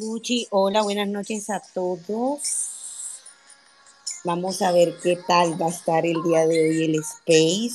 Luchi, 0.00 0.46
hola, 0.48 0.80
buenas 0.80 1.08
noches 1.08 1.50
a 1.50 1.60
todos. 1.74 2.40
Vamos 4.24 4.62
a 4.62 4.72
ver 4.72 4.96
qué 5.02 5.18
tal 5.28 5.60
va 5.60 5.66
a 5.66 5.68
estar 5.68 6.06
el 6.06 6.22
día 6.22 6.46
de 6.46 6.58
hoy 6.58 6.84
el 6.84 6.94
Space. 6.94 7.74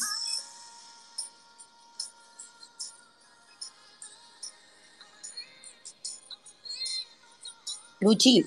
Luchi, 7.99 8.43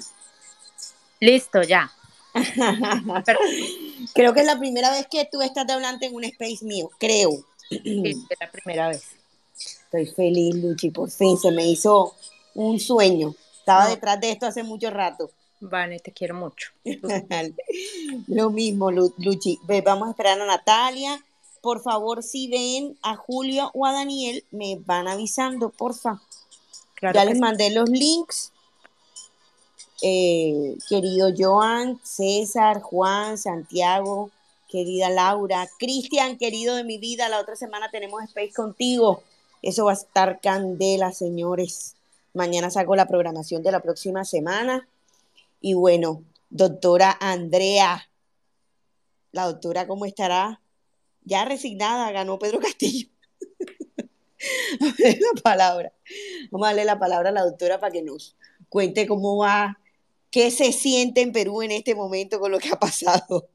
Listo, 1.21 1.63
ya. 1.63 1.93
creo 4.13 4.35
que 4.35 4.41
es 4.41 4.47
la 4.47 4.59
primera 4.59 4.91
vez 4.91 5.07
que 5.09 5.29
tú 5.31 5.41
estás 5.41 5.69
de 5.69 5.75
hablante 5.75 6.07
en 6.07 6.17
un 6.17 6.25
Space 6.25 6.65
mío, 6.65 6.91
creo. 6.99 7.31
Sí, 7.69 8.27
es 8.29 8.39
la 8.41 8.51
primera 8.51 8.89
vez. 8.89 9.05
Estoy 9.57 10.07
feliz, 10.07 10.57
Luchi, 10.57 10.91
por 10.91 11.09
fin 11.13 11.39
se 11.39 11.53
me 11.53 11.65
hizo 11.65 12.17
un 12.55 12.81
sueño. 12.81 13.37
Estaba 13.69 13.85
No. 13.85 13.91
detrás 13.91 14.19
de 14.19 14.31
esto 14.31 14.47
hace 14.47 14.63
mucho 14.63 14.89
rato. 14.91 15.31
Vane, 15.61 15.99
te 16.01 16.11
quiero 16.13 16.35
mucho. 16.35 16.71
Lo 18.29 18.49
mismo, 18.49 18.91
Lu- 18.91 19.13
Luchi. 19.19 19.59
Vamos 19.85 20.09
a 20.09 20.11
esperar 20.13 20.41
a 20.41 20.47
Natalia. 20.47 21.23
Por 21.61 21.83
favor, 21.83 22.23
si 22.23 22.49
ven 22.49 22.97
a 23.03 23.17
Julio 23.17 23.71
o 23.75 23.85
a 23.85 23.93
Daniel, 23.93 24.43
me 24.53 24.77
van 24.87 25.07
avisando, 25.07 25.69
porfa. 25.69 26.19
Claro 26.95 27.15
ya 27.15 27.25
les 27.27 27.35
sí. 27.35 27.41
mandé 27.41 27.71
los 27.71 27.91
links. 27.91 28.53
Eh, 30.01 30.79
querido 30.89 31.29
Joan, 31.37 32.01
César, 32.05 32.81
Juan, 32.81 33.37
Santiago, 33.37 34.31
querida 34.69 35.11
Laura, 35.11 35.69
Cristian, 35.79 36.39
querido 36.39 36.75
de 36.77 36.85
mi 36.85 36.97
vida, 36.99 37.29
la 37.29 37.41
otra 37.41 37.57
semana 37.57 37.91
tenemos 37.91 38.23
Space 38.23 38.53
contigo. 38.55 39.23
Eso 39.61 39.85
va 39.87 39.91
a 39.91 39.95
estar 39.95 40.41
candela, 40.41 41.13
señores. 41.13 41.97
Mañana 42.35 42.71
saco 42.71 42.95
la 42.97 43.09
programación 43.09 43.63
de 43.63 43.73
la 43.73 43.81
próxima 43.81 44.25
semana. 44.25 44.89
Y 45.61 45.75
bueno, 45.75 46.25
doctora 46.51 47.17
Andrea, 47.21 48.09
la 49.33 49.47
doctora, 49.47 49.87
¿cómo 49.87 50.07
estará? 50.07 50.61
Ya 51.25 51.45
resignada, 51.45 52.11
ganó 52.13 52.39
Pedro 52.39 52.61
Castillo. 52.61 53.09
La 54.99 55.43
palabra. 55.43 55.93
Vamos 56.51 56.67
a 56.67 56.71
darle 56.71 56.85
la 56.85 56.99
palabra 56.99 57.31
a 57.31 57.33
la 57.33 57.45
doctora 57.45 57.81
para 57.81 57.93
que 57.93 58.03
nos 58.03 58.37
cuente 58.69 59.07
cómo 59.07 59.39
va, 59.39 59.81
qué 60.31 60.51
se 60.51 60.73
siente 60.73 61.23
en 61.23 61.33
Perú 61.33 61.63
en 61.63 61.73
este 61.73 61.95
momento 61.95 62.39
con 62.39 62.53
lo 62.53 62.59
que 62.59 62.71
ha 62.71 62.79
pasado. 62.79 63.49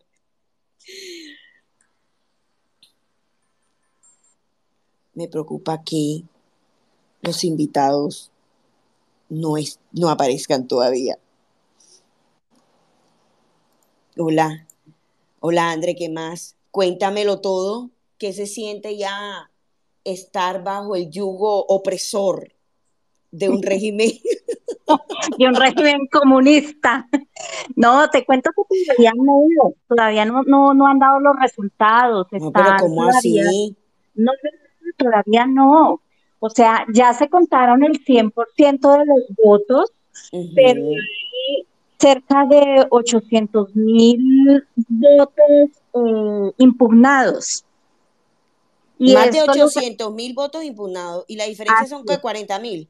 Me 5.14 5.28
preocupa 5.28 5.84
que 5.84 6.24
los 7.22 7.44
invitados 7.44 8.33
no, 9.30 9.58
es, 9.58 9.80
no 9.92 10.10
aparezcan 10.10 10.68
todavía. 10.68 11.18
Hola, 14.18 14.68
hola 15.40 15.72
André, 15.72 15.96
¿qué 15.96 16.10
más? 16.10 16.56
Cuéntamelo 16.72 17.42
todo. 17.42 17.90
¿Qué 18.18 18.32
se 18.32 18.46
siente 18.46 18.96
ya 18.98 19.50
estar 20.04 20.64
bajo 20.64 20.96
el 20.96 21.10
yugo 21.10 21.66
opresor 21.66 22.54
de 23.32 23.50
un 23.50 23.62
régimen? 23.64 24.12
de 25.38 25.48
un 25.48 25.56
régimen 25.56 26.08
comunista. 26.12 27.08
No, 27.76 28.10
te 28.10 28.26
cuento 28.26 28.52
que 28.52 28.86
todavía 28.86 29.14
no, 29.16 29.74
todavía 29.88 30.26
no, 30.26 30.44
no, 30.44 30.74
no 30.74 30.88
han 30.88 31.00
dado 31.00 31.20
los 31.20 31.36
resultados. 31.40 32.28
No, 32.32 32.52
pero 32.52 32.66
Están 32.66 32.78
¿cómo 32.80 33.08
todavía, 33.08 33.48
así? 33.48 33.76
no, 34.14 34.32
todavía 34.98 35.46
no. 35.48 36.02
O 36.46 36.50
sea, 36.50 36.86
ya 36.94 37.14
se 37.14 37.30
contaron 37.30 37.86
el 37.86 38.04
100% 38.04 38.92
de 38.98 39.06
los 39.06 39.22
votos, 39.42 39.94
pero 40.54 40.82
hay 40.90 41.66
cerca 41.98 42.46
de 42.46 42.86
800 42.90 43.74
mil 43.78 44.68
votos 44.90 45.70
eh, 45.94 46.52
impugnados. 46.58 47.64
Y 49.00 49.14
Más 49.14 49.32
de 49.32 49.38
esto 49.38 49.56
lo- 49.56 49.66
800 49.68 50.14
mil 50.14 50.34
votos 50.34 50.66
impugnados 50.66 51.24
y 51.30 51.38
la 51.38 51.46
diferencia 51.46 51.88
son 51.88 52.06
que 52.06 52.20
40 52.20 52.60
mil. 52.60 52.90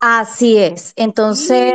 así 0.00 0.58
es. 0.58 0.92
Entonces, 0.96 1.74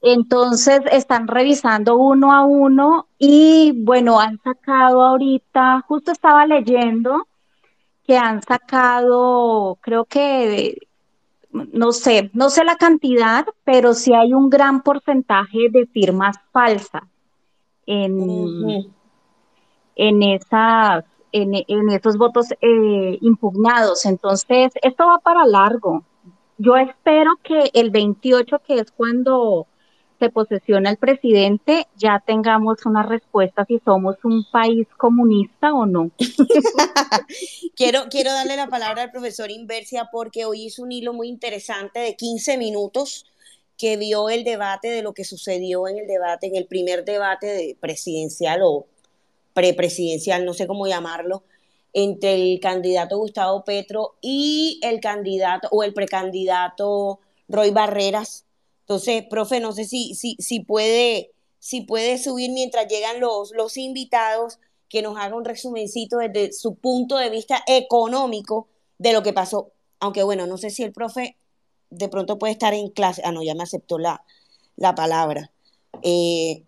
Entonces 0.00 0.80
están 0.90 1.28
revisando 1.28 1.98
uno 1.98 2.32
a 2.32 2.44
uno 2.46 3.08
y 3.18 3.72
bueno, 3.84 4.20
han 4.20 4.40
sacado 4.42 5.02
ahorita, 5.02 5.84
justo 5.86 6.12
estaba 6.12 6.46
leyendo 6.46 7.26
que 8.06 8.16
han 8.16 8.42
sacado, 8.42 9.78
creo 9.80 10.04
que, 10.04 10.78
no 11.50 11.92
sé, 11.92 12.30
no 12.34 12.50
sé 12.50 12.64
la 12.64 12.76
cantidad, 12.76 13.46
pero 13.64 13.94
sí 13.94 14.12
hay 14.12 14.34
un 14.34 14.50
gran 14.50 14.82
porcentaje 14.82 15.70
de 15.70 15.86
firmas 15.86 16.36
falsas 16.52 17.02
en, 17.86 18.92
en 19.96 20.22
esas 20.22 21.04
en, 21.34 21.90
esos 21.90 22.16
votos 22.16 22.52
eh, 22.60 23.18
impugnados. 23.20 24.06
Entonces, 24.06 24.72
esto 24.82 25.06
va 25.06 25.18
para 25.18 25.44
largo. 25.44 26.04
Yo 26.58 26.76
espero 26.76 27.32
que 27.42 27.70
el 27.74 27.90
28, 27.90 28.60
que 28.64 28.78
es 28.78 28.92
cuando 28.92 29.66
se 30.24 30.30
posesiona 30.30 30.90
el 30.90 30.96
presidente, 30.96 31.86
ya 31.96 32.22
tengamos 32.26 32.86
una 32.86 33.02
respuesta 33.02 33.66
si 33.66 33.78
somos 33.84 34.16
un 34.24 34.44
país 34.50 34.88
comunista 34.96 35.74
o 35.74 35.84
no. 35.84 36.10
quiero, 37.76 38.04
quiero 38.10 38.32
darle 38.32 38.56
la 38.56 38.68
palabra 38.68 39.02
al 39.02 39.10
profesor 39.10 39.50
Inversia 39.50 40.08
porque 40.10 40.46
hoy 40.46 40.64
hizo 40.64 40.82
un 40.82 40.92
hilo 40.92 41.12
muy 41.12 41.28
interesante 41.28 42.00
de 42.00 42.16
15 42.16 42.56
minutos 42.56 43.26
que 43.76 43.98
vio 43.98 44.30
el 44.30 44.44
debate 44.44 44.88
de 44.88 45.02
lo 45.02 45.12
que 45.12 45.24
sucedió 45.24 45.88
en 45.88 45.98
el 45.98 46.06
debate, 46.06 46.46
en 46.46 46.56
el 46.56 46.66
primer 46.66 47.04
debate 47.04 47.46
de 47.46 47.76
presidencial 47.78 48.60
o 48.62 48.86
prepresidencial, 49.52 50.46
no 50.46 50.54
sé 50.54 50.66
cómo 50.66 50.86
llamarlo, 50.86 51.42
entre 51.92 52.34
el 52.34 52.60
candidato 52.60 53.18
Gustavo 53.18 53.62
Petro 53.64 54.14
y 54.22 54.80
el 54.82 55.00
candidato 55.00 55.68
o 55.70 55.82
el 55.82 55.92
precandidato 55.92 57.20
Roy 57.48 57.72
Barreras. 57.72 58.43
Entonces, 58.84 59.24
profe, 59.28 59.60
no 59.60 59.72
sé 59.72 59.84
si, 59.84 60.14
si, 60.14 60.36
si, 60.38 60.60
puede, 60.60 61.30
si 61.58 61.80
puede 61.80 62.18
subir 62.18 62.50
mientras 62.50 62.86
llegan 62.86 63.20
los, 63.20 63.52
los 63.52 63.76
invitados, 63.76 64.58
que 64.88 65.02
nos 65.02 65.18
haga 65.18 65.34
un 65.34 65.44
resumencito 65.44 66.18
desde 66.18 66.52
su 66.52 66.76
punto 66.76 67.16
de 67.16 67.30
vista 67.30 67.62
económico 67.66 68.68
de 68.98 69.12
lo 69.12 69.22
que 69.22 69.32
pasó. 69.32 69.72
Aunque 70.00 70.22
bueno, 70.22 70.46
no 70.46 70.58
sé 70.58 70.70
si 70.70 70.82
el 70.82 70.92
profe 70.92 71.36
de 71.90 72.08
pronto 72.08 72.38
puede 72.38 72.52
estar 72.52 72.74
en 72.74 72.90
clase. 72.90 73.22
Ah, 73.24 73.32
no, 73.32 73.42
ya 73.42 73.54
me 73.54 73.62
aceptó 73.62 73.98
la, 73.98 74.22
la 74.76 74.94
palabra. 74.94 75.50
Eh, 76.02 76.64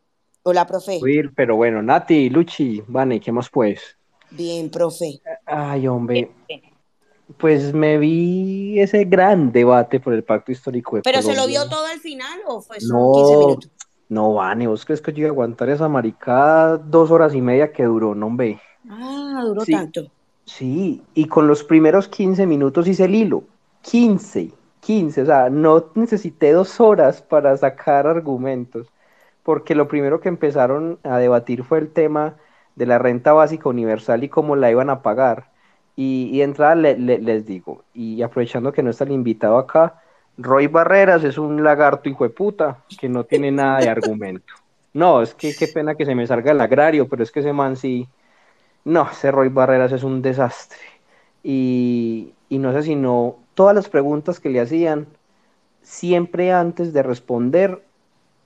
Hola, 0.49 0.65
profe. 0.65 1.01
pero 1.35 1.57
bueno, 1.57 1.83
Nati, 1.83 2.31
Luchi, 2.31 2.81
Vane, 2.87 3.19
¿qué 3.19 3.33
más 3.33 3.51
pues? 3.51 3.81
Bien, 4.31 4.71
profe. 4.71 5.21
Ay, 5.45 5.89
hombre. 5.89 6.31
Pues 7.39 7.75
me 7.75 7.99
vi 7.99 8.81
ese 8.81 9.05
gran 9.05 9.53
debate 9.53 10.01
por 10.01 10.15
el 10.15 10.23
pacto 10.23 10.53
histórico 10.53 10.97
de 10.97 11.03
¿Pero 11.03 11.23
se 11.23 11.35
lo 11.35 11.47
vio 11.47 11.69
todo 11.69 11.87
al 11.87 11.99
final 11.99 12.41
o 12.47 12.61
fue 12.61 12.81
solo 12.81 13.13
15 13.15 13.37
minutos? 13.37 13.71
No, 14.09 14.35
Vane, 14.35 14.69
¿vos 14.69 14.85
crees 14.85 15.01
que 15.01 15.13
yo 15.13 15.19
iba 15.19 15.29
a 15.29 15.33
aguantar 15.33 15.69
esa 15.69 15.89
maricada 15.89 16.79
dos 16.79 17.11
horas 17.11 17.35
y 17.35 17.41
media 17.41 17.73
que 17.73 17.85
duró? 17.85 18.15
No, 18.15 18.27
hombre. 18.27 18.61
Ah, 18.89 19.43
duró 19.45 19.65
tanto. 19.65 20.07
Sí, 20.45 21.03
y 21.15 21.27
con 21.27 21.49
los 21.49 21.65
primeros 21.65 22.07
15 22.07 22.47
minutos 22.47 22.87
hice 22.87 23.07
el 23.07 23.17
hilo. 23.17 23.43
15, 23.83 24.53
15, 24.81 25.23
o 25.23 25.27
sea, 25.27 25.51
no 25.51 25.87
necesité 25.97 26.53
dos 26.53 26.81
horas 26.81 27.21
para 27.21 27.57
sacar 27.57 28.07
argumentos 28.07 28.87
porque 29.47 29.77
lo 29.77 29.87
primero 29.87 30.19
que 30.19 30.29
empezaron 30.29 30.99
a 31.05 31.19
debatir 31.19 31.63
fue 31.63 31.79
el 31.79 31.93
tema 31.93 32.35
de 32.75 32.85
la 32.85 32.99
renta 32.99 33.33
básica 33.33 33.69
universal 33.69 34.25
y 34.25 34.29
cómo 34.29 34.57
la 34.57 34.73
iban 34.73 34.91
a 34.91 35.03
pagar. 35.03 35.53
Y, 35.97 36.39
de 36.39 36.45
entrada 36.45 36.75
les 36.75 37.47
digo, 37.47 37.83
y 37.95 38.21
aprovechando 38.21 38.73
que 38.73 38.83
no 38.83 38.91
está 38.91 39.05
el 39.05 39.13
invitado 39.13 39.57
acá, 39.57 40.03
Roy 40.37 40.67
Barreras 40.67 41.25
es 41.25 41.39
un 41.39 41.65
lagarto 41.65 42.09
hijo 42.11 42.25
de 42.25 42.31
puta 42.31 42.79
que 43.01 43.09
no 43.09 43.25
tiene 43.25 43.51
nada 43.51 43.81
de 43.81 43.89
argumento. 43.89 44.53
No, 44.93 45.23
es 45.23 45.35
que 45.35 45.55
qué 45.55 45.69
pena 45.69 45.95
que 45.95 46.05
se 46.05 46.15
me 46.15 46.27
salga 46.27 46.53
el 46.53 46.61
agrario, 46.61 47.09
pero 47.09 47.23
es 47.23 47.31
que 47.31 47.41
ese 47.41 47.53
man 47.53 47.77
sí. 47.77 48.07
No, 48.85 49.09
ese 49.11 49.31
Roy 49.31 49.49
Barreras 49.49 49.93
es 49.93 50.03
un 50.03 50.23
desastre. 50.23 50.79
Y, 51.43 52.35
y 52.49 52.59
no 52.59 52.73
sé 52.73 52.83
si 52.83 52.95
no, 52.95 53.37
todas 53.55 53.75
las 53.75 53.89
preguntas 53.89 54.39
que 54.39 54.51
le 54.51 54.61
hacían, 54.61 55.07
siempre 55.83 56.53
antes 56.53 56.93
de 56.93 57.03
responder, 57.03 57.83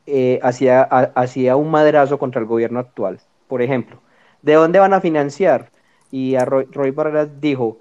eh, 0.06 0.40
hacía, 0.42 1.56
un 1.56 1.70
madrazo 1.70 2.18
contra 2.18 2.40
el 2.40 2.46
gobierno 2.46 2.80
actual. 2.80 3.20
Por 3.48 3.62
ejemplo, 3.62 4.00
¿de 4.42 4.54
dónde 4.54 4.78
van 4.78 4.92
a 4.92 5.00
financiar? 5.00 5.70
Y 6.10 6.34
a 6.34 6.44
Roy, 6.44 6.90
Barreras 6.90 7.40
dijo, 7.40 7.78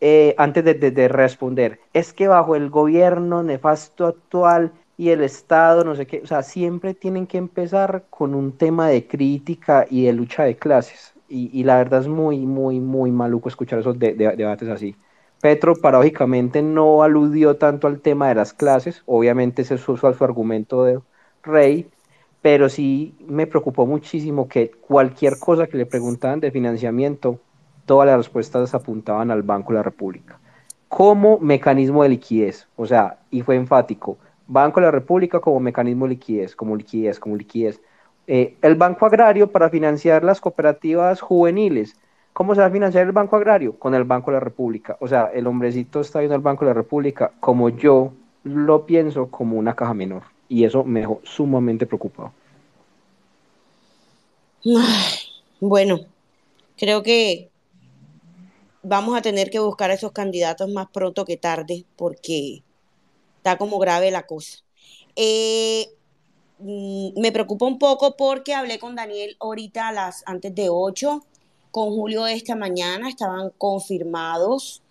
eh, 0.00 0.34
antes 0.38 0.64
de, 0.64 1.08
responder, 1.08 1.80
es 1.92 2.12
que 2.12 2.28
bajo 2.28 2.56
el 2.56 2.70
gobierno 2.70 3.42
nefasto 3.42 4.06
actual 4.06 4.72
y 4.96 5.10
el 5.10 5.22
Estado, 5.22 5.84
no 5.84 5.94
sé 5.94 6.06
qué, 6.06 6.20
o 6.22 6.26
sea, 6.26 6.42
siempre 6.42 6.94
tienen 6.94 7.26
que 7.26 7.38
empezar 7.38 8.04
con 8.10 8.34
un 8.34 8.52
tema 8.52 8.88
de 8.88 9.06
crítica 9.06 9.86
y 9.88 10.04
de 10.04 10.12
lucha 10.12 10.44
de 10.44 10.56
clases. 10.56 11.14
Y, 11.28 11.64
la 11.64 11.78
verdad 11.78 12.02
es 12.02 12.08
muy, 12.08 12.40
muy, 12.40 12.78
muy 12.78 13.10
maluco 13.10 13.48
escuchar 13.48 13.78
esos 13.78 13.98
debates 13.98 14.68
así. 14.68 14.94
Petro 15.40 15.74
paradójicamente 15.74 16.60
no 16.60 17.02
aludió 17.02 17.56
tanto 17.56 17.86
al 17.86 18.00
tema 18.00 18.28
de 18.28 18.34
las 18.34 18.52
clases, 18.52 19.02
obviamente 19.06 19.62
ese 19.62 19.76
es 19.76 19.80
su, 19.80 19.96
su 19.96 20.06
argumento 20.06 20.84
de, 20.84 21.00
Rey, 21.42 21.88
pero 22.40 22.68
sí 22.68 23.14
me 23.26 23.46
preocupó 23.46 23.86
muchísimo 23.86 24.48
que 24.48 24.70
cualquier 24.70 25.38
cosa 25.38 25.66
que 25.66 25.76
le 25.76 25.86
preguntaban 25.86 26.40
de 26.40 26.50
financiamiento, 26.50 27.40
todas 27.86 28.06
las 28.06 28.16
respuestas 28.16 28.74
apuntaban 28.74 29.30
al 29.30 29.42
Banco 29.42 29.72
de 29.72 29.78
la 29.78 29.82
República 29.82 30.38
como 30.88 31.38
mecanismo 31.38 32.02
de 32.02 32.10
liquidez, 32.10 32.68
o 32.76 32.86
sea, 32.86 33.18
y 33.30 33.40
fue 33.40 33.56
enfático, 33.56 34.18
Banco 34.46 34.80
de 34.80 34.86
la 34.86 34.90
República 34.90 35.40
como 35.40 35.58
mecanismo 35.58 36.04
de 36.04 36.10
liquidez, 36.10 36.54
como 36.54 36.76
liquidez, 36.76 37.18
como 37.18 37.34
liquidez. 37.34 37.80
Eh, 38.26 38.56
el 38.60 38.74
Banco 38.74 39.06
Agrario 39.06 39.50
para 39.50 39.70
financiar 39.70 40.22
las 40.22 40.40
cooperativas 40.40 41.22
juveniles. 41.22 41.96
¿Cómo 42.34 42.54
se 42.54 42.60
va 42.60 42.66
a 42.66 42.70
financiar 42.70 43.06
el 43.06 43.12
Banco 43.12 43.36
Agrario? 43.36 43.78
Con 43.78 43.94
el 43.94 44.04
Banco 44.04 44.30
de 44.30 44.36
la 44.36 44.40
República. 44.40 44.98
O 45.00 45.08
sea, 45.08 45.30
el 45.32 45.46
hombrecito 45.46 46.00
está 46.00 46.18
viendo 46.18 46.34
al 46.34 46.42
Banco 46.42 46.66
de 46.66 46.70
la 46.72 46.74
República 46.74 47.32
como 47.40 47.70
yo 47.70 48.12
lo 48.44 48.84
pienso, 48.84 49.28
como 49.28 49.56
una 49.56 49.74
caja 49.74 49.94
menor 49.94 50.24
y 50.52 50.64
eso 50.64 50.84
me 50.84 51.00
dejó 51.00 51.22
sumamente 51.24 51.86
preocupado. 51.86 52.32
Bueno, 55.60 56.00
creo 56.76 57.02
que 57.02 57.51
vamos 58.82 59.16
a 59.16 59.22
tener 59.22 59.50
que 59.50 59.58
buscar 59.58 59.90
a 59.90 59.94
esos 59.94 60.12
candidatos 60.12 60.70
más 60.70 60.88
pronto 60.92 61.24
que 61.24 61.36
tarde 61.36 61.84
porque 61.96 62.62
está 63.36 63.58
como 63.58 63.78
grave 63.78 64.10
la 64.10 64.26
cosa. 64.26 64.58
Eh, 65.16 65.88
mm, 66.58 67.20
me 67.20 67.32
preocupa 67.32 67.66
un 67.66 67.78
poco 67.78 68.16
porque 68.16 68.54
hablé 68.54 68.78
con 68.78 68.96
Daniel 68.96 69.36
ahorita 69.40 69.88
a 69.88 69.92
las 69.92 70.22
antes 70.26 70.54
de 70.54 70.68
8, 70.68 71.24
con 71.70 71.90
Julio 71.90 72.26
esta 72.26 72.56
mañana, 72.56 73.08
estaban 73.08 73.50
confirmados 73.58 74.82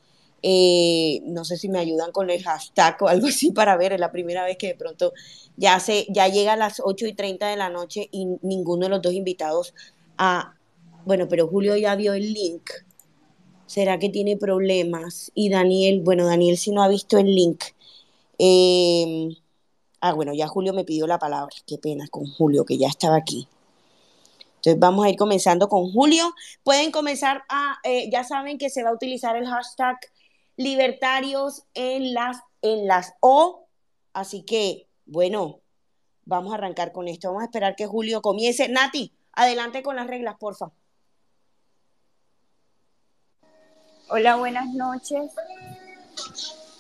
eh, 0.44 1.22
no 1.26 1.46
sé 1.46 1.56
si 1.58 1.70
me 1.70 1.78
ayudan 1.80 2.12
con 2.12 2.30
el 2.32 2.42
hashtag 2.44 2.98
o 3.02 3.08
algo 3.08 3.28
así 3.28 3.52
para 3.52 3.78
ver, 3.78 3.94
es 3.94 4.00
la 4.00 4.12
primera 4.12 4.44
vez 4.44 4.58
que 4.58 4.68
de 4.68 4.76
pronto 4.76 5.14
ya, 5.58 5.80
se, 5.80 6.08
ya 6.10 6.28
llega 6.28 6.54
a 6.54 6.58
las 6.58 6.82
8 6.84 7.08
y 7.08 7.14
30 7.14 7.48
de 7.48 7.58
la 7.58 7.70
noche 7.70 8.10
y 8.12 8.26
ninguno 8.42 8.86
de 8.86 8.90
los 8.90 9.02
dos 9.02 9.14
invitados 9.14 9.74
a... 10.18 10.56
Bueno, 11.06 11.28
pero 11.28 11.48
Julio 11.48 11.76
ya 11.78 11.96
vio 11.96 12.14
el 12.14 12.32
link. 12.34 12.70
¿Será 13.72 14.00
que 14.00 14.10
tiene 14.10 14.36
problemas? 14.36 15.32
Y 15.34 15.48
Daniel, 15.50 16.02
bueno, 16.04 16.26
Daniel 16.26 16.58
si 16.58 16.72
no 16.72 16.84
ha 16.84 16.90
visto 16.90 17.18
el 17.18 17.34
link. 17.34 17.64
Em, 18.38 19.34
ah, 20.02 20.12
bueno, 20.12 20.34
ya 20.34 20.50
Julio 20.50 20.74
me 20.74 20.84
pidió 20.84 21.08
la 21.08 21.18
palabra. 21.18 21.56
Qué 21.66 21.78
pena 21.78 22.06
con 22.10 22.26
Julio, 22.26 22.66
que 22.66 22.78
ya 22.78 22.90
estaba 22.90 23.16
aquí. 23.16 23.48
Entonces 24.58 24.78
vamos 24.78 25.06
a 25.06 25.10
ir 25.10 25.16
comenzando 25.16 25.70
con 25.70 25.90
Julio. 25.94 26.34
Pueden 26.64 26.92
comenzar 26.92 27.44
a, 27.48 27.78
eh, 27.86 28.10
ya 28.12 28.26
saben 28.26 28.58
que 28.58 28.70
se 28.70 28.84
va 28.84 28.90
a 28.90 28.94
utilizar 28.94 29.38
el 29.38 29.48
hashtag 29.48 29.98
libertarios 30.58 31.64
en 31.74 32.14
las, 32.14 32.40
en 32.62 32.88
las 32.88 33.14
O. 33.22 33.68
Así 34.12 34.44
que, 34.44 34.90
bueno, 35.06 35.62
vamos 36.26 36.52
a 36.52 36.56
arrancar 36.56 36.92
con 36.92 37.08
esto. 37.08 37.30
Vamos 37.30 37.44
a 37.44 37.46
esperar 37.46 37.78
que 37.78 37.88
Julio 37.88 38.22
comience. 38.22 38.68
Nati, 38.68 39.14
adelante 39.32 39.82
con 39.82 39.96
las 39.96 40.08
reglas, 40.08 40.36
porfa. 40.38 40.74
Hola, 44.14 44.36
buenas 44.36 44.68
noches. 44.74 45.32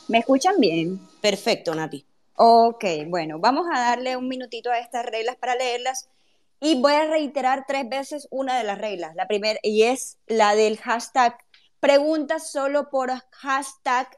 ¿Me 0.10 0.18
escuchan 0.18 0.60
bien? 0.60 1.00
Perfecto, 1.22 1.74
Nati. 1.74 2.06
Ok, 2.36 2.84
bueno, 3.08 3.40
vamos 3.40 3.68
a 3.72 3.80
darle 3.80 4.18
un 4.18 4.28
minutito 4.28 4.70
a 4.70 4.80
estas 4.80 5.06
reglas 5.06 5.38
para 5.38 5.56
leerlas 5.56 6.10
y 6.60 6.82
voy 6.82 6.92
a 6.92 7.06
reiterar 7.06 7.64
tres 7.66 7.88
veces 7.88 8.28
una 8.32 8.58
de 8.58 8.66
las 8.66 8.80
reglas. 8.80 9.16
La 9.16 9.30
primera, 9.30 9.58
y 9.64 9.84
es 9.84 10.18
la 10.28 10.56
del 10.56 10.78
hashtag 10.78 11.38
preguntas 11.80 12.52
solo 12.52 12.90
por 12.90 13.12
hashtag 13.32 14.10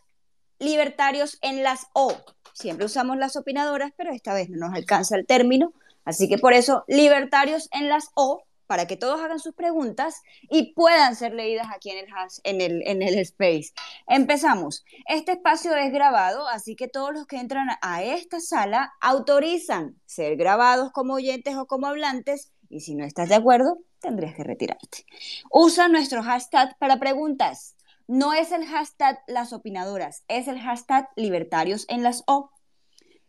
libertarios 0.58 1.38
en 1.44 1.62
las 1.62 1.86
O. 1.94 2.16
Siempre 2.54 2.88
usamos 2.88 3.18
las 3.18 3.36
opinadoras, 3.36 3.92
pero 3.96 4.12
esta 4.12 4.34
vez 4.34 4.50
no 4.50 4.58
nos 4.58 4.76
alcanza 4.76 5.18
el 5.18 5.28
término. 5.28 5.72
Así 6.04 6.28
que 6.28 6.40
por 6.40 6.54
eso, 6.54 6.84
libertarios 6.88 7.70
en 7.74 7.90
las 7.90 8.10
O, 8.16 8.44
para 8.68 8.88
que 8.88 8.98
todos 8.98 9.20
hagan 9.22 9.40
sus 9.40 9.54
preguntas 9.54 10.22
y 10.50 10.74
puedan 10.74 11.16
ser 11.16 11.34
leídas 11.34 11.68
aquí 11.74 11.92
en 11.92 12.62
el, 12.62 12.82
en 12.86 13.02
el, 13.02 13.20
space. 13.20 13.74
Empezamos. 14.08 14.84
Este 15.08 15.34
espacio 15.34 15.76
es 15.76 15.92
grabado, 15.92 16.48
así 16.48 16.76
que 16.76 16.88
todos 16.88 17.14
los 17.14 17.28
que 17.28 17.38
entran 17.38 17.68
a 17.82 18.04
esta 18.04 18.40
sala 18.40 18.94
autorizan 19.02 20.00
ser 20.06 20.36
grabados 20.36 20.92
como 20.92 21.16
oyentes 21.16 21.56
o 21.56 21.68
como 21.68 21.88
hablantes 21.88 22.54
y 22.74 22.80
si 22.80 22.96
no 22.96 23.06
estás 23.06 23.30
de 23.30 23.36
acuerdo, 23.36 23.78
tendrías 24.00 24.34
que 24.36 24.44
retirarte. 24.44 25.06
Usa 25.52 25.88
nuestro 25.90 26.24
hashtag 26.24 26.76
para 26.80 27.00
preguntas. 27.00 27.76
No 28.08 28.34
es 28.34 28.52
el 28.52 28.66
hashtag 28.66 29.20
las 29.28 29.54
opinadoras, 29.54 30.24
es 30.28 30.48
el 30.48 30.60
hashtag 30.60 31.08
libertarios 31.16 31.86
en 31.88 32.04
las 32.04 32.24
O. 32.26 32.50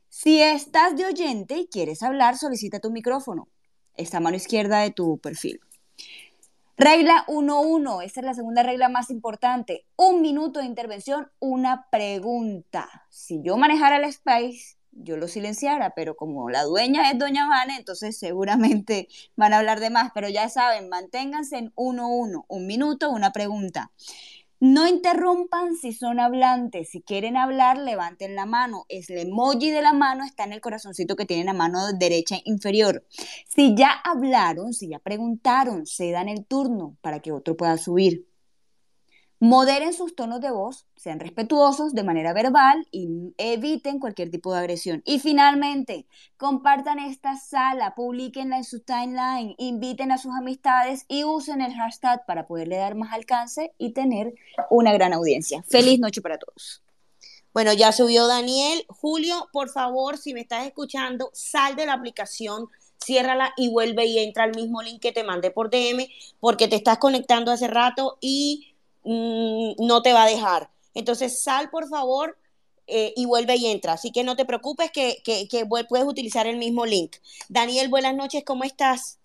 Si 0.09 0.41
estás 0.41 0.97
de 0.97 1.05
oyente 1.05 1.59
y 1.59 1.69
quieres 1.69 2.03
hablar, 2.03 2.39
solicita 2.39 2.81
tu 2.81 2.91
micrófono. 2.91 3.49
Esta 3.97 4.21
mano 4.21 4.37
izquierda 4.37 4.81
de 4.81 4.91
tu 4.91 5.19
perfil. 5.19 5.61
Regla 6.77 7.25
1.1, 7.29 8.03
esta 8.03 8.21
es 8.21 8.27
la 8.27 8.35
segunda 8.35 8.65
regla 8.65 8.89
más 8.89 9.09
importante. 9.11 9.87
Un 9.95 10.21
minuto 10.21 10.59
de 10.59 10.67
intervención, 10.67 11.31
una 11.39 11.87
pregunta. 11.89 13.07
Si 13.11 13.41
yo 13.43 13.57
manejara 13.57 13.99
el 13.99 14.05
space, 14.05 14.77
yo 14.91 15.17
lo 15.17 15.29
silenciara, 15.29 15.95
pero 15.95 16.17
como 16.17 16.51
la 16.51 16.65
dueña 16.65 17.11
es 17.11 17.19
doña 17.19 17.49
Vane, 17.49 17.77
entonces 17.77 18.19
seguramente 18.19 19.09
van 19.37 19.53
a 19.53 19.59
hablar 19.59 19.79
de 19.79 19.91
más, 19.91 20.11
pero 20.15 20.29
ya 20.29 20.49
saben, 20.49 20.89
manténganse 20.89 21.59
en 21.59 21.73
1.1, 21.75 22.45
un 22.49 22.67
minuto, 22.67 23.11
una 23.11 23.33
pregunta. 23.33 23.93
No 24.67 24.89
interrumpan 24.89 25.77
si 25.77 25.93
son 25.93 26.19
hablantes. 26.19 26.89
Si 26.89 27.03
quieren 27.03 27.37
hablar, 27.37 27.77
levanten 27.77 28.35
la 28.35 28.47
mano. 28.47 28.87
Es 28.89 29.11
el 29.11 29.19
emoji 29.19 29.71
de 29.71 29.83
la 29.83 29.93
mano 29.93 30.25
está 30.25 30.45
en 30.45 30.55
el 30.55 30.63
corazoncito 30.63 31.17
que 31.17 31.27
tienen 31.27 31.51
a 31.51 31.53
mano 31.53 31.93
derecha 31.93 32.37
inferior. 32.45 33.05
Si 33.47 33.75
ya 33.77 33.91
hablaron, 33.91 34.73
si 34.73 34.89
ya 34.89 35.01
preguntaron, 35.01 35.85
se 35.85 36.13
dan 36.13 36.31
el 36.31 36.47
turno 36.47 36.97
para 37.03 37.21
que 37.21 37.31
otro 37.31 37.59
pueda 37.59 37.77
subir. 37.77 38.27
Moderen 39.41 39.93
sus 39.93 40.15
tonos 40.15 40.41
de 40.41 40.51
voz, 40.51 40.87
sean 40.97 41.21
respetuosos 41.21 41.93
de 41.93 42.03
manera 42.03 42.33
verbal 42.33 42.87
y 42.91 43.35
eviten 43.37 43.99
cualquier 43.99 44.31
tipo 44.31 44.53
de 44.53 44.61
agresión. 44.61 45.03
Y 45.05 45.19
finalmente, 45.19 46.07
compartan 46.37 46.99
esta 46.99 47.37
sala, 47.37 47.95
publiquenla 47.95 48.57
en 48.57 48.65
su 48.65 48.81
timeline, 48.81 49.55
inviten 49.59 50.13
a 50.13 50.19
sus 50.19 50.33
amistades 50.35 51.05
y 51.09 51.25
usen 51.25 51.61
el 51.61 51.75
hashtag 51.75 52.25
para 52.27 52.47
poderle 52.47 52.77
dar 52.77 52.95
más 52.95 53.13
alcance 53.13 53.73
y 53.77 53.93
tener 53.93 54.35
una 54.71 54.93
gran 54.93 55.13
audiencia. 55.13 55.65
Feliz 55.69 55.99
noche 55.99 56.23
para 56.23 56.39
todos. 56.39 56.83
Bueno, 57.53 57.73
ya 57.73 57.93
subió 57.93 58.27
Daniel. 58.27 58.85
Julio, 58.89 59.49
por 59.53 59.69
favor, 59.69 60.19
si 60.19 60.35
me 60.35 60.41
estás 60.41 60.67
escuchando, 60.67 61.31
sal 61.33 61.77
de 61.77 61.87
la 61.87 61.93
aplicación, 61.93 62.69
ciérrala 63.05 63.53
y 63.57 63.71
vuelve 63.71 64.07
y 64.07 64.19
entra 64.19 64.45
al 64.45 64.55
mismo 64.55 64.83
link 64.83 65.01
que 65.01 65.13
te 65.13 65.23
mandé 65.23 65.51
por 65.51 65.71
DM 65.71 66.09
porque 66.41 66.69
te 66.69 66.77
estás 66.77 66.99
conectando 66.99 67.53
hace 67.53 67.69
rato 67.69 68.19
y 68.21 68.74
Mm, 69.05 69.73
no 69.79 70.03
te 70.03 70.13
va 70.13 70.25
a 70.25 70.29
dejar. 70.29 70.71
Entonces 70.95 71.43
sal, 71.43 71.71
por 71.71 71.89
favor, 71.89 72.37
eh, 72.87 73.13
y 73.17 73.27
vuelve 73.27 73.57
y 73.57 73.67
entra. 73.67 73.95
Así 73.95 74.13
que 74.13 74.25
no 74.25 74.37
te 74.37 74.45
preocupes 74.45 74.91
que, 74.91 75.23
puedes 75.89 76.07
utilizar 76.07 76.47
el 76.47 76.57
mismo 76.57 76.87
link. 76.87 77.17
Daniel, 77.49 77.89
buenas 77.89 78.15
noches, 78.15 78.45
¿cómo 78.45 78.65
estás? 78.65 79.19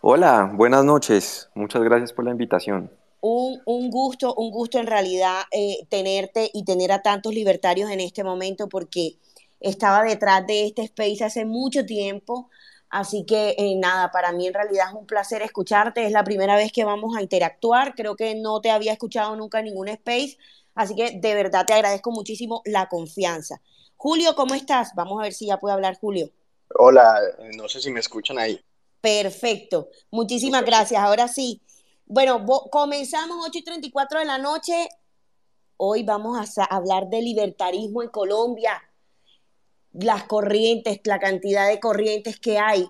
Hola, 0.00 0.50
buenas 0.54 0.84
noches. 0.84 1.48
Muchas 1.54 1.82
gracias 1.82 2.12
por 2.12 2.24
la 2.24 2.32
invitación. 2.32 2.90
Un, 3.20 3.90
gusto, 3.90 4.34
un 4.34 4.50
gusto 4.50 4.80
en 4.80 4.88
realidad 4.88 5.42
eh, 5.52 5.86
tenerte 5.88 6.50
y 6.52 6.64
tener 6.64 6.90
a 6.90 7.02
tantos 7.02 7.32
libertarios 7.32 7.88
en 7.88 8.00
este 8.00 8.24
momento 8.24 8.68
porque 8.68 9.16
estaba 9.60 10.02
detrás 10.02 10.44
de 10.44 10.66
este 10.66 10.82
space 10.82 11.22
hace 11.22 11.44
mucho 11.44 11.86
tiempo. 11.86 12.50
Así 12.92 13.24
que 13.24 13.54
eh, 13.56 13.74
nada, 13.76 14.10
para 14.10 14.32
mí 14.32 14.46
en 14.46 14.52
realidad 14.52 14.88
es 14.90 14.94
un 14.94 15.06
placer 15.06 15.40
escucharte. 15.40 16.04
Es 16.04 16.12
la 16.12 16.24
primera 16.24 16.56
vez 16.56 16.70
que 16.72 16.84
vamos 16.84 17.16
a 17.16 17.22
interactuar. 17.22 17.94
Creo 17.94 18.16
que 18.16 18.34
no 18.34 18.60
te 18.60 18.70
había 18.70 18.92
escuchado 18.92 19.34
nunca 19.34 19.60
en 19.60 19.64
ningún 19.64 19.88
space. 19.88 20.36
Así 20.74 20.94
que 20.94 21.18
de 21.18 21.34
verdad 21.34 21.64
te 21.64 21.72
agradezco 21.72 22.10
muchísimo 22.10 22.60
la 22.66 22.90
confianza. 22.90 23.62
Julio, 23.96 24.34
¿cómo 24.34 24.54
estás? 24.54 24.90
Vamos 24.94 25.18
a 25.18 25.22
ver 25.22 25.32
si 25.32 25.46
ya 25.46 25.58
puede 25.58 25.72
hablar 25.72 25.96
Julio. 25.98 26.28
Hola, 26.74 27.18
no 27.56 27.66
sé 27.66 27.80
si 27.80 27.90
me 27.90 28.00
escuchan 28.00 28.38
ahí. 28.38 28.60
Perfecto. 29.00 29.88
Muchísimas 30.10 30.62
gracias. 30.62 31.02
Ahora 31.02 31.28
sí. 31.28 31.62
Bueno, 32.04 32.44
comenzamos 32.70 33.38
8 33.46 33.58
y 33.58 33.64
34 33.64 34.18
de 34.18 34.26
la 34.26 34.36
noche. 34.36 34.90
Hoy 35.78 36.02
vamos 36.02 36.58
a 36.58 36.64
hablar 36.64 37.08
de 37.08 37.22
libertarismo 37.22 38.02
en 38.02 38.10
Colombia 38.10 38.82
las 39.92 40.24
corrientes, 40.24 41.00
la 41.04 41.18
cantidad 41.18 41.68
de 41.68 41.80
corrientes 41.80 42.38
que 42.38 42.58
hay. 42.58 42.88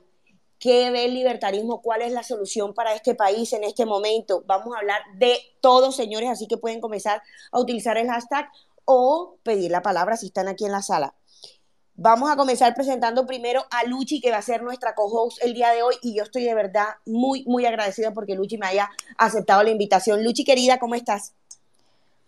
¿Qué 0.59 0.90
ve 0.90 1.06
el 1.06 1.14
libertarismo? 1.14 1.82
¿Cuál 1.82 2.02
es 2.02 2.12
la 2.12 2.23
solución 2.23 2.73
para 2.73 2.94
este 2.94 3.16
país 3.16 3.52
en 3.52 3.64
este 3.64 3.85
momento? 3.85 4.44
Vamos 4.47 4.75
a 4.75 4.78
hablar 4.78 5.00
de 5.16 5.37
todos, 5.61 5.97
señores, 5.97 6.30
así 6.30 6.47
que 6.47 6.56
pueden 6.56 6.80
comenzar 6.80 7.21
a 7.50 7.59
utilizar 7.59 7.99
el 7.99 8.06
hashtag 8.06 8.49
o 8.85 9.38
pedir 9.42 9.73
la 9.73 9.82
palabra 9.82 10.16
si 10.16 10.26
están 10.26 10.47
aquí 10.47 10.64
en 10.64 10.73
la 10.73 10.82
sala. 10.82 11.14
Vamos 11.94 12.30
a 12.30 12.37
comenzar 12.37 12.75
presentando 12.75 13.26
primero 13.26 13.64
a 13.71 13.85
Luchi, 13.85 14.21
que 14.21 14.30
va 14.30 14.38
a 14.38 14.42
ser 14.42 14.62
nuestra 14.62 14.94
co-host 14.94 15.42
el 15.42 15.52
día 15.52 15.71
de 15.71 15.82
hoy, 15.82 15.94
y 16.00 16.16
yo 16.16 16.23
estoy 16.23 16.44
de 16.44 16.54
verdad 16.54 16.87
muy, 17.04 17.44
muy 17.47 17.66
agradecida 17.66 18.12
porque 18.12 18.35
Luchi 18.35 18.56
me 18.56 18.66
haya 18.66 18.88
aceptado 19.18 19.62
la 19.62 19.71
invitación. 19.71 20.25
Luchi, 20.25 20.44
querida, 20.44 20.78
¿cómo 20.78 20.94
estás? 20.94 21.35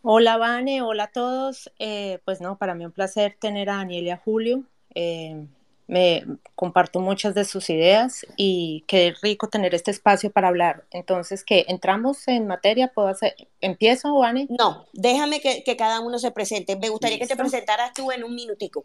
Hola, 0.06 0.36
Vane, 0.36 0.82
hola 0.82 1.04
a 1.04 1.12
todos. 1.12 1.72
Eh, 1.78 2.18
pues 2.26 2.42
no, 2.42 2.58
para 2.58 2.74
mí 2.74 2.84
un 2.84 2.92
placer 2.92 3.38
tener 3.40 3.70
a 3.70 3.76
Daniel 3.76 4.04
y 4.04 4.10
a 4.10 4.18
Julio. 4.18 4.62
Eh, 4.94 5.46
me 5.86 6.26
comparto 6.54 7.00
muchas 7.00 7.34
de 7.34 7.46
sus 7.46 7.70
ideas 7.70 8.26
y 8.36 8.84
qué 8.86 9.14
rico 9.22 9.48
tener 9.48 9.74
este 9.74 9.90
espacio 9.90 10.30
para 10.30 10.48
hablar. 10.48 10.84
Entonces, 10.90 11.42
que 11.42 11.64
entramos 11.68 12.28
en 12.28 12.46
materia, 12.46 12.88
¿puedo 12.88 13.08
hacer, 13.08 13.34
empiezo, 13.62 14.14
Vane? 14.18 14.46
No, 14.50 14.84
déjame 14.92 15.40
que, 15.40 15.64
cada 15.74 16.00
uno 16.00 16.18
se 16.18 16.30
presente. 16.32 16.76
Me 16.76 16.90
gustaría 16.90 17.18
que 17.18 17.26
te 17.26 17.34
presentaras 17.34 17.94
tú 17.94 18.12
en 18.12 18.24
un 18.24 18.34
minutico. 18.34 18.84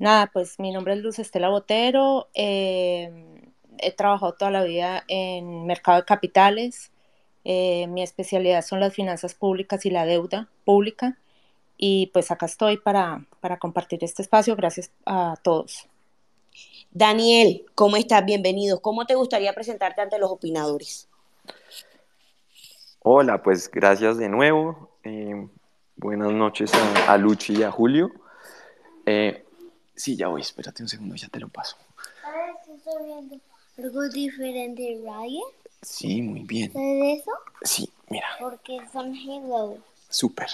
Nada, 0.00 0.28
pues 0.32 0.58
mi 0.58 0.72
nombre 0.72 0.94
es 0.94 1.02
Luz 1.02 1.20
Estela 1.20 1.50
Botero. 1.50 2.26
Eh, 2.34 3.12
he 3.78 3.92
trabajado 3.92 4.34
toda 4.34 4.50
la 4.50 4.64
vida 4.64 5.04
en 5.06 5.66
mercado 5.66 5.98
de 5.98 6.04
capitales. 6.04 6.91
Eh, 7.44 7.86
mi 7.88 8.02
especialidad 8.02 8.62
son 8.62 8.80
las 8.80 8.94
finanzas 8.94 9.34
públicas 9.34 9.84
y 9.86 9.90
la 9.90 10.04
deuda 10.04 10.48
pública. 10.64 11.18
Y 11.76 12.08
pues 12.12 12.30
acá 12.30 12.46
estoy 12.46 12.78
para, 12.78 13.24
para 13.40 13.58
compartir 13.58 14.04
este 14.04 14.22
espacio. 14.22 14.54
Gracias 14.56 14.90
a 15.04 15.34
todos. 15.42 15.88
Daniel, 16.90 17.64
¿cómo 17.74 17.96
estás? 17.96 18.24
Bienvenido. 18.24 18.80
¿Cómo 18.80 19.06
te 19.06 19.14
gustaría 19.14 19.54
presentarte 19.54 20.02
ante 20.02 20.18
los 20.18 20.30
opinadores? 20.30 21.08
Hola, 23.00 23.42
pues 23.42 23.70
gracias 23.70 24.18
de 24.18 24.28
nuevo. 24.28 24.90
Eh, 25.02 25.48
buenas 25.96 26.30
noches 26.30 26.70
a, 27.08 27.16
Luchi 27.16 27.56
y 27.56 27.62
a 27.62 27.70
Julio. 27.70 28.12
Eh, 29.06 29.44
sí, 29.96 30.16
ya 30.16 30.28
voy, 30.28 30.42
espérate 30.42 30.82
un 30.82 30.88
segundo, 30.88 31.16
ya 31.16 31.28
te 31.28 31.40
lo 31.40 31.48
paso. 31.48 31.76
¿Sabes 32.20 32.78
estoy 32.78 33.04
viendo 33.04 33.40
algo 33.78 34.08
diferente, 34.10 35.00
Ryan? 35.02 35.42
Sí, 35.82 36.22
muy 36.22 36.42
bien. 36.44 36.72
¿Sabes 36.72 37.20
eso? 37.20 37.30
Sí, 37.62 37.90
mira. 38.08 38.26
Porque 38.40 38.78
son 38.92 39.14
Halo. 39.14 39.78
Súper. 40.08 40.48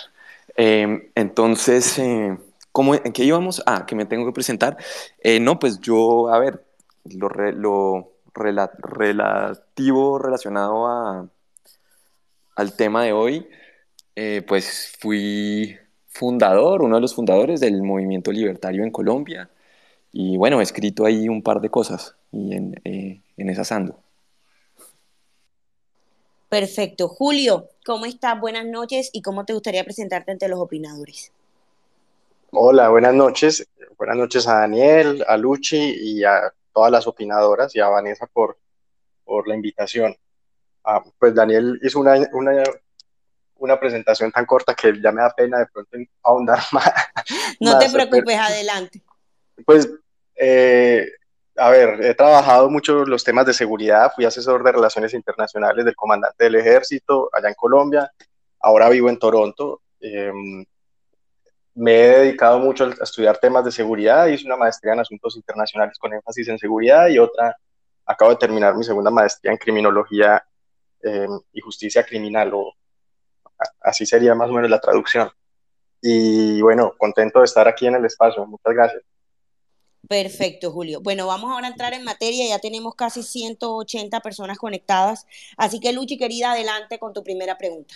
Em, 0.57 1.11
entonces, 1.15 1.99
eh, 1.99 2.37
¿cómo, 2.73 2.95
¿en 2.95 3.13
qué 3.13 3.25
íbamos? 3.25 3.63
Ah, 3.67 3.85
que 3.87 3.95
me 3.95 4.07
tengo 4.07 4.27
que 4.27 4.33
presentar. 4.33 4.77
Eh, 5.23 5.39
no, 5.41 5.59
pues 5.59 5.81
yo, 5.81 6.29
a 6.33 6.39
ver, 6.39 6.65
lo, 7.05 7.29
lo 7.29 8.13
relativo 8.35 10.19
relacionado 10.19 10.87
a, 10.87 11.29
al 12.57 12.77
tema 12.77 13.05
de 13.05 13.13
hoy, 13.13 13.47
eh, 14.17 14.43
pues 14.47 14.97
fui 14.99 15.77
fundador, 16.09 16.83
uno 16.83 16.97
de 16.97 17.03
los 17.03 17.15
fundadores 17.15 17.61
del 17.61 17.83
movimiento 17.83 18.33
libertario 18.33 18.83
en 18.85 18.91
Colombia. 18.91 19.51
Y 20.13 20.37
bueno, 20.39 20.61
he 20.61 20.63
escrito 20.63 21.07
ahí 21.07 21.29
un 21.29 21.43
par 21.43 21.61
de 21.61 21.71
cosas 21.71 22.17
y 22.33 22.55
en, 22.55 22.81
en 22.85 23.51
esas 23.51 23.73
ando. 23.73 24.01
Perfecto. 26.49 27.09
Julio, 27.09 27.69
¿cómo 27.85 28.07
estás? 28.07 28.41
Buenas 28.41 28.65
noches 28.65 29.11
y 29.13 29.21
cómo 29.21 29.45
te 29.45 29.53
gustaría 29.53 29.85
presentarte 29.85 30.33
ante 30.33 30.49
los 30.49 30.59
opinadores. 30.59 31.31
Hola, 32.51 32.89
buenas 32.89 33.13
noches. 33.13 33.69
Buenas 33.99 34.17
noches 34.17 34.49
a 34.49 34.61
Daniel, 34.61 35.23
a 35.29 35.37
Luchi 35.37 35.77
y 35.77 36.25
a 36.25 36.53
todas 36.73 36.91
las 36.91 37.07
opinadoras 37.07 37.77
y 37.77 37.81
a 37.81 37.89
Vanessa 37.89 38.27
por, 38.27 38.57
por 39.25 39.47
la 39.47 39.55
invitación. 39.55 40.17
Ah, 40.85 41.05
pues 41.19 41.35
Daniel 41.35 41.79
hizo 41.83 42.01
una, 42.01 42.15
una, 42.33 42.63
una, 43.57 43.79
presentación 43.79 44.33
tan 44.33 44.47
corta 44.47 44.75
que 44.75 44.99
ya 45.03 45.13
me 45.13 45.21
da 45.21 45.35
pena 45.35 45.59
de 45.59 45.67
pronto 45.67 45.99
ahondar 46.23 46.61
más. 46.73 46.91
No 47.61 47.79
te 47.79 47.91
preocupes, 47.91 48.39
adelante. 48.39 49.03
Pues 49.67 49.87
eh, 50.37 51.07
a 51.59 51.71
ver, 51.71 52.05
he 52.05 52.15
trabajado 52.15 52.71
mucho 52.71 53.05
los 53.05 53.25
temas 53.25 53.47
de 53.47 53.53
seguridad, 53.53 54.13
fui 54.15 54.25
asesor 54.25 54.63
de 54.63 54.73
relaciones 54.73 55.13
internacionales 55.15 55.85
del 55.85 55.97
comandante 55.97 56.45
del 56.45 56.57
ejército 56.57 57.29
allá 57.33 57.49
en 57.49 57.55
Colombia, 57.55 58.13
ahora 58.61 58.89
vivo 58.89 59.09
en 59.09 59.19
Toronto. 59.19 59.83
Em, 60.01 60.65
me 61.75 61.93
he 61.95 62.09
dedicado 62.21 62.59
mucho 62.59 62.85
a 62.87 63.05
estudiar 63.05 63.39
temas 63.39 63.65
de 63.65 63.73
seguridad, 63.73 64.27
hice 64.27 64.47
una 64.47 64.57
maestría 64.57 64.95
en 64.95 65.01
asuntos 65.01 65.37
internacionales 65.37 65.99
con 65.99 66.13
énfasis 66.13 66.49
en 66.49 66.59
seguridad 66.59 67.09
y 67.09 67.19
otra, 67.19 67.57
acabo 68.07 68.31
de 68.33 68.37
terminar 68.39 68.75
mi 68.77 68.85
segunda 68.85 69.11
maestría 69.11 69.53
en 69.53 69.59
criminología 69.59 70.43
em, 71.03 71.41
y 71.53 71.61
justicia 71.61 72.05
criminal, 72.05 72.53
o 72.55 72.73
así 73.81 74.07
sería 74.07 74.35
más 74.35 74.51
o 74.51 74.53
menos 74.53 74.71
la 74.71 74.81
traducción. 74.81 75.31
Y 76.01 76.61
bueno, 76.63 76.95
contento 76.99 77.41
de 77.41 77.47
estar 77.47 77.67
aquí 77.69 77.87
en 77.87 77.97
el 77.97 78.05
espacio, 78.05 78.47
muchas 78.47 78.75
gracias. 78.75 79.03
Perfecto, 80.07 80.71
Julio. 80.71 81.01
Bueno, 81.01 81.27
vamos 81.27 81.51
ahora 81.51 81.67
a 81.67 81.71
entrar 81.71 81.93
en 81.93 82.05
materia. 82.05 82.49
Ya 82.49 82.59
tenemos 82.59 82.95
casi 82.95 83.23
180 83.23 84.21
personas 84.21 84.59
conectadas. 84.59 85.27
Así 85.57 85.81
que, 85.81 85.93
Luchi, 85.93 86.17
querida, 86.17 86.53
adelante 86.53 86.99
con 86.99 87.13
tu 87.13 87.23
primera 87.23 87.59
pregunta. 87.59 87.95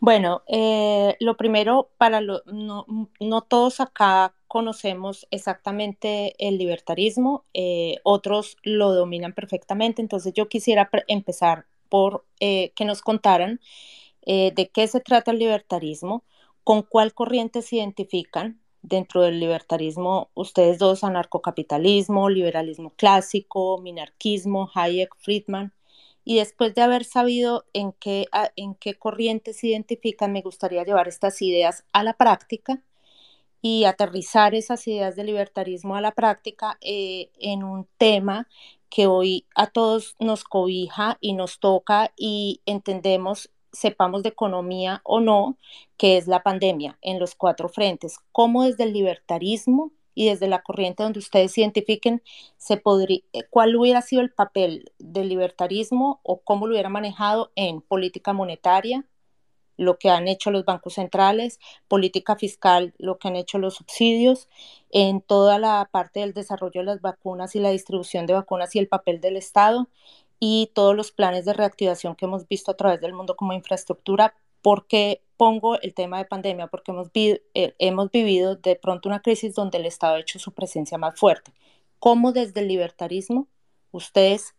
Bueno, 0.00 0.42
eh, 0.48 1.16
lo 1.20 1.36
primero, 1.36 1.90
para 1.98 2.20
lo, 2.22 2.42
no, 2.46 3.42
todos 3.42 3.80
acá 3.80 4.34
conocemos 4.48 5.26
exactamente 5.30 6.34
el 6.38 6.56
libertarismo, 6.56 7.44
eh, 7.52 7.96
otros 8.02 8.56
lo 8.62 8.94
dominan 8.94 9.34
perfectamente, 9.34 10.00
entonces 10.00 10.32
yo 10.32 10.48
quisiera 10.48 10.90
empezar 11.06 11.66
por 11.90 12.24
que 12.38 12.84
nos 12.86 13.02
contaran 13.02 13.60
de 14.24 14.70
qué 14.72 14.86
se 14.86 15.00
trata 15.00 15.32
el 15.32 15.38
libertarismo, 15.38 16.24
con 16.64 16.82
cuál 16.82 17.12
corriente 17.12 17.60
se 17.60 17.76
identifican 17.76 18.60
dentro 18.82 19.22
del 19.22 19.40
libertarismo, 19.40 20.30
ustedes 20.34 20.78
dos, 20.78 21.04
anarcocapitalismo, 21.04 22.28
liberalismo 22.30 22.90
clásico, 22.96 23.78
minarquismo, 23.78 24.70
Hayek, 24.74 25.14
Friedman, 25.18 25.72
y 26.24 26.36
después 26.36 26.74
de 26.74 26.82
haber 26.82 27.04
sabido 27.04 27.64
en 27.72 27.92
qué, 27.92 28.26
en 28.56 28.74
qué 28.74 28.94
corrientes 28.94 29.58
se 29.58 29.68
identifican, 29.68 30.32
me 30.32 30.42
gustaría 30.42 30.84
llevar 30.84 31.08
estas 31.08 31.40
ideas 31.42 31.84
a 31.92 32.04
la 32.04 32.14
práctica 32.14 32.82
y 33.62 33.84
aterrizar 33.84 34.54
esas 34.54 34.86
ideas 34.86 35.16
de 35.16 35.24
libertarismo 35.24 35.96
a 35.96 36.00
la 36.00 36.12
práctica 36.12 36.78
eh, 36.80 37.30
en 37.38 37.64
un 37.64 37.86
tema 37.98 38.48
que 38.88 39.06
hoy 39.06 39.46
a 39.54 39.68
todos 39.68 40.16
nos 40.18 40.44
cobija 40.44 41.18
y 41.20 41.34
nos 41.34 41.60
toca 41.60 42.12
y 42.16 42.60
entendemos 42.66 43.50
sepamos 43.72 44.22
de 44.22 44.30
economía 44.30 45.00
o 45.04 45.20
no, 45.20 45.56
que 45.96 46.16
es 46.16 46.26
la 46.26 46.42
pandemia 46.42 46.98
en 47.02 47.18
los 47.18 47.34
cuatro 47.34 47.68
frentes, 47.68 48.18
cómo 48.32 48.64
desde 48.64 48.84
el 48.84 48.92
libertarismo 48.92 49.92
y 50.14 50.28
desde 50.28 50.48
la 50.48 50.62
corriente 50.62 51.02
donde 51.02 51.18
ustedes 51.18 51.56
identifiquen, 51.56 52.22
se 52.56 52.76
podría, 52.76 53.20
eh, 53.32 53.44
cuál 53.48 53.76
hubiera 53.76 54.02
sido 54.02 54.22
el 54.22 54.32
papel 54.32 54.92
del 54.98 55.28
libertarismo 55.28 56.20
o 56.22 56.40
cómo 56.40 56.66
lo 56.66 56.74
hubiera 56.74 56.88
manejado 56.88 57.52
en 57.54 57.80
política 57.80 58.32
monetaria, 58.32 59.06
lo 59.76 59.98
que 59.98 60.10
han 60.10 60.28
hecho 60.28 60.50
los 60.50 60.66
bancos 60.66 60.94
centrales, 60.94 61.58
política 61.88 62.36
fiscal, 62.36 62.92
lo 62.98 63.18
que 63.18 63.28
han 63.28 63.36
hecho 63.36 63.56
los 63.56 63.76
subsidios, 63.76 64.46
en 64.90 65.22
toda 65.22 65.58
la 65.58 65.88
parte 65.90 66.20
del 66.20 66.34
desarrollo 66.34 66.82
de 66.82 66.84
las 66.84 67.00
vacunas 67.00 67.56
y 67.56 67.60
la 67.60 67.70
distribución 67.70 68.26
de 68.26 68.34
vacunas 68.34 68.76
y 68.76 68.78
el 68.78 68.88
papel 68.88 69.22
del 69.22 69.38
Estado, 69.38 69.88
y 70.40 70.70
todos 70.74 70.96
los 70.96 71.12
planes 71.12 71.44
de 71.44 71.52
reactivación 71.52 72.16
que 72.16 72.24
hemos 72.24 72.48
visto 72.48 72.70
a 72.70 72.76
través 72.76 73.00
del 73.02 73.12
mundo 73.12 73.36
como 73.36 73.52
infraestructura. 73.52 74.34
¿Por 74.62 74.86
qué 74.86 75.22
pongo 75.36 75.78
el 75.80 75.94
tema 75.94 76.18
de 76.18 76.24
pandemia? 76.24 76.66
Porque 76.66 76.92
hemos, 76.92 77.10
eh, 77.14 77.74
hemos 77.78 78.10
vivido 78.10 78.56
de 78.56 78.74
pronto 78.74 79.10
una 79.10 79.20
crisis 79.20 79.54
donde 79.54 79.78
el 79.78 79.86
Estado 79.86 80.14
ha 80.16 80.20
hecho 80.20 80.38
su 80.38 80.52
presencia 80.52 80.96
más 80.96 81.20
fuerte. 81.20 81.52
¿Cómo 81.98 82.32
desde 82.32 82.60
el 82.60 82.68
libertarismo 82.68 83.48
ustedes 83.92 84.54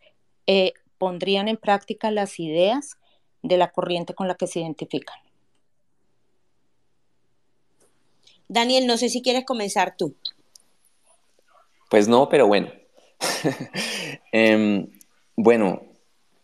eh, 0.45 0.73
pondrían 0.99 1.47
en 1.47 1.57
práctica 1.57 2.11
las 2.11 2.39
ideas 2.39 2.97
de 3.41 3.57
la 3.57 3.71
corriente 3.71 4.13
con 4.13 4.27
la 4.27 4.35
que 4.35 4.45
se 4.45 4.59
identifican? 4.59 5.17
Daniel, 8.47 8.85
no 8.85 8.97
sé 8.97 9.09
si 9.09 9.23
quieres 9.23 9.45
comenzar 9.45 9.95
tú. 9.97 10.15
Pues 11.89 12.07
no, 12.07 12.29
pero 12.29 12.45
bueno. 12.45 12.71
eh, 14.31 14.87
bueno, 15.35 15.83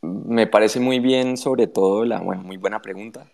me 0.02 0.48
parece 0.48 0.80
muy 0.80 1.00
bien 1.00 1.38
sobre 1.38 1.68
todo 1.68 2.06
la, 2.06 2.20
bueno, 2.22 2.44
muy 2.44 2.58
buena 2.58 2.82
pregunta, 2.82 3.32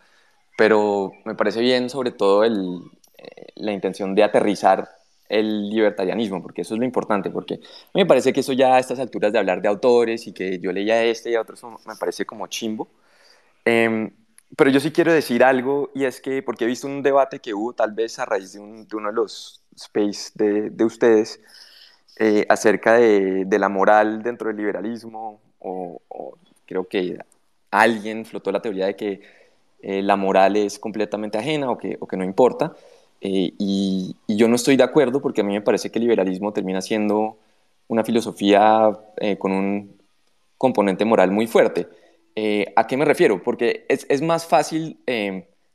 pero 0.58 1.12
me 1.26 1.36
parece 1.36 1.62
bien 1.62 1.90
sobre 1.90 2.12
todo 2.12 2.44
el, 2.44 2.80
eh, 3.18 3.48
la 3.56 3.74
intención 3.74 4.16
de 4.16 4.24
aterrizar 4.24 4.90
el 5.30 5.70
libertarianismo, 5.70 6.42
porque 6.42 6.62
eso 6.62 6.76
es 6.76 6.80
lo 6.80 6.86
importante, 6.86 7.30
porque 7.32 7.60
me 7.94 8.06
parece 8.06 8.34
que 8.34 8.42
eso 8.42 8.54
ya 8.54 8.76
a 8.76 8.80
estas 8.80 9.00
alturas 9.00 9.34
de 9.34 9.40
hablar 9.40 9.62
de 9.62 9.68
autores 9.70 10.28
y 10.28 10.34
que 10.34 10.60
yo 10.60 10.72
leía 10.72 11.04
este 11.06 11.32
y 11.32 11.36
a 11.36 11.42
otros 11.42 11.64
me 11.64 11.96
parece 12.00 12.26
como 12.26 12.48
chimbo. 12.48 12.90
Em, 13.66 14.12
pero 14.58 14.70
yo 14.70 14.80
sí 14.80 14.92
quiero 14.92 15.14
decir 15.14 15.44
algo 15.44 15.92
y 15.96 16.06
es 16.06 16.22
que, 16.22 16.44
porque 16.44 16.66
he 16.66 16.68
visto 16.68 16.88
un 16.88 17.02
debate 17.02 17.40
que 17.40 17.54
hubo 17.54 17.74
tal 17.74 17.94
vez 17.94 18.20
a 18.20 18.26
raíz 18.26 18.54
de, 18.54 18.60
uno 18.60 19.10
de 19.10 19.14
los 19.14 19.64
space 19.76 20.32
de, 20.36 20.70
de 20.70 20.86
ustedes 20.86 21.42
eh, 22.18 22.46
acerca 22.48 22.94
de, 22.94 23.46
la 23.58 23.70
moral 23.70 24.22
dentro 24.22 24.48
del 24.48 24.58
liberalismo 24.58 25.40
o, 25.60 26.00
creo 26.66 26.88
que 26.88 27.18
alguien 27.72 28.26
flotó 28.26 28.52
la 28.52 28.62
teoría 28.62 28.86
de 28.86 28.96
que 28.96 29.22
eh, 29.82 30.02
la 30.02 30.16
moral 30.16 30.56
es 30.56 30.80
completamente 30.80 31.38
ajena 31.38 31.72
o 31.72 31.78
que, 31.78 31.98
no 32.18 32.24
importa. 32.24 32.76
Eh, 33.22 33.54
y, 33.58 34.16
yo 34.28 34.48
no 34.48 34.56
estoy 34.56 34.78
de 34.78 34.84
acuerdo 34.84 35.22
porque 35.22 35.42
a 35.42 35.44
mí 35.44 35.54
me 35.54 35.62
parece 35.62 35.92
que 35.92 36.00
el 36.00 36.04
liberalismo 36.04 36.54
termina 36.54 36.82
siendo 36.82 37.38
una 37.88 38.04
filosofía 38.04 38.98
con 39.40 39.52
un 39.52 39.98
componente 40.58 41.06
moral 41.06 41.32
muy 41.32 41.48
fuerte. 41.48 41.88
¿A 42.76 42.88
qué 42.88 42.98
me 42.98 43.06
refiero? 43.06 43.44
Porque 43.44 43.86
es, 43.90 44.22
más 44.22 44.46
fácil 44.46 44.98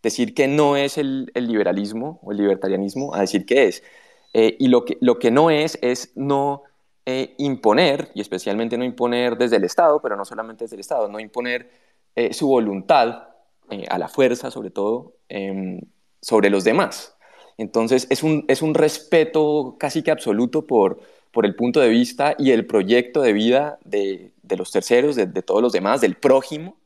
decir 0.02 0.34
que 0.34 0.48
no 0.48 0.76
es 0.76 0.98
el, 0.98 1.30
liberalismo 1.34 2.18
o 2.22 2.32
el 2.32 2.38
libertarianismo 2.38 3.14
a 3.14 3.20
decir 3.20 3.46
que 3.46 3.66
es. 3.68 3.82
Y 4.32 4.68
lo 4.68 4.84
que, 4.84 4.98
lo 5.00 5.18
que 5.18 5.30
no 5.30 5.50
es 5.50 5.78
es 5.82 6.12
no 6.14 6.62
eh, 7.10 7.34
imponer, 7.38 8.10
y 8.12 8.20
especialmente 8.20 8.76
no 8.76 8.84
imponer 8.84 9.38
desde 9.38 9.56
el 9.56 9.64
Estado, 9.64 9.98
pero 10.02 10.14
no 10.14 10.26
solamente 10.26 10.64
desde 10.64 10.76
el 10.76 10.80
Estado, 10.80 11.08
no 11.08 11.18
imponer 11.18 11.70
eh, 12.14 12.34
su 12.34 12.48
voluntad 12.48 13.28
eh, 13.70 13.86
a 13.88 13.96
la 13.96 14.08
fuerza, 14.08 14.50
sobre 14.50 14.68
todo, 14.68 15.14
em, 15.30 15.80
sobre 16.20 16.50
los 16.50 16.64
demás. 16.64 17.16
Entonces, 17.56 18.06
es 18.10 18.22
un, 18.22 18.44
es 18.46 18.60
un 18.60 18.74
respeto 18.74 19.76
casi 19.78 20.02
que 20.02 20.10
absoluto 20.10 20.66
por, 20.66 21.00
por 21.32 21.46
el 21.46 21.54
punto 21.54 21.80
de 21.80 21.88
vista 21.88 22.34
y 22.38 22.50
el 22.50 22.66
proyecto 22.66 23.22
de 23.22 23.32
vida 23.32 23.78
de, 23.86 24.32
de 24.42 24.56
los 24.58 24.70
terceros, 24.70 25.16
de, 25.16 25.24
de, 25.24 25.42
todos 25.42 25.62
los 25.62 25.72
demás, 25.72 26.02
del 26.02 26.14
prójimo. 26.14 26.76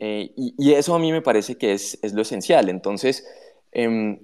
Y, 0.00 0.54
y, 0.58 0.72
eso 0.72 0.92
a 0.92 0.98
mí 0.98 1.12
me 1.12 1.22
parece 1.22 1.56
que 1.56 1.72
es, 1.72 2.00
es 2.02 2.14
lo 2.14 2.22
esencial. 2.22 2.68
Entonces, 2.68 3.24
em, 3.70 4.18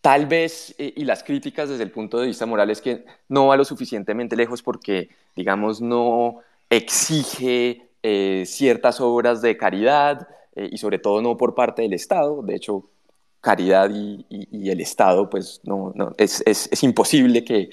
Tal 0.00 0.26
vez, 0.26 0.74
eh, 0.78 0.92
y 0.96 1.04
las 1.04 1.24
críticas 1.24 1.68
desde 1.68 1.82
el 1.82 1.90
punto 1.90 2.18
de 2.18 2.28
vista 2.28 2.46
moral 2.46 2.70
es 2.70 2.80
que 2.80 3.04
no 3.28 3.48
va 3.48 3.56
lo 3.56 3.64
suficientemente 3.64 4.36
lejos 4.36 4.62
porque, 4.62 5.10
digamos, 5.34 5.80
no 5.80 6.38
exige 6.70 7.88
eh, 8.02 8.44
ciertas 8.46 9.00
obras 9.00 9.42
de 9.42 9.56
caridad 9.56 10.28
eh, 10.54 10.68
y 10.70 10.78
sobre 10.78 10.98
todo 10.98 11.20
no 11.20 11.36
por 11.36 11.54
parte 11.54 11.82
del 11.82 11.94
Estado. 11.94 12.42
De 12.42 12.54
hecho, 12.54 12.88
caridad 13.40 13.90
y, 13.90 14.24
el 14.70 14.80
Estado, 14.80 15.28
pues 15.28 15.60
no, 15.64 15.92
es, 16.16 16.42
es, 16.46 16.68
es, 16.70 16.82
imposible 16.84 17.44
que, 17.44 17.70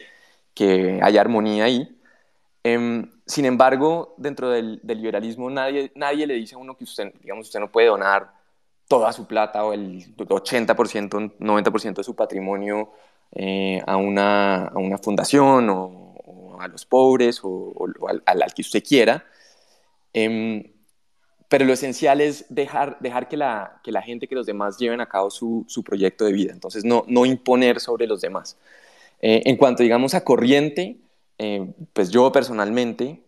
que, 0.53 0.99
haya 1.03 1.21
armonía 1.21 1.65
ahí. 1.65 1.95
Em, 2.63 3.11
sin 3.27 3.45
embargo, 3.45 4.15
dentro 4.17 4.49
del, 4.49 4.79
del, 4.83 4.97
liberalismo 4.97 5.49
nadie, 5.49 5.91
nadie 5.95 6.25
le 6.27 6.35
dice 6.35 6.55
a 6.55 6.57
uno 6.57 6.75
que 6.75 6.85
usted, 6.85 7.13
digamos, 7.21 7.47
usted 7.47 7.59
no 7.59 7.71
puede 7.71 7.87
donar 7.87 8.31
toda 8.87 9.11
su 9.13 9.25
plata 9.25 9.65
o 9.65 9.73
el 9.73 10.15
80%, 10.15 11.37
90% 11.39 11.95
de 11.95 12.03
su 12.03 12.15
patrimonio 12.15 12.91
eh, 13.31 13.81
a, 13.85 13.97
una, 13.97 14.67
a, 14.67 14.77
una, 14.77 14.97
fundación 14.97 15.69
o, 15.69 16.57
a 16.59 16.67
los 16.67 16.85
pobres 16.85 17.39
o, 17.43 17.73
al, 18.07 18.23
al, 18.25 18.53
que 18.53 18.61
usted 18.61 18.83
quiera. 18.83 19.25
Eh, 20.13 20.71
pero 21.47 21.65
lo 21.65 21.73
esencial 21.73 22.21
es 22.21 22.45
dejar, 22.49 22.97
dejar 22.99 23.27
que, 23.27 23.37
la, 23.37 23.79
que 23.83 23.91
la 23.91 24.01
gente, 24.01 24.27
que 24.27 24.35
los 24.35 24.45
demás 24.45 24.77
lleven 24.77 25.01
a 25.01 25.07
cabo 25.07 25.29
su, 25.29 25.65
su 25.67 25.83
proyecto 25.83 26.25
de 26.25 26.33
vida. 26.33 26.53
Entonces, 26.53 26.83
no, 26.83 27.03
no 27.07 27.25
imponer 27.25 27.79
sobre 27.79 28.07
los 28.07 28.21
demás. 28.21 28.57
Eh, 29.21 29.43
en 29.45 29.55
cuanto, 29.57 29.83
digamos, 29.83 30.13
a 30.13 30.23
corriente, 30.23 30.97
eh, 31.37 31.73
pues 31.93 32.09
yo 32.09 32.31
personalmente 32.31 33.21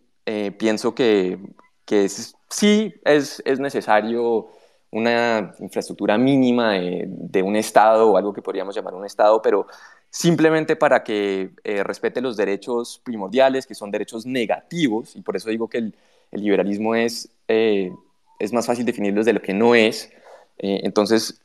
pienso 0.58 0.94
que, 0.94 1.38
que 1.86 2.06
sí 2.50 2.94
es, 3.06 3.42
es 3.46 3.58
necesario 3.60 4.50
una 4.90 5.54
infraestructura 5.58 6.16
mínima 6.16 6.74
de, 6.74 7.42
un 7.42 7.56
Estado 7.56 8.10
o 8.10 8.16
algo 8.16 8.32
que 8.32 8.42
podríamos 8.42 8.74
llamar 8.74 8.94
un 8.94 9.04
Estado, 9.04 9.42
pero 9.42 9.66
simplemente 10.10 10.76
para 10.76 11.04
que 11.04 11.50
eh, 11.64 11.82
respete 11.82 12.20
los 12.20 12.36
derechos 12.36 13.00
primordiales, 13.04 13.66
que 13.66 13.74
son 13.74 13.90
derechos 13.90 14.24
negativos, 14.24 15.14
y 15.14 15.20
por 15.20 15.36
eso 15.36 15.50
digo 15.50 15.68
que 15.68 15.78
el, 15.78 15.94
liberalismo 16.32 16.94
es, 16.94 17.30
eh, 17.48 17.90
es 18.38 18.52
más 18.52 18.66
fácil 18.66 18.84
definirlo 18.84 19.24
de 19.24 19.32
lo 19.32 19.40
que 19.40 19.54
no 19.54 19.74
es. 19.74 20.10
Eh, 20.58 20.80
entonces, 20.82 21.40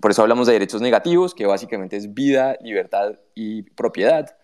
por 0.00 0.10
eso 0.10 0.22
hablamos 0.22 0.46
de 0.46 0.54
derechos 0.54 0.82
negativos, 0.82 1.34
que 1.34 1.46
básicamente 1.46 1.96
es 1.96 2.12
vida, 2.12 2.56
libertad 2.60 3.14
y 3.34 3.62
propiedad. 3.62 4.36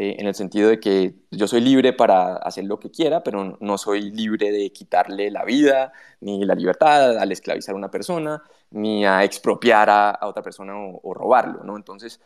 Eh, 0.00 0.14
en 0.20 0.28
el 0.28 0.34
sentido 0.36 0.68
de 0.70 0.78
que 0.78 1.14
yo 1.32 1.48
soy 1.48 1.60
libre 1.60 1.92
para 1.92 2.36
hacer 2.36 2.64
lo 2.64 2.78
que 2.78 2.88
quiera, 2.88 3.24
pero 3.24 3.58
no 3.60 3.78
soy 3.78 4.12
libre 4.12 4.52
de 4.52 4.70
quitarle 4.70 5.28
la 5.28 5.44
vida 5.44 5.92
ni 6.20 6.44
la 6.44 6.54
libertad 6.54 7.18
al 7.18 7.32
esclavizar 7.32 7.74
a 7.74 7.78
una 7.78 7.90
persona, 7.90 8.40
ni 8.70 9.04
a 9.04 9.24
expropiar 9.24 9.90
a, 9.90 10.18
otra 10.22 10.40
persona 10.40 10.74
o, 10.76 11.14
robarlo, 11.14 11.64
¿no? 11.64 11.76
Entonces, 11.76 12.20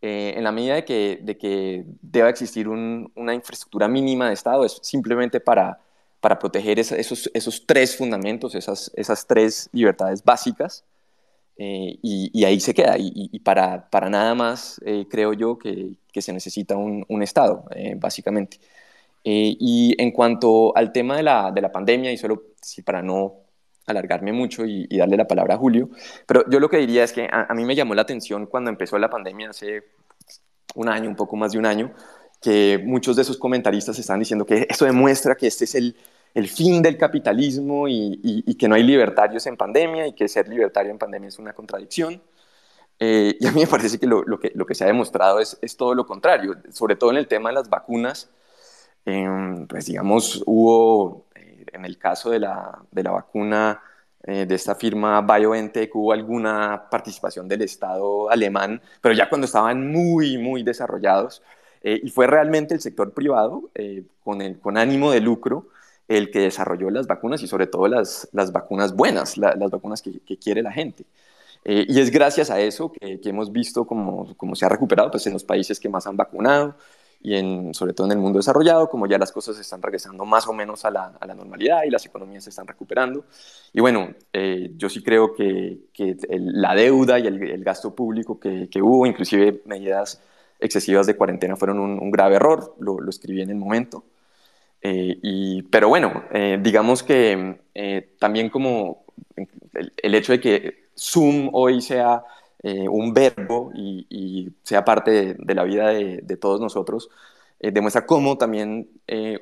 eh, 0.00 0.34
en 0.36 0.44
la 0.44 0.52
medida 0.52 0.76
de 0.76 0.84
que, 0.86 1.18
de 1.22 1.36
que 1.36 1.84
deba 2.00 2.30
existir 2.30 2.66
una 2.66 3.34
infraestructura 3.34 3.88
mínima 3.88 4.28
de 4.28 4.34
Estado, 4.34 4.64
es 4.64 4.78
simplemente 4.82 5.38
para, 5.38 5.80
para 6.20 6.38
proteger 6.38 6.78
esos, 6.78 7.30
esos 7.34 7.66
tres 7.66 7.94
fundamentos, 7.94 8.54
esas, 8.54 8.90
esas 8.94 9.26
tres 9.26 9.68
libertades 9.72 10.24
básicas, 10.24 10.84
eh, 11.58 11.98
y, 12.02 12.44
ahí 12.44 12.60
se 12.60 12.72
queda. 12.72 12.94
Y, 12.98 13.40
para, 13.40 13.90
para, 13.90 14.08
nada 14.08 14.34
más 14.34 14.80
eh, 14.84 15.06
creo 15.10 15.32
yo 15.32 15.58
que, 15.58 15.96
que, 16.12 16.22
se 16.22 16.32
necesita 16.32 16.76
un, 16.76 17.04
un 17.08 17.22
Estado, 17.22 17.64
eh, 17.74 17.94
básicamente. 17.96 18.58
y 19.24 19.94
en 19.98 20.12
cuanto 20.12 20.76
al 20.76 20.92
tema 20.92 21.16
de 21.16 21.24
la, 21.24 21.50
de 21.52 21.60
la 21.60 21.72
pandemia, 21.72 22.12
y 22.12 22.16
solo 22.16 22.44
sí, 22.62 22.82
para 22.82 23.02
no 23.02 23.34
alargarme 23.86 24.32
mucho 24.32 24.64
y, 24.64 24.86
darle 24.96 25.16
la 25.16 25.26
palabra 25.26 25.54
a 25.54 25.58
Julio, 25.58 25.90
pero 26.26 26.48
yo 26.48 26.60
lo 26.60 26.68
que 26.68 26.78
diría 26.78 27.04
es 27.04 27.12
que 27.12 27.24
a, 27.30 27.46
a, 27.50 27.54
mí 27.54 27.64
me 27.64 27.74
llamó 27.74 27.94
la 27.94 28.02
atención 28.02 28.46
cuando 28.46 28.70
empezó 28.70 28.98
la 28.98 29.10
pandemia 29.10 29.50
hace 29.50 29.82
un 30.76 30.88
año, 30.88 31.08
un 31.10 31.16
poco 31.16 31.36
más 31.36 31.52
de 31.52 31.58
un 31.58 31.66
año, 31.66 31.92
que 32.40 32.80
muchos 32.84 33.16
de 33.16 33.22
esos 33.22 33.36
comentaristas 33.36 33.98
están 33.98 34.20
diciendo 34.20 34.46
que 34.46 34.66
eso 34.70 34.84
demuestra 34.84 35.34
que 35.34 35.48
este 35.48 35.64
es 35.64 35.74
el, 35.74 35.96
el 36.34 36.48
fin 36.48 36.82
del 36.82 36.96
capitalismo 36.96 37.88
y, 37.88 38.54
que 38.58 38.68
no 38.68 38.74
hay 38.74 38.82
libertarios 38.82 39.46
en 39.46 39.56
pandemia 39.56 40.06
y 40.06 40.12
que 40.12 40.28
ser 40.28 40.48
libertario 40.48 40.90
en 40.90 40.98
pandemia 40.98 41.28
es 41.28 41.38
una 41.38 41.52
contradicción. 41.52 42.20
Eh, 43.00 43.36
y 43.38 43.46
a 43.46 43.52
mí 43.52 43.60
me 43.60 43.66
parece 43.66 43.98
que 43.98 44.06
lo, 44.06 44.24
que 44.38 44.52
lo, 44.54 44.66
que 44.66 44.74
se 44.74 44.84
ha 44.84 44.88
demostrado 44.88 45.40
es, 45.40 45.58
es, 45.62 45.76
todo 45.76 45.94
lo 45.94 46.06
contrario, 46.06 46.56
sobre 46.72 46.96
todo 46.96 47.10
en 47.10 47.16
el 47.16 47.28
tema 47.28 47.50
de 47.50 47.54
las 47.54 47.68
vacunas. 47.70 48.30
Em, 49.04 49.66
pues 49.66 49.86
digamos, 49.86 50.42
hubo, 50.46 51.26
eh, 51.34 51.64
en 51.72 51.84
el 51.84 51.98
caso 51.98 52.30
de 52.30 52.40
la, 52.40 52.82
de 52.90 53.02
la 53.02 53.12
vacuna 53.12 53.80
eh, 54.24 54.46
de 54.46 54.54
esta 54.54 54.74
firma 54.74 55.22
BioNTech, 55.22 55.94
hubo 55.94 56.12
alguna 56.12 56.88
participación 56.90 57.48
del 57.48 57.62
Estado 57.62 58.30
alemán, 58.30 58.82
pero 59.00 59.14
ya 59.14 59.28
cuando 59.28 59.46
estaban 59.46 59.90
muy, 59.90 60.38
muy 60.38 60.62
desarrollados. 60.62 61.42
y 61.82 62.10
fue 62.10 62.26
realmente 62.26 62.74
el 62.74 62.80
sector 62.80 63.12
privado, 63.14 63.70
con, 64.24 64.42
el, 64.42 64.58
con 64.60 64.76
ánimo 64.76 65.12
de 65.12 65.20
lucro, 65.20 65.68
el 66.08 66.30
que 66.30 66.40
desarrolló 66.40 66.90
las 66.90 67.06
vacunas 67.06 67.42
y 67.42 67.46
sobre 67.46 67.66
todo 67.66 67.86
las, 67.86 68.28
las 68.32 68.50
vacunas 68.50 68.94
buenas, 68.94 69.36
las 69.36 69.70
vacunas 69.70 70.02
que, 70.02 70.38
quiere 70.38 70.62
la 70.62 70.72
gente. 70.72 71.04
Eh, 71.64 71.84
y 71.88 72.00
es 72.00 72.10
gracias 72.10 72.50
a 72.50 72.60
eso 72.60 72.90
que, 72.90 73.20
hemos 73.24 73.52
visto 73.52 73.86
cómo, 73.86 74.34
cómo, 74.36 74.56
se 74.56 74.64
ha 74.64 74.68
recuperado 74.68 75.10
pues, 75.10 75.26
en 75.26 75.34
los 75.34 75.44
países 75.44 75.78
que 75.78 75.88
más 75.88 76.06
han 76.06 76.16
vacunado 76.16 76.76
y 77.20 77.34
sobre 77.74 77.94
todo 77.94 78.06
en 78.06 78.12
el 78.12 78.18
mundo 78.18 78.38
desarrollado, 78.38 78.88
como 78.88 79.06
ya 79.06 79.18
las 79.18 79.32
cosas 79.32 79.58
están 79.58 79.82
regresando 79.82 80.24
más 80.24 80.46
o 80.46 80.52
menos 80.52 80.84
a 80.84 80.90
la, 80.90 81.12
a 81.20 81.26
la 81.26 81.34
normalidad 81.34 81.82
y 81.84 81.90
las 81.90 82.06
economías 82.06 82.44
se 82.44 82.50
están 82.50 82.66
recuperando. 82.66 83.24
Y 83.72 83.80
bueno, 83.80 84.14
eh, 84.32 84.70
yo 84.76 84.88
sí 84.88 85.02
creo 85.02 85.34
que, 85.34 85.78
que 85.92 86.16
la 86.30 86.74
deuda 86.74 87.18
y 87.18 87.26
el, 87.26 87.64
gasto 87.64 87.94
público 87.94 88.38
que, 88.38 88.68
que, 88.70 88.80
hubo, 88.80 89.04
inclusive 89.04 89.62
medidas 89.66 90.22
excesivas 90.60 91.06
de 91.06 91.16
cuarentena, 91.16 91.56
fueron 91.56 91.80
un, 91.80 92.10
grave 92.10 92.36
error, 92.36 92.76
lo 92.78 93.08
escribí 93.08 93.42
en 93.42 93.50
el 93.50 93.56
momento. 93.56 94.04
Eh, 94.80 95.18
y, 95.22 95.62
pero 95.64 95.88
bueno, 95.88 96.24
eh, 96.32 96.58
digamos 96.60 97.02
que 97.02 97.60
eh, 97.74 98.14
también 98.18 98.48
como 98.48 99.04
el, 99.96 100.14
hecho 100.14 100.32
de 100.32 100.40
que 100.40 100.88
Zoom 100.96 101.50
hoy 101.52 101.80
sea 101.80 102.22
un 102.90 103.14
verbo 103.14 103.70
y, 103.74 104.50
sea 104.64 104.84
parte 104.84 105.34
de, 105.34 105.54
la 105.54 105.62
vida 105.62 105.88
de, 105.88 106.36
todos 106.36 106.60
nosotros, 106.60 107.08
demuestra 107.60 108.04
cómo 108.04 108.36
también 108.36 108.88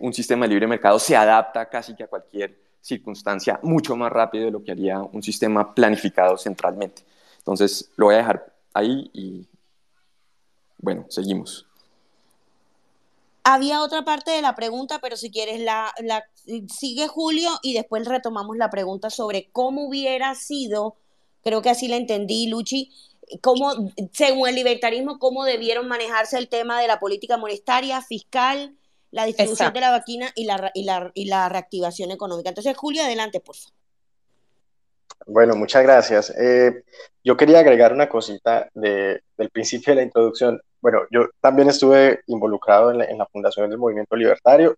un 0.00 0.12
sistema 0.12 0.44
de 0.44 0.50
libre 0.50 0.66
mercado 0.66 0.98
se 0.98 1.16
adapta 1.16 1.68
casi 1.68 1.96
que 1.96 2.04
a 2.04 2.08
cualquier 2.08 2.56
circunstancia 2.80 3.58
mucho 3.62 3.96
más 3.96 4.12
rápido 4.12 4.44
de 4.44 4.50
lo 4.50 4.62
que 4.62 4.70
haría 4.70 5.00
un 5.00 5.22
sistema 5.22 5.74
planificado 5.74 6.36
centralmente. 6.36 7.02
Entonces 7.38 7.90
lo 7.96 8.06
voy 8.06 8.16
a 8.16 8.18
dejar 8.18 8.52
ahí 8.74 9.10
y 9.14 9.48
bueno, 10.78 11.06
seguimos. 11.08 11.65
Había 13.48 13.80
otra 13.80 14.04
parte 14.04 14.32
de 14.32 14.42
la 14.42 14.56
pregunta, 14.56 14.98
pero 15.00 15.16
si 15.16 15.30
quieres 15.30 15.60
la, 15.60 15.94
sigue 16.66 17.06
Julio 17.06 17.48
y 17.62 17.74
después 17.74 18.04
retomamos 18.04 18.56
la 18.56 18.70
pregunta 18.70 19.08
sobre 19.08 19.50
cómo 19.52 19.86
hubiera 19.86 20.34
sido, 20.34 20.96
creo 21.44 21.62
que 21.62 21.70
así 21.70 21.86
la 21.86 21.94
entendí, 21.94 22.48
Luchi, 22.48 22.90
cómo, 23.40 23.70
según 24.12 24.48
el 24.48 24.56
libertarismo, 24.56 25.20
cómo 25.20 25.44
debieron 25.44 25.86
manejarse 25.86 26.38
el 26.38 26.48
tema 26.48 26.80
de 26.80 26.88
la 26.88 26.98
política 26.98 27.36
monetaria, 27.36 28.02
fiscal, 28.02 28.76
la 29.12 29.26
distribución 29.26 29.72
de 29.72 29.80
la 29.80 29.92
vacuna 29.92 30.32
y 30.34 30.44
la, 30.44 30.72
y, 30.74 30.82
la, 30.82 31.12
y 31.14 31.26
la 31.26 31.48
reactivación 31.48 32.10
económica. 32.10 32.48
Entonces, 32.48 32.76
Julio, 32.76 33.04
adelante, 33.04 33.38
por 33.38 33.54
favor. 33.54 33.75
Bueno, 35.24 35.56
muchas 35.56 35.82
gracias. 35.82 36.30
Eh, 36.38 36.84
yo 37.24 37.36
quería 37.36 37.60
agregar 37.60 37.92
una 37.92 38.08
cosita 38.08 38.68
de, 38.74 39.22
del 39.36 39.50
principio 39.50 39.92
de 39.92 39.96
la 39.96 40.02
introducción. 40.02 40.60
Bueno, 40.80 41.00
yo 41.10 41.28
también 41.40 41.68
estuve 41.68 42.20
involucrado 42.26 42.90
en 42.92 43.18
la, 43.18 43.26
fundación 43.26 43.70
del 43.70 43.78
Movimiento 43.78 44.14
Libertario, 44.14 44.76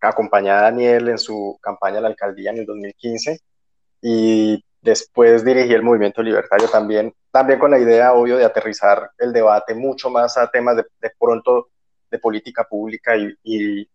acompañé 0.00 0.50
a 0.50 0.62
Daniel 0.62 1.08
en 1.08 1.18
su 1.18 1.58
campaña 1.62 1.98
a 1.98 2.00
la 2.02 2.08
alcaldía 2.08 2.50
en 2.50 2.58
el 2.58 2.66
2015 2.66 3.40
y 4.02 4.62
después 4.82 5.44
dirigí 5.44 5.72
el 5.72 5.82
Movimiento 5.82 6.22
Libertario 6.22 6.68
también, 6.68 7.14
también 7.30 7.58
con 7.58 7.70
la 7.70 7.78
idea, 7.78 8.12
obvio, 8.12 8.36
de 8.36 8.44
aterrizar 8.44 9.10
el 9.18 9.32
debate 9.32 9.74
mucho 9.74 10.10
más 10.10 10.36
a 10.36 10.50
temas 10.50 10.76
de, 10.76 11.10
pronto 11.18 11.68
de 12.10 12.18
política 12.18 12.64
pública 12.64 13.16
y, 13.16 13.34
y, 13.42 13.88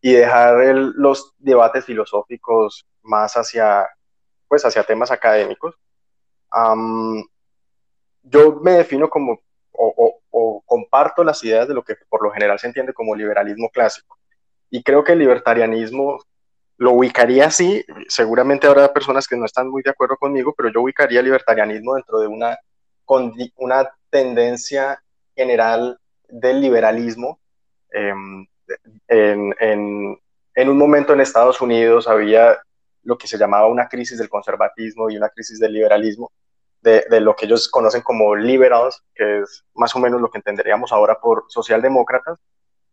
dejar 0.00 0.74
los 0.74 1.34
debates 1.38 1.84
filosóficos 1.84 2.86
más 3.02 3.34
hacia, 3.34 3.88
pues, 4.48 4.64
hacia 4.64 4.82
temas 4.82 5.10
académicos. 5.10 5.74
yo 8.22 8.60
me 8.62 8.72
defino 8.72 9.08
como 9.08 9.40
o, 9.72 10.62
comparto 10.66 11.24
las 11.24 11.42
ideas 11.44 11.66
de 11.66 11.74
lo 11.74 11.82
que 11.82 11.94
por 12.08 12.22
lo 12.22 12.30
general 12.30 12.58
se 12.58 12.66
entiende 12.66 12.92
como 12.92 13.14
liberalismo 13.14 13.70
clásico. 13.70 14.18
Y 14.70 14.82
creo 14.82 15.02
que 15.02 15.12
el 15.12 15.20
libertarianismo 15.20 16.18
lo 16.76 16.92
ubicaría 16.92 17.46
así, 17.46 17.84
seguramente 18.08 18.66
habrá 18.66 18.92
personas 18.92 19.26
que 19.26 19.36
no 19.36 19.44
están 19.44 19.68
muy 19.68 19.82
de 19.82 19.90
acuerdo 19.90 20.16
conmigo, 20.16 20.54
pero 20.56 20.70
yo 20.70 20.82
ubicaría 20.82 21.20
el 21.20 21.24
libertarianismo 21.24 21.94
dentro 21.94 22.20
de 22.20 22.28
una, 22.28 22.56
una 23.56 23.90
tendencia 24.10 25.02
general 25.34 25.98
del 26.28 26.60
liberalismo. 26.60 27.40
Em, 27.90 28.46
en, 29.08 29.54
en, 29.58 30.18
en, 30.54 30.68
un 30.68 30.76
momento 30.76 31.14
en 31.14 31.20
Estados 31.20 31.60
Unidos 31.60 32.06
había 32.06 32.58
lo 33.08 33.16
que 33.16 33.26
se 33.26 33.38
llamaba 33.38 33.68
una 33.68 33.88
crisis 33.88 34.18
del 34.18 34.28
conservatismo 34.28 35.08
y 35.08 35.16
una 35.16 35.30
crisis 35.30 35.58
del 35.58 35.72
liberalismo, 35.72 36.30
de, 36.82 37.20
lo 37.22 37.34
que 37.34 37.46
ellos 37.46 37.66
conocen 37.70 38.02
como 38.02 38.36
liberals, 38.36 39.02
que 39.14 39.40
es 39.40 39.64
más 39.74 39.96
o 39.96 39.98
menos 39.98 40.20
lo 40.20 40.30
que 40.30 40.36
entenderíamos 40.36 40.92
ahora 40.92 41.18
por 41.18 41.46
socialdemócratas, 41.48 42.38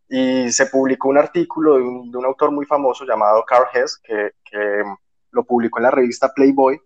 y 0.08 0.50
se 0.52 0.66
publicó 0.66 1.10
un 1.10 1.18
artículo 1.18 1.76
de 1.76 1.82
un, 1.82 2.24
autor 2.24 2.50
muy 2.50 2.64
famoso 2.64 3.04
llamado 3.04 3.44
Carl 3.44 3.66
Hess, 3.74 4.00
que, 4.02 4.30
lo 5.32 5.44
publicó 5.44 5.80
en 5.80 5.82
la 5.82 5.90
revista 5.90 6.32
Playboy, 6.32 6.80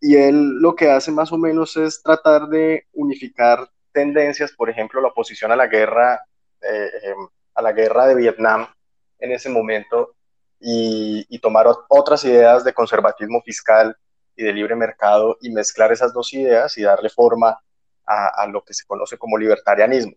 y 0.00 0.16
él 0.16 0.58
lo 0.58 0.74
que 0.74 0.90
hace 0.90 1.12
más 1.12 1.30
o 1.30 1.36
menos 1.36 1.76
es 1.76 2.02
tratar 2.02 2.48
de 2.48 2.86
unificar 2.94 3.68
tendencias, 3.92 4.50
por 4.52 4.70
ejemplo, 4.70 5.02
la 5.02 5.08
oposición 5.08 5.52
a 5.52 5.56
la 5.56 5.66
guerra, 5.66 6.22
eh, 6.62 6.90
em, 7.02 7.28
a 7.54 7.60
la 7.60 7.72
guerra 7.72 8.06
de 8.06 8.14
Vietnam 8.14 8.66
en 9.18 9.32
ese 9.32 9.50
momento, 9.50 10.14
y, 10.62 11.26
y 11.28 11.38
tomar 11.40 11.66
otras 11.88 12.24
ideas 12.24 12.64
de 12.64 12.72
conservatismo 12.72 13.42
fiscal 13.42 13.96
y 14.36 14.44
de 14.44 14.52
libre 14.52 14.76
mercado 14.76 15.36
y 15.40 15.50
mezclar 15.50 15.92
esas 15.92 16.12
dos 16.12 16.32
ideas 16.32 16.76
y 16.78 16.82
darle 16.82 17.10
forma 17.10 17.58
a, 18.06 18.46
lo 18.46 18.62
que 18.62 18.74
se 18.74 18.86
conoce 18.86 19.16
como 19.16 19.38
libertarianismo. 19.38 20.12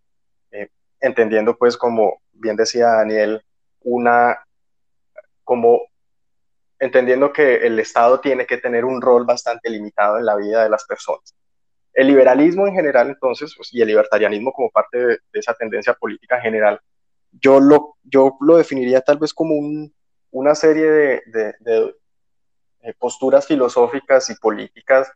Eh, 0.51 0.69
entendiendo 0.99 1.57
pues 1.57 1.77
como 1.77 2.21
bien 2.33 2.55
decía 2.55 2.87
Daniel, 2.87 3.41
una 3.81 4.39
como 5.43 5.81
entendiendo 6.79 7.31
que 7.31 7.57
el 7.67 7.79
Estado 7.79 8.19
tiene 8.19 8.45
que 8.45 8.57
tener 8.57 8.83
un 8.83 9.01
rol 9.01 9.25
bastante 9.25 9.69
limitado 9.69 10.17
en 10.17 10.25
la 10.25 10.35
vida 10.35 10.63
de 10.63 10.69
las 10.69 10.85
personas. 10.85 11.35
El 11.93 12.07
liberalismo 12.07 12.67
en 12.67 12.73
general, 12.73 13.07
entonces, 13.07 13.53
pues, 13.55 13.73
y 13.73 13.81
el 13.81 13.87
libertarianismo 13.87 14.51
como 14.51 14.69
parte 14.69 14.97
de, 14.97 15.19
esa 15.31 15.53
tendencia 15.53 15.93
política 15.93 16.41
general, 16.41 16.81
yo 17.31 17.61
lo, 17.61 17.95
yo 18.03 18.35
lo 18.41 18.57
definiría 18.57 18.99
tal 18.99 19.17
vez 19.17 19.33
como 19.33 19.53
una 20.35 20.53
serie 20.53 21.23
de, 21.25 21.55
eh, 22.81 22.93
posturas 22.99 23.47
filosóficas 23.47 24.29
y 24.29 24.35
políticas 24.35 25.09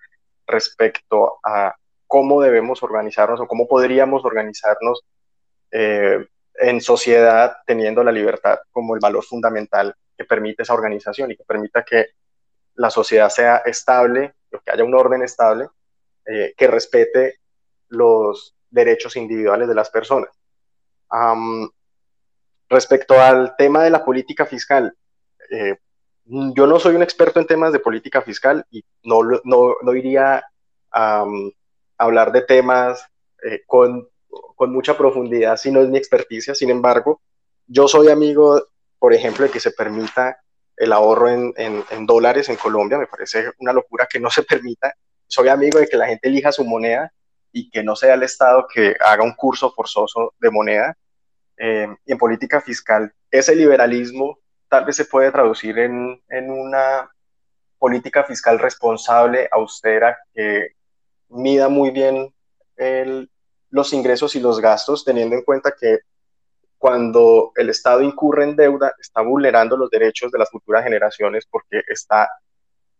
respecto 0.47 1.39
a 1.43 1.75
cómo 2.07 2.41
debemos 2.41 2.81
organizarnos 2.83 3.41
o 3.41 3.47
cómo 3.47 3.67
podríamos 3.67 4.23
organizarnos 4.23 5.01
eh, 5.71 6.25
en 6.55 6.79
sociedad 6.79 7.57
teniendo 7.67 8.01
la 8.01 8.13
libertad 8.13 8.59
como 8.71 8.95
el 8.95 9.01
valor 9.01 9.23
fundamental 9.25 9.93
que 10.17 10.23
permite 10.23 10.63
esa 10.63 10.73
organización 10.73 11.31
y 11.31 11.35
que 11.35 11.43
permita 11.43 11.83
que 11.83 12.07
la 12.75 12.89
sociedad 12.89 13.29
sea 13.29 13.57
estable, 13.57 14.35
que 14.49 14.71
haya 14.71 14.85
un 14.85 14.95
orden 14.95 15.21
estable, 15.21 15.67
eh, 16.25 16.53
que 16.55 16.67
respete 16.67 17.39
los 17.89 18.55
derechos 18.69 19.17
individuales 19.17 19.67
de 19.67 19.75
las 19.75 19.89
personas. 19.89 20.29
respecto 22.69 23.19
al 23.19 23.55
tema 23.57 23.83
de 23.83 23.89
la 23.89 24.05
política 24.05 24.45
fiscal, 24.45 24.95
yo 26.25 26.67
no 26.67 26.79
soy 26.79 26.95
un 26.95 27.03
experto 27.03 27.39
en 27.39 27.47
temas 27.47 27.73
de 27.73 27.79
política 27.79 28.21
fiscal 28.21 28.65
y 28.69 28.83
no, 29.03 29.21
no, 29.43 29.75
no 29.81 29.95
iría 29.95 30.43
a, 30.91 31.25
hablar 31.97 32.31
de 32.31 32.41
temas 32.41 33.05
eh, 33.43 33.63
con, 33.65 34.07
con, 34.55 34.71
mucha 34.71 34.97
profundidad 34.97 35.57
si 35.57 35.71
no 35.71 35.81
es 35.81 35.89
mi 35.89 35.97
experticia. 35.97 36.55
Sin 36.55 36.69
embargo, 36.69 37.21
yo 37.67 37.87
soy 37.87 38.09
amigo, 38.09 38.63
por 38.97 39.13
ejemplo, 39.13 39.45
de 39.45 39.51
que 39.51 39.59
se 39.59 39.71
permita 39.71 40.39
el 40.77 40.93
ahorro 40.93 41.29
en, 41.29 41.53
en, 41.57 41.83
en, 41.89 42.05
dólares 42.05 42.47
en 42.49 42.55
Colombia. 42.55 42.97
Me 42.97 43.07
parece 43.07 43.51
una 43.59 43.73
locura 43.73 44.07
que 44.09 44.19
no 44.19 44.29
se 44.29 44.43
permita. 44.43 44.93
Soy 45.27 45.49
amigo 45.49 45.79
de 45.79 45.87
que 45.87 45.97
la 45.97 46.07
gente 46.07 46.29
elija 46.29 46.51
su 46.51 46.63
moneda 46.63 47.11
y 47.51 47.69
que 47.69 47.83
no 47.83 47.95
sea 47.95 48.13
el 48.13 48.23
Estado 48.23 48.67
que 48.73 48.95
haga 48.99 49.23
un 49.23 49.33
curso 49.33 49.71
forzoso 49.71 50.33
de 50.39 50.51
moneda. 50.51 50.95
Eh, 51.57 51.87
y 52.05 52.11
en 52.11 52.17
política 52.17 52.61
fiscal, 52.61 53.11
ese 53.29 53.55
liberalismo 53.55 54.39
tal 54.69 54.85
vez 54.85 54.95
se 54.95 55.05
puede 55.05 55.31
traducir 55.31 55.77
en, 55.79 56.21
una 56.29 57.09
política 57.77 58.23
fiscal 58.23 58.59
responsable, 58.59 59.49
austera, 59.51 60.17
que 60.33 60.75
mida 61.29 61.69
muy 61.69 61.91
bien 61.91 62.33
los 63.71 63.93
ingresos 63.93 64.35
y 64.35 64.39
los 64.39 64.59
gastos, 64.59 65.03
teniendo 65.03 65.35
en 65.35 65.43
cuenta 65.43 65.73
que 65.77 65.99
cuando 66.77 67.51
el 67.55 67.69
Estado 67.69 68.01
incurre 68.01 68.45
en 68.45 68.55
deuda, 68.55 68.93
está 68.99 69.21
vulnerando 69.21 69.75
los 69.75 69.89
derechos 69.89 70.31
de 70.31 70.39
las 70.39 70.49
futuras 70.49 70.83
generaciones 70.83 71.45
porque 71.49 71.81
está 71.87 72.29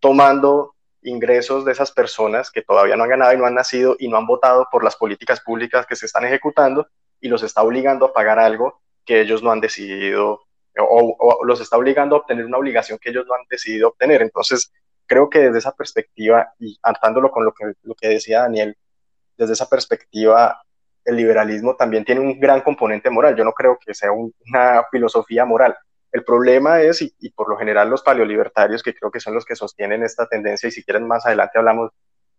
tomando 0.02 0.76
ingresos 1.02 1.64
de 1.64 1.72
esas 1.72 1.92
personas 1.92 2.52
que 2.52 2.62
todavía 2.62 2.98
no 2.98 3.04
han 3.04 3.10
ganado 3.10 3.34
y 3.34 3.38
no 3.38 3.46
han 3.46 3.56
nacido 3.56 3.96
y 4.00 4.10
no 4.10 4.18
han 4.18 4.28
votado 4.28 4.68
por 4.70 4.84
las 4.84 4.98
políticas 4.98 5.40
públicas 5.40 5.86
que 5.86 5.96
se 5.96 6.08
están 6.08 6.26
ejecutando 6.26 6.88
y 7.22 7.30
los 7.30 7.42
está 7.42 7.62
obligando 7.62 8.06
a 8.06 8.14
pagar 8.14 8.38
algo 8.38 8.82
que 9.06 9.22
ellos 9.22 9.42
no 9.42 9.52
han 9.52 9.62
decidido 9.62 10.42
o, 10.88 11.46
los 11.46 11.62
está 11.62 11.78
obligando 11.78 12.16
a 12.16 12.20
obtener 12.20 12.46
una 12.46 12.58
obligación 12.58 13.00
que 13.00 13.10
ellos 13.10 13.26
no 13.28 13.36
han 13.36 13.46
decidido 13.50 13.90
obtener. 13.90 14.22
Entonces, 14.22 14.72
creo 15.06 15.30
que 15.30 15.40
desde 15.40 15.60
esa 15.60 15.72
perspectiva, 15.74 16.54
y 16.60 16.78
atándolo 16.84 17.32
con 17.32 17.46
lo 17.46 17.54
que, 17.54 17.74
lo 17.84 17.96
que 17.96 18.10
decía 18.10 18.42
Daniel, 18.42 18.78
desde 19.38 19.54
esa 19.54 19.70
perspectiva, 19.70 20.62
el 21.06 21.16
liberalismo 21.16 21.76
también 21.76 22.06
tiene 22.06 22.22
un 22.22 22.40
gran 22.40 22.62
componente 22.62 23.10
moral. 23.10 23.36
Yo 23.36 23.44
no 23.44 23.54
creo 23.54 23.78
que 23.84 23.94
sea 23.94 24.12
una 24.12 24.84
filosofía 24.92 25.46
moral. 25.46 25.76
El 26.12 26.24
problema 26.24 26.82
es, 26.82 27.02
y, 27.02 27.30
por 27.32 27.50
lo 27.50 27.58
general 27.58 27.90
los 27.90 28.02
paleolibertarios, 28.02 28.82
que 28.82 28.96
creo 28.96 29.12
que 29.12 29.20
son 29.20 29.36
los 29.36 29.46
que 29.46 29.56
sostienen 29.56 30.04
esta 30.04 30.28
tendencia, 30.28 30.68
y 30.68 30.72
si 30.72 30.84
quieren 30.84 31.08
más 31.08 31.26
adelante 31.26 31.60
hablamos 31.60 31.92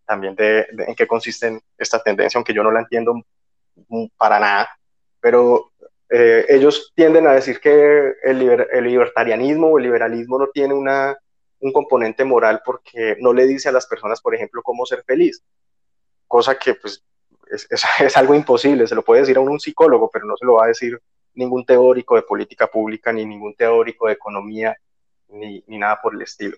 también 0.05 0.35
de, 0.35 0.67
en 0.87 0.95
qué 0.97 1.07
consiste 1.07 1.61
esta 1.79 2.03
tendencia, 2.03 2.39
aunque 2.39 2.53
yo 2.53 2.65
no 2.65 2.73
la 2.73 2.81
entiendo 2.81 3.15
para 4.17 4.41
nada, 4.41 4.69
pero 5.21 5.73
eh, 6.13 6.45
ellos 6.49 6.93
tienden 6.97 7.29
a 7.29 7.33
decir 7.33 7.61
que 7.61 8.15
el, 8.25 8.39
libertarianismo 8.83 9.69
o 9.69 9.79
el 9.79 9.85
liberalismo 9.85 10.41
no 10.41 10.49
tiene 10.49 10.75
una, 10.75 11.17
un 11.61 11.73
componente 11.73 12.25
moral 12.25 12.63
porque 12.65 13.17
no 13.21 13.33
le 13.33 13.47
dice 13.47 13.69
a 13.69 13.73
las 13.73 13.87
personas, 13.87 14.21
por 14.21 14.35
ejemplo, 14.35 14.61
cómo 14.63 14.85
ser 14.85 15.05
feliz, 15.05 15.45
cosa 16.27 16.59
que 16.59 16.75
pues 16.75 17.05
es, 17.49 17.69
es, 18.01 18.17
algo 18.17 18.35
imposible, 18.35 18.89
se 18.89 18.97
lo 18.97 19.05
puede 19.05 19.21
decir 19.21 19.37
a 19.37 19.41
un, 19.41 19.61
psicólogo, 19.61 20.11
pero 20.13 20.27
no 20.27 20.37
se 20.37 20.45
lo 20.45 20.55
va 20.55 20.65
a 20.65 20.69
decir 20.69 21.01
ningún 21.35 21.65
teórico 21.65 22.17
de 22.17 22.23
política 22.23 22.67
pública, 22.67 23.13
ni 23.13 23.25
ningún 23.25 23.55
teórico 23.55 24.09
de 24.09 24.15
economía, 24.15 24.77
ni, 25.29 25.63
ni 25.69 25.79
nada 25.79 26.01
por 26.03 26.15
el 26.15 26.23
estilo. 26.23 26.57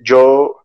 yo, 0.00 0.62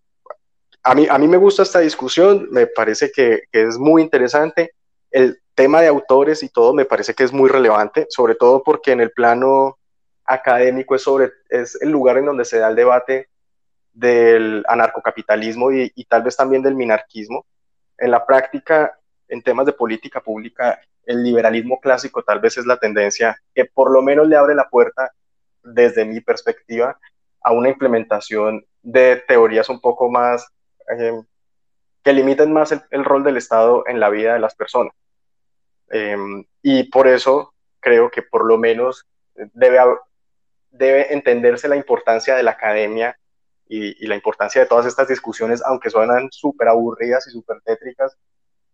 a 0.83 0.93
mí, 0.93 1.07
a 1.09 1.17
mí 1.17 1.27
me 1.29 1.37
gusta 1.37 1.63
esta 1.63 1.79
discusión, 1.79 2.49
me 2.51 2.67
parece 2.67 3.13
que, 3.13 3.43
que, 3.49 3.61
es 3.61 3.77
muy 3.77 4.01
interesante. 4.01 4.73
El 5.09 5.41
tema 5.55 5.81
de 5.81 5.87
autores 5.87 6.43
y 6.43 6.49
todo 6.49 6.73
me 6.73 6.85
parece 6.85 7.13
que 7.13 7.23
es 7.23 7.33
muy 7.33 7.49
relevante, 7.49 8.07
sobre 8.09 8.35
todo 8.35 8.63
porque 8.63 8.91
en 8.91 9.01
el 9.01 9.11
plano 9.11 9.77
académico 10.25 10.95
es, 10.95 11.01
sobre, 11.01 11.31
el 11.49 11.89
lugar 11.89 12.17
en 12.17 12.25
donde 12.25 12.45
se 12.45 12.59
da 12.59 12.69
el 12.69 12.75
debate 12.75 13.29
del 13.91 14.63
anarcocapitalismo 14.67 15.71
y, 15.71 15.91
y 15.95 16.05
tal 16.05 16.23
vez 16.23 16.35
también 16.35 16.63
del 16.63 16.75
minarquismo 16.75 17.45
en 17.97 18.11
la 18.11 18.25
práctica, 18.25 18.97
en 19.27 19.41
temas 19.41 19.65
de 19.65 19.73
política 19.73 20.21
pública, 20.21 20.79
el 21.05 21.23
liberalismo 21.23 21.79
clásico 21.79 22.23
tal 22.23 22.39
vez 22.39 22.57
es 22.57 22.65
la 22.65 22.77
tendencia 22.77 23.37
que 23.53 23.65
por 23.65 23.91
lo 23.91 24.01
menos 24.01 24.27
le 24.27 24.35
abre 24.35 24.55
la 24.55 24.69
puerta, 24.69 25.11
desde 25.63 26.05
mi 26.05 26.19
perspectiva, 26.19 26.99
a 27.41 27.51
una 27.51 27.69
implementación 27.69 28.65
de 28.81 29.23
teorías 29.27 29.69
un 29.69 29.79
poco 29.79 30.09
más 30.09 30.45
eh, 30.97 31.21
que 32.03 32.13
limiten 32.13 32.51
más 32.51 32.71
el, 32.71 33.05
rol 33.05 33.23
del 33.23 33.37
Estado 33.37 33.83
en 33.87 33.99
la 33.99 34.09
vida 34.09 34.33
de 34.33 34.39
las 34.39 34.55
personas. 34.55 34.93
Em, 35.93 36.43
y 36.63 36.85
por 36.85 37.07
eso 37.07 37.53
creo 37.79 38.09
que 38.09 38.23
por 38.23 38.45
lo 38.45 38.57
menos 38.57 39.05
debe, 39.53 39.77
debe 40.71 41.13
entenderse 41.13 41.67
la 41.67 41.75
importancia 41.75 42.35
de 42.35 42.41
la 42.41 42.51
academia 42.51 43.15
y, 43.67 44.07
la 44.07 44.15
importancia 44.15 44.59
de 44.59 44.67
todas 44.67 44.87
estas 44.87 45.07
discusiones, 45.07 45.61
aunque 45.63 45.91
suenan 45.91 46.29
súper 46.31 46.69
aburridas 46.69 47.27
y 47.27 47.29
súper 47.29 47.61
tétricas, 47.61 48.17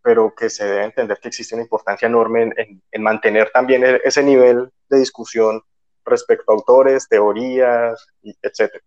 pero 0.02 0.34
que 0.34 0.50
se 0.50 0.64
debe 0.64 0.86
entender 0.86 1.20
que 1.22 1.28
existe 1.28 1.56
una 1.56 1.64
importancia 1.64 2.08
enorme 2.08 2.54
en, 2.56 3.04
mantener 3.04 3.52
también 3.52 3.84
e, 3.84 4.00
ese 4.06 4.24
nivel 4.24 4.72
de 4.88 5.00
discusión 5.00 5.62
respecto 6.06 6.52
a 6.52 6.56
autores, 6.56 7.10
teorías, 7.10 8.08
etc. 8.24 8.82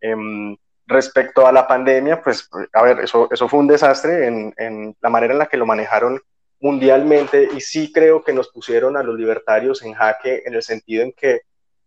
Em, 0.00 0.56
respecto 0.88 1.46
a 1.46 1.52
la 1.52 1.68
pandemia, 1.68 2.20
pues, 2.20 2.48
a 2.72 2.82
ver, 2.82 2.98
eso, 2.98 3.28
eso 3.30 3.48
fue 3.48 3.60
un 3.60 3.68
desastre 3.68 4.26
en, 4.26 4.52
en, 4.56 4.96
la 5.00 5.08
manera 5.08 5.34
en 5.34 5.38
la 5.38 5.46
que 5.46 5.56
lo 5.56 5.66
manejaron 5.66 6.20
mundialmente 6.60 7.48
y 7.56 7.60
sí 7.60 7.92
creo 7.92 8.22
que 8.22 8.32
nos 8.32 8.48
pusieron 8.48 8.96
a 8.96 9.02
los 9.02 9.16
libertarios 9.16 9.82
en 9.82 9.94
jaque 9.94 10.42
en 10.44 10.54
el 10.54 10.62
sentido 10.62 11.02
en 11.02 11.12
que, 11.12 11.40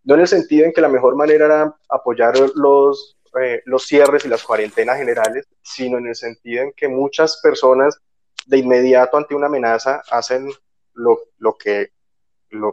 no 0.03 0.15
en 0.15 0.21
el 0.21 0.27
sentido 0.27 0.65
en 0.65 0.73
que 0.73 0.81
la 0.81 0.89
mejor 0.89 1.15
manera 1.15 1.45
era 1.45 1.75
apoyar 1.89 2.35
los, 2.55 3.17
eh, 3.41 3.61
los 3.65 3.85
cierres 3.85 4.25
y 4.25 4.29
las 4.29 4.43
cuarentenas 4.43 4.97
generales, 4.97 5.47
sino 5.61 5.97
en 5.99 6.07
el 6.07 6.15
sentido 6.15 6.63
en 6.63 6.73
que 6.73 6.87
muchas 6.87 7.39
personas 7.41 7.97
de 8.45 8.57
inmediato 8.57 9.17
ante 9.17 9.35
una 9.35 9.47
amenaza 9.47 10.01
hacen 10.09 10.49
lo, 10.93 11.19
lo 11.37 11.53
que, 11.53 11.89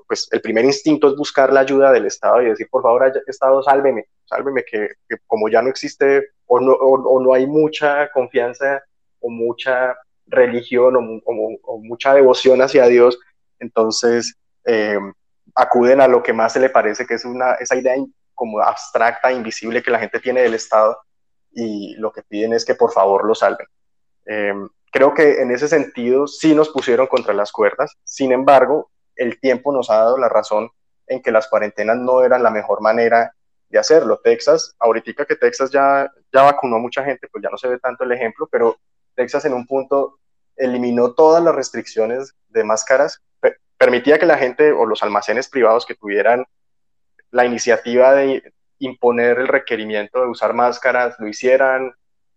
pues 0.06 0.28
el 0.30 0.40
primer 0.40 0.64
instinto 0.64 1.08
es 1.08 1.16
buscar 1.16 1.52
la 1.52 1.60
ayuda 1.60 1.92
del 1.92 2.06
Estado 2.06 2.42
y 2.42 2.46
decir, 2.46 2.68
por 2.70 2.82
favor, 2.82 3.12
Estado, 3.26 3.62
sálveme, 3.62 4.06
sálveme, 4.24 4.64
que, 4.64 4.88
como 5.26 5.48
ya 5.48 5.62
no 5.62 5.68
existe 5.68 6.30
o 6.46 6.60
no, 6.60 6.72
o, 6.72 7.20
no, 7.20 7.32
hay 7.32 7.46
mucha 7.46 8.10
confianza 8.10 8.82
o 9.20 9.30
mucha 9.30 9.96
religión 10.30 10.94
o, 10.96 11.78
mucha 11.82 12.14
devoción 12.14 12.62
hacia 12.62 12.86
Dios, 12.86 13.18
entonces 13.58 14.36
eh, 14.64 14.98
acuden 15.54 16.00
a 16.00 16.08
lo 16.08 16.22
que 16.22 16.32
más 16.32 16.52
se 16.52 16.60
le 16.60 16.70
parece 16.70 17.06
que 17.06 17.14
es 17.14 17.24
una, 17.24 17.54
esa 17.54 17.76
idea 17.76 17.94
como 18.34 18.60
abstracta, 18.60 19.32
invisible 19.32 19.82
que 19.82 19.90
la 19.90 19.98
gente 19.98 20.20
tiene 20.20 20.42
del 20.42 20.54
Estado 20.54 20.96
y 21.52 21.94
lo 21.96 22.12
que 22.12 22.22
piden 22.22 22.54
es 22.54 22.64
que 22.64 22.74
por 22.74 22.92
favor 22.92 23.26
lo 23.26 23.34
salven. 23.34 23.66
Em, 24.24 24.68
creo 24.90 25.12
que 25.12 25.42
en 25.42 25.50
ese 25.50 25.68
sentido 25.68 26.26
sí 26.26 26.54
nos 26.54 26.70
pusieron 26.70 27.06
contra 27.06 27.34
las 27.34 27.52
cuerdas, 27.52 27.96
sin 28.04 28.32
embargo, 28.32 28.90
el 29.16 29.38
tiempo 29.40 29.72
nos 29.72 29.90
ha 29.90 29.96
dado 29.96 30.16
la 30.16 30.28
razón 30.28 30.70
en 31.06 31.20
que 31.20 31.32
las 31.32 31.48
cuarentenas 31.48 31.98
no 31.98 32.22
eran 32.22 32.42
la 32.42 32.50
mejor 32.50 32.80
manera 32.80 33.34
de 33.68 33.78
hacerlo. 33.78 34.20
Texas, 34.22 34.74
ahorita 34.78 35.24
que 35.26 35.36
Texas 35.36 35.70
ya, 35.70 36.10
ya 36.32 36.42
vacunó 36.42 36.76
a 36.76 36.80
mucha 36.80 37.04
gente, 37.04 37.28
pues 37.30 37.42
ya 37.42 37.50
no 37.50 37.58
se 37.58 37.68
ve 37.68 37.78
tanto 37.78 38.04
el 38.04 38.12
ejemplo, 38.12 38.48
pero 38.50 38.78
Texas 39.14 39.44
en 39.44 39.54
un 39.54 39.66
punto 39.66 40.19
eliminó 40.60 41.14
todas 41.14 41.42
las 41.42 41.54
restricciones 41.54 42.34
de 42.48 42.64
máscaras, 42.64 43.20
permitía 43.78 44.18
que 44.18 44.26
la 44.26 44.36
gente 44.36 44.72
o 44.72 44.84
los 44.84 45.02
almacenes 45.02 45.48
privados 45.48 45.86
que 45.86 45.94
tuvieran 45.94 46.44
la 47.30 47.46
iniciativa 47.46 48.12
de 48.12 48.52
imponer 48.78 49.38
el 49.38 49.48
requerimiento 49.48 50.20
de 50.20 50.28
usar 50.28 50.52
máscaras 50.52 51.16
lo 51.18 51.28
hicieran, 51.28 51.92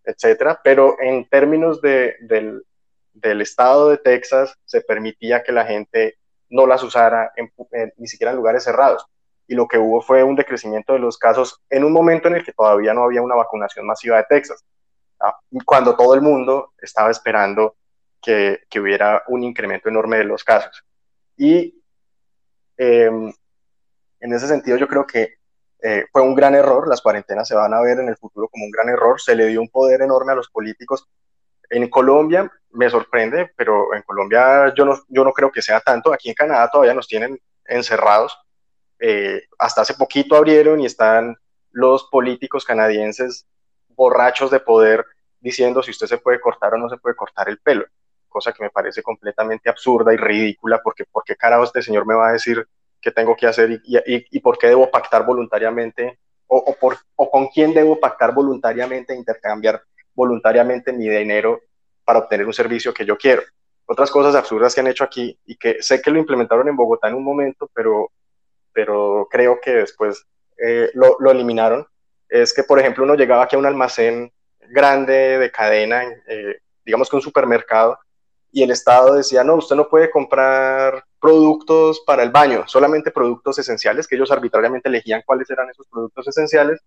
etcétera, 0.06 0.62
pero 0.64 0.96
en 1.00 1.28
términos 1.28 1.82
de, 1.82 2.16
del, 2.22 2.64
del, 3.14 3.42
estado 3.42 3.90
de 3.90 3.98
Texas 3.98 4.56
se 4.66 4.82
permitía 4.82 5.44
que 5.44 5.52
la 5.52 5.66
gente 5.66 6.16
no 6.50 6.66
las 6.66 6.82
usara 6.84 7.32
ni 7.98 8.08
siquiera 8.08 8.32
en 8.32 8.38
lugares 8.38 8.64
cerrados. 8.64 9.06
Y 9.48 9.56
lo 9.56 9.68
que 9.68 9.78
hubo 9.78 10.02
fue 10.02 10.24
un 10.24 10.36
decrecimiento 10.36 10.94
de 10.94 11.00
los 11.00 11.18
casos 11.18 11.62
en 11.70 11.84
un 11.84 11.92
momento 11.92 12.30
en 12.30 12.36
el 12.36 12.46
que 12.46 12.54
todavía 12.54 12.94
no 12.94 13.04
había 13.04 13.22
una 13.22 13.36
vacunación 13.36 13.86
masiva 13.86 14.18
de 14.18 14.26
Texas, 14.30 14.64
¿ah? 15.20 15.38
cuando 15.66 15.96
todo 15.98 16.16
el 16.16 16.22
mundo 16.22 16.72
estaba 16.78 17.12
esperando 17.12 17.76
que, 18.24 18.80
hubiera 18.80 19.24
un 19.28 19.44
incremento 19.44 19.90
enorme 19.90 20.18
de 20.18 20.24
los 20.24 20.44
casos. 20.44 20.84
Y 21.38 21.84
eh, 22.78 23.10
en 24.20 24.34
ese 24.34 24.48
sentido, 24.48 24.78
yo 24.78 24.88
creo 24.88 25.06
que 25.06 25.36
eh, 25.82 26.06
fue 26.12 26.22
un 26.22 26.34
gran 26.34 26.56
error. 26.56 26.88
Las 26.88 27.02
cuarentenas 27.02 27.48
se 27.48 27.56
van 27.56 27.74
a 27.74 27.82
ver 27.82 28.00
en 28.00 28.08
el 28.08 28.18
futuro 28.18 28.48
como 28.48 28.66
un 28.66 28.72
gran 28.72 28.90
error. 28.90 29.20
Se 29.20 29.36
le 29.36 29.48
dio 29.48 29.62
un 29.62 29.70
poder 29.70 30.02
enorme 30.02 30.32
a 30.32 30.36
los 30.36 30.50
políticos. 30.50 31.08
En 31.70 31.90
Colombia 31.90 32.50
me 32.72 32.90
sorprende, 32.90 33.52
pero 33.56 33.94
en 33.94 34.02
Colombia 34.04 34.74
yo 34.76 34.86
no, 34.86 35.00
yo 35.10 35.24
no 35.24 35.34
creo 35.34 35.52
que 35.52 35.62
sea 35.62 35.80
tanto. 35.82 36.14
Aquí 36.14 36.30
en 36.30 36.36
Canadá 36.36 36.70
todavía 36.72 36.94
nos 36.94 37.08
tienen 37.08 37.40
encerrados. 37.66 38.38
Eh, 39.00 39.44
hasta 39.60 39.82
hace 39.82 39.96
poquito 39.96 40.36
abrieron 40.36 40.80
y 40.80 40.86
están 40.86 41.36
los 41.72 42.06
políticos 42.06 42.64
canadienses 42.64 43.46
borrachos 43.90 44.50
de 44.52 44.60
poder 44.60 45.06
diciendo 45.44 45.84
si 45.84 45.92
usted 45.92 46.08
se 46.08 46.18
puede 46.18 46.40
cortar 46.40 46.74
o 46.74 46.78
no 46.78 46.90
se 46.90 46.98
puede 46.98 47.16
cortar 47.16 47.50
el 47.50 47.60
pelo, 47.60 47.86
cosa 48.34 48.52
que 48.52 48.64
me 48.64 48.72
parece 48.72 49.02
completamente 49.02 49.70
absurda 49.70 50.14
y 50.14 50.18
ridícula, 50.18 50.82
porque 50.84 51.06
¿por 51.06 51.24
qué 51.24 51.36
carajo 51.36 51.64
este 51.64 51.82
señor 51.82 52.06
me 52.06 52.16
va 52.16 52.30
a 52.30 52.34
decir 52.34 52.68
qué 53.00 53.12
tengo 53.12 53.36
que 53.36 53.48
hacer 53.48 53.72
y, 53.72 53.82
y, 53.86 54.40
por 54.40 54.58
qué 54.58 54.68
debo 54.68 54.90
pactar 54.90 55.26
voluntariamente 55.26 56.20
o, 56.48 56.58
o, 56.58 56.74
por, 56.76 56.98
o 57.16 57.30
con 57.30 57.48
quién 57.48 57.74
debo 57.74 58.00
pactar 58.00 58.34
voluntariamente, 58.34 59.16
intercambiar 59.16 59.82
voluntariamente 60.16 60.92
mi 60.92 61.08
dinero 61.08 61.62
para 62.04 62.20
obtener 62.20 62.46
un 62.46 62.54
servicio 62.54 62.94
que 62.94 63.06
yo 63.06 63.18
quiero. 63.18 63.44
Otras 63.86 64.10
cosas 64.10 64.36
absurdas 64.36 64.74
que 64.74 64.82
han 64.82 64.88
hecho 64.88 65.04
aquí 65.04 65.38
y 65.46 65.58
que 65.58 65.82
sé 65.82 66.02
que 66.02 66.12
lo 66.12 66.20
implementaron 66.20 66.68
en 66.68 66.76
Bogotá 66.76 67.10
en 67.10 67.16
un 67.16 67.24
momento, 67.24 67.70
pero, 67.74 68.12
pero 68.72 69.28
creo 69.30 69.60
que 69.62 69.72
después 69.72 70.26
eh, 70.58 70.90
lo, 70.94 71.18
lo, 71.20 71.32
eliminaron, 71.32 71.86
es 72.30 72.54
que, 72.54 72.64
por 72.64 72.80
ejemplo, 72.80 73.04
uno 73.04 73.16
llegaba 73.16 73.44
aquí 73.44 73.56
a 73.56 73.60
un 73.60 73.66
almacén 73.66 74.32
grande 74.70 75.38
de 75.38 75.52
cadena, 75.52 76.04
eh, 76.28 76.60
digamos 76.86 77.10
que 77.10 77.16
un 77.16 77.22
supermercado, 77.22 78.00
y 78.56 78.62
el 78.62 78.70
Estado 78.70 79.16
decía, 79.16 79.44
no, 79.44 79.56
usted 79.56 79.76
no 79.76 79.90
puede 79.90 80.12
comprar 80.12 81.04
productos 81.20 82.04
para 82.06 82.22
el 82.22 82.30
baño, 82.30 82.66
solamente 82.68 83.10
productos 83.10 83.58
esenciales, 83.58 84.08
que 84.08 84.16
ellos 84.16 84.32
arbitrariamente 84.32 84.90
elegían 84.90 85.24
cuáles 85.26 85.50
eran 85.50 85.72
esos 85.72 85.88
productos 85.88 86.28
esenciales. 86.28 86.80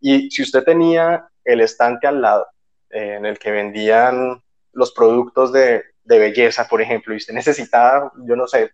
Y 0.00 0.30
si 0.30 0.40
usted 0.40 0.64
tenía 0.64 1.28
el 1.44 1.60
estante 1.60 2.06
al 2.06 2.22
lado 2.22 2.46
eh, 2.88 3.16
en 3.18 3.26
el 3.26 3.38
que 3.38 3.50
vendían 3.50 4.42
los 4.72 4.92
productos 4.92 5.52
de, 5.52 5.84
de, 6.04 6.18
belleza, 6.18 6.66
por 6.66 6.80
ejemplo, 6.80 7.12
y 7.12 7.18
usted 7.18 7.34
necesitaba, 7.34 8.10
yo 8.24 8.34
no 8.34 8.46
sé, 8.46 8.72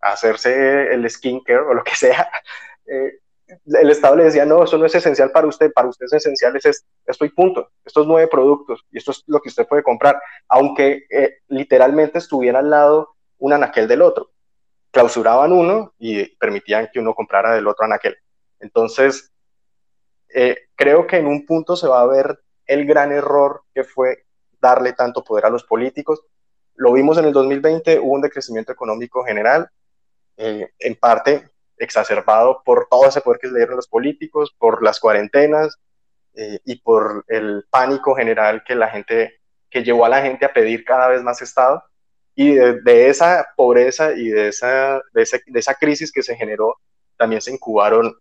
hacerse 0.00 0.94
el 0.94 1.08
skincare 1.10 1.60
o 1.60 1.74
lo 1.74 1.84
que 1.84 1.94
sea, 1.94 2.26
eh, 2.86 3.18
el 3.64 3.90
Estado 3.90 4.16
le 4.16 4.24
decía, 4.24 4.44
no, 4.44 4.64
eso 4.64 4.78
no 4.78 4.86
es 4.86 4.94
esencial 4.94 5.30
para 5.30 5.46
usted, 5.46 5.72
para 5.72 5.88
usted 5.88 6.06
es 6.06 6.12
esencial, 6.14 6.56
es 6.56 6.84
esto 7.06 7.24
y 7.24 7.30
punto, 7.30 7.70
estos 7.84 8.06
nueve 8.06 8.28
productos, 8.28 8.84
y 8.90 8.98
esto 8.98 9.10
es 9.10 9.22
lo 9.26 9.40
que 9.40 9.48
usted 9.48 9.66
puede 9.66 9.82
comprar, 9.82 10.20
aunque 10.48 11.04
eh, 11.10 11.38
literalmente 11.48 12.18
estuviera 12.18 12.60
al 12.60 12.70
lado 12.70 13.16
un 13.38 13.52
anaquel 13.52 13.88
del 13.88 14.02
otro. 14.02 14.30
Clausuraban 14.90 15.52
uno 15.52 15.94
y 15.98 16.24
permitían 16.36 16.88
que 16.92 17.00
uno 17.00 17.14
comprara 17.14 17.54
del 17.54 17.66
otro 17.66 17.84
anaquel. 17.84 18.16
Entonces, 18.60 19.32
eh, 20.34 20.56
creo 20.74 21.06
que 21.06 21.16
en 21.16 21.26
un 21.26 21.44
punto 21.46 21.76
se 21.76 21.88
va 21.88 22.00
a 22.00 22.06
ver 22.06 22.40
el 22.66 22.86
gran 22.86 23.12
error 23.12 23.62
que 23.74 23.84
fue 23.84 24.24
darle 24.60 24.92
tanto 24.92 25.24
poder 25.24 25.46
a 25.46 25.50
los 25.50 25.64
políticos. 25.64 26.22
Lo 26.74 26.92
vimos 26.92 27.18
en 27.18 27.26
el 27.26 27.32
2020, 27.32 27.98
hubo 27.98 28.12
un 28.12 28.22
decrecimiento 28.22 28.72
económico 28.72 29.24
general, 29.24 29.68
eh, 30.36 30.70
en 30.78 30.94
parte 30.96 31.50
exacerbado 31.76 32.62
por 32.64 32.86
todo 32.90 33.06
ese 33.06 33.20
poder 33.20 33.40
que 33.40 33.48
le 33.48 33.58
dieron 33.58 33.76
los 33.76 33.88
políticos, 33.88 34.54
por 34.58 34.82
las 34.82 35.00
cuarentenas 35.00 35.78
eh, 36.34 36.60
y 36.64 36.76
por 36.76 37.24
el 37.28 37.64
pánico 37.70 38.14
general 38.14 38.62
que 38.64 38.74
la 38.74 38.88
gente, 38.88 39.40
que 39.70 39.82
llevó 39.82 40.04
a 40.04 40.08
la 40.08 40.22
gente 40.22 40.44
a 40.44 40.52
pedir 40.52 40.84
cada 40.84 41.08
vez 41.08 41.22
más 41.22 41.42
Estado. 41.42 41.82
Y 42.34 42.54
de, 42.54 43.08
esa 43.08 43.46
pobreza 43.56 44.12
y 44.12 44.28
de 44.28 44.48
esa, 44.48 45.02
de, 45.12 45.28
esa 45.54 45.74
crisis 45.74 46.10
que 46.10 46.22
se 46.22 46.34
generó, 46.34 46.76
también 47.18 47.42
se 47.42 47.52
incubaron 47.52 48.16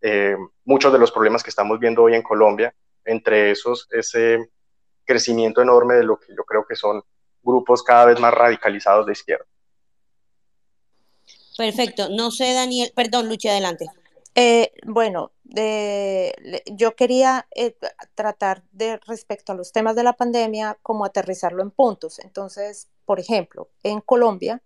eh, 0.00 0.36
muchos 0.64 0.92
de 0.92 1.00
los 1.00 1.10
problemas 1.10 1.42
que 1.42 1.50
estamos 1.50 1.80
viendo 1.80 2.04
hoy 2.04 2.14
en 2.14 2.22
Colombia, 2.22 2.72
entre 3.04 3.50
esos 3.50 3.88
ese 3.90 4.50
crecimiento 5.04 5.62
enorme 5.62 5.94
de 5.94 6.04
lo 6.04 6.18
que 6.18 6.34
yo 6.34 6.44
creo 6.44 6.64
que 6.64 6.76
son 6.76 7.02
grupos 7.42 7.82
cada 7.82 8.06
vez 8.06 8.20
más 8.20 8.34
radicalizados 8.34 9.06
de 9.06 9.12
izquierda. 9.12 9.46
Perfecto. 11.56 12.08
No 12.10 12.30
sé, 12.30 12.52
Daniel, 12.52 12.92
perdón, 12.94 13.28
Lucha, 13.28 13.50
adelante. 13.50 13.86
Eh, 14.34 14.72
bueno, 14.84 15.32
yo 16.66 16.94
quería 16.94 17.48
eh, 17.54 17.74
tratar 18.14 18.64
de 18.72 18.98
respecto 19.06 19.52
a 19.52 19.54
los 19.54 19.72
temas 19.72 19.96
de 19.96 20.02
la 20.02 20.12
pandemia, 20.12 20.78
como 20.82 21.04
aterrizarlo 21.06 21.62
en 21.62 21.70
puntos. 21.70 22.18
Entonces, 22.18 22.88
por 23.06 23.18
ejemplo, 23.18 23.70
en 23.82 24.00
Colombia 24.00 24.62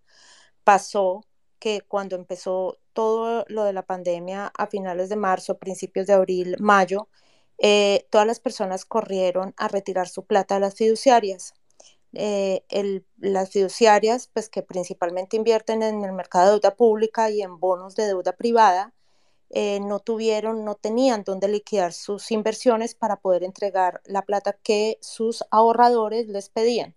pasó 0.65 1.25
que 1.61 1.83
cuando 1.83 2.17
empezó 2.17 2.79
todo 2.93 3.45
lo 3.49 3.65
de 3.65 3.73
la 3.73 3.83
pandemia 3.83 4.53
a 4.57 4.67
finales 4.67 5.09
de 5.09 5.17
marzo, 5.17 5.59
principios 5.59 6.07
de 6.09 6.15
abril, 6.15 6.57
mayo, 6.59 7.09
eh, 7.59 8.07
todas 8.11 8.27
las 8.27 8.41
personas 8.41 8.85
corrieron 8.85 9.55
a 9.57 9.69
retirar 9.69 10.09
su 10.09 10.25
plata 10.25 10.57
a 10.57 10.61
las 10.61 10.75
fiduciarias. 10.75 11.55
Eh, 12.13 12.65
las 13.19 13.51
fiduciarias, 13.51 14.29
pues 14.33 14.49
que 14.49 14.63
principalmente 14.63 15.37
invierten 15.37 15.83
en 15.83 16.05
el 16.05 16.13
mercado 16.13 16.47
de 16.47 16.53
deuda 16.53 16.75
pública 16.77 17.31
y 17.31 17.43
en 17.43 17.59
bonos 17.61 17.95
de 17.95 18.07
deuda 18.07 18.33
privada, 18.33 18.95
eh, 19.51 19.81
no 19.81 20.01
tuvieron, 20.01 20.65
no 20.65 20.77
tenían 20.77 21.25
dónde 21.25 21.49
liquidar 21.49 21.93
sus 21.93 22.31
inversiones 22.31 22.95
para 22.95 23.17
poder 23.17 23.45
entregar 23.45 24.01
la 24.05 24.23
plata 24.23 24.53
que 24.63 24.99
sus 25.01 25.45
ahorradores 25.51 26.29
les 26.29 26.49
pedían. 26.51 26.95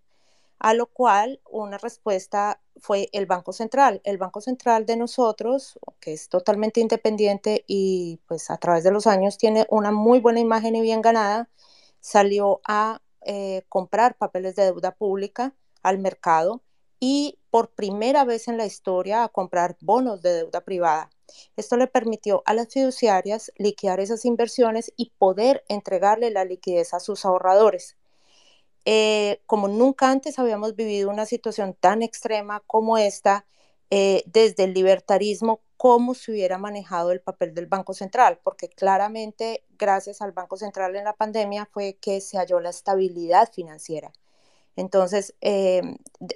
A 0.59 0.73
lo 0.73 0.87
cual 0.87 1.41
una 1.49 1.77
respuesta 1.77 2.61
fue 2.77 3.09
el 3.11 3.25
Banco 3.25 3.53
Central. 3.53 4.01
El 4.05 4.17
Banco 4.17 4.41
Central 4.41 4.85
de 4.85 4.97
nosotros, 4.97 5.79
que 5.99 6.13
es 6.13 6.29
totalmente 6.29 6.79
independiente 6.81 7.63
y 7.67 8.19
pues 8.27 8.49
a 8.49 8.57
través 8.57 8.83
de 8.83 8.91
los 8.91 9.07
años 9.07 9.37
tiene 9.37 9.67
una 9.69 9.91
muy 9.91 10.19
buena 10.19 10.39
imagen 10.39 10.75
y 10.75 10.81
bien 10.81 11.01
ganada, 11.01 11.49
salió 11.99 12.61
a 12.67 13.01
eh, 13.25 13.63
comprar 13.69 14.17
papeles 14.17 14.55
de 14.55 14.63
deuda 14.65 14.91
pública 14.91 15.53
al 15.81 15.99
mercado 15.99 16.61
y 16.99 17.37
por 17.49 17.69
primera 17.69 18.23
vez 18.23 18.47
en 18.47 18.57
la 18.57 18.65
historia 18.65 19.23
a 19.23 19.29
comprar 19.29 19.77
bonos 19.81 20.21
de 20.21 20.33
deuda 20.33 20.61
privada. 20.61 21.09
Esto 21.57 21.77
le 21.77 21.87
permitió 21.87 22.43
a 22.45 22.53
las 22.53 22.69
fiduciarias 22.71 23.51
liquidar 23.57 23.99
esas 23.99 24.25
inversiones 24.25 24.93
y 24.95 25.11
poder 25.17 25.63
entregarle 25.67 26.31
la 26.31 26.45
liquidez 26.45 26.93
a 26.93 26.99
sus 26.99 27.25
ahorradores. 27.25 27.97
Eh, 28.85 29.41
como 29.45 29.67
nunca 29.67 30.11
antes 30.11 30.39
habíamos 30.39 30.75
vivido 30.75 31.09
una 31.09 31.25
situación 31.25 31.75
tan 31.79 32.01
extrema 32.01 32.61
como 32.67 32.97
esta, 32.97 33.45
eh, 33.89 34.23
desde 34.25 34.65
el 34.65 34.73
libertarismo, 34.73 35.61
cómo 35.83 36.13
se 36.13 36.31
hubiera 36.31 36.57
manejado 36.57 37.11
el 37.11 37.19
papel 37.19 37.53
del 37.53 37.65
Banco 37.67 37.93
Central, 37.93 38.39
porque 38.41 38.69
claramente 38.69 39.65
gracias 39.77 40.21
al 40.21 40.31
Banco 40.31 40.55
Central 40.55 40.95
en 40.95 41.03
la 41.03 41.11
pandemia 41.11 41.67
fue 41.73 41.97
que 41.99 42.21
se 42.21 42.37
halló 42.37 42.61
la 42.61 42.69
estabilidad 42.69 43.51
financiera. 43.51 44.13
Entonces, 44.77 45.35
eh, 45.41 45.81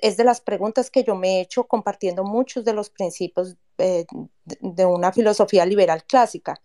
es 0.01 0.17
de 0.17 0.25
las 0.25 0.41
preguntas 0.41 0.91
que 0.91 1.05
yo 1.05 1.15
me 1.15 1.37
he 1.37 1.41
hecho 1.41 1.63
compartiendo 1.63 2.25
muchos 2.25 2.65
de 2.65 2.73
los 2.73 2.89
principios 2.89 3.55
de 3.77 4.85
una 4.85 5.13
filosofía 5.13 5.65
liberal 5.65 6.03
clásica. 6.03 6.59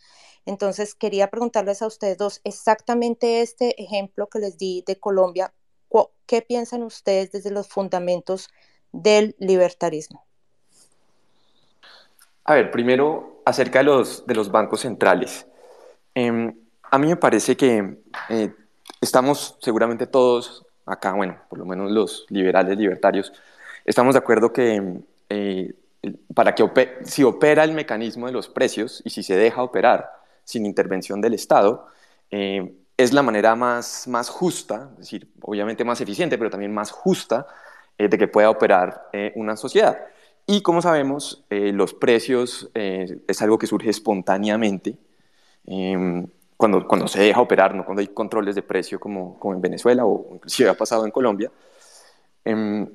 Entonces, 0.44 0.96
quería 0.96 1.30
preguntarles 1.30 1.82
a 1.82 1.86
ustedes 1.86 2.18
dos 2.18 2.40
exactamente 2.42 3.42
este 3.42 3.80
ejemplo 3.80 4.28
que 4.28 4.40
les 4.40 4.58
di 4.58 4.82
de 4.84 4.98
Colombia, 4.98 5.54
¿Qué 6.26 6.42
piensan 6.42 6.82
ustedes 6.82 7.30
desde 7.30 7.50
los 7.50 7.68
fundamentos 7.68 8.48
del 8.90 9.36
libertarismo? 9.38 10.26
A 12.44 12.54
ver, 12.54 12.70
primero 12.70 13.42
acerca 13.44 13.80
de 13.80 13.84
los, 13.84 14.26
de 14.26 14.34
los 14.34 14.50
bancos 14.50 14.80
centrales. 14.80 15.46
Em, 16.14 16.54
a 16.90 16.98
mí 16.98 17.06
me 17.08 17.16
parece 17.16 17.56
que 17.56 17.98
eh, 18.28 18.54
estamos 19.00 19.56
seguramente 19.60 20.06
todos 20.06 20.66
acá, 20.86 21.12
bueno, 21.12 21.38
por 21.48 21.58
lo 21.58 21.64
menos 21.64 21.90
los 21.90 22.26
liberales 22.28 22.76
libertarios, 22.76 23.32
estamos 23.84 24.14
de 24.14 24.18
acuerdo 24.18 24.52
que 24.52 25.00
eh, 25.28 25.74
para 26.34 26.54
que 26.54 26.68
si 27.04 27.22
opera 27.22 27.64
el 27.64 27.72
mecanismo 27.72 28.26
de 28.26 28.32
los 28.32 28.48
precios 28.48 29.02
y 29.04 29.10
si 29.10 29.22
se 29.22 29.36
deja 29.36 29.62
operar 29.62 30.10
sin 30.44 30.66
intervención 30.66 31.20
del 31.20 31.34
Estado, 31.34 31.86
eh, 32.30 32.74
es 32.96 33.12
la 33.12 33.22
manera 33.22 33.54
más, 33.54 34.06
más 34.08 34.28
justa, 34.28 34.90
es 34.92 34.98
decir, 34.98 35.28
obviamente 35.40 35.84
más 35.84 36.00
eficiente, 36.00 36.38
pero 36.38 36.50
también 36.50 36.74
más 36.74 36.90
justa 36.90 37.46
eh, 37.96 38.08
de 38.08 38.18
que 38.18 38.28
pueda 38.28 38.50
operar 38.50 39.08
una 39.34 39.56
sociedad. 39.56 39.98
Y 40.46 40.62
como 40.62 40.82
sabemos, 40.82 41.44
eh, 41.50 41.72
los 41.72 41.94
precios 41.94 42.70
es 42.74 43.42
algo 43.42 43.58
que 43.58 43.66
surge 43.66 43.90
espontáneamente 43.90 44.96
em, 45.66 46.26
cuando, 46.56 46.86
cuando 46.86 47.08
se 47.08 47.20
deja 47.20 47.40
operar, 47.40 47.74
no 47.74 47.84
cuando 47.84 48.00
hay 48.00 48.08
controles 48.08 48.54
de 48.54 48.62
precio 48.62 49.00
como, 49.00 49.38
como 49.38 49.54
en 49.54 49.60
Venezuela 49.60 50.04
o 50.04 50.34
inclusive 50.34 50.68
ha 50.70 50.74
pasado 50.74 51.04
en 51.04 51.10
Colombia. 51.12 51.50
Em, 52.44 52.88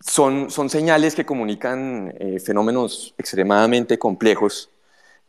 son, 0.00 0.50
son 0.50 0.68
señales 0.68 1.14
que 1.14 1.24
comunican 1.24 2.12
fenómenos 2.40 3.14
extremadamente 3.16 3.98
complejos 3.98 4.72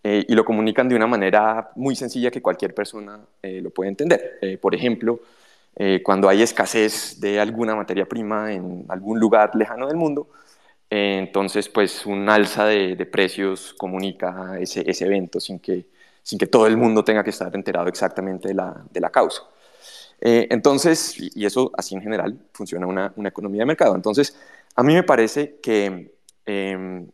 eh, 0.06 0.26
y 0.28 0.36
lo 0.36 0.44
comunican 0.44 0.90
de 0.90 0.96
una 0.96 1.08
manera 1.08 1.72
muy 1.76 1.96
sencilla 1.96 2.30
que 2.30 2.42
cualquier 2.42 2.76
persona 2.76 3.22
eh, 3.42 3.62
lo 3.62 3.70
puede 3.70 3.90
entender. 3.90 4.38
Eh, 4.42 4.58
por 4.58 4.76
ejemplo, 4.76 5.20
cuando 6.04 6.30
hay 6.30 6.44
escasez 6.44 7.20
de 7.20 7.40
alguna 7.40 7.76
materia 7.76 8.06
prima 8.06 8.54
en 8.54 8.86
algún 8.90 9.20
lugar 9.20 9.56
lejano 9.56 9.88
del 9.88 9.98
mundo, 9.98 10.28
entonces 10.96 11.70
pues 11.70 12.06
un 12.06 12.30
alza 12.30 12.66
de, 12.66 13.06
precios 13.06 13.74
comunica 13.78 14.60
ese, 14.60 14.84
ese, 14.90 15.06
evento 15.06 15.40
sin 15.40 15.60
que, 15.60 15.88
sin 16.22 16.38
que 16.38 16.48
todo 16.48 16.68
el 16.68 16.78
mundo 16.78 17.04
tenga 17.04 17.24
que 17.24 17.32
estar 17.32 17.54
enterado 17.56 17.88
exactamente 17.88 18.50
de 18.50 18.54
la, 18.54 18.84
de 18.92 19.00
la 19.00 19.10
causa. 19.10 19.44
entonces, 20.22 21.16
y 21.18 21.46
eso 21.46 21.72
así 21.78 21.96
en 21.96 22.02
general 22.02 22.38
funciona 22.54 22.88
una, 22.88 23.12
una 23.16 23.30
economía 23.30 23.62
de 23.62 23.66
mercado. 23.66 23.96
Entonces, 23.96 24.38
a 24.76 24.84
mí 24.84 24.94
me 24.94 25.04
parece 25.04 25.60
que 25.62 26.16
em, 26.46 27.08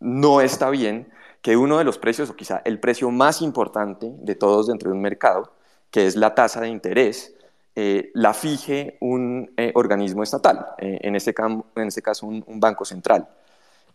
no 0.00 0.40
está 0.40 0.70
bien 0.70 1.08
que 1.42 1.56
uno 1.56 1.78
de 1.78 1.84
los 1.84 1.98
precios, 1.98 2.30
o 2.30 2.36
quizá 2.36 2.62
el 2.64 2.78
precio 2.80 3.10
más 3.10 3.42
importante 3.42 4.12
de 4.18 4.34
todos 4.34 4.68
dentro 4.68 4.90
de 4.90 4.96
un 4.96 5.02
mercado, 5.02 5.54
que 5.90 6.06
es 6.06 6.16
la 6.16 6.34
tasa 6.34 6.60
de 6.60 6.68
interés, 6.68 7.34
eh, 7.74 8.10
la 8.12 8.34
fije 8.34 8.98
un 9.00 9.50
eh, 9.56 9.72
organismo 9.74 10.22
estatal, 10.22 10.66
eh, 10.76 10.98
en, 11.02 11.16
este 11.16 11.34
en, 11.38 11.88
este 11.88 12.02
caso 12.02 12.26
un, 12.26 12.60
banco 12.60 12.84
central. 12.84 13.26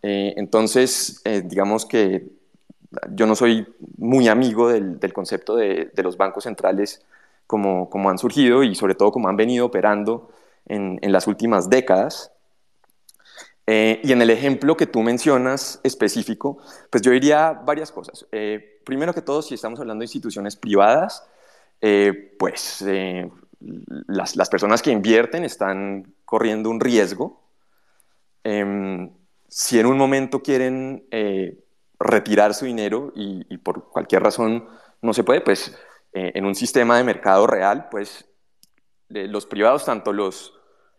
entonces, 0.02 1.22
digamos 1.46 1.86
que 1.86 2.28
yo 3.12 3.28
no 3.28 3.36
soy 3.36 3.68
muy 3.98 4.28
amigo 4.30 4.70
del, 4.70 5.14
concepto 5.14 5.56
de, 5.56 5.92
los 5.98 6.18
bancos 6.18 6.46
centrales 6.46 7.06
como, 7.46 7.90
como, 7.90 8.10
han 8.10 8.18
surgido 8.18 8.64
y 8.64 8.74
sobre 8.74 8.96
todo 8.96 9.12
como 9.12 9.28
han 9.28 9.38
venido 9.38 9.66
operando 9.68 10.32
en, 10.66 10.98
en 11.02 11.12
las 11.12 11.28
últimas 11.28 11.70
décadas. 11.70 12.32
Y 13.68 14.12
en 14.12 14.22
el 14.22 14.30
ejemplo 14.30 14.78
que 14.78 14.88
tú 14.88 15.02
mencionas 15.02 15.82
específico, 15.84 16.58
pues 16.90 17.04
yo 17.04 17.12
diría 17.12 17.52
varias 17.52 17.92
cosas. 17.92 18.26
Primero 18.86 19.14
que 19.14 19.22
todo, 19.22 19.42
si 19.42 19.56
estamos 19.56 19.80
hablando 19.80 20.02
de 20.02 20.06
instituciones 20.06 20.56
privadas, 20.56 21.28
pues 22.40 22.82
las, 23.60 24.36
las, 24.36 24.50
personas 24.50 24.82
que 24.82 24.92
invierten 24.92 25.44
están 25.44 26.14
corriendo 26.26 26.70
un 26.70 26.80
riesgo. 26.80 27.42
Em, 28.44 29.12
si 29.48 29.80
en 29.80 29.86
un 29.86 29.98
momento 29.98 30.42
quieren 30.42 31.08
retirar 32.00 32.54
su 32.54 32.66
dinero 32.66 33.12
y, 33.16 33.58
por 33.58 33.90
cualquier 33.90 34.24
razón 34.24 34.68
no 35.02 35.14
se 35.14 35.24
puede, 35.24 35.42
pues 35.42 35.76
en 36.12 36.46
un 36.46 36.56
sistema 36.56 36.98
de 36.98 37.04
mercado 37.04 37.48
real, 37.48 37.88
pues 37.90 38.26
los 39.10 39.46
privados, 39.46 39.86
tanto 39.86 40.12
los 40.12 40.58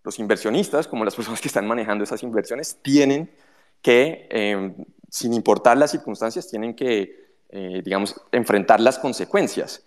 los 0.08 0.18
inversionistas, 0.18 0.88
como 0.88 1.04
las 1.04 1.14
personas 1.16 1.40
que 1.40 1.48
están 1.48 1.66
manejando 1.66 2.04
esas 2.04 2.22
inversiones, 2.22 2.78
tienen 2.82 3.30
que, 3.82 4.26
em, 4.30 4.74
sin 5.08 5.32
importar 5.34 5.76
las 5.76 5.90
circunstancias, 5.90 6.48
tienen 6.48 6.74
que, 6.74 7.34
eh, 7.50 7.82
digamos, 7.84 8.20
enfrentar 8.32 8.80
las 8.80 8.98
consecuencias. 8.98 9.84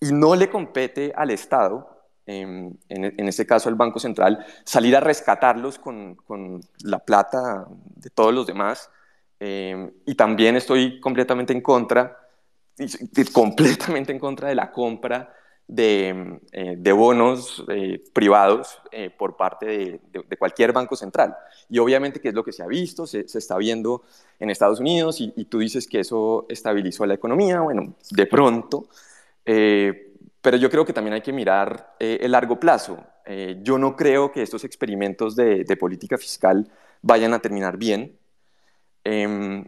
Y 0.00 0.12
no 0.12 0.34
le 0.34 0.50
compete 0.50 1.12
al 1.16 1.30
Estado 1.30 1.91
en, 2.26 2.78
en, 2.88 3.28
este 3.28 3.46
caso 3.46 3.68
el 3.68 3.74
Banco 3.74 3.98
Central, 3.98 4.44
salir 4.64 4.96
a 4.96 5.00
rescatarlos 5.00 5.78
con, 5.78 6.14
con 6.14 6.60
la 6.84 6.98
plata 7.00 7.66
de 7.96 8.10
todos 8.10 8.32
los 8.32 8.46
demás. 8.46 8.90
Em, 9.40 9.90
y 10.06 10.14
también 10.14 10.56
estoy 10.56 11.00
completamente 11.00 11.52
en 11.52 11.60
contra, 11.60 12.16
completamente 13.32 14.12
en 14.12 14.18
contra 14.18 14.48
de 14.48 14.54
la 14.54 14.70
compra 14.70 15.34
de, 15.66 16.38
eh, 16.52 16.74
de 16.78 16.92
bonos 16.92 17.64
eh, 17.68 18.02
privados 18.12 18.78
eh, 18.90 19.10
por 19.10 19.36
parte 19.36 19.66
de, 19.66 20.00
de, 20.12 20.36
cualquier 20.36 20.72
banco 20.72 20.94
central. 20.96 21.34
Y 21.68 21.78
obviamente 21.78 22.20
que 22.20 22.28
es 22.28 22.34
lo 22.34 22.44
que 22.44 22.52
se 22.52 22.62
ha 22.62 22.66
visto, 22.66 23.06
se, 23.06 23.26
se 23.26 23.38
está 23.38 23.56
viendo 23.56 24.02
en 24.38 24.50
Estados 24.50 24.80
Unidos 24.80 25.20
y, 25.20 25.32
y, 25.34 25.46
tú 25.46 25.58
dices 25.58 25.88
que 25.88 26.00
eso 26.00 26.46
estabilizó 26.48 27.06
la 27.06 27.14
economía. 27.14 27.60
Bueno, 27.60 27.94
de 28.10 28.26
pronto, 28.26 28.86
pero 30.42 30.56
yo 30.56 30.68
creo 30.68 30.84
que 30.84 30.92
también 30.92 31.14
hay 31.14 31.22
que 31.22 31.32
mirar 31.32 31.94
eh, 32.00 32.18
el 32.20 32.32
largo 32.32 32.58
plazo. 32.58 32.98
Eh, 33.24 33.60
yo 33.62 33.78
no 33.78 33.96
creo 33.96 34.32
que 34.32 34.42
estos 34.42 34.64
experimentos 34.64 35.36
de, 35.36 35.64
política 35.78 36.18
fiscal 36.18 36.68
vayan 37.00 37.32
a 37.32 37.38
terminar 37.38 37.76
bien, 37.76 38.18
em, 39.04 39.64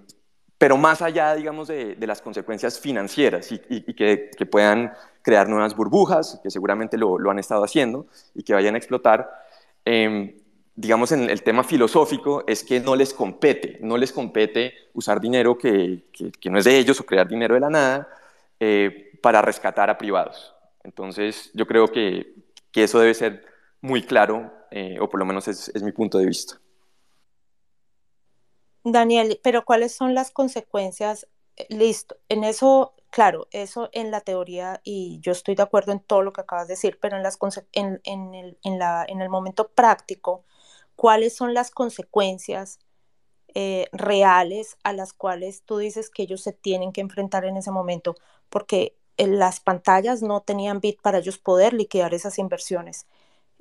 pero 0.59 0.77
más 0.77 1.01
allá, 1.03 1.35
digamos, 1.35 1.69
de, 1.69 1.97
las 2.01 2.21
consecuencias 2.21 2.81
financieras 2.81 3.53
y, 3.53 3.59
que, 3.95 4.31
puedan 4.51 4.93
crear 5.23 5.49
nuevas 5.49 5.77
burbujas, 5.77 6.41
que 6.43 6.51
seguramente 6.51 6.99
lo, 6.99 7.19
han 7.31 7.39
estado 7.39 7.65
haciendo 7.65 8.07
y 8.35 8.43
que 8.43 8.55
vayan 8.55 8.75
a 8.75 8.79
explotar, 8.79 9.31
em, 9.85 10.35
digamos, 10.75 11.13
en 11.13 11.31
el 11.31 11.43
tema 11.43 11.63
filosófico 11.63 12.43
es 12.49 12.65
que 12.65 12.81
no 12.81 12.97
les 12.97 13.15
compete, 13.15 13.79
no 13.81 13.97
les 13.97 14.13
compete 14.13 14.75
usar 14.95 15.21
dinero 15.21 15.57
que, 15.57 16.05
no 16.51 16.59
es 16.59 16.65
de 16.65 16.79
ellos 16.79 17.01
o 17.01 17.07
crear 17.07 17.29
dinero 17.29 17.55
de 17.55 17.61
la 17.61 17.71
nada 17.71 18.09
eh, 18.59 19.19
para 19.23 19.41
rescatar 19.43 19.91
a 19.91 19.99
privados. 19.99 20.54
Entonces, 20.85 21.51
yo 21.55 21.67
creo 21.67 21.89
que, 21.89 22.35
que 22.71 22.85
eso 22.85 23.01
debe 23.01 23.15
ser 23.15 23.45
muy 23.81 24.03
claro, 24.03 24.53
eh, 24.71 24.99
o 25.01 25.09
por 25.09 25.19
lo 25.19 25.27
menos 25.27 25.49
es, 25.49 25.71
es 25.75 25.83
mi 25.83 25.93
punto 25.93 26.19
de 26.19 26.27
vista. 26.27 26.61
Daniel, 28.85 29.41
pero 29.43 29.65
¿cuáles 29.65 29.95
son 29.95 30.15
las 30.15 30.31
consecuencias? 30.31 31.27
Eh, 31.57 31.67
listo, 31.71 32.17
en 32.29 32.45
eso, 32.45 32.95
claro, 33.11 33.49
eso 33.51 33.89
en 33.93 34.11
la 34.11 34.21
teoría, 34.21 34.81
y 34.85 35.21
yo 35.21 35.33
estoy 35.33 35.55
de 35.55 35.63
acuerdo 35.63 35.93
en 35.93 36.01
todo 36.01 36.23
lo 36.23 36.33
que 36.33 36.43
acabas 36.43 36.69
de 36.69 36.75
decir, 36.75 36.99
pero 37.01 37.17
en, 37.17 37.23
las 37.23 37.39
en, 37.73 38.01
en, 38.05 38.35
el, 38.35 38.59
en, 38.63 38.79
la, 38.79 39.05
en 39.09 39.23
el 39.23 39.31
momento 39.31 39.69
práctico, 39.69 40.45
¿cuáles 40.97 41.35
son 41.35 41.55
las 41.55 41.71
consecuencias 41.71 42.79
eh, 43.55 43.89
reales 43.93 44.77
a 44.83 44.93
las 44.93 45.13
cuales 45.13 45.63
tú 45.63 45.79
dices 45.79 46.11
que 46.11 46.25
ellos 46.25 46.43
se 46.43 46.53
tienen 46.53 46.93
que 46.93 47.01
enfrentar 47.01 47.45
en 47.45 47.57
ese 47.57 47.71
momento? 47.71 48.17
Porque 48.51 48.97
las 49.19 49.61
pantallas 49.61 50.23
no 50.23 50.41
tenían 50.43 50.81
bit 50.81 51.01
para 51.03 51.19
ellos 51.19 51.39
poder 51.39 51.73
liquidar 51.73 52.15
esas 52.15 52.39
inversiones. 52.39 53.07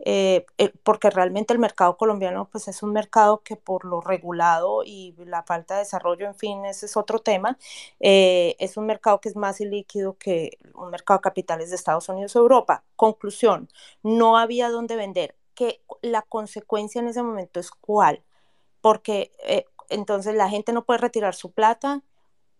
Eh, 0.05 0.45
eh, 0.57 0.73
porque 0.83 1.09
realmente 1.09 1.53
el 1.53 1.59
mercado 1.59 1.97
colombiano 1.97 2.49
pues 2.51 2.67
es 2.67 2.83
un 2.83 2.91
mercado 2.91 3.41
que 3.43 3.55
por 3.55 3.85
lo 3.85 4.01
regulado 4.01 4.83
y 4.83 5.13
la 5.25 5.43
falta 5.43 5.75
de 5.75 5.81
desarrollo, 5.81 6.25
en 6.27 6.35
fin, 6.35 6.65
ese 6.65 6.87
es 6.87 6.97
otro 6.97 7.19
tema, 7.19 7.57
eh, 7.99 8.55
es 8.59 8.75
un 8.75 8.85
mercado 8.85 9.21
que 9.21 9.29
es 9.29 9.35
más 9.35 9.61
ilíquido 9.61 10.17
que 10.17 10.57
un 10.75 10.89
mercado 10.89 11.19
de 11.19 11.21
capitales 11.21 11.69
de 11.69 11.75
Estados 11.77 12.09
Unidos 12.09 12.35
o 12.35 12.39
Europa. 12.39 12.83
Conclusión, 12.95 13.69
no 14.01 14.37
había 14.37 14.69
dónde 14.69 14.95
vender. 14.95 15.35
que 15.55 15.81
la 16.01 16.23
consecuencia 16.23 16.99
en 16.99 17.07
ese 17.09 17.21
momento 17.23 17.59
es 17.59 17.69
cuál? 17.71 18.23
Porque 18.81 19.31
entonces 19.89 20.35
la 20.35 20.49
gente 20.49 20.73
no 20.73 20.85
puede 20.85 20.99
retirar 20.99 21.35
su 21.35 21.51
plata, 21.51 22.01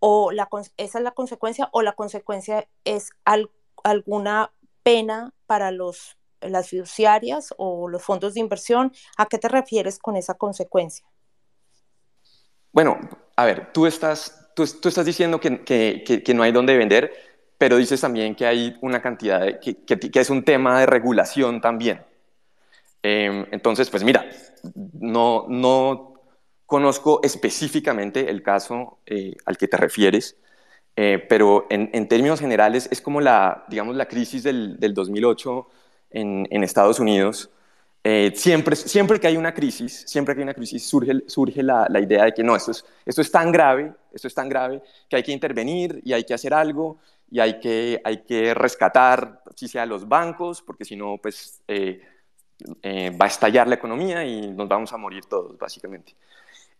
o 0.05 0.33
la, 0.33 0.49
esa 0.75 0.97
es 0.97 1.01
la 1.01 1.11
consecuencia 1.11 1.69
o 1.71 1.81
la 1.81 1.93
consecuencia 1.93 2.67
es 2.83 3.11
alguna 3.85 4.51
pena 4.83 5.33
para 5.45 5.71
los, 5.71 6.17
las 6.41 6.67
fiduciarias 6.67 7.53
o 7.55 7.87
los 7.87 8.03
fondos 8.03 8.33
de 8.33 8.41
inversión. 8.41 8.91
¿A 9.15 9.27
qué 9.27 9.37
te 9.37 9.47
refieres 9.47 9.99
con 9.99 10.17
esa 10.17 10.33
consecuencia? 10.33 11.05
Bueno, 12.73 12.99
a 13.37 13.45
ver, 13.45 13.71
tú 13.71 13.85
estás, 13.85 14.49
tú, 14.53 14.65
tú 14.81 14.89
estás 14.89 15.05
diciendo 15.05 15.39
que, 15.39 15.63
que, 15.63 16.03
que, 16.03 16.33
no 16.33 16.43
hay 16.43 16.51
dónde 16.51 16.75
vender, 16.75 17.13
pero 17.57 17.77
dices 17.77 18.01
también 18.01 18.35
que 18.35 18.45
hay 18.45 18.77
una 18.81 19.01
cantidad, 19.01 19.39
de, 19.39 19.57
que, 19.61 20.19
es 20.19 20.29
un 20.29 20.43
tema 20.43 20.81
de 20.81 20.85
regulación 20.85 21.61
también. 21.61 22.05
Eh, 23.03 23.47
entonces, 23.51 23.89
pues 23.89 24.03
mira, 24.03 24.29
no, 24.99 25.45
no 25.47 26.12
conozco 26.73 27.19
específicamente 27.21 28.31
el 28.31 28.41
caso 28.41 28.97
eh, 29.05 29.35
al 29.45 29.59
que 29.59 29.67
te 29.67 29.77
refieres, 29.77 30.37
eh, 30.95 31.23
pero 31.29 31.67
en, 31.69 32.07
términos 32.07 32.39
generales 32.39 32.89
es 32.91 32.99
como 32.99 33.21
la, 33.21 33.63
digamos, 33.67 33.95
la 33.95 34.07
crisis 34.07 34.41
del, 34.41 34.79
2008 34.79 35.67
en, 36.09 36.63
Estados 36.63 36.99
Unidos. 36.99 37.51
Eh, 38.03 38.33
siempre, 38.35 38.75
siempre 38.75 39.19
que 39.19 39.27
hay 39.27 39.37
una 39.37 39.53
crisis, 39.53 40.03
siempre 40.07 40.33
que 40.33 40.41
hay 40.41 40.45
una 40.45 40.55
crisis 40.55 40.83
surge, 40.83 41.21
surge 41.27 41.61
la, 41.61 41.87
idea 42.01 42.25
de 42.25 42.33
que 42.33 42.43
no, 42.43 42.55
esto 42.55 42.71
es, 42.71 42.83
esto 43.05 43.21
es 43.21 43.29
tan 43.29 43.51
grave, 43.51 43.93
esto 44.11 44.27
es 44.27 44.33
tan 44.33 44.49
grave 44.49 44.81
que 45.07 45.17
hay 45.17 45.21
que 45.21 45.31
intervenir 45.31 46.01
y 46.03 46.13
hay 46.13 46.23
que 46.23 46.33
hacer 46.33 46.55
algo 46.55 46.97
y 47.29 47.39
hay 47.39 47.59
que, 47.59 48.01
hay 48.03 48.23
que 48.23 48.55
rescatar, 48.55 49.43
si 49.55 49.67
sea 49.67 49.85
los 49.85 50.07
bancos, 50.07 50.63
porque 50.63 50.85
si 50.85 50.95
no, 50.95 51.19
pues 51.21 51.61
va 51.69 53.25
a 53.25 53.27
estallar 53.27 53.67
la 53.67 53.75
economía 53.75 54.25
y 54.25 54.49
nos 54.49 54.67
vamos 54.67 54.91
a 54.91 54.97
morir 54.97 55.25
todos, 55.25 55.55
básicamente. 55.55 56.15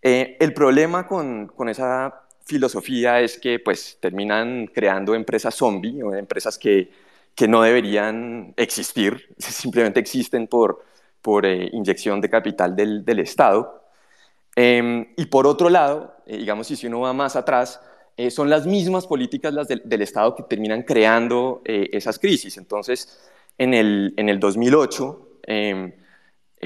Eh, 0.04 0.38
el 0.40 0.54
problema 0.54 1.08
con, 1.08 1.48
con, 1.48 1.70
esa 1.70 2.24
filosofía 2.46 3.22
es 3.22 3.40
que 3.40 3.60
pues, 3.60 3.98
terminan 4.02 4.68
creando 4.68 5.16
empresas 5.16 5.56
zombie 5.56 6.04
o 6.04 6.14
empresas 6.14 6.58
que, 6.58 6.92
que 7.34 7.48
no 7.48 7.62
deberían 7.62 8.54
existir, 8.58 9.34
simplemente 9.38 10.00
existen 10.00 10.48
por, 10.48 10.84
por 11.22 11.46
eh, 11.46 11.70
inyección 11.72 12.20
de 12.22 12.30
capital 12.30 12.76
del, 12.76 13.06
del 13.06 13.20
Estado. 13.20 13.82
Eh, 14.56 15.14
y 15.18 15.26
por 15.28 15.48
otro 15.48 15.70
lado, 15.70 16.18
eh, 16.26 16.38
digamos, 16.38 16.68
si 16.68 16.86
uno 16.86 17.00
va 17.00 17.14
más 17.14 17.36
atrás, 17.36 17.82
son 18.30 18.48
las 18.48 18.68
mismas 18.68 19.08
políticas 19.08 19.52
las 19.56 19.68
del, 19.68 19.82
del 19.86 20.04
Estado 20.04 20.36
que 20.36 20.44
terminan 20.44 20.84
creando 20.84 21.64
esas 21.66 22.20
crisis. 22.20 22.58
Entonces, 22.58 23.28
en 23.58 23.74
el, 23.74 24.14
en 24.18 24.30
el 24.30 24.40
2008, 24.40 25.30
eh, 25.48 25.96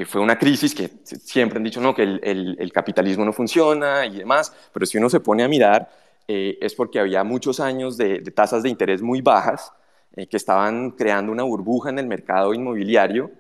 fue 0.06 0.22
una 0.22 0.38
crisis 0.38 0.76
que 0.76 0.92
siempre 1.04 1.58
han 1.58 1.64
dicho 1.64 1.82
no, 1.82 1.96
que 1.96 2.04
el, 2.04 2.72
capitalismo 2.74 3.26
no 3.26 3.34
funciona 3.34 4.06
y 4.06 4.18
demás, 4.18 4.54
pero 4.74 4.86
si 4.86 4.98
uno 4.98 5.10
se 5.10 5.20
pone 5.20 5.44
a 5.44 5.48
mirar, 5.48 5.90
eh, 6.28 6.58
es 6.62 6.76
porque 6.76 7.00
había 7.00 7.24
muchos 7.24 7.60
años 7.60 7.98
de, 7.98 8.20
tasas 8.32 8.64
de 8.64 8.70
interés 8.70 9.02
muy 9.02 9.22
bajas 9.22 9.72
eh, 10.16 10.28
que 10.28 10.38
estaban 10.38 10.92
creando 10.92 11.32
una 11.32 11.44
burbuja 11.44 11.90
en 11.90 12.00
el 12.00 12.08
mercado 12.08 12.54
inmobiliario 12.54 13.32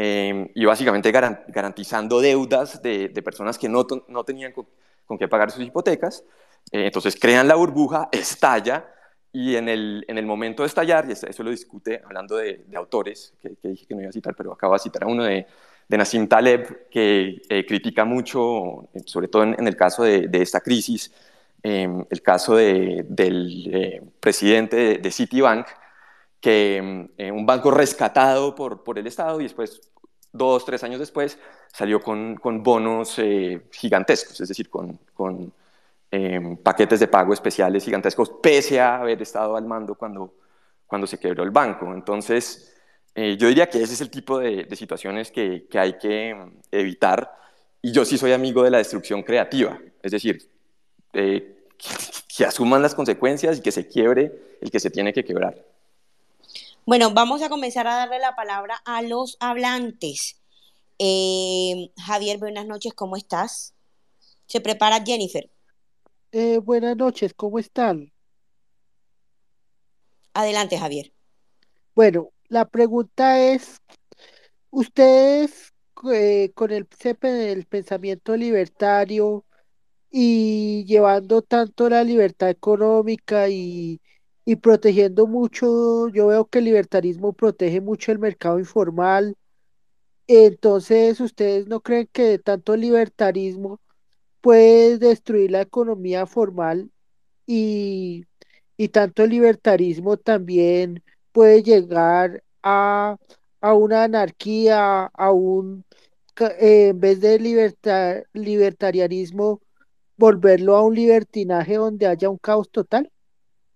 y 0.00 0.64
básicamente 0.64 1.10
garantizando 1.10 2.20
deudas 2.20 2.80
de, 2.80 3.08
personas 3.24 3.58
que 3.58 3.68
no, 3.68 3.84
no 4.06 4.22
tenían 4.22 4.52
con, 4.52 5.18
qué 5.18 5.26
pagar 5.26 5.50
sus 5.50 5.64
hipotecas. 5.64 6.22
entonces 6.70 7.18
crean 7.20 7.48
la 7.48 7.56
burbuja, 7.56 8.08
estalla 8.12 8.86
y 9.32 9.56
en 9.56 9.68
el, 9.68 10.04
en 10.06 10.16
el, 10.16 10.24
momento 10.24 10.62
de 10.62 10.68
estallar, 10.68 11.04
y 11.08 11.12
eso 11.12 11.42
lo 11.42 11.50
discute 11.50 12.00
hablando 12.04 12.36
de, 12.36 12.64
autores, 12.76 13.34
que, 13.42 13.56
que, 13.56 13.68
dije 13.70 13.86
que 13.86 13.94
no 13.96 14.02
iba 14.02 14.10
a 14.10 14.12
citar, 14.12 14.36
pero 14.36 14.52
acabo 14.52 14.74
de 14.74 14.78
citar 14.78 15.02
a 15.02 15.06
uno 15.08 15.24
de, 15.24 15.48
de 15.88 15.96
Nassim 15.96 16.26
Taleb, 16.28 16.88
que 16.90 17.42
eh, 17.48 17.64
critica 17.66 18.04
mucho, 18.04 18.88
sobre 19.06 19.28
todo 19.28 19.44
en, 19.44 19.66
el 19.66 19.76
caso 19.76 20.02
de, 20.02 20.28
esta 20.32 20.60
crisis, 20.60 21.10
em, 21.62 22.04
el 22.10 22.22
caso 22.22 22.56
del 22.56 23.70
eh, 23.72 24.02
presidente 24.20 24.98
de, 24.98 25.10
Citibank, 25.10 25.66
que 26.40 26.76
em, 26.76 27.08
eh, 27.16 27.32
un 27.32 27.46
banco 27.46 27.70
rescatado 27.70 28.54
por, 28.54 28.98
el 28.98 29.06
Estado 29.06 29.40
y 29.40 29.44
después, 29.44 29.80
dos, 30.30 30.64
tres 30.66 30.84
años 30.84 31.00
después, 31.00 31.38
salió 31.72 32.00
con, 32.00 32.38
bonos 32.62 33.18
gigantescos, 33.72 34.40
es 34.42 34.48
decir, 34.48 34.68
con, 34.68 35.52
em, 36.10 36.56
paquetes 36.58 37.00
de 37.00 37.08
pago 37.08 37.32
especiales 37.32 37.84
gigantescos, 37.84 38.30
pese 38.42 38.78
a 38.78 38.96
haber 39.00 39.22
estado 39.22 39.56
al 39.56 39.64
mando 39.64 39.94
cuando 39.94 41.06
se 41.06 41.18
quebró 41.18 41.44
el 41.44 41.50
banco. 41.50 41.94
Entonces, 41.94 42.77
eh, 43.14 43.36
yo 43.36 43.48
diría 43.48 43.68
que 43.68 43.82
ese 43.82 43.94
es 43.94 44.00
el 44.00 44.10
tipo 44.10 44.38
de, 44.38 44.68
situaciones 44.76 45.30
que, 45.30 45.66
hay 45.74 45.98
que 45.98 46.34
mm, 46.34 46.60
evitar. 46.70 47.36
Y 47.82 47.92
yo 47.92 48.04
sí 48.04 48.18
soy 48.18 48.32
amigo 48.32 48.62
de 48.62 48.70
la 48.70 48.78
destrucción 48.78 49.22
creativa, 49.22 49.78
es 50.02 50.12
decir, 50.12 50.50
eh, 51.12 51.66
que, 52.36 52.44
asuman 52.44 52.82
las 52.82 52.94
consecuencias 52.94 53.58
y 53.58 53.60
que 53.60 53.72
se 53.72 53.88
quiebre 53.88 54.32
el 54.60 54.70
que 54.70 54.80
se 54.80 54.90
tiene 54.90 55.12
que 55.12 55.24
quebrar. 55.24 55.64
Bueno, 56.86 57.10
vamos 57.10 57.42
a 57.42 57.48
comenzar 57.48 57.86
a 57.86 57.96
darle 57.96 58.18
la 58.18 58.34
palabra 58.34 58.80
a 58.84 59.02
los 59.02 59.36
hablantes. 59.40 60.40
Eh, 60.98 61.90
Javier, 61.96 62.38
buenas 62.38 62.66
noches, 62.66 62.94
¿cómo 62.94 63.16
estás? 63.16 63.74
Se 64.46 64.60
prepara 64.60 65.04
Jennifer. 65.04 65.50
buenas 66.62 66.96
noches, 66.96 67.34
¿cómo 67.34 67.58
están? 67.58 68.12
Adelante, 70.34 70.78
Javier. 70.78 71.12
Bueno, 71.96 72.30
la 72.48 72.66
pregunta 72.66 73.40
es, 73.40 73.80
¿ustedes 74.70 75.72
eh, 76.12 76.52
con 76.54 76.70
el 76.72 76.86
pensamiento 77.66 78.36
libertario 78.36 79.44
y 80.10 80.84
llevando 80.86 81.42
tanto 81.42 81.88
la 81.90 82.04
libertad 82.04 82.50
económica 82.50 83.48
y, 83.48 84.00
y 84.44 84.56
protegiendo 84.56 85.26
mucho, 85.26 86.08
yo 86.10 86.28
veo 86.28 86.46
que 86.46 86.60
el 86.60 86.66
libertarismo 86.66 87.32
protege 87.34 87.80
mucho 87.80 88.12
el 88.12 88.18
mercado 88.18 88.58
informal. 88.58 89.36
Entonces, 90.26 91.20
¿ustedes 91.20 91.66
no 91.68 91.80
creen 91.80 92.08
que 92.12 92.38
tanto 92.38 92.76
libertarismo 92.76 93.80
puede 94.40 94.98
destruir 94.98 95.50
la 95.52 95.62
economía 95.62 96.26
formal 96.26 96.90
y, 97.46 98.26
y 98.76 98.88
tanto 98.88 99.26
libertarismo 99.26 100.16
también 100.18 101.02
puede 101.38 101.62
llegar 101.62 102.42
a, 102.64 103.16
a 103.60 103.74
una 103.74 104.02
anarquía, 104.02 105.04
a 105.04 105.30
un, 105.30 105.84
eh, 106.40 106.88
en 106.88 106.98
vez 106.98 107.20
de 107.20 107.38
liberta- 107.38 108.24
libertarianismo, 108.32 109.60
volverlo 110.16 110.74
a 110.74 110.82
un 110.82 110.96
libertinaje 110.96 111.76
donde 111.76 112.08
haya 112.08 112.28
un 112.28 112.38
caos 112.38 112.68
total? 112.72 113.08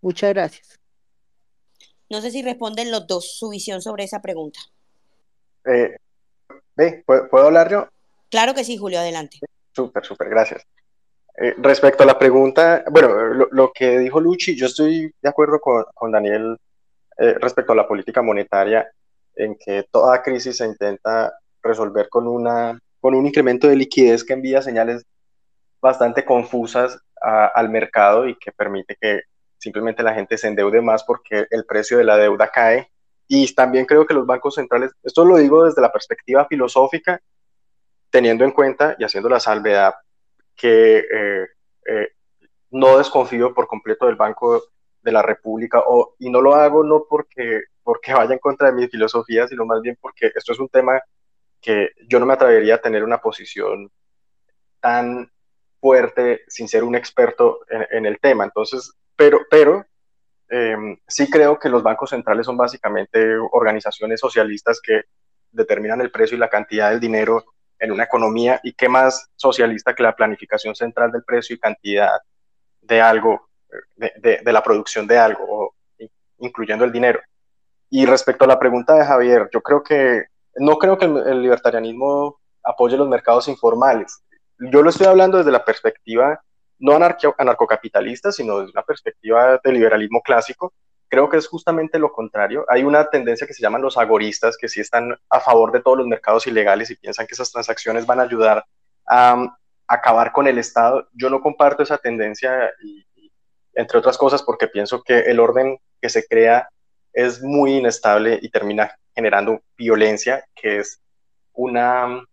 Muchas 0.00 0.30
gracias. 0.30 0.80
No 2.10 2.20
sé 2.20 2.32
si 2.32 2.42
responden 2.42 2.90
los 2.90 3.06
dos 3.06 3.38
su 3.38 3.50
visión 3.50 3.80
sobre 3.80 4.02
esa 4.02 4.20
pregunta. 4.20 4.58
Eh, 5.64 5.96
ve, 6.74 7.04
¿puedo, 7.06 7.28
puedo 7.28 7.46
hablar 7.46 7.70
yo? 7.70 7.86
Claro 8.28 8.54
que 8.54 8.64
sí, 8.64 8.76
Julio, 8.76 8.98
adelante. 8.98 9.38
Súper, 9.72 10.04
súper, 10.04 10.28
gracias. 10.28 10.64
Eh, 11.36 11.54
respecto 11.58 12.02
a 12.02 12.06
la 12.06 12.18
pregunta, 12.18 12.82
bueno, 12.90 13.14
lo, 13.14 13.46
lo 13.52 13.72
que 13.72 14.00
dijo 14.00 14.18
Luchi, 14.18 14.56
yo 14.56 14.66
estoy 14.66 15.14
de 15.22 15.28
acuerdo 15.28 15.60
con, 15.60 15.84
con 15.94 16.10
Daniel 16.10 16.56
eh, 17.22 17.38
respecto 17.40 17.72
a 17.72 17.76
la 17.76 17.86
política 17.86 18.20
monetaria, 18.20 18.90
en 19.36 19.56
que 19.56 19.84
toda 19.92 20.24
crisis 20.24 20.56
se 20.56 20.66
intenta 20.66 21.32
resolver 21.62 22.08
con, 22.08 22.26
una, 22.26 22.76
con 23.00 23.14
un 23.14 23.24
incremento 23.24 23.68
de 23.68 23.76
liquidez 23.76 24.24
que 24.24 24.32
envía 24.32 24.60
señales 24.60 25.06
bastante 25.80 26.24
confusas 26.24 26.98
al 27.20 27.68
mercado 27.68 28.26
y 28.26 28.36
que 28.36 28.50
permite 28.50 28.96
que 29.00 29.20
simplemente 29.56 30.02
la 30.02 30.14
gente 30.14 30.36
se 30.36 30.48
endeude 30.48 30.80
más 30.80 31.04
porque 31.04 31.46
el 31.48 31.64
precio 31.64 31.96
de 31.96 32.02
la 32.02 32.16
deuda 32.16 32.48
cae. 32.48 32.90
Y 33.28 33.54
también 33.54 33.86
creo 33.86 34.04
que 34.04 34.14
los 34.14 34.26
bancos 34.26 34.56
centrales, 34.56 34.90
esto 35.04 35.24
lo 35.24 35.36
digo 35.36 35.64
desde 35.64 35.80
la 35.80 35.92
perspectiva 35.92 36.46
filosófica, 36.46 37.20
teniendo 38.10 38.44
en 38.44 38.50
cuenta 38.50 38.96
y 38.98 39.04
haciendo 39.04 39.28
la 39.28 39.38
salvedad 39.38 39.94
que 40.56 40.98
eh, 40.98 41.46
eh, 41.86 42.08
no 42.72 42.98
desconfío 42.98 43.54
por 43.54 43.68
completo 43.68 44.06
del 44.06 44.16
Banco 44.16 44.71
de 45.02 45.12
la 45.12 45.22
República 45.22 45.82
o, 45.86 46.14
y 46.18 46.30
no 46.30 46.40
lo 46.40 46.54
hago 46.54 46.84
no 46.84 47.04
porque, 47.08 47.62
porque 47.82 48.14
vaya 48.14 48.32
en 48.32 48.38
contra 48.38 48.68
de 48.70 48.74
mi 48.74 48.88
filosofía, 48.88 49.46
sino 49.48 49.64
más 49.64 49.80
bien 49.82 49.98
porque 50.00 50.30
esto 50.34 50.52
es 50.52 50.58
un 50.58 50.68
tema 50.68 51.00
que 51.60 51.90
yo 52.08 52.18
no 52.18 52.26
me 52.26 52.34
atrevería 52.34 52.76
a 52.76 52.80
tener 52.80 53.04
una 53.04 53.18
posición 53.18 53.90
tan 54.80 55.30
fuerte 55.80 56.42
sin 56.48 56.68
ser 56.68 56.84
un 56.84 56.94
experto 56.94 57.60
en, 57.68 58.06
el 58.06 58.18
tema. 58.20 58.44
Entonces, 58.44 58.92
pero, 59.16 59.40
pero 59.50 59.84
eh, 60.48 60.76
sí 61.06 61.28
creo 61.30 61.58
que 61.58 61.68
los 61.68 61.82
bancos 61.82 62.10
centrales 62.10 62.46
son 62.46 62.56
básicamente 62.56 63.36
organizaciones 63.52 64.20
socialistas 64.20 64.80
que 64.80 65.02
determinan 65.50 66.00
el 66.00 66.10
precio 66.10 66.36
y 66.36 66.40
la 66.40 66.50
cantidad 66.50 66.90
del 66.90 67.00
dinero 67.00 67.44
en 67.78 67.90
una 67.90 68.04
economía 68.04 68.60
y 68.62 68.74
qué 68.74 68.88
más 68.88 69.28
socialista 69.34 69.94
que 69.94 70.04
la 70.04 70.14
planificación 70.14 70.74
central 70.74 71.10
del 71.10 71.24
precio 71.24 71.56
y 71.56 71.58
cantidad 71.58 72.12
de 72.80 73.00
algo, 73.00 73.48
de, 73.96 74.52
la 74.52 74.62
producción 74.62 75.06
de 75.06 75.18
algo, 75.18 75.74
incluyendo 76.38 76.84
el 76.84 76.92
dinero. 76.92 77.20
Y 77.90 78.06
respecto 78.06 78.44
a 78.44 78.48
la 78.48 78.58
pregunta 78.58 78.94
de 78.94 79.04
Javier, 79.04 79.48
yo 79.52 79.60
creo 79.60 79.82
que 79.82 80.24
no 80.56 80.78
creo 80.78 80.98
que 80.98 81.06
el, 81.06 81.42
libertarianismo 81.42 82.40
apoye 82.62 82.96
los 82.96 83.08
mercados 83.08 83.48
informales. 83.48 84.22
Yo 84.58 84.82
lo 84.82 84.90
estoy 84.90 85.06
hablando 85.06 85.38
desde 85.38 85.50
la 85.50 85.64
perspectiva 85.64 86.40
no 86.82 86.96
anarcocapitalista, 86.96 88.32
sino 88.32 88.58
desde 88.58 88.72
una 88.72 88.82
perspectiva 88.82 89.60
de 89.62 89.72
liberalismo 89.72 90.20
clásico. 90.20 90.72
Creo 91.08 91.28
que 91.28 91.36
es 91.36 91.46
justamente 91.46 91.98
lo 91.98 92.10
contrario. 92.10 92.64
Hay 92.68 92.82
una 92.82 93.08
tendencia 93.08 93.46
que 93.46 93.54
se 93.54 93.62
llaman 93.62 93.82
los 93.82 93.96
agoristas, 93.96 94.56
que 94.56 94.68
sí 94.68 94.80
están 94.80 95.16
a 95.30 95.40
favor 95.40 95.70
de 95.70 95.80
todos 95.80 95.98
los 95.98 96.08
mercados 96.08 96.46
ilegales 96.48 96.90
y 96.90 96.96
piensan 96.96 97.26
que 97.26 97.34
esas 97.34 97.52
transacciones 97.52 98.04
van 98.04 98.18
a 98.18 98.24
ayudar 98.24 98.64
a, 99.06 99.34
um, 99.34 99.48
acabar 99.86 100.32
con 100.32 100.48
el 100.48 100.58
Estado. 100.58 101.08
Yo 101.12 101.30
no 101.30 101.40
comparto 101.40 101.84
esa 101.84 101.98
tendencia, 101.98 102.72
entre 103.74 103.98
otras 103.98 104.18
cosas, 104.18 104.42
porque 104.42 104.68
pienso 104.68 105.02
que 105.02 105.20
el 105.20 105.40
orden 105.40 105.78
que 106.00 106.08
se 106.08 106.26
crea 106.26 106.68
es 107.12 107.42
muy 107.42 107.76
inestable 107.76 108.38
y 108.40 108.50
termina 108.50 108.96
generando 109.14 109.60
violencia, 109.76 110.44
que 110.54 110.78
es 110.78 111.00
una 111.52 112.06
um, 112.06 112.26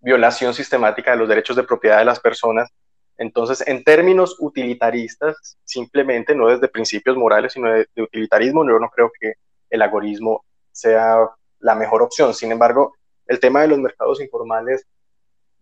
violación 0.00 0.52
sistemática 0.54 1.12
de 1.12 1.16
los 1.16 1.28
derechos 1.28 1.56
de 1.56 1.62
propiedad 1.62 1.98
de 1.98 2.04
las 2.04 2.20
personas. 2.20 2.68
Entonces, 3.16 3.66
en 3.66 3.84
términos 3.84 4.36
utilitaristas, 4.38 5.58
simplemente, 5.64 6.34
no 6.34 6.48
desde 6.48 6.68
principios 6.68 7.16
morales, 7.16 7.52
sino 7.52 7.72
de, 7.72 7.86
de 7.94 8.02
utilitarismo, 8.02 8.64
yo 8.66 8.78
no 8.78 8.90
creo 8.90 9.10
que 9.18 9.34
el 9.70 9.82
agorismo 9.82 10.44
sea 10.70 11.28
la 11.60 11.74
mejor 11.74 12.02
opción. 12.02 12.34
Sin 12.34 12.52
embargo, 12.52 12.94
el 13.26 13.40
tema 13.40 13.62
de 13.62 13.68
los 13.68 13.78
mercados 13.78 14.20
informales 14.20 14.86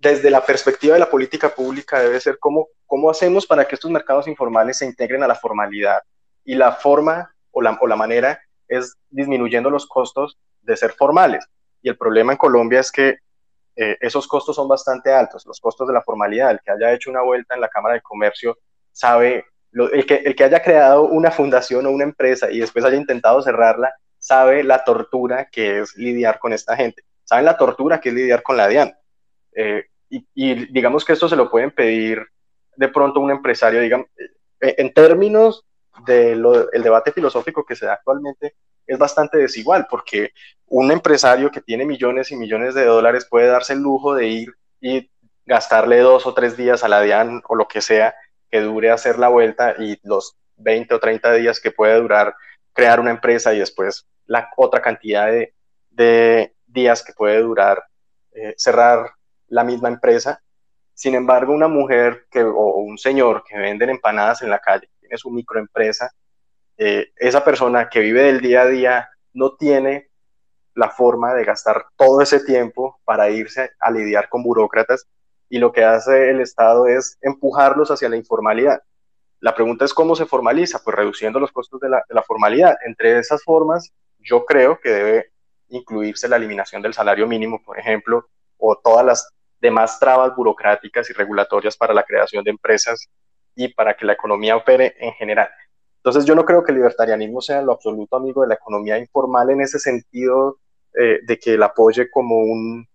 desde 0.00 0.30
la 0.30 0.44
perspectiva 0.44 0.94
de 0.94 1.00
la 1.00 1.10
política 1.10 1.50
pública 1.50 2.00
debe 2.00 2.18
ser 2.20 2.38
cómo, 2.38 2.68
cómo 2.86 3.10
hacemos 3.10 3.46
para 3.46 3.66
que 3.66 3.74
estos 3.74 3.90
mercados 3.90 4.26
informales 4.26 4.78
se 4.78 4.86
integren 4.86 5.22
a 5.22 5.28
la 5.28 5.34
formalidad. 5.34 6.00
Y 6.42 6.54
la 6.54 6.72
forma 6.72 7.34
o 7.50 7.60
la, 7.60 7.78
o 7.80 7.86
la 7.86 7.96
manera 7.96 8.40
es 8.66 8.96
disminuyendo 9.10 9.68
los 9.68 9.86
costos 9.86 10.38
de 10.62 10.76
ser 10.76 10.92
formales. 10.92 11.46
Y 11.82 11.90
el 11.90 11.98
problema 11.98 12.32
en 12.32 12.38
Colombia 12.38 12.80
es 12.80 12.90
que 12.90 13.18
eh, 13.76 13.98
esos 14.00 14.26
costos 14.26 14.56
son 14.56 14.68
bastante 14.68 15.12
altos, 15.12 15.44
los 15.44 15.60
costos 15.60 15.86
de 15.86 15.94
la 15.94 16.02
formalidad. 16.02 16.50
El 16.50 16.60
que 16.60 16.70
haya 16.70 16.92
hecho 16.92 17.10
una 17.10 17.22
vuelta 17.22 17.54
en 17.54 17.60
la 17.60 17.68
Cámara 17.68 17.94
de 17.94 18.00
Comercio 18.00 18.58
sabe, 18.92 19.44
el, 19.72 20.06
que, 20.06 20.14
el 20.14 20.34
que 20.34 20.44
haya 20.44 20.62
creado 20.62 21.02
una 21.02 21.30
fundación 21.30 21.84
o 21.84 21.90
una 21.90 22.04
empresa 22.04 22.50
y 22.50 22.60
después 22.60 22.86
haya 22.86 22.96
intentado 22.96 23.42
cerrarla, 23.42 23.92
sabe 24.18 24.64
la 24.64 24.82
tortura 24.82 25.48
que 25.50 25.80
es 25.80 25.94
lidiar 25.96 26.38
con 26.38 26.54
esta 26.54 26.74
gente. 26.74 27.02
Saben 27.24 27.44
la 27.44 27.58
tortura 27.58 28.00
que 28.00 28.08
es 28.08 28.14
lidiar 28.14 28.42
con 28.42 28.56
la 28.56 28.66
DIAN. 28.66 28.94
Eh, 29.54 29.84
y, 30.08 30.72
digamos 30.72 31.04
que 31.04 31.12
esto 31.12 31.28
se 31.28 31.36
lo 31.36 31.50
pueden 31.50 31.70
pedir 31.70 32.26
de 32.76 32.88
pronto 32.88 33.20
un 33.20 33.30
empresario, 33.30 33.80
digamos, 33.80 34.06
eh, 34.18 34.74
en 34.78 34.92
términos 34.92 35.64
del 36.06 36.42
de 36.42 36.80
debate 36.80 37.12
filosófico 37.12 37.64
que 37.64 37.76
se 37.76 37.86
da 37.86 37.94
actualmente, 37.94 38.54
es 38.86 38.98
bastante 38.98 39.38
desigual, 39.38 39.86
porque 39.88 40.32
un 40.66 40.90
empresario 40.90 41.50
que 41.50 41.60
tiene 41.60 41.84
millones 41.84 42.30
y 42.32 42.36
millones 42.36 42.74
de 42.74 42.84
dólares 42.86 43.26
puede 43.28 43.46
darse 43.46 43.74
el 43.74 43.80
lujo 43.80 44.14
de 44.14 44.26
ir 44.26 44.54
y 44.80 45.10
gastarle 45.46 45.98
dos 45.98 46.26
o 46.26 46.34
tres 46.34 46.56
días 46.56 46.82
a 46.82 46.88
la 46.88 47.00
DIAN 47.00 47.42
o 47.48 47.54
lo 47.54 47.68
que 47.68 47.80
sea 47.80 48.14
que 48.50 48.60
dure 48.60 48.90
hacer 48.90 49.18
la 49.18 49.28
vuelta 49.28 49.76
y 49.78 49.98
los 50.02 50.36
20 50.56 50.94
o 50.94 51.00
30 51.00 51.32
días 51.34 51.60
que 51.60 51.70
puede 51.70 52.00
durar 52.00 52.34
crear 52.72 53.00
una 53.00 53.10
empresa 53.10 53.54
y 53.54 53.58
después 53.58 54.06
la 54.26 54.48
otra 54.56 54.80
cantidad 54.80 55.26
de, 55.26 55.54
de 55.90 56.54
días 56.66 57.02
que 57.02 57.12
puede 57.12 57.40
durar 57.42 57.82
eh, 58.32 58.54
cerrar 58.56 59.10
la 59.50 59.64
misma 59.64 59.88
empresa. 59.88 60.42
Sin 60.94 61.14
embargo, 61.14 61.52
una 61.52 61.68
mujer 61.68 62.26
que, 62.30 62.42
o 62.42 62.78
un 62.78 62.96
señor 62.96 63.44
que 63.46 63.58
venden 63.58 63.90
empanadas 63.90 64.42
en 64.42 64.50
la 64.50 64.58
calle, 64.58 64.88
tiene 64.98 65.18
su 65.18 65.30
microempresa, 65.30 66.10
eh, 66.78 67.12
esa 67.16 67.44
persona 67.44 67.88
que 67.90 68.00
vive 68.00 68.22
del 68.22 68.40
día 68.40 68.62
a 68.62 68.66
día 68.66 69.10
no 69.34 69.56
tiene 69.56 70.08
la 70.74 70.88
forma 70.88 71.34
de 71.34 71.44
gastar 71.44 71.86
todo 71.96 72.22
ese 72.22 72.40
tiempo 72.40 73.00
para 73.04 73.28
irse 73.28 73.72
a 73.80 73.90
lidiar 73.90 74.28
con 74.28 74.42
burócratas 74.42 75.06
y 75.50 75.58
lo 75.58 75.72
que 75.72 75.84
hace 75.84 76.30
el 76.30 76.40
Estado 76.40 76.86
es 76.86 77.18
empujarlos 77.20 77.90
hacia 77.90 78.08
la 78.08 78.16
informalidad. 78.16 78.80
La 79.40 79.54
pregunta 79.54 79.84
es 79.84 79.92
cómo 79.92 80.14
se 80.14 80.26
formaliza, 80.26 80.80
pues 80.82 80.96
reduciendo 80.96 81.40
los 81.40 81.52
costos 81.52 81.80
de 81.80 81.88
la, 81.88 82.04
de 82.08 82.14
la 82.14 82.22
formalidad. 82.22 82.76
Entre 82.86 83.18
esas 83.18 83.42
formas, 83.42 83.92
yo 84.18 84.44
creo 84.44 84.78
que 84.80 84.90
debe 84.90 85.32
incluirse 85.68 86.28
la 86.28 86.36
eliminación 86.36 86.82
del 86.82 86.94
salario 86.94 87.26
mínimo, 87.26 87.62
por 87.62 87.78
ejemplo, 87.78 88.28
o 88.58 88.76
todas 88.76 89.04
las 89.04 89.32
demás 89.60 89.98
trabas 89.98 90.34
burocráticas 90.34 91.08
y 91.10 91.12
regulatorias 91.12 91.76
para 91.76 91.94
la 91.94 92.02
creación 92.02 92.44
de 92.44 92.50
empresas 92.50 93.08
y 93.54 93.68
para 93.68 93.94
que 93.94 94.06
la 94.06 94.14
economía 94.14 94.56
opere 94.56 94.94
en 94.98 95.12
general. 95.12 95.48
Entonces 95.96 96.24
yo 96.24 96.34
no 96.34 96.44
creo 96.44 96.64
que 96.64 96.72
el 96.72 96.78
libertarianismo 96.78 97.40
sea 97.40 97.60
lo 97.60 97.72
absoluto 97.72 98.16
amigo 98.16 98.42
de 98.42 98.48
la 98.48 98.54
economía 98.54 98.98
informal 98.98 99.50
en 99.50 99.60
ese 99.60 99.78
sentido 99.78 100.58
eh, 100.94 101.20
de 101.22 101.38
que 101.38 101.58
la 101.58 101.66
apoye 101.66 102.10
como 102.10 102.38
un, 102.38 102.86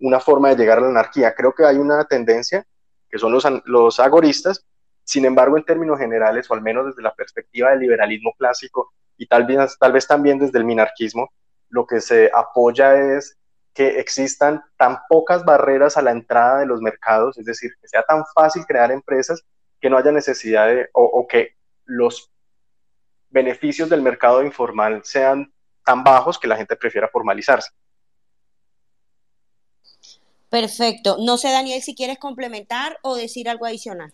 una 0.00 0.20
forma 0.20 0.50
de 0.50 0.56
llegar 0.56 0.78
a 0.78 0.82
la 0.82 0.88
anarquía. 0.88 1.34
Creo 1.34 1.52
que 1.52 1.64
hay 1.64 1.76
una 1.76 2.04
tendencia, 2.04 2.64
que 3.10 3.18
son 3.18 3.32
los, 3.32 3.44
los 3.64 3.98
agoristas, 3.98 4.64
sin 5.04 5.24
embargo 5.24 5.56
en 5.56 5.64
términos 5.64 5.98
generales, 5.98 6.48
o 6.50 6.54
al 6.54 6.62
menos 6.62 6.86
desde 6.86 7.02
la 7.02 7.14
perspectiva 7.14 7.70
del 7.70 7.80
liberalismo 7.80 8.32
clásico 8.38 8.92
y 9.16 9.26
tal 9.26 9.44
vez, 9.44 9.76
tal 9.78 9.92
vez 9.92 10.06
también 10.06 10.38
desde 10.38 10.58
el 10.58 10.64
minarquismo, 10.64 11.30
lo 11.68 11.86
que 11.86 12.00
se 12.00 12.30
apoya 12.32 13.16
es 13.16 13.38
que 13.74 14.00
existan 14.00 14.62
tan 14.76 14.98
pocas 15.08 15.44
barreras 15.44 15.96
a 15.96 16.02
la 16.02 16.10
entrada 16.10 16.60
de 16.60 16.66
los 16.66 16.80
mercados, 16.80 17.38
es 17.38 17.46
decir, 17.46 17.72
que 17.80 17.88
sea 17.88 18.02
tan 18.02 18.24
fácil 18.34 18.66
crear 18.66 18.90
empresas 18.92 19.42
que 19.80 19.88
no 19.88 19.96
haya 19.96 20.12
necesidad 20.12 20.68
de, 20.68 20.88
o, 20.92 21.04
o 21.04 21.26
que 21.26 21.56
los 21.84 22.30
beneficios 23.30 23.88
del 23.88 24.02
mercado 24.02 24.42
informal 24.42 25.00
sean 25.04 25.52
tan 25.84 26.04
bajos 26.04 26.38
que 26.38 26.46
la 26.46 26.56
gente 26.56 26.76
prefiera 26.76 27.08
formalizarse. 27.08 27.70
Perfecto. 30.52 31.16
No 31.18 31.38
sé, 31.38 31.50
Daniel, 31.50 31.80
si 31.80 31.94
quieres 31.94 32.18
complementar 32.18 32.98
o 33.02 33.16
decir 33.16 33.48
algo 33.48 33.64
adicional. 33.64 34.12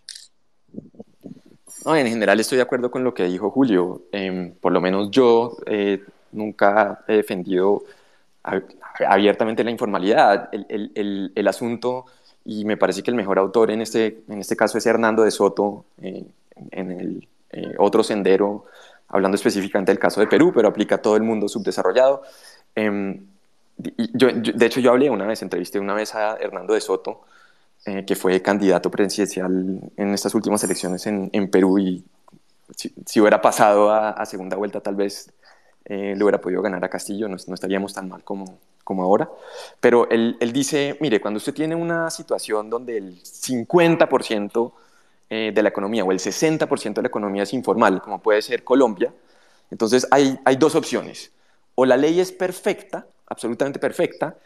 No, 1.84 1.96
en 1.96 2.06
general 2.06 2.38
estoy 2.38 2.56
de 2.56 2.62
acuerdo 2.62 2.90
con 2.90 3.02
lo 3.02 3.12
que 3.12 3.24
dijo 3.24 3.50
Julio. 3.50 4.02
Em, 4.12 4.54
por 4.54 4.72
lo 4.72 4.80
menos 4.80 5.10
yo 5.10 5.56
eh, 5.66 6.04
nunca 6.30 7.04
he 7.08 7.14
defendido 7.14 7.82
abiertamente 9.06 9.64
la 9.64 9.70
informalidad. 9.70 10.48
El, 10.52 10.66
el, 10.94 11.32
el, 11.34 11.48
asunto, 11.48 12.06
y 12.44 12.64
me 12.64 12.76
parece 12.76 13.02
que 13.02 13.10
el 13.10 13.16
mejor 13.16 13.38
autor 13.38 13.70
en 13.70 13.80
este, 13.80 14.22
en 14.28 14.40
este 14.40 14.56
caso 14.56 14.78
es 14.78 14.86
Hernando 14.86 15.22
de 15.22 15.30
Soto, 15.30 15.84
eh, 16.02 16.24
en 16.70 16.90
el 16.90 17.28
eh, 17.50 17.74
otro 17.78 18.02
sendero, 18.02 18.66
hablando 19.08 19.36
específicamente 19.36 19.92
del 19.92 19.98
caso 19.98 20.20
de 20.20 20.26
Perú, 20.26 20.52
pero 20.54 20.68
aplica 20.68 20.96
a 20.96 21.02
todo 21.02 21.16
el 21.16 21.22
mundo 21.22 21.48
subdesarrollado. 21.48 22.22
Em, 22.74 23.26
yo, 24.14 24.28
de 24.32 24.66
hecho, 24.66 24.80
yo 24.80 24.90
hablé 24.90 25.08
una 25.08 25.26
vez, 25.26 25.40
entrevisté 25.42 25.78
una 25.78 25.94
vez 25.94 26.14
a 26.14 26.36
Hernando 26.36 26.74
de 26.74 26.80
Soto, 26.80 27.22
eh, 27.86 28.04
que 28.04 28.16
fue 28.16 28.42
candidato 28.42 28.90
presidencial 28.90 29.80
en 29.96 30.14
estas 30.14 30.34
últimas 30.34 30.62
elecciones 30.64 31.06
en, 31.06 31.30
en 31.32 31.48
Perú 31.48 31.78
y 31.78 32.04
si, 32.76 33.20
hubiera 33.20 33.40
pasado 33.40 33.90
a, 33.92 34.24
segunda 34.26 34.56
vuelta 34.56 34.80
tal 34.80 34.96
vez 34.96 35.32
eh, 35.84 36.14
le 36.16 36.22
hubiera 36.22 36.40
podido 36.40 36.60
ganar 36.60 36.84
a 36.84 36.88
Castillo, 36.88 37.28
no, 37.28 37.36
no 37.46 37.54
estaríamos 37.54 37.94
tan 37.94 38.08
mal 38.08 38.22
como, 38.24 38.58
como 38.88 39.02
ahora. 39.02 39.28
Pero 39.80 40.08
él, 40.08 40.38
él, 40.40 40.50
dice, 40.50 40.96
mire, 40.98 41.20
cuando 41.20 41.36
usted 41.36 41.52
tiene 41.52 41.74
una 41.74 42.10
situación 42.10 42.70
donde 42.70 42.96
el 42.96 43.22
50% 43.22 44.72
eh, 45.28 45.52
de 45.54 45.62
la 45.62 45.68
economía 45.68 46.04
o 46.04 46.10
el 46.10 46.18
60% 46.18 46.94
de 46.94 47.02
la 47.02 47.08
economía 47.08 47.42
es 47.42 47.52
informal, 47.52 48.00
como 48.00 48.18
puede 48.22 48.40
ser 48.40 48.64
Colombia, 48.64 49.12
entonces 49.70 50.06
hay, 50.10 50.38
hay 50.46 50.56
dos 50.56 50.74
opciones. 50.74 51.32
O 51.74 51.84
la 51.84 51.98
ley 51.98 52.18
es 52.18 52.32
perfecta, 52.32 53.06
absolutamente 53.26 53.78
perfecta, 53.78 54.38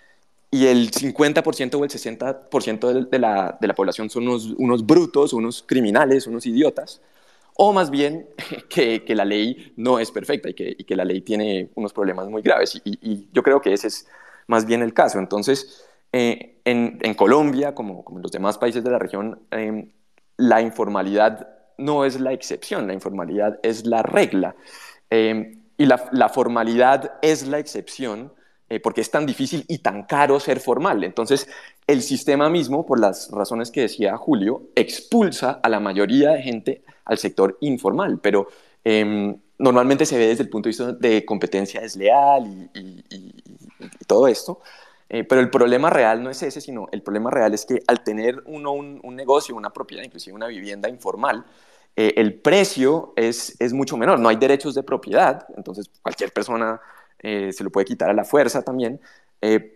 y 0.51 0.66
el 0.66 0.90
50% 0.90 1.76
o 1.76 1.84
el 1.84 1.90
60% 1.90 3.09
de, 3.09 3.18
la, 3.20 3.57
de 3.61 3.68
la 3.68 3.74
población 3.74 4.11
son 4.11 4.24
unos, 4.26 4.47
unos, 4.59 4.84
brutos, 4.84 5.32
unos 5.32 5.62
criminales, 5.62 6.26
unos 6.26 6.47
idiotas, 6.47 7.01
o 7.55 7.72
más 7.72 7.90
bien 7.90 8.26
que, 8.68 9.05
que 9.05 9.14
la 9.14 9.24
ley 9.24 9.72
no 9.76 10.01
es 10.01 10.11
perfecta 10.11 10.51
y 10.51 10.55
que, 10.55 10.74
y 10.76 10.82
que, 10.82 10.97
la 10.97 11.05
ley 11.05 11.20
tiene 11.20 11.70
unos 11.76 11.93
problemas 11.93 12.28
muy 12.28 12.43
graves. 12.43 12.74
Y, 12.84 12.99
y, 13.01 13.28
yo 13.32 13.45
creo 13.45 13.61
que 13.61 13.72
ese 13.72 13.86
es 13.86 14.09
más 14.47 14.66
bien 14.66 14.82
el 14.82 14.95
caso. 14.95 15.18
Entonces, 15.18 15.84
eh, 16.12 16.61
en, 16.64 17.14
Colombia, 17.14 17.74
como, 17.74 18.05
en 18.14 18.22
los 18.22 18.32
demás 18.32 18.59
países 18.59 18.84
de 18.84 18.90
la 18.90 18.99
región, 18.99 19.40
eh, 19.51 19.93
la 20.36 20.61
informalidad 20.61 21.49
no 21.78 22.05
es 22.05 22.20
la 22.20 22.32
excepción, 22.32 22.86
la 22.86 22.95
informalidad 22.95 23.59
es 23.62 23.86
la 23.86 24.03
regla. 24.03 24.55
Eh, 25.11 25.59
y 25.78 25.86
la, 25.86 26.09
la 26.12 26.28
formalidad 26.28 27.14
es 27.22 27.47
la 27.47 27.59
excepción 27.59 28.32
eh, 28.72 28.80
porque 28.80 29.03
es 29.03 29.11
tan 29.11 29.26
difícil 29.26 29.66
y 29.68 29.80
tan 29.80 30.05
caro 30.05 30.40
ser 30.40 30.59
formal. 30.59 31.05
Entonces, 31.05 31.47
el 31.86 32.01
sistema 32.01 32.49
mismo, 32.49 32.86
por 32.86 32.99
las 32.99 33.30
razones 33.30 33.70
que 33.70 33.82
decía 33.82 34.16
Julio, 34.16 34.70
expulsa 34.74 35.61
a 35.62 35.68
la 35.68 35.78
mayoría 35.78 36.30
de 36.30 36.43
gente 36.43 36.82
al 37.05 37.18
sector 37.18 37.59
informal, 37.61 38.18
pero 38.22 38.49
em, 38.82 39.36
normalmente 39.59 40.07
se 40.07 40.16
ve 40.16 40.26
desde 40.26 40.45
el 40.45 40.49
punto 40.49 40.68
de 40.68 40.70
vista 40.70 40.93
de 40.93 41.22
competencia 41.26 41.82
desleal 41.82 42.70
y, 42.74 43.05
todo 44.07 44.26
esto. 44.28 44.61
Eh, 45.09 45.24
pero 45.24 45.43
el 45.43 45.51
problema 45.51 45.91
real 45.91 46.22
no 46.22 46.30
es 46.30 46.43
ese, 46.43 46.61
sino 46.62 46.89
el 46.91 47.03
problema 47.03 47.30
real 47.30 47.53
es 47.53 47.66
que 47.66 47.83
al 47.87 48.03
tener 48.03 48.43
uno 48.47 48.72
un, 48.72 49.14
negocio, 49.14 49.55
una 49.55 49.70
propiedad, 49.70 50.03
inclusive 50.03 50.35
una 50.35 50.47
vivienda 50.47 50.89
informal, 50.89 51.45
eh, 51.95 52.14
el 52.16 52.41
precio 52.41 53.12
es, 53.14 53.55
es 53.61 53.74
mucho 53.74 53.99
menor, 53.99 54.18
no 54.18 54.30
hay 54.30 54.37
derechos 54.37 54.74
de 54.74 54.83
propiedad, 54.83 55.47
entonces 55.55 55.91
cualquier 56.01 56.33
persona 56.33 56.80
eh, 57.18 57.53
se 57.53 57.62
lo 57.62 57.68
puede 57.70 57.85
quitar 57.85 58.09
a 58.09 58.14
la 58.14 58.24
fuerza 58.24 58.62
también, 58.62 59.01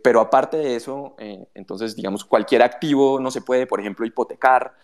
pero 0.02 0.20
aparte 0.20 0.57
de 0.59 0.76
eso, 0.76 1.16
entonces, 1.52 1.96
digamos, 1.96 2.24
cualquier 2.24 2.62
activo 2.62 3.18
no 3.18 3.32
se 3.32 3.40
puede, 3.40 3.66
por 3.66 3.80
ejemplo, 3.80 4.07
hipotecar, 4.07 4.76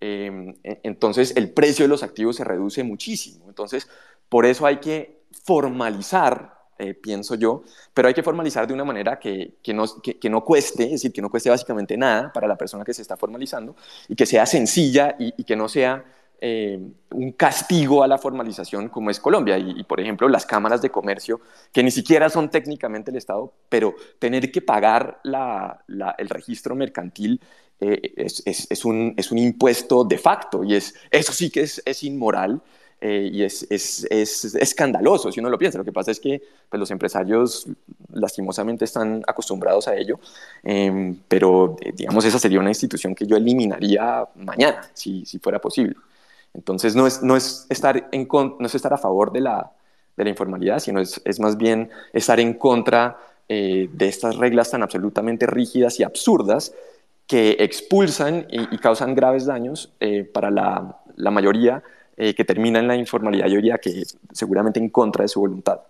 e, 0.00 0.54
entonces 0.82 1.36
el 1.36 1.52
precio 1.52 1.84
de 1.84 1.90
los 1.90 2.02
activos 2.02 2.36
se 2.36 2.44
reduce 2.44 2.82
muchísimo. 2.82 3.44
Entonces, 3.48 3.86
por 4.30 4.46
eso 4.46 4.64
hay 4.66 4.78
que 4.78 5.24
formalizar, 5.44 6.59
pienso 7.02 7.34
yo, 7.34 7.62
pero 7.94 8.08
hay 8.08 8.14
que 8.14 8.22
formalizar 8.22 8.66
de 8.66 8.74
una 8.74 8.84
manera 8.84 9.18
que, 9.18 9.54
que, 9.62 9.74
no, 9.74 9.84
que, 10.02 10.30
no, 10.30 10.44
cueste, 10.44 10.84
es 10.84 10.90
decir, 10.92 11.12
que 11.12 11.22
no 11.22 11.30
cueste 11.30 11.50
básicamente 11.50 11.96
nada 11.96 12.32
para 12.32 12.46
la 12.46 12.56
persona 12.56 12.84
que 12.84 12.94
se 12.94 13.02
está 13.02 13.16
formalizando 13.16 13.76
y 14.08 14.16
que 14.16 14.26
sea 14.26 14.46
sencilla 14.46 15.16
y, 15.18 15.34
y 15.36 15.44
que 15.44 15.56
no 15.56 15.68
sea 15.68 16.04
eh, 16.42 16.78
un 17.10 17.32
castigo 17.32 18.02
a 18.02 18.08
la 18.08 18.16
formalización 18.16 18.88
como 18.88 19.10
es 19.10 19.20
Colombia. 19.20 19.58
Y, 19.58 19.84
por 19.84 20.00
ejemplo, 20.00 20.26
las 20.28 20.46
cámaras 20.46 20.80
de 20.80 20.90
comercio, 20.90 21.40
que 21.70 21.82
ni 21.82 21.90
siquiera 21.90 22.30
son 22.30 22.48
técnicamente 22.50 23.10
el 23.10 23.18
Estado, 23.18 23.52
pero 23.68 23.94
tener 24.18 24.50
que 24.50 24.62
pagar 24.62 25.20
el 25.24 26.28
registro 26.28 26.74
mercantil 26.74 27.40
eh, 27.78 28.14
es, 28.16 28.84
un, 28.84 29.14
es, 29.16 29.30
un, 29.32 29.38
impuesto 29.38 30.04
de 30.04 30.18
facto 30.18 30.64
y 30.64 30.74
es, 30.74 30.94
eso 31.10 31.32
sí 31.32 31.50
que 31.50 31.62
es, 31.62 32.02
inmoral. 32.04 32.62
Eh, 33.02 33.30
y 33.32 33.42
es, 33.44 33.66
escandaloso 33.70 35.32
si 35.32 35.40
uno 35.40 35.48
lo 35.48 35.58
piensa. 35.58 35.78
Lo 35.78 35.84
que 35.84 35.92
pasa 35.92 36.10
es 36.10 36.20
que 36.20 36.42
pues, 36.68 36.78
los 36.78 36.90
empresarios 36.90 37.66
lastimosamente 38.12 38.84
están 38.84 39.22
acostumbrados 39.26 39.88
a 39.88 39.96
ello, 39.96 40.20
em, 40.62 41.16
pero 41.26 41.76
digamos 41.94 42.24
esa 42.26 42.38
sería 42.38 42.60
una 42.60 42.68
institución 42.68 43.14
que 43.14 43.26
yo 43.26 43.36
eliminaría 43.36 44.28
mañana, 44.36 44.82
si, 44.92 45.24
si 45.24 45.38
fuera 45.38 45.58
posible. 45.60 45.96
Entonces 46.52 46.94
no 46.94 47.06
es, 47.06 47.22
no 47.22 47.36
es, 47.36 47.66
estar, 47.70 48.08
en, 48.12 48.28
no 48.30 48.66
es 48.66 48.74
estar 48.74 48.92
a 48.92 48.98
favor 48.98 49.32
de 49.32 49.40
la, 49.40 49.70
de 50.16 50.24
la 50.24 50.30
informalidad, 50.30 50.80
sino 50.80 51.00
es, 51.00 51.20
es, 51.24 51.40
más 51.40 51.56
bien 51.56 51.90
estar 52.12 52.38
en 52.40 52.54
contra 52.54 53.18
eh, 53.48 53.88
de 53.92 54.08
estas 54.08 54.36
reglas 54.36 54.70
tan 54.70 54.82
absolutamente 54.82 55.46
rígidas 55.46 55.98
y 56.00 56.02
absurdas 56.02 56.74
que 57.26 57.56
expulsan 57.60 58.46
y, 58.50 58.76
causan 58.78 59.14
graves 59.14 59.46
daños 59.46 59.92
eh, 60.00 60.24
para 60.24 60.50
la, 60.50 60.98
la 61.16 61.30
mayoría 61.30 61.82
eh, 62.16 62.34
que 62.34 62.44
termina 62.44 62.78
en 62.78 62.88
la 62.88 62.96
informalidad, 62.96 63.46
yo 63.46 63.56
diría 63.56 63.78
que 63.78 64.02
seguramente 64.32 64.78
en 64.78 64.90
contra 64.90 65.22
de 65.22 65.28
su 65.28 65.40
voluntad. 65.40 65.80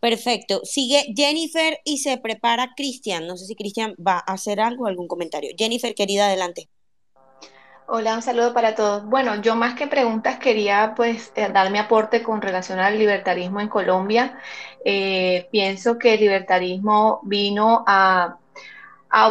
Perfecto. 0.00 0.60
Sigue 0.64 1.14
Jennifer 1.16 1.78
y 1.82 1.98
se 1.98 2.18
prepara 2.18 2.74
Cristian. 2.76 3.26
No 3.26 3.38
sé 3.38 3.46
si 3.46 3.54
Cristian 3.54 3.94
va 3.94 4.18
a 4.18 4.34
hacer 4.34 4.60
algo, 4.60 4.86
algún 4.86 5.08
comentario. 5.08 5.52
Jennifer, 5.56 5.94
querida, 5.94 6.26
adelante. 6.26 6.68
Hola, 7.86 8.14
un 8.14 8.22
saludo 8.22 8.54
para 8.54 8.74
todos. 8.74 9.04
Bueno, 9.04 9.40
yo 9.42 9.56
más 9.56 9.74
que 9.74 9.86
preguntas 9.86 10.38
quería 10.38 10.94
pues 10.96 11.32
eh, 11.36 11.48
dar 11.52 11.70
mi 11.70 11.78
aporte 11.78 12.22
con 12.22 12.40
relación 12.40 12.78
al 12.78 12.98
libertarismo 12.98 13.60
en 13.60 13.68
Colombia. 13.68 14.38
Eh, 14.84 15.48
pienso 15.50 15.98
que 15.98 16.14
el 16.14 16.20
libertarismo 16.20 17.20
vino 17.24 17.84
a, 17.86 18.38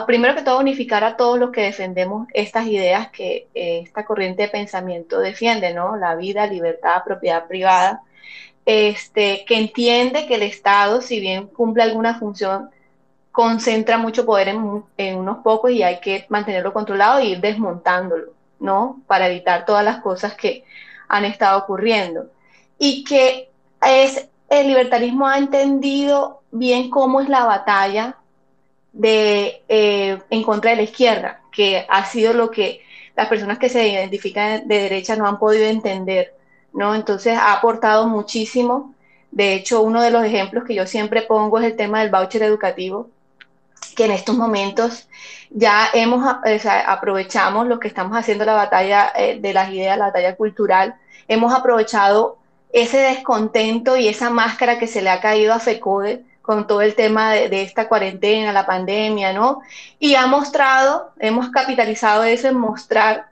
primero 0.06 0.36
que 0.36 0.44
todo, 0.44 0.60
unificar 0.60 1.04
a 1.04 1.18
todos 1.18 1.38
los 1.38 1.52
que 1.52 1.62
defendemos 1.62 2.28
estas 2.34 2.68
ideas 2.68 3.10
que 3.10 3.48
eh, 3.54 3.82
esta 3.84 4.06
corriente 4.06 4.44
de 4.44 4.48
pensamiento 4.48 5.20
defiende, 5.20 5.74
¿no? 5.74 5.98
La 5.98 6.16
vida, 6.16 6.48
libertad, 6.48 7.04
propiedad 7.04 7.48
privada. 7.48 8.02
Este, 8.66 9.44
que 9.46 9.58
entiende 9.58 10.26
que 10.26 10.36
el 10.36 10.44
Estado, 10.44 11.02
si 11.02 11.20
bien 11.20 11.48
cumple 11.48 11.84
alguna 11.84 12.18
función, 12.18 12.70
concentra 13.32 13.98
mucho 13.98 14.26
poder 14.26 14.50
en, 14.50 15.18
unos 15.18 15.38
pocos 15.40 15.72
y 15.72 15.84
hay 15.84 16.00
que 16.00 16.26
mantenerlo 16.30 16.72
controlado 16.72 17.20
e 17.20 17.26
ir 17.26 17.42
desmontándolo. 17.42 18.32
¿no? 18.60 19.02
Para 19.08 19.28
evitar 19.28 19.66
todas 19.66 19.84
las 19.84 20.00
cosas 20.02 20.36
que 20.36 20.64
han 21.10 21.26
estado 21.26 21.60
ocurriendo. 21.60 22.32
Y 22.78 23.04
que 23.04 23.50
es, 23.82 24.30
el 24.50 24.68
libertarismo 24.68 25.28
ha 25.28 25.38
entendido 25.38 26.42
bien 26.52 26.90
cómo 26.90 27.20
es 27.20 27.28
la 27.28 27.44
batalla 27.44 28.16
de, 28.94 29.64
eh, 29.68 30.20
en 30.30 30.44
contra 30.44 30.72
de 30.72 30.78
la 30.78 30.84
izquierda, 30.84 31.42
que 31.52 31.86
ha 31.90 32.06
sido 32.06 32.34
lo 32.34 32.50
que 32.50 32.82
las 33.16 33.28
personas 33.28 33.60
que 33.60 33.70
se 33.70 33.88
identifican 33.88 34.68
de 34.68 34.82
derecha 34.84 35.16
no 35.16 35.28
han 35.28 35.40
podido 35.40 35.66
entender, 35.66 36.34
¿no? 36.74 36.96
Entonces 36.96 37.38
ha 37.38 37.54
aportado 37.54 38.08
muchísimo. 38.08 38.94
De 39.32 39.54
hecho, 39.56 39.82
uno 39.82 40.02
de 40.02 40.12
los 40.12 40.24
ejemplos 40.24 40.64
que 40.64 40.76
yo 40.76 40.86
siempre 40.86 41.24
pongo 41.24 41.60
es 41.60 41.66
el 41.66 41.76
tema 41.76 42.02
del 42.02 42.12
voucher 42.12 42.44
educativo, 42.44 43.10
que 43.96 44.06
en 44.06 44.12
estos 44.12 44.36
momentos 44.36 45.08
ya 45.50 45.90
hemos, 45.94 46.26
aprovechamos 46.88 47.68
lo 47.68 47.80
que 47.80 47.88
estamos 47.88 48.18
haciendo 48.18 48.46
la 48.46 48.54
batalla 48.54 49.12
eh, 49.16 49.40
de 49.40 49.54
las 49.54 49.72
ideas, 49.72 49.98
la 49.98 50.06
batalla 50.06 50.36
cultural, 50.36 50.96
hemos 51.28 51.54
aprovechado 51.54 52.38
ese 52.72 52.98
descontento 52.98 53.98
y 53.98 54.08
esa 54.08 54.32
máscara 54.32 54.80
que 54.80 54.88
se 54.88 55.02
le 55.02 55.10
ha 55.10 55.22
caído 55.22 55.54
a 55.54 55.60
FECODE 55.60 56.24
con 56.44 56.68
todo 56.68 56.82
el 56.82 56.94
tema 56.94 57.32
de, 57.32 57.62
esta 57.62 57.88
cuarentena, 57.88 58.52
la 58.52 58.66
pandemia, 58.66 59.32
¿no? 59.32 59.62
Y 59.98 60.16
ha 60.16 60.28
mostrado, 60.28 61.14
hemos 61.18 61.50
capitalizado 61.50 62.26
eso 62.26 62.50
en 62.50 62.58
mostrar 62.58 63.28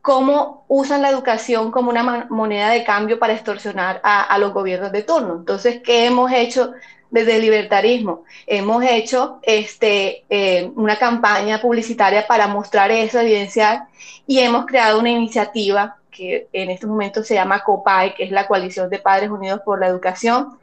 cómo 0.00 0.64
usan 0.68 1.02
la 1.02 1.10
educación 1.10 1.72
como 1.72 1.90
una 1.90 2.28
moneda 2.30 2.70
de 2.70 2.84
cambio 2.84 3.18
para 3.18 3.32
extorsionar 3.32 4.00
a, 4.04 4.38
los 4.38 4.52
gobiernos 4.54 4.92
de 4.92 5.02
turno. 5.02 5.34
Entonces, 5.34 5.80
¿qué 5.84 6.06
hemos 6.06 6.30
hecho 6.30 6.72
desde 7.10 7.36
el 7.36 7.42
libertarismo. 7.42 8.24
Hemos 8.46 8.84
hecho 8.84 9.38
este, 9.42 10.24
eh, 10.28 10.70
una 10.74 10.96
campaña 10.96 11.60
publicitaria 11.60 12.26
para 12.26 12.48
mostrar 12.48 12.90
eso, 12.90 13.20
evidenciar, 13.20 13.86
y 14.26 14.40
hemos 14.40 14.66
creado 14.66 14.98
una 14.98 15.10
iniciativa 15.10 15.96
que 16.10 16.48
en 16.52 16.70
estos 16.70 16.90
momentos 16.90 17.26
se 17.26 17.34
llama 17.34 17.62
COPAE, 17.62 18.14
que 18.14 18.24
es 18.24 18.30
la 18.30 18.46
Coalición 18.46 18.90
de 18.90 18.98
Padres 18.98 19.30
Unidos 19.30 19.60
por 19.64 19.78
la 19.78 19.86
Educación, 19.86 20.58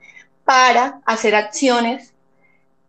para 0.46 1.02
hacer 1.06 1.36
acciones 1.36 2.14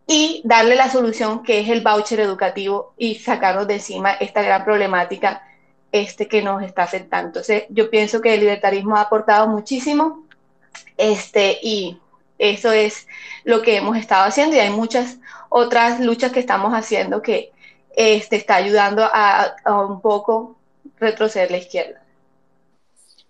y 0.07 0.43
darle 0.45 0.75
la 0.75 0.91
solución 0.91 1.43
que 1.43 1.61
es 1.61 1.69
el 1.69 1.81
voucher 1.81 2.21
educativo 2.21 2.95
y 2.99 3.17
sacarnos 3.17 3.67
de 3.67 3.75
encima 3.75 4.13
esta 4.13 4.43
gran 4.43 4.65
problemática 4.65 5.43
este, 5.93 6.27
que 6.29 6.43
nos 6.43 6.63
está 6.63 6.83
afectando. 6.83 7.29
Entonces, 7.29 7.65
yo 7.71 7.89
pienso 7.89 8.21
que 8.21 8.35
el 8.35 8.41
libertarismo 8.41 8.97
ha 8.97 9.03
aportado 9.03 9.47
muchísimo 9.49 10.25
este, 10.97 11.59
y 11.63 11.99
eso 12.39 12.73
es 12.73 13.07
lo 13.45 13.63
que 13.63 13.77
hemos 13.77 13.97
estado 13.97 14.25
haciendo 14.25 14.57
y 14.57 14.59
hay 14.59 14.71
muchas 14.71 15.19
otras 15.49 16.01
luchas 16.01 16.33
que 16.33 16.41
estamos 16.41 16.73
haciendo 16.73 17.23
que 17.23 17.53
este, 17.97 18.37
está 18.37 18.57
ayudando 18.57 19.05
a, 19.05 19.55
un 19.87 20.01
poco 20.01 20.57
retroceder 20.99 21.51
la 21.51 21.59
izquierda. 21.59 22.03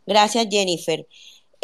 Gracias, 0.07 0.47
Jennifer. 0.51 1.07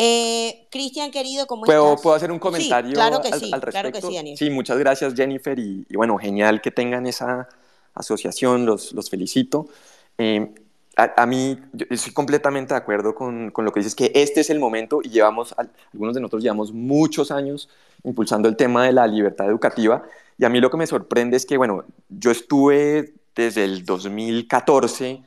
Eh, 0.03 0.67
Cristian, 0.71 1.11
querido, 1.11 1.47
¿cómo 1.47 1.65
¿Puedo, 1.65 1.91
estás? 1.91 2.03
¿Puedo 2.03 2.17
hacer 2.17 2.33
un 2.33 2.39
comentario 2.39 2.95
claro 2.95 3.21
que 3.21 3.29
al, 3.29 3.39
sí, 3.39 3.51
al 3.53 3.61
respecto? 3.61 3.91
Claro 3.91 3.93
que 3.93 4.01
sí, 4.01 4.17
Daniel. 4.17 4.39
Sí, 4.39 4.49
muchas 4.49 4.79
gracias, 4.79 5.13
Jennifer. 5.15 5.59
Y, 5.59 5.85
y, 5.87 5.95
bueno, 5.95 6.17
genial 6.17 6.63
que 6.63 6.71
tengan 6.71 7.07
esa 7.07 7.51
asociación, 7.93 8.65
los, 8.65 8.95
los 8.95 9.11
felicito. 9.11 9.69
Eh, 10.17 10.55
a, 10.97 11.23
a, 11.23 11.27
mí, 11.27 11.59
yo 11.75 11.85
estoy 11.91 12.15
completamente 12.15 12.73
de 12.73 12.79
acuerdo 12.79 13.15
con, 13.15 13.51
con, 13.51 13.67
lo 13.67 13.73
que 13.73 13.81
dices, 13.81 13.95
que 13.95 14.11
este 14.15 14.41
es 14.41 14.49
el 14.49 14.59
momento 14.59 15.01
y 15.03 15.11
llevamos, 15.11 15.55
algunos 15.93 16.15
de 16.15 16.23
nosotros 16.23 16.43
llevamos 16.43 16.73
muchos 16.73 17.31
años 17.31 17.69
impulsando 18.03 18.49
el 18.49 18.57
tema 18.57 18.87
de 18.87 18.93
la 18.93 19.07
libertad 19.07 19.49
educativa 19.49 20.03
y 20.39 20.47
a 20.47 20.49
mí 20.49 20.61
lo 20.61 20.71
que 20.71 20.79
me 20.79 20.87
sorprende 20.87 21.37
es 21.37 21.45
que, 21.45 21.59
bueno, 21.59 21.85
yo 22.09 22.31
estuve 22.31 23.13
desde 23.35 23.65
el 23.65 23.85
2014 23.85 25.23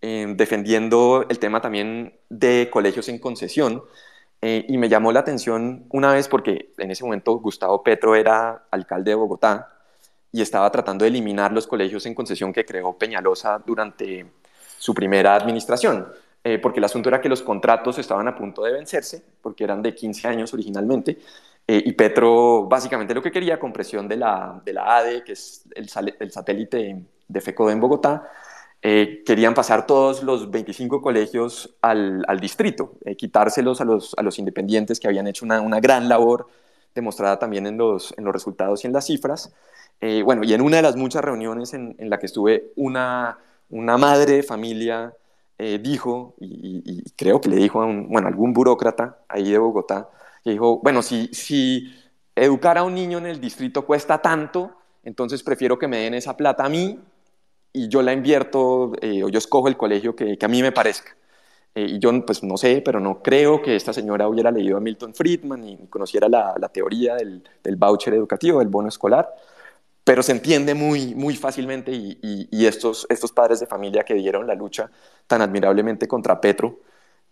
eh, 0.00 0.32
defendiendo 0.36 1.26
el 1.28 1.40
tema 1.40 1.60
también 1.60 2.14
de 2.28 2.68
colegios 2.72 3.08
en 3.08 3.18
concesión 3.18 3.82
eh, 4.44 4.66
y 4.68 4.76
me 4.76 4.88
llamó 4.88 5.12
la 5.12 5.20
atención 5.20 5.86
una 5.90 6.12
vez 6.12 6.26
porque 6.26 6.72
en 6.76 6.90
ese 6.90 7.04
momento 7.04 7.38
Gustavo 7.38 7.84
Petro 7.84 8.16
era 8.16 8.64
alcalde 8.72 9.12
de 9.12 9.14
Bogotá 9.14 9.72
y 10.32 10.42
estaba 10.42 10.68
tratando 10.72 11.04
de 11.04 11.10
eliminar 11.10 11.52
los 11.52 11.68
colegios 11.68 12.04
en 12.06 12.14
concesión 12.14 12.52
que 12.52 12.64
creó 12.64 12.98
Peñalosa 12.98 13.62
durante 13.64 14.26
su 14.78 14.94
primera 14.94 15.36
administración, 15.36 16.08
eh, 16.42 16.58
porque 16.58 16.80
el 16.80 16.84
asunto 16.84 17.08
era 17.08 17.20
que 17.20 17.28
los 17.28 17.42
contratos 17.42 17.98
estaban 17.98 18.26
a 18.26 18.34
punto 18.34 18.64
de 18.64 18.72
vencerse, 18.72 19.22
porque 19.40 19.62
eran 19.62 19.80
de 19.80 19.94
15 19.94 20.26
años 20.26 20.52
originalmente, 20.52 21.18
eh, 21.68 21.80
y 21.84 21.92
Petro 21.92 22.64
básicamente 22.64 23.14
lo 23.14 23.22
que 23.22 23.30
quería, 23.30 23.60
con 23.60 23.72
presión 23.72 24.08
de 24.08 24.16
la, 24.16 24.60
de 24.64 24.72
la 24.72 24.96
ADE, 24.96 25.22
que 25.22 25.32
es 25.32 25.64
el, 25.76 25.88
el 26.18 26.32
satélite 26.32 27.04
de 27.28 27.40
FECODE 27.40 27.74
en 27.74 27.80
Bogotá, 27.80 28.28
eh, 28.84 29.22
querían 29.24 29.54
pasar 29.54 29.86
todos 29.86 30.24
los 30.24 30.50
25 30.50 31.00
colegios 31.00 31.76
al, 31.82 32.24
distrito, 32.40 32.94
eh, 33.04 33.14
quitárselos 33.14 33.80
a 33.80 33.84
los, 33.84 34.38
independientes 34.40 34.98
que 34.98 35.06
habían 35.06 35.28
hecho 35.28 35.44
una, 35.44 35.78
gran 35.78 36.08
labor 36.08 36.48
demostrada 36.92 37.38
también 37.38 37.68
en 37.68 37.78
los, 37.78 38.12
resultados 38.18 38.82
y 38.82 38.88
en 38.88 38.92
las 38.92 39.06
cifras. 39.06 39.54
Eh, 40.00 40.22
bueno, 40.24 40.42
y 40.42 40.52
en 40.52 40.62
una 40.62 40.78
de 40.78 40.82
las 40.82 40.96
muchas 40.96 41.22
reuniones 41.22 41.74
en, 41.74 41.94
en 41.98 42.10
la 42.10 42.18
que 42.18 42.26
estuve, 42.26 42.72
una 42.74 43.38
madre 43.70 44.36
de 44.36 44.42
familia 44.42 45.14
dijo, 45.80 46.34
y, 46.40 47.04
creo 47.12 47.40
que 47.40 47.48
le 47.48 47.54
dijo 47.54 47.80
a 47.80 47.86
un, 47.86 48.08
bueno, 48.08 48.26
algún 48.26 48.52
burócrata 48.52 49.18
ahí 49.28 49.52
de 49.52 49.58
Bogotá, 49.58 50.08
que 50.42 50.50
dijo, 50.50 50.80
bueno, 50.82 51.02
si 51.02 51.94
educar 52.34 52.78
a 52.78 52.82
un 52.82 52.94
niño 52.94 53.18
en 53.18 53.26
el 53.26 53.40
distrito 53.40 53.86
cuesta 53.86 54.20
tanto, 54.20 54.72
entonces 55.04 55.44
prefiero 55.44 55.78
que 55.78 55.86
me 55.86 55.98
den 55.98 56.14
esa 56.14 56.36
plata 56.36 56.64
a 56.64 56.68
mí 56.68 56.98
y 57.72 57.88
yo 57.88 58.02
la 58.02 58.12
invierto 58.12 58.92
eh, 59.00 59.22
o 59.24 59.28
yo 59.28 59.38
escojo 59.38 59.68
el 59.68 59.76
colegio 59.76 60.14
que, 60.16 60.36
que 60.38 60.44
a 60.46 60.48
mí 60.48 60.62
me 60.62 60.72
parezca. 60.72 61.16
Eh, 61.74 61.86
y 61.88 61.98
yo, 61.98 62.10
pues 62.26 62.42
no 62.42 62.56
sé, 62.56 62.82
pero 62.84 63.00
no 63.00 63.22
creo 63.22 63.62
que 63.62 63.76
esta 63.76 63.92
señora 63.92 64.28
hubiera 64.28 64.50
leído 64.50 64.76
a 64.76 64.80
Milton 64.80 65.14
Friedman 65.14 65.64
y 65.66 65.86
conociera 65.88 66.28
la, 66.28 66.54
la 66.60 66.68
teoría 66.68 67.14
del, 67.16 67.42
del 67.64 67.76
voucher 67.76 68.14
educativo, 68.14 68.58
del 68.60 68.68
bono 68.68 68.88
escolar 68.88 69.34
pero 70.04 70.22
se 70.22 70.32
entiende 70.32 70.74
muy, 70.74 71.14
muy 71.14 71.36
fácilmente 71.36 71.92
y, 71.92 72.18
y, 72.22 72.48
y, 72.50 72.66
estos, 72.66 73.06
estos 73.08 73.32
padres 73.32 73.60
de 73.60 73.66
familia 73.66 74.04
que 74.04 74.14
dieron 74.14 74.46
la 74.46 74.54
lucha 74.54 74.90
tan 75.26 75.42
admirablemente 75.42 76.08
contra 76.08 76.40
Petro 76.40 76.80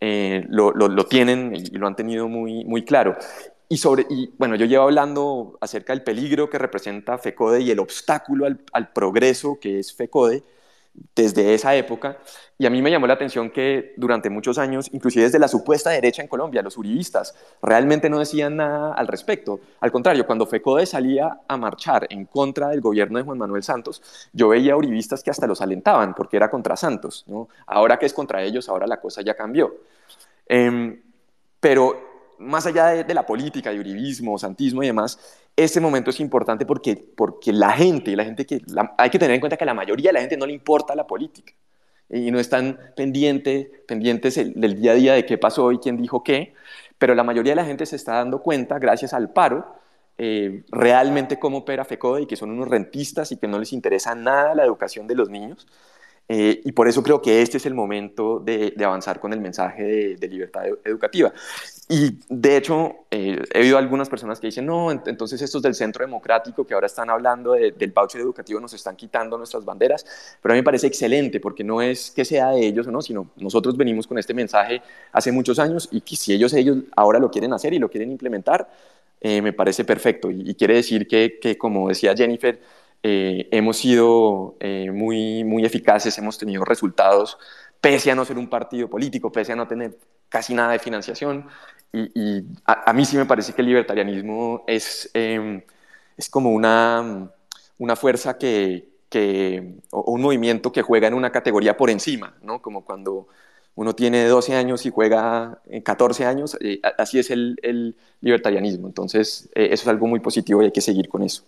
eh, 0.00 0.46
lo, 0.48 0.72
lo, 0.72 0.88
lo, 0.88 1.04
tienen 1.06 1.52
y 1.54 1.76
lo 1.76 1.86
han 1.86 1.96
tenido 1.96 2.28
muy, 2.28 2.64
muy 2.64 2.84
claro. 2.84 3.16
Y, 3.72 3.76
sobre, 3.76 4.04
y 4.10 4.34
bueno, 4.36 4.56
yo 4.56 4.66
llevo 4.66 4.82
hablando 4.82 5.56
acerca 5.60 5.92
del 5.92 6.02
peligro 6.02 6.50
que 6.50 6.58
representa 6.58 7.18
FECODE 7.18 7.60
y 7.60 7.70
el 7.70 7.78
obstáculo 7.78 8.44
al, 8.72 8.92
progreso 8.92 9.60
que 9.60 9.78
es 9.78 9.94
FECODE 9.94 10.42
desde 11.14 11.54
esa 11.54 11.76
época. 11.76 12.18
Y 12.58 12.66
a 12.66 12.70
mí 12.70 12.82
me 12.82 12.90
llamó 12.90 13.06
la 13.06 13.14
atención 13.14 13.48
que 13.48 13.94
durante 13.96 14.28
muchos 14.28 14.58
años, 14.58 14.90
inclusive 14.92 15.26
desde 15.26 15.38
la 15.38 15.46
supuesta 15.46 15.90
derecha 15.90 16.20
en 16.20 16.26
Colombia, 16.26 16.62
los 16.62 16.76
uribistas 16.78 17.36
realmente 17.62 18.10
no 18.10 18.18
decían 18.18 18.56
nada 18.56 18.92
al 18.92 19.06
respecto. 19.06 19.60
Al 19.78 19.92
contrario, 19.92 20.26
cuando 20.26 20.46
FECODE 20.46 20.84
salía 20.84 21.38
a 21.46 21.56
marchar 21.56 22.08
en 22.10 22.24
contra 22.24 22.70
del 22.70 22.80
gobierno 22.80 23.18
de 23.18 23.24
Juan 23.24 23.38
Manuel 23.38 23.62
Santos, 23.62 24.02
yo 24.32 24.48
veía 24.48 24.76
uribistas 24.76 25.22
que 25.22 25.30
hasta 25.30 25.46
los 25.46 25.60
alentaban 25.60 26.16
porque 26.16 26.36
era 26.36 26.50
contra 26.50 26.76
Santos. 26.76 27.24
¿no? 27.28 27.48
Ahora 27.68 28.00
que 28.00 28.06
es 28.06 28.14
contra 28.14 28.42
ellos, 28.42 28.68
ahora 28.68 28.88
la 28.88 29.00
cosa 29.00 29.22
ya 29.22 29.36
cambió. 29.36 29.76
Eh, 30.48 31.00
pero 31.60 32.09
más 32.40 32.66
allá 32.66 32.86
de, 32.88 33.04
de, 33.04 33.14
la 33.14 33.26
política, 33.26 33.70
de 33.70 33.78
uribismo, 33.78 34.38
santismo 34.38 34.82
y 34.82 34.86
demás, 34.86 35.18
este 35.56 35.80
momento 35.80 36.10
es 36.10 36.20
importante 36.20 36.66
porque, 36.66 36.96
porque 36.96 37.52
la 37.52 37.72
gente, 37.72 38.16
la 38.16 38.24
gente 38.24 38.46
que, 38.46 38.62
la, 38.66 38.94
hay 38.98 39.10
que 39.10 39.18
tener 39.18 39.34
en 39.34 39.40
cuenta 39.40 39.56
que 39.56 39.64
a 39.64 39.66
la 39.66 39.74
mayoría 39.74 40.08
de 40.08 40.14
la 40.14 40.20
gente 40.20 40.36
no 40.36 40.46
le 40.46 40.52
importa 40.52 40.94
la 40.94 41.06
política 41.06 41.52
y 42.08 42.30
no 42.30 42.40
están 42.40 42.78
pendiente, 42.96 43.84
pendientes 43.86 44.36
el, 44.36 44.54
del 44.54 44.80
día 44.80 44.92
a 44.92 44.94
día 44.94 45.14
de 45.14 45.26
qué 45.26 45.38
pasó 45.38 45.70
y 45.72 45.78
quién 45.78 45.96
dijo 45.96 46.24
qué, 46.24 46.54
pero 46.98 47.14
la 47.14 47.22
mayoría 47.24 47.52
de 47.52 47.56
la 47.56 47.64
gente 47.64 47.86
se 47.86 47.96
está 47.96 48.14
dando 48.14 48.42
cuenta, 48.42 48.78
gracias 48.78 49.12
al 49.14 49.32
paro, 49.32 49.74
eh, 50.18 50.64
realmente 50.70 51.38
cómo 51.38 51.58
opera 51.58 51.84
FECODE 51.84 52.22
y 52.22 52.26
que 52.26 52.36
son 52.36 52.50
unos 52.50 52.68
rentistas 52.68 53.32
y 53.32 53.36
que 53.36 53.48
no 53.48 53.58
les 53.58 53.72
interesa 53.72 54.14
nada 54.14 54.54
la 54.54 54.64
educación 54.64 55.06
de 55.06 55.14
los 55.14 55.30
niños. 55.30 55.66
Eh, 56.28 56.60
y 56.64 56.72
por 56.72 56.86
eso 56.86 57.02
creo 57.02 57.20
que 57.20 57.42
este 57.42 57.56
es 57.56 57.66
el 57.66 57.74
momento 57.74 58.38
de, 58.38 58.72
de 58.76 58.84
avanzar 58.84 59.18
con 59.18 59.32
el 59.32 59.40
mensaje 59.40 59.82
de, 59.82 60.16
de, 60.16 60.28
libertad 60.28 60.62
educativa. 60.84 61.32
Y 61.92 62.20
de 62.28 62.56
hecho, 62.56 63.06
eh, 63.10 63.42
he 63.52 63.62
oído 63.62 63.76
algunas 63.76 64.08
personas 64.08 64.38
que 64.38 64.46
dicen, 64.46 64.64
no, 64.64 64.92
entonces 64.92 65.42
estos 65.42 65.60
del 65.60 65.74
centro 65.74 66.04
democrático 66.04 66.64
que 66.64 66.72
ahora 66.72 66.86
están 66.86 67.10
hablando 67.10 67.54
de, 67.54 67.72
del 67.72 67.90
voucher 67.90 68.20
educativo 68.20 68.60
nos 68.60 68.72
están 68.74 68.94
quitando 68.94 69.36
nuestras 69.36 69.64
banderas, 69.64 70.06
pero 70.40 70.52
a 70.52 70.54
mí 70.54 70.60
me 70.60 70.64
parece 70.64 70.86
excelente 70.86 71.40
porque 71.40 71.64
no 71.64 71.82
es 71.82 72.12
que 72.12 72.24
sea 72.24 72.50
de 72.50 72.64
ellos 72.64 72.86
o 72.86 72.92
no, 72.92 73.02
sino 73.02 73.32
nosotros 73.38 73.76
venimos 73.76 74.06
con 74.06 74.18
este 74.18 74.32
mensaje 74.32 74.80
hace 75.10 75.32
muchos 75.32 75.58
años 75.58 75.88
y 75.90 76.00
que 76.02 76.14
si 76.14 76.32
ellos, 76.32 76.52
ellos 76.54 76.78
ahora 76.94 77.18
lo 77.18 77.28
quieren 77.28 77.52
hacer 77.52 77.74
y 77.74 77.80
lo 77.80 77.90
quieren 77.90 78.12
implementar, 78.12 78.70
eh, 79.20 79.42
me 79.42 79.52
parece 79.52 79.84
perfecto. 79.84 80.30
Y, 80.30 80.48
y 80.48 80.54
quiere 80.54 80.74
decir 80.74 81.08
que, 81.08 81.40
que, 81.40 81.58
como 81.58 81.88
decía 81.88 82.14
Jennifer, 82.16 82.60
eh, 83.02 83.48
hemos 83.50 83.78
sido 83.78 84.56
eh, 84.60 84.90
muy, 84.92 85.42
muy 85.44 85.64
eficaces, 85.64 86.16
hemos 86.18 86.36
tenido 86.38 86.64
resultados, 86.64 87.38
pese 87.80 88.10
a 88.10 88.14
no 88.14 88.24
ser 88.24 88.38
un 88.38 88.48
partido 88.48 88.88
político, 88.90 89.32
pese 89.32 89.52
a 89.52 89.56
no 89.56 89.66
tener 89.66 89.96
casi 90.28 90.54
nada 90.54 90.72
de 90.72 90.78
financiación. 90.78 91.46
Y, 91.92 92.10
y 92.14 92.44
a, 92.64 92.90
a, 92.90 92.92
mí 92.92 93.04
sí 93.04 93.16
me 93.16 93.26
parece 93.26 93.52
que 93.52 93.62
el 93.62 93.68
libertarianismo 93.68 94.64
es, 94.66 95.10
eh, 95.14 95.64
es 96.16 96.28
como 96.28 96.50
una, 96.52 97.30
una 97.78 97.96
fuerza 97.96 98.38
que, 98.38 98.88
que, 99.08 99.74
o 99.90 100.12
un 100.12 100.22
movimiento 100.22 100.70
que 100.72 100.82
juega 100.82 101.08
en 101.08 101.14
una 101.14 101.32
categoría 101.32 101.76
por 101.76 101.90
encima, 101.90 102.36
¿no? 102.42 102.62
como 102.62 102.84
cuando 102.84 103.26
uno 103.74 103.94
tiene 103.94 104.26
12 104.26 104.54
años 104.54 104.84
y 104.86 104.90
juega 104.90 105.60
14 105.84 106.26
años, 106.26 106.56
eh, 106.60 106.80
así 106.98 107.18
es 107.18 107.30
el, 107.30 107.56
el 107.62 107.96
libertarianismo. 108.20 108.86
Entonces, 108.86 109.48
eh, 109.54 109.68
eso 109.72 109.82
es 109.84 109.88
algo 109.88 110.06
muy 110.06 110.20
positivo 110.20 110.62
y 110.62 110.66
hay 110.66 110.72
que 110.72 110.80
seguir 110.80 111.08
con 111.08 111.22
eso. 111.22 111.42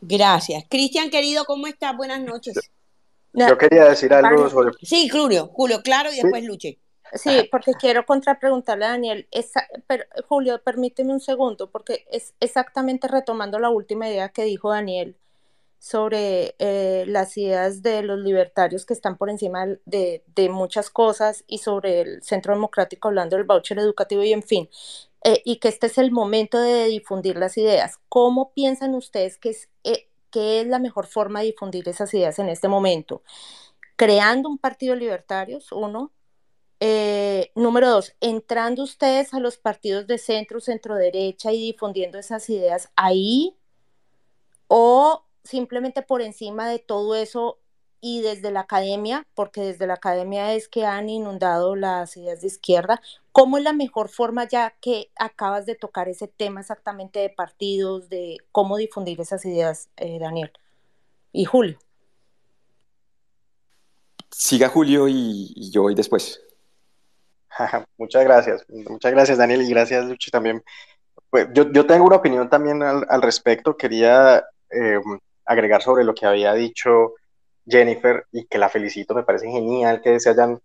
Gracias. 0.00 0.64
Cristian, 0.68 1.10
querido, 1.10 1.44
¿cómo 1.44 1.66
estás? 1.66 1.96
Buenas 1.96 2.22
noches. 2.22 2.58
Yo 3.32 3.58
quería 3.58 3.84
decir 3.84 4.12
algo 4.12 4.48
sobre... 4.48 4.72
Sí, 4.82 5.08
Julio, 5.08 5.50
Julio, 5.52 5.82
claro, 5.82 6.10
y 6.10 6.16
después 6.16 6.42
¿Sí? 6.42 6.48
Luche. 6.48 6.78
Sí, 7.14 7.48
porque 7.50 7.72
quiero 7.74 8.06
contrapreguntarle 8.06 8.84
a 8.84 8.90
Daniel. 8.90 9.28
Julio, 10.28 10.62
permíteme 10.62 11.12
un 11.12 11.20
segundo, 11.20 11.70
porque 11.70 12.06
es 12.10 12.34
exactamente 12.40 13.08
retomando 13.08 13.58
la 13.58 13.70
última 13.70 14.08
idea 14.08 14.28
que 14.30 14.44
dijo 14.44 14.70
Daniel 14.70 15.16
sobre 15.80 16.54
eh, 16.58 17.04
las 17.08 17.36
ideas 17.38 17.82
de 17.82 18.02
los 18.02 18.20
libertarios 18.20 18.84
que 18.84 18.92
están 18.92 19.16
por 19.16 19.30
encima 19.30 19.66
de, 19.86 20.22
muchas 20.50 20.90
cosas 20.90 21.42
y 21.46 21.58
sobre 21.58 22.02
el 22.02 22.22
Centro 22.22 22.54
Democrático 22.54 23.08
hablando 23.08 23.36
del 23.36 23.46
voucher 23.46 23.78
educativo 23.78 24.22
y 24.22 24.32
en 24.32 24.42
fin, 24.42 24.68
eh, 25.24 25.40
y 25.44 25.56
que 25.56 25.68
este 25.68 25.86
es 25.86 25.96
el 25.98 26.12
momento 26.12 26.60
de 26.60 26.84
difundir 26.84 27.36
las 27.36 27.56
ideas. 27.56 27.98
¿Cómo 28.10 28.52
piensan 28.52 28.94
ustedes 28.94 29.38
que 29.38 29.50
es, 29.50 29.70
eh, 29.84 30.08
que 30.30 30.60
es 30.60 30.66
la 30.66 30.78
mejor 30.78 31.06
forma 31.06 31.40
de 31.40 31.46
difundir 31.46 31.88
esas 31.88 32.12
ideas 32.12 32.38
en 32.38 32.50
este 32.50 32.68
momento? 32.68 33.22
Creando 33.96 34.48
un 34.50 34.58
partido 34.58 34.94
libertarios, 34.94 35.72
uno. 35.72 36.12
Eh, 36.80 37.52
número 37.54 37.90
dos, 37.90 38.14
entrando 38.20 38.82
ustedes 38.82 39.34
a 39.34 39.40
los 39.40 39.58
partidos 39.58 40.06
de 40.06 40.18
centro, 40.18 40.60
centro 40.60 40.94
derecha 40.94 41.52
y 41.52 41.72
difundiendo 41.72 42.18
esas 42.18 42.48
ideas 42.48 42.90
ahí, 42.96 43.56
o 44.66 45.24
simplemente 45.44 46.02
por 46.02 46.22
encima 46.22 46.68
de 46.68 46.78
todo 46.78 47.14
eso 47.14 47.58
y 48.00 48.22
desde 48.22 48.50
la 48.50 48.60
academia, 48.60 49.26
porque 49.34 49.60
desde 49.60 49.86
la 49.86 49.94
academia 49.94 50.54
es 50.54 50.68
que 50.68 50.86
han 50.86 51.10
inundado 51.10 51.76
las 51.76 52.16
ideas 52.16 52.40
de 52.40 52.46
izquierda, 52.46 53.02
¿cómo 53.32 53.58
es 53.58 53.64
la 53.64 53.74
mejor 53.74 54.08
forma 54.08 54.48
ya 54.48 54.74
que 54.80 55.10
acabas 55.16 55.66
de 55.66 55.74
tocar 55.74 56.08
ese 56.08 56.28
tema 56.28 56.60
exactamente 56.60 57.20
de 57.20 57.30
partidos, 57.30 58.08
de 58.08 58.38
cómo 58.52 58.78
difundir 58.78 59.20
esas 59.20 59.44
ideas, 59.44 59.90
eh, 59.96 60.18
Daniel 60.18 60.50
y 61.32 61.44
Julio? 61.44 61.78
siga 64.30 64.68
Julio 64.68 65.08
y, 65.08 65.70
yo 65.70 65.82
voy 65.82 65.94
después. 65.94 66.40
muchas 67.98 68.24
gracias, 68.24 68.64
muchas 68.68 69.12
gracias 69.12 69.38
Daniel 69.38 69.62
y 69.62 69.70
gracias 69.70 70.04
Luchi 70.04 70.30
también. 70.30 70.62
Pues, 71.28 71.48
yo, 71.52 71.70
yo 71.70 71.86
tengo 71.86 72.06
una 72.06 72.16
opinión 72.16 72.48
también 72.48 72.82
al, 72.82 73.06
al 73.08 73.22
respecto, 73.22 73.76
quería 73.76 74.44
eh, 74.70 75.00
agregar 75.44 75.82
sobre 75.82 76.04
lo 76.04 76.14
que 76.14 76.26
había 76.26 76.54
dicho 76.54 77.14
Jennifer 77.66 78.26
y 78.32 78.46
que 78.46 78.58
la 78.58 78.68
felicito, 78.68 79.14
me 79.14 79.22
parece 79.22 79.48
genial 79.48 80.00
que 80.02 80.18
se 80.20 80.30
hayan 80.30 80.60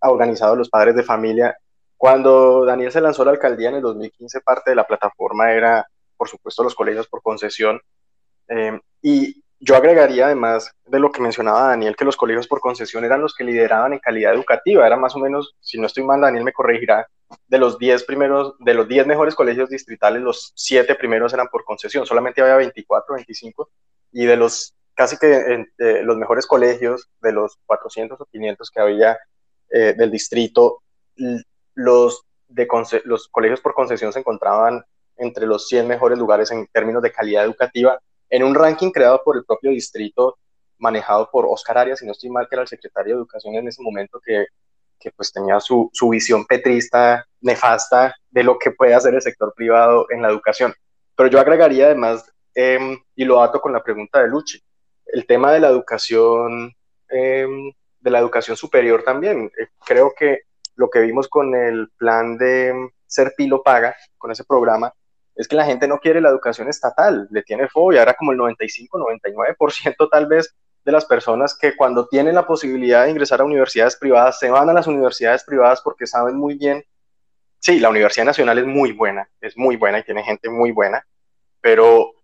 organizado 0.00 0.56
los 0.56 0.68
padres 0.68 0.94
de 0.94 1.02
familia. 1.02 1.56
Cuando 1.96 2.64
Daniel 2.64 2.92
se 2.92 3.00
lanzó 3.00 3.22
a 3.22 3.26
la 3.26 3.30
alcaldía 3.32 3.70
en 3.70 3.76
el 3.76 3.82
2015, 3.82 4.40
parte 4.40 4.70
de 4.70 4.76
la 4.76 4.86
plataforma 4.86 5.52
era, 5.52 5.86
por 6.16 6.28
supuesto, 6.28 6.62
los 6.62 6.74
colegios 6.74 7.08
por 7.08 7.22
concesión. 7.22 7.80
Eh, 8.48 8.78
y 9.02 9.42
yo 9.60 9.76
agregaría, 9.76 10.26
además 10.26 10.72
de 10.86 11.00
lo 11.00 11.10
que 11.10 11.20
mencionaba 11.20 11.68
Daniel, 11.68 11.96
que 11.96 12.04
los 12.04 12.16
colegios 12.16 12.46
por 12.46 12.60
concesión 12.60 13.04
eran 13.04 13.20
los 13.20 13.34
que 13.34 13.44
lideraban 13.44 13.92
en 13.92 13.98
calidad 13.98 14.34
educativa. 14.34 14.86
Era 14.86 14.96
más 14.96 15.16
o 15.16 15.18
menos, 15.18 15.56
si 15.60 15.78
no 15.78 15.86
estoy 15.86 16.04
mal, 16.04 16.20
Daniel 16.20 16.44
me 16.44 16.52
corregirá, 16.52 17.08
de 17.46 17.58
los 17.58 17.78
10 17.78 18.04
primeros, 18.04 18.54
de 18.60 18.74
los 18.74 18.86
10 18.88 19.06
mejores 19.06 19.34
colegios 19.34 19.68
distritales, 19.68 20.22
los 20.22 20.52
7 20.54 20.94
primeros 20.94 21.34
eran 21.34 21.48
por 21.48 21.64
concesión. 21.64 22.06
Solamente 22.06 22.40
había 22.40 22.56
24, 22.56 23.16
25. 23.16 23.70
Y 24.12 24.26
de 24.26 24.36
los 24.36 24.74
casi 24.94 25.16
que 25.16 25.66
los 25.78 26.16
mejores 26.16 26.46
colegios, 26.46 27.08
de 27.20 27.32
los 27.32 27.56
400 27.66 28.20
o 28.20 28.24
500 28.26 28.70
que 28.70 28.80
había 28.80 29.16
eh, 29.70 29.94
del 29.96 30.10
distrito, 30.10 30.82
los, 31.74 32.22
de 32.48 32.68
los 33.04 33.28
colegios 33.28 33.60
por 33.60 33.74
concesión 33.74 34.12
se 34.12 34.18
encontraban 34.18 34.84
entre 35.16 35.46
los 35.46 35.68
100 35.68 35.86
mejores 35.86 36.18
lugares 36.18 36.50
en 36.50 36.66
términos 36.68 37.02
de 37.02 37.12
calidad 37.12 37.44
educativa, 37.44 38.00
en 38.30 38.42
un 38.42 38.54
ranking 38.54 38.90
creado 38.90 39.22
por 39.24 39.36
el 39.36 39.44
propio 39.44 39.70
distrito, 39.70 40.38
manejado 40.78 41.28
por 41.30 41.46
Oscar 41.48 41.78
Arias, 41.78 41.98
si 41.98 42.06
no 42.06 42.12
estoy 42.12 42.30
mal, 42.30 42.48
que 42.48 42.54
era 42.54 42.62
el 42.62 42.68
secretario 42.68 43.14
de 43.14 43.18
Educación 43.20 43.54
en 43.54 43.68
ese 43.68 43.82
momento, 43.82 44.20
que, 44.24 44.46
que 44.98 45.10
pues 45.12 45.32
tenía 45.32 45.60
su, 45.60 45.90
su 45.92 46.08
visión 46.08 46.46
petrista, 46.46 47.26
nefasta, 47.40 48.14
de 48.30 48.44
lo 48.44 48.58
que 48.58 48.70
puede 48.70 48.94
hacer 48.94 49.14
el 49.14 49.22
sector 49.22 49.52
privado 49.54 50.06
en 50.10 50.22
la 50.22 50.28
educación. 50.28 50.74
Pero 51.16 51.28
yo 51.30 51.40
agregaría 51.40 51.86
además, 51.86 52.30
em, 52.54 52.98
y 53.14 53.24
lo 53.24 53.42
ato 53.42 53.60
con 53.60 53.72
la 53.72 53.82
pregunta 53.82 54.20
de 54.20 54.28
Luchi, 54.28 54.62
el 55.06 55.26
tema 55.26 55.52
de 55.52 55.60
la 55.60 55.68
educación 55.68 56.72
em, 57.10 57.72
de 58.00 58.10
la 58.10 58.18
educación 58.18 58.56
superior 58.56 59.02
también. 59.02 59.50
Eh, 59.58 59.68
creo 59.84 60.12
que 60.16 60.42
lo 60.76 60.88
que 60.90 61.00
vimos 61.00 61.28
con 61.28 61.54
el 61.54 61.88
plan 61.96 62.36
de 62.38 62.90
Ser 63.06 63.32
Pilo 63.36 63.62
Paga, 63.62 63.96
con 64.16 64.30
ese 64.30 64.44
programa, 64.44 64.92
es 65.38 65.46
que 65.46 65.54
la 65.54 65.64
gente 65.64 65.86
no 65.86 66.00
quiere 66.00 66.20
la 66.20 66.30
educación 66.30 66.68
estatal, 66.68 67.28
le 67.30 67.42
tiene 67.42 67.68
fobia, 67.68 68.02
era 68.02 68.14
como 68.14 68.32
el 68.32 68.38
95, 68.38 68.98
99% 68.98 70.08
tal 70.10 70.26
vez 70.26 70.52
de 70.84 70.90
las 70.90 71.04
personas 71.04 71.56
que 71.56 71.76
cuando 71.76 72.08
tienen 72.08 72.34
la 72.34 72.44
posibilidad 72.44 73.04
de 73.04 73.12
ingresar 73.12 73.40
a 73.40 73.44
universidades 73.44 73.94
privadas, 73.94 74.40
se 74.40 74.50
van 74.50 74.68
a 74.68 74.72
las 74.72 74.88
universidades 74.88 75.44
privadas 75.44 75.80
porque 75.80 76.08
saben 76.08 76.36
muy 76.36 76.58
bien, 76.58 76.84
sí, 77.60 77.78
la 77.78 77.88
Universidad 77.88 78.26
Nacional 78.26 78.58
es 78.58 78.66
muy 78.66 78.90
buena, 78.90 79.30
es 79.40 79.56
muy 79.56 79.76
buena 79.76 80.00
y 80.00 80.02
tiene 80.02 80.24
gente 80.24 80.50
muy 80.50 80.72
buena, 80.72 81.06
pero 81.60 82.14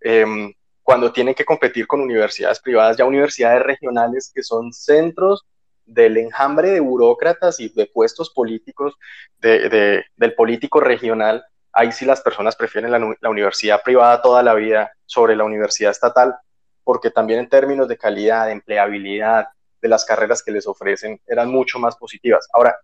em, 0.00 0.50
cuando 0.82 1.12
tienen 1.12 1.34
que 1.34 1.44
competir 1.44 1.86
con 1.86 2.00
universidades 2.00 2.58
privadas, 2.60 2.96
ya 2.96 3.04
universidades 3.04 3.62
regionales 3.62 4.32
que 4.34 4.42
son 4.42 4.72
centros 4.72 5.44
del 5.84 6.16
enjambre 6.16 6.70
de 6.70 6.80
burócratas 6.80 7.60
y 7.60 7.68
de 7.68 7.84
puestos 7.84 8.30
políticos 8.30 8.94
de, 9.40 10.04
del 10.16 10.34
político 10.34 10.80
regional, 10.80 11.44
ahí 11.72 11.92
sí 11.92 12.04
las 12.04 12.20
personas 12.20 12.56
prefieren 12.56 12.90
la, 12.90 13.30
universidad 13.30 13.82
privada 13.82 14.22
toda 14.22 14.42
la 14.42 14.54
vida 14.54 14.92
sobre 15.06 15.36
la 15.36 15.44
universidad 15.44 15.90
estatal, 15.90 16.36
porque 16.84 17.10
también 17.10 17.40
en 17.40 17.48
términos 17.48 17.88
de 17.88 17.98
calidad, 17.98 18.46
de 18.46 18.52
empleabilidad, 18.52 19.46
de 19.80 19.88
las 19.88 20.04
carreras 20.04 20.42
que 20.42 20.52
les 20.52 20.66
ofrecen, 20.66 21.20
eran 21.26 21.50
mucho 21.50 21.78
más 21.78 21.96
positivas. 21.96 22.48
Ahora, 22.52 22.76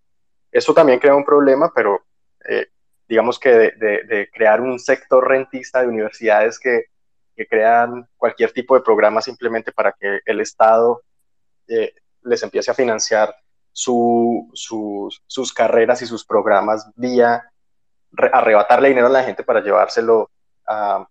eso 0.50 0.74
también 0.74 0.98
crea 0.98 1.14
un 1.14 1.24
problema, 1.24 1.70
pero 1.74 2.02
eh, 2.48 2.68
digamos 3.08 3.38
que 3.38 3.50
de, 3.50 4.28
crear 4.32 4.60
un 4.60 4.78
sector 4.78 5.28
rentista 5.28 5.80
de 5.80 5.88
universidades 5.88 6.58
que 6.58 6.86
que 7.38 7.46
crean 7.46 8.06
cualquier 8.16 8.52
tipo 8.52 8.74
de 8.74 8.80
programa 8.80 9.22
simplemente 9.22 9.70
para 9.70 9.92
que 9.92 10.18
el 10.26 10.40
Estado 10.40 11.02
eh, 11.68 11.94
les 12.24 12.42
empiece 12.42 12.72
a 12.72 12.74
financiar 12.74 13.32
sus 13.72 15.52
carreras 15.54 16.02
y 16.02 16.06
sus 16.06 16.26
programas 16.26 16.90
vía 16.96 17.44
arrebatarle 18.16 18.88
dinero 18.88 19.06
a 19.06 19.10
la 19.10 19.24
gente 19.24 19.42
para 19.44 19.60
llevárselo 19.60 20.30
a, 20.66 21.06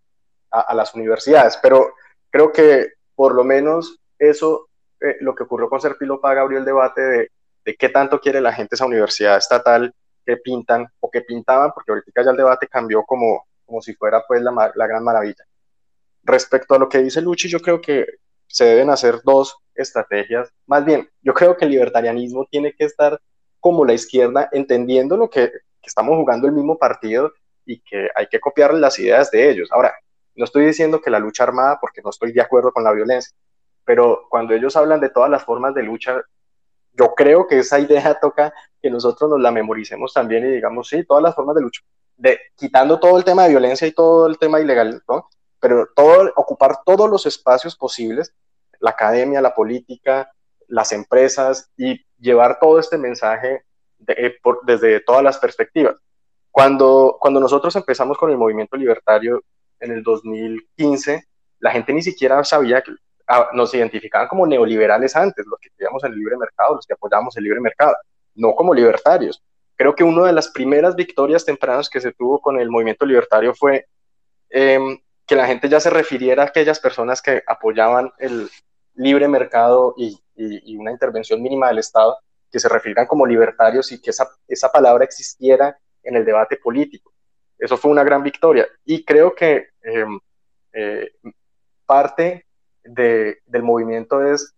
las 0.73 0.93
universidades. 0.95 1.57
Pero 1.61 1.93
creo 2.29 2.51
que 2.51 2.93
por 3.15 3.33
lo 3.33 3.43
menos 3.43 3.99
eso, 4.17 4.69
eh, 4.99 5.17
lo 5.21 5.35
que 5.35 5.43
ocurrió 5.43 5.69
con 5.69 5.81
Serpilo 5.81 6.19
Paga 6.21 6.41
abrió 6.41 6.59
el 6.59 6.65
debate 6.65 7.01
de, 7.01 7.31
de 7.65 7.75
qué 7.75 7.89
tanto 7.89 8.19
quiere 8.19 8.41
la 8.41 8.53
gente 8.53 8.75
esa 8.75 8.85
universidad 8.85 9.37
estatal 9.37 9.93
que 10.25 10.37
pintan 10.37 10.87
o 10.99 11.09
que 11.09 11.21
pintaban, 11.21 11.71
porque 11.73 11.91
ahorita 11.91 12.23
ya 12.23 12.31
el 12.31 12.37
debate 12.37 12.67
cambió 12.67 13.03
como, 13.03 13.45
como 13.65 13.81
si 13.81 13.93
fuera 13.93 14.23
pues 14.27 14.41
la, 14.41 14.71
la 14.73 14.87
gran 14.87 15.03
maravilla. 15.03 15.45
Respecto 16.23 16.75
a 16.75 16.79
lo 16.79 16.89
que 16.89 16.99
dice 16.99 17.21
Luchi, 17.21 17.47
yo 17.47 17.59
creo 17.59 17.79
que 17.81 18.05
se 18.47 18.65
deben 18.65 18.89
hacer 18.89 19.21
dos 19.23 19.57
estrategias. 19.75 20.49
Más 20.65 20.83
bien, 20.85 21.09
yo 21.21 21.33
creo 21.33 21.55
que 21.55 21.65
el 21.65 21.71
libertarianismo 21.71 22.45
tiene 22.49 22.73
que 22.73 22.85
estar 22.85 23.19
como 23.59 23.85
la 23.85 23.93
izquierda, 23.93 24.49
entendiendo 24.51 25.17
lo 25.17 25.29
que, 25.29 25.51
estamos 25.87 26.15
jugando 26.15 26.47
el 26.47 26.53
mismo 26.53 26.77
partido 26.77 27.33
y 27.65 27.79
que 27.81 28.09
hay 28.15 28.27
que 28.27 28.39
copiar 28.39 28.73
las 28.73 28.97
ideas 28.99 29.31
de 29.31 29.49
ellos. 29.49 29.69
Ahora, 29.71 29.93
no 30.35 30.45
estoy 30.45 30.65
diciendo 30.65 31.01
que 31.01 31.09
la 31.09 31.19
lucha 31.19 31.43
armada, 31.43 31.77
porque 31.81 32.01
no 32.01 32.09
estoy 32.09 32.31
de 32.31 32.41
acuerdo 32.41 32.71
con 32.71 32.83
la 32.83 32.93
violencia, 32.93 33.35
pero 33.83 34.27
cuando 34.29 34.53
ellos 34.53 34.75
hablan 34.75 34.99
de 34.99 35.09
todas 35.09 35.29
las 35.29 35.43
formas 35.43 35.73
de 35.73 35.83
lucha, 35.83 36.21
yo 36.93 37.13
creo 37.15 37.47
que 37.47 37.59
esa 37.59 37.79
idea 37.79 38.17
toca 38.21 38.53
que 38.81 38.89
nosotros 38.89 39.29
nos 39.29 39.41
la 39.41 39.51
memoricemos 39.51 40.13
también 40.13 40.45
y 40.45 40.51
digamos, 40.51 40.89
sí, 40.89 41.03
todas 41.05 41.23
las 41.23 41.35
formas 41.35 41.55
de 41.55 41.61
lucha, 41.61 41.81
de, 42.15 42.39
quitando 42.55 42.99
todo 42.99 43.17
el 43.17 43.23
tema 43.23 43.43
de 43.43 43.49
violencia 43.49 43.87
y 43.87 43.91
todo 43.91 44.27
el 44.27 44.37
tema 44.37 44.59
ilegal, 44.59 45.01
¿no? 45.07 45.27
pero 45.59 45.87
todo, 45.95 46.31
ocupar 46.35 46.83
todos 46.85 47.09
los 47.09 47.25
espacios 47.25 47.75
posibles, 47.75 48.33
la 48.79 48.91
academia, 48.91 49.41
la 49.41 49.55
política, 49.55 50.31
las 50.67 50.91
empresas 50.91 51.71
y 51.77 52.05
llevar 52.17 52.59
todo 52.59 52.79
este 52.79 52.97
mensaje 52.97 53.63
eh, 54.07 54.37
desde 54.63 54.99
todas 55.01 55.23
las 55.23 55.37
perspectivas. 55.37 55.95
Cuando, 56.51 57.17
cuando 57.19 57.39
nosotros 57.39 57.75
empezamos 57.75 58.17
con 58.17 58.31
el 58.31 58.37
movimiento 58.37 58.77
libertario 58.77 59.43
en 59.79 59.91
el 59.91 60.03
2015, 60.03 61.23
la 61.59 61.71
gente 61.71 61.93
ni 61.93 62.01
siquiera 62.01 62.43
sabía 62.43 62.81
que 62.81 62.91
ah, 63.27 63.49
nos 63.53 63.73
identificaban 63.73 64.27
como 64.27 64.47
neoliberales 64.47 65.15
antes, 65.15 65.45
los 65.45 65.59
que 65.59 65.69
creíamos 65.75 66.03
en 66.03 66.13
el 66.13 66.19
libre 66.19 66.37
mercado, 66.37 66.75
los 66.75 66.85
que 66.85 66.93
apoyábamos 66.93 67.37
el 67.37 67.43
libre 67.43 67.59
mercado, 67.59 67.95
no 68.35 68.55
como 68.55 68.73
libertarios. 68.73 69.43
Creo 69.75 69.93
que 69.93 70.03
una 70.03 70.25
de 70.25 70.33
las 70.33 70.49
primeras 70.49 70.95
victorias 70.95 71.45
tempranas 71.45 71.89
que 71.89 72.01
se 72.01 72.11
tuvo 72.11 72.39
con 72.39 72.59
el 72.59 72.69
movimiento 72.71 73.05
libertario 73.05 73.53
fue 73.53 73.85
eh, 74.49 74.79
que 75.27 75.35
la 75.35 75.45
gente 75.45 75.69
ya 75.69 75.79
se 75.79 75.89
refiriera 75.89 76.43
a 76.43 76.47
aquellas 76.47 76.79
personas 76.79 77.21
que 77.21 77.43
apoyaban 77.45 78.11
el 78.17 78.49
libre 78.95 79.27
mercado 79.27 79.93
y, 79.97 80.19
una 80.77 80.91
intervención 80.91 81.41
mínima 81.41 81.67
del 81.67 81.79
Estado, 81.79 82.17
que 82.51 82.59
se 82.59 82.69
refirieran 82.69 83.07
como 83.07 83.25
libertarios 83.25 83.91
y 83.91 84.01
que 84.01 84.11
esa, 84.11 84.27
esa 84.47 84.71
palabra 84.71 85.03
existiera 85.03 85.77
en 86.03 86.15
el 86.15 86.25
debate 86.25 86.57
político. 86.57 87.13
Eso 87.57 87.77
fue 87.77 87.91
una 87.91 88.03
gran 88.03 88.23
victoria. 88.23 88.67
Y 88.85 89.03
creo 89.03 89.33
que 89.33 89.69
em, 89.81 90.19
eh, 90.73 91.11
parte 91.85 92.45
de, 92.83 93.39
del 93.45 93.63
movimiento 93.63 94.21
es, 94.21 94.53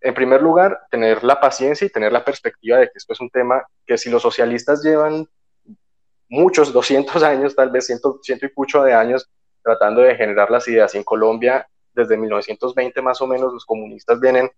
en 0.00 0.14
primer 0.14 0.42
lugar, 0.42 0.80
tener 0.90 1.22
la 1.22 1.40
paciencia 1.40 1.86
y 1.86 1.90
tener 1.90 2.12
la 2.12 2.24
perspectiva 2.24 2.78
de 2.78 2.86
que 2.86 2.96
esto 2.96 3.12
es 3.12 3.20
un 3.20 3.30
tema 3.30 3.64
que 3.86 3.96
si 3.96 4.10
los 4.10 4.22
socialistas 4.22 4.82
llevan 4.82 5.28
muchos, 6.28 6.72
200 6.72 7.22
años, 7.22 7.54
tal 7.54 7.70
vez 7.70 7.86
ciento, 7.86 8.18
ciento 8.22 8.46
y 8.46 8.50
pucho 8.50 8.82
de 8.82 8.94
años, 8.94 9.30
tratando 9.62 10.02
de 10.02 10.16
generar 10.16 10.50
las 10.50 10.66
ideas. 10.66 10.94
Y 10.94 10.98
en 10.98 11.04
Colombia, 11.04 11.68
desde 11.94 12.16
1920 12.16 13.00
más 13.02 13.20
o 13.20 13.26
menos, 13.26 13.52
los 13.52 13.64
comunistas 13.64 14.18
vienen 14.18 14.50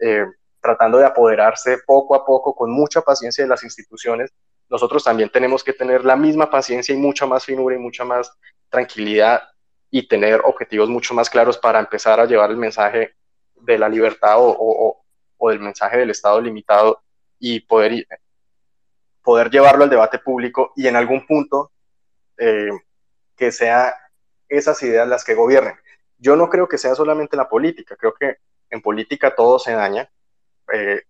eh, 0.00 0.26
tratando 0.60 0.98
de 0.98 1.06
apoderarse 1.06 1.78
poco 1.86 2.14
a 2.14 2.24
poco, 2.24 2.54
con 2.54 2.70
mucha 2.70 3.00
paciencia 3.00 3.44
de 3.44 3.48
las 3.48 3.64
instituciones. 3.64 4.32
Nosotros 4.68 5.02
también 5.02 5.30
tenemos 5.30 5.64
que 5.64 5.72
tener 5.72 6.04
la 6.04 6.16
misma 6.16 6.50
paciencia 6.50 6.94
y 6.94 6.98
mucha 6.98 7.26
más 7.26 7.44
finura 7.44 7.74
y 7.74 7.78
mucha 7.78 8.04
más 8.04 8.32
tranquilidad 8.68 9.42
y 9.90 10.06
tener 10.06 10.40
objetivos 10.44 10.88
mucho 10.88 11.14
más 11.14 11.28
claros 11.28 11.58
para 11.58 11.80
empezar 11.80 12.20
a 12.20 12.26
llevar 12.26 12.50
el 12.50 12.56
mensaje 12.56 13.16
de 13.54 13.78
la 13.78 13.88
libertad 13.88 14.36
o, 14.38 15.04
o, 15.38 15.50
del 15.50 15.60
mensaje 15.60 15.98
del 15.98 16.10
Estado 16.10 16.40
limitado 16.40 17.02
y 17.38 17.60
poder, 17.60 18.06
poder 19.22 19.50
llevarlo 19.50 19.84
al 19.84 19.90
debate 19.90 20.18
público 20.18 20.72
y 20.76 20.86
en 20.86 20.96
algún 20.96 21.26
punto 21.26 21.72
eh, 22.38 22.70
que 23.36 23.50
sea 23.50 23.94
esas 24.48 24.82
ideas 24.82 25.08
las 25.08 25.24
que 25.24 25.34
gobiernen. 25.34 25.74
Yo 26.18 26.36
no 26.36 26.50
creo 26.50 26.68
que 26.68 26.78
sea 26.78 26.94
solamente 26.94 27.36
la 27.36 27.48
política, 27.48 27.96
creo 27.96 28.14
que 28.14 28.36
en 28.68 28.82
política 28.82 29.34
todo 29.34 29.58
se 29.58 29.72
daña, 29.72 30.10
eh, 30.72 31.02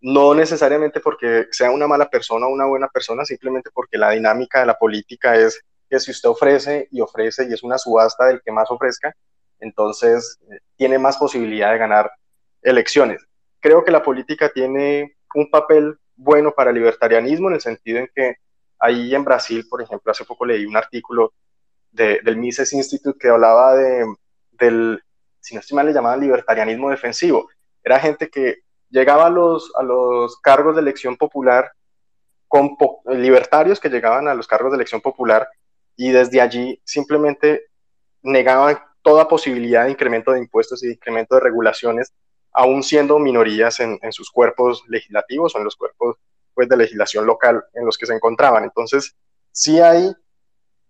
no 0.00 0.34
necesariamente 0.34 1.00
porque 1.00 1.46
sea 1.50 1.70
una 1.70 1.86
mala 1.86 2.10
persona 2.10 2.46
o 2.46 2.50
una 2.50 2.66
buena 2.66 2.88
persona, 2.88 3.24
simplemente 3.24 3.70
porque 3.72 3.98
la 3.98 4.10
dinámica 4.10 4.60
de 4.60 4.66
la 4.66 4.78
política 4.78 5.34
es 5.36 5.62
que 5.88 5.98
si 5.98 6.10
usted 6.10 6.28
ofrece 6.28 6.88
y 6.90 7.00
ofrece 7.00 7.46
y 7.48 7.52
es 7.52 7.62
una 7.62 7.78
subasta 7.78 8.26
del 8.26 8.42
que 8.42 8.52
más 8.52 8.70
ofrezca, 8.70 9.14
entonces 9.60 10.38
eh, 10.50 10.58
tiene 10.76 10.98
más 10.98 11.16
posibilidad 11.16 11.72
de 11.72 11.78
ganar 11.78 12.10
elecciones. 12.62 13.22
creo 13.60 13.84
que 13.84 13.90
la 13.90 14.02
política 14.02 14.50
tiene 14.50 15.16
un 15.34 15.50
papel 15.50 15.96
bueno 16.16 16.52
para 16.52 16.70
el 16.70 16.76
libertarianismo 16.76 17.48
en 17.48 17.54
el 17.54 17.60
sentido 17.60 17.98
en 17.98 18.08
que 18.14 18.36
ahí 18.78 19.14
en 19.14 19.24
Brasil, 19.24 19.66
por 19.68 19.80
ejemplo, 19.82 20.12
hace 20.12 20.24
poco 20.24 20.44
leí 20.44 20.66
un 20.66 20.76
artículo 20.76 21.32
del 21.90 22.36
Mises 22.36 22.72
Institute 22.72 23.18
que 23.18 23.28
hablaba 23.28 23.76
de, 23.76 24.04
del, 24.52 25.02
si 25.40 25.54
no 25.54 25.60
estoy 25.60 25.76
mal, 25.76 25.86
le 25.86 25.92
llamaban 25.92 26.20
libertarianismo 26.20 26.90
defensivo. 26.90 27.48
Era 27.82 28.00
gente 28.00 28.28
que 28.28 28.64
llegaba 28.90 29.26
a 29.26 29.30
los, 29.30 29.72
a 29.76 29.82
los 29.82 30.38
cargos 30.40 30.74
de 30.74 30.82
elección 30.82 31.16
popular 31.16 31.72
con 32.48 32.76
libertarios 33.06 33.80
que 33.80 33.88
llegaban 33.88 34.28
a 34.28 34.34
los 34.34 34.46
cargos 34.46 34.70
de 34.72 34.76
elección 34.76 35.00
popular 35.00 35.48
y 35.96 36.10
desde 36.10 36.40
allí 36.40 36.80
simplemente 36.84 37.66
negaban 38.22 38.78
toda 39.02 39.28
posibilidad 39.28 39.84
de 39.84 39.90
incremento 39.90 40.32
de 40.32 40.40
impuestos 40.40 40.82
y 40.82 40.86
de 40.86 40.94
incremento 40.94 41.34
de 41.34 41.40
regulaciones, 41.42 42.12
aún 42.52 42.82
siendo 42.82 43.18
minorías 43.18 43.80
en, 43.80 43.98
sus 44.12 44.30
cuerpos 44.30 44.82
legislativos 44.88 45.54
o 45.54 45.58
en 45.58 45.64
los 45.64 45.76
cuerpos 45.76 46.16
pues, 46.54 46.68
de 46.68 46.76
legislación 46.76 47.26
local 47.26 47.64
en 47.74 47.84
los 47.84 47.98
que 47.98 48.06
se 48.06 48.14
encontraban. 48.14 48.64
Entonces, 48.64 49.14
sí 49.52 49.80
hay 49.80 50.14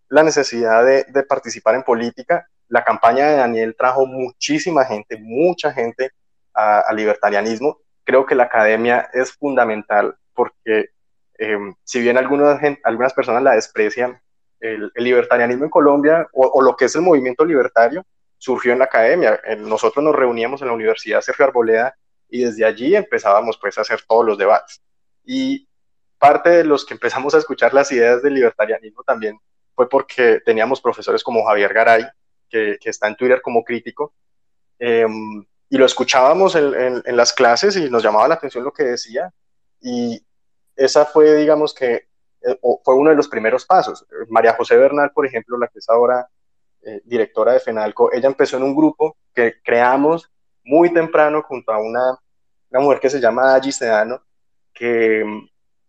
la 0.09 0.23
necesidad 0.23 0.85
de, 0.85 1.23
participar 1.25 1.75
en 1.75 1.83
política. 1.83 2.47
La 2.69 2.85
campaña 2.85 3.27
de 3.27 3.37
Daniel 3.37 3.75
trajo 3.77 4.07
muchísima 4.07 4.85
gente, 4.85 5.19
mucha 5.19 5.73
gente 5.73 6.11
al 6.53 6.95
libertarianismo. 6.95 7.81
Creo 8.05 8.27
que 8.27 8.35
la 8.35 8.45
academia 8.45 9.09
es 9.13 9.33
fundamental 9.33 10.17
porque 10.35 10.91
em, 11.39 11.75
si 11.85 12.01
bien 12.01 12.19
algunas, 12.19 12.61
algunas 12.85 13.13
personas 13.13 13.43
la 13.43 13.55
desprecian, 13.55 14.21
el, 14.61 14.93
libertarianismo 14.97 15.65
en 15.65 15.71
Colombia 15.71 16.29
o, 16.33 16.63
lo 16.63 16.77
que 16.77 16.87
es 16.87 16.95
el 16.95 17.03
movimiento 17.03 17.45
libertario 17.45 18.05
surgió 18.39 18.73
en 18.73 18.79
la 18.79 18.87
academia. 18.87 19.41
Nosotros 19.59 20.05
nos 20.05 20.15
reuníamos 20.15 20.63
en 20.63 20.69
la 20.69 20.75
Universidad 20.75 21.21
Sergio 21.21 21.47
Arboleda 21.47 21.95
y 22.29 22.45
desde 22.45 22.65
allí 22.65 22.97
empezábamos 22.97 23.59
pues 23.59 23.77
a 23.79 23.83
hacer 23.83 24.03
todos 24.07 24.25
los 24.25 24.39
debates. 24.39 24.83
Y 25.25 25.69
parte 26.19 26.51
de 26.51 26.65
los 26.65 26.85
que 26.85 26.95
empezamos 26.95 27.35
a 27.35 27.39
escuchar 27.39 27.75
las 27.75 27.93
ideas 27.93 28.23
del 28.23 28.35
libertarianismo 28.35 29.03
también 29.03 29.39
fue 29.75 29.89
porque 29.89 30.41
teníamos 30.45 30.81
profesores 30.81 31.23
como 31.23 31.45
Javier 31.45 31.73
Garay, 31.73 32.05
que, 32.49 32.79
está 32.85 33.09
en 33.09 33.17
Twitter 33.17 33.43
como 33.43 33.65
crítico, 33.65 34.15
em, 34.79 35.45
y 35.69 35.79
lo 35.79 35.87
escuchábamos 35.87 36.55
en, 36.55 37.03
las 37.17 37.33
clases 37.33 37.77
y 37.77 37.91
nos 37.91 38.03
llamaba 38.03 38.29
la 38.29 38.35
atención 38.35 38.65
lo 38.65 38.73
que 38.73 38.85
decía. 38.85 39.33
Y 39.81 40.25
esa 40.77 41.05
fue, 41.05 41.35
digamos 41.35 41.75
que, 41.75 42.09
eh, 42.43 42.59
fue 42.85 42.95
uno 42.95 43.11
de 43.11 43.17
los 43.17 43.29
primeros 43.29 43.65
pasos. 43.65 44.07
María 44.29 44.55
José 44.55 44.77
Bernal, 44.77 45.11
por 45.12 45.27
ejemplo, 45.27 45.59
la 45.59 45.69
que 45.69 45.79
es 45.79 45.89
ahora 45.89 46.29
eh, 46.83 47.01
directora 47.05 47.53
de 47.53 47.61
FENALCO, 47.61 48.12
ella 48.12 48.29
empezó 48.29 48.57
en 48.57 48.65
un 48.65 48.77
grupo 48.77 49.17
que 49.35 49.55
creamos 49.62 50.31
muy 50.65 50.93
temprano 50.93 51.43
junto 51.43 51.73
a 51.73 51.79
una, 51.79 52.19
una 52.71 52.81
mujer 52.81 53.01
que 53.01 53.11
se 53.11 53.21
llama 53.21 53.55
Agis 53.55 53.77
Sedano, 53.77 54.23
que 54.73 55.25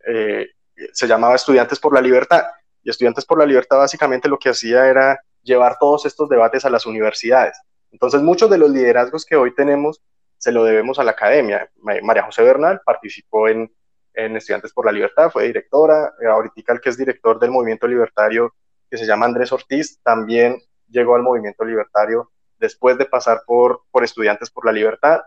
eh, 0.08 0.48
se 0.94 1.08
llamaba 1.08 1.36
Estudiantes 1.36 1.80
por 1.80 1.94
la 1.94 2.02
Libertad. 2.02 2.44
Y 2.84 2.90
Estudiantes 2.90 3.26
por 3.26 3.40
la 3.40 3.46
Libertad 3.46 3.78
básicamente 3.78 4.30
lo 4.30 4.38
que 4.38 4.50
hacía 4.50 4.88
era 4.88 5.20
llevar 5.42 5.78
todos 5.80 6.06
estos 6.06 6.30
debates 6.30 6.66
a 6.66 6.70
las 6.70 6.86
universidades. 6.86 7.60
Entonces 7.96 8.22
muchos 8.22 8.50
de 8.50 8.58
los 8.58 8.70
liderazgos 8.72 9.24
que 9.26 9.38
hoy 9.38 9.56
tenemos 9.56 10.02
se 10.38 10.52
lo 10.52 10.66
debemos 10.66 11.00
a 11.00 11.04
la 11.06 11.12
academia. 11.12 11.72
María 11.78 12.24
José 12.24 12.44
Bernal 12.44 12.82
participó 12.86 13.48
en 13.48 13.72
Estudiantes 14.14 14.74
por 14.74 14.86
la 14.86 14.92
Libertad, 14.92 15.32
fue 15.32 15.48
directora, 15.48 16.14
eh, 16.22 16.28
ahorita 16.28 16.74
el 16.74 16.82
que 16.82 16.90
es 16.90 16.98
director 16.98 17.40
del 17.40 17.52
movimiento 17.52 17.88
libertario, 17.88 18.54
que 18.90 18.98
se 18.98 19.06
llama 19.06 19.28
Andrés 19.28 19.54
Ortiz, 19.54 19.98
también 20.04 20.62
llegó 20.90 21.16
al 21.16 21.24
movimiento 21.24 21.64
libertario 21.64 22.34
después 22.60 22.98
de 22.98 23.06
pasar 23.06 23.44
por, 23.48 23.84
por 23.90 24.04
Estudiantes 24.04 24.50
por 24.50 24.66
la 24.66 24.74
Libertad. 24.74 25.22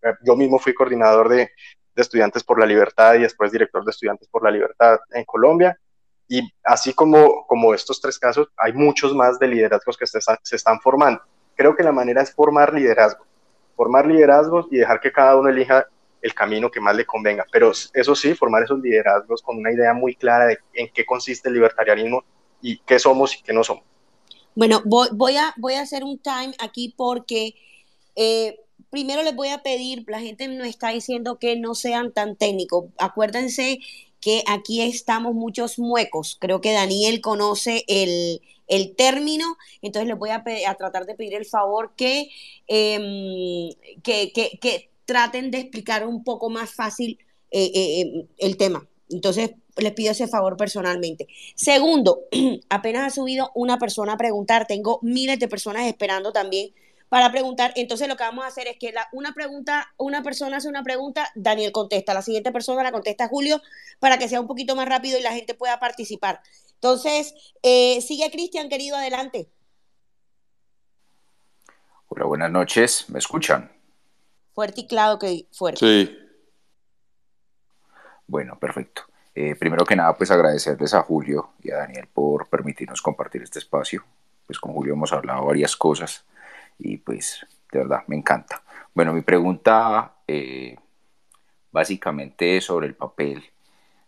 Eh, 0.00 0.14
yo 0.22 0.34
mismo 0.34 0.58
fui 0.58 0.72
coordinador 0.72 1.28
de, 1.28 1.50
Estudiantes 1.94 2.42
por 2.42 2.58
la 2.58 2.64
Libertad 2.66 3.14
y 3.16 3.20
después 3.20 3.52
director 3.52 3.84
de 3.84 3.90
Estudiantes 3.90 4.28
por 4.28 4.42
la 4.42 4.50
Libertad 4.50 4.98
en 5.10 5.24
Colombia. 5.24 5.78
Y 6.26 6.40
así 6.64 6.94
como, 6.94 7.46
como 7.46 7.74
estos 7.74 8.00
tres 8.00 8.18
casos, 8.18 8.48
hay 8.56 8.72
muchos 8.72 9.14
más 9.14 9.38
de 9.38 9.46
liderazgos 9.46 9.98
que 9.98 10.06
se 10.06 10.56
están 10.56 10.80
formando. 10.80 11.22
Creo 11.56 11.76
que 11.76 11.82
la 11.82 11.92
manera 11.92 12.22
es 12.22 12.32
formar 12.32 12.74
liderazgos, 12.74 13.26
formar 13.76 14.06
liderazgos 14.06 14.66
y 14.70 14.76
dejar 14.78 15.00
que 15.00 15.12
cada 15.12 15.36
uno 15.36 15.48
elija 15.48 15.86
el 16.20 16.34
camino 16.34 16.70
que 16.70 16.80
más 16.80 16.96
le 16.96 17.04
convenga. 17.04 17.46
Pero 17.52 17.70
eso 17.70 18.14
sí, 18.14 18.34
formar 18.34 18.62
esos 18.62 18.80
liderazgos 18.80 19.42
con 19.42 19.58
una 19.58 19.72
idea 19.72 19.92
muy 19.92 20.14
clara 20.14 20.46
de 20.46 20.58
en 20.72 20.88
qué 20.92 21.04
consiste 21.04 21.48
el 21.48 21.54
libertarianismo 21.54 22.24
y 22.62 22.78
qué 22.78 22.98
somos 22.98 23.36
y 23.36 23.42
qué 23.42 23.52
no 23.52 23.62
somos. 23.62 23.84
Bueno, 24.54 24.82
voy, 24.84 25.36
a, 25.36 25.52
voy 25.56 25.74
a 25.74 25.82
hacer 25.82 26.02
un 26.04 26.18
time 26.18 26.54
aquí 26.60 26.94
porque 26.96 27.54
eh, 28.16 28.58
primero 28.88 29.22
les 29.22 29.34
voy 29.34 29.48
a 29.48 29.62
pedir, 29.62 30.04
la 30.06 30.20
gente 30.20 30.48
no 30.48 30.64
está 30.64 30.90
diciendo 30.90 31.38
que 31.38 31.56
no 31.56 31.74
sean 31.74 32.12
tan 32.12 32.36
técnicos. 32.36 32.86
Acuérdense 32.98 33.80
que 34.20 34.42
aquí 34.46 34.80
estamos 34.80 35.34
muchos 35.34 35.78
muecos. 35.78 36.38
Creo 36.40 36.62
que 36.62 36.72
Daniel 36.72 37.20
conoce 37.20 37.84
el, 37.88 38.40
término, 38.96 39.56
entonces 39.82 40.08
les 40.08 40.18
voy 40.18 40.30
a, 40.30 40.42
tratar 40.76 41.06
de 41.06 41.14
pedir 41.14 41.34
el 41.34 41.44
favor 41.44 41.94
que, 41.96 42.30
em, 42.66 43.70
que, 44.02 44.32
que, 44.32 44.58
que 44.60 44.90
traten 45.04 45.50
de 45.50 45.58
explicar 45.58 46.06
un 46.06 46.24
poco 46.24 46.50
más 46.50 46.72
fácil 46.74 47.18
eh, 47.50 47.70
eh, 47.74 48.00
eh, 48.00 48.26
el 48.38 48.56
tema. 48.56 48.86
Entonces, 49.10 49.52
les 49.76 49.92
pido 49.92 50.12
ese 50.12 50.26
favor 50.28 50.56
personalmente. 50.56 51.28
Segundo, 51.54 52.22
apenas 52.68 53.06
ha 53.06 53.14
subido 53.14 53.50
una 53.54 53.78
persona 53.78 54.14
a 54.14 54.16
preguntar, 54.16 54.66
tengo 54.66 54.98
miles 55.02 55.38
de 55.38 55.48
personas 55.48 55.86
esperando 55.86 56.32
también 56.32 56.72
para 57.08 57.30
preguntar. 57.30 57.72
Entonces, 57.76 58.08
lo 58.08 58.16
que 58.16 58.24
vamos 58.24 58.44
a 58.44 58.48
hacer 58.48 58.66
es 58.66 58.76
que 58.78 58.92
una 59.12 59.34
pregunta, 59.34 59.92
una 59.98 60.22
persona 60.22 60.56
hace 60.56 60.68
una 60.68 60.82
pregunta, 60.82 61.30
Daniel 61.36 61.70
contesta, 61.70 62.14
la 62.14 62.22
siguiente 62.22 62.50
persona 62.50 62.82
la 62.82 62.92
contesta 62.92 63.28
Julio, 63.28 63.62
para 64.00 64.18
que 64.18 64.28
sea 64.28 64.40
un 64.40 64.48
poquito 64.48 64.74
más 64.74 64.88
rápido 64.88 65.18
y 65.18 65.22
la 65.22 65.32
gente 65.32 65.54
pueda 65.54 65.78
participar. 65.78 66.40
Entonces, 66.74 67.34
sigue 67.62 68.30
Cristian, 68.30 68.68
querido, 68.68 68.96
adelante. 68.96 69.48
Hola, 72.08 72.26
buenas 72.26 72.50
noches, 72.50 73.06
¿me 73.08 73.18
escuchan? 73.18 73.74
fuerte 74.54 74.82
y 74.82 74.86
claro 74.86 75.18
que 75.18 75.46
fuerte. 75.52 75.80
Sí. 75.80 76.18
Bueno, 78.26 78.58
perfecto. 78.58 79.02
Eh, 79.34 79.56
primero 79.56 79.84
que 79.84 79.96
nada, 79.96 80.16
pues 80.16 80.30
agradecerles 80.30 80.94
a 80.94 81.02
Julio 81.02 81.50
y 81.62 81.72
a 81.72 81.78
Daniel 81.78 82.06
por 82.12 82.48
permitirnos 82.48 83.02
compartir 83.02 83.42
este 83.42 83.58
espacio. 83.58 84.04
Pues 84.46 84.58
con 84.58 84.72
Julio 84.72 84.94
hemos 84.94 85.12
hablado 85.12 85.44
varias 85.44 85.76
cosas 85.76 86.24
y 86.78 86.98
pues 86.98 87.44
de 87.72 87.80
verdad 87.80 88.04
me 88.06 88.16
encanta. 88.16 88.62
Bueno, 88.94 89.12
mi 89.12 89.22
pregunta 89.22 90.14
eh, 90.28 90.76
básicamente 91.72 92.56
es 92.56 92.64
sobre 92.64 92.86
el 92.86 92.94
papel 92.94 93.42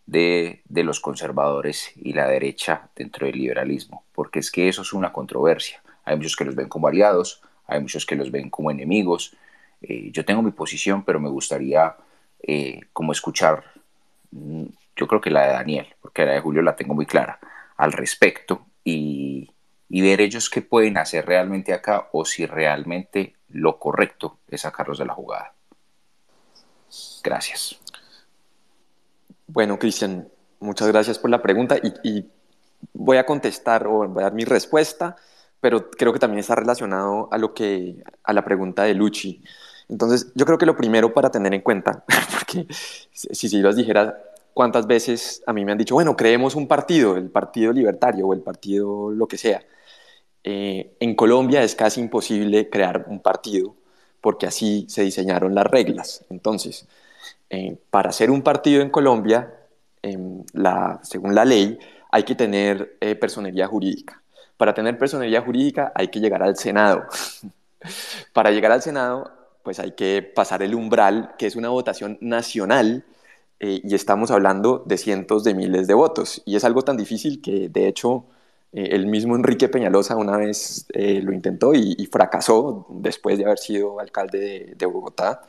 de, 0.07 0.63
de, 0.69 0.85
los 0.85 1.01
conservadores 1.01 1.93
y 1.97 2.13
la 2.13 2.29
derecha 2.29 2.89
dentro 2.95 3.27
del 3.27 3.39
liberalismo, 3.39 4.05
porque 4.15 4.39
es 4.39 4.51
que 4.51 4.69
eso 4.69 4.83
es 4.83 4.93
una 4.93 5.13
controversia. 5.13 5.83
Hay 6.05 6.17
muchos 6.17 6.37
que 6.37 6.45
los 6.45 6.55
ven 6.55 6.69
como 6.69 6.89
aliados, 6.89 7.43
hay 7.67 7.81
muchos 7.81 8.07
que 8.07 8.15
los 8.15 8.31
ven 8.31 8.51
como 8.51 8.71
enemigos, 8.71 9.37
eh, 9.83 10.11
yo 10.13 10.25
tengo 10.25 10.43
mi 10.43 10.53
posición, 10.53 11.05
pero 11.05 11.21
me 11.21 11.29
gustaría 11.29 11.97
eh, 12.43 12.81
como 12.93 13.13
escuchar, 13.13 13.65
mm, 14.31 14.65
yo 14.97 15.07
creo 15.07 15.21
que 15.21 15.31
la 15.31 15.47
de 15.47 15.53
Daniel, 15.53 15.87
porque 16.01 16.25
la 16.25 16.33
de 16.33 16.41
Julio 16.41 16.63
la 16.63 16.77
tengo 16.77 16.95
muy 16.95 17.07
clara, 17.07 17.39
al 17.77 17.93
respecto 17.93 18.67
y, 18.85 19.51
y 19.89 20.01
ver 20.01 20.21
ellos 20.21 20.49
qué 20.49 20.63
pueden 20.63 20.99
hacer 20.99 21.27
realmente 21.27 21.73
acá 21.73 22.09
o 22.13 22.25
si 22.25 22.47
realmente 22.47 23.35
lo 23.49 23.79
correcto 23.79 24.39
es 24.49 24.63
sacarlos 24.63 24.99
de 24.99 25.07
la 25.07 25.15
jugada. 25.15 25.53
Gracias. 27.23 27.81
Bueno, 29.47 29.79
Cristian, 29.79 30.29
muchas 30.61 30.89
gracias 30.89 31.19
por 31.19 31.31
la 31.31 31.43
pregunta 31.43 31.77
y, 32.03 32.27
voy 32.93 33.17
a 33.17 33.27
contestar 33.27 33.87
o 33.87 34.07
voy 34.09 34.21
a 34.21 34.25
dar 34.25 34.35
mi 34.35 34.45
respuesta, 34.45 35.17
pero 35.61 35.91
creo 35.91 36.13
que 36.13 36.19
también 36.19 36.41
está 36.41 36.55
relacionado 36.55 37.29
a 37.33 37.39
lo 37.39 37.55
que 37.55 38.03
a 38.23 38.33
la 38.33 38.45
pregunta 38.45 38.85
de 38.85 38.95
Luchi. 38.95 39.43
Entonces, 39.89 40.33
yo 40.35 40.45
creo 40.47 40.59
que 40.59 40.67
lo 40.67 40.77
primero 40.77 41.15
para 41.15 41.31
tener 41.31 41.55
en 41.55 41.63
cuenta, 41.63 42.05
porque 42.33 42.67
si, 43.13 43.49
si 43.49 43.59
los 43.59 43.77
dijera 43.77 44.19
cuántas 44.55 44.87
veces 44.87 45.43
a 45.47 45.53
mí 45.53 45.65
me 45.65 45.73
han 45.73 45.79
dicho, 45.79 45.95
bueno, 45.95 46.17
creemos 46.17 46.55
un 46.55 46.67
partido, 46.69 47.17
el 47.17 47.31
Partido 47.31 47.73
Libertario 47.73 48.27
o 48.27 48.35
el 48.35 48.41
partido 48.41 49.11
lo 49.11 49.27
que 49.29 49.39
sea. 49.39 49.63
Eh, 50.45 50.97
en 51.01 51.15
Colombia 51.17 51.63
es 51.63 51.75
casi 51.75 52.01
imposible 52.01 52.71
crear 52.71 53.07
un 53.09 53.21
partido 53.21 53.75
porque 54.21 54.47
así 54.47 54.87
se 54.89 55.03
diseñaron 55.03 55.55
las 55.55 55.67
reglas. 55.67 56.25
Entonces, 56.31 56.87
eh, 57.51 57.79
para 57.91 58.11
hacer 58.11 58.31
un 58.31 58.43
partido 58.43 58.83
en 58.83 58.91
Colombia, 58.91 59.53
la, 60.53 61.01
según 61.03 61.35
la 61.35 61.45
ley, 61.45 61.79
hay 62.13 62.23
que 62.23 62.37
tener 62.37 62.97
eh, 63.01 63.17
personería 63.17 63.67
jurídica. 63.67 64.23
Para 64.57 64.73
tener 64.73 64.97
personería 64.99 65.43
jurídica 65.43 65.93
hay 65.95 66.09
que 66.09 66.21
llegar 66.21 66.43
al 66.43 66.57
Senado. 66.57 67.07
para 68.33 68.51
llegar 68.51 68.73
al 68.73 68.83
Senado 68.83 69.33
pues 69.67 69.81
hay 69.81 69.93
que 69.97 70.23
pasar 70.23 70.63
el 70.63 70.77
umbral, 70.77 71.35
que 71.37 71.47
es 71.47 71.57
una 71.57 71.71
votación 71.71 72.19
nacional, 72.21 73.05
eh, 73.59 73.81
y 73.83 73.95
estamos 73.97 74.31
hablando 74.31 74.85
de 74.87 74.97
cientos 74.97 75.43
de 75.43 75.55
miles 75.55 75.89
de 75.89 75.95
votos. 75.95 76.41
Y 76.47 76.55
es 76.55 76.65
algo 76.65 76.83
tan 76.83 76.97
difícil 76.97 77.43
que, 77.43 77.69
de 77.69 77.89
hecho, 77.89 78.27
eh, 78.73 78.91
el 78.93 79.07
mismo 79.07 79.35
Enrique 79.35 79.69
Peñalosa 79.69 80.15
una 80.15 80.37
vez 80.37 80.87
eh, 80.93 81.21
lo 81.21 81.33
intentó 81.33 81.75
y, 81.75 81.97
fracasó 82.13 82.87
después 82.91 83.39
de 83.39 83.47
haber 83.47 83.59
sido 83.59 83.99
alcalde 83.99 84.75
de, 84.77 84.87
Bogotá. 84.87 85.43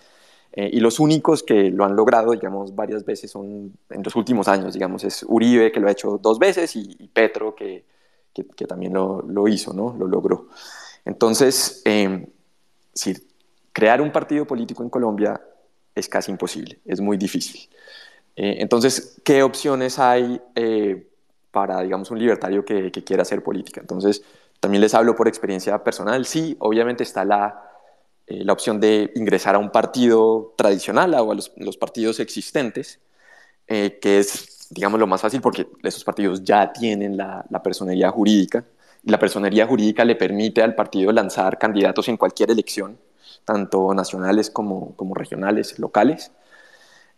Eh, 0.57 0.69
y 0.73 0.79
los 0.79 0.99
únicos 0.99 1.43
que 1.43 1.69
lo 1.69 1.85
han 1.85 1.95
logrado, 1.95 2.31
digamos, 2.31 2.75
varias 2.75 3.05
veces 3.05 3.29
son 3.31 3.71
en 3.89 4.03
los 4.03 4.15
últimos 4.15 4.47
años, 4.47 4.73
digamos, 4.73 5.03
es 5.03 5.23
Uribe, 5.27 5.71
que 5.71 5.79
lo 5.79 5.87
ha 5.87 5.91
hecho 5.91 6.17
dos 6.17 6.39
veces, 6.39 6.75
y, 6.75 7.09
Petro, 7.13 7.55
que, 7.55 7.85
también 8.67 8.93
lo, 8.93 9.21
lo, 9.21 9.47
hizo, 9.47 9.73
¿no? 9.73 9.95
Lo 9.97 10.07
logró. 10.07 10.49
Entonces, 11.05 11.81
eh, 11.85 12.27
crear 13.71 14.01
un 14.01 14.11
partido 14.11 14.45
político 14.45 14.83
en 14.83 14.89
Colombia 14.89 15.39
es 15.95 16.09
casi 16.09 16.31
imposible, 16.31 16.79
es 16.85 16.99
muy 16.99 17.17
difícil. 17.17 17.69
Eh, 18.35 18.57
entonces, 18.59 19.19
¿qué 19.23 19.41
opciones 19.41 19.97
hay 19.97 20.39
eh, 20.55 21.07
para, 21.51 21.81
digamos, 21.81 22.11
un 22.11 22.19
libertario 22.19 22.63
que, 22.63 22.91
quiera 22.91 23.23
hacer 23.23 23.43
política? 23.43 23.81
Entonces, 23.81 24.23
también 24.59 24.81
les 24.81 24.93
hablo 24.93 25.15
por 25.15 25.27
experiencia 25.27 25.83
personal. 25.83 26.25
Sí, 26.25 26.55
obviamente 26.59 27.03
está 27.03 27.25
la, 27.25 27.66
eh, 28.27 28.43
la 28.43 28.53
opción 28.53 28.79
de 28.79 29.11
ingresar 29.15 29.55
a 29.55 29.59
un 29.59 29.71
partido 29.71 30.53
tradicional 30.57 31.13
o 31.15 31.31
a 31.31 31.35
los, 31.35 31.77
partidos 31.77 32.19
existentes, 32.19 32.99
que 33.67 34.19
es, 34.19 34.67
digamos, 34.69 34.99
lo 34.99 35.07
más 35.07 35.21
fácil 35.21 35.41
porque 35.41 35.67
esos 35.83 36.03
partidos 36.03 36.43
ya 36.43 36.71
tienen 36.71 37.17
la, 37.17 37.45
la 37.49 37.61
personería 37.61 38.09
jurídica. 38.09 38.63
La 39.03 39.19
personería 39.19 39.67
jurídica 39.67 40.05
le 40.05 40.15
permite 40.15 40.61
al 40.61 40.75
partido 40.75 41.11
lanzar 41.11 41.57
candidatos 41.57 42.07
en 42.07 42.17
cualquier 42.17 42.51
elección, 42.51 42.97
tanto 43.45 43.93
nacionales 43.93 44.49
como, 44.49 44.95
como 44.95 45.15
regionales, 45.15 45.79
locales. 45.79 46.31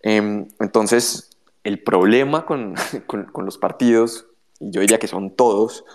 Em, 0.01 0.47
entonces, 0.60 1.30
el 1.64 1.82
problema 1.84 2.45
con, 2.45 2.76
con, 3.07 3.45
los 3.45 3.57
partidos, 3.57 4.28
y 4.60 4.72
yo 4.72 4.82
diría 4.82 4.99
que 4.99 5.07
son 5.07 5.32
todos, 5.32 5.86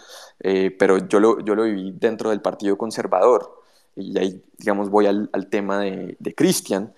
eh, 0.40 0.74
pero 0.78 0.98
yo 1.08 1.20
lo, 1.20 1.40
yo 1.40 1.54
lo 1.54 1.64
viví 1.64 1.92
dentro 1.92 2.30
del 2.30 2.40
Partido 2.40 2.76
Conservador, 2.76 3.62
y 3.96 4.18
ahí, 4.18 4.42
digamos, 4.58 4.90
voy 4.90 5.06
al, 5.06 5.30
al 5.32 5.48
tema 5.48 5.80
de, 5.80 6.16
de 6.18 6.34
Cristian, 6.34 6.92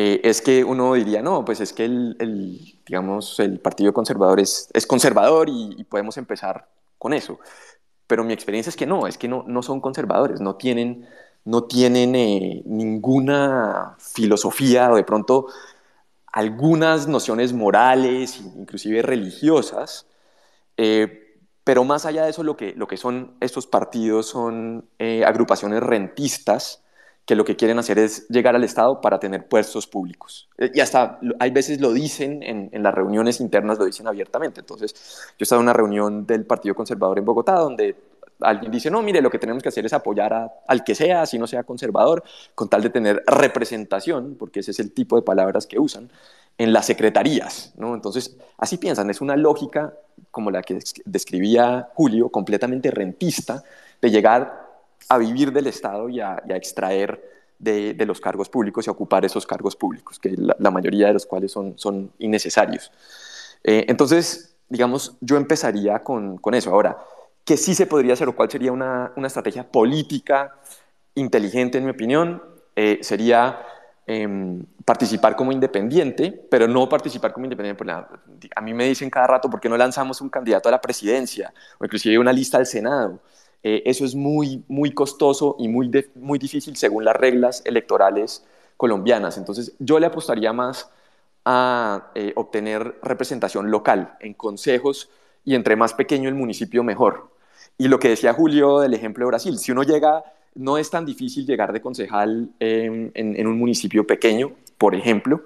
eh, 0.00 0.20
es 0.22 0.40
que 0.40 0.62
uno 0.62 0.94
diría, 0.94 1.22
no, 1.22 1.44
pues 1.44 1.60
es 1.60 1.72
que 1.72 1.84
el, 1.84 2.16
el 2.20 2.78
digamos, 2.86 3.40
el 3.40 3.58
Partido 3.58 3.92
Conservador 3.92 4.38
es, 4.38 4.68
es 4.72 4.86
conservador 4.86 5.48
y, 5.50 5.82
podemos 5.90 6.16
empezar 6.18 6.68
con 6.98 7.12
eso. 7.12 7.40
Pero 8.06 8.22
mi 8.22 8.32
experiencia 8.32 8.70
es 8.70 8.76
que 8.76 8.86
no, 8.86 9.08
es 9.08 9.18
que 9.18 9.26
no, 9.26 9.44
no 9.48 9.60
son 9.60 9.80
conservadores, 9.80 10.40
no 10.40 10.54
tienen, 10.54 11.08
no 11.44 11.64
tienen 11.64 12.14
eh, 12.14 12.62
ninguna 12.64 13.96
filosofía 13.98 14.92
o 14.92 14.96
de 14.96 15.02
pronto 15.02 15.48
algunas 16.32 17.08
nociones 17.08 17.52
morales, 17.52 18.40
inclusive 18.56 19.02
religiosas, 19.02 20.06
eh, 20.76 21.27
pero 21.68 21.84
más 21.84 22.06
allá 22.06 22.24
de 22.24 22.30
eso, 22.30 22.42
lo 22.44 22.56
que, 22.56 22.72
lo 22.76 22.88
que 22.88 22.96
son 22.96 23.32
estos 23.40 23.66
partidos 23.66 24.24
son 24.24 24.88
eh, 24.98 25.22
agrupaciones 25.26 25.82
rentistas 25.82 26.82
que 27.26 27.36
lo 27.36 27.44
que 27.44 27.56
quieren 27.56 27.78
hacer 27.78 27.98
es 27.98 28.26
llegar 28.28 28.56
al 28.56 28.64
Estado 28.64 29.02
para 29.02 29.20
tener 29.20 29.48
puestos 29.48 29.86
públicos. 29.86 30.48
Eh, 30.56 30.70
y 30.72 30.80
hasta 30.80 31.20
hay 31.38 31.50
veces 31.50 31.78
lo 31.78 31.92
dicen 31.92 32.42
en, 32.42 32.70
en, 32.72 32.82
las 32.82 32.94
reuniones 32.94 33.38
internas, 33.42 33.78
lo 33.78 33.84
dicen 33.84 34.06
abiertamente. 34.06 34.60
Entonces, 34.60 34.94
yo 34.94 35.36
he 35.40 35.42
estado 35.42 35.60
en 35.60 35.64
una 35.64 35.74
reunión 35.74 36.26
del 36.26 36.46
Partido 36.46 36.74
Conservador 36.74 37.18
en 37.18 37.26
Bogotá, 37.26 37.56
donde 37.56 37.96
alguien 38.40 38.72
dice, 38.72 38.90
no, 38.90 39.02
mire, 39.02 39.20
lo 39.20 39.28
que 39.28 39.38
tenemos 39.38 39.62
que 39.62 39.68
hacer 39.68 39.84
es 39.84 39.92
apoyar 39.92 40.50
al 40.66 40.84
que 40.84 40.94
sea, 40.94 41.26
si 41.26 41.38
no 41.38 41.46
sea 41.46 41.64
conservador, 41.64 42.24
con 42.54 42.70
tal 42.70 42.80
de 42.80 42.88
tener 42.88 43.22
representación, 43.26 44.36
porque 44.38 44.60
ese 44.60 44.70
es 44.70 44.80
el 44.80 44.94
tipo 44.94 45.16
de 45.16 45.22
palabras 45.22 45.66
que 45.66 45.78
usan, 45.78 46.10
en 46.56 46.72
las 46.72 46.86
secretarías. 46.86 47.74
¿no? 47.76 47.94
Entonces, 47.94 48.38
así 48.56 48.78
piensan, 48.78 49.10
es 49.10 49.20
una 49.20 49.36
lógica 49.36 49.92
como 50.38 50.52
la 50.52 50.62
que 50.62 50.78
describía 51.04 51.88
Julio, 51.94 52.28
completamente 52.28 52.92
rentista, 52.92 53.64
de 54.00 54.08
llegar 54.08 54.68
a 55.08 55.18
vivir 55.18 55.50
del 55.50 55.66
Estado 55.66 56.08
y 56.08 56.20
a, 56.20 56.40
extraer 56.50 57.20
de, 57.58 58.06
los 58.06 58.20
cargos 58.20 58.48
públicos 58.48 58.86
y 58.86 58.88
a 58.88 58.92
ocupar 58.92 59.24
esos 59.24 59.44
cargos 59.44 59.74
públicos, 59.74 60.20
que 60.20 60.36
la, 60.36 60.70
mayoría 60.70 61.08
de 61.08 61.14
los 61.14 61.26
cuales 61.26 61.50
son, 61.50 61.76
son 61.76 62.12
innecesarios. 62.20 62.92
Eh, 63.64 63.86
entonces, 63.88 64.54
digamos, 64.68 65.16
yo 65.20 65.36
empezaría 65.36 66.04
con, 66.04 66.38
con 66.38 66.54
eso. 66.54 66.70
Ahora, 66.70 66.98
que 67.44 67.56
sí 67.56 67.74
se 67.74 67.86
podría 67.86 68.12
hacer 68.12 68.28
o 68.28 68.36
cuál 68.36 68.48
sería 68.48 68.70
una, 68.70 69.10
una 69.16 69.26
estrategia 69.26 69.68
política 69.68 70.54
inteligente, 71.16 71.78
en 71.78 71.84
mi 71.84 71.90
opinión, 71.90 72.40
eh, 72.76 73.00
sería 73.02 73.58
em, 74.08 74.64
participar 74.86 75.36
como 75.36 75.52
independiente, 75.52 76.32
pero 76.50 76.66
no 76.66 76.88
participar 76.88 77.32
como 77.32 77.44
independiente. 77.44 77.84
A 78.56 78.60
mí 78.62 78.72
me 78.72 78.86
dicen 78.86 79.10
cada 79.10 79.26
rato, 79.26 79.50
¿por 79.50 79.60
qué 79.60 79.68
no 79.68 79.76
lanzamos 79.76 80.20
un 80.22 80.30
candidato 80.30 80.68
a 80.68 80.72
la 80.72 80.80
presidencia 80.80 81.52
o 81.78 81.84
inclusive 81.84 82.18
una 82.18 82.32
lista 82.32 82.56
al 82.56 82.66
Senado? 82.66 83.20
Eh, 83.62 83.82
eso 83.84 84.04
es 84.06 84.14
muy, 84.14 84.64
muy 84.66 84.92
costoso 84.92 85.56
y 85.58 85.68
muy, 85.68 85.90
muy 86.14 86.38
difícil 86.38 86.74
según 86.76 87.04
las 87.04 87.16
reglas 87.16 87.62
electorales 87.66 88.44
colombianas. 88.78 89.36
Entonces, 89.36 89.74
yo 89.78 89.98
le 89.98 90.06
apostaría 90.06 90.52
más 90.54 90.90
a 91.44 92.10
eh, 92.14 92.32
obtener 92.36 92.98
representación 93.02 93.70
local 93.70 94.16
en 94.20 94.32
consejos 94.32 95.10
y 95.44 95.54
entre 95.54 95.76
más 95.76 95.92
pequeño 95.92 96.30
el 96.30 96.34
municipio, 96.34 96.82
mejor. 96.82 97.30
Y 97.76 97.88
lo 97.88 97.98
que 97.98 98.08
decía 98.08 98.32
Julio 98.32 98.80
del 98.80 98.94
ejemplo 98.94 99.24
de 99.24 99.28
Brasil, 99.28 99.58
si 99.58 99.70
uno 99.72 99.82
llega, 99.82 100.24
no 100.58 100.76
es 100.76 100.90
tan 100.90 101.06
difícil 101.06 101.46
llegar 101.46 101.72
de 101.72 101.80
concejal 101.80 102.50
en, 102.58 103.46
un 103.46 103.58
municipio 103.58 104.06
pequeño, 104.06 104.52
por 104.76 104.94
ejemplo, 104.94 105.44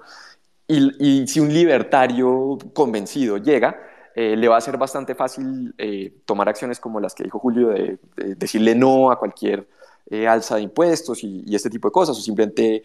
y, 0.67 1.27
si 1.27 1.39
un 1.39 1.53
libertario 1.53 2.57
convencido 2.73 3.37
llega, 3.37 3.79
eh, 4.15 4.35
le 4.35 4.47
va 4.47 4.57
a 4.57 4.61
ser 4.61 4.77
bastante 4.77 5.13
fácil 5.13 5.73
eh, 5.77 6.21
tomar 6.25 6.49
acciones 6.49 6.79
como 6.79 6.99
las 6.99 7.13
que 7.13 7.23
dijo 7.23 7.37
Julio, 7.37 7.69
de, 7.69 7.99
decirle 8.35 8.73
no 8.73 9.11
a 9.11 9.19
cualquier 9.19 9.67
eh, 10.09 10.27
alza 10.27 10.55
de 10.55 10.63
impuestos 10.63 11.23
y, 11.23 11.43
este 11.53 11.69
tipo 11.69 11.89
de 11.89 11.91
cosas, 11.91 12.17
o 12.17 12.21
simplemente 12.21 12.83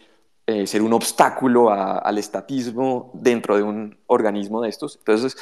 ser 0.65 0.81
un 0.81 0.93
obstáculo 0.93 1.69
al 1.69 2.17
estatismo 2.17 3.11
dentro 3.13 3.55
de 3.55 3.61
un 3.61 3.95
organismo 4.07 4.63
de 4.63 4.69
estos. 4.69 4.95
Entonces, 4.97 5.37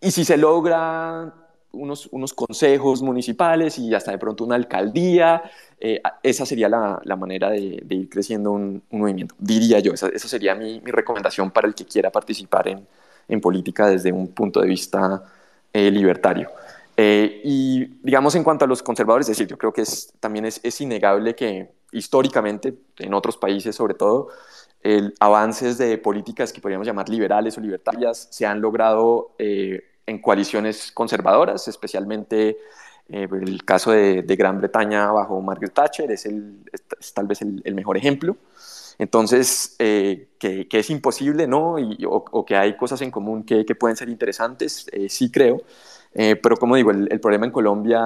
y 0.00 0.10
si 0.10 0.24
se 0.24 0.38
logra 0.38 1.45
unos, 1.76 2.08
unos 2.12 2.34
consejos 2.34 3.02
municipales 3.02 3.78
y 3.78 3.94
hasta 3.94 4.10
de 4.10 4.18
pronto 4.18 4.44
una 4.44 4.56
alcaldía. 4.56 5.42
Eh, 5.78 6.00
esa 6.22 6.46
sería 6.46 6.68
la, 6.68 7.00
la 7.04 7.16
manera 7.16 7.50
de, 7.50 7.84
ir 7.88 8.08
creciendo 8.08 8.52
un, 8.52 8.82
movimiento, 8.90 9.34
diría 9.38 9.78
yo. 9.80 9.92
Esa, 9.92 10.08
esa 10.08 10.28
sería 10.28 10.54
mi, 10.54 10.80
mi, 10.80 10.90
recomendación 10.90 11.50
para 11.50 11.68
el 11.68 11.74
que 11.74 11.84
quiera 11.84 12.10
participar 12.10 12.68
en, 12.68 12.86
en 13.28 13.40
política 13.40 13.88
desde 13.88 14.12
un 14.12 14.28
punto 14.28 14.60
de 14.60 14.68
vista 14.68 15.22
eh, 15.72 15.90
libertario. 15.90 16.50
Eh, 16.96 17.42
y 17.44 17.84
digamos 18.02 18.34
en 18.34 18.44
cuanto 18.44 18.64
a 18.64 18.68
los 18.68 18.82
conservadores, 18.82 19.26
es 19.28 19.36
decir, 19.36 19.46
yo 19.46 19.58
creo 19.58 19.72
que 19.72 19.82
es, 19.82 20.12
también 20.18 20.46
es, 20.46 20.60
es 20.62 20.80
innegable 20.80 21.34
que 21.34 21.70
históricamente, 21.92 22.74
en 22.98 23.14
otros 23.14 23.36
países 23.36 23.76
sobre 23.76 23.94
todo, 23.94 24.28
el, 24.82 25.14
avances 25.20 25.78
de 25.78 25.98
políticas 25.98 26.52
que 26.52 26.60
podríamos 26.60 26.86
llamar 26.86 27.08
liberales 27.08 27.58
o 27.58 27.60
libertarias 27.60 28.28
se 28.30 28.46
han 28.46 28.60
logrado 28.60 29.34
en 30.06 30.20
coaliciones 30.20 30.92
conservadoras, 30.92 31.68
especialmente 31.68 32.58
eh, 33.08 33.28
el 33.30 33.64
caso 33.64 33.92
de, 33.92 34.22
Gran 34.22 34.58
Bretaña 34.58 35.10
bajo 35.12 35.40
Margaret 35.40 35.72
Thatcher 35.72 36.10
es, 36.10 36.26
el, 36.26 36.58
tal 37.14 37.26
vez 37.26 37.42
el, 37.42 37.74
mejor 37.74 37.96
ejemplo. 37.96 38.36
Entonces, 38.98 39.76
eh, 39.78 40.28
que, 40.38 40.66
es 40.70 40.90
imposible, 40.90 41.46
¿no? 41.46 41.78
Y, 41.78 42.04
o, 42.08 42.44
que 42.44 42.56
hay 42.56 42.76
cosas 42.76 43.00
en 43.02 43.10
común 43.10 43.44
que, 43.44 43.64
pueden 43.74 43.96
ser 43.96 44.08
interesantes, 44.08 44.86
eh, 44.92 45.08
sí 45.08 45.30
creo. 45.30 45.62
pero 46.14 46.56
como 46.56 46.76
digo, 46.76 46.90
el, 46.90 47.20
problema 47.20 47.44
en 47.44 47.52
Colombia 47.52 48.02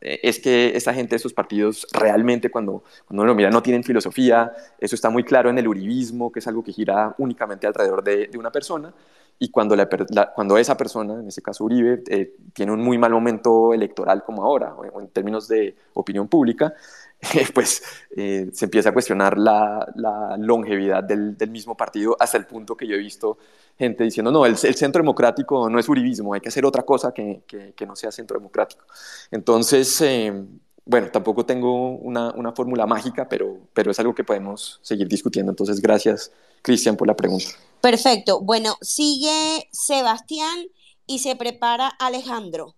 es 0.00 0.38
que 0.38 0.76
esta 0.76 0.92
gente, 0.92 1.16
estos 1.16 1.32
partidos, 1.32 1.86
realmente 1.92 2.50
cuando, 2.50 2.84
cuando 3.06 3.22
uno 3.22 3.32
lo 3.32 3.34
mira 3.34 3.50
no 3.50 3.62
tienen 3.62 3.82
filosofía. 3.82 4.52
Eso 4.78 4.94
está 4.94 5.08
muy 5.08 5.24
claro 5.24 5.48
en 5.50 5.58
el 5.58 5.66
uribismo, 5.66 6.30
que 6.30 6.40
es 6.40 6.46
algo 6.46 6.62
que 6.62 6.72
gira 6.72 7.14
únicamente 7.18 7.66
alrededor 7.66 8.04
de, 8.04 8.28
de 8.28 8.38
una 8.38 8.52
persona 8.52 8.92
y 9.38 9.50
cuando, 9.50 9.76
cuando 10.34 10.58
esa 10.58 10.76
persona, 10.76 11.14
en 11.14 11.28
ese 11.28 11.42
caso 11.42 11.64
Uribe, 11.64 12.02
eh, 12.08 12.36
tiene 12.52 12.72
un 12.72 12.80
muy 12.80 12.98
mal 12.98 13.12
momento 13.12 13.74
electoral 13.74 14.22
como 14.24 14.44
ahora, 14.44 14.74
o, 14.74 15.00
en 15.00 15.08
términos 15.08 15.48
de 15.48 15.76
opinión 15.94 16.28
pública, 16.28 16.74
pues 17.54 17.82
eh, 18.16 18.50
se 18.52 18.66
empieza 18.66 18.90
a 18.90 18.92
cuestionar 18.92 19.36
la, 19.38 19.86
longevidad 20.38 21.02
del, 21.02 21.36
mismo 21.50 21.76
partido 21.76 22.16
hasta 22.18 22.38
el 22.38 22.46
punto 22.46 22.76
que 22.76 22.86
yo 22.86 22.94
he 22.94 22.98
visto 22.98 23.38
gente 23.76 24.04
diciendo, 24.04 24.30
no, 24.30 24.46
el, 24.46 24.56
centro 24.56 25.02
democrático 25.02 25.68
no 25.68 25.78
es 25.78 25.88
uribismo, 25.88 26.34
hay 26.34 26.40
que 26.40 26.48
hacer 26.48 26.64
otra 26.64 26.84
cosa 26.84 27.12
que, 27.12 27.42
que, 27.46 27.86
no 27.86 27.96
sea 27.96 28.12
centro 28.12 28.38
democrático. 28.38 28.84
Entonces, 29.32 30.00
eh, 30.00 30.32
bueno, 30.86 31.08
tampoco 31.10 31.44
tengo 31.44 31.96
una, 31.96 32.30
una 32.32 32.52
fórmula 32.52 32.86
mágica, 32.86 33.28
pero, 33.28 33.58
pero 33.72 33.90
es 33.90 33.98
algo 33.98 34.14
que 34.14 34.22
podemos 34.22 34.78
seguir 34.82 35.08
discutiendo. 35.08 35.50
Entonces, 35.50 35.80
gracias, 35.80 36.30
Cristian, 36.64 36.96
por 36.96 37.06
la 37.06 37.14
pregunta. 37.14 37.44
Perfecto. 37.82 38.40
Bueno, 38.40 38.76
sigue 38.80 39.68
Sebastián 39.70 40.66
y 41.06 41.18
se 41.18 41.36
prepara 41.36 41.88
Alejandro. 41.88 42.74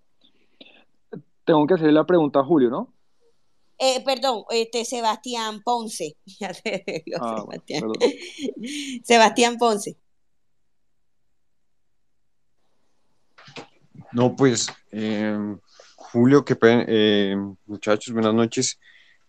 Tengo 1.44 1.64
que 1.68 1.74
hacer 1.74 1.92
la 1.92 2.04
pregunta 2.04 2.40
a 2.40 2.44
Julio, 2.44 2.68
¿no? 2.68 2.92
Eh, 3.78 4.02
perdón, 4.04 4.42
este 4.50 4.84
Sebastián 4.84 5.62
Ponce. 5.62 6.16
Ah, 7.20 7.36
Sebastián. 7.38 7.82
Sebastián 9.04 9.56
Ponce. 9.56 9.96
No, 14.10 14.34
pues, 14.34 14.66
em, 14.90 15.60
Julio, 15.94 16.44
qué 16.44 16.56
em, 16.60 17.54
muchachos, 17.66 18.12
buenas 18.12 18.34
noches. 18.34 18.80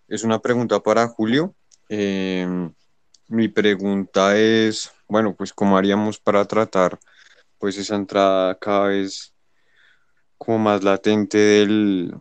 Es 0.07 0.23
una 0.23 0.39
pregunta 0.39 0.79
para 0.79 1.07
Julio. 1.09 1.53
Mi 3.29 3.49
pregunta 3.49 4.37
es, 4.37 4.91
bueno, 5.07 5.35
pues 5.35 5.51
cómo 5.51 5.77
haríamos 5.77 6.17
para 6.19 6.45
tratar 6.45 6.97
pues 7.57 7.77
esa 7.77 7.95
entrada 7.95 8.57
cada 8.57 8.87
vez 8.87 9.33
como 10.37 10.59
más 10.59 10.83
latente 10.83 11.37
del, 11.37 12.13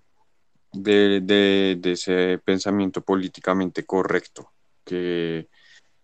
de, 0.72 1.20
de, 1.22 1.92
ese 1.92 2.40
pensamiento 2.44 3.02
políticamente 3.02 3.84
correcto, 3.84 4.52
que 4.84 5.48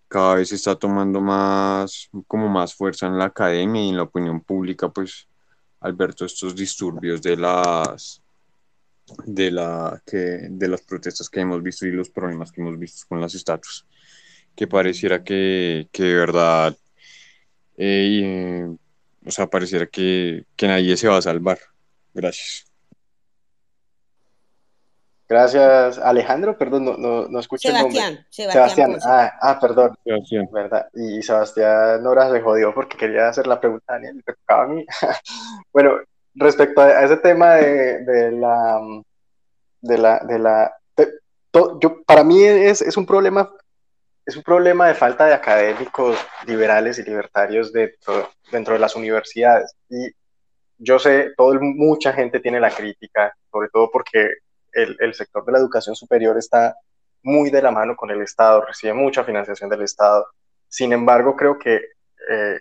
cada 0.06 0.36
vez 0.36 0.52
está 0.52 0.76
tomando 0.76 1.20
más, 1.20 2.08
como 2.28 2.48
más 2.48 2.74
fuerza 2.74 3.06
en 3.06 3.18
la 3.18 3.26
academia 3.26 3.82
y 3.82 3.88
en 3.88 3.96
la 3.96 4.04
opinión 4.04 4.40
pública, 4.42 4.88
pues 4.90 5.28
al 5.80 5.94
ver 5.94 6.14
todos 6.14 6.34
estos 6.34 6.54
disturbios 6.54 7.20
de 7.22 7.36
las 7.36 8.22
de 9.26 9.50
la 9.50 10.00
que 10.06 10.46
de 10.48 10.68
las 10.68 10.82
protestas 10.82 11.28
que 11.28 11.40
hemos 11.40 11.60
visto 11.60 11.86
y 11.86 11.90
los 11.90 12.08
problemas 12.10 12.52
que 12.52 12.60
hemos 12.60 12.78
visto 12.78 13.04
con 13.08 13.20
las 13.20 13.34
estatuas 13.34 13.84
que 14.54 14.66
pareciera 14.66 15.22
que, 15.24 15.88
que 15.92 16.02
de 16.02 16.14
verdad 16.14 16.76
eh, 17.76 18.68
o 19.26 19.30
sea 19.30 19.46
pareciera 19.46 19.86
que, 19.86 20.44
que 20.56 20.66
nadie 20.68 20.96
se 20.96 21.08
va 21.08 21.16
a 21.18 21.22
salvar 21.22 21.58
gracias 22.14 22.66
Gracias, 25.28 25.96
Alejandro, 25.98 26.58
perdón, 26.58 26.84
no, 26.84 26.96
no, 26.98 27.26
no 27.26 27.40
escuché 27.40 27.68
Sebastián, 27.68 28.08
el 28.08 28.14
nombre. 28.16 28.26
Sebastián. 28.28 28.68
Sebastián, 28.68 28.98
ah, 29.10 29.32
ah, 29.40 29.58
perdón. 29.58 29.94
Sebastián. 30.04 30.48
¿Verdad? 30.52 30.88
Y 30.92 31.22
Sebastián 31.22 32.04
ahora 32.06 32.30
se 32.30 32.42
jodió 32.42 32.74
porque 32.74 32.98
quería 32.98 33.28
hacer 33.28 33.46
la 33.46 33.58
pregunta 33.58 33.84
a 33.88 33.92
Daniel, 33.94 34.16
me 34.16 34.22
tocaba 34.24 34.64
a 34.64 34.66
mí. 34.66 34.84
bueno, 35.72 35.92
respecto 36.34 36.82
a 36.82 37.02
ese 37.02 37.16
tema 37.16 37.54
de, 37.54 38.04
de 38.04 38.32
la, 38.32 38.78
de 39.80 39.96
la, 39.98 40.18
de 40.18 40.38
la, 40.38 40.74
de- 40.98 41.12
to- 41.50 41.78
yo, 41.80 42.02
para 42.04 42.24
mí 42.24 42.42
es, 42.44 42.82
es 42.82 42.98
un 42.98 43.06
problema, 43.06 43.50
es 44.24 44.36
un 44.36 44.42
problema 44.42 44.88
de 44.88 44.94
falta 44.94 45.26
de 45.26 45.34
académicos 45.34 46.16
liberales 46.46 46.98
y 46.98 47.02
libertarios 47.02 47.72
dentro, 47.72 48.28
de 48.74 48.78
las 48.78 48.94
universidades. 48.94 49.74
Y 49.88 50.10
yo 50.78 50.98
sé, 50.98 51.32
todo 51.36 51.54
mucha 51.60 52.12
gente 52.12 52.40
tiene 52.40 52.60
la 52.60 52.70
crítica, 52.70 53.34
sobre 53.50 53.68
todo 53.68 53.90
porque 53.90 54.28
el, 54.72 55.14
sector 55.14 55.44
de 55.44 55.52
la 55.52 55.58
educación 55.58 55.94
superior 55.96 56.38
está 56.38 56.76
muy 57.22 57.50
de 57.50 57.62
la 57.62 57.70
mano 57.70 57.94
con 57.96 58.10
el 58.10 58.22
Estado, 58.22 58.64
recibe 58.64 58.94
mucha 58.94 59.24
financiación 59.24 59.68
del 59.68 59.82
Estado. 59.82 60.26
Sin 60.68 60.92
embargo, 60.92 61.36
creo 61.36 61.58
que 61.58 61.76
eh, 61.76 62.60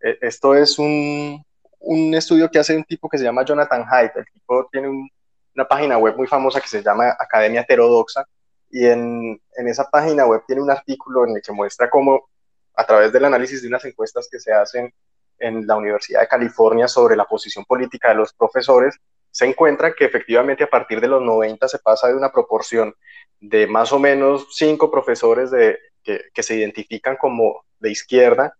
eh, 0.00 0.18
esto 0.20 0.54
es 0.54 0.78
un, 0.78 1.42
un 1.80 2.14
estudio 2.14 2.50
que 2.50 2.58
hace 2.58 2.76
un 2.76 2.84
tipo 2.84 3.08
que 3.08 3.18
se 3.18 3.24
llama 3.24 3.44
Jonathan 3.44 3.84
Haidt. 3.88 4.16
El 4.16 4.26
tipo 4.26 4.68
tiene 4.70 4.88
un- 4.88 5.08
una 5.54 5.66
página 5.66 5.96
web 5.96 6.16
muy 6.16 6.26
famosa 6.26 6.60
que 6.60 6.68
se 6.68 6.82
llama 6.82 7.16
Academia 7.18 7.62
Heterodoxa 7.62 8.26
y 8.70 8.86
en, 8.86 9.40
en 9.56 9.68
esa 9.68 9.88
página 9.88 10.26
web 10.26 10.42
tiene 10.46 10.62
un 10.62 10.70
artículo 10.70 11.26
en 11.26 11.36
el 11.36 11.42
que 11.42 11.52
muestra 11.52 11.88
cómo 11.88 12.28
a 12.74 12.84
través 12.84 13.12
del 13.12 13.24
análisis 13.24 13.62
de 13.62 13.68
unas 13.68 13.84
encuestas 13.84 14.28
que 14.30 14.38
se 14.38 14.52
hacen 14.52 14.92
en 15.38 15.66
la 15.66 15.76
Universidad 15.76 16.20
de 16.20 16.28
California 16.28 16.88
sobre 16.88 17.16
la 17.16 17.24
posición 17.24 17.64
política 17.64 18.08
de 18.08 18.16
los 18.16 18.32
profesores, 18.32 18.96
se 19.30 19.46
encuentra 19.46 19.92
que 19.92 20.04
efectivamente 20.04 20.64
a 20.64 20.70
partir 20.70 21.00
de 21.00 21.08
los 21.08 21.22
90 21.22 21.68
se 21.68 21.78
pasa 21.78 22.08
de 22.08 22.14
una 22.14 22.32
proporción 22.32 22.94
de 23.38 23.66
más 23.66 23.92
o 23.92 23.98
menos 23.98 24.46
cinco 24.56 24.90
profesores 24.90 25.50
de, 25.50 25.78
que, 26.02 26.42
se 26.42 26.54
identifican 26.54 27.16
como 27.16 27.64
de 27.78 27.90
izquierda 27.90 28.56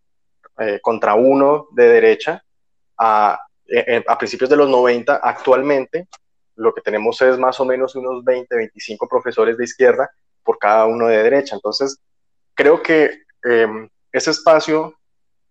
eh, 0.58 0.80
contra 0.82 1.14
uno 1.14 1.68
de 1.72 1.88
derecha 1.88 2.42
a, 2.98 3.40
eh, 3.68 4.04
a 4.06 4.18
principios 4.18 4.50
de 4.50 4.56
los 4.56 4.68
90. 4.68 5.16
Actualmente 5.16 6.08
lo 6.56 6.74
que 6.74 6.80
tenemos 6.80 7.20
es 7.22 7.38
más 7.38 7.60
o 7.60 7.64
menos 7.64 7.94
unos 7.94 8.24
20, 8.24 8.54
25 8.54 9.08
profesores 9.08 9.56
de 9.56 9.64
izquierda 9.64 10.10
por 10.42 10.58
cada 10.58 10.86
uno 10.86 11.06
de 11.06 11.22
derecha. 11.22 11.54
Entonces, 11.54 12.00
creo 12.54 12.82
que 12.82 13.22
eh, 13.44 13.88
ese 14.12 14.30
espacio 14.30 14.94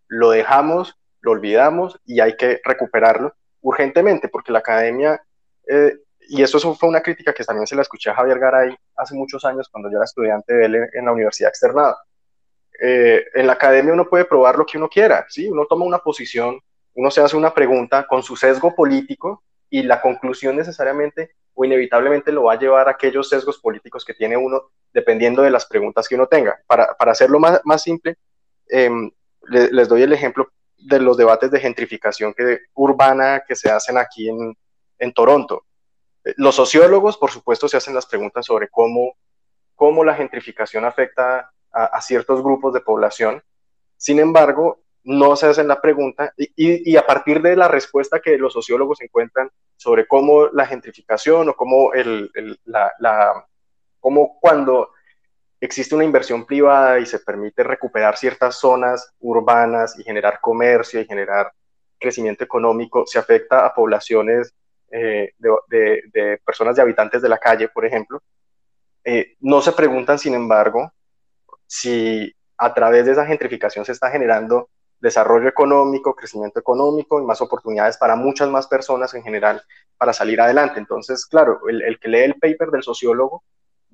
lo 0.08 0.32
dejamos, 0.32 0.96
lo 1.22 1.32
olvidamos 1.32 2.00
y 2.06 2.20
hay 2.20 2.36
que 2.36 2.60
recuperarlo 2.64 3.34
urgentemente, 3.62 4.30
porque 4.30 4.52
la 4.52 4.60
academia, 4.60 5.22
eh, 5.68 5.98
y 6.28 6.42
eso 6.42 6.60
fue 6.76 6.90
una 6.90 7.02
crítica 7.02 7.34
que 7.34 7.44
también 7.44 7.68
se 7.68 7.76
la 7.76 7.82
escuché 7.82 8.10
a 8.10 8.16
Javier 8.16 8.40
Garay 8.40 8.76
hace 8.96 9.16
muchos 9.16 9.46
años 9.46 9.70
cuando 9.70 9.90
yo 9.90 9.98
era 9.98 10.06
estudiante 10.06 10.54
de 10.54 10.66
él 10.66 10.76
en, 10.76 10.90
en 10.94 11.06
la 11.06 11.12
Universidad 11.12 11.50
Externada. 11.50 11.98
Eh, 12.80 13.26
en 13.34 13.48
la 13.48 13.54
academia 13.54 13.94
uno 13.94 14.10
puede 14.10 14.26
probar 14.26 14.58
lo 14.58 14.66
que 14.66 14.78
uno 14.78 14.90
quiera, 14.90 15.26
¿sí? 15.30 15.48
Uno 15.48 15.66
toma 15.66 15.86
una 15.86 16.00
posición, 16.00 16.60
uno 16.94 17.12
se 17.12 17.22
hace 17.22 17.38
una 17.38 17.54
pregunta 17.54 18.06
con 18.06 18.22
su 18.22 18.36
sesgo 18.36 18.76
político 18.76 19.44
y 19.70 19.84
la 19.84 20.02
conclusión 20.02 20.56
necesariamente 20.56 21.36
o 21.54 21.66
inevitablemente 21.66 22.32
lo 22.32 22.44
va 22.44 22.54
a 22.54 22.60
llevar 22.60 22.88
a 22.88 22.92
aquellos 22.92 23.30
sesgos 23.30 23.60
políticos 23.60 24.04
que 24.04 24.14
tiene 24.14 24.38
uno 24.38 24.72
dependiendo 24.94 25.42
de 25.42 25.52
las 25.52 25.66
preguntas 25.66 26.08
que 26.08 26.16
uno 26.16 26.28
tenga. 26.28 26.60
Para, 26.68 26.96
para 26.98 27.14
hacerlo 27.14 27.40
más, 27.40 27.62
más 27.64 27.82
simple, 27.82 28.18
eh, 28.70 28.90
le, 29.44 29.70
les 29.72 29.88
doy 29.88 30.04
el 30.04 30.14
ejemplo 30.14 30.50
de 30.78 31.00
los 31.00 31.18
debates 31.18 31.50
de 31.52 31.60
gentrificación 31.60 32.36
urbana 32.74 33.44
que 33.48 33.56
se 33.56 33.70
hacen 33.70 33.98
aquí 33.98 34.30
en, 34.30 34.56
en 35.00 35.14
Toronto. 35.14 35.66
Los 36.38 36.56
sociólogos, 36.56 37.18
por 37.18 37.32
supuesto, 37.32 37.68
se 37.68 37.78
hacen 37.78 37.96
las 37.96 38.06
preguntas 38.06 38.46
sobre 38.46 38.70
cómo, 38.70 39.16
cómo 39.76 40.04
la 40.04 40.16
gentrificación 40.16 40.86
afecta 40.86 41.52
a 41.72 42.02
ciertos 42.02 42.42
grupos 42.42 42.74
de 42.74 42.80
población. 42.80 43.44
Sin 43.98 44.20
embargo, 44.20 44.80
no 45.06 45.36
se 45.36 45.46
hacen 45.46 45.68
la 45.68 45.80
pregunta 45.80 46.34
y, 46.36 46.92
y, 46.92 46.98
a 46.98 47.06
partir 47.06 47.42
de 47.42 47.56
la 47.56 47.68
respuesta 47.68 48.20
que 48.20 48.38
los 48.38 48.54
sociólogos 48.54 49.02
encuentran 49.02 49.50
sobre 49.78 50.08
cómo 50.08 50.48
la 50.48 50.66
gentrificación 50.66 51.48
o 51.50 51.56
cómo, 51.56 51.94
el, 51.94 52.32
el, 52.34 52.60
la, 52.66 52.92
la, 53.00 53.48
cómo 54.00 54.40
cuando 54.42 54.90
existe 55.62 55.94
una 55.94 56.04
inversión 56.04 56.46
privada 56.46 57.00
y 57.00 57.06
se 57.06 57.20
permite 57.20 57.64
recuperar 57.64 58.18
ciertas 58.18 58.60
zonas 58.60 59.14
urbanas 59.20 59.98
y 60.00 60.04
generar 60.04 60.40
comercio 60.42 61.00
y 61.00 61.06
generar 61.06 61.52
crecimiento 62.00 62.44
económico, 62.44 63.06
se 63.06 63.20
afecta 63.20 63.64
a 63.64 63.74
poblaciones 63.74 64.54
eh, 64.92 65.34
de, 65.38 65.50
de, 65.68 66.02
de, 66.12 66.38
personas 66.44 66.76
de 66.76 66.82
habitantes 66.82 67.22
de 67.22 67.30
la 67.30 67.38
calle, 67.38 67.70
por 67.70 67.86
ejemplo. 67.86 68.22
Eh, 69.04 69.36
no 69.42 69.62
se 69.62 69.72
preguntan, 69.72 70.18
sin 70.18 70.34
embargo, 70.34 70.92
si 71.68 72.34
a 72.58 72.74
través 72.74 73.06
de 73.06 73.12
esa 73.12 73.26
gentrificación 73.26 73.86
se 73.86 73.92
está 73.92 74.10
generando 74.10 74.70
desarrollo 75.06 75.48
económico, 75.48 76.16
crecimiento 76.16 76.60
económico 76.60 77.22
y 77.22 77.26
más 77.26 77.40
oportunidades 77.40 77.98
para 77.98 78.16
muchas 78.16 78.50
más 78.50 78.68
personas 78.68 79.14
en 79.14 79.24
general 79.24 79.62
para 79.98 80.14
salir 80.14 80.42
adelante. 80.42 80.80
Entonces, 80.80 81.26
claro, 81.26 81.62
el, 81.70 81.84
el 81.84 82.00
que 82.00 82.10
lee 82.10 82.24
el 82.24 82.40
paper 82.40 82.70
del 82.72 82.84
sociólogo 82.84 83.44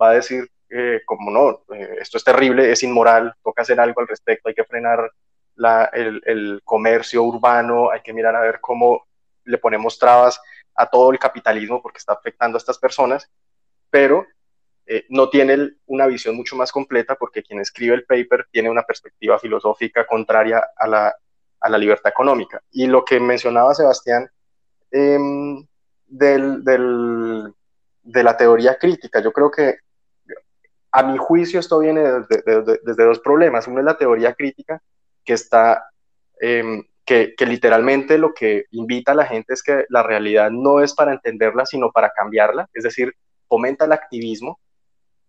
va 0.01 0.09
a 0.09 0.13
decir, 0.13 0.49
eh, 0.69 1.01
como 1.05 1.29
no, 1.29 1.75
eh, 1.75 1.97
esto 1.99 2.17
es 2.17 2.23
terrible, 2.23 2.71
es 2.71 2.81
inmoral, 2.81 3.33
toca 3.43 3.61
hacer 3.61 3.79
algo 3.79 3.99
al 3.99 4.07
respecto, 4.07 4.47
hay 4.47 4.55
que 4.55 4.63
frenar 4.63 5.11
la, 5.55 5.85
el, 5.93 6.21
el, 6.25 6.61
comercio 6.63 7.23
urbano, 7.23 7.91
hay 7.91 8.01
que 8.01 8.13
mirar 8.13 8.35
a 8.37 8.41
ver 8.41 8.59
cómo 8.61 9.05
le 9.43 9.57
ponemos 9.57 9.99
trabas 9.99 10.39
a 10.75 10.87
todo 10.87 11.11
el 11.11 11.19
capitalismo 11.19 11.81
porque 11.81 11.97
está 11.97 12.13
afectando 12.13 12.55
a 12.55 12.59
estas 12.59 12.79
personas, 12.79 13.29
pero 13.89 14.25
eh, 14.85 15.05
no 15.09 15.29
tiene 15.29 15.71
una 15.85 16.07
visión 16.07 16.35
mucho 16.35 16.55
más 16.55 16.71
completa 16.71 17.15
porque 17.15 17.43
quien 17.43 17.59
escribe 17.59 17.95
el 17.95 18.05
paper 18.05 18.47
tiene 18.51 18.69
una 18.69 18.83
perspectiva 18.83 19.39
filosófica 19.39 20.05
contraria 20.05 20.61
a 20.75 20.87
la, 20.87 21.15
a 21.59 21.69
la 21.69 21.77
libertad 21.77 22.11
económica. 22.11 22.61
Y 22.71 22.87
lo 22.87 23.05
que 23.05 23.19
mencionaba 23.19 23.73
Sebastián 23.73 24.29
em, 24.91 25.65
del, 26.07 26.63
del, 26.63 27.53
de 28.03 28.23
la 28.23 28.35
teoría 28.35 28.77
crítica, 28.77 29.21
yo 29.21 29.31
creo 29.31 29.51
que 29.51 29.77
a 30.91 31.03
mi 31.03 31.17
juicio 31.17 31.59
esto 31.59 31.79
viene 31.79 32.01
desde, 32.01 32.43
desde, 32.45 32.79
desde 32.83 33.05
dos 33.05 33.19
problemas. 33.19 33.67
Uno 33.67 33.79
es 33.79 33.85
la 33.85 33.97
teoría 33.97 34.33
crítica, 34.33 34.81
que 35.23 35.33
está, 35.33 35.85
eh, 36.41 36.83
que, 37.05 37.33
que, 37.35 37.45
literalmente 37.45 38.17
lo 38.17 38.33
que 38.33 38.65
invita 38.71 39.13
a 39.13 39.15
la 39.15 39.25
gente 39.25 39.53
es 39.53 39.63
que 39.63 39.85
la 39.89 40.03
realidad 40.03 40.51
no 40.51 40.81
es 40.81 40.93
para 40.93 41.13
entenderla, 41.13 41.65
sino 41.65 41.91
para 41.91 42.11
cambiarla, 42.11 42.69
es 42.73 42.83
decir, 42.83 43.13
fomenta 43.47 43.85
el 43.85 43.91
activismo. 43.93 44.59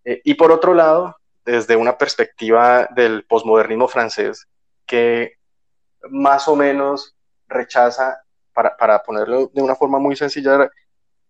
Eh, 0.04 0.20
y 0.24 0.34
por 0.34 0.52
otro 0.52 0.74
lado, 0.74 1.16
desde 1.44 1.76
una 1.76 1.98
perspectiva 1.98 2.88
del 2.94 3.24
posmodernismo 3.24 3.88
francés, 3.88 4.46
que 4.86 5.34
más 6.10 6.48
o 6.48 6.56
menos 6.56 7.14
rechaza, 7.48 8.22
para, 8.52 8.76
para 8.76 9.02
ponerlo 9.02 9.50
de 9.52 9.62
una 9.62 9.74
forma 9.74 9.98
muy 9.98 10.16
sencilla, 10.16 10.70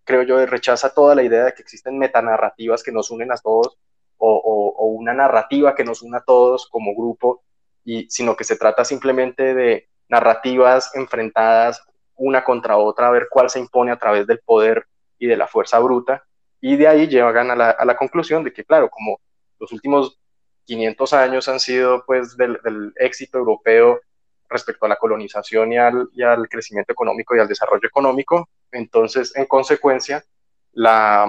creo 0.05 0.23
yo, 0.23 0.44
rechaza 0.47 0.93
toda 0.93 1.15
la 1.15 1.23
idea 1.23 1.44
de 1.44 1.55
que 1.55 1.62
existen 1.62 1.99
metanarrativas 1.99 2.82
que 2.82 2.93
nos 2.93 3.11
unen 3.11 3.32
a 3.32 3.36
todos 3.36 3.78
o, 4.24 4.86
una 4.86 5.15
narrativa 5.15 5.74
que 5.74 5.85
nos 5.85 6.03
una 6.03 6.19
a 6.19 6.24
todos 6.24 6.69
como 6.69 6.94
grupo, 6.94 7.43
y, 7.85 8.09
sino 8.09 8.36
que 8.36 8.44
se 8.44 8.57
trata 8.57 8.85
simplemente 8.85 9.55
de 9.55 9.89
narrativas 10.09 10.94
enfrentadas 10.94 11.82
una 12.15 12.44
contra 12.44 12.77
otra, 12.77 13.09
a 13.09 13.11
ver 13.11 13.27
cuál 13.28 13.51
se 13.51 13.59
impone 13.59 13.90
a 13.90 13.99
través 13.99 14.27
del 14.27 14.40
poder 14.40 14.86
y 15.19 15.27
de 15.27 15.36
la 15.36 15.49
fuerza 15.49 15.78
bruta, 15.81 16.24
y 16.63 16.77
de 16.77 16.87
ahí 16.89 17.09
llegan 17.09 17.51
a 17.51 17.57
la, 17.57 17.71
a 17.71 17.85
la 17.85 17.97
conclusión 17.97 18.45
de 18.45 18.53
que, 18.53 18.65
claro, 18.65 18.89
como 18.89 19.21
los 19.59 19.73
últimos 19.73 20.19
500 20.65 21.13
años 21.13 21.49
han 21.49 21.59
sido 21.59 22.05
pues 22.07 22.37
del, 22.37 22.59
del 22.63 22.93
éxito 22.97 23.39
europeo 23.39 24.01
respecto 24.49 24.87
a 24.87 24.89
la 24.89 24.97
colonización 24.97 25.73
y 25.73 25.79
al, 25.79 26.09
y 26.13 26.23
al, 26.23 26.49
crecimiento 26.49 26.93
económico 26.93 27.35
y 27.35 27.41
al 27.41 27.49
desarrollo 27.49 27.87
económico. 27.87 28.49
Entonces, 28.71 29.35
en 29.35 29.47
consecuencia, 29.47 30.25
la, 30.73 31.27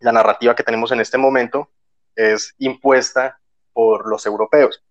la 0.00 0.12
narrativa 0.12 0.56
que 0.56 0.64
tenemos 0.64 0.90
en 0.90 1.00
este 1.00 1.18
momento 1.18 1.70
es 2.16 2.52
impuesta 2.58 3.38
por 3.72 4.08
los 4.08 4.26
europeos. 4.26 4.82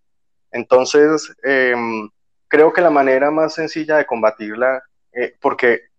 Entonces, 0.51 1.35
em, 1.43 2.09
creo 2.47 2.71
que 2.71 2.81
la 2.81 2.89
manera 2.89 3.31
más 3.31 3.55
sencilla 3.55 3.97
de 3.97 4.05
combatirla, 4.05 4.81
eh, 5.11 5.35
porque 5.41 5.90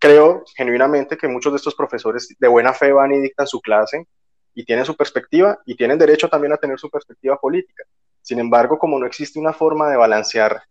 creo 0.00 0.42
genuinamente 0.56 1.16
que 1.16 1.28
muchos 1.28 1.52
de 1.52 1.58
estos 1.58 1.74
profesores 1.74 2.34
de 2.36 2.48
buena 2.48 2.72
fe 2.72 2.90
van 2.90 3.12
y 3.12 3.20
dictan 3.20 3.46
su 3.46 3.60
clase 3.60 4.06
y 4.54 4.64
tienen 4.64 4.84
su 4.84 4.96
perspectiva 4.96 5.60
y 5.66 5.76
tienen 5.76 5.98
derecho 5.98 6.28
también 6.28 6.52
a 6.52 6.56
tener 6.56 6.78
su 6.78 6.90
perspectiva 6.90 7.36
política. 7.36 7.84
Sin 8.22 8.38
embargo, 8.40 8.78
como 8.78 8.98
no 8.98 9.06
existe 9.06 9.38
una 9.38 9.52
forma 9.52 9.88
de 9.90 9.96
balancear 9.96 10.62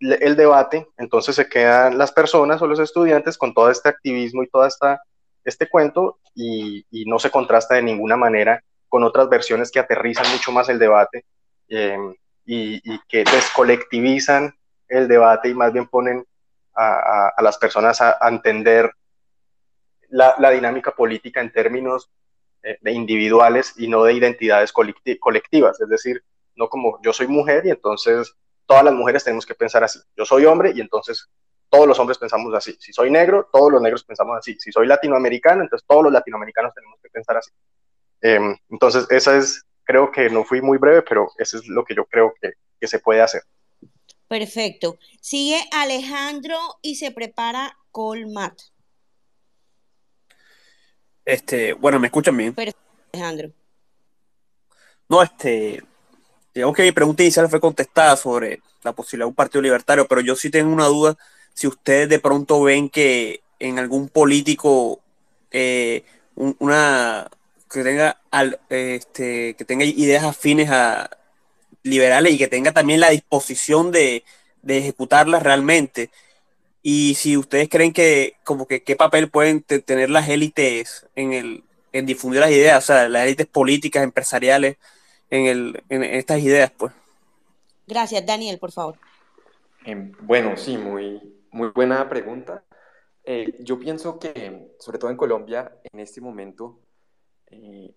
el 0.00 0.36
debate, 0.36 0.86
entonces 0.98 1.36
se 1.36 1.48
quedan 1.48 1.96
las 1.96 2.12
personas 2.12 2.60
o 2.60 2.66
los 2.66 2.80
estudiantes 2.80 3.38
con 3.38 3.54
todo 3.54 3.70
este 3.70 3.88
activismo 3.88 4.42
y 4.42 4.48
todo 4.48 4.68
este 5.44 5.68
cuento 5.68 6.18
y, 6.34 6.84
no 7.06 7.18
se 7.18 7.30
contrasta 7.30 7.76
de 7.76 7.82
ninguna 7.82 8.16
manera 8.16 8.62
con 8.88 9.04
otras 9.04 9.28
versiones 9.28 9.70
que 9.70 9.78
aterrizan 9.78 10.30
mucho 10.32 10.52
más 10.52 10.68
el 10.68 10.78
debate 10.78 11.24
em, 11.68 12.14
y, 12.44 12.98
que 13.08 13.24
descolectivizan 13.24 14.54
el 14.88 15.08
debate 15.08 15.48
y 15.48 15.54
más 15.54 15.72
bien 15.72 15.86
ponen 15.86 16.24
a, 16.76 17.42
las 17.42 17.58
personas 17.58 18.00
a, 18.00 18.18
entender 18.28 18.90
la, 20.08 20.50
dinámica 20.50 20.92
política 20.92 21.40
en 21.40 21.52
términos 21.52 22.10
eh, 22.62 22.78
de 22.80 22.92
individuales 22.92 23.74
y 23.76 23.88
no 23.88 24.04
de 24.04 24.14
identidades 24.14 24.72
colectivas. 24.72 25.80
Es 25.80 25.88
decir, 25.88 26.22
no 26.54 26.68
como 26.68 27.00
yo 27.02 27.12
soy 27.12 27.26
mujer 27.26 27.66
y 27.66 27.70
entonces 27.70 28.34
todas 28.66 28.84
las 28.84 28.94
mujeres 28.94 29.24
tenemos 29.24 29.46
que 29.46 29.54
pensar 29.54 29.84
así. 29.84 30.00
Yo 30.16 30.24
soy 30.24 30.44
hombre 30.44 30.72
y 30.74 30.80
entonces 30.80 31.28
todos 31.68 31.86
los 31.86 31.98
hombres 31.98 32.18
pensamos 32.18 32.52
así. 32.54 32.76
Si 32.80 32.92
soy 32.92 33.10
negro, 33.10 33.48
todos 33.52 33.72
los 33.72 33.82
negros 33.82 34.04
pensamos 34.04 34.36
así. 34.38 34.56
Si 34.58 34.72
soy 34.72 34.86
latinoamericano, 34.86 35.62
entonces 35.62 35.86
todos 35.86 36.04
los 36.04 36.12
latinoamericanos 36.12 36.74
tenemos 36.74 36.98
que 37.02 37.08
pensar 37.08 37.36
así. 37.36 37.50
Em, 38.20 38.56
entonces, 38.70 39.06
esa 39.10 39.36
es, 39.36 39.64
creo 39.84 40.10
que 40.10 40.30
no 40.30 40.44
fui 40.44 40.60
muy 40.60 40.78
breve, 40.78 41.02
pero 41.02 41.28
eso 41.38 41.58
es 41.58 41.66
lo 41.68 41.84
que 41.84 41.94
yo 41.94 42.04
creo 42.06 42.34
que, 42.40 42.52
que 42.80 42.86
se 42.86 42.98
puede 42.98 43.20
hacer. 43.20 43.42
Perfecto. 44.28 44.98
Sigue 45.20 45.60
Alejandro 45.72 46.58
y 46.82 46.96
se 46.96 47.10
prepara 47.10 47.76
Colmat. 47.90 48.60
Este, 51.24 51.72
bueno, 51.72 51.98
¿me 51.98 52.06
escuchan 52.06 52.36
bien? 52.36 52.54
Perfecto, 52.54 52.80
Alejandro. 53.12 53.52
No, 55.08 55.22
este, 55.22 55.82
digamos 56.54 56.76
que 56.76 56.82
mi 56.82 56.92
pregunta 56.92 57.22
inicial 57.22 57.48
fue 57.48 57.60
contestada 57.60 58.16
sobre 58.16 58.60
la 58.82 58.92
posibilidad 58.92 59.26
de 59.26 59.30
un 59.30 59.34
partido 59.34 59.62
libertario, 59.62 60.06
pero 60.06 60.20
yo 60.20 60.34
sí 60.36 60.50
tengo 60.50 60.72
una 60.72 60.86
duda 60.86 61.16
si 61.54 61.66
ustedes 61.66 62.08
de 62.08 62.18
pronto 62.18 62.62
ven 62.62 62.90
que 62.90 63.42
en 63.58 63.78
algún 63.78 64.08
político 64.08 65.00
eh, 65.50 66.04
una 66.34 67.30
que 67.70 67.82
tenga 67.82 68.20
este, 68.68 69.54
que 69.54 69.64
tenga 69.64 69.84
ideas 69.84 70.24
afines 70.24 70.70
a 70.70 71.10
liberales 71.86 72.32
y 72.32 72.38
que 72.38 72.48
tenga 72.48 72.72
también 72.72 73.00
la 73.00 73.10
disposición 73.10 73.90
de, 73.92 74.24
ejecutarlas 74.66 75.42
realmente. 75.42 76.10
Y 76.82 77.14
si 77.14 77.36
ustedes 77.36 77.68
creen 77.68 77.92
que, 77.92 78.34
como 78.44 78.66
que, 78.66 78.82
qué 78.82 78.96
papel 78.96 79.30
pueden 79.30 79.62
tener 79.62 80.10
las 80.10 80.28
élites 80.28 81.06
en, 81.14 81.32
el, 81.32 81.64
en 81.92 82.06
difundir 82.06 82.40
las 82.40 82.50
ideas, 82.50 82.84
o 82.84 82.86
sea, 82.86 83.08
las 83.08 83.24
élites 83.24 83.46
políticas, 83.46 84.02
empresariales, 84.02 84.76
en, 85.30 85.46
el, 85.46 85.82
en 85.88 86.04
estas 86.04 86.40
ideas, 86.40 86.70
pues. 86.76 86.92
Gracias, 87.86 88.24
Daniel, 88.26 88.58
por 88.58 88.72
favor. 88.72 88.96
Em, 89.84 90.12
bueno, 90.20 90.56
sí, 90.56 90.76
muy, 90.76 91.20
muy 91.50 91.68
buena 91.68 92.08
pregunta. 92.08 92.64
Eh, 93.24 93.56
yo 93.60 93.78
pienso 93.78 94.18
que, 94.18 94.74
sobre 94.78 94.98
todo 94.98 95.10
en 95.10 95.16
Colombia, 95.16 95.72
en 95.92 96.00
este 96.00 96.20
momento, 96.20 96.80
eh, 97.50 97.94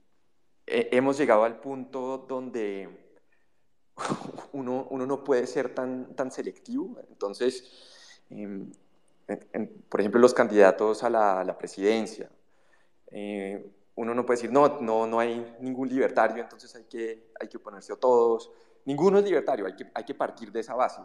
hemos 0.66 1.18
llegado 1.18 1.44
al 1.44 1.60
punto 1.60 2.26
donde 2.28 3.09
uno, 4.54 4.88
uno, 4.90 5.06
no 5.06 5.24
puede 5.24 5.48
ser 5.48 5.74
tan, 5.74 6.16
tan 6.16 6.32
selectivo. 6.32 6.98
Entonces, 7.10 8.24
em, 8.30 8.72
por 9.90 10.00
ejemplo, 10.00 10.20
los 10.20 10.34
candidatos 10.34 11.04
a 11.04 11.10
la, 11.10 11.44
la 11.44 11.58
presidencia, 11.58 12.30
eh, 13.12 13.72
uno 13.96 14.16
no 14.16 14.26
puede 14.26 14.38
decir, 14.38 14.52
no, 14.52 14.80
no, 14.80 15.06
no 15.06 15.20
hay 15.20 15.58
ningún 15.60 15.90
libertario, 15.90 16.42
entonces 16.42 16.74
hay 16.76 16.86
que, 16.86 17.32
hay 17.40 17.48
que 17.48 17.58
oponerse 17.58 17.94
a 17.94 17.98
todos. 17.98 18.52
Ninguno 18.86 19.20
es 19.20 19.26
libertario, 19.26 19.66
hay 19.66 19.76
que, 19.76 19.92
hay 19.94 20.04
que 20.04 20.16
partir 20.16 20.52
de 20.52 20.62
esa 20.62 20.74
base. 20.74 21.02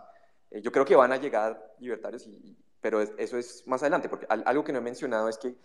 Eh, 0.51 0.63
yo 0.63 0.71
creo 0.71 0.85
que 0.85 0.95
van 0.95 1.13
a 1.13 1.17
llegar 1.17 1.75
libertarios, 1.81 2.27
y, 2.27 2.57
pero 2.81 3.01
eso 3.01 3.37
es 3.37 3.67
más 3.67 3.83
adelante, 3.83 4.09
porque 4.09 4.27
algo 4.29 4.63
que 4.63 4.73
no 4.73 4.79
he 4.79 4.83
mencionado 4.83 5.29
es 5.29 5.39
que 5.39 5.57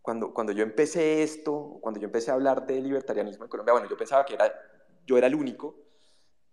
cuando, 0.00 0.32
cuando 0.32 0.52
yo 0.52 0.62
empecé 0.62 1.24
esto, 1.24 1.78
cuando 1.80 1.98
yo 1.98 2.06
empecé 2.06 2.30
a 2.30 2.34
hablar 2.34 2.64
de 2.66 2.80
libertarianismo 2.80 3.44
en 3.44 3.50
Colombia, 3.50 3.72
bueno, 3.72 3.88
yo 3.88 3.96
pensaba 3.96 4.24
que 4.24 4.34
era, 4.34 4.52
yo 5.04 5.18
era 5.18 5.26
el 5.26 5.34
único, 5.34 5.74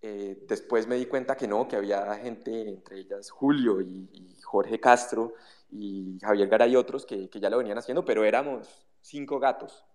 eh, 0.05 0.37
después 0.49 0.85
me 0.85 0.97
di 0.97 1.05
cuenta 1.05 1.37
que 1.37 1.47
no, 1.47 1.65
que 1.65 1.77
había 1.77 2.13
gente, 2.15 2.67
entre 2.67 2.99
ellas 2.99 3.31
Julio 3.31 3.79
y, 3.79 4.35
Jorge 4.43 4.77
Castro 4.77 5.33
y 5.71 6.19
Javier 6.21 6.49
Garay 6.49 6.73
y 6.73 6.75
otros 6.75 7.05
que, 7.05 7.29
que, 7.29 7.39
ya 7.39 7.49
lo 7.49 7.57
venían 7.57 7.77
haciendo, 7.77 8.03
pero 8.03 8.25
éramos 8.25 8.85
cinco 8.99 9.39
gatos. 9.39 9.85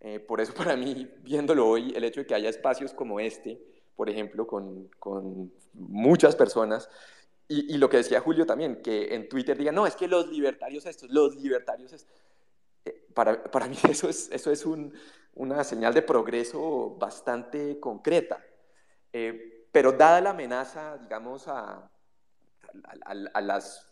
Eh, 0.00 0.20
por 0.20 0.42
eso 0.42 0.52
para 0.54 0.76
mí, 0.76 1.10
viéndolo 1.22 1.66
hoy, 1.66 1.92
el 1.96 2.04
hecho 2.04 2.20
de 2.20 2.26
que 2.26 2.34
haya 2.34 2.50
espacios 2.50 2.92
como 2.92 3.18
este, 3.18 3.58
por 3.96 4.10
ejemplo, 4.10 4.46
con, 4.46 4.90
con 4.98 5.52
muchas 5.72 6.36
personas, 6.36 6.90
y, 7.48 7.78
lo 7.78 7.88
que 7.88 7.96
decía 7.96 8.20
Julio 8.20 8.44
también, 8.44 8.82
que 8.82 9.14
en 9.14 9.26
Twitter 9.26 9.56
digan, 9.56 9.74
no, 9.74 9.86
es 9.86 9.96
que 9.96 10.06
los 10.06 10.28
libertarios 10.28 10.84
estos, 10.84 11.08
los 11.08 11.34
libertarios 11.36 11.94
estos. 11.94 12.14
Eh, 12.84 13.06
para, 13.14 13.42
para, 13.44 13.68
mí 13.68 13.78
eso 13.88 14.06
es, 14.10 14.28
eso 14.30 14.52
es 14.52 14.66
un, 14.66 14.92
una 15.32 15.64
señal 15.64 15.94
de 15.94 16.02
progreso 16.02 16.94
bastante 16.98 17.80
concreta. 17.80 18.44
Eh, 19.12 19.66
pero 19.72 19.92
dada 19.92 20.20
la 20.20 20.30
amenaza, 20.30 20.98
digamos, 20.98 21.48
a, 21.48 21.90
a, 23.04 23.12
a, 23.34 23.40
las 23.40 23.86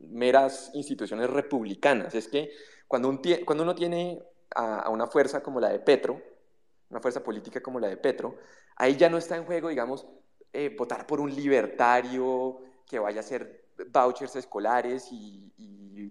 meras 0.00 0.70
instituciones 0.74 1.30
republicanas, 1.30 2.14
es 2.14 2.28
que 2.28 2.50
cuando, 2.86 3.08
un, 3.08 3.20
cuando 3.44 3.64
uno 3.64 3.74
tiene 3.74 4.22
a, 4.54 4.88
una 4.90 5.06
fuerza 5.06 5.42
como 5.42 5.60
la 5.60 5.68
de 5.70 5.78
Petro, 5.78 6.20
una 6.90 7.00
fuerza 7.00 7.22
política 7.22 7.60
como 7.60 7.80
la 7.80 7.88
de 7.88 7.96
Petro, 7.96 8.36
ahí 8.76 8.96
ya 8.96 9.08
no 9.08 9.18
está 9.18 9.36
en 9.36 9.44
juego, 9.44 9.68
digamos, 9.68 10.06
eh, 10.52 10.74
votar 10.76 11.06
por 11.06 11.20
un 11.20 11.34
libertario 11.34 12.60
que 12.86 12.98
vaya 12.98 13.18
a 13.18 13.20
hacer 13.20 13.64
vouchers 13.88 14.36
escolares 14.36 15.08
y, 15.10 15.50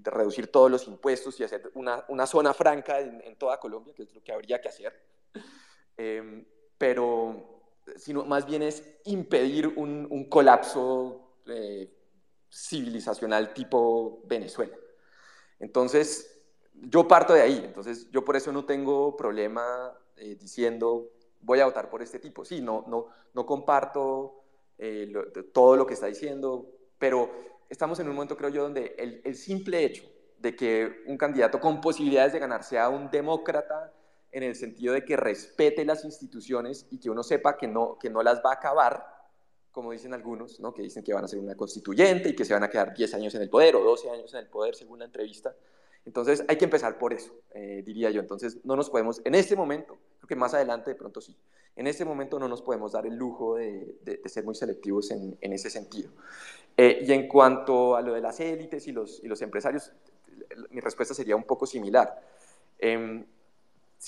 reducir 0.05 0.51
todos 0.51 0.69
los 0.69 0.85
impuestos 0.89 1.39
y 1.39 1.45
hacer 1.45 1.71
una, 1.75 2.03
una 2.09 2.27
zona 2.27 2.53
franca 2.53 2.99
en, 2.99 3.37
toda 3.37 3.57
Colombia, 3.57 3.93
que 3.93 4.03
es 4.03 4.13
lo 4.13 4.21
que 4.21 4.33
habría 4.33 4.59
que 4.59 4.67
hacer. 4.67 4.93
Em, 5.95 6.43
pero 6.77 7.52
sino 7.95 8.25
más 8.25 8.45
bien 8.45 8.61
es 8.61 8.83
impedir 9.05 9.67
un, 9.67 10.07
un 10.09 10.29
colapso 10.29 11.37
eh, 11.47 11.91
civilizacional 12.49 13.53
tipo 13.53 14.21
Venezuela. 14.25 14.75
Entonces, 15.59 16.41
yo 16.73 17.07
parto 17.07 17.33
de 17.33 17.41
ahí, 17.41 17.61
entonces 17.65 18.09
yo 18.11 18.23
por 18.23 18.35
eso 18.35 18.51
no 18.51 18.65
tengo 18.65 19.15
problema 19.15 19.93
eh, 20.17 20.35
diciendo 20.35 21.09
voy 21.41 21.59
a 21.59 21.65
votar 21.65 21.89
por 21.89 22.01
este 22.01 22.19
tipo. 22.19 22.45
Sí, 22.45 22.61
no, 22.61 22.85
no, 22.87 23.07
no 23.33 23.45
comparto 23.45 24.43
eh, 24.77 25.11
todo 25.53 25.75
lo 25.75 25.85
que 25.85 25.93
está 25.93 26.07
diciendo, 26.07 26.67
pero 26.97 27.29
estamos 27.69 27.99
en 27.99 28.07
un 28.07 28.15
momento, 28.15 28.37
creo 28.37 28.49
yo, 28.49 28.63
donde 28.63 28.95
el, 28.97 29.21
el, 29.23 29.35
simple 29.35 29.83
hecho 29.83 30.03
de 30.37 30.55
que 30.55 31.03
un 31.07 31.17
candidato 31.17 31.59
con 31.59 31.81
posibilidades 31.81 32.33
de 32.33 32.39
ganar 32.39 32.63
sea 32.63 32.89
un 32.89 33.09
demócrata 33.09 33.93
en 34.33 34.43
el 34.43 34.55
sentido 34.55 34.93
de 34.93 35.05
que 35.05 35.15
respete 35.15 35.85
las 35.85 36.03
instituciones 36.03 36.87
y 36.89 36.97
que 36.97 37.09
uno 37.09 37.21
sepa 37.23 37.55
que 37.55 37.67
no, 37.67 37.97
que 37.99 38.09
no 38.09 38.23
las 38.23 38.39
va 38.43 38.49
a 38.49 38.55
acabar, 38.55 39.05
como 39.71 39.91
dicen 39.91 40.13
algunos, 40.13 40.59
¿no? 40.59 40.73
que 40.73 40.81
dicen 40.81 41.03
que 41.03 41.13
van 41.13 41.23
a 41.23 41.27
ser 41.27 41.39
una 41.39 41.55
constituyente 41.55 42.29
y 42.29 42.35
que 42.35 42.43
se 42.43 42.53
van 42.53 42.63
a 42.63 42.69
quedar 42.69 42.93
10 42.93 43.13
años 43.13 43.35
en 43.35 43.43
el 43.43 43.49
poder 43.49 43.75
o 43.75 43.83
12 43.83 44.09
años 44.09 44.33
en 44.33 44.39
el 44.39 44.47
poder, 44.47 44.75
según 44.75 44.99
la 44.99 45.05
entrevista. 45.05 45.55
Entonces 46.05 46.43
hay 46.47 46.57
que 46.57 46.65
empezar 46.65 46.97
por 46.97 47.13
eso, 47.13 47.31
eh, 47.53 47.83
diría 47.85 48.09
yo. 48.09 48.21
Entonces 48.21 48.57
no 48.65 48.75
nos 48.75 48.89
podemos, 48.89 49.21
en 49.23 49.35
este 49.35 49.55
momento, 49.55 49.97
creo 50.17 50.27
que 50.27 50.35
más 50.35 50.53
adelante 50.55 50.89
de 50.89 50.95
pronto 50.95 51.21
sí, 51.21 51.37
en 51.75 51.85
este 51.85 52.03
momento 52.03 52.39
no 52.39 52.47
nos 52.47 52.63
podemos 52.63 52.91
dar 52.91 53.05
el 53.05 53.15
lujo 53.15 53.55
de, 53.55 54.19
ser 54.25 54.43
muy 54.43 54.55
selectivos 54.55 55.11
en, 55.11 55.37
ese 55.41 55.69
sentido. 55.69 56.09
Eh, 56.75 57.05
y 57.07 57.13
en 57.13 57.27
cuanto 57.27 57.95
a 57.95 58.01
lo 58.01 58.13
de 58.13 58.21
las 58.21 58.39
élites 58.39 58.87
y 58.87 58.91
los, 58.91 59.23
y 59.23 59.27
los 59.27 59.41
empresarios, 59.43 59.91
mi 60.71 60.81
respuesta 60.81 61.13
sería 61.13 61.35
un 61.35 61.43
poco 61.43 61.67
similar. 61.67 62.19
Eh, 62.79 63.25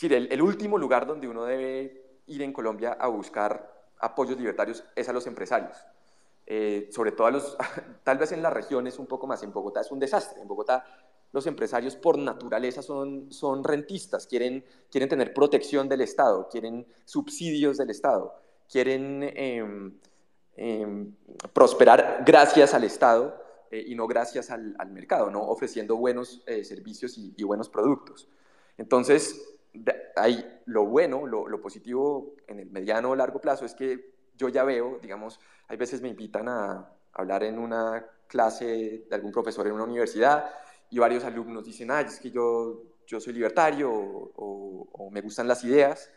el, 0.01 0.31
el 0.31 0.41
último 0.41 0.77
lugar 0.77 1.05
donde 1.05 1.27
uno 1.27 1.45
debe 1.45 2.21
ir 2.27 2.41
en 2.41 2.53
Colombia 2.53 2.97
a 2.99 3.07
buscar 3.07 3.73
apoyos 3.99 4.37
libertarios 4.37 4.83
es 4.95 5.09
a 5.09 5.13
los 5.13 5.27
empresarios. 5.27 5.77
Eh, 6.47 6.89
sobre 6.91 7.11
todo 7.11 7.27
a 7.27 7.31
los, 7.31 7.57
tal 8.03 8.17
vez 8.17 8.31
en 8.31 8.43
las 8.43 8.53
regiones 8.53 8.99
un 8.99 9.07
poco 9.07 9.25
más, 9.25 9.41
en 9.41 9.51
Bogotá 9.51 9.81
es 9.81 9.91
un 9.91 9.99
desastre, 9.99 10.41
en 10.41 10.47
Bogotá 10.47 10.85
los 11.31 11.47
empresarios 11.47 11.95
por 11.95 12.17
naturaleza 12.17 12.81
son, 12.81 13.31
son 13.31 13.63
rentistas, 13.63 14.27
quieren, 14.27 14.63
quieren 14.91 15.09
tener 15.09 15.33
protección 15.33 15.89
del 15.89 16.01
Estado, 16.01 16.47
quieren 16.49 16.85
subsidios 17.03 17.77
del 17.77 17.89
Estado, 17.89 18.33
quieren 18.71 19.23
em, 19.35 19.99
em, 20.55 21.15
prosperar 21.51 22.23
gracias 22.25 22.73
al 22.73 22.83
Estado 22.83 23.35
eh, 23.71 23.83
y 23.87 23.95
no 23.95 24.07
gracias 24.07 24.51
al, 24.51 24.75
mercado, 24.91 25.29
¿no? 25.31 25.41
ofreciendo 25.41 25.97
buenos 25.97 26.41
eh, 26.45 26.63
servicios 26.63 27.17
y, 27.17 27.43
buenos 27.43 27.69
productos. 27.69 28.29
Entonces, 28.77 29.54
hay 30.15 30.61
lo 30.65 30.85
bueno, 30.85 31.25
lo, 31.27 31.61
positivo 31.61 32.35
en 32.47 32.59
el 32.59 32.71
mediano 32.71 33.11
o 33.11 33.15
largo 33.15 33.39
plazo 33.39 33.65
es 33.65 33.73
que 33.75 34.13
yo 34.35 34.49
ya 34.49 34.63
veo, 34.63 34.99
digamos, 35.01 35.39
hay 35.67 35.77
veces 35.77 36.01
me 36.01 36.09
invitan 36.09 36.47
a 36.49 36.89
hablar 37.13 37.43
en 37.43 37.59
una 37.59 38.05
clase 38.27 39.05
de 39.07 39.15
algún 39.15 39.31
profesor 39.31 39.67
en 39.67 39.73
una 39.73 39.83
universidad 39.83 40.49
y 40.89 40.99
varios 40.99 41.23
alumnos 41.23 41.65
dicen, 41.65 41.91
ay, 41.91 42.05
es 42.05 42.19
que 42.19 42.31
yo, 42.31 42.83
yo 43.07 43.19
soy 43.19 43.33
libertario 43.33 43.89
o, 43.91 45.09
me 45.11 45.21
gustan 45.21 45.47
las 45.47 45.63
ideas. 45.63 46.11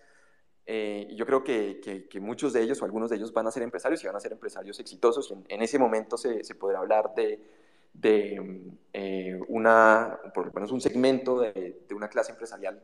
Eh, 0.66 1.06
y 1.10 1.16
yo 1.16 1.24
creo 1.24 1.44
que, 1.44 2.08
muchos 2.20 2.52
de 2.52 2.62
ellos 2.62 2.82
o 2.82 2.84
algunos 2.84 3.10
de 3.10 3.16
ellos 3.16 3.32
van 3.32 3.46
a 3.46 3.50
ser 3.50 3.62
empresarios 3.62 4.02
y 4.02 4.06
van 4.06 4.16
a 4.16 4.20
ser 4.20 4.32
empresarios 4.32 4.80
exitosos. 4.80 5.30
Y 5.30 5.54
en, 5.54 5.62
ese 5.62 5.78
momento 5.78 6.16
se, 6.16 6.42
podrá 6.56 6.80
hablar 6.80 7.12
de, 7.14 7.40
eh, 8.92 9.40
una, 9.48 10.18
por 10.34 10.46
lo 10.46 10.52
menos 10.52 10.72
un 10.72 10.80
segmento 10.80 11.40
de 11.40 11.94
una 11.94 12.08
clase 12.08 12.32
empresarial 12.32 12.82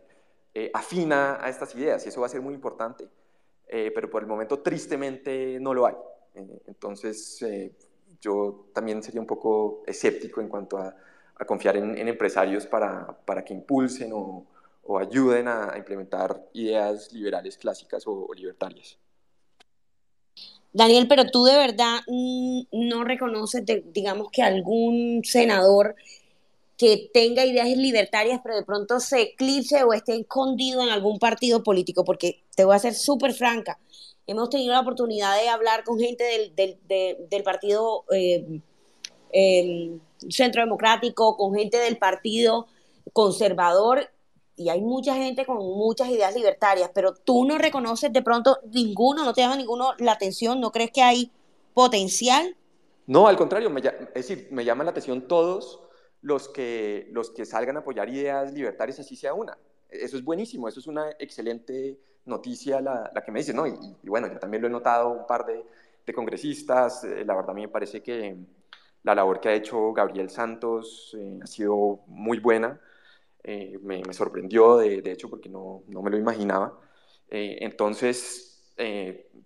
eh, 0.55 0.71
afina 0.73 1.45
a 1.45 1.49
estas 1.49 1.75
ideas 1.75 2.05
y 2.07 2.09
eso 2.09 2.21
va 2.21 2.27
a 2.27 2.31
ser 2.31 2.41
muy 2.41 2.55
importante, 2.55 3.09
pero 3.67 4.09
por 4.09 4.23
el 4.23 4.29
momento 4.29 4.61
tristemente 4.61 5.59
no 5.61 5.75
lo 5.75 5.85
hay. 5.85 5.97
entonces 6.69 7.45
yo 8.21 8.69
también 8.73 9.03
sería 9.03 9.21
un 9.21 9.27
poco 9.27 9.83
escéptico 9.85 10.41
en 10.41 10.49
cuanto 10.49 10.79
a, 10.79 10.95
confiar 11.45 11.77
en, 11.77 12.07
empresarios 12.07 12.67
para, 12.67 13.19
para, 13.25 13.45
que 13.45 13.53
impulsen 13.53 14.13
o, 14.13 14.47
o 14.85 14.99
ayuden 14.99 15.49
a, 15.49 15.75
implementar 15.77 16.49
ideas 16.53 17.13
liberales 17.13 17.57
clásicas 17.57 18.05
o, 18.07 18.29
libertarias. 18.35 18.99
Daniel, 20.73 21.07
pero 21.09 21.31
tú 21.31 21.45
de 21.45 21.57
verdad 21.57 22.01
mm, 22.07 22.63
no 22.73 23.05
reconoces, 23.05 23.63
digamos, 23.93 24.31
que 24.31 24.43
algún 24.43 25.23
senador 25.25 25.95
que 26.77 27.11
tenga 27.13 27.45
ideas 27.45 27.69
libertarias, 27.69 28.41
pero 28.43 28.57
de 28.57 28.65
pronto 28.65 28.99
se 29.01 29.23
eclipse 29.23 29.85
o 29.85 29.93
esté 29.93 30.17
escondido 30.17 30.83
en 30.83 30.89
algún 30.89 31.19
partido 31.19 31.63
político, 31.63 32.05
porque 32.05 32.43
te 32.57 32.65
voy 32.65 32.75
a 32.75 32.81
ser 32.81 32.95
súper 32.95 33.33
franca, 33.33 33.79
hemos 34.27 34.51
tenido 34.51 34.73
la 34.73 34.81
oportunidad 34.81 35.41
de 35.41 35.49
hablar 35.49 35.85
con 35.85 35.99
gente 35.99 36.25
del, 36.25 36.79
del, 37.29 37.43
partido 37.43 38.05
eh, 38.13 38.61
Centro 40.31 40.63
Democrático, 40.63 41.37
con 41.37 41.55
gente 41.55 41.77
del 41.79 41.99
partido 41.99 42.67
conservador, 43.13 44.11
y 44.57 44.69
hay 44.69 44.81
mucha 44.81 45.15
gente 45.17 45.45
con 45.45 45.59
muchas 45.59 46.09
ideas 46.09 46.35
libertarias, 46.35 46.91
pero 46.95 47.15
tú 47.15 47.45
no 47.45 47.59
reconoces 47.59 48.13
de 48.13 48.23
pronto 48.23 48.59
ninguno, 48.73 49.25
no 49.25 49.35
te 49.35 49.41
llama 49.41 49.57
ninguno 49.57 49.95
la 49.99 50.13
atención, 50.13 50.61
¿no 50.61 50.71
crees 50.71 50.93
que 50.93 51.03
hay 51.03 51.31
potencial? 51.75 52.57
No, 53.07 53.27
al 53.27 53.37
contrario, 53.37 53.73
es 53.77 54.15
decir, 54.15 54.49
me 54.51 54.65
llaman 54.65 54.87
la 54.87 54.93
atención 54.93 55.27
todos 55.27 55.81
los 56.25 56.49
que, 56.49 57.07
los 57.13 57.31
que 57.31 57.45
salgan 57.45 57.77
a 57.77 57.81
apoyar 57.81 58.09
ideas 58.09 58.51
libertarias, 58.53 58.99
así 58.99 59.15
sea 59.15 59.35
una. 59.35 59.59
Eso 59.91 60.17
es 60.17 60.25
buenísimo, 60.25 60.67
eso 60.67 60.81
es 60.81 60.87
una 60.87 61.11
excelente 61.19 62.01
noticia 62.25 62.81
la, 62.81 63.13
que 63.25 63.31
me 63.31 63.41
dices, 63.41 63.55
¿no? 63.55 63.67
Y, 63.67 63.77
bueno, 64.05 64.29
yo 64.29 64.39
también 64.39 64.63
lo 64.63 64.69
he 64.69 64.71
notado 64.71 65.11
un 65.11 65.27
par 65.27 65.45
de, 65.45 65.63
de 66.07 66.15
congresistas, 66.15 67.05
eh, 67.05 67.27
la 67.27 67.35
verdad 67.35 67.51
a 67.51 67.55
mí 67.55 67.61
me 67.61 67.69
parece 67.69 68.03
que 68.03 68.37
la 69.03 69.15
labor 69.15 69.39
que 69.39 69.51
ha 69.51 69.55
hecho 69.55 69.93
Gabriel 69.93 70.31
Santos 70.31 71.15
eh, 71.19 71.41
ha 71.43 71.47
sido 71.47 72.01
muy 72.07 72.39
buena, 72.39 72.81
eh, 73.43 73.79
me, 73.83 74.03
sorprendió 74.15 74.79
de, 74.79 75.03
hecho 75.05 75.29
porque 75.29 75.51
no, 75.51 75.83
no 75.89 76.01
me 76.01 76.11
lo 76.11 76.17
imaginaba. 76.17 76.81
entonces, 77.29 78.73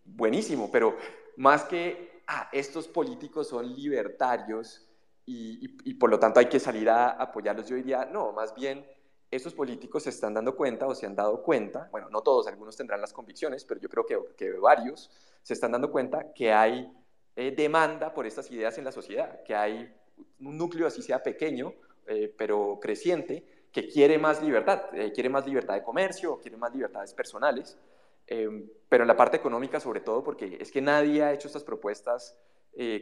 buenísimo, 0.04 0.70
pero 0.70 0.96
más 1.36 1.64
que, 1.64 2.22
ah, 2.28 2.48
estos 2.52 2.86
políticos 2.86 3.48
son 3.48 3.74
libertarios 3.74 4.87
y, 5.30 5.94
por 5.94 6.08
lo 6.08 6.18
tanto 6.18 6.40
hay 6.40 6.46
que 6.46 6.58
salir 6.58 6.88
a 6.88 7.10
apoyarlos, 7.10 7.68
yo 7.68 7.76
diría, 7.76 8.06
no, 8.06 8.32
más 8.32 8.54
bien 8.54 8.86
estos 9.30 9.52
políticos 9.52 10.04
se 10.04 10.10
están 10.10 10.32
dando 10.32 10.56
cuenta 10.56 10.86
o 10.86 10.94
se 10.94 11.04
han 11.04 11.14
dado 11.14 11.42
cuenta, 11.42 11.88
bueno, 11.92 12.08
no 12.08 12.22
todos, 12.22 12.46
algunos 12.46 12.76
tendrán 12.76 13.00
las 13.00 13.12
convicciones, 13.12 13.64
pero 13.64 13.78
yo 13.78 13.88
creo 13.90 14.06
que, 14.06 14.18
que 14.36 14.52
varios 14.52 15.10
se 15.42 15.52
están 15.52 15.72
dando 15.72 15.90
cuenta 15.90 16.32
que 16.32 16.52
hay 16.52 16.90
eh, 17.36 17.54
demanda 17.56 18.12
por 18.12 18.26
estas 18.26 18.50
ideas 18.50 18.78
en 18.78 18.84
la 18.84 18.92
sociedad, 18.92 19.42
que 19.44 19.54
hay 19.54 19.94
un 20.40 20.56
núcleo, 20.56 20.86
así 20.86 21.02
sea 21.02 21.22
pequeño, 21.22 21.74
eh, 22.06 22.34
pero 22.36 22.78
creciente, 22.80 23.44
que 23.70 23.86
quiere 23.86 24.18
más 24.18 24.42
libertad, 24.42 24.86
eh, 24.94 25.12
quiere 25.12 25.28
más 25.28 25.46
libertad 25.46 25.74
de 25.74 25.82
comercio, 25.82 26.40
quiere 26.40 26.56
más 26.56 26.74
libertades 26.74 27.12
personales, 27.12 27.78
pero 28.26 29.04
en 29.04 29.08
la 29.08 29.16
parte 29.16 29.38
económica 29.38 29.80
sobre 29.80 30.00
todo, 30.00 30.22
porque 30.22 30.58
es 30.60 30.70
que 30.70 30.82
nadie 30.82 31.22
ha 31.22 31.32
hecho 31.32 31.46
estas 31.46 31.64
propuestas 31.64 32.36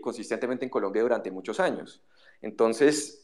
consistentemente 0.00 0.64
en 0.64 0.70
Colombia 0.70 1.02
durante 1.02 1.30
muchos 1.30 1.60
años. 1.60 2.02
Entonces, 2.40 3.22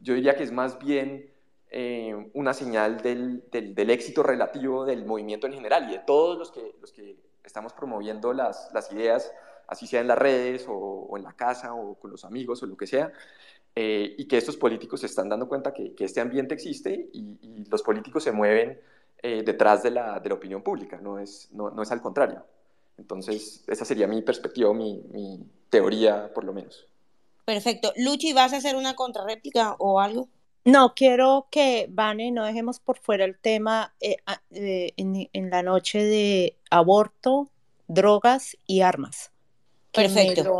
yo 0.00 0.14
diría 0.14 0.34
que 0.36 0.42
es 0.42 0.50
más 0.52 0.78
bien 0.78 1.32
eh, 1.74 2.14
una 2.34 2.52
señal 2.52 3.00
del, 3.00 3.44
del, 3.50 3.88
éxito 3.88 4.22
relativo 4.22 4.84
del 4.84 5.06
movimiento 5.06 5.46
en 5.46 5.54
general 5.54 5.88
y 5.88 5.92
de 5.92 6.00
todos 6.00 6.36
los 6.36 6.52
que, 6.52 6.76
los 6.82 6.92
que 6.92 7.16
estamos 7.42 7.72
promoviendo 7.72 8.34
las, 8.34 8.68
las 8.74 8.92
ideas, 8.92 9.32
así 9.66 9.86
sea 9.86 10.02
en 10.02 10.08
las 10.08 10.18
redes 10.18 10.66
o, 10.68 11.16
en 11.16 11.22
la 11.22 11.32
casa 11.32 11.72
o 11.72 11.94
con 11.94 12.10
los 12.10 12.26
amigos 12.26 12.62
o 12.62 12.66
lo 12.66 12.76
que 12.76 12.86
sea, 12.86 13.10
eh, 13.74 14.14
y 14.18 14.28
que 14.28 14.36
estos 14.36 14.58
políticos 14.58 15.00
se 15.00 15.06
están 15.06 15.30
dando 15.30 15.48
cuenta 15.48 15.72
que, 15.72 15.94
que 15.94 16.04
este 16.04 16.20
ambiente 16.20 16.52
existe 16.52 17.08
y, 17.10 17.64
los 17.70 17.82
políticos 17.82 18.22
se 18.22 18.32
mueven 18.32 18.78
eh, 19.22 19.42
detrás 19.42 19.82
de 19.82 19.92
la, 19.92 20.20
de 20.20 20.28
la, 20.28 20.34
opinión 20.34 20.62
pública, 20.62 21.00
no 21.00 21.18
es, 21.18 21.48
no, 21.52 21.70
no, 21.70 21.80
es 21.80 21.90
al 21.90 22.02
contrario. 22.02 22.44
Entonces, 22.98 23.64
esa 23.66 23.84
sería 23.84 24.06
mi 24.06 24.22
perspectiva, 24.22 24.72
mi, 24.72 25.02
mi 25.10 25.40
teoría, 25.70 26.32
por 26.32 26.44
lo 26.44 26.52
menos. 26.52 26.86
Perfecto. 27.44 27.92
Luchi, 27.96 28.32
¿vas 28.32 28.52
a 28.52 28.58
hacer 28.58 28.76
una 28.76 28.94
contrarréplica 28.94 29.74
o 29.78 30.00
algo? 30.00 30.28
No, 30.64 30.94
quiero 30.94 31.48
que, 31.50 31.86
Vane, 31.90 32.30
no 32.30 32.44
dejemos 32.44 32.78
por 32.78 32.98
fuera 32.98 33.24
el 33.24 33.36
tema 33.36 33.94
eh, 34.00 34.92
en, 34.96 35.50
la 35.50 35.62
noche 35.62 36.04
de 36.04 36.56
aborto, 36.70 37.50
drogas 37.88 38.56
y 38.66 38.82
armas. 38.82 39.32
Perfecto. 39.90 40.58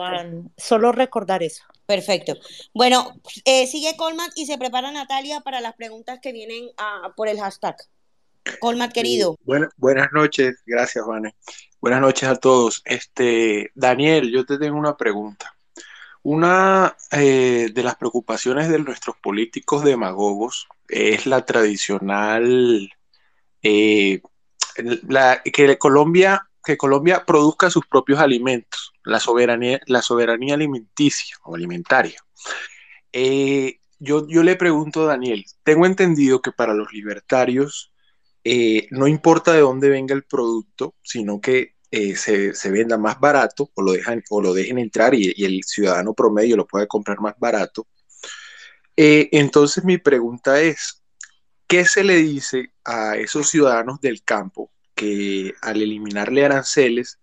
solo 0.56 0.92
recordar 0.92 1.42
eso. 1.42 1.64
Perfecto. 1.86 2.34
Bueno, 2.74 3.14
eh, 3.44 3.66
sigue 3.66 3.96
Colmat 3.96 4.32
y 4.36 4.44
se 4.44 4.59
prepara 4.59 4.90
Natalia 4.90 5.40
para 5.40 5.60
las 5.60 5.74
preguntas 5.74 6.18
que 6.20 6.32
vienen 6.32 6.68
por 7.16 7.28
el 7.28 7.38
hashtag. 7.38 7.76
Colmat, 8.60 8.92
querido. 8.92 9.36
buenas 9.76 10.12
noches, 10.12 10.56
gracias, 10.66 11.06
Vane. 11.06 11.34
Buenas 11.82 12.00
noches 12.00 12.28
a 12.28 12.36
todos. 12.36 12.80
Este, 12.84 13.72
Daniel, 13.74 14.30
yo 14.30 14.46
te 14.46 14.56
tengo 14.56 14.78
una 14.78 14.96
pregunta. 14.96 15.56
Una 16.22 16.96
eh, 17.10 17.70
de 17.74 17.82
las 17.82 17.96
preocupaciones 17.96 18.68
de 18.68 18.78
nuestros 18.78 19.16
políticos 19.16 19.82
demagogos 19.82 20.68
es 20.86 21.26
la 21.26 21.44
tradicional 21.44 22.88
eh, 23.64 24.22
que 25.52 25.78
Colombia 25.78 26.48
que 26.64 26.76
Colombia 26.76 27.24
produzca 27.26 27.68
sus 27.68 27.84
propios 27.86 28.20
alimentos, 28.20 28.92
la 29.02 29.18
soberanía, 29.18 29.80
la 29.86 30.02
soberanía 30.02 30.54
alimenticia 30.54 31.34
o 31.42 31.56
alimentaria. 31.56 32.24
Eh, 33.12 33.80
yo, 33.98 34.28
yo, 34.28 34.44
le 34.44 34.54
pregunto 34.54 35.02
a 35.02 35.06
Daniel, 35.06 35.44
tengo 35.64 35.86
entendido 35.86 36.40
que 36.42 36.52
para 36.52 36.74
los 36.74 36.92
libertarios 36.92 37.91
no 38.90 39.06
importa 39.06 39.52
de 39.52 39.60
dónde 39.60 39.89
venga 39.89 40.14
el 40.14 40.24
producto, 40.24 40.94
sino 41.02 41.40
que 41.40 41.74
eh, 41.94 42.16
se, 42.16 42.70
venda 42.70 42.97
más 42.97 43.20
barato 43.20 43.70
o 43.74 43.82
lo, 43.82 43.93
dejan, 43.93 44.24
o 44.31 44.40
lo 44.40 44.55
dejen 44.55 44.78
entrar 44.78 45.12
y, 45.14 45.44
el 45.44 45.62
ciudadano 45.62 46.14
promedio 46.14 46.56
lo 46.56 46.66
puede 46.66 46.89
comprar 46.89 47.20
más 47.20 47.35
barato. 47.39 47.86
Eh, 48.97 49.28
entonces 49.32 49.85
mi 49.85 49.98
pregunta 49.98 50.59
es, 50.62 51.02
¿qué 51.66 51.85
se 51.85 52.02
le 52.02 52.16
dice 52.16 52.73
a 52.82 53.16
esos 53.16 53.51
ciudadanos 53.51 54.01
del 54.01 54.23
campo 54.24 54.70
que 54.94 55.52
al 55.60 55.82
eliminarle 55.82 56.47
aranceles, 56.47 57.19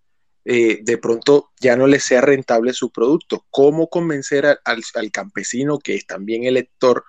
eh, 0.45 0.81
de 0.83 0.97
pronto 0.99 1.51
ya 1.59 1.75
no 1.75 1.87
les 1.87 2.03
sea 2.03 2.21
rentable 2.21 2.73
su 2.73 2.91
producto? 2.91 3.47
¿Cómo 3.49 3.89
convencer 3.89 4.59
al, 4.63 5.11
campesino, 5.11 5.79
que 5.79 5.95
es 5.95 6.05
también 6.05 6.43
elector, 6.43 7.05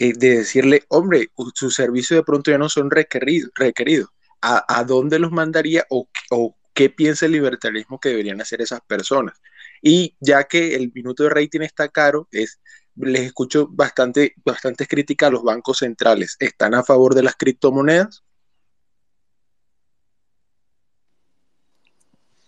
de 0.00 0.38
decirle, 0.38 0.84
hombre, 0.88 1.30
su 1.54 1.70
servicio 1.70 2.16
de 2.16 2.22
pronto 2.24 2.50
ya 2.50 2.58
no 2.58 2.68
son 2.68 2.90
requeridos? 2.90 4.10
¿A, 4.42 4.84
dónde 4.84 5.18
los 5.18 5.32
mandaría 5.32 5.84
o, 5.90 6.08
o 6.30 6.56
qué 6.80 6.88
piensa 6.88 7.26
el 7.26 7.32
libertarismo 7.32 8.00
que 8.00 8.10
deberían 8.10 8.40
hacer 8.40 8.62
esas 8.62 8.80
personas. 8.80 9.40
Y 9.82 10.16
ya 10.20 10.44
que 10.44 10.74
el 10.74 10.90
minuto 10.94 11.24
de 11.24 11.28
rating 11.30 11.60
está 11.60 11.88
caro, 11.88 12.28
es, 12.30 12.60
les 12.96 13.20
escucho 13.22 13.68
bastante, 13.70 14.34
bastantes 14.44 14.88
críticas 14.88 15.28
a 15.28 15.32
los 15.32 15.42
bancos 15.42 15.78
centrales. 15.78 16.36
¿Están 16.38 16.74
a 16.74 16.82
favor 16.82 17.14
de 17.14 17.22
las 17.22 17.36
criptomonedas? 17.36 18.24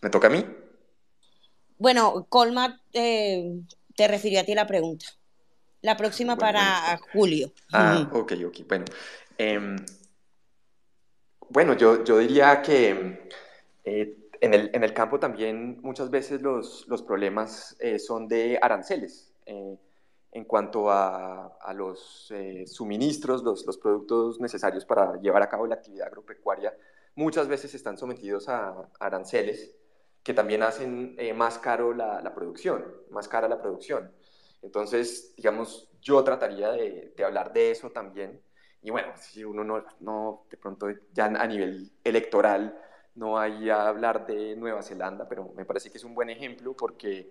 ¿Me 0.01 0.11
toca 0.11 0.27
a 0.29 0.31
mí? 0.31 0.45
Bueno, 1.79 2.27
Colma 2.29 2.81
eh, 2.93 3.61
te 3.95 4.09
refirió 4.09 4.41
a 4.41 4.45
ti 4.45 4.55
la 4.55 4.67
pregunta. 4.67 5.07
La 5.83 5.97
próxima 5.97 6.37
para 6.37 6.97
Julio. 7.13 7.51
Ah, 7.73 8.09
ok, 8.13 8.35
ok. 8.47 8.57
Bueno, 8.69 8.85
em, 9.37 9.77
bueno 11.49 11.75
yo, 11.75 12.05
yo 12.05 12.19
diría 12.19 12.63
que 12.63 13.29
eh, 13.85 14.17
en 14.41 14.55
el, 14.55 14.71
en 14.73 14.85
el, 14.85 14.95
campo 14.95 15.19
también 15.19 15.81
muchas 15.83 16.09
veces 16.09 16.41
los, 16.41 16.87
los 16.87 17.03
problemas 17.03 17.77
eh, 17.81 17.99
son 17.99 18.29
de 18.29 18.61
aranceles 18.63 19.33
eh, 19.45 19.77
en 20.31 20.45
cuanto 20.45 20.89
a, 20.89 21.49
a 21.61 21.75
los 21.75 22.33
suministros, 22.67 23.43
los, 23.43 23.67
los, 23.67 23.77
productos 23.77 24.41
necesarios 24.41 24.85
para 24.85 25.21
llevar 25.21 25.43
a 25.43 25.49
cabo 25.49 25.67
la 25.67 25.75
actividad 25.75 26.07
agropecuaria, 26.07 26.75
muchas 27.17 27.49
veces 27.49 27.75
están 27.75 27.99
sometidos 27.99 28.49
a, 28.49 28.89
aranceles 29.01 29.75
que 30.23 30.33
también 30.33 30.63
hacen 30.63 31.17
más 31.35 31.59
caro 31.59 31.93
la, 31.93 32.23
la, 32.23 32.33
producción, 32.33 32.85
más 33.11 33.27
cara 33.27 33.49
la 33.49 33.61
producción. 33.61 34.13
Entonces, 34.63 35.35
digamos, 35.37 35.91
yo 36.01 36.23
trataría 36.25 36.71
de, 36.73 37.13
de, 37.17 37.25
hablar 37.25 37.53
de 37.53 37.71
eso 37.71 37.91
también. 37.91 38.41
Y 38.83 38.91
bueno, 38.91 39.13
si 39.17 39.45
uno 39.45 39.65
no, 39.65 39.85
no, 40.01 40.47
de 40.51 40.57
pronto 40.57 40.89
ya 41.13 41.27
a 41.27 41.47
nivel 41.47 41.93
electoral 42.05 42.79
no 43.15 43.39
hay 43.39 43.69
a 43.71 43.89
hablar 43.89 44.27
de 44.27 44.57
Nueva 44.57 44.83
Zelanda, 44.83 45.29
pero 45.29 45.53
me 45.55 45.65
parece 45.65 45.91
que 45.91 45.99
es 45.99 46.05
un 46.05 46.15
buen 46.15 46.31
ejemplo 46.31 46.75
porque, 46.75 47.31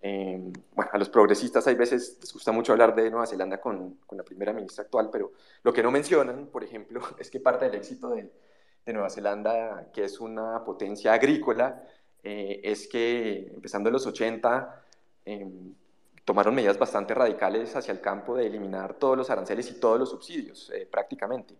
eh, 0.00 0.52
bueno, 0.74 0.90
a 0.92 0.98
los 0.98 1.08
progresistas 1.08 1.66
hay 1.66 1.74
veces 1.74 2.18
les 2.20 2.32
gusta 2.32 2.52
mucho 2.52 2.72
hablar 2.72 2.94
de 2.94 3.10
Nueva 3.10 3.26
Zelanda 3.26 3.60
con, 3.60 3.96
con, 4.06 4.16
la 4.16 4.24
primera 4.24 4.52
ministra 4.52 4.84
actual, 4.84 5.10
pero 5.12 5.32
lo 5.62 5.72
que 5.72 5.82
no 5.82 5.90
mencionan, 5.90 6.46
por 6.46 6.64
ejemplo, 6.64 7.00
es 7.18 7.30
que 7.30 7.40
parte 7.40 7.66
del 7.66 7.74
éxito 7.74 8.10
de, 8.10 8.30
de 8.84 8.92
Nueva 8.92 9.10
Zelanda, 9.10 9.90
que 9.92 10.04
es 10.04 10.18
una 10.18 10.64
potencia 10.64 11.12
agrícola, 11.12 11.82
eh, 12.22 12.60
es 12.64 12.88
que 12.88 13.48
empezando 13.54 13.88
en 13.90 13.92
los 13.92 14.06
80 14.06 14.84
eh, 15.26 15.46
tomaron 16.28 16.54
medidas 16.54 16.78
bastante 16.78 17.14
radicales 17.14 17.74
hacia 17.74 17.90
el 17.90 18.02
campo 18.02 18.36
de 18.36 18.46
eliminar 18.46 18.98
todos 18.98 19.16
los 19.16 19.30
aranceles 19.30 19.70
y 19.70 19.80
todos 19.80 19.98
los 19.98 20.10
subsidios, 20.10 20.70
eh, 20.74 20.84
prácticamente. 20.84 21.54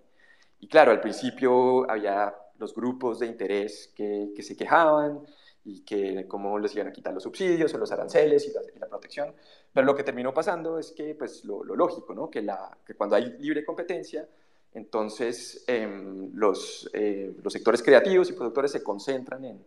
Y 0.61 0.69
claro, 0.69 0.93
al 0.93 1.01
principio 1.01 1.91
había 1.91 2.35
los 2.59 2.75
grupos 2.75 3.19
de 3.19 3.29
interés 3.29 3.91
que, 3.97 4.31
que, 4.37 4.43
se 4.43 4.55
quejaban 4.55 5.23
y 5.65 5.81
que 5.87 6.29
cómo 6.29 6.59
les 6.59 6.75
iban 6.75 6.89
a 6.89 6.93
quitar 6.93 7.15
los 7.15 7.23
subsidios 7.23 7.73
o 7.73 7.79
los 7.79 7.91
aranceles 7.93 8.47
y 8.47 8.53
la, 8.53 8.61
y 8.77 8.79
la 8.79 8.87
protección, 8.89 9.33
pero 9.73 9.87
lo 9.87 9.97
que 9.97 10.05
terminó 10.05 10.35
pasando 10.35 10.79
es 10.79 10.93
que, 10.93 11.15
pues, 11.15 11.47
lo, 11.47 11.65
lo 11.65 11.75
lógico, 11.75 12.13
¿no? 12.13 12.29
que, 12.29 12.43
la, 12.43 12.77
que 12.85 12.93
cuando 12.93 13.17
hay 13.17 13.39
libre 13.39 13.65
competencia, 13.65 14.29
entonces 14.75 15.65
eh, 15.67 15.89
los, 16.35 16.91
eh, 16.93 17.35
los 17.43 17.55
sectores 17.55 17.83
creativos 17.83 18.29
y 18.29 18.35
productores 18.35 18.71
se 18.73 18.83
concentran 18.83 19.47
en, 19.47 19.65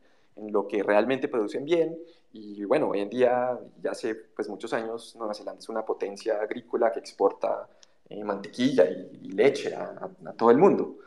lo 0.49 0.67
que 0.67 0.83
realmente 0.83 1.27
producen 1.27 1.65
bien. 1.65 1.97
Y 2.33 2.63
bueno, 2.63 2.89
hoy 2.89 3.01
en 3.01 3.09
día, 3.09 3.59
ya 3.81 3.91
hace 3.91 4.15
pues, 4.15 4.47
muchos 4.49 4.73
años, 4.73 5.15
Nueva 5.17 5.33
Zelanda 5.33 5.59
es 5.59 5.69
una 5.69 5.85
potencia 5.85 6.41
agrícola 6.41 6.91
que 6.91 6.99
exporta 6.99 7.67
eh, 8.09 8.23
mantequilla 8.23 8.85
y, 8.85 9.31
leche 9.31 9.75
a, 9.75 10.09
todo 10.37 10.51
el 10.51 10.57
mundo. 10.57 10.99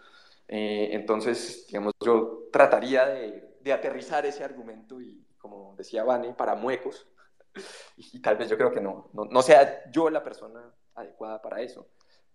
Eh, 0.48 0.90
entonces, 0.92 1.66
digamos, 1.68 1.92
yo 2.04 2.48
trataría 2.52 3.06
de, 3.06 3.72
aterrizar 3.72 4.26
ese 4.26 4.44
argumento 4.44 5.00
y, 5.00 5.24
como 5.38 5.74
decía 5.76 6.04
Vane, 6.04 6.34
para 6.34 6.54
muecos. 6.54 7.06
Y, 7.96 8.16
y 8.16 8.20
tal 8.20 8.36
vez 8.36 8.48
yo 8.50 8.56
creo 8.56 8.72
que 8.72 8.80
no, 8.80 9.10
no, 9.12 9.26
no, 9.26 9.40
sea 9.40 9.88
yo 9.92 10.10
la 10.10 10.24
persona 10.24 10.74
adecuada 10.96 11.40
para 11.40 11.60
eso, 11.62 11.86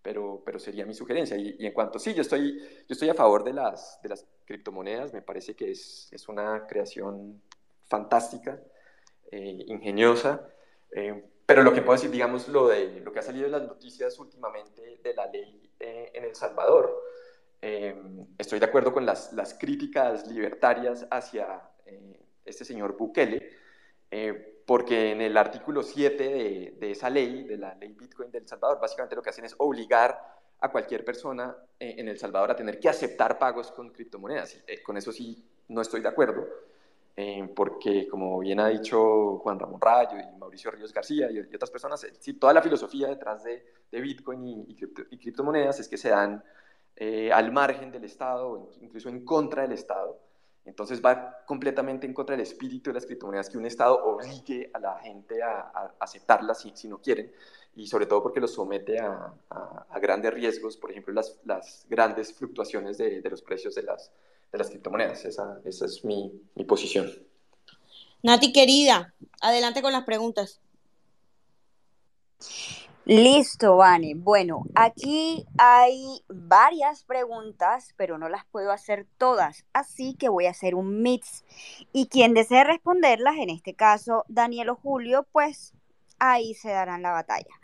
pero, 0.01 0.41
pero 0.45 0.59
sería 0.59 0.85
mi 0.85 0.93
sugerencia. 0.93 1.37
Y, 1.37 1.55
y 1.59 1.65
en 1.65 1.73
cuanto, 1.73 1.99
sí, 1.99 2.13
yo 2.13 2.21
estoy, 2.21 2.59
yo 2.59 2.93
estoy 2.93 3.09
a 3.09 3.13
favor 3.13 3.43
de 3.43 3.53
las, 3.53 3.99
de 4.01 4.09
las 4.09 4.25
criptomonedas, 4.45 5.13
me 5.13 5.21
parece 5.21 5.55
que 5.55 5.71
es, 5.71 6.09
es 6.11 6.27
una 6.27 6.65
creación 6.67 7.41
fantástica, 7.85 8.61
eh, 9.31 9.65
ingeniosa, 9.67 10.47
eh, 10.91 11.23
pero 11.45 11.63
lo 11.63 11.73
que 11.73 11.81
puedo 11.81 11.97
decir, 11.97 12.11
digamos, 12.11 12.47
lo, 12.47 12.67
de, 12.67 13.01
lo 13.01 13.11
que 13.11 13.19
ha 13.19 13.23
salido 13.23 13.47
en 13.47 13.51
las 13.51 13.63
noticias 13.63 14.17
últimamente 14.19 14.99
de 15.03 15.13
la 15.13 15.27
ley 15.27 15.69
eh, 15.79 16.11
en 16.13 16.23
El 16.23 16.35
Salvador, 16.35 16.95
estoy 18.37 18.57
de 18.57 18.65
acuerdo 18.65 18.93
con 18.93 19.05
las, 19.05 19.33
las 19.33 19.53
críticas 19.53 20.25
libertarias 20.27 21.05
hacia 21.11 21.61
este 22.45 22.63
señor 22.63 22.95
Bukele, 22.95 23.49
porque 24.69 25.09
en 25.13 25.21
el 25.21 25.35
artículo 25.35 25.81
7 25.81 26.23
de, 26.23 26.75
de, 26.79 26.91
esa 26.91 27.09
ley, 27.09 27.41
de 27.43 27.57
la 27.57 27.73
ley 27.73 27.91
Bitcoin 27.93 28.29
del 28.29 28.47
Salvador, 28.47 28.79
básicamente 28.79 29.15
lo 29.15 29.23
que 29.23 29.31
hacen 29.31 29.43
es 29.43 29.55
obligar 29.57 30.15
a 30.59 30.69
cualquier 30.69 31.03
persona 31.03 31.57
eh, 31.79 31.95
en 31.97 32.07
El 32.07 32.19
Salvador 32.19 32.51
a 32.51 32.55
tener 32.55 32.79
que 32.79 32.87
aceptar 32.87 33.39
pagos 33.39 33.71
con 33.71 33.89
criptomonedas. 33.89 34.59
Eh, 34.67 34.83
con 34.83 34.95
eso 34.95 35.11
sí 35.11 35.43
no 35.69 35.81
estoy 35.81 36.01
de 36.01 36.09
acuerdo, 36.09 36.47
eh, 37.15 37.51
porque 37.55 38.07
como 38.07 38.37
bien 38.37 38.59
ha 38.59 38.67
dicho 38.67 39.39
Juan 39.39 39.57
Ramón 39.57 39.81
Rayo 39.81 40.19
y 40.19 40.37
Mauricio 40.37 40.69
Ríos 40.69 40.93
García 40.93 41.31
y, 41.31 41.37
y 41.37 41.55
otras 41.55 41.71
personas, 41.71 42.03
eh, 42.03 42.13
sí, 42.19 42.33
toda 42.33 42.53
la 42.53 42.61
filosofía 42.61 43.07
detrás 43.07 43.43
de, 43.43 43.65
de 43.91 44.01
Bitcoin 44.01 44.45
y, 44.45 44.65
y, 44.67 44.75
cripto, 44.75 45.01
y, 45.09 45.17
criptomonedas 45.17 45.79
es 45.79 45.87
que 45.87 45.97
se 45.97 46.09
dan 46.09 46.43
eh, 46.95 47.31
al 47.31 47.51
margen 47.51 47.91
del 47.91 48.03
Estado, 48.03 48.69
incluso 48.81 49.09
en 49.09 49.25
contra 49.25 49.63
del 49.63 49.71
Estado. 49.71 50.28
Entonces 50.65 51.01
va 51.03 51.43
completamente 51.45 52.05
en 52.05 52.13
contra 52.13 52.35
del 52.35 52.43
espíritu 52.43 52.89
de 52.89 52.95
las 52.95 53.05
criptomonedas 53.05 53.49
que 53.49 53.57
un 53.57 53.65
Estado 53.65 54.03
obligue 54.03 54.69
a 54.73 54.79
la 54.79 54.99
gente 54.99 55.41
a, 55.41 55.93
aceptarlas 55.99 56.65
si, 56.75 56.87
no 56.87 57.01
quieren 57.01 57.31
y 57.75 57.87
sobre 57.87 58.05
todo 58.05 58.21
porque 58.21 58.39
los 58.39 58.53
somete 58.53 58.99
a, 58.99 59.33
grandes 60.01 60.33
riesgos, 60.33 60.77
por 60.77 60.91
ejemplo, 60.91 61.13
las, 61.13 61.85
grandes 61.89 62.33
fluctuaciones 62.33 62.97
de, 62.97 63.21
los 63.29 63.41
precios 63.41 63.75
de 63.75 63.83
las, 63.83 64.11
criptomonedas. 64.69 65.25
Esa, 65.25 65.59
esa 65.65 65.85
es 65.85 66.03
mi, 66.03 66.31
mi, 66.55 66.65
posición. 66.65 67.09
Nati, 68.21 68.51
querida, 68.51 69.13
adelante 69.41 69.81
con 69.81 69.93
las 69.93 70.03
preguntas. 70.03 70.59
Listo, 73.05 73.77
Vane. 73.77 74.13
Bueno, 74.15 74.63
aquí 74.75 75.45
hay 75.57 76.21
varias 76.27 77.03
preguntas, 77.03 77.93
pero 77.97 78.17
no 78.17 78.29
las 78.29 78.45
puedo 78.45 78.71
hacer 78.71 79.07
todas, 79.17 79.65
así 79.73 80.13
que 80.13 80.29
voy 80.29 80.45
a 80.45 80.51
hacer 80.51 80.75
un 80.75 81.01
mix. 81.01 81.43
Y 81.91 82.07
quien 82.07 82.33
desee 82.33 82.63
responderlas, 82.63 83.37
en 83.37 83.49
este 83.49 83.73
caso 83.73 84.25
Daniel 84.27 84.69
o 84.69 84.75
Julio, 84.75 85.25
pues 85.31 85.73
ahí 86.19 86.53
se 86.53 86.69
darán 86.69 87.01
la 87.01 87.11
batalla. 87.11 87.59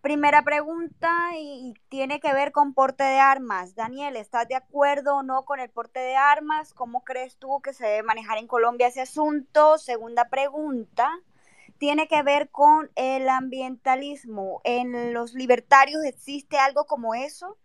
Primera 0.00 0.42
pregunta 0.42 1.12
y 1.38 1.74
tiene 1.88 2.18
que 2.18 2.32
ver 2.32 2.50
con 2.50 2.74
porte 2.74 3.04
de 3.04 3.20
armas. 3.20 3.76
Daniel, 3.76 4.16
¿estás 4.16 4.48
de 4.48 4.56
acuerdo 4.56 5.18
o 5.18 5.22
no 5.22 5.44
con 5.44 5.60
el 5.60 5.70
porte 5.70 6.00
de 6.00 6.16
armas? 6.16 6.74
¿Cómo 6.74 7.04
crees 7.04 7.36
tú 7.36 7.60
que 7.62 7.72
se 7.72 7.86
debe 7.86 8.02
manejar 8.02 8.38
en 8.38 8.48
Colombia 8.48 8.88
ese 8.88 9.02
asunto? 9.02 9.78
Segunda 9.78 10.28
pregunta, 10.28 11.08
tiene 11.82 12.06
que 12.06 12.22
ver 12.22 12.48
con 12.50 12.92
el 12.94 13.28
ambientalismo. 13.28 14.60
¿En 14.62 15.12
los 15.12 15.34
libertarios 15.34 16.04
existe 16.04 16.56
algo 16.56 16.84
como 16.84 17.12
eso? 17.12 17.58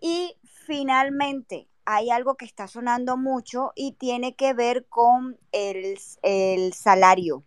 Y 0.00 0.36
finalmente, 0.42 1.68
hay 1.84 2.10
algo 2.10 2.34
que 2.34 2.46
está 2.46 2.66
sonando 2.66 3.16
mucho 3.16 3.70
y 3.76 3.92
tiene 3.92 4.34
que 4.34 4.54
ver 4.54 4.86
con 4.88 5.38
el, 5.52 5.96
el 6.22 6.72
salario. 6.72 7.44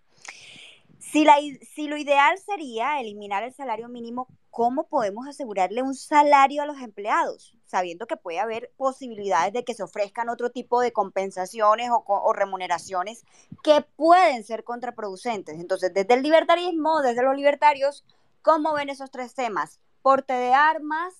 Si, 0.98 1.26
la, 1.26 1.36
si, 1.76 1.90
lo 1.90 1.98
ideal 1.98 2.38
sería 2.38 3.02
eliminar 3.02 3.44
el 3.44 3.54
salario 3.54 3.90
mínimo, 3.90 4.30
¿cómo 4.50 4.88
podemos 4.88 5.28
asegurarle 5.28 5.82
un 5.82 5.94
salario 5.94 6.64
a 6.64 6.66
los 6.68 6.80
empleados? 6.80 7.57
Sabiendo 7.68 8.08
que 8.08 8.18
puede 8.18 8.40
haber 8.40 8.72
posibilidades 8.78 9.54
de 9.54 9.64
que 9.64 9.76
se 9.76 9.84
ofrezcan 9.84 10.30
otro 10.30 10.50
tipo 10.50 10.82
de 10.82 10.92
compensaciones 10.92 11.92
o, 11.92 12.04
o 12.08 12.34
remuneraciones 12.34 13.24
que 13.64 13.86
pueden 13.96 14.44
ser 14.44 14.64
contraproducentes. 14.64 15.60
Entonces, 15.60 15.94
desde 15.94 16.16
el 16.16 16.24
libertarismo, 16.24 17.02
desde 17.02 17.22
los 17.22 17.36
libertarios, 17.36 18.04
¿cómo 18.42 18.74
ven 18.74 18.90
esos 18.90 19.12
tres 19.12 19.36
temas? 19.36 19.80
Porte 20.02 20.34
de 20.34 20.54
armas, 20.54 21.14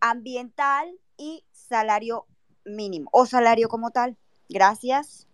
ambiental 0.00 0.98
y 1.16 1.44
salario 1.52 2.26
mínimo 2.64 3.08
o 3.12 3.26
salario 3.26 3.68
como 3.68 3.90
tal. 3.90 4.16
Gracias. 4.48 5.26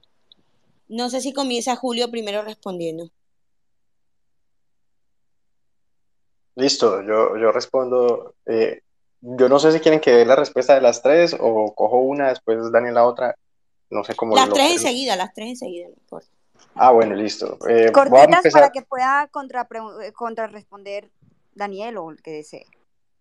No 0.89 1.09
sé 1.09 1.21
si 1.21 1.33
comienza 1.33 1.77
Julio 1.77 2.11
primero 2.11 2.43
respondiendo. 2.43 3.11
Listo, 6.57 7.01
yo, 7.03 7.37
yo 7.37 7.53
respondo. 7.53 8.35
Eh, 8.47 8.83
yo 9.21 9.49
no 9.49 9.59
sé 9.59 9.73
si 9.73 9.81
quieren 9.81 10.01
que 10.01 10.13
dé 10.13 10.25
la 10.25 10.37
respuesta 10.37 10.75
de 10.75 10.81
las 10.81 11.03
tres 11.03 11.37
o 11.39 11.75
cojo 11.75 11.99
una, 11.99 12.29
después 12.29 12.71
Daniel 12.73 12.95
la 12.95 13.05
otra. 13.05 13.35
No 13.91 14.05
sé 14.05 14.15
cómo. 14.15 14.35
Las 14.37 14.49
lo 14.49 14.55
tres 14.55 14.73
enseguida, 14.73 15.17
las 15.17 15.33
tres 15.35 15.51
enseguida, 15.51 15.89
no 15.89 15.95
importa. 15.95 16.29
Ah, 16.75 16.93
bueno, 16.93 17.15
listo. 17.15 17.59
Eh, 17.69 17.91
Cortitas 17.93 18.53
para 18.53 18.71
que 18.71 18.83
pueda 18.83 19.29
contra, 19.31 19.67
contrarresponder 20.15 21.11
Daniel 21.55 21.99
o 21.99 22.11
el 22.11 22.23
que 22.23 22.33
desee. 22.33 22.67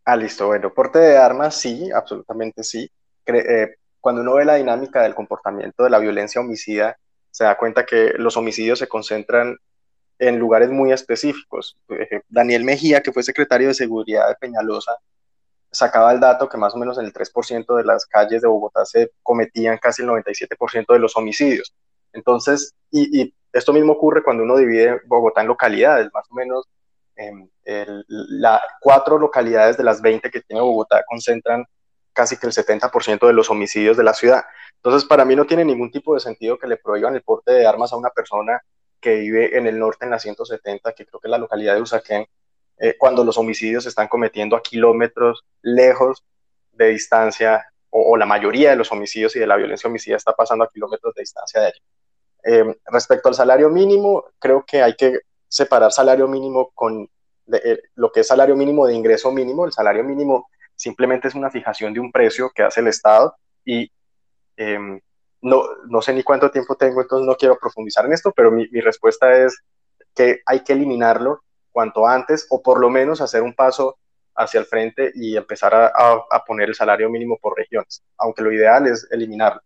Ah, 0.05 0.15
listo. 0.15 0.47
Bueno, 0.47 0.73
porte 0.73 0.99
de 0.99 1.17
armas, 1.17 1.55
sí, 1.55 1.89
absolutamente 1.91 2.63
sí. 2.63 2.89
Eh, 3.25 3.75
cuando 3.99 4.21
uno 4.21 4.35
ve 4.35 4.45
la 4.45 4.55
dinámica 4.55 5.01
del 5.01 5.15
comportamiento 5.15 5.83
de 5.83 5.89
la 5.89 5.99
violencia 5.99 6.41
homicida, 6.41 6.97
se 7.31 7.43
da 7.43 7.57
cuenta 7.57 7.85
que 7.85 8.13
los 8.17 8.37
homicidios 8.37 8.79
se 8.79 8.87
concentran 8.87 9.57
en 10.19 10.37
lugares 10.37 10.69
muy 10.69 10.91
específicos. 10.91 11.77
Daniel 12.27 12.63
Mejía, 12.63 13.01
que 13.01 13.11
fue 13.11 13.23
secretario 13.23 13.69
de 13.69 13.73
Seguridad 13.73 14.27
de 14.27 14.35
Peñalosa, 14.35 14.97
sacaba 15.71 16.11
el 16.11 16.19
dato 16.19 16.49
que 16.49 16.57
más 16.57 16.73
o 16.75 16.77
menos 16.77 16.97
en 16.97 17.05
el 17.05 17.13
3% 17.13 17.75
de 17.75 17.83
las 17.83 18.05
calles 18.05 18.41
de 18.41 18.47
Bogotá 18.47 18.85
se 18.85 19.11
cometían 19.23 19.77
casi 19.77 20.01
el 20.01 20.09
97% 20.09 20.85
de 20.93 20.99
los 20.99 21.15
homicidios. 21.15 21.73
Entonces, 22.13 22.73
y, 22.91 23.33
esto 23.51 23.73
mismo 23.73 23.93
ocurre 23.93 24.23
cuando 24.23 24.43
uno 24.43 24.57
divide 24.57 25.01
Bogotá 25.07 25.41
en 25.41 25.47
localidades, 25.47 26.09
más 26.13 26.25
o 26.29 26.35
menos 26.35 26.65
eh, 27.15 27.31
el, 27.63 28.05
cuatro 28.79 29.17
localidades 29.17 29.75
de 29.75 29.83
las 29.83 30.01
20 30.01 30.29
que 30.29 30.41
tiene 30.41 30.61
Bogotá 30.61 31.03
concentran 31.07 31.65
casi 32.13 32.37
que 32.37 32.47
el 32.47 32.53
70% 32.53 33.25
de 33.25 33.33
los 33.33 33.49
homicidios 33.49 33.97
de 33.97 34.03
la 34.03 34.13
ciudad. 34.13 34.43
Entonces, 34.75 35.07
para 35.07 35.25
mí 35.25 35.35
no 35.35 35.45
tiene 35.45 35.65
ningún 35.65 35.91
tipo 35.91 36.13
de 36.13 36.19
sentido 36.19 36.59
que 36.59 36.67
le 36.67 36.77
prohíban 36.77 37.15
el 37.15 37.23
porte 37.23 37.51
de 37.51 37.65
armas 37.65 37.91
a 37.91 37.97
una 37.97 38.09
persona 38.09 38.61
que 38.99 39.15
vive 39.15 39.57
en 39.57 39.67
el 39.67 39.79
norte, 39.79 40.05
en 40.05 40.11
la 40.11 40.19
170, 40.19 40.93
que 40.93 41.05
creo 41.05 41.19
que 41.19 41.27
es 41.27 41.31
la 41.31 41.37
localidad 41.37 41.75
de 41.75 41.81
Usaquén, 41.81 42.25
eh, 42.79 42.95
cuando 42.97 43.23
los 43.23 43.37
homicidios 43.37 43.83
se 43.83 43.89
están 43.89 44.07
cometiendo 44.07 44.55
a 44.55 44.61
kilómetros 44.61 45.45
lejos 45.61 46.23
de 46.71 46.89
distancia, 46.89 47.65
o, 47.89 48.11
o, 48.13 48.17
la 48.17 48.25
mayoría 48.25 48.69
de 48.71 48.75
los 48.77 48.91
homicidios 48.91 49.35
y 49.35 49.39
de 49.39 49.47
la 49.47 49.57
violencia 49.57 49.89
homicida 49.89 50.15
está 50.15 50.33
pasando 50.33 50.63
a 50.63 50.69
kilómetros 50.69 51.13
de 51.13 51.21
distancia 51.21 51.61
de 51.61 51.67
allí. 51.67 51.79
Eh, 52.43 52.77
respecto 52.85 53.29
al 53.29 53.35
salario 53.35 53.69
mínimo, 53.69 54.25
creo 54.39 54.63
que 54.65 54.81
hay 54.81 54.95
que 54.95 55.19
separar 55.47 55.91
salario 55.91 56.27
mínimo 56.27 56.71
con 56.73 57.09
eh, 57.51 57.79
lo 57.95 58.11
que 58.11 58.21
es 58.21 58.27
salario 58.27 58.55
mínimo 58.55 58.87
de 58.87 58.93
ingreso 58.93 59.31
mínimo. 59.31 59.65
El 59.65 59.73
salario 59.73 60.03
mínimo 60.03 60.47
simplemente 60.75 61.27
es 61.27 61.35
una 61.35 61.49
fijación 61.49 61.93
de 61.93 61.99
un 61.99 62.11
precio 62.11 62.51
que 62.53 62.63
hace 62.63 62.79
el 62.79 62.87
Estado 62.87 63.35
y 63.65 63.91
em, 64.55 65.01
no, 65.41 65.63
no 65.87 66.01
sé 66.01 66.13
ni 66.13 66.23
cuánto 66.23 66.51
tiempo 66.51 66.75
tengo, 66.75 67.01
entonces 67.01 67.25
no 67.25 67.35
quiero 67.35 67.57
profundizar 67.59 68.05
en 68.05 68.13
esto, 68.13 68.31
pero 68.35 68.51
mi, 68.51 68.67
mi 68.69 68.81
respuesta 68.81 69.37
es 69.37 69.57
que 70.15 70.41
hay 70.45 70.61
que 70.61 70.73
eliminarlo 70.73 71.41
cuanto 71.79 72.05
antes 72.05 72.45
o 72.49 72.61
por 72.61 72.77
lo 72.81 72.89
menos 72.89 73.21
hacer 73.21 73.41
un 73.41 73.53
paso 73.53 73.97
hacia 74.35 74.59
el 74.59 74.65
frente 74.65 75.13
y 75.15 75.37
empezar 75.37 75.73
a, 75.73 76.43
poner 76.45 76.67
el 76.67 76.75
salario 76.75 77.09
mínimo 77.09 77.37
por 77.41 77.57
regiones, 77.57 78.03
aunque 78.17 78.41
lo 78.41 78.51
ideal 78.51 78.85
es 78.87 79.07
eliminarlo. 79.11 79.61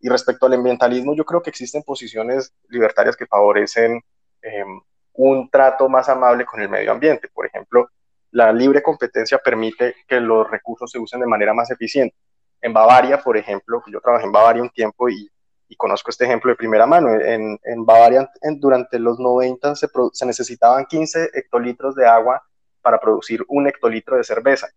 Y 0.00 0.08
respecto 0.08 0.46
al 0.46 0.54
ambientalismo, 0.54 1.14
yo 1.14 1.26
creo 1.26 1.42
que 1.42 1.50
existen 1.50 1.82
posiciones 1.82 2.54
libertarias 2.70 3.16
que 3.16 3.26
favorecen 3.26 4.00
eh, 4.40 4.64
un 5.12 5.50
trato 5.50 5.90
más 5.90 6.08
amable 6.08 6.46
con 6.46 6.58
el 6.62 6.70
medio 6.70 6.90
ambiente. 6.90 7.28
Por 7.28 7.44
ejemplo, 7.44 7.90
la 8.30 8.50
libre 8.50 8.82
competencia 8.82 9.36
permite 9.36 9.94
que 10.06 10.20
los 10.20 10.50
recursos 10.50 10.90
se 10.90 10.98
usen 10.98 11.20
de 11.20 11.26
manera 11.26 11.52
más 11.52 11.70
eficiente. 11.70 12.16
En 12.62 12.72
Bavaria, 12.72 13.18
por 13.18 13.36
ejemplo, 13.36 13.82
yo 13.92 14.00
trabajé 14.00 14.24
en 14.24 14.32
Bavaria 14.32 14.62
un 14.62 14.70
tiempo 14.70 15.10
y, 15.10 15.30
y 15.68 15.76
conozco 15.76 16.10
este 16.10 16.24
ejemplo 16.24 16.50
de 16.50 16.56
primera 16.56 16.86
mano. 16.86 17.12
En, 17.14 17.58
en 17.62 17.84
Bavaria, 17.84 18.30
durante 18.56 18.98
los 18.98 19.18
90 19.18 19.76
se, 19.76 19.88
se 20.12 20.26
necesitaban 20.26 20.86
15 20.86 21.30
hectolitros 21.34 21.94
de 21.94 22.06
agua 22.06 22.42
para 22.80 22.98
producir 22.98 23.44
un 23.48 23.68
hectolitro 23.68 24.16
de 24.16 24.24
cerveza. 24.24 24.68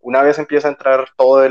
Una 0.00 0.22
vez 0.22 0.38
empieza 0.38 0.68
a 0.68 0.70
entrar 0.70 1.08
toda 1.16 1.48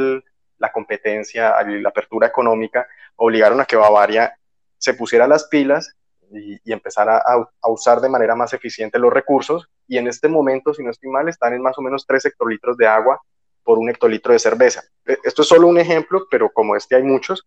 la 0.58 0.72
competencia, 0.72 1.56
la 1.64 1.90
apertura 1.90 2.28
económica, 2.28 2.88
obligaron 3.18 3.60
a 3.60 3.66
que 3.66 3.76
Bavaria 3.76 4.38
se 4.78 4.94
pusiera 4.94 5.28
las 5.28 5.46
pilas 5.48 5.96
y, 6.32 6.72
empezara 6.72 7.18
a, 7.18 7.50
a, 7.62 7.70
usar 7.70 8.00
de 8.00 8.10
manera 8.10 8.36
más 8.36 8.54
eficiente 8.54 8.98
los 8.98 9.12
recursos. 9.12 9.70
Y 9.88 9.98
en 9.98 10.08
este 10.08 10.28
momento, 10.28 10.74
si 10.74 10.84
no 10.84 10.92
estoy 10.92 11.10
mal, 11.10 11.28
están 11.28 11.54
en 11.54 11.62
más 11.62 11.78
o 11.78 11.82
menos 11.82 12.06
3 12.08 12.26
hectolitros 12.26 12.78
de 12.78 12.88
agua 12.88 13.22
por 13.64 13.78
un 13.78 13.90
hectolitro 13.90 14.32
de 14.32 14.40
cerveza. 14.40 14.84
E, 15.06 15.18
esto 15.24 15.42
es 15.42 15.48
solo 15.48 15.68
un 15.68 15.78
ejemplo, 15.78 16.28
pero 16.32 16.50
como 16.52 16.76
este 16.76 16.96
hay 16.96 17.04
muchos. 17.04 17.46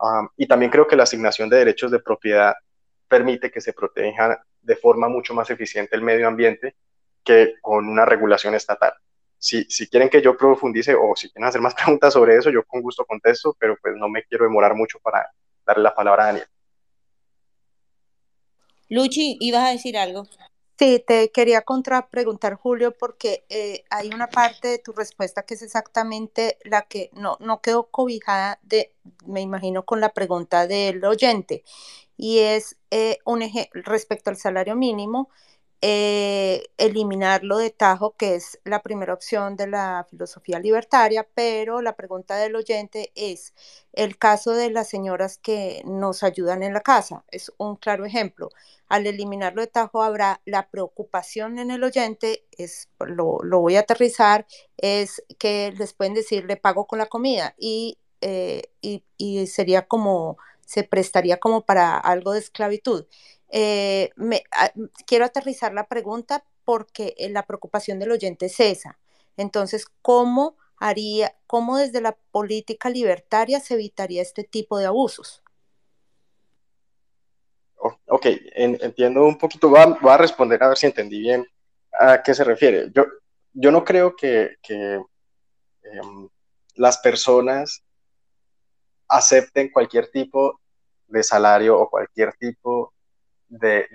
Um, 0.00 0.28
y 0.36 0.46
también 0.46 0.70
creo 0.70 0.86
que 0.86 0.96
la 0.96 1.02
asignación 1.02 1.48
de 1.48 1.58
derechos 1.58 1.90
de 1.90 1.98
propiedad 1.98 2.54
permite 3.08 3.50
que 3.50 3.60
se 3.60 3.72
proteja 3.72 4.42
de 4.60 4.76
forma 4.76 5.08
mucho 5.08 5.34
más 5.34 5.50
eficiente 5.50 5.96
el 5.96 6.02
medio 6.02 6.28
ambiente 6.28 6.76
que 7.24 7.54
con 7.60 7.88
una 7.88 8.04
regulación 8.04 8.54
estatal. 8.54 8.92
Si, 9.38 9.64
si 9.64 9.88
quieren 9.88 10.08
que 10.08 10.22
yo 10.22 10.36
profundice 10.36 10.94
o 10.94 11.14
si 11.16 11.30
quieren 11.30 11.48
hacer 11.48 11.60
más 11.60 11.74
preguntas 11.76 12.12
sobre 12.12 12.36
eso, 12.36 12.50
yo 12.50 12.64
con 12.64 12.82
gusto 12.82 13.04
contesto, 13.04 13.56
pero 13.58 13.76
pues 13.80 13.94
no 13.96 14.08
me 14.08 14.22
quiero 14.24 14.44
demorar 14.44 14.74
mucho 14.74 14.98
para 15.00 15.30
darle 15.66 15.82
la 15.82 15.94
palabra 15.94 16.24
a 16.24 16.26
Daniel. 16.26 16.46
Luchi, 18.90 19.36
¿ibas 19.40 19.68
a 19.68 19.70
decir 19.70 19.98
algo? 19.98 20.26
Sí, 20.78 21.02
te 21.04 21.32
quería 21.32 21.62
contrapreguntar, 21.62 22.54
Julio, 22.54 22.96
porque 22.96 23.44
eh, 23.48 23.84
hay 23.90 24.10
una 24.14 24.28
parte 24.28 24.68
de 24.68 24.78
tu 24.78 24.92
respuesta 24.92 25.42
que 25.42 25.54
es 25.54 25.62
exactamente 25.62 26.56
la 26.62 26.82
que 26.82 27.10
no, 27.14 27.36
no 27.40 27.60
quedó 27.60 27.88
cobijada 27.90 28.60
de, 28.62 28.92
me 29.26 29.40
imagino, 29.40 29.84
con 29.84 30.00
la 30.00 30.10
pregunta 30.14 30.68
del 30.68 31.04
oyente, 31.04 31.64
y 32.16 32.38
es 32.40 32.76
eh, 32.92 33.18
un 33.24 33.42
respecto 33.74 34.30
al 34.30 34.36
salario 34.36 34.76
mínimo, 34.76 35.30
eh, 35.80 36.64
eliminarlo 36.76 37.58
de 37.58 37.70
tajo, 37.70 38.16
que 38.16 38.34
es 38.34 38.58
la 38.64 38.82
primera 38.82 39.14
opción 39.14 39.56
de 39.56 39.68
la 39.68 40.06
filosofía 40.10 40.58
libertaria, 40.58 41.28
pero 41.34 41.82
la 41.82 41.94
pregunta 41.96 42.36
del 42.36 42.56
oyente 42.56 43.12
es 43.14 43.54
el 43.92 44.18
caso 44.18 44.52
de 44.52 44.70
las 44.70 44.88
señoras 44.88 45.38
que 45.38 45.82
nos 45.84 46.22
ayudan 46.22 46.62
en 46.62 46.74
la 46.74 46.80
casa. 46.80 47.24
Es 47.30 47.52
un 47.58 47.76
claro 47.76 48.04
ejemplo. 48.04 48.50
Al 48.88 49.06
eliminarlo 49.06 49.60
de 49.60 49.68
tajo 49.68 50.02
habrá 50.02 50.40
la 50.44 50.68
preocupación 50.68 51.58
en 51.58 51.70
el 51.70 51.84
oyente, 51.84 52.44
es, 52.56 52.88
lo, 53.00 53.38
lo 53.42 53.60
voy 53.60 53.76
a 53.76 53.80
aterrizar, 53.80 54.46
es 54.78 55.22
que 55.38 55.72
les 55.78 55.92
pueden 55.92 56.14
decir, 56.14 56.44
le 56.46 56.56
pago 56.56 56.86
con 56.86 56.98
la 56.98 57.06
comida 57.06 57.54
y, 57.58 57.98
eh, 58.20 58.62
y, 58.80 59.04
y 59.16 59.46
sería 59.46 59.86
como, 59.86 60.38
se 60.66 60.84
prestaría 60.84 61.38
como 61.38 61.62
para 61.64 61.96
algo 61.98 62.32
de 62.32 62.40
esclavitud. 62.40 63.06
Eh, 63.50 64.10
me, 64.16 64.42
a, 64.52 64.72
quiero 65.06 65.24
aterrizar 65.24 65.72
la 65.72 65.86
pregunta 65.86 66.44
porque 66.64 67.14
eh, 67.16 67.30
la 67.30 67.46
preocupación 67.46 67.98
del 67.98 68.12
oyente 68.12 68.46
es 68.46 68.60
esa. 68.60 68.98
Entonces, 69.36 69.86
¿cómo 70.02 70.56
haría, 70.76 71.34
cómo 71.46 71.76
desde 71.78 72.00
la 72.00 72.16
política 72.30 72.90
libertaria 72.90 73.60
se 73.60 73.74
evitaría 73.74 74.22
este 74.22 74.44
tipo 74.44 74.78
de 74.78 74.86
abusos? 74.86 75.42
Oh, 77.76 77.96
ok, 78.08 78.26
en, 78.54 78.76
entiendo 78.80 79.24
un 79.24 79.38
poquito, 79.38 79.68
voy 79.68 79.80
a, 79.80 80.14
a, 80.14 80.16
responder 80.18 80.62
a 80.62 80.68
ver 80.68 80.76
si 80.76 80.86
entendí 80.86 81.20
bien 81.20 81.46
a 81.98 82.22
qué 82.22 82.34
se 82.34 82.44
refiere. 82.44 82.90
Yo, 82.94 83.04
yo 83.52 83.70
no 83.70 83.84
creo 83.84 84.14
que, 84.14 84.56
eh, 84.68 85.00
las 86.74 86.98
personas 86.98 87.82
acepten 89.08 89.70
cualquier 89.70 90.10
tipo 90.10 90.60
de 91.06 91.22
salario 91.22 91.78
o 91.78 91.88
cualquier 91.88 92.34
tipo 92.34 92.92
de, 93.48 93.88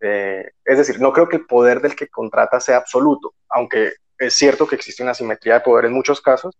es 0.00 0.78
decir, 0.78 1.00
no 1.00 1.12
creo 1.12 1.28
que 1.28 1.36
el 1.36 1.46
poder 1.46 1.80
del 1.80 1.94
que 1.94 2.08
contrata 2.08 2.60
sea 2.60 2.78
absoluto, 2.78 3.34
aunque 3.48 3.92
es 4.18 4.34
cierto 4.34 4.66
que 4.66 4.76
existe 4.76 5.02
una 5.02 5.12
asimetría 5.12 5.54
de 5.54 5.60
poder 5.60 5.86
en 5.86 5.92
muchos 5.92 6.20
casos 6.20 6.56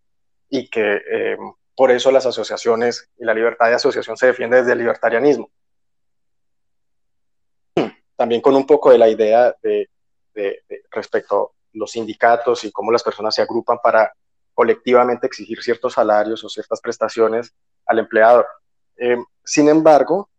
y 0.49 0.69
que 0.69 1.03
eh, 1.11 1.37
por 1.77 1.91
eso 1.91 2.11
las 2.11 2.27
asociaciones 2.27 3.11
y 3.17 3.25
la 3.25 3.35
libertad 3.35 3.69
de 3.69 3.75
asociación 3.75 4.17
se 4.17 4.27
defiende 4.27 4.59
desde 4.59 4.73
el 4.73 4.79
libertarianismo. 4.79 5.51
También 8.17 8.41
con 8.41 8.55
un 8.55 8.67
poco 8.67 8.91
de 8.91 8.99
la 8.99 9.09
idea 9.09 9.55
de, 9.63 9.89
de, 10.35 10.63
de 10.69 10.83
respecto 10.91 11.43
a 11.43 11.49
los 11.73 11.93
sindicatos 11.93 12.65
y 12.65 12.71
cómo 12.71 12.93
las 12.93 13.03
personas 13.03 13.35
se 13.35 13.43
agrupan 13.43 13.79
para 13.83 14.13
colectivamente 14.55 15.27
exigir 15.27 15.63
ciertos 15.63 15.95
salarios 15.95 16.45
o 16.45 16.49
ciertas 16.49 16.81
prestaciones 16.81 17.53
al 17.87 17.99
empleador. 17.99 18.47
Eh, 18.97 19.17
sin 19.45 19.69
embargo, 19.69 20.31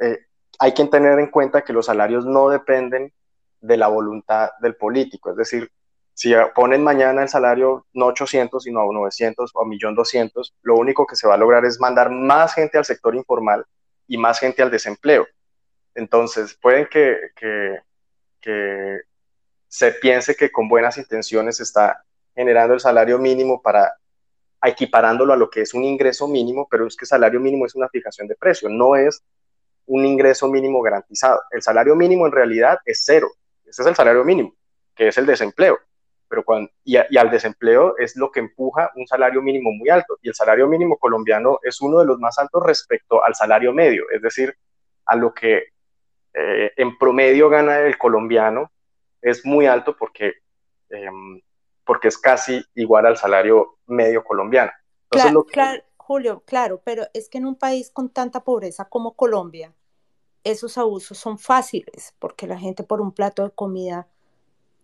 eh, 0.00 0.18
hay 0.58 0.72
que 0.74 0.84
tener 0.86 1.18
en 1.18 1.30
cuenta 1.30 1.62
que 1.62 1.72
los 1.72 1.86
salarios 1.86 2.24
no 2.24 2.48
dependen 2.48 3.12
de 3.60 3.76
la 3.76 3.88
voluntad 3.88 4.50
del 4.60 4.76
político. 4.76 5.30
Es 5.30 5.36
decir, 5.36 5.70
si 6.12 6.32
ponen 6.54 6.84
mañana 6.84 7.22
el 7.22 7.28
salario 7.28 7.86
no 7.92 8.06
800, 8.06 8.62
sino 8.62 8.80
a 8.80 8.84
900 8.84 9.50
o 9.54 9.60
a 9.60 9.64
1.200.000, 9.64 10.52
lo 10.62 10.76
único 10.76 11.06
que 11.06 11.16
se 11.16 11.26
va 11.26 11.34
a 11.34 11.38
lograr 11.38 11.64
es 11.64 11.80
mandar 11.80 12.10
más 12.10 12.54
gente 12.54 12.78
al 12.78 12.84
sector 12.84 13.14
informal 13.14 13.64
y 14.06 14.16
más 14.16 14.38
gente 14.38 14.62
al 14.62 14.70
desempleo. 14.70 15.26
Entonces, 15.94 16.56
pueden 16.60 16.86
que, 16.86 17.16
que, 17.34 17.78
que 18.40 19.00
se 19.66 19.92
piense 19.92 20.36
que 20.36 20.52
con 20.52 20.68
buenas 20.68 20.98
intenciones 20.98 21.56
se 21.56 21.64
está 21.64 22.04
generando 22.34 22.74
el 22.74 22.80
salario 22.80 23.18
mínimo 23.18 23.60
para 23.60 23.92
equiparándolo 24.62 25.32
a 25.32 25.36
lo 25.36 25.50
que 25.50 25.60
es 25.62 25.74
un 25.74 25.84
ingreso 25.84 26.26
mínimo, 26.26 26.66
pero 26.70 26.86
es 26.86 26.96
que 26.96 27.04
el 27.04 27.08
salario 27.08 27.40
mínimo 27.40 27.66
es 27.66 27.74
una 27.74 27.88
fijación 27.88 28.26
de 28.28 28.36
precio, 28.36 28.68
no 28.68 28.96
es 28.96 29.22
un 29.86 30.04
ingreso 30.04 30.48
mínimo 30.48 30.80
garantizado. 30.82 31.42
El 31.50 31.62
salario 31.62 31.94
mínimo 31.94 32.26
en 32.26 32.32
realidad 32.32 32.78
es 32.84 33.02
cero. 33.04 33.28
Ese 33.64 33.82
es 33.82 33.88
el 33.88 33.94
salario 33.94 34.24
mínimo, 34.24 34.54
que 34.94 35.08
es 35.08 35.18
el 35.18 35.26
desempleo. 35.26 35.78
Pero 36.28 36.44
cuando, 36.44 36.70
y, 36.84 36.96
y, 37.10 37.16
al 37.16 37.30
desempleo 37.30 37.96
es 37.98 38.16
lo 38.16 38.30
que 38.30 38.40
empuja 38.40 38.90
un 38.96 39.06
salario 39.06 39.42
mínimo 39.42 39.70
muy 39.72 39.88
alto. 39.88 40.18
Y 40.22 40.28
el 40.28 40.34
salario 40.34 40.66
mínimo 40.68 40.96
colombiano 40.96 41.58
es 41.62 41.80
uno 41.80 42.00
de 42.00 42.06
los 42.06 42.18
más 42.18 42.38
altos 42.38 42.62
respecto 42.64 43.24
al 43.24 43.34
salario 43.34 43.72
medio, 43.72 44.04
es 44.10 44.22
decir, 44.22 44.56
a 45.06 45.16
lo 45.16 45.34
que 45.34 45.68
eh, 46.32 46.72
en 46.76 46.98
promedio 46.98 47.48
gana 47.48 47.78
el 47.80 47.96
colombiano 47.98 48.72
es 49.20 49.44
muy 49.44 49.66
alto 49.66 49.96
porque, 49.96 50.32
eh, 50.90 51.10
porque 51.84 52.08
es 52.08 52.18
casi 52.18 52.64
igual 52.74 53.06
al 53.06 53.16
salario 53.16 53.78
medio 53.86 54.24
colombiano. 54.24 54.72
Entonces, 55.04 55.30
claro, 55.30 55.34
lo 55.34 55.44
que, 55.44 55.52
claro 55.52 55.82
Julio, 56.06 56.42
claro, 56.44 56.82
pero 56.84 57.06
es 57.14 57.30
que 57.30 57.38
en 57.38 57.46
un 57.46 57.54
país 57.54 57.90
con 57.90 58.10
tanta 58.10 58.44
pobreza 58.44 58.84
como 58.90 59.14
Colombia, 59.14 59.72
esos 60.44 60.76
abusos 60.76 61.16
son 61.16 61.38
fáciles, 61.38 62.14
porque 62.18 62.46
la 62.46 62.58
gente 62.58 62.84
por 62.84 63.00
un 63.00 63.10
plato 63.10 63.42
de 63.42 63.50
comida 63.52 64.06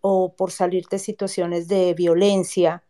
o 0.01 0.33
por 0.33 0.51
salir 0.51 0.87
de 0.87 0.97
situaciones 0.97 1.67
de 1.67 1.93
violencia 1.93 2.83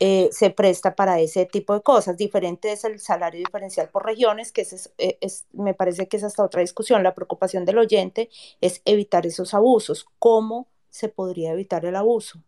eh, 0.00 0.30
se 0.32 0.50
presta 0.50 0.96
para 0.96 1.20
ese 1.20 1.46
tipo 1.46 1.74
de 1.74 1.80
cosas. 1.80 2.16
Diferente 2.16 2.72
es 2.72 2.82
el 2.82 2.98
salario 2.98 3.38
diferencial 3.38 3.88
por 3.88 4.04
regiones, 4.04 4.50
que 4.50 4.62
es, 4.62 4.92
eh, 4.98 5.16
es, 5.20 5.46
me 5.52 5.72
parece 5.72 6.08
que 6.08 6.16
es 6.16 6.24
hasta 6.24 6.42
otra 6.42 6.62
discusión. 6.62 7.04
La 7.04 7.14
preocupación 7.14 7.64
del 7.64 7.78
oyente 7.78 8.30
es 8.60 8.82
evitar 8.84 9.26
esos 9.26 9.54
abusos. 9.54 10.08
¿Cómo 10.18 10.66
se 10.90 11.08
podría 11.08 11.52
evitar 11.52 11.84
el 11.84 11.94
abuso? 11.94 12.42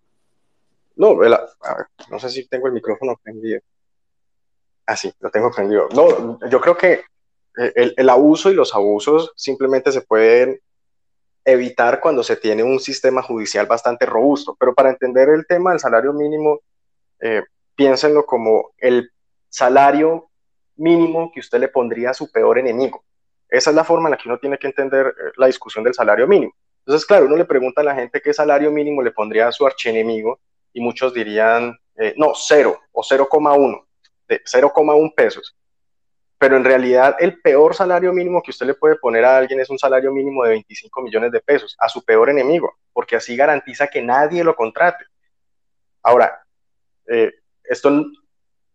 No, 0.96 1.22
el, 1.22 1.32
no 2.10 2.18
sé 2.18 2.28
si 2.28 2.48
tengo 2.48 2.66
el 2.66 2.72
micrófono 2.72 3.14
prendido. 3.22 3.60
Ah, 4.88 4.96
sí, 4.96 5.12
lo 5.20 5.30
tengo 5.30 5.50
prendido. 5.50 5.88
No, 5.94 6.40
yo 6.48 6.60
creo 6.60 6.76
que 6.76 7.02
el, 7.54 7.92
el, 7.96 8.08
abuso 8.08 8.50
y 8.50 8.54
los 8.54 8.74
abusos 8.74 9.32
simplemente 9.36 9.92
se 9.92 10.00
pueden 10.00 10.58
evitar 11.44 12.00
cuando 12.00 12.22
se 12.22 12.36
tiene 12.36 12.62
un 12.62 12.80
sistema 12.80 13.22
judicial 13.22 13.66
bastante 13.66 14.06
robusto. 14.06 14.56
Pero 14.58 14.74
para 14.74 14.90
entender 14.90 15.28
el 15.28 15.46
tema 15.46 15.70
del 15.70 15.80
salario 15.80 16.12
mínimo, 16.12 16.60
eh, 17.20 17.42
piénsenlo 17.74 18.24
como 18.24 18.70
el 18.78 19.10
salario 19.48 20.30
mínimo 20.76 21.30
que 21.32 21.40
usted 21.40 21.58
le 21.58 21.68
pondría 21.68 22.10
a 22.10 22.14
su 22.14 22.30
peor 22.30 22.58
enemigo. 22.58 23.04
Esa 23.48 23.70
es 23.70 23.76
la 23.76 23.84
forma 23.84 24.08
en 24.08 24.12
la 24.12 24.16
que 24.18 24.28
uno 24.28 24.38
tiene 24.38 24.58
que 24.58 24.66
entender 24.66 25.06
eh, 25.06 25.32
la 25.36 25.46
discusión 25.46 25.84
del 25.84 25.94
salario 25.94 26.26
mínimo. 26.26 26.52
Entonces, 26.80 27.06
claro, 27.06 27.26
uno 27.26 27.36
le 27.36 27.44
pregunta 27.44 27.80
a 27.80 27.84
la 27.84 27.94
gente 27.94 28.20
qué 28.20 28.32
salario 28.32 28.70
mínimo 28.70 29.02
le 29.02 29.10
pondría 29.10 29.48
a 29.48 29.52
su 29.52 29.66
archienemigo 29.66 30.40
y 30.72 30.80
muchos 30.80 31.14
dirían, 31.14 31.76
eh, 31.96 32.14
no, 32.16 32.32
cero 32.34 32.80
o 32.92 33.02
0,1, 33.02 33.86
de 34.28 34.42
0,1 34.44 35.14
pesos. 35.14 35.56
Pero 36.38 36.56
en 36.56 36.64
realidad 36.64 37.16
el 37.18 37.40
peor 37.40 37.74
salario 37.74 38.12
mínimo 38.12 38.42
que 38.42 38.52
usted 38.52 38.66
le 38.66 38.74
puede 38.74 38.96
poner 38.96 39.24
a 39.24 39.36
alguien 39.36 39.60
es 39.60 39.70
un 39.70 39.78
salario 39.78 40.12
mínimo 40.12 40.44
de 40.44 40.50
25 40.50 41.02
millones 41.02 41.32
de 41.32 41.40
pesos, 41.40 41.76
a 41.78 41.88
su 41.88 42.04
peor 42.04 42.30
enemigo, 42.30 42.78
porque 42.92 43.16
así 43.16 43.36
garantiza 43.36 43.88
que 43.88 44.02
nadie 44.02 44.44
lo 44.44 44.54
contrate. 44.54 45.04
Ahora, 46.02 46.40
eh, 47.06 47.32
esto... 47.64 48.06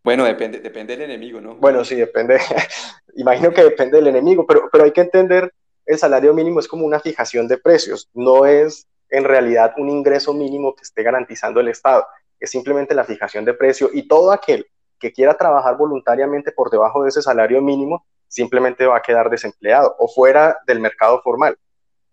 Bueno, 0.03 0.25
depende, 0.25 0.59
depende 0.59 0.97
del 0.97 1.09
enemigo, 1.09 1.39
¿no? 1.39 1.55
Bueno, 1.55 1.85
sí, 1.85 1.95
depende. 1.95 2.37
Imagino 3.15 3.51
que 3.51 3.63
depende 3.63 3.97
del 3.97 4.07
enemigo, 4.07 4.45
pero, 4.45 4.67
pero 4.69 4.83
hay 4.83 4.91
que 4.91 5.01
entender, 5.01 5.53
el 5.85 5.97
salario 5.97 6.33
mínimo 6.33 6.59
es 6.59 6.67
como 6.67 6.85
una 6.85 6.99
fijación 6.99 7.47
de 7.47 7.57
precios, 7.57 8.09
no 8.13 8.45
es 8.45 8.87
en 9.09 9.23
realidad 9.23 9.73
un 9.77 9.89
ingreso 9.89 10.33
mínimo 10.33 10.75
que 10.75 10.83
esté 10.83 11.03
garantizando 11.03 11.61
el 11.61 11.69
Estado, 11.69 12.05
es 12.39 12.49
simplemente 12.49 12.93
la 12.93 13.05
fijación 13.05 13.45
de 13.45 13.53
precio 13.53 13.89
y 13.93 14.07
todo 14.07 14.31
aquel 14.31 14.67
que 15.03 15.11
quiera 15.11 15.33
trabajar 15.33 15.75
voluntariamente 15.75 16.53
por 16.53 16.69
debajo 16.69 17.03
de 17.03 17.09
ese 17.09 17.21
salario 17.21 17.61
mínimo 17.61 18.05
simplemente 18.29 18.85
va 18.85 18.95
a 18.95 19.01
quedar 19.01 19.29
desempleado 19.29 19.97
o 19.99 20.07
fuera 20.07 20.57
del 20.65 20.79
mercado 20.79 21.21
formal. 21.21 21.57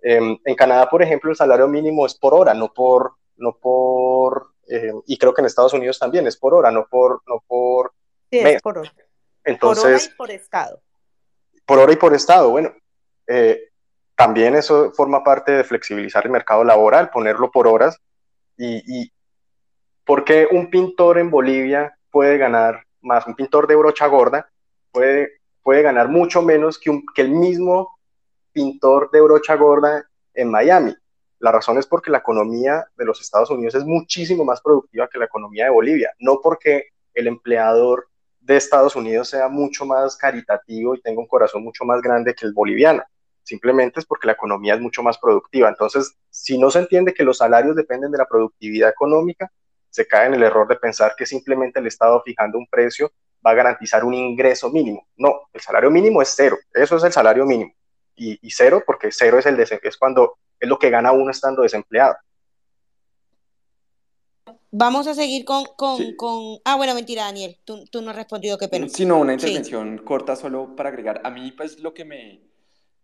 Em, 0.02 0.36
en 0.44 0.54
Canadá, 0.56 0.90
por 0.90 1.00
ejemplo, 1.00 1.30
el 1.30 1.36
salario 1.36 1.68
mínimo 1.68 2.04
es 2.04 2.16
por 2.16 2.34
hora, 2.34 2.52
no 2.52 2.72
por, 2.72 3.12
no 3.36 3.56
por 3.56 4.48
eh, 4.68 4.92
y 5.06 5.16
creo 5.18 5.32
que 5.32 5.40
en 5.40 5.46
Estados 5.46 5.72
Unidos 5.72 6.00
también 6.00 6.26
es 6.26 6.36
por 6.36 6.52
hora, 6.52 6.72
no 6.72 6.88
por, 6.90 7.22
no 7.28 7.44
por 7.46 7.92
sí, 8.28 8.42
mes. 8.42 8.56
Es 8.56 8.62
por 8.62 8.78
hora. 8.78 8.92
Entonces, 9.44 10.08
por 10.16 10.24
hora 10.26 10.34
y 10.34 10.38
por 10.38 10.42
estado. 10.42 10.82
Por 11.64 11.78
hora 11.78 11.92
y 11.92 11.96
por 11.96 12.14
estado, 12.14 12.50
bueno, 12.50 12.74
eh, 13.28 13.70
también 14.16 14.56
eso 14.56 14.90
forma 14.90 15.22
parte 15.22 15.52
de 15.52 15.62
flexibilizar 15.62 16.24
el 16.24 16.32
mercado 16.32 16.64
laboral, 16.64 17.10
ponerlo 17.10 17.52
por 17.52 17.68
horas. 17.68 17.96
Y, 18.56 18.82
y 18.84 19.12
¿por 20.04 20.24
qué 20.24 20.48
un 20.50 20.70
pintor 20.70 21.18
en 21.18 21.30
Bolivia 21.30 21.96
puede 22.10 22.38
ganar 22.38 22.84
más? 23.00 23.26
Un 23.26 23.34
pintor 23.34 23.66
de 23.66 23.76
brocha 23.76 24.06
gorda 24.06 24.50
puede, 24.92 25.40
puede 25.62 25.82
ganar 25.82 26.08
mucho 26.08 26.42
menos 26.42 26.78
que, 26.78 27.02
que 27.14 27.22
el 27.22 27.30
mismo 27.30 27.96
pintor 28.52 29.10
de 29.10 29.20
brocha 29.20 29.56
gorda 29.56 30.04
en 30.34 30.50
Miami. 30.50 30.94
La 31.38 31.52
razón 31.52 31.78
es 31.78 31.86
porque 31.86 32.10
la 32.10 32.18
economía 32.18 32.86
de 32.96 33.04
los 33.04 33.20
Estados 33.20 33.50
Unidos 33.50 33.74
es 33.74 33.84
muchísimo 33.84 34.44
más 34.44 34.60
productiva 34.60 35.08
que 35.08 35.18
la 35.18 35.24
economía 35.24 35.64
de 35.64 35.70
Bolivia, 35.70 36.12
no 36.18 36.40
porque 36.42 36.88
el 37.14 37.26
empleador 37.26 38.08
de 38.40 38.56
Estados 38.56 38.96
Unidos 38.96 39.28
sea 39.28 39.48
mucho 39.48 39.86
más 39.86 40.16
caritativo 40.16 40.94
y 40.94 41.00
tenga 41.00 41.20
un 41.20 41.26
corazón 41.26 41.62
mucho 41.62 41.84
más 41.84 42.02
grande 42.02 42.34
que 42.34 42.46
el 42.46 42.52
boliviano 42.52 43.02
simplemente 43.50 43.98
es 43.98 44.06
porque 44.06 44.28
la 44.28 44.34
economía 44.34 44.74
es 44.74 44.80
mucho 44.80 45.02
más 45.02 45.18
productiva. 45.18 45.68
Entonces, 45.68 46.14
si 46.30 46.56
no 46.56 46.70
se 46.70 46.78
entiende 46.78 47.12
que 47.12 47.24
los 47.24 47.38
salarios 47.38 47.74
dependen 47.74 48.12
de 48.12 48.18
la 48.18 48.26
productividad 48.26 48.90
económica, 48.90 49.50
se 49.90 50.06
cae 50.06 50.28
en 50.28 50.34
el 50.34 50.42
error 50.42 50.68
de 50.68 50.76
pensar 50.76 51.14
que 51.16 51.26
simplemente 51.26 51.80
el 51.80 51.86
Estado 51.86 52.22
fijando 52.24 52.58
un 52.58 52.66
precio 52.66 53.12
va 53.44 53.50
a 53.52 53.54
garantizar 53.54 54.04
un 54.04 54.14
ingreso 54.14 54.70
mínimo. 54.70 55.06
No, 55.16 55.48
el 55.52 55.60
salario 55.60 55.90
mínimo 55.90 56.22
es 56.22 56.32
cero, 56.36 56.56
eso 56.72 56.96
es 56.96 57.04
el 57.04 57.12
salario 57.12 57.44
mínimo. 57.44 57.72
Y, 58.16 58.38
cero 58.50 58.82
porque 58.84 59.10
cero 59.10 59.38
es, 59.38 59.46
el 59.46 59.58
es 59.58 59.96
cuando 59.96 60.36
es 60.58 60.68
lo 60.68 60.78
que 60.78 60.90
gana 60.90 61.10
uno 61.10 61.30
estando 61.30 61.62
desempleado. 61.62 62.16
Vamos 64.70 65.06
a 65.06 65.14
seguir 65.14 65.44
con... 65.44 65.64
con, 65.76 66.14
con... 66.16 66.58
Ah, 66.64 66.76
bueno, 66.76 66.94
mentira, 66.94 67.24
Daniel, 67.24 67.58
tú, 67.64 67.84
tú, 67.86 68.02
no 68.02 68.10
has 68.10 68.16
respondido, 68.16 68.58
qué 68.58 68.68
pena. 68.68 68.88
Sí, 68.88 69.04
no, 69.04 69.18
una 69.18 69.32
intervención 69.32 69.98
corta 69.98 70.36
solo 70.36 70.76
para 70.76 70.90
agregar. 70.90 71.22
A 71.24 71.30
mí, 71.30 71.50
pues, 71.52 71.80
lo 71.80 71.92
que 71.92 72.04
me, 72.04 72.40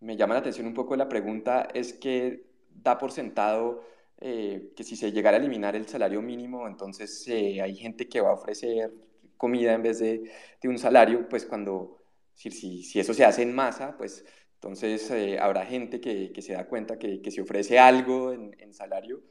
me 0.00 0.16
llama 0.16 0.34
la 0.34 0.40
atención 0.40 0.66
un 0.66 0.74
poco 0.74 0.94
la 0.96 1.08
pregunta 1.08 1.66
es 1.74 1.92
que 1.92 2.46
da 2.70 2.98
por 2.98 3.10
sentado 3.10 3.82
eh, 4.20 4.72
que 4.76 4.84
si 4.84 4.96
se 4.96 5.12
llegara 5.12 5.36
a 5.36 5.40
eliminar 5.40 5.76
el 5.76 5.86
salario 5.86 6.22
mínimo, 6.22 6.66
entonces 6.66 7.26
eh, 7.28 7.60
hay 7.60 7.74
gente 7.76 8.08
que 8.08 8.20
va 8.20 8.30
a 8.30 8.34
ofrecer 8.34 8.92
comida 9.36 9.74
en 9.74 9.82
vez 9.82 9.98
de, 9.98 10.30
de 10.60 10.68
un 10.68 10.78
salario, 10.78 11.28
pues 11.28 11.44
cuando, 11.44 12.02
si, 12.34 12.50
si, 12.50 12.82
si, 12.82 13.00
eso 13.00 13.12
se 13.14 13.24
hace 13.24 13.42
en 13.42 13.54
masa, 13.54 13.96
pues 13.96 14.24
entonces 14.54 15.10
eh, 15.10 15.38
habrá 15.38 15.66
gente 15.66 16.00
que, 16.00 16.32
que, 16.32 16.42
se 16.42 16.54
da 16.54 16.66
cuenta 16.66 16.98
que, 16.98 17.20
que 17.20 17.30
si 17.30 17.40
ofrece 17.40 17.78
algo 17.78 18.32
en, 18.32 18.56
en 18.58 18.72
salario, 18.72 19.22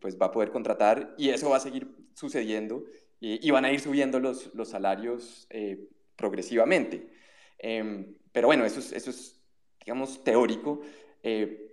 pues 0.00 0.18
va 0.20 0.26
a 0.26 0.30
poder 0.30 0.50
contratar 0.50 1.14
y 1.16 1.30
eso 1.30 1.48
va 1.48 1.56
a 1.56 1.60
seguir 1.60 1.88
sucediendo 2.12 2.84
y, 3.18 3.50
van 3.50 3.64
a 3.64 3.72
ir 3.72 3.80
subiendo 3.80 4.20
los, 4.20 4.54
los 4.54 4.68
salarios 4.68 5.48
progresivamente. 6.16 7.08
Em, 7.58 8.14
pero 8.30 8.48
bueno, 8.48 8.66
eso 8.66 8.80
es, 8.80 8.92
eso 8.92 9.08
es 9.08 9.34
digamos, 9.84 10.24
teórico, 10.24 10.80
eh, 11.22 11.70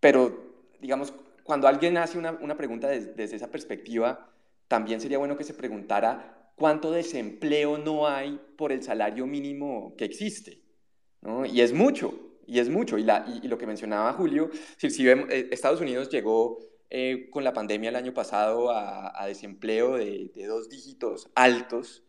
pero, 0.00 0.70
digamos, 0.80 1.12
cuando 1.48 1.66
alguien 1.66 1.96
hace 1.96 2.18
una, 2.18 2.32
una 2.32 2.58
pregunta 2.58 2.88
desde, 2.88 3.34
esa 3.34 3.50
perspectiva, 3.50 4.30
también 4.68 5.00
sería 5.00 5.16
bueno 5.16 5.38
que 5.38 5.44
se 5.44 5.54
preguntara 5.54 6.52
cuánto 6.56 6.90
desempleo 6.90 7.78
no 7.78 8.06
hay 8.06 8.38
por 8.58 8.70
el 8.70 8.82
salario 8.82 9.26
mínimo 9.26 9.94
que 9.96 10.04
existe, 10.04 10.60
¿no? 11.22 11.46
Y 11.46 11.62
es 11.62 11.72
mucho, 11.72 12.12
y 12.46 12.58
es 12.58 12.68
mucho. 12.68 12.98
Y, 12.98 13.02
la, 13.02 13.24
y, 13.42 13.48
lo 13.48 13.56
que 13.56 13.66
mencionaba 13.66 14.12
Julio, 14.12 14.50
si, 14.76 14.90
si 14.90 15.06
vemos, 15.06 15.30
eh, 15.30 15.48
Estados 15.50 15.80
Unidos 15.80 16.10
llegó 16.10 16.58
eh, 16.90 17.30
con 17.30 17.44
la 17.44 17.54
pandemia 17.54 17.88
el 17.88 17.96
año 17.96 18.12
pasado 18.12 18.70
a, 18.70 19.18
a 19.18 19.26
desempleo 19.26 19.96
de, 19.96 20.30
de, 20.34 20.44
dos 20.44 20.68
dígitos 20.68 21.30
altos, 21.34 22.04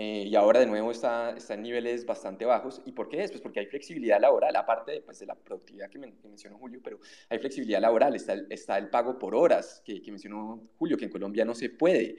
eh, 0.00 0.28
y 0.28 0.36
ahora 0.36 0.60
de 0.60 0.66
nuevo 0.66 0.92
está, 0.92 1.34
está 1.36 1.54
en 1.54 1.62
niveles 1.62 2.06
bastante 2.06 2.44
bajos. 2.44 2.80
¿Y 2.86 2.92
por 2.92 3.08
qué 3.08 3.24
es? 3.24 3.32
Pues 3.32 3.42
porque 3.42 3.58
hay 3.58 3.66
flexibilidad 3.66 4.20
laboral, 4.20 4.54
aparte 4.54 5.00
pues, 5.00 5.18
de 5.18 5.26
la 5.26 5.34
productividad 5.34 5.90
que, 5.90 5.98
mencionó 5.98 6.56
Julio, 6.56 6.78
pero 6.84 7.00
hay 7.28 7.40
flexibilidad 7.40 7.80
laboral, 7.80 8.14
está 8.14 8.34
el, 8.34 8.46
está 8.48 8.78
el 8.78 8.90
pago 8.90 9.18
por 9.18 9.34
horas 9.34 9.82
que, 9.84 10.00
que, 10.00 10.12
mencionó 10.12 10.68
Julio, 10.78 10.96
que 10.96 11.06
en 11.06 11.10
Colombia 11.10 11.44
no 11.44 11.52
se 11.52 11.70
puede. 11.70 12.14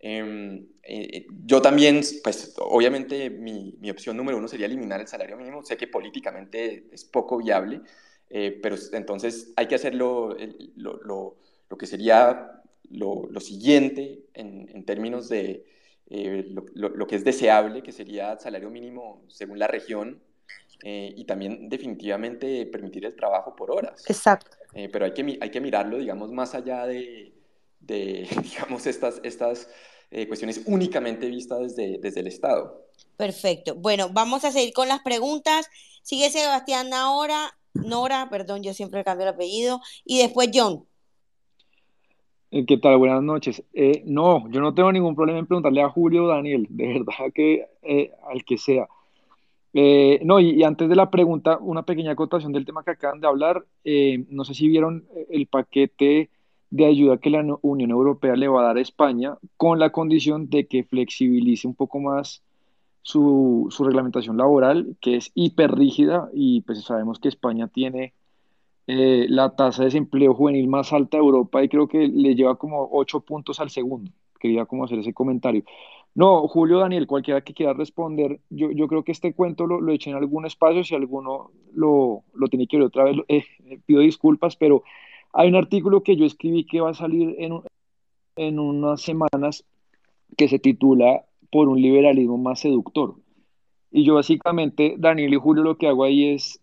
Eh, 0.00 0.66
eh, 0.82 1.26
yo 1.44 1.62
también, 1.62 2.00
pues 2.24 2.52
obviamente 2.58 3.30
mi, 3.30 3.76
mi, 3.78 3.90
opción 3.92 4.16
número 4.16 4.36
uno 4.36 4.48
sería 4.48 4.66
eliminar 4.66 5.00
el 5.00 5.06
salario 5.06 5.36
mínimo, 5.36 5.62
sé 5.62 5.76
que 5.76 5.86
políticamente 5.86 6.88
es 6.90 7.04
poco 7.04 7.38
viable, 7.38 7.80
pero 8.28 8.74
entonces 8.92 9.52
hay 9.54 9.68
que 9.68 9.76
hacerlo 9.76 10.36
lo, 10.74 11.00
lo, 11.04 11.36
lo, 11.68 11.78
que 11.78 11.86
sería 11.86 12.60
lo, 12.90 13.28
siguiente 13.38 14.24
en, 14.34 14.68
en 14.74 14.84
términos 14.84 15.28
de 15.28 15.64
eh, 16.12 16.52
lo, 16.74 17.06
que 17.06 17.14
es 17.14 17.22
deseable, 17.22 17.84
que 17.84 17.92
sería 17.92 18.36
salario 18.36 18.68
mínimo 18.68 19.22
según 19.28 19.60
la 19.60 19.68
región, 19.68 20.20
eh, 20.82 21.14
y 21.16 21.24
también 21.24 21.68
definitivamente 21.68 22.66
permitir 22.66 23.04
el 23.06 23.14
trabajo 23.14 23.54
por 23.54 23.70
horas. 23.70 24.02
Exacto. 24.08 24.56
Eh, 24.74 24.88
pero 24.92 25.04
hay 25.04 25.12
que, 25.12 25.38
hay 25.40 25.50
que 25.50 25.60
mirarlo, 25.60 25.98
digamos, 25.98 26.32
más 26.32 26.56
allá 26.56 26.84
de, 26.86 27.32
de 27.78 28.28
digamos, 28.42 28.86
estas, 28.86 29.20
estas 29.22 29.68
cuestiones 30.26 30.62
únicamente 30.66 31.28
vistas 31.28 31.60
desde, 31.60 31.98
desde 31.98 32.18
el 32.18 32.26
Estado. 32.26 32.84
Perfecto. 33.16 33.76
Bueno, 33.76 34.08
vamos 34.12 34.44
a 34.44 34.50
seguir 34.50 34.72
con 34.72 34.88
las 34.88 35.02
preguntas. 35.02 35.68
Sigue 36.02 36.30
Sebastián 36.30 36.92
ahora, 36.92 37.56
Nora, 37.74 38.28
perdón, 38.28 38.64
yo 38.64 38.74
siempre 38.74 39.04
cambio 39.04 39.28
el 39.28 39.34
apellido, 39.34 39.80
y 40.04 40.18
después 40.18 40.50
John. 40.52 40.89
Eh, 42.52 42.66
¿Qué 42.66 42.78
tal? 42.78 42.98
Buenas 42.98 43.22
noches. 43.22 43.62
Eh, 43.72 44.02
no, 44.06 44.48
yo 44.50 44.60
no 44.60 44.74
tengo 44.74 44.90
ningún 44.90 45.14
problema 45.14 45.38
en 45.38 45.46
preguntarle 45.46 45.82
a 45.82 45.88
Julio 45.88 46.24
o 46.24 46.28
Daniel, 46.28 46.66
de 46.68 46.88
verdad 46.88 47.32
que 47.32 47.66
eh, 47.82 48.10
al 48.28 48.44
que 48.44 48.58
sea. 48.58 48.88
no, 50.24 50.40
y, 50.40 50.62
antes 50.64 50.88
de 50.88 50.96
la 50.96 51.10
pregunta, 51.10 51.58
una 51.60 51.84
pequeña 51.84 52.12
acotación 52.12 52.52
del 52.52 52.64
tema 52.66 52.82
que 52.84 52.90
acaban 52.92 53.20
de 53.20 53.28
hablar. 53.28 53.64
no 54.28 54.44
sé 54.44 54.54
si 54.54 54.68
vieron 54.68 55.06
el 55.30 55.46
paquete 55.46 56.30
de 56.70 56.86
ayuda 56.86 57.18
que 57.18 57.30
la 57.30 57.44
Unión 57.62 57.90
Europea 57.90 58.36
le 58.36 58.48
va 58.48 58.62
a 58.62 58.64
dar 58.66 58.78
a 58.78 58.80
España 58.80 59.38
con 59.56 59.78
la 59.78 59.90
condición 59.90 60.48
de 60.50 60.66
que 60.66 60.84
flexibilice 60.84 61.68
un 61.68 61.74
poco 61.74 62.00
más 62.00 62.42
su, 63.02 63.68
su 63.70 63.84
reglamentación 63.84 64.36
laboral, 64.36 64.96
que 65.00 65.16
es 65.16 65.32
hiper 65.34 65.72
rígida 65.72 66.28
y 66.34 66.62
pues 66.62 66.82
sabemos 66.84 67.18
que 67.20 67.28
España 67.28 67.68
tiene 67.68 68.14
eh, 68.92 69.26
la 69.28 69.54
tasa 69.54 69.82
de 69.82 69.86
desempleo 69.86 70.34
juvenil 70.34 70.66
más 70.66 70.92
alta 70.92 71.16
de 71.16 71.22
Europa 71.22 71.62
y 71.62 71.68
creo 71.68 71.86
que 71.86 72.08
le 72.08 72.34
lleva 72.34 72.56
como 72.56 72.88
ocho 72.90 73.20
puntos 73.20 73.60
al 73.60 73.70
segundo. 73.70 74.10
Quería 74.40 74.66
como 74.66 74.84
hacer 74.84 74.98
ese 74.98 75.14
comentario. 75.14 75.62
No, 76.14 76.48
Julio, 76.48 76.80
Daniel, 76.80 77.06
cualquiera 77.06 77.42
que 77.42 77.54
quiera 77.54 77.72
responder, 77.72 78.40
yo, 78.50 78.72
yo 78.72 78.88
creo 78.88 79.04
que 79.04 79.12
este 79.12 79.32
cuento 79.32 79.68
lo, 79.68 79.80
lo 79.80 79.92
eché 79.92 80.10
en 80.10 80.16
algún 80.16 80.44
espacio, 80.44 80.82
si 80.82 80.96
alguno 80.96 81.52
lo, 81.72 82.24
lo 82.34 82.48
tiene 82.48 82.66
que 82.66 82.78
ver 82.78 82.86
otra 82.86 83.04
vez, 83.04 83.16
eh, 83.28 83.44
pido 83.86 84.00
disculpas, 84.00 84.56
pero 84.56 84.82
hay 85.32 85.48
un 85.48 85.54
artículo 85.54 86.02
que 86.02 86.16
yo 86.16 86.26
escribí 86.26 86.64
que 86.64 86.80
va 86.80 86.90
a 86.90 86.94
salir 86.94 87.36
en, 87.38 87.60
en 88.34 88.58
unas 88.58 89.02
semanas 89.02 89.64
que 90.36 90.48
se 90.48 90.58
titula 90.58 91.24
Por 91.52 91.68
un 91.68 91.80
liberalismo 91.80 92.38
más 92.38 92.58
seductor. 92.58 93.14
Y 93.92 94.04
yo 94.04 94.14
básicamente, 94.16 94.96
Daniel 94.98 95.34
y 95.34 95.36
Julio, 95.36 95.62
lo 95.62 95.78
que 95.78 95.86
hago 95.86 96.02
ahí 96.02 96.30
es 96.30 96.60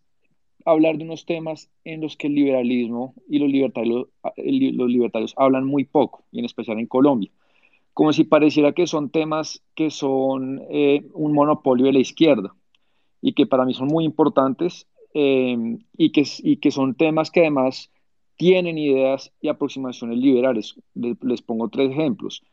hablar 0.72 0.98
de 0.98 1.06
unos 1.06 1.26
temas 1.26 1.70
en 1.84 2.02
los 2.02 2.18
que 2.18 2.28
el 2.28 2.36
liberalismo 2.36 3.14
y 3.28 3.40
los 3.40 3.50
libertarios, 3.50 4.08
los 4.36 4.90
libertarios 4.90 5.34
hablan 5.38 5.66
muy 5.66 5.86
poco, 5.86 6.26
y 6.32 6.40
en 6.40 6.46
especial 6.46 6.80
en 6.80 6.88
Colombia, 6.88 7.32
como 7.94 8.14
si 8.14 8.24
pareciera 8.26 8.74
que 8.74 8.86
son 8.86 9.10
temas 9.10 9.64
que 9.76 9.90
son 9.90 10.62
eh, 10.70 11.08
un 11.14 11.34
monopolio 11.34 11.88
de 11.88 11.94
la 11.94 12.00
izquierda 12.00 12.54
y 13.22 13.34
que 13.34 13.48
para 13.48 13.66
mí 13.66 13.74
son 13.74 13.88
muy 13.88 14.06
importantes, 14.06 14.88
em, 15.14 15.80
y, 15.98 16.12
que, 16.12 16.24
y 16.44 16.58
que 16.58 16.72
son 16.72 16.96
temas 16.96 17.32
que 17.32 17.42
además 17.42 17.90
tienen 18.36 18.78
ideas 18.78 19.34
y 19.42 19.50
aproximaciones 19.50 20.20
liberales. 20.20 20.76
Les, 20.94 21.42
pongo 21.42 21.70
tres 21.70 21.92
ejemplos. 21.92 22.44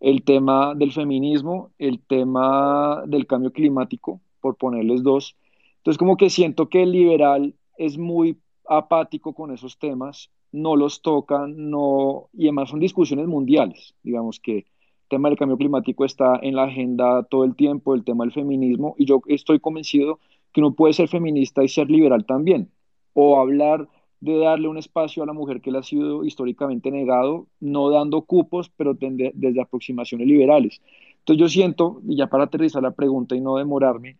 El 0.00 0.22
tema 0.22 0.74
del 0.74 0.92
feminismo, 0.92 1.72
el 1.78 2.00
tema 2.00 3.02
del 3.06 3.26
cambio 3.26 3.52
climático, 3.52 4.20
por 4.40 4.56
ponerles 4.56 5.02
dos. 5.02 5.36
Entonces, 5.84 5.98
como 5.98 6.16
que 6.16 6.30
siento 6.30 6.70
que 6.70 6.82
el 6.82 6.92
liberal 6.92 7.54
es 7.76 7.98
muy 7.98 8.38
apático 8.66 9.34
con 9.34 9.52
esos 9.52 9.78
temas, 9.78 10.30
no 10.50 10.76
los 10.76 11.02
tocan, 11.02 11.68
no, 11.68 12.30
y 12.32 12.44
además 12.44 12.70
son 12.70 12.80
discusiones 12.80 13.26
mundiales, 13.26 13.94
digamos 14.02 14.40
que 14.40 14.56
el 14.56 14.64
tema 15.10 15.28
del 15.28 15.36
cambio 15.36 15.58
climático 15.58 16.06
está 16.06 16.38
en 16.40 16.56
la 16.56 16.62
agenda 16.64 17.24
todo 17.24 17.44
el 17.44 17.54
tiempo, 17.54 17.94
el 17.94 18.02
tema 18.02 18.24
del 18.24 18.32
feminismo, 18.32 18.94
y 18.96 19.04
yo 19.04 19.20
estoy 19.26 19.60
convencido 19.60 20.20
que 20.54 20.62
uno 20.62 20.72
puede 20.72 20.94
ser 20.94 21.08
feminista 21.08 21.62
y 21.62 21.68
ser 21.68 21.90
liberal 21.90 22.24
también, 22.24 22.70
o 23.12 23.38
hablar 23.38 23.86
de 24.20 24.38
darle 24.38 24.68
un 24.68 24.78
espacio 24.78 25.22
a 25.22 25.26
la 25.26 25.34
mujer 25.34 25.60
que 25.60 25.70
le 25.70 25.80
ha 25.80 25.82
sido 25.82 26.24
históricamente 26.24 26.90
negado, 26.90 27.46
no 27.60 27.90
dando 27.90 28.22
cupos, 28.22 28.70
pero 28.70 28.96
desde 28.98 29.60
aproximaciones 29.60 30.26
liberales. 30.26 30.80
Entonces 31.18 31.40
yo 31.42 31.48
siento, 31.48 32.00
y 32.08 32.16
ya 32.16 32.28
para 32.28 32.44
aterrizar 32.44 32.82
la 32.82 32.92
pregunta 32.92 33.36
y 33.36 33.42
no 33.42 33.56
demorarme, 33.56 34.16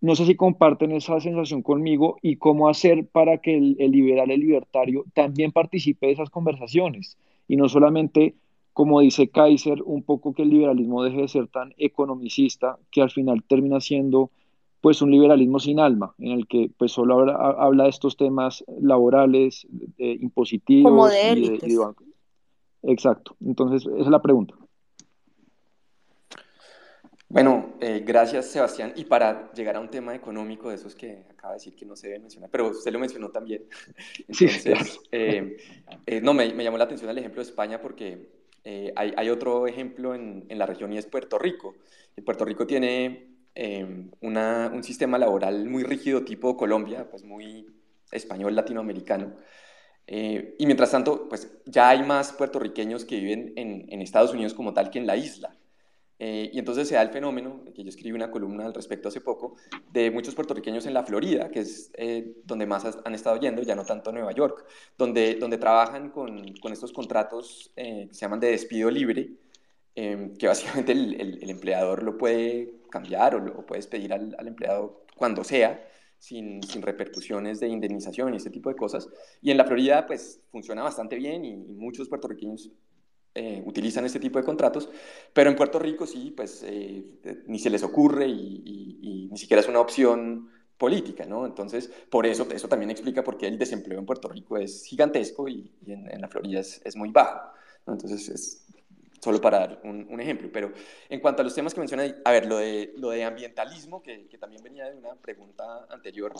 no 0.00 0.14
sé 0.14 0.26
si 0.26 0.36
comparten 0.36 0.92
esa 0.92 1.20
sensación 1.20 1.62
conmigo 1.62 2.16
y 2.22 2.36
cómo 2.36 2.68
hacer 2.68 3.06
para 3.06 3.38
que 3.38 3.56
el, 3.56 3.76
liberal, 3.90 4.30
el 4.30 4.40
libertario, 4.40 5.04
también 5.14 5.52
participe 5.52 6.06
de 6.06 6.12
esas 6.12 6.30
conversaciones 6.30 7.16
y 7.48 7.56
no 7.56 7.68
solamente, 7.68 8.34
como 8.72 9.00
dice 9.00 9.28
Kaiser, 9.28 9.82
un 9.82 10.02
poco 10.02 10.34
que 10.34 10.42
el 10.42 10.50
liberalismo 10.50 11.02
deje 11.02 11.22
de 11.22 11.28
ser 11.28 11.48
tan 11.48 11.74
economicista, 11.78 12.78
que 12.90 13.02
al 13.02 13.10
final 13.10 13.42
termina 13.42 13.80
siendo 13.80 14.30
pues 14.80 15.02
un 15.02 15.10
liberalismo 15.10 15.58
sin 15.58 15.80
alma, 15.80 16.14
en 16.18 16.32
el 16.32 16.46
que 16.46 16.70
pues 16.76 16.92
solo 16.92 17.18
habla, 17.30 17.84
de 17.84 17.90
estos 17.90 18.16
temas 18.16 18.64
laborales, 18.80 19.66
impositivos. 19.98 20.90
Como 20.90 21.08
de 21.08 21.68
Exacto. 22.82 23.34
Entonces, 23.44 23.86
esa 23.86 24.00
es 24.00 24.06
la 24.08 24.22
pregunta. 24.22 24.54
Bueno, 27.28 27.74
eh, 27.80 28.02
gracias 28.04 28.46
Sebastián. 28.46 28.92
Y 28.96 29.04
para 29.04 29.52
llegar 29.52 29.76
a 29.76 29.80
un 29.80 29.90
tema 29.90 30.14
económico 30.14 30.68
de 30.68 30.76
esos 30.76 30.94
que 30.94 31.24
acaba 31.30 31.54
de 31.54 31.58
decir 31.58 31.74
que 31.74 31.84
no 31.84 31.96
se 31.96 32.08
debe 32.08 32.20
mencionar, 32.20 32.50
pero 32.50 32.68
usted 32.68 32.92
lo 32.92 32.98
mencionó 32.98 33.30
también. 33.30 33.64
Entonces, 34.28 35.00
eh, 35.12 35.56
eh, 36.06 36.20
no, 36.20 36.34
me, 36.34 36.48
llamó 36.48 36.78
la 36.78 36.84
atención 36.84 37.10
el 37.10 37.18
ejemplo 37.18 37.42
de 37.42 37.48
España 37.48 37.80
porque 37.80 38.34
hay, 38.96 39.30
otro 39.30 39.68
ejemplo 39.68 40.14
en, 40.14 40.44
en, 40.48 40.58
la 40.58 40.66
región 40.66 40.92
y 40.92 40.98
es 40.98 41.06
Puerto 41.06 41.38
Rico. 41.38 41.76
Y 42.16 42.22
Puerto 42.22 42.44
Rico 42.44 42.66
tiene 42.66 43.36
Em, 43.58 44.10
un 44.20 44.84
sistema 44.84 45.16
laboral 45.18 45.66
muy 45.66 45.82
rígido 45.82 46.24
tipo 46.24 46.58
Colombia, 46.58 47.08
pues 47.10 47.24
muy 47.24 47.66
español 48.12 48.54
latinoamericano. 48.54 49.34
Y 50.06 50.66
mientras 50.66 50.90
tanto, 50.90 51.26
pues 51.28 51.50
ya 51.64 51.88
hay 51.88 52.02
más 52.02 52.32
puertorriqueños 52.32 53.06
que 53.06 53.18
viven 53.18 53.54
en, 53.56 54.02
Estados 54.02 54.34
Unidos 54.34 54.52
como 54.52 54.74
tal 54.74 54.90
que 54.90 54.98
en 54.98 55.06
la 55.06 55.16
isla. 55.16 55.56
Eh, 56.18 56.50
y 56.52 56.58
entonces 56.58 56.88
se 56.88 56.94
da 56.94 57.02
el 57.02 57.10
fenómeno, 57.10 57.62
que 57.74 57.82
yo 57.82 57.88
escribí 57.90 58.12
una 58.12 58.30
columna 58.30 58.64
al 58.64 58.74
respecto 58.74 59.08
hace 59.08 59.20
poco, 59.20 59.56
de 59.92 60.10
muchos 60.10 60.34
puertorriqueños 60.34 60.86
en 60.86 60.94
la 60.94 61.04
Florida, 61.04 61.50
que 61.50 61.60
es 61.60 61.90
eh, 61.94 62.36
donde 62.44 62.66
más 62.66 62.84
han 63.04 63.14
estado 63.14 63.38
yendo, 63.38 63.62
ya 63.62 63.74
no 63.74 63.84
tanto 63.84 64.12
Nueva 64.12 64.32
York, 64.32 64.64
donde, 64.96 65.34
donde 65.34 65.58
trabajan 65.58 66.10
con, 66.10 66.54
con 66.54 66.72
estos 66.72 66.92
contratos 66.92 67.72
que 67.76 68.08
se 68.10 68.20
llaman 68.20 68.40
de 68.40 68.52
despido 68.52 68.90
libre, 68.90 69.36
Em, 69.98 70.36
que 70.36 70.46
básicamente 70.46 70.92
el, 70.92 71.38
el, 71.42 71.48
empleador 71.48 72.02
lo 72.02 72.18
puede 72.18 72.70
cambiar 72.90 73.34
o 73.34 73.38
lo 73.38 73.64
puedes 73.64 73.86
pedir 73.86 74.12
al, 74.12 74.36
al 74.38 74.46
empleado 74.46 75.06
cuando 75.16 75.42
sea, 75.42 75.88
sin, 76.18 76.62
sin, 76.62 76.82
repercusiones 76.82 77.60
de 77.60 77.68
indemnización 77.68 78.34
y 78.34 78.36
ese 78.36 78.50
tipo 78.50 78.68
de 78.68 78.76
cosas. 78.76 79.08
Y 79.40 79.50
en 79.50 79.56
la 79.56 79.64
Florida, 79.64 80.06
pues 80.06 80.42
funciona 80.52 80.82
bastante 80.82 81.16
bien 81.16 81.46
y, 81.46 81.56
muchos 81.56 82.10
puertorriqueños 82.10 82.70
eh, 83.36 83.62
utilizan 83.64 84.04
este 84.04 84.18
tipo 84.18 84.38
de 84.38 84.44
contratos, 84.44 84.88
pero 85.32 85.50
en 85.50 85.56
Puerto 85.56 85.78
Rico 85.78 86.06
sí, 86.06 86.32
pues 86.36 86.64
eh, 86.66 87.04
ni 87.46 87.58
se 87.58 87.70
les 87.70 87.82
ocurre 87.82 88.26
y, 88.26 88.62
y, 89.02 89.28
ni 89.30 89.38
siquiera 89.38 89.60
es 89.60 89.68
una 89.68 89.80
opción 89.80 90.50
política, 90.78 91.24
¿no? 91.26 91.46
Entonces, 91.46 91.90
por 92.10 92.26
eso, 92.26 92.46
eso 92.50 92.68
también 92.68 92.90
explica 92.90 93.22
por 93.22 93.36
qué 93.36 93.46
el 93.46 93.58
desempleo 93.58 93.98
en 93.98 94.06
Puerto 94.06 94.28
Rico 94.28 94.56
es 94.56 94.84
gigantesco 94.84 95.48
y, 95.48 95.70
en, 95.86 96.10
en, 96.10 96.20
la 96.20 96.28
Florida 96.28 96.60
es, 96.60 96.80
es 96.84 96.96
muy 96.96 97.10
bajo. 97.10 97.52
¿no? 97.86 97.92
Entonces, 97.94 98.28
es, 98.28 98.66
solo 99.20 99.40
para 99.40 99.58
dar 99.58 99.80
un, 99.84 100.20
ejemplo. 100.20 100.48
Pero 100.52 100.72
en 101.08 101.20
cuanto 101.20 101.42
a 101.42 101.44
los 101.44 101.54
temas 101.54 101.74
que 101.74 101.80
menciona, 101.80 102.04
a 102.24 102.30
ver, 102.30 102.46
lo 102.46 102.58
de, 102.58 102.92
lo 102.96 103.10
de 103.10 103.24
ambientalismo, 103.24 104.02
que, 104.02 104.28
que 104.28 104.38
también 104.38 104.62
venía 104.62 104.88
de 104.88 104.96
una 104.96 105.14
pregunta 105.16 105.86
anterior, 105.90 106.32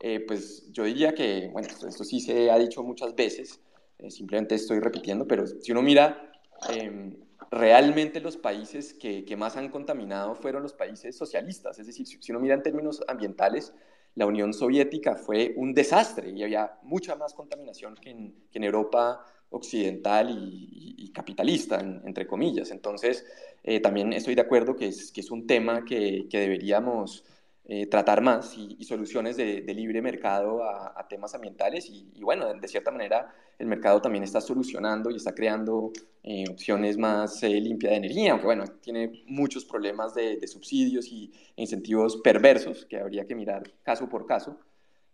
eh, 0.00 0.20
pues 0.20 0.70
yo 0.72 0.84
diría 0.84 1.14
que, 1.14 1.48
bueno, 1.52 1.68
esto, 1.68 2.04
sí 2.04 2.20
se 2.20 2.50
ha 2.50 2.58
dicho 2.58 2.82
muchas 2.82 3.14
veces, 3.14 3.60
eh, 3.98 4.10
simplemente 4.10 4.54
estoy 4.54 4.80
repitiendo, 4.80 5.26
pero 5.26 5.46
si 5.46 5.72
uno 5.72 5.80
mira, 5.80 6.30
em, 6.70 7.16
realmente 7.50 8.20
los 8.20 8.36
países 8.36 8.94
que, 8.94 9.24
que, 9.24 9.36
más 9.36 9.56
han 9.56 9.68
contaminado 9.70 10.34
fueron 10.34 10.62
los 10.62 10.72
países 10.72 11.16
socialistas, 11.16 11.78
es 11.78 11.86
decir, 11.86 12.06
si, 12.06 12.32
uno 12.32 12.40
mira 12.40 12.54
en 12.54 12.62
términos 12.62 13.02
ambientales, 13.08 13.72
la 14.14 14.26
Unión 14.26 14.54
Soviética 14.54 15.14
fue 15.14 15.52
un 15.56 15.74
desastre 15.74 16.30
y 16.30 16.42
había 16.42 16.78
mucha 16.82 17.16
más 17.16 17.34
contaminación 17.34 17.94
que 17.96 18.10
en, 18.10 18.34
que 18.50 18.58
en 18.58 18.64
Europa 18.64 19.24
occidental 19.50 20.30
y, 20.30 21.10
capitalista, 21.14 21.80
entre 21.80 22.26
comillas. 22.26 22.70
Entonces, 22.70 23.24
eh, 23.62 23.80
también 23.80 24.12
estoy 24.12 24.34
de 24.34 24.42
acuerdo 24.42 24.76
que 24.76 24.88
es, 24.88 25.10
que 25.10 25.22
es 25.22 25.30
un 25.30 25.46
tema 25.46 25.82
que, 25.82 26.26
que 26.28 26.40
deberíamos 26.40 27.24
eh, 27.68 27.86
tratar 27.86 28.22
más 28.22 28.56
y, 28.56 28.82
soluciones 28.84 29.36
de, 29.36 29.62
libre 29.74 30.00
mercado 30.00 30.62
a, 30.62 31.06
temas 31.08 31.34
ambientales. 31.34 31.88
Y, 31.90 32.22
bueno, 32.22 32.52
de, 32.54 32.68
cierta 32.68 32.90
manera, 32.90 33.34
el 33.58 33.66
mercado 33.66 34.00
también 34.00 34.24
está 34.24 34.40
solucionando 34.40 35.10
y 35.10 35.16
está 35.16 35.34
creando 35.34 35.92
eh, 36.22 36.44
opciones 36.50 36.96
más 36.96 37.42
limpias 37.42 37.90
de 37.90 37.96
energía, 37.96 38.32
aunque 38.32 38.46
bueno, 38.46 38.64
tiene 38.80 39.24
muchos 39.26 39.64
problemas 39.64 40.14
de, 40.14 40.36
de 40.36 40.46
subsidios 40.46 41.08
y 41.08 41.32
incentivos 41.56 42.16
perversos 42.18 42.84
que 42.86 42.98
habría 42.98 43.26
que 43.26 43.34
mirar 43.34 43.62
caso 43.82 44.08
por 44.08 44.26
caso. 44.26 44.58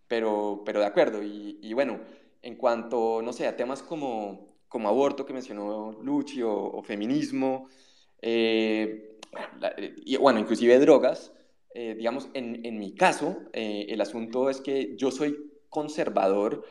Pero, 0.08 0.62
pero 0.64 0.80
de 0.80 0.86
acuerdo. 0.86 1.22
y 1.22 1.72
bueno, 1.72 2.00
en 2.42 2.56
cuanto, 2.56 3.22
no 3.22 3.32
sé, 3.32 3.46
a 3.46 3.56
temas 3.56 3.82
como, 3.82 4.56
como 4.68 4.88
aborto 4.88 5.24
que 5.24 5.32
mencionó 5.32 5.92
Luchi 6.02 6.42
o, 6.42 6.82
feminismo, 6.82 7.68
eh, 8.20 9.18
y, 10.04 10.16
bueno, 10.16 10.40
inclusive 10.40 10.78
drogas, 10.78 11.32
eh, 11.74 11.94
digamos, 11.96 12.28
en, 12.34 12.64
en, 12.64 12.78
mi 12.78 12.94
caso, 12.94 13.42
eh, 13.52 13.86
el 13.88 14.00
asunto 14.00 14.50
es 14.50 14.60
que 14.60 14.96
yo 14.96 15.10
soy 15.10 15.36
conservador 15.68 16.64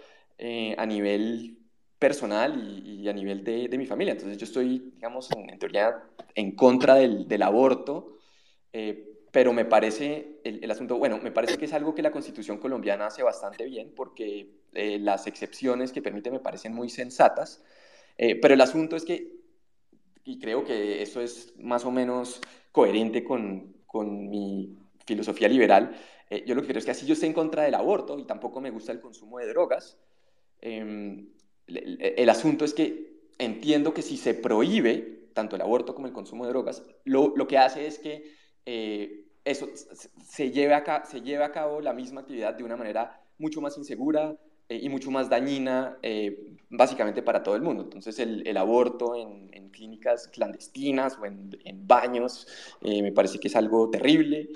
a 0.77 0.85
nivel 0.87 1.59
personal 1.99 2.83
y, 2.83 3.07
a 3.07 3.13
nivel 3.13 3.43
de, 3.43 3.67
de, 3.67 3.77
mi 3.77 3.85
familia. 3.85 4.13
Entonces 4.13 4.39
yo 4.39 4.45
estoy, 4.45 4.91
digamos, 4.95 5.29
en, 5.37 5.59
teoría 5.59 6.01
en 6.33 6.55
contra 6.55 6.95
del, 6.95 7.27
del 7.27 7.43
aborto, 7.43 8.17
pero 9.31 9.53
me 9.53 9.65
parece 9.65 10.39
el, 10.43 10.69
asunto, 10.69 10.97
bueno, 10.97 11.17
me 11.23 11.31
parece 11.31 11.57
que 11.57 11.65
es 11.65 11.73
algo 11.73 11.95
que 11.95 12.01
la 12.01 12.11
constitución 12.11 12.57
colombiana 12.57 13.07
hace 13.07 13.23
bastante 13.23 13.65
bien 13.65 13.93
porque 13.95 14.51
eh, 14.73 14.99
las 14.99 15.25
excepciones 15.25 15.93
que 15.93 16.01
permite 16.01 16.31
me 16.31 16.39
parecen 16.39 16.73
muy 16.73 16.89
sensatas, 16.89 17.63
eh, 18.17 18.35
pero 18.35 18.53
el 18.53 18.61
asunto 18.61 18.97
es 18.97 19.05
que, 19.05 19.31
y 20.25 20.37
creo 20.37 20.65
que 20.65 21.01
eso 21.01 21.21
es 21.21 21.53
más 21.57 21.85
o 21.85 21.91
menos 21.91 22.41
coherente 22.73 23.23
con, 23.23 23.73
con 23.85 24.29
mi 24.29 24.77
filosofía 25.11 25.49
liberal, 25.49 25.93
eh, 26.29 26.43
yo 26.47 26.55
lo 26.55 26.61
que 26.61 26.69
creo 26.69 26.79
es 26.79 26.85
que 26.85 26.91
así 26.91 27.05
yo 27.05 27.13
estoy 27.13 27.27
en 27.27 27.33
contra 27.33 27.63
del 27.63 27.75
aborto 27.75 28.17
y 28.17 28.23
tampoco 28.23 28.61
me 28.61 28.71
gusta 28.71 28.93
el 28.93 29.01
consumo 29.01 29.39
de 29.39 29.47
drogas, 29.47 29.97
em, 30.61 31.27
el, 31.67 32.29
asunto 32.29 32.63
es 32.63 32.73
que 32.73 33.11
entiendo 33.37 33.93
que 33.93 34.01
si 34.01 34.15
se 34.17 34.33
prohíbe 34.33 35.29
tanto 35.33 35.55
el 35.55 35.61
aborto 35.61 35.93
como 35.93 36.07
el 36.07 36.13
consumo 36.13 36.45
de 36.45 36.51
drogas, 36.51 36.83
lo, 37.03 37.33
lo 37.35 37.47
que 37.47 37.57
hace 37.57 37.85
es 37.87 37.99
que 37.99 38.41
eh, 38.65 39.25
eso 39.43 39.67
se 40.23 40.51
lleve, 40.51 40.73
a, 40.73 41.05
se 41.05 41.21
lleve 41.21 41.43
a 41.43 41.51
cabo 41.51 41.81
la 41.81 41.93
misma 41.93 42.21
actividad 42.21 42.53
de 42.53 42.63
una 42.63 42.77
manera 42.77 43.21
mucho 43.37 43.59
más 43.59 43.77
insegura 43.77 44.37
eh, 44.69 44.79
y 44.81 44.89
mucho 44.89 45.09
más 45.09 45.29
dañina, 45.29 45.97
eh, 46.03 46.55
básicamente 46.69 47.23
para 47.23 47.41
todo 47.41 47.55
el 47.55 47.61
mundo. 47.61 47.83
Entonces, 47.83 48.19
el, 48.19 48.55
aborto 48.57 49.15
en, 49.15 49.49
clínicas 49.71 50.27
clandestinas 50.27 51.17
o 51.17 51.25
en, 51.25 51.49
baños 51.87 52.45
me 52.81 53.11
parece 53.13 53.39
que 53.39 53.47
es 53.47 53.55
algo 53.55 53.89
terrible 53.89 54.49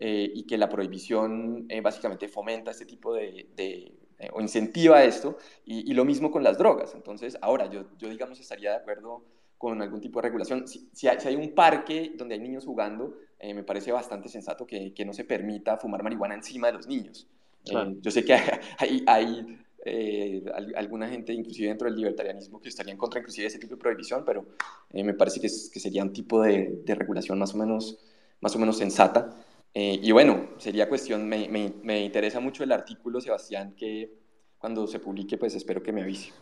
y 0.00 0.44
que 0.44 0.56
la 0.56 0.68
prohibición 0.68 1.68
básicamente 1.82 2.26
fomenta 2.26 2.70
este 2.70 2.86
tipo 2.86 3.12
de, 3.12 3.92
o 4.32 4.40
incentiva 4.40 5.04
esto, 5.04 5.36
y, 5.64 5.92
lo 5.92 6.04
mismo 6.04 6.30
con 6.30 6.42
las 6.42 6.58
drogas. 6.58 6.94
Entonces, 6.94 7.36
ahora 7.40 7.70
yo, 7.70 7.84
yo 7.98 8.08
digamos, 8.08 8.40
estaría 8.40 8.70
de 8.70 8.76
acuerdo 8.76 9.22
con 9.60 9.82
algún 9.82 10.00
tipo 10.00 10.20
de 10.20 10.28
regulación. 10.28 10.66
Si, 10.66 10.88
si, 10.94 11.06
hay, 11.06 11.36
un 11.36 11.54
parque 11.54 12.12
donde 12.16 12.34
hay 12.34 12.40
niños 12.40 12.64
jugando, 12.64 13.18
eh, 13.38 13.52
me 13.52 13.62
parece 13.62 13.92
bastante 13.92 14.30
sensato 14.30 14.66
que, 14.66 14.94
que, 14.94 15.04
no 15.04 15.12
se 15.12 15.24
permita 15.24 15.76
fumar 15.76 16.02
marihuana 16.02 16.34
encima 16.34 16.68
de 16.68 16.72
los 16.72 16.86
niños. 16.86 17.26
Eh, 17.66 17.96
yo 18.00 18.10
sé 18.10 18.24
que 18.24 18.32
hay, 18.78 19.04
hay 19.06 19.58
eh, 19.84 20.42
alguna 20.76 21.10
gente, 21.10 21.34
inclusive 21.34 21.68
dentro 21.68 21.88
del 21.88 21.96
libertarianismo, 21.98 22.58
que 22.58 22.70
estaría 22.70 22.92
en 22.92 22.96
contra 22.96 23.20
inclusive 23.20 23.42
de 23.42 23.48
ese 23.48 23.58
tipo 23.58 23.74
de 23.74 23.80
prohibición, 23.82 24.24
pero 24.24 24.46
me 24.94 25.12
parece 25.12 25.40
que, 25.40 25.48
que, 25.48 25.78
sería 25.78 26.02
un 26.04 26.12
tipo 26.14 26.40
de, 26.40 26.80
de, 26.82 26.94
regulación 26.94 27.38
más 27.38 27.54
o, 27.54 27.58
menos, 27.58 27.98
más 28.40 28.56
o 28.56 28.58
menos 28.58 28.78
sensata. 28.78 29.36
Eh, 29.72 30.00
y 30.02 30.10
bueno, 30.12 30.50
sería 30.58 30.88
cuestión, 30.88 31.28
me, 31.28 31.48
me, 31.48 31.72
me, 31.82 32.04
interesa 32.04 32.40
mucho 32.40 32.64
el 32.64 32.72
artículo, 32.72 33.20
Sebastián, 33.20 33.74
que 33.76 34.12
cuando 34.58 34.86
se 34.86 34.98
publique, 34.98 35.38
pues 35.38 35.54
espero 35.54 35.82
que 35.82 35.92
me 35.92 36.02
avise. 36.02 36.32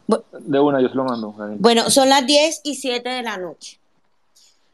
De 0.41 0.59
una, 0.59 0.81
yo 0.81 0.89
se 0.89 0.95
lo 0.95 1.05
mando. 1.05 1.35
Bueno, 1.59 1.91
son 1.91 2.09
las 2.09 2.27
10 2.27 2.63
y 2.65 2.75
7 2.75 3.09
de 3.09 3.23
la 3.23 3.37
noche. 3.37 3.79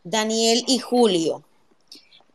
Daniel 0.03 0.65
y 0.67 0.79
Julio. 0.79 1.45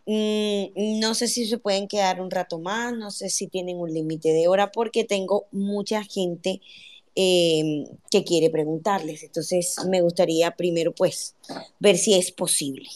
Mm, 0.05 0.99
no 0.99 1.13
sé 1.13 1.27
si 1.27 1.45
se 1.45 1.57
pueden 1.57 1.87
quedar 1.87 2.19
un 2.19 2.31
rato 2.31 2.59
más, 2.59 2.93
no 2.93 3.11
sé 3.11 3.29
si 3.29 3.47
tienen 3.47 3.77
un 3.77 3.93
límite 3.93 4.33
de 4.33 4.47
hora, 4.47 4.71
porque 4.71 5.03
tengo 5.03 5.45
mucha 5.51 6.03
gente 6.03 6.61
eh, 7.15 7.85
que 8.11 8.23
quiere 8.23 8.49
preguntarles. 8.49 9.23
Entonces, 9.23 9.75
me 9.87 10.01
gustaría 10.01 10.51
primero, 10.51 10.93
pues, 10.93 11.35
ver 11.79 11.97
si 11.97 12.13
es 12.15 12.31
posible. 12.31 12.89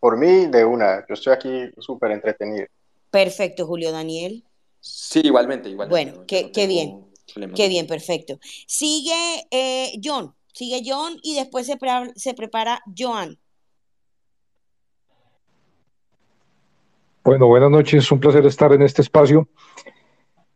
Por 0.00 0.16
mí, 0.16 0.46
de 0.46 0.64
una. 0.64 1.04
Yo 1.08 1.14
estoy 1.14 1.32
aquí 1.32 1.70
súper 1.78 2.12
entretenido. 2.12 2.66
Perfecto, 3.10 3.66
Julio 3.66 3.90
Daniel. 3.90 4.44
Sí, 4.80 5.20
igualmente, 5.24 5.68
igualmente. 5.68 6.12
Bueno, 6.12 6.26
qué, 6.26 6.52
qué 6.52 6.66
bien. 6.66 7.04
Qué 7.54 7.68
bien, 7.68 7.86
perfecto. 7.86 8.38
Sigue 8.66 9.46
eh, 9.50 9.92
John, 10.02 10.34
sigue 10.52 10.82
John 10.84 11.18
y 11.22 11.34
después 11.34 11.66
se, 11.66 11.78
se 12.14 12.34
prepara 12.34 12.80
Joan. 12.96 13.38
Bueno, 17.22 17.46
buenas 17.46 17.70
noches, 17.70 18.04
es 18.04 18.12
un 18.12 18.20
placer 18.20 18.46
estar 18.46 18.72
en 18.72 18.82
este 18.82 19.02
espacio. 19.02 19.48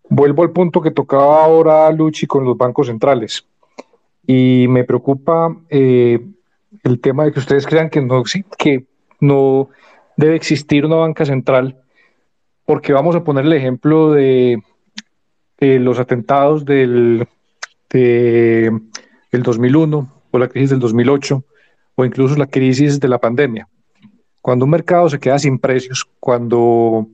Vuelvo 0.08 0.42
al 0.42 0.52
punto 0.52 0.80
que 0.80 0.90
tocaba 0.90 1.44
ahora 1.44 1.90
Luchi 1.92 2.26
con 2.26 2.44
los 2.44 2.56
bancos 2.56 2.86
centrales. 2.86 3.46
Y 4.26 4.66
me 4.68 4.84
preocupa 4.84 5.54
eh, 5.68 6.20
el 6.82 7.00
tema 7.00 7.24
de 7.24 7.32
que 7.32 7.40
ustedes 7.40 7.66
crean 7.66 7.90
que 7.90 8.00
no, 8.00 8.22
que 8.56 8.86
no 9.22 9.70
debe 10.16 10.36
existir 10.36 10.84
una 10.84 10.96
banca 10.96 11.24
central, 11.24 11.76
porque 12.64 12.92
vamos 12.92 13.14
a 13.16 13.24
poner 13.24 13.46
el 13.46 13.52
ejemplo 13.52 14.10
de, 14.10 14.60
los 15.58 15.98
atentados 15.98 16.64
del, 16.64 17.26
de, 17.88 18.72
2001 19.30 20.12
o 20.30 20.38
la 20.38 20.48
crisis 20.48 20.70
del 20.70 20.80
2008 20.80 21.44
o 21.94 22.04
incluso 22.04 22.36
la 22.36 22.46
crisis 22.46 22.98
de 22.98 23.08
la 23.08 23.18
pandemia. 23.18 23.68
Cuando 24.40 24.64
un 24.64 24.72
mercado 24.72 25.08
se 25.08 25.20
queda 25.20 25.38
sin 25.38 25.58
precios, 25.58 26.04
cuando 26.18 27.06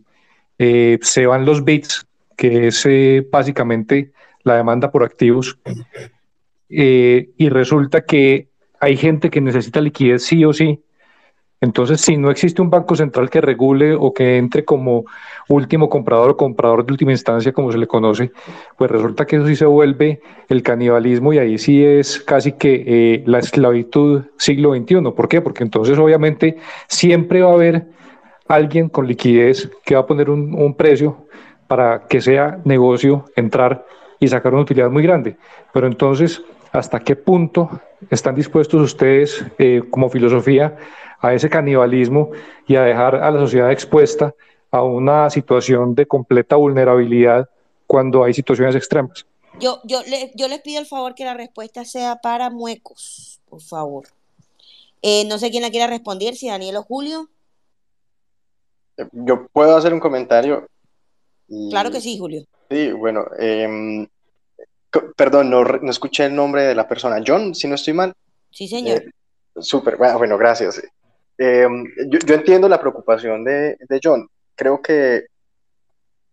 eh, 0.58 0.98
se 1.02 1.26
van 1.26 1.44
los 1.44 1.62
bits, 1.62 2.06
que 2.36 2.68
es 2.68 2.86
eh, 2.86 3.26
básicamente 3.30 4.12
la 4.44 4.56
demanda 4.56 4.90
por 4.90 5.02
activos, 5.02 5.58
eh, 6.70 7.30
y 7.36 7.48
resulta 7.50 8.02
que 8.02 8.48
hay 8.80 8.96
gente 8.96 9.28
que 9.28 9.42
necesita 9.42 9.80
liquidez 9.80 10.24
sí 10.24 10.44
o 10.44 10.54
sí, 10.54 10.80
entonces, 11.60 12.00
si 12.00 12.16
no 12.16 12.30
existe 12.30 12.62
un 12.62 12.70
banco 12.70 12.94
central 12.94 13.30
que 13.30 13.40
regule 13.40 13.94
o 13.94 14.14
que 14.14 14.36
entre 14.36 14.64
como 14.64 15.04
último 15.48 15.88
comprador 15.88 16.30
o 16.30 16.36
comprador 16.36 16.86
de 16.86 16.92
última 16.92 17.10
instancia, 17.10 17.52
como 17.52 17.72
se 17.72 17.78
le 17.78 17.88
conoce, 17.88 18.30
pues 18.76 18.90
resulta 18.90 19.26
que 19.26 19.36
eso 19.36 19.46
sí 19.46 19.56
se 19.56 19.66
vuelve 19.66 20.20
el 20.48 20.62
canibalismo 20.62 21.32
y 21.32 21.38
ahí 21.38 21.58
sí 21.58 21.84
es 21.84 22.20
casi 22.20 22.52
que 22.52 22.84
eh, 22.86 23.22
la 23.26 23.40
esclavitud 23.40 24.22
siglo 24.36 24.72
XXI. 24.72 25.10
¿Por 25.16 25.28
qué? 25.28 25.40
Porque 25.40 25.64
entonces 25.64 25.98
obviamente 25.98 26.58
siempre 26.86 27.42
va 27.42 27.50
a 27.50 27.54
haber 27.54 27.86
alguien 28.46 28.88
con 28.88 29.08
liquidez 29.08 29.68
que 29.84 29.96
va 29.96 30.02
a 30.02 30.06
poner 30.06 30.30
un, 30.30 30.74
precio 30.74 31.26
para 31.66 32.06
que 32.06 32.20
sea 32.20 32.60
negocio 32.64 33.24
entrar 33.34 33.84
y 34.20 34.28
sacar 34.28 34.52
una 34.54 34.62
utilidad 34.62 34.90
muy 34.90 35.02
grande. 35.02 35.36
Pero 35.72 35.88
entonces, 35.88 36.40
¿hasta 36.72 37.00
qué 37.00 37.16
punto 37.16 37.68
están 38.10 38.36
dispuestos 38.36 38.80
ustedes 38.80 39.44
eh, 39.58 39.82
como 39.90 40.08
filosofía 40.08 40.76
a 41.20 41.34
ese 41.34 41.50
canibalismo 41.50 42.30
y 42.66 42.76
a 42.76 42.82
dejar 42.82 43.16
a 43.16 43.30
la 43.30 43.40
sociedad 43.40 43.70
expuesta 43.72 44.34
a 44.70 44.82
una 44.82 45.30
situación 45.30 45.94
de 45.94 46.06
completa 46.06 46.56
vulnerabilidad 46.56 47.48
cuando 47.86 48.24
hay 48.24 48.34
situaciones 48.34 48.76
extremas. 48.76 49.26
Yo, 49.58 49.80
yo, 49.84 50.00
yo 50.34 50.48
les 50.48 50.60
pido 50.60 50.80
el 50.80 50.86
favor 50.86 51.14
que 51.14 51.24
la 51.24 51.34
respuesta 51.34 51.84
sea 51.84 52.16
para 52.16 52.50
muecos, 52.50 53.40
por 53.48 53.60
favor. 53.60 54.06
Eh, 55.02 55.24
no 55.26 55.38
sé 55.38 55.50
quién 55.50 55.62
la 55.62 55.70
quiera 55.70 55.86
responder, 55.86 56.34
si 56.34 56.48
Daniel 56.48 56.76
o 56.76 56.82
Julio. 56.82 57.28
Yo 59.12 59.46
puedo 59.48 59.76
hacer 59.76 59.92
un 59.92 60.00
comentario. 60.00 60.68
Claro 61.70 61.90
que 61.90 62.00
sí, 62.00 62.18
Julio. 62.18 62.44
Sí, 62.70 62.92
bueno, 62.92 63.26
em, 63.38 64.06
perdón, 65.16 65.50
no, 65.50 65.64
no, 65.64 65.90
escuché 65.90 66.26
el 66.26 66.34
nombre 66.34 66.62
de 66.64 66.74
la 66.74 66.86
persona. 66.86 67.22
John, 67.26 67.54
si 67.54 67.68
no 67.68 67.76
estoy 67.76 67.94
mal. 67.94 68.12
Sí, 68.50 68.68
señor. 68.68 68.98
Eh, 68.98 69.10
súper, 69.60 69.96
bueno, 69.96 70.18
bueno, 70.18 70.36
gracias. 70.36 70.82
Em, 71.38 71.84
yo, 72.08 72.34
entiendo 72.34 72.68
la 72.68 72.80
preocupación 72.80 73.44
de, 73.44 73.78
John. 74.02 74.28
Creo 74.56 74.82
que 74.82 75.26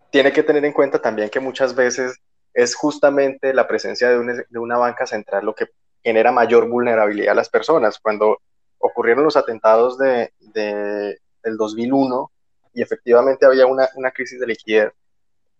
tiene 0.09 0.33
que 0.33 0.43
tener 0.43 0.65
en 0.65 0.73
cuenta 0.73 0.99
también 0.99 1.29
que 1.29 1.39
muchas 1.39 1.75
veces 1.75 2.17
es 2.53 2.75
justamente 2.75 3.53
la 3.53 3.67
presencia 3.67 4.09
de, 4.09 4.45
una 4.59 4.77
banca 4.77 5.05
central 5.05 5.45
lo 5.45 5.53
que 5.53 5.67
genera 6.03 6.31
mayor 6.31 6.67
vulnerabilidad 6.67 7.33
a 7.33 7.35
las 7.35 7.49
personas. 7.49 7.99
Cuando 7.99 8.39
ocurrieron 8.79 9.23
los 9.23 9.37
atentados 9.37 9.97
de, 9.99 10.31
del 10.39 11.57
2001 11.57 12.31
y 12.73 12.81
efectivamente 12.81 13.45
había 13.45 13.67
una, 13.67 13.87
una, 13.95 14.11
crisis 14.11 14.39
de 14.39 14.47
liquidez, 14.47 14.91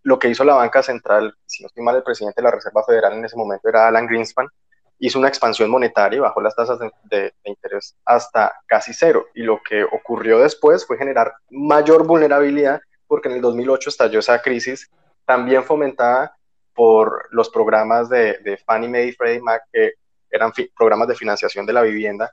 lo 0.03 0.17
que 0.19 0.29
hizo 0.29 0.43
la 0.43 0.55
banca 0.55 0.81
central, 0.83 1.35
si 1.45 1.63
no 1.63 1.67
estoy 1.67 1.83
mal, 1.83 1.95
el 1.95 2.03
presidente 2.03 2.41
de 2.41 2.43
la 2.43 2.51
Reserva 2.51 2.83
Federal 2.83 3.13
en 3.13 3.25
ese 3.25 3.37
momento 3.37 3.69
era 3.69 3.87
Alan 3.87 4.07
Greenspan, 4.07 4.47
hizo 4.99 5.19
una 5.19 5.27
expansión 5.27 5.69
monetaria 5.69 6.17
y 6.17 6.21
bajó 6.21 6.41
las 6.41 6.55
tasas 6.55 6.79
de, 7.03 7.33
interés 7.43 7.95
hasta 8.05 8.53
casi 8.67 8.93
cero. 8.93 9.27
Y 9.33 9.43
lo 9.43 9.61
que 9.61 9.83
ocurrió 9.83 10.39
después 10.39 10.85
fue 10.85 10.97
generar 10.97 11.33
mayor 11.49 12.05
vulnerabilidad 12.05 12.81
porque 13.07 13.29
en 13.29 13.35
el 13.35 13.41
2008 13.41 13.89
estalló 13.89 14.19
esa 14.19 14.41
crisis 14.41 14.89
también 15.25 15.63
fomentada 15.63 16.35
por 16.73 17.27
los 17.31 17.49
programas 17.49 18.09
de, 18.09 18.37
de 18.43 18.57
Fannie 18.57 18.89
Mae 18.89 19.07
y 19.07 19.11
Freddie 19.11 19.41
Mac, 19.41 19.63
que 19.71 19.93
eran 20.29 20.51
programas 20.75 21.07
de 21.07 21.15
financiación 21.15 21.65
de 21.65 21.73
la 21.73 21.81
vivienda. 21.81 22.31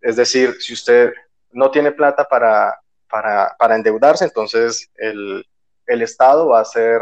Es 0.00 0.16
decir, 0.16 0.56
si 0.60 0.72
usted 0.72 1.12
no 1.52 1.70
tiene 1.70 1.92
plata 1.92 2.24
para, 2.24 2.78
para, 3.08 3.54
para 3.58 3.76
endeudarse, 3.76 4.24
entonces 4.24 4.90
el, 4.96 5.46
el 5.86 6.02
Estado 6.02 6.48
va 6.48 6.58
a, 6.58 6.62
hacer, 6.62 7.00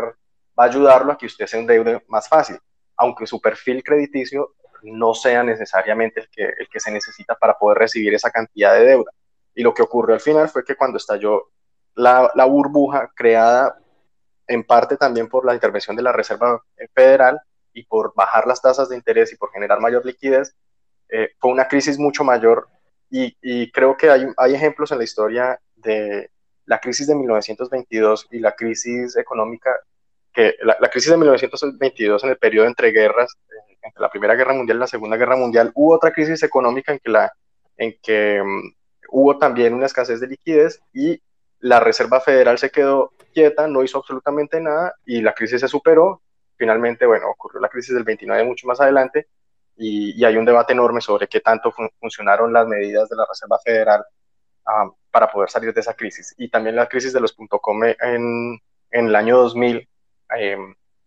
va 0.59 0.65
a 0.65 0.67
ayudarlo 0.67 1.13
a 1.13 1.19
que 1.19 1.27
usted 1.27 1.47
se 1.47 1.59
endeude 1.59 2.03
más 2.09 2.29
fácil, 2.29 2.59
aunque 2.97 3.27
su 3.27 3.41
perfil 3.41 3.83
crediticio 3.83 4.55
no 4.93 5.15
sea 5.15 5.43
necesariamente 5.43 6.21
el 6.21 6.29
que, 6.31 6.45
el 6.45 6.69
que 6.71 6.81
se 6.81 6.91
necesita 6.91 7.35
para 7.35 7.55
poder 7.59 7.79
recibir 7.79 8.15
esa 8.15 8.31
cantidad 8.31 8.75
de 8.75 8.85
deuda. 8.85 9.11
Y 9.55 9.63
lo 9.63 9.73
que 9.73 9.83
ocurrió 9.83 10.15
al 10.15 10.21
final 10.21 10.49
fue 10.49 10.65
que 10.65 10.77
cuando 10.77 10.99
estalló 10.99 11.51
la, 11.95 12.31
la 12.35 12.45
burbuja 12.45 13.11
creada 13.15 13.79
en 14.47 14.65
parte 14.65 14.97
también 14.97 15.29
por 15.29 15.45
la 15.45 15.55
intervención 15.55 15.97
de 15.97 16.03
la 16.03 16.13
Reserva 16.13 16.63
Federal 16.95 17.41
y 17.73 17.85
por 17.85 18.13
bajar 18.15 18.47
las 18.47 18.61
tasas 18.61 18.89
de 18.89 18.97
interés 18.97 19.33
y 19.33 19.37
por 19.37 19.51
generar 19.53 19.81
mayor 19.81 20.05
liquidez, 20.05 20.55
eh, 21.09 21.31
fue 21.39 21.51
una 21.51 21.69
crisis 21.69 21.99
mucho 21.99 22.25
mayor 22.25 22.69
y, 23.11 23.37
y, 23.43 23.71
creo 23.71 23.97
que 23.97 24.11
hay, 24.11 24.27
hay 24.37 24.55
ejemplos 24.55 24.91
en 24.91 24.99
la 24.99 25.05
historia 25.05 25.61
de 25.77 26.31
la 26.65 26.81
crisis 26.81 27.07
de 27.07 27.15
1922 27.15 28.27
y 28.31 28.39
la 28.39 28.53
crisis 28.53 29.17
económica, 29.17 29.71
que 30.33 30.55
la, 30.63 30.77
la 30.81 30.89
crisis 30.89 31.11
de 31.11 31.19
1922 31.19 32.25
en 32.25 32.31
el 32.31 32.39
periodo 32.39 32.67
entre 32.67 32.91
guerras 32.91 33.37
entre 33.85 34.01
la 34.01 34.11
Primera 34.11 34.35
Guerra 34.35 34.55
Mundial 34.55 34.79
y 34.79 34.81
la 34.81 34.87
Segunda 34.87 35.17
Guerra 35.17 35.37
Mundial, 35.37 35.71
hubo 35.75 35.95
otra 35.95 36.13
crisis 36.13 36.43
económica 36.43 36.93
en 36.93 36.99
que, 36.99 37.11
la, 37.11 37.33
en 37.77 37.95
que 38.03 38.43
mm, 38.43 38.75
hubo 39.11 39.39
también 39.39 39.75
una 39.75 39.87
escasez 39.87 40.21
de 40.21 40.29
liquidez 40.29 40.81
y 40.93 41.21
la 41.61 41.81
Reserva 41.81 42.21
Federal 42.21 42.59
se 42.59 42.71
quedó 42.71 43.13
quieta, 43.33 43.67
no 43.69 43.83
hizo 43.83 43.99
absolutamente 43.99 44.61
nada 44.61 44.95
y 45.05 45.21
la 45.21 45.35
crisis 45.35 45.61
se 45.61 45.69
superó. 45.69 46.23
Finalmente, 46.57 47.07
bueno, 47.07 47.31
ocurrió 47.31 47.61
la 47.61 47.69
crisis 47.69 47.95
del 47.95 48.05
29 48.05 48.45
mucho 48.45 48.67
más 48.67 48.81
adelante 48.81 49.29
y, 49.77 50.25
hay 50.25 50.37
un 50.37 50.45
debate 50.45 50.73
enorme 50.73 51.01
sobre 51.01 51.27
qué 51.29 51.41
tanto 51.41 51.73
funcionaron 52.01 52.53
las 52.53 52.67
medidas 52.67 53.09
de 53.09 53.17
la 53.17 53.27
Reserva 53.29 53.59
Federal 53.65 54.05
ah, 54.67 54.91
para 55.11 55.31
poder 55.31 55.51
salir 55.51 55.75
de 55.75 55.81
esa 55.81 55.95
crisis. 55.95 56.35
Y 56.39 56.49
también 56.49 56.77
la 56.77 56.89
crisis 56.89 57.13
de 57.13 57.21
los 57.21 57.33
.com 57.33 57.85
en, 57.85 58.59
en 58.91 59.07
el 59.07 59.17
año 59.17 59.37
2000, 59.39 59.89
eh, 60.39 60.57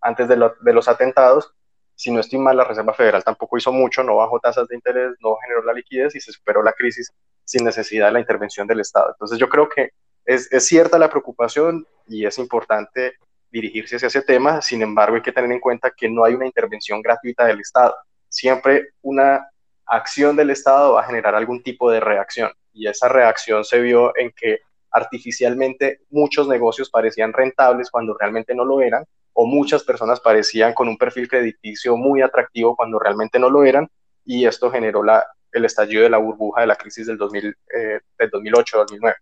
antes 0.01 0.27
de, 0.27 0.51
de 0.61 0.73
los 0.73 0.87
atentados, 0.87 1.55
si 1.97 2.11
no 2.11 2.19
estoy 2.19 2.37
mal, 2.37 2.55
la 2.55 2.63
Reserva 2.63 2.93
Federal 2.93 3.23
tampoco 3.23 3.57
hizo 3.57 3.71
mucho, 3.71 4.03
no 4.03 4.17
bajó 4.17 4.39
tasas 4.39 4.67
de 4.67 4.75
interés, 4.75 5.13
no 5.19 5.35
generó 5.41 5.63
la 5.63 5.73
liquidez 5.73 6.15
y 6.15 6.21
se 6.21 6.31
superó 6.31 6.61
la 6.61 6.71
crisis 6.73 7.11
sin 7.43 7.65
necesidad 7.65 8.05
de 8.05 8.11
la 8.11 8.19
intervención 8.19 8.67
del 8.67 8.81
Estado. 8.81 9.09
Entonces 9.09 9.39
yo 9.39 9.49
creo 9.49 9.67
que 9.67 9.89
es, 10.23 10.51
es 10.53 10.67
cierta 10.67 10.99
la 10.99 11.09
preocupación 11.09 11.87
y 12.07 12.23
es 12.23 12.37
importante 12.37 13.15
dirigirse 13.49 13.95
hacia 13.95 14.07
ese 14.07 14.21
tema, 14.21 14.61
sin 14.61 14.83
embargo 14.83 15.15
hay 15.15 15.23
que 15.23 15.31
tener 15.31 15.51
en 15.51 15.59
cuenta 15.59 15.89
que 15.89 16.07
no 16.07 16.23
hay 16.23 16.35
una 16.35 16.45
intervención 16.45 17.01
gratuita 17.01 17.45
del 17.45 17.61
Estado. 17.61 17.95
Siempre 18.29 18.89
una 19.01 19.49
acción 19.87 20.35
del 20.35 20.51
Estado 20.51 20.93
va 20.93 21.01
a 21.01 21.05
generar 21.07 21.33
algún 21.33 21.63
tipo 21.63 21.89
de 21.89 21.99
reacción 21.99 22.51
y 22.73 22.87
esa 22.87 23.09
reacción 23.09 23.65
se 23.65 23.79
vio 23.79 24.15
en 24.15 24.31
que 24.35 24.59
artificialmente 24.91 26.01
muchos 26.11 26.47
negocios 26.47 26.91
parecían 26.91 27.33
rentables 27.33 27.89
cuando 27.89 28.15
realmente 28.15 28.53
no 28.53 28.65
lo 28.65 28.81
eran 28.81 29.03
o 29.39 29.45
muchas 29.45 29.83
personas 29.83 30.19
parecían 30.19 30.73
con 30.73 30.87
un 30.87 30.97
perfil 30.97 31.27
crediticio 31.27 31.95
muy 31.95 32.21
atractivo 32.21 32.75
cuando 32.75 32.97
realmente 32.97 33.37
no 33.37 33.49
lo 33.49 33.63
eran, 33.63 33.87
y 34.25 34.45
esto 34.45 34.71
generó 34.71 35.03
la, 35.03 35.25
el 35.51 35.63
estallido 35.63 36.01
de 36.01 36.09
la 36.09 36.17
burbuja 36.17 36.61
de 36.61 36.67
la 36.67 36.75
crisis 36.75 37.05
del, 37.05 37.17
2000, 37.17 37.45
eh, 37.45 37.99
del 38.17 38.31
2008-2009. 38.31 39.15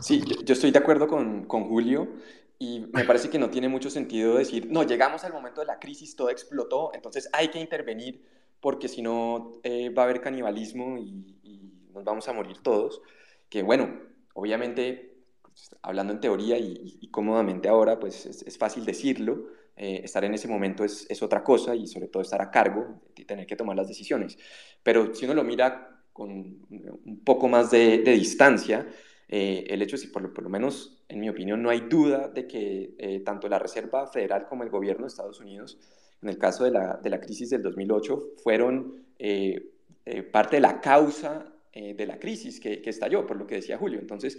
Sí, 0.00 0.22
yo, 0.44 0.52
estoy 0.52 0.72
de 0.72 0.78
acuerdo 0.78 1.06
con, 1.06 1.44
con 1.44 1.68
Julio 1.68 2.08
y 2.58 2.86
me 2.92 3.04
parece 3.04 3.30
que 3.30 3.38
no 3.38 3.48
tiene 3.48 3.68
mucho 3.68 3.88
sentido 3.88 4.36
decir, 4.36 4.66
no, 4.68 4.82
llegamos 4.82 5.22
al 5.22 5.32
momento 5.32 5.60
de 5.60 5.68
la 5.68 5.78
crisis, 5.78 6.16
todo 6.16 6.30
explotó, 6.30 6.90
entonces 6.94 7.30
hay 7.32 7.48
que 7.48 7.60
intervenir 7.60 8.24
porque 8.60 8.88
si 8.88 9.02
no 9.02 9.60
eh, 9.62 9.90
va 9.90 10.02
a 10.02 10.04
haber 10.06 10.20
canibalismo 10.20 10.98
y, 10.98 11.32
nos 11.94 12.04
vamos 12.04 12.28
a 12.28 12.34
morir 12.34 12.58
todos. 12.62 13.00
Que 13.48 13.62
bueno, 13.62 13.88
obviamente, 14.34 15.15
hablando 15.82 16.12
en 16.12 16.20
teoría 16.20 16.58
y, 16.58 17.08
cómodamente 17.10 17.68
ahora, 17.68 17.98
pues 17.98 18.26
es, 18.26 18.58
fácil 18.58 18.84
decirlo, 18.84 19.46
eh, 19.76 20.00
estar 20.04 20.24
en 20.24 20.34
ese 20.34 20.48
momento 20.48 20.84
es, 20.84 21.06
es, 21.08 21.22
otra 21.22 21.42
cosa 21.42 21.74
y 21.74 21.86
sobre 21.86 22.08
todo 22.08 22.22
estar 22.22 22.40
a 22.42 22.50
cargo 22.50 23.00
y 23.14 23.24
tener 23.24 23.46
que 23.46 23.56
tomar 23.56 23.76
las 23.76 23.88
decisiones. 23.88 24.38
Pero 24.82 25.14
si 25.14 25.24
uno 25.24 25.34
lo 25.34 25.44
mira 25.44 26.02
con 26.12 26.30
un 26.30 27.20
poco 27.24 27.48
más 27.48 27.70
de, 27.70 27.98
distancia, 27.98 28.86
eh, 29.28 29.64
el 29.68 29.82
hecho 29.82 29.96
es 29.96 30.02
que, 30.02 30.08
por 30.08 30.42
lo, 30.42 30.48
menos 30.48 31.04
en 31.08 31.20
mi 31.20 31.28
opinión, 31.28 31.62
no 31.62 31.70
hay 31.70 31.80
duda 31.80 32.28
de 32.28 32.46
que 32.46 32.94
eh, 32.98 33.20
tanto 33.20 33.48
la 33.48 33.58
Reserva 33.58 34.06
Federal 34.06 34.46
como 34.48 34.62
el 34.62 34.70
gobierno 34.70 35.02
de 35.02 35.08
Estados 35.08 35.40
Unidos, 35.40 35.78
en 36.22 36.28
el 36.28 36.38
caso 36.38 36.64
de 36.64 36.70
la, 36.70 36.98
de 37.02 37.10
la 37.10 37.20
crisis 37.20 37.50
del 37.50 37.62
2008, 37.62 38.34
fueron 38.42 39.04
parte 40.32 40.56
de 40.56 40.60
la 40.60 40.80
causa 40.80 41.52
de 41.74 42.06
la 42.06 42.18
crisis 42.18 42.58
que, 42.58 42.80
que, 42.80 42.88
estalló, 42.88 43.26
por 43.26 43.36
lo 43.36 43.46
que 43.46 43.56
decía 43.56 43.76
Julio. 43.76 43.98
Entonces, 43.98 44.38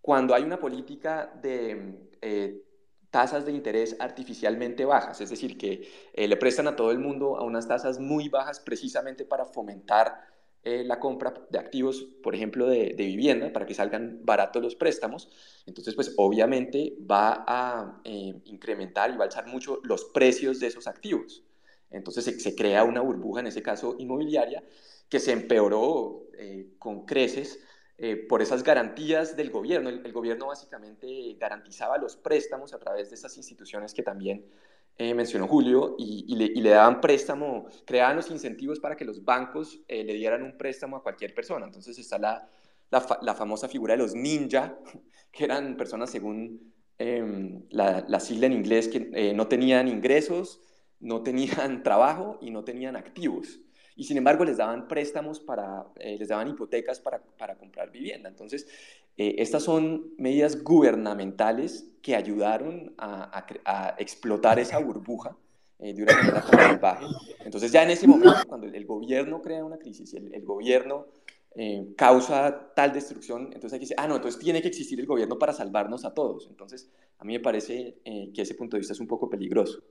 cuando 0.00 0.34
hay 0.34 0.42
una 0.42 0.58
política 0.58 1.32
de 1.42 2.64
tasas 3.10 3.44
de 3.44 3.52
interés 3.52 3.96
artificialmente 3.98 4.84
bajas, 4.84 5.20
es 5.20 5.30
decir, 5.30 5.58
que 5.58 5.88
le 6.14 6.36
prestan 6.36 6.68
a 6.68 6.76
todo 6.76 6.90
el 6.90 6.98
mundo 6.98 7.36
a 7.36 7.44
unas 7.44 7.66
tasas 7.66 7.98
muy 7.98 8.28
bajas 8.28 8.60
precisamente 8.60 9.24
para 9.24 9.44
fomentar 9.44 10.30
eh, 10.62 10.84
la 10.84 11.00
compra 11.00 11.32
de 11.48 11.58
activos, 11.58 12.02
por 12.22 12.34
ejemplo, 12.34 12.66
de, 12.66 12.92
vivienda, 12.92 13.50
para 13.50 13.64
que 13.64 13.72
salgan 13.72 14.20
baratos 14.24 14.62
los 14.62 14.74
préstamos. 14.74 15.30
Entonces, 15.64 15.94
pues 15.94 16.12
obviamente 16.18 16.98
va 17.10 17.44
a 17.46 18.02
eh, 18.04 18.34
incrementar 18.44 19.10
y 19.10 19.16
va 19.16 19.24
a 19.24 19.26
alzar 19.26 19.46
mucho 19.46 19.80
los 19.84 20.04
precios 20.06 20.60
de 20.60 20.66
esos 20.66 20.86
activos. 20.86 21.42
Entonces 21.90 22.42
se, 22.42 22.54
crea 22.54 22.84
una 22.84 23.00
burbuja, 23.00 23.40
en 23.40 23.46
ese 23.46 23.62
caso 23.62 23.96
inmobiliaria, 23.98 24.62
que 25.08 25.18
se 25.18 25.32
empeoró 25.32 26.26
eh, 26.34 26.74
con 26.78 27.06
creces 27.06 27.58
por 28.28 28.40
esas 28.40 28.62
garantías 28.62 29.36
del 29.36 29.50
gobierno. 29.50 29.90
El, 29.90 30.12
gobierno 30.12 30.46
básicamente 30.46 31.36
garantizaba 31.38 31.98
los 31.98 32.16
préstamos 32.16 32.72
a 32.72 32.78
través 32.78 33.10
de 33.10 33.16
esas 33.16 33.36
instituciones 33.36 33.92
que 33.92 34.02
también 34.02 34.44
eh, 35.02 35.14
mencionó 35.14 35.48
Julio, 35.48 35.96
y, 35.98 36.34
le, 36.36 36.70
daban 36.70 37.00
préstamo, 37.00 37.66
creaban 37.86 38.16
los 38.16 38.30
incentivos 38.30 38.78
para 38.80 38.96
que 38.96 39.06
los 39.06 39.24
bancos 39.24 39.80
eh, 39.88 40.04
le 40.04 40.12
dieran 40.12 40.42
un 40.42 40.58
préstamo 40.58 40.96
a 40.96 41.02
cualquier 41.02 41.34
persona. 41.34 41.64
Entonces 41.64 41.98
está 41.98 42.18
la, 42.18 42.46
la, 42.90 43.34
famosa 43.34 43.66
figura 43.66 43.94
de 43.94 43.98
los 43.98 44.14
ninja, 44.14 44.78
que 45.32 45.44
eran 45.44 45.78
personas 45.78 46.10
según 46.10 46.74
em, 46.98 47.62
la, 47.70 48.20
sigla 48.20 48.44
en 48.44 48.52
inglés 48.52 48.88
que 48.88 49.10
eh, 49.14 49.32
no 49.34 49.48
tenían 49.48 49.88
ingresos, 49.88 50.60
no 50.98 51.22
tenían 51.22 51.82
trabajo 51.82 52.38
y 52.42 52.50
no 52.50 52.62
tenían 52.62 52.94
activos 52.94 53.58
y 53.96 54.04
sin 54.04 54.16
embargo 54.16 54.44
les 54.44 54.56
daban 54.56 54.88
préstamos 54.88 55.40
para, 55.40 55.86
les 55.96 56.28
daban 56.28 56.48
hipotecas 56.48 57.00
para, 57.00 57.20
para 57.38 57.56
comprar 57.56 57.90
vivienda. 57.90 58.28
Entonces, 58.28 58.66
eh, 59.22 59.42
estas 59.42 59.64
son 59.64 60.14
medidas 60.16 60.62
gubernamentales 60.62 61.86
que 62.00 62.16
ayudaron 62.16 62.94
a, 62.96 63.44
explotar 63.98 64.58
esa 64.58 64.78
burbuja 64.78 65.36
eh, 65.78 65.92
de 65.92 66.04
una 66.04 66.16
manera 66.16 66.42
salvaje. 66.42 67.04
Entonces 67.44 67.70
ya 67.70 67.82
en 67.82 67.90
ese 67.90 68.06
momento, 68.06 68.38
cuando 68.48 68.66
el, 68.66 68.86
gobierno 68.86 69.42
crea 69.42 69.62
una 69.62 69.76
crisis, 69.76 70.14
el, 70.14 70.32
el 70.34 70.42
gobierno 70.42 71.08
eh, 71.54 71.92
causa 71.98 72.72
tal 72.74 72.94
destrucción, 72.94 73.50
entonces 73.52 73.74
hay 73.74 73.78
que 73.80 73.84
decir, 73.84 73.96
ah, 73.98 74.08
no, 74.08 74.16
entonces 74.16 74.40
tiene 74.40 74.62
que 74.62 74.68
existir 74.68 74.98
el 74.98 75.06
gobierno 75.06 75.38
para 75.38 75.52
salvarnos 75.52 76.06
a 76.06 76.14
todos. 76.14 76.46
Entonces, 76.48 76.90
a 77.18 77.24
mí 77.24 77.34
me 77.34 77.40
parece 77.40 77.98
que 78.02 78.40
ese 78.40 78.54
punto 78.54 78.76
de 78.76 78.80
vista 78.80 78.94
es 78.94 79.00
un 79.00 79.06
poco 79.06 79.28
peligroso. 79.28 79.82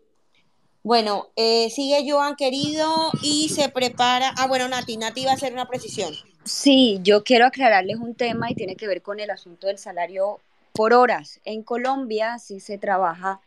Bueno, 0.84 1.28
sigue 1.36 2.06
Joan 2.10 2.36
querido 2.36 3.12
y 3.22 3.50
se 3.50 3.70
prepara. 3.70 4.34
Ah, 4.38 4.48
bueno, 4.48 4.68
Nati, 4.68 4.98
Nati 4.98 5.26
va 5.26 5.32
a 5.32 5.36
hacer 5.36 5.54
una 5.54 5.68
precisión. 5.68 6.14
Sí, 6.46 7.00
yo 7.04 7.24
quiero 7.24 7.46
aclararles 7.46 7.98
un 7.98 8.16
tema 8.16 8.50
y 8.50 8.56
tiene 8.56 8.76
que 8.76 8.88
ver 8.88 9.02
con 9.02 9.20
el 9.20 9.30
asunto 9.30 9.68
del 9.68 9.78
salario 9.78 10.40
por 10.74 10.94
horas. 10.94 11.42
En 11.44 11.64
Colombia 11.64 12.40
sí 12.40 12.60
se 12.60 12.78
trabaja 12.78 13.42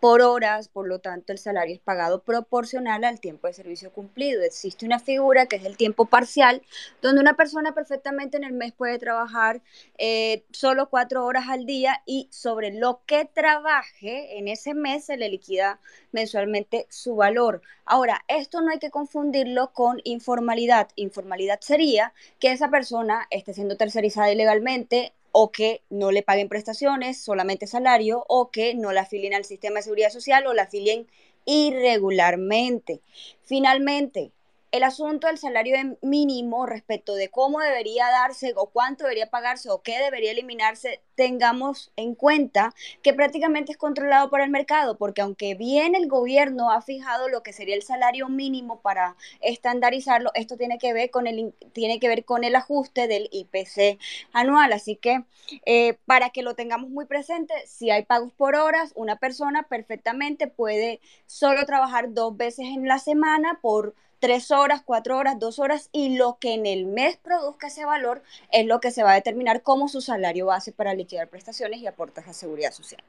por 0.00 0.22
horas, 0.22 0.68
por 0.68 0.86
lo 0.86 0.98
tanto 0.98 1.32
el 1.32 1.38
salario 1.38 1.74
es 1.74 1.80
pagado 1.80 2.22
proporcional 2.22 3.04
al 3.04 3.20
tiempo 3.20 3.46
de 3.46 3.52
servicio 3.52 3.92
cumplido. 3.92 4.42
Existe 4.42 4.86
una 4.86 4.98
figura 4.98 5.46
que 5.46 5.56
es 5.56 5.64
el 5.64 5.76
tiempo 5.76 6.06
parcial, 6.06 6.62
donde 7.02 7.20
una 7.20 7.34
persona 7.34 7.72
perfectamente 7.72 8.36
en 8.36 8.44
el 8.44 8.52
mes 8.52 8.72
puede 8.72 8.98
trabajar 8.98 9.62
eh, 9.98 10.44
solo 10.50 10.88
cuatro 10.88 11.24
horas 11.24 11.48
al 11.48 11.66
día 11.66 12.02
y 12.06 12.28
sobre 12.30 12.72
lo 12.72 13.00
que 13.06 13.24
trabaje 13.24 14.38
en 14.38 14.48
ese 14.48 14.74
mes 14.74 15.06
se 15.06 15.16
le 15.16 15.28
liquida 15.28 15.80
mensualmente 16.12 16.86
su 16.88 17.16
valor. 17.16 17.62
Ahora, 17.84 18.24
esto 18.28 18.60
no 18.60 18.70
hay 18.70 18.78
que 18.78 18.90
confundirlo 18.90 19.72
con 19.72 20.00
informalidad. 20.04 20.88
Informalidad 20.96 21.60
sería 21.60 22.12
que 22.38 22.52
esa 22.52 22.70
persona 22.70 23.26
esté 23.30 23.54
siendo 23.54 23.76
tercerizada 23.76 24.32
ilegalmente, 24.32 25.14
o 25.40 25.52
que 25.52 25.82
no 25.88 26.10
le 26.10 26.24
paguen 26.24 26.48
prestaciones, 26.48 27.22
solamente 27.22 27.68
salario, 27.68 28.24
o 28.26 28.50
que 28.50 28.74
no 28.74 28.90
la 28.90 29.02
afilien 29.02 29.34
al 29.34 29.44
sistema 29.44 29.76
de 29.76 29.84
seguridad 29.84 30.10
social 30.10 30.44
o 30.48 30.52
la 30.52 30.62
afilien 30.64 31.06
irregularmente. 31.44 33.02
Finalmente, 33.44 34.32
el 34.70 34.82
asunto 34.82 35.26
del 35.26 35.38
salario 35.38 35.76
mínimo 36.02 36.66
respecto 36.66 37.14
de 37.14 37.28
cómo 37.28 37.60
debería 37.60 38.10
darse 38.10 38.52
o 38.56 38.66
cuánto 38.66 39.04
debería 39.04 39.30
pagarse 39.30 39.70
o 39.70 39.82
qué 39.82 39.98
debería 39.98 40.32
eliminarse, 40.32 41.00
tengamos 41.14 41.90
en 41.96 42.14
cuenta 42.14 42.74
que 43.02 43.14
prácticamente 43.14 43.72
es 43.72 43.78
controlado 43.78 44.30
por 44.30 44.40
el 44.40 44.50
mercado, 44.50 44.98
porque 44.98 45.22
aunque 45.22 45.54
bien 45.54 45.94
el 45.94 46.06
gobierno 46.06 46.70
ha 46.70 46.82
fijado 46.82 47.28
lo 47.28 47.42
que 47.42 47.52
sería 47.52 47.74
el 47.74 47.82
salario 47.82 48.28
mínimo 48.28 48.80
para 48.80 49.16
estandarizarlo, 49.40 50.30
esto 50.34 50.56
tiene 50.56 50.78
que 50.78 50.92
ver 50.92 51.10
con 51.10 51.26
el, 51.26 51.54
tiene 51.72 51.98
que 51.98 52.08
ver 52.08 52.24
con 52.24 52.44
el 52.44 52.54
ajuste 52.54 53.08
del 53.08 53.28
IPC 53.32 53.98
anual. 54.32 54.72
Así 54.72 54.96
que 54.96 55.24
eh, 55.64 55.98
para 56.04 56.30
que 56.30 56.42
lo 56.42 56.54
tengamos 56.54 56.90
muy 56.90 57.06
presente, 57.06 57.54
si 57.66 57.90
hay 57.90 58.04
pagos 58.04 58.32
por 58.32 58.54
horas, 58.54 58.92
una 58.94 59.16
persona 59.16 59.64
perfectamente 59.64 60.46
puede 60.46 61.00
solo 61.26 61.64
trabajar 61.64 62.12
dos 62.12 62.36
veces 62.36 62.66
en 62.66 62.86
la 62.86 62.98
semana 62.98 63.58
por 63.62 63.94
tres 64.18 64.50
horas, 64.50 64.82
cuatro 64.84 65.16
horas, 65.16 65.38
dos 65.38 65.58
horas 65.58 65.88
y 65.92 66.16
lo 66.16 66.38
que 66.40 66.54
en 66.54 66.66
el 66.66 66.86
mes 66.86 67.16
produzca 67.16 67.68
ese 67.68 67.84
valor 67.84 68.22
es 68.52 68.66
lo 68.66 68.80
que 68.80 68.90
se 68.90 69.02
va 69.02 69.12
a 69.12 69.14
determinar 69.14 69.62
como 69.62 69.88
su 69.88 70.00
salario 70.00 70.46
base 70.46 70.72
para 70.72 70.94
liquidar 70.94 71.28
prestaciones 71.28 71.80
y 71.80 71.86
aportes 71.86 72.26
a 72.26 72.32
seguridad 72.32 72.72
social. 72.72 73.02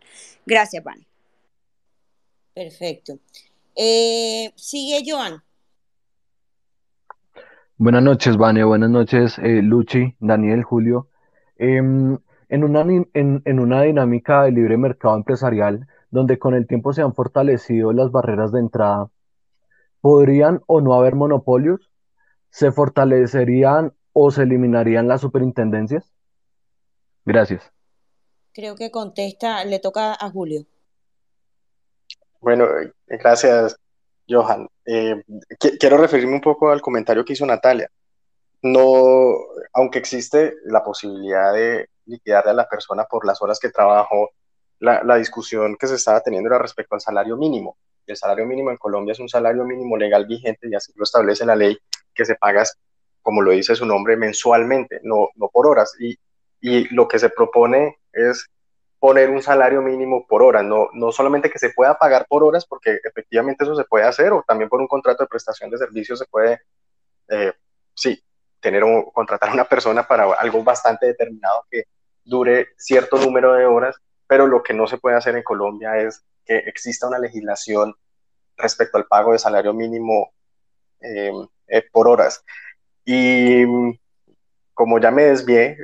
Gracias, 0.46 0.84
Vani. 0.84 1.06
Perfecto. 2.54 3.20
Eh, 3.76 4.52
sigue 4.56 5.04
Joan. 5.06 5.42
Buenas 7.78 8.04
noches, 8.04 8.36
Vania. 8.36 8.66
Buenas 8.66 8.90
noches, 8.90 9.38
eh, 9.40 9.62
Luchi, 9.62 10.16
Daniel, 10.20 10.64
Julio. 10.64 11.08
Em, 11.58 12.18
en, 12.50 12.64
una, 12.64 12.82
en 13.14 13.60
una 13.60 13.82
dinámica 13.84 14.44
de 14.44 14.52
libre 14.52 14.78
mercado 14.78 15.16
empresarial, 15.16 15.88
donde 16.12 16.38
con 16.40 16.56
el 16.56 16.68
tiempo 16.68 16.92
se 16.92 17.02
han 17.02 17.14
fortalecido 17.14 17.94
las 17.94 18.12
barreras 18.12 18.52
de 18.52 18.60
entrada 18.60 19.10
¿Podrían 20.02 20.62
o 20.68 20.82
no 20.82 20.94
haber 20.94 21.16
monopolios? 21.16 21.92
¿Se 22.50 22.72
fortalecerían 22.72 23.94
o 24.14 24.32
se 24.32 24.44
eliminarían 24.44 25.08
las 25.08 25.22
superintendencias? 25.22 26.12
Gracias. 27.26 27.72
Creo 28.54 28.76
que 28.76 28.92
contesta, 28.92 29.64
le 29.66 29.80
toca 29.80 30.14
a 30.14 30.30
Julio. 30.30 30.66
Bueno, 32.40 32.66
eh, 32.66 32.94
gracias, 33.08 33.78
Johan. 34.28 34.68
Eh, 34.86 35.24
quiero 35.80 35.98
referirme 35.98 36.34
un 36.34 36.42
poco 36.42 36.70
al 36.72 36.82
comentario 36.82 37.24
que 37.24 37.34
hizo 37.34 37.46
Natalia. 37.46 37.90
No, 38.62 39.36
aunque 39.74 40.00
existe 40.00 40.56
la 40.66 40.84
posibilidad 40.84 41.54
de 41.54 41.90
liquidarle 42.06 42.52
a 42.52 42.56
la 42.56 42.68
persona 42.68 43.06
por 43.06 43.26
las 43.26 43.42
horas 43.42 43.60
que 43.60 43.70
trabajó, 43.70 44.32
la, 44.80 45.04
la 45.04 45.18
discusión 45.18 45.76
que 45.78 45.88
se 45.88 45.96
estaba 45.96 46.22
teniendo 46.22 46.50
era 46.50 46.58
respecto 46.58 46.96
al 46.96 47.02
salario 47.02 47.38
mínimo 47.38 47.78
el 48.12 48.18
salario 48.18 48.46
mínimo 48.46 48.72
en 48.72 48.78
Colombia 48.78 49.14
es 49.14 49.20
un 49.20 49.30
salario 49.30 49.64
mínimo 49.64 49.98
legal 49.98 50.26
vigente 50.26 50.68
y 50.70 50.76
así 50.76 50.92
lo 50.96 51.04
establece 51.04 51.46
la 51.46 51.56
ley, 51.56 51.78
que 52.14 52.26
se 52.26 52.36
paga, 52.36 52.64
como 53.22 53.42
lo 53.42 53.52
dice 53.52 53.76
su 53.76 53.86
nombre, 53.86 54.18
mensualmente, 54.18 55.00
no, 55.04 55.30
no 55.36 55.50
por 55.50 55.68
horas. 55.68 55.96
Y, 56.00 56.18
y 56.62 56.94
lo 56.94 57.08
que 57.08 57.20
se 57.20 57.30
propone 57.30 58.00
es 58.12 58.50
poner 59.00 59.30
un 59.30 59.42
salario 59.42 59.82
mínimo 59.82 60.26
por 60.28 60.44
hora, 60.44 60.62
no, 60.62 60.90
no 60.94 61.12
solamente 61.12 61.50
que 61.50 61.58
se 61.60 61.70
pueda 61.70 61.98
pagar 61.98 62.26
por 62.28 62.44
horas, 62.44 62.66
porque 62.66 63.00
efectivamente 63.04 63.64
eso 63.64 63.76
se 63.76 63.86
puede 63.86 64.06
hacer, 64.06 64.34
o 64.34 64.44
también 64.46 64.70
por 64.70 64.82
un 64.82 64.88
contrato 64.88 65.24
de 65.24 65.30
prestación 65.30 65.70
de 65.70 65.78
servicios 65.78 66.20
se 66.20 66.26
puede, 66.26 66.60
eh, 67.30 67.54
sí, 67.94 68.22
tener 68.60 68.84
un, 68.84 69.10
contratar 69.12 69.50
a 69.50 69.54
una 69.54 69.64
persona 69.64 70.06
para 70.06 70.26
algo 70.34 70.64
bastante 70.64 71.06
determinado 71.06 71.66
que 71.72 71.84
dure 72.26 72.70
cierto 72.78 73.18
número 73.18 73.54
de 73.54 73.66
horas, 73.66 73.96
pero 74.28 74.48
lo 74.48 74.62
que 74.62 74.74
no 74.74 74.86
se 74.86 74.98
puede 74.98 75.16
hacer 75.16 75.36
en 75.36 75.44
Colombia 75.44 75.98
es 75.98 76.24
que 76.46 76.58
exista 76.58 77.08
una 77.08 77.20
legislación 77.20 77.94
respecto 78.58 78.98
al 78.98 79.08
pago 79.08 79.32
de 79.32 79.40
salario 79.40 79.74
mínimo 79.74 80.34
eh, 81.02 81.32
eh, 81.68 81.84
por 81.92 82.08
horas. 82.08 82.44
Y 83.06 83.64
como 84.74 85.00
ya 85.00 85.12
me 85.12 85.24
desvié, 85.24 85.78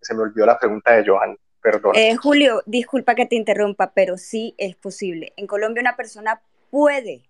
se 0.00 0.14
me 0.14 0.22
olvidó 0.22 0.46
la 0.46 0.58
pregunta 0.58 0.92
de 0.92 1.04
Johan. 1.06 1.36
Perdón. 1.62 1.92
Eh, 1.96 2.16
Julio, 2.16 2.62
disculpa 2.66 3.14
que 3.14 3.24
te 3.24 3.36
interrumpa, 3.36 3.92
pero 3.94 4.18
sí 4.18 4.54
es 4.58 4.76
posible. 4.76 5.32
En 5.36 5.46
Colombia 5.46 5.80
una 5.80 5.96
persona 5.96 6.42
puede 6.70 7.22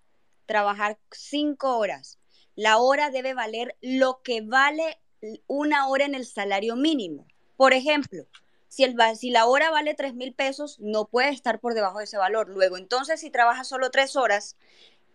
trabajar 0.45 0.97
cinco 1.09 1.77
horas. 1.77 2.19
La 2.55 2.77
hora 2.77 3.09
debe 3.11 3.33
valer 3.33 3.75
lo 3.81 4.21
que 4.23 4.41
vale 4.41 4.97
una 5.47 5.87
hora 5.87 6.05
en 6.05 6.15
el 6.15 6.25
salario 6.25 6.75
mínimo. 6.75 7.25
Por 7.55 7.73
ejemplo, 7.73 8.25
si, 8.75 8.83
el, 8.83 8.97
si 9.15 9.29
la 9.29 9.45
hora 9.45 9.71
vale 9.71 9.93
3 9.93 10.15
mil 10.15 10.33
pesos, 10.33 10.77
no 10.81 11.05
puede 11.05 11.29
estar 11.29 11.61
por 11.61 11.73
debajo 11.75 11.99
de 11.99 12.03
ese 12.03 12.17
valor. 12.17 12.49
Luego, 12.49 12.75
entonces, 12.77 13.21
si 13.21 13.29
trabaja 13.29 13.63
solo 13.63 13.89
tres 13.89 14.17
horas, 14.17 14.57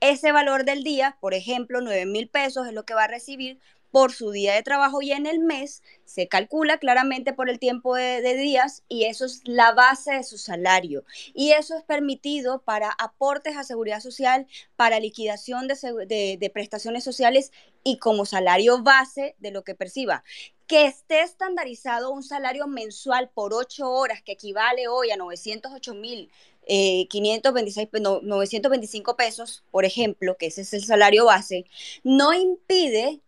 ese 0.00 0.32
valor 0.32 0.64
del 0.64 0.82
día, 0.82 1.18
por 1.20 1.34
ejemplo, 1.34 1.82
9 1.82 2.06
mil 2.06 2.30
pesos 2.30 2.66
es 2.66 2.72
lo 2.72 2.86
que 2.86 2.94
va 2.94 3.04
a 3.04 3.08
recibir 3.08 3.60
por 3.90 4.12
su 4.12 4.30
día 4.30 4.54
de 4.54 4.62
trabajo 4.62 5.02
y 5.02 5.12
en 5.12 5.26
el 5.26 5.40
mes 5.40 5.82
se 6.04 6.28
calcula 6.28 6.78
claramente 6.78 7.32
por 7.32 7.48
el 7.50 7.58
tiempo 7.58 7.94
de, 7.94 8.20
días 8.34 8.82
y 8.88 9.04
eso 9.04 9.24
es 9.24 9.40
la 9.44 9.72
base 9.72 10.14
de 10.14 10.24
su 10.24 10.38
salario. 10.38 11.04
Y 11.34 11.52
eso 11.52 11.76
es 11.76 11.82
permitido 11.84 12.62
para 12.62 12.90
aportes 12.90 13.56
a 13.56 13.64
seguridad 13.64 14.00
social, 14.00 14.46
para 14.76 15.00
liquidación 15.00 15.68
de, 15.68 16.36
de 16.38 16.50
prestaciones 16.50 17.04
sociales 17.04 17.52
y 17.82 17.98
como 17.98 18.26
salario 18.26 18.82
base 18.82 19.34
de 19.38 19.50
lo 19.50 19.64
que 19.64 19.74
perciba 19.74 20.24
que 20.66 20.86
esté 20.86 21.22
estandarizado 21.22 22.12
un 22.12 22.22
salario 22.22 22.68
mensual 22.68 23.28
por 23.34 23.52
ocho 23.54 23.90
horas, 23.90 24.22
que 24.22 24.30
equivale 24.30 24.86
hoy 24.86 25.10
a 25.10 25.16
908 25.16 25.94
mil 25.94 26.30
526, 26.68 27.88
eh, 27.92 28.00
925 28.22 29.16
pesos, 29.16 29.64
por 29.72 29.84
ejemplo, 29.84 30.36
que 30.36 30.46
ese 30.46 30.60
es 30.60 30.72
el 30.72 30.84
salario 30.84 31.24
base, 31.24 31.64
no 32.04 32.32
impide 32.32 33.20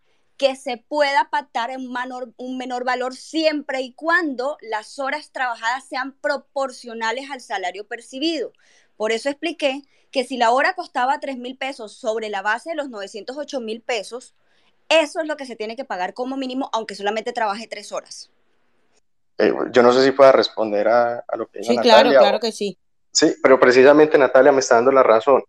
que 0.42 0.56
se 0.56 0.76
pueda 0.76 1.30
pactar 1.30 1.70
en 1.70 1.88
un 2.36 2.58
menor 2.58 2.84
valor 2.84 3.14
siempre 3.14 3.80
y 3.80 3.92
cuando 3.92 4.56
las 4.60 4.98
horas 4.98 5.30
trabajadas 5.30 5.84
sean 5.84 6.16
proporcionales 6.20 7.30
al 7.30 7.40
salario 7.40 7.86
percibido. 7.86 8.52
Por 8.96 9.12
eso 9.12 9.28
expliqué 9.28 9.82
que 10.10 10.24
si 10.24 10.36
la 10.36 10.50
hora 10.50 10.74
costaba 10.74 11.20
3 11.20 11.38
mil 11.38 11.56
pesos 11.56 11.92
sobre 11.92 12.28
la 12.28 12.42
base 12.42 12.70
de 12.70 12.74
los 12.74 12.90
908 12.90 13.60
mil 13.60 13.82
pesos, 13.82 14.34
eso 14.88 15.20
es 15.20 15.28
lo 15.28 15.36
que 15.36 15.46
se 15.46 15.54
tiene 15.54 15.76
que 15.76 15.84
pagar 15.84 16.12
como 16.12 16.36
mínimo, 16.36 16.70
aunque 16.72 16.96
solamente 16.96 17.32
trabaje 17.32 17.68
tres 17.68 17.92
horas. 17.92 18.28
Eh, 19.38 19.54
yo 19.70 19.84
no 19.84 19.92
sé 19.92 20.02
si 20.02 20.10
pueda 20.10 20.32
responder 20.32 20.88
a, 20.88 21.24
lo 21.36 21.46
que 21.46 21.60
dice 21.60 21.70
Sí, 21.70 21.78
claro, 21.78 22.10
claro 22.10 22.40
que 22.40 22.50
sí. 22.50 22.76
Sí, 23.12 23.32
pero 23.40 23.60
precisamente 23.60 24.18
Natalia 24.18 24.50
me 24.50 24.58
está 24.58 24.74
dando 24.74 24.90
la 24.90 25.04
razón. 25.04 25.44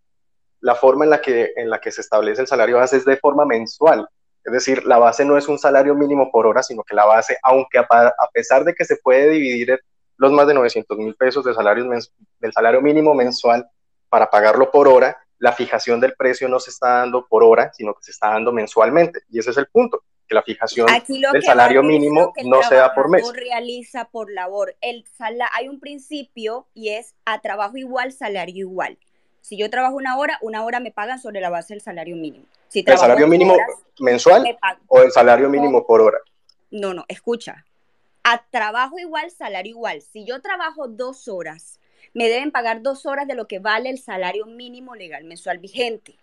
La 0.60 0.76
forma 0.76 1.02
en 1.02 1.10
la 1.10 1.20
que, 1.20 1.52
en 1.56 1.68
la 1.68 1.80
que 1.80 1.90
se 1.90 2.00
establece 2.00 2.42
el 2.42 2.46
salario 2.46 2.76
base 2.76 2.98
es 2.98 3.04
de 3.04 3.16
forma 3.16 3.44
mensual. 3.44 4.06
Es 4.44 4.52
decir, 4.52 4.84
la 4.84 4.98
base 4.98 5.24
no 5.24 5.38
es 5.38 5.48
un 5.48 5.58
salario 5.58 5.94
mínimo 5.94 6.30
por 6.30 6.46
hora, 6.46 6.62
sino 6.62 6.82
que 6.82 6.94
la 6.94 7.06
base, 7.06 7.38
aunque 7.42 7.78
a, 7.78 7.86
pesar 8.32 8.64
de 8.64 8.74
que 8.74 8.84
se 8.84 8.96
puede 8.96 9.30
dividir 9.30 9.80
los 10.18 10.32
más 10.32 10.46
de 10.46 10.54
900 10.54 10.98
mil 10.98 11.14
pesos 11.14 11.44
de 11.44 11.54
salario 11.54 11.88
del 11.88 12.52
salario 12.52 12.82
mínimo 12.82 13.14
mensual 13.14 13.66
para 14.08 14.30
pagarlo 14.30 14.70
por 14.70 14.86
hora, 14.86 15.16
la 15.38 15.52
fijación 15.52 15.98
del 15.98 16.14
precio 16.14 16.48
no 16.48 16.60
se 16.60 16.70
está 16.70 17.00
dando 17.00 17.26
por 17.26 17.42
hora, 17.42 17.72
sino 17.72 17.94
que 17.94 18.02
se 18.02 18.10
está 18.10 18.30
dando 18.30 18.52
mensualmente. 18.52 19.20
Y 19.30 19.38
ese 19.38 19.50
es 19.50 19.56
el 19.56 19.66
punto, 19.66 20.02
que 20.28 20.34
la 20.34 20.42
fijación 20.42 20.86
del 21.32 21.42
salario 21.42 21.82
mínimo 21.82 22.32
no 22.44 22.62
se 22.62 22.76
da 22.76 22.94
por 22.94 23.08
mes. 23.08 23.30
realiza 23.34 24.08
por 24.10 24.30
labor. 24.30 24.76
El 24.82 25.04
hay 25.52 25.68
un 25.68 25.80
principio 25.80 26.68
y 26.74 26.90
es 26.90 27.14
a 27.24 27.40
trabajo 27.40 27.76
igual, 27.76 28.12
salario 28.12 28.66
igual. 28.66 28.98
Si 29.44 29.58
yo 29.58 29.68
trabajo 29.68 29.96
una 29.96 30.16
hora, 30.16 30.38
una 30.40 30.64
hora 30.64 30.80
me 30.80 30.90
pagan 30.90 31.20
sobre 31.20 31.42
la 31.42 31.50
base 31.50 31.74
del 31.74 31.82
salario 31.82 32.16
mínimo. 32.16 32.46
Si 32.68 32.82
¿El 32.86 32.96
salario 32.96 33.28
mínimo 33.28 33.54
mensual 34.00 34.56
o 34.88 35.02
el 35.02 35.12
salario 35.12 35.50
mínimo 35.50 35.86
por 35.86 36.00
hora? 36.00 36.16
No, 36.70 36.94
no, 36.94 37.04
escucha. 37.08 37.66
A 38.22 38.42
trabajo 38.50 38.98
igual, 38.98 39.30
salario 39.30 39.72
igual. 39.72 40.00
Si 40.00 40.24
yo 40.24 40.40
trabajo 40.40 40.88
dos 40.88 41.28
horas 41.28 41.78
me 42.14 42.30
deben 42.30 42.52
pagar 42.52 42.80
dos 42.80 43.04
horas 43.04 43.28
de 43.28 43.34
lo 43.34 43.46
que 43.46 43.58
vale 43.58 43.90
el 43.90 43.98
salario 43.98 44.46
mínimo 44.46 44.94
legal 44.94 45.24
mensual 45.24 45.58
vigente, 45.58 46.16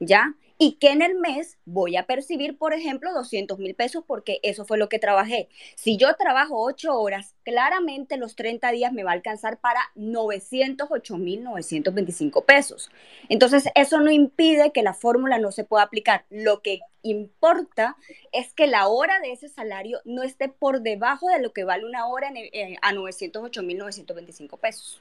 ¿ya? 0.00 0.34
Y 0.62 0.72
que 0.72 0.90
en 0.90 1.00
el 1.00 1.14
mes 1.14 1.58
voy 1.64 1.96
a 1.96 2.04
percibir, 2.04 2.58
por 2.58 2.74
ejemplo, 2.74 3.14
200 3.14 3.58
mil 3.58 3.74
pesos 3.74 4.04
porque 4.06 4.40
eso 4.42 4.66
fue 4.66 4.76
lo 4.76 4.90
que 4.90 4.98
trabajé. 4.98 5.48
Si 5.74 5.96
yo 5.96 6.14
trabajo 6.16 6.62
ocho 6.62 6.98
horas, 6.98 7.34
claramente 7.44 8.18
los 8.18 8.36
30 8.36 8.70
días 8.72 8.92
me 8.92 9.02
va 9.02 9.12
a 9.12 9.14
alcanzar 9.14 9.58
para 9.58 9.80
908 9.94 11.16
mil 11.16 11.44
925 11.44 12.44
pesos. 12.44 12.90
Entonces, 13.30 13.68
eso 13.74 14.00
no 14.00 14.10
impide 14.10 14.72
que 14.72 14.82
la 14.82 14.92
fórmula 14.92 15.38
no 15.38 15.50
se 15.50 15.64
pueda 15.64 15.84
aplicar. 15.84 16.26
Lo 16.28 16.60
que 16.60 16.80
importa 17.02 17.96
es 18.32 18.52
que 18.52 18.66
la 18.66 18.88
hora 18.88 19.18
de 19.20 19.32
ese 19.32 19.48
salario 19.48 20.00
no 20.04 20.22
esté 20.22 20.48
por 20.48 20.82
debajo 20.82 21.28
de 21.28 21.40
lo 21.40 21.54
que 21.54 21.64
vale 21.64 21.86
una 21.86 22.06
hora 22.06 22.30
eh, 22.34 22.76
a 22.82 22.92
908 22.92 23.62
mil 23.62 23.78
925 23.78 24.58
pesos. 24.58 25.00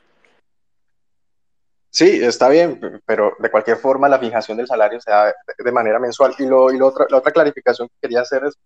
Sí, 1.92 2.24
está 2.24 2.50
bien, 2.50 3.02
pero 3.06 3.36
de 3.40 3.50
cualquier 3.50 3.78
forma 3.78 4.08
la 4.08 4.20
fijación 4.20 4.58
del 4.58 4.68
salario 4.68 5.02
se 5.02 5.10
da 5.10 5.34
de 5.58 5.72
manera 5.72 6.00
mensual. 6.00 6.36
Y, 6.38 6.46
lo, 6.46 6.72
y 6.72 6.78
lo 6.78 6.94
la 7.10 7.18
otra 7.18 7.32
clarificación 7.32 7.88
que 7.88 7.96
quería 8.02 8.22
hacer 8.22 8.44
es, 8.46 8.58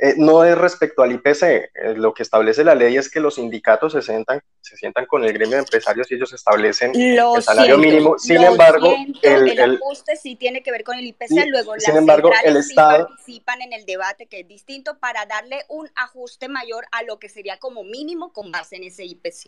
eh, 0.00 0.14
no 0.16 0.44
es 0.44 0.56
respecto 0.56 1.02
al 1.02 1.10
IPC, 1.10 1.42
eh, 1.42 1.70
lo 1.96 2.14
que 2.14 2.22
establece 2.22 2.62
la 2.62 2.76
ley 2.76 2.96
es 2.96 3.10
que 3.10 3.18
los 3.18 3.34
sindicatos 3.34 3.94
se 3.94 4.02
sientan, 4.02 4.40
se 4.60 4.76
sientan 4.76 5.06
con 5.06 5.24
el 5.24 5.32
gremio 5.32 5.56
de 5.56 5.62
empresarios 5.62 6.08
y 6.12 6.14
ellos 6.14 6.32
establecen 6.32 6.92
el 6.94 7.42
salario 7.42 7.78
mínimo. 7.78 8.16
Sin 8.16 8.36
embargo, 8.36 8.94
el, 9.22 9.76
ajuste 9.82 10.14
sí 10.14 10.36
tiene 10.36 10.62
que 10.62 10.70
ver 10.70 10.84
con 10.84 10.98
el 10.98 11.06
IPC, 11.06 11.48
luego 11.48 11.74
sin 11.78 11.96
embargo, 11.96 12.30
el 12.44 12.58
Estado, 12.58 13.08
participan 13.08 13.62
en 13.62 13.72
el 13.72 13.86
debate 13.86 14.26
que 14.26 14.40
es 14.40 14.46
distinto 14.46 14.98
para 14.98 15.26
darle 15.26 15.64
un 15.68 15.90
ajuste 15.96 16.48
mayor 16.48 16.84
a 16.92 17.02
lo 17.02 17.18
que 17.18 17.28
sería 17.28 17.58
como 17.58 17.82
mínimo 17.82 18.32
con 18.32 18.52
base 18.52 18.76
en 18.76 18.84
ese 18.84 19.04
IPC. 19.04 19.46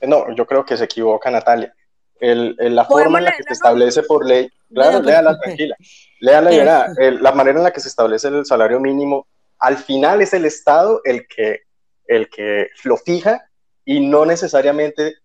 Eh, 0.00 0.06
no, 0.08 0.34
yo 0.34 0.44
creo 0.44 0.64
que 0.64 0.76
se 0.76 0.84
equivoca 0.84 1.30
Natalia 1.30 1.72
el, 2.20 2.56
la 2.58 2.84
forma 2.84 3.18
en 3.18 3.24
la 3.24 3.32
que 3.32 3.42
se 3.42 3.52
establece 3.52 4.02
por 4.02 4.26
ley, 4.26 4.50
claro, 4.72 5.02
léala 5.02 5.38
tranquila, 5.38 5.76
léala 6.20 6.52
y 6.52 6.58
verá, 6.58 6.88
la 6.96 7.32
manera 7.32 7.58
en 7.58 7.64
la 7.64 7.72
que 7.72 7.80
se 7.80 7.88
establece 7.88 8.28
el 8.28 8.46
salario 8.46 8.80
mínimo, 8.80 9.26
al 9.58 9.76
final 9.76 10.22
es 10.22 10.32
el 10.32 10.44
Estado 10.44 11.00
el 11.04 11.26
que, 11.26 11.62
el 12.06 12.28
que 12.28 12.68
lo 12.84 12.96
fija 12.96 13.48
y 13.84 14.00
no 14.00 14.24
necesariamente, 14.26 15.16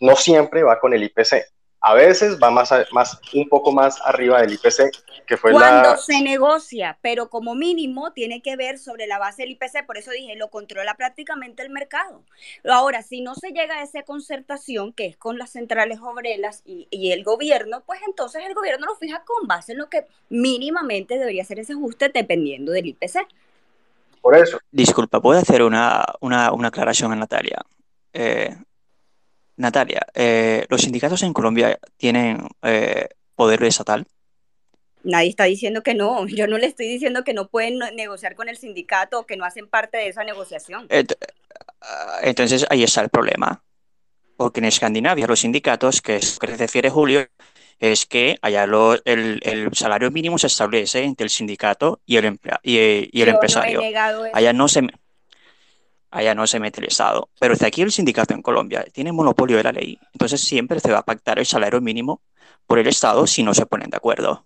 no 0.00 0.16
siempre 0.16 0.62
va 0.62 0.80
con 0.80 0.92
el 0.92 1.04
IPC 1.04 1.53
a 1.86 1.92
veces 1.92 2.38
va 2.42 2.50
más, 2.50 2.72
más 2.92 3.20
un 3.34 3.46
poco 3.46 3.70
más 3.70 4.00
arriba 4.06 4.40
del 4.40 4.54
IPC, 4.54 4.90
que 5.26 5.36
fue 5.36 5.52
Cuando 5.52 5.98
se 5.98 6.22
negocia, 6.22 6.96
pero 7.02 7.28
como 7.28 7.54
mínimo 7.54 8.10
tiene 8.14 8.40
que 8.40 8.56
ver 8.56 8.78
sobre 8.78 9.06
la 9.06 9.18
base 9.18 9.42
del 9.42 9.50
IPC, 9.50 9.84
por 9.84 9.98
eso 9.98 10.10
dije, 10.10 10.34
lo 10.34 10.48
controla 10.48 10.94
prácticamente 10.94 11.62
el 11.62 11.68
mercado. 11.68 12.22
Ahora, 12.66 13.02
si 13.02 13.20
no 13.20 13.34
se 13.34 13.50
llega 13.50 13.80
a 13.80 13.82
esa 13.82 14.02
concertación, 14.02 14.94
que 14.94 15.04
es 15.04 15.18
con 15.18 15.36
las 15.36 15.50
centrales 15.50 16.00
obreras 16.00 16.62
y, 16.64 16.88
y 16.90 17.12
el 17.12 17.22
gobierno, 17.22 17.82
pues 17.84 18.00
entonces 18.06 18.42
el 18.46 18.54
gobierno 18.54 18.86
lo 18.86 18.96
fija 18.96 19.22
con 19.22 19.46
base 19.46 19.72
en 19.72 19.78
lo 19.78 19.90
que 19.90 20.06
mínimamente 20.30 21.18
debería 21.18 21.44
ser 21.44 21.58
ese 21.58 21.74
ajuste 21.74 22.08
dependiendo 22.08 22.72
del 22.72 22.86
IPC. 22.86 23.28
Por 24.22 24.38
eso. 24.38 24.58
Disculpa, 24.72 25.20
¿puedo 25.20 25.38
hacer 25.38 25.62
una, 25.62 26.02
una, 26.20 26.50
una 26.50 26.68
aclaración 26.68 27.12
a 27.12 27.16
Natalia? 27.16 27.58
Eh, 28.14 28.56
Natalia, 29.56 30.06
eh, 30.14 30.66
¿los 30.68 30.82
sindicatos 30.82 31.22
en 31.22 31.32
Colombia 31.32 31.78
tienen 31.96 32.46
eh, 32.62 33.08
poder 33.34 33.62
estatal? 33.64 34.06
Nadie 35.04 35.28
está 35.28 35.44
diciendo 35.44 35.82
que 35.82 35.94
no. 35.94 36.26
Yo 36.28 36.46
no 36.46 36.58
le 36.58 36.66
estoy 36.66 36.86
diciendo 36.88 37.24
que 37.24 37.34
no 37.34 37.48
pueden 37.48 37.78
negociar 37.94 38.34
con 38.34 38.48
el 38.48 38.56
sindicato 38.56 39.20
o 39.20 39.26
que 39.26 39.36
no 39.36 39.44
hacen 39.44 39.68
parte 39.68 39.98
de 39.98 40.08
esa 40.08 40.24
negociación. 40.24 40.88
Ah, 41.80 42.20
entonces 42.22 42.66
ahí 42.70 42.82
está 42.82 43.02
el 43.02 43.10
problema. 43.10 43.62
Porque 44.36 44.58
en 44.58 44.64
Escandinavia 44.64 45.28
los 45.28 45.40
sindicatos, 45.40 46.02
que 46.02 46.16
es 46.16 46.34
lo 46.34 46.48
que 46.48 46.56
se 46.56 46.56
refiere 46.56 46.90
Julio, 46.90 47.28
es 47.78 48.06
que 48.06 48.36
allá 48.42 48.64
el, 49.04 49.70
salario 49.72 50.10
mínimo 50.10 50.38
se 50.38 50.48
establece 50.48 51.04
entre 51.04 51.24
el 51.24 51.30
sindicato 51.30 52.00
y 52.04 52.16
el, 52.16 52.40
y, 52.62 53.20
el 53.20 53.28
empresario. 53.28 53.80
allá 54.32 54.52
no 54.52 54.66
se 54.66 54.82
allá 56.14 56.34
no 56.34 56.46
se 56.46 56.60
mete 56.60 56.80
el 56.80 56.86
Estado. 56.86 57.28
Pero 57.38 57.54
desde 57.54 57.66
aquí 57.66 57.82
el 57.82 57.92
sindicato 57.92 58.32
en 58.32 58.42
Colombia 58.42 58.84
tiene 58.92 59.12
monopolio 59.12 59.56
de 59.56 59.64
la 59.64 59.72
ley, 59.72 59.98
entonces 60.12 60.40
siempre 60.40 60.80
se 60.80 60.92
va 60.92 60.98
a 60.98 61.04
pactar 61.04 61.38
el 61.38 61.46
salario 61.46 61.80
mínimo 61.80 62.22
por 62.66 62.78
el 62.78 62.86
Estado 62.86 63.26
si 63.26 63.42
no 63.42 63.52
se 63.52 63.66
ponen 63.66 63.90
de 63.90 63.96
acuerdo. 63.96 64.44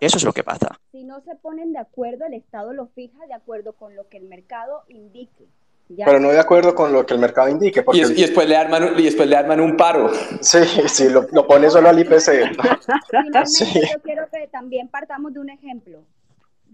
Eso 0.00 0.16
es 0.16 0.24
lo 0.24 0.32
que 0.32 0.42
pasa. 0.42 0.80
Si 0.90 1.04
no 1.04 1.20
se 1.20 1.36
ponen 1.36 1.72
de 1.72 1.78
acuerdo, 1.78 2.24
el 2.26 2.34
Estado 2.34 2.72
lo 2.72 2.88
fija 2.88 3.24
de 3.26 3.34
acuerdo 3.34 3.74
con 3.74 3.94
lo 3.94 4.08
que 4.08 4.16
el 4.16 4.24
mercado 4.24 4.82
indique. 4.88 5.46
Pero 5.94 6.18
no 6.18 6.30
de 6.30 6.40
acuerdo 6.40 6.74
con 6.74 6.92
lo 6.92 7.04
que 7.04 7.14
el 7.14 7.20
mercado 7.20 7.48
indique. 7.50 7.84
Y, 7.92 8.00
después 8.00 8.48
le 8.48 8.56
arman, 8.56 8.98
y 8.98 9.04
después 9.04 9.28
le 9.28 9.36
arman 9.36 9.60
un 9.60 9.76
paro. 9.76 10.10
Sí, 10.40 10.58
sí, 10.88 11.08
lo, 11.10 11.26
lo 11.30 11.46
pone 11.46 11.68
solo 11.70 11.90
al 11.90 11.98
IPC. 11.98 12.56
Finalmente, 13.10 13.90
yo 13.92 14.00
quiero 14.02 14.26
que 14.32 14.48
también 14.48 14.88
partamos 14.88 15.34
de 15.34 15.40
un 15.40 15.50
ejemplo 15.50 16.02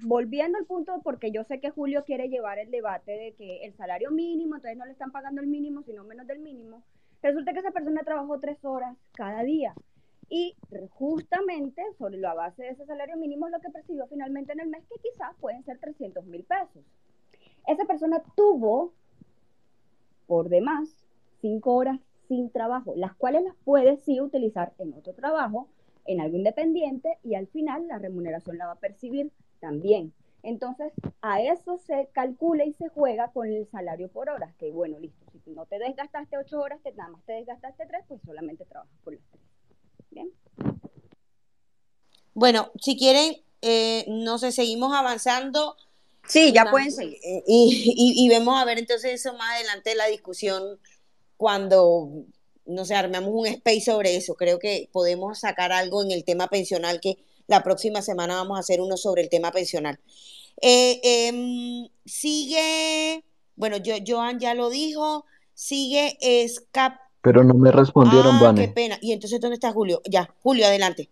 volviendo 0.03 0.59
al 0.59 0.67
punto, 0.67 1.01
porque 1.03 1.31
yo 1.31 1.45
sé 1.45 1.61
que 1.61 1.71
Julio 1.71 2.05
quiere 2.05 2.29
llevar 2.29 2.59
el 2.59 2.71
debate 2.71 3.13
de 3.13 3.33
que 3.33 3.65
el 3.65 3.75
salario 3.75 4.11
mínimo, 4.11 4.57
entonces 4.57 4.77
no 4.77 4.85
le 4.85 4.93
están 4.93 5.13
pagando 5.13 5.41
el 5.41 5.47
mínimo, 5.47 5.83
sino 5.83 6.05
menos 6.05 6.27
del 6.27 6.39
mínimo, 6.39 6.83
resulta 7.23 7.53
que 7.53 7.61
esa 7.61 7.71
persona 7.71 8.03
trabajó 8.03 8.39
tres 8.39 8.65
horas 8.65 8.97
cada 9.13 9.43
día. 9.43 9.75
Y 10.31 10.57
justamente 10.91 11.83
sobre 11.97 12.19
la 12.19 12.35
base 12.35 12.63
de 12.63 12.71
ese 12.71 12.85
salario 12.85 13.17
mínimo 13.17 13.47
es 13.47 13.53
lo 13.53 13.61
que 13.61 13.71
percibió 13.71 14.07
finalmente 14.09 14.53
en 14.53 14.61
el 14.61 14.69
mes, 14.69 14.85
que 14.87 15.01
quizás 15.01 15.35
pueden 15.41 15.65
ser 15.65 15.79
300 15.79 16.25
mil 16.27 16.45
pesos. 16.45 16.85
Esa 17.67 17.85
persona 17.87 18.23
tuvo 18.37 18.93
por 20.27 20.51
demás 20.51 20.89
cinco 21.41 21.75
horas 21.75 21.99
sin 22.29 22.51
trabajo, 22.51 22.93
las 22.95 23.15
cuales 23.15 23.43
las 23.45 23.55
puedes 23.65 24.03
sí 24.03 24.21
utilizar 24.21 24.75
en 24.79 24.93
otro 24.93 25.15
trabajo, 25.15 25.69
en 26.05 26.21
algo 26.21 26.37
independiente 26.37 27.19
y 27.23 27.35
al 27.35 27.47
final 27.47 27.87
la 27.87 27.99
remuneración 27.99 28.59
la 28.59 28.67
va 28.67 28.73
a 28.73 28.81
percibir 28.81 29.31
también. 29.61 30.13
Entonces, 30.43 30.93
a 31.21 31.43
eso 31.43 31.79
se 31.79 32.09
calcula 32.13 32.65
y 32.65 32.73
se 32.73 32.89
juega 32.89 33.33
con 33.33 33.49
el 33.53 33.69
salario 33.71 34.09
por 34.09 34.31
horas, 34.31 34.55
que 34.57 34.71
bueno, 34.71 34.99
listo, 34.99 35.27
si 35.45 35.51
no 35.51 35.67
te 35.67 35.79
desgastaste 35.79 36.39
ocho 36.39 36.61
horas, 36.61 36.81
te, 36.83 36.93
nada 36.93 37.11
más 37.11 37.25
te 37.25 37.33
desgastaste 37.33 37.87
tres, 37.87 38.05
pues 38.07 38.21
solamente 38.25 38.65
trabajas 38.65 38.97
por 39.03 39.15
las 39.15 39.23
tres. 39.31 39.43
Bien. 40.11 40.33
Bueno, 42.35 42.71
si 42.81 42.97
quieren, 42.97 43.43
eh, 43.63 44.05
no 44.09 44.39
sé, 44.39 44.53
seguimos 44.53 44.95
avanzando. 44.95 45.77
Sí, 46.27 46.53
ya 46.53 46.71
pueden 46.71 46.93
seguir. 46.93 47.19
Y, 47.47 47.95
y, 47.97 48.25
y, 48.25 48.29
vemos 48.29 48.61
a 48.61 48.65
ver 48.65 48.79
entonces 48.79 49.15
eso 49.15 49.33
más 49.37 49.57
adelante 49.57 49.91
de 49.91 49.97
la 49.97 50.07
discusión 50.07 50.79
cuando, 51.37 52.11
no 52.65 52.85
sé, 52.85 52.95
armamos 52.95 53.31
un 53.33 53.47
space 53.47 53.81
sobre 53.81 54.15
eso. 54.15 54.35
Creo 54.35 54.59
que 54.59 54.89
podemos 54.93 55.41
sacar 55.41 55.73
algo 55.73 56.05
en 56.05 56.13
el 56.13 56.25
tema 56.25 56.49
pensional 56.49 57.01
que 57.01 57.19
la 57.49 57.63
próxima 57.63 58.03
semana 58.03 58.37
vamos 58.37 58.57
a 58.57 58.61
hacer 58.61 58.81
uno 58.81 58.97
sobre 58.97 59.23
el 59.23 59.29
tema 59.29 59.51
pensional. 59.51 59.99
Eh, 60.61 61.01
em, 61.03 61.89
sigue, 62.05 63.25
bueno, 63.57 63.79
yo, 63.79 63.95
Joan 64.07 64.39
ya 64.39 64.55
lo 64.55 64.71
dijo, 64.71 65.25
sigue 65.55 66.17
Escap. 66.21 67.01
Pero 67.23 67.43
no 67.43 67.55
me 67.55 67.73
respondieron, 67.73 68.37
ah, 68.37 68.43
Vane. 68.43 68.69
Qué 68.69 68.73
pena. 68.73 68.99
¿Y 69.01 69.13
entonces 69.13 69.41
dónde 69.41 69.55
está 69.55 69.73
Julio? 69.73 70.01
Ya, 70.09 70.33
Julio, 70.43 70.67
adelante. 70.67 71.11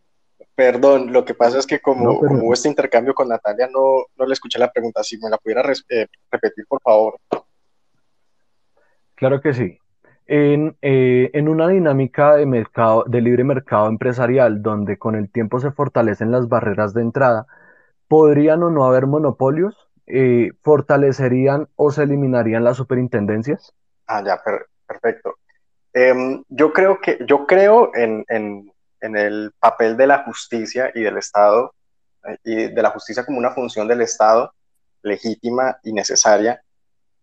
Perdón, 0.54 1.12
lo 1.12 1.24
que 1.24 1.34
pasa 1.34 1.58
es 1.58 1.66
que 1.66 1.80
como, 1.80 2.18
como 2.18 2.44
hubo 2.44 2.54
este 2.54 2.68
intercambio 2.68 3.14
con 3.14 3.28
Natalia, 3.28 3.68
no, 3.72 4.04
no 4.16 4.26
le 4.26 4.32
escuché 4.32 4.58
la 4.58 4.70
pregunta. 4.70 5.02
Si 5.02 5.18
me 5.18 5.28
la 5.28 5.38
pudiera 5.38 5.62
eh, 5.88 6.06
repetir, 6.30 6.66
por 6.66 6.80
favor. 6.80 7.18
Claro 9.14 9.40
que 9.40 9.52
sí. 9.52 9.78
En, 10.28 10.76
eh, 10.82 11.30
en, 11.34 11.48
una 11.48 11.68
dinámica 11.68 12.34
de, 12.34 12.46
mercado, 12.46 13.04
de 13.06 13.20
libre 13.20 13.44
mercado 13.44 13.88
empresarial 13.88 14.60
donde 14.60 14.98
con 14.98 15.14
el 15.14 15.30
tiempo 15.30 15.60
se 15.60 15.70
fortalecen 15.70 16.32
las 16.32 16.48
barreras 16.48 16.94
de 16.94 17.02
entrada, 17.02 17.46
¿podrían 18.08 18.62
o 18.64 18.70
no 18.70 18.84
haber 18.84 19.06
monopolios? 19.06 19.88
Eh, 20.06 20.50
¿Fortalecerían 20.62 21.68
o 21.76 21.90
se 21.90 22.04
eliminarían 22.04 22.64
las 22.64 22.76
superintendencias? 22.76 23.72
Ah, 24.06 24.22
ya, 24.24 24.40
per 24.42 24.66
perfecto. 24.86 25.34
Eh, 25.92 26.42
yo 26.48 26.72
creo 26.72 27.00
que 27.00 27.18
yo 27.26 27.46
creo 27.46 27.90
en, 27.94 28.24
en, 28.28 28.72
en, 29.00 29.16
el 29.16 29.52
papel 29.58 29.96
de 29.96 30.06
la 30.06 30.24
justicia 30.24 30.92
y 30.94 31.00
del 31.00 31.16
Estado 31.16 31.74
eh, 32.24 32.36
y 32.44 32.54
de 32.68 32.82
la 32.82 32.90
justicia 32.90 33.24
como 33.24 33.38
una 33.38 33.50
función 33.50 33.88
del 33.88 34.02
Estado 34.02 34.52
legítima 35.02 35.78
y 35.82 35.92
necesaria. 35.92 36.60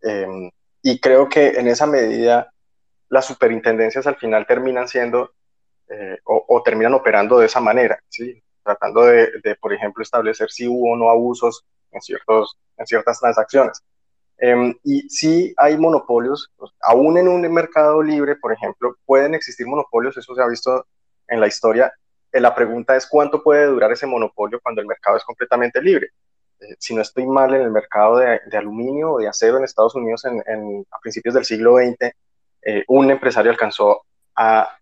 Em, 0.01 0.49
y 0.81 0.99
creo 0.99 1.29
que 1.29 1.49
en 1.49 1.67
esa 1.67 1.85
medida 1.85 2.52
las 3.13 3.25
superintendencias 3.25 4.07
al 4.07 4.15
final 4.15 4.47
terminan 4.47 4.87
siendo 4.87 5.33
eh, 5.87 6.17
o, 6.23 6.63
terminan 6.65 6.95
operando 6.95 7.37
de 7.37 7.45
esa 7.45 7.59
manera, 7.59 7.99
¿sí? 8.09 8.41
tratando 8.63 9.03
de, 9.03 9.55
por 9.61 9.71
ejemplo, 9.71 10.01
establecer 10.01 10.49
si 10.49 10.67
hubo 10.67 10.93
o 10.93 10.97
no 10.97 11.11
abusos 11.11 11.63
en, 11.91 12.01
ciertos, 12.01 12.57
en 12.75 12.87
ciertas 12.87 13.19
transacciones. 13.19 13.83
Eh, 14.39 14.75
y 14.83 15.07
si 15.09 15.53
hay 15.57 15.77
monopolios, 15.77 16.49
pues, 16.55 16.71
aún 16.81 17.19
en 17.19 17.27
un 17.27 17.41
mercado 17.53 18.01
libre, 18.01 18.35
por 18.35 18.51
ejemplo, 18.51 18.95
pueden 19.05 19.35
existir 19.35 19.67
monopolios, 19.67 20.17
eso 20.17 20.33
se 20.33 20.41
ha 20.41 20.47
visto 20.47 20.87
en 21.27 21.39
la 21.39 21.45
historia. 21.45 21.93
Eh, 22.31 22.39
la 22.39 22.55
pregunta 22.55 22.95
es 22.95 23.05
cuánto 23.05 23.43
puede 23.43 23.67
durar 23.67 23.91
ese 23.91 24.07
monopolio 24.07 24.59
cuando 24.63 24.81
el 24.81 24.87
mercado 24.87 25.17
es 25.17 25.23
completamente 25.23 25.79
libre. 25.81 26.07
Eh, 26.61 26.75
si 26.79 26.95
no 26.95 27.03
estoy 27.03 27.27
mal, 27.27 27.53
en 27.53 27.61
el 27.61 27.71
mercado 27.71 28.17
de, 28.17 28.39
aluminio 28.57 29.11
o 29.11 29.19
de 29.19 29.27
acero 29.27 29.57
en 29.57 29.65
Estados 29.65 29.93
Unidos 29.93 30.25
en, 30.25 30.85
a 30.89 30.99
principios 30.99 31.35
del 31.35 31.45
siglo 31.45 31.75
XX, 31.77 32.11
eh, 32.65 32.83
un 32.87 33.11
empresario 33.11 33.51
alcanzó 33.51 34.03
a 34.35 34.77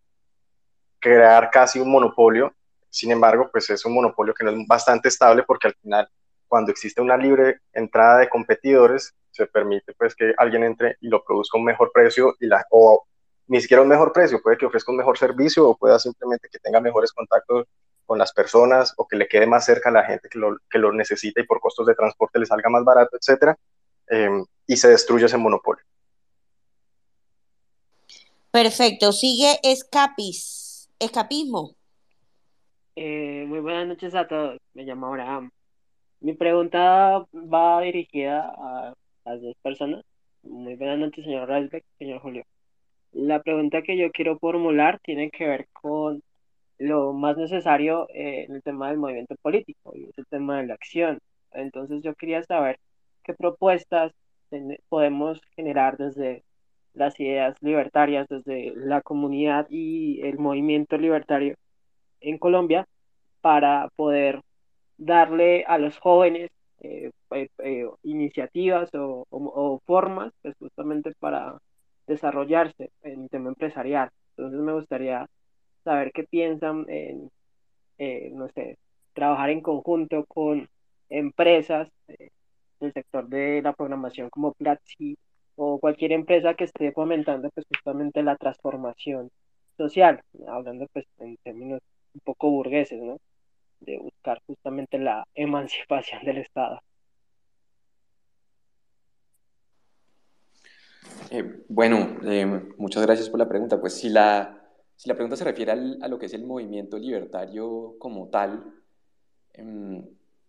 crear 0.99 1.49
casi 1.51 1.79
un 1.79 1.91
monopolio. 1.91 2.53
Sin 2.89 3.11
embargo, 3.11 3.49
pues 3.51 3.69
es 3.69 3.85
un 3.85 3.93
monopolio 3.93 4.33
que 4.33 4.43
no 4.43 4.51
es 4.51 4.67
bastante 4.67 5.07
estable 5.07 5.43
porque 5.43 5.67
al 5.67 5.75
final, 5.75 6.07
cuando 6.47 6.71
existe 6.71 7.01
una 7.01 7.17
libre 7.17 7.59
entrada 7.73 8.19
de 8.19 8.29
competidores, 8.29 9.13
se 9.31 9.47
permite 9.47 9.93
pues 9.97 10.13
que 10.13 10.33
alguien 10.37 10.63
entre 10.63 10.97
y 10.99 11.07
lo 11.07 11.23
produzca 11.23 11.57
a 11.57 11.59
un 11.59 11.65
mejor 11.65 11.91
precio 11.93 12.35
y 12.39 12.47
la, 12.47 12.65
o 12.69 13.05
ni 13.47 13.61
siquiera 13.61 13.81
un 13.81 13.87
mejor 13.87 14.13
precio, 14.13 14.41
puede 14.41 14.57
que 14.57 14.65
ofrezca 14.65 14.91
un 14.91 14.97
mejor 14.97 15.17
servicio 15.17 15.67
o 15.67 15.77
pueda 15.77 15.99
simplemente 15.99 16.49
que 16.51 16.59
tenga 16.59 16.79
mejores 16.79 17.11
contactos 17.13 17.65
con 18.05 18.17
las 18.17 18.33
personas 18.33 18.93
o 18.97 19.07
que 19.07 19.15
le 19.15 19.27
quede 19.27 19.47
más 19.47 19.65
cerca 19.65 19.89
a 19.89 19.93
la 19.93 20.03
gente 20.03 20.27
que 20.29 20.37
lo, 20.37 20.57
que 20.69 20.77
lo 20.77 20.91
necesita 20.91 21.41
y 21.41 21.45
por 21.45 21.61
costos 21.61 21.87
de 21.87 21.95
transporte 21.95 22.39
le 22.39 22.45
salga 22.45 22.69
más 22.69 22.83
barato, 22.83 23.17
etcétera, 23.17 23.57
eh, 24.09 24.43
y 24.67 24.77
se 24.77 24.89
destruye 24.89 25.25
ese 25.25 25.37
monopolio. 25.37 25.83
Perfecto, 28.51 29.13
sigue 29.13 29.59
escapis, 29.63 30.89
escapismo. 30.99 31.71
Eh, 32.97 33.45
muy 33.47 33.61
buenas 33.61 33.87
noches 33.87 34.13
a 34.13 34.27
todos, 34.27 34.59
me 34.73 34.83
llamo 34.83 35.07
Abraham. 35.07 35.51
Mi 36.19 36.33
pregunta 36.33 37.25
va 37.33 37.81
dirigida 37.81 38.53
a 38.57 38.93
las 39.23 39.41
dos 39.41 39.55
personas. 39.63 40.03
Muy 40.43 40.75
buenas 40.75 40.99
noches, 40.99 41.23
señor 41.23 41.47
Reisbeck, 41.47 41.85
señor 41.97 42.19
Julio. 42.19 42.43
La 43.13 43.41
pregunta 43.41 43.83
que 43.83 43.97
yo 43.97 44.11
quiero 44.11 44.37
formular 44.37 44.99
tiene 44.99 45.31
que 45.31 45.47
ver 45.47 45.67
con 45.71 46.21
lo 46.77 47.13
más 47.13 47.37
necesario 47.37 48.09
eh, 48.09 48.47
en 48.49 48.55
el 48.55 48.63
tema 48.63 48.89
del 48.89 48.97
movimiento 48.97 49.35
político 49.41 49.93
y 49.95 50.09
es 50.09 50.17
el 50.17 50.25
tema 50.27 50.59
de 50.59 50.67
la 50.67 50.73
acción. 50.73 51.19
Entonces 51.53 52.03
yo 52.03 52.15
quería 52.15 52.43
saber 52.43 52.79
qué 53.23 53.33
propuestas 53.33 54.11
podemos 54.89 55.39
generar 55.55 55.95
desde 55.95 56.43
las 56.93 57.19
ideas 57.19 57.55
libertarias, 57.61 58.27
desde 58.29 58.73
la 58.75 59.01
comunidad 59.01 59.67
y 59.69 60.21
el 60.21 60.37
movimiento 60.37 60.97
libertario 60.97 61.55
en 62.21 62.37
Colombia 62.37 62.87
para 63.41 63.89
poder 63.95 64.41
darle 64.97 65.65
a 65.65 65.77
los 65.77 65.97
jóvenes 65.99 66.51
eh, 66.79 67.11
eh, 67.31 67.47
eh, 67.59 67.87
iniciativas 68.03 68.89
o, 68.95 69.81
formas 69.85 70.33
pues 70.41 70.55
justamente 70.57 71.13
para 71.19 71.57
desarrollarse 72.07 72.91
en 73.03 73.23
el 73.23 73.29
tema 73.29 73.49
empresarial. 73.49 74.09
Entonces 74.35 74.59
me 74.61 74.73
gustaría 74.73 75.27
saber 75.83 76.11
qué 76.11 76.23
piensan 76.23 76.85
en, 76.89 77.29
no 78.37 78.47
sé, 78.49 78.77
trabajar 79.13 79.49
en 79.51 79.61
conjunto 79.61 80.25
con 80.25 80.67
empresas 81.09 81.89
del 82.79 82.93
sector 82.93 83.27
de 83.27 83.61
la 83.61 83.73
programación 83.73 84.29
como 84.29 84.53
Platzi 84.53 85.17
o 85.55 85.79
cualquier 85.79 86.11
empresa 86.11 86.53
que 86.53 86.65
esté 86.65 86.91
fomentando 86.91 87.49
pues 87.51 87.65
justamente 87.67 88.23
la 88.23 88.35
transformación 88.35 89.29
social, 89.77 90.21
hablando 90.47 90.87
pues 90.93 91.05
en 91.19 91.37
términos 91.37 91.81
un 92.13 92.21
poco 92.21 92.49
burgueses, 92.49 93.01
¿no? 93.01 93.17
De 93.79 93.97
buscar 93.97 94.41
justamente 94.45 94.97
la 94.99 95.25
emancipación 95.35 96.23
del 96.25 96.37
Estado. 96.37 96.81
Eh, 101.29 101.63
bueno, 101.69 102.17
eh, 102.25 102.45
muchas 102.77 103.03
gracias 103.03 103.29
por 103.29 103.39
la 103.39 103.47
pregunta. 103.47 103.79
Pues 103.79 103.95
si 103.95 104.09
la, 104.09 104.61
si 104.95 105.07
la 105.07 105.15
pregunta 105.15 105.37
se 105.37 105.45
refiere 105.45 105.71
al, 105.71 105.97
a 106.01 106.07
lo 106.07 106.19
que 106.19 106.25
es 106.25 106.33
el 106.33 106.45
movimiento 106.45 106.97
libertario 106.97 107.95
como 107.99 108.27
tal, 108.29 108.81
eh, 109.53 110.03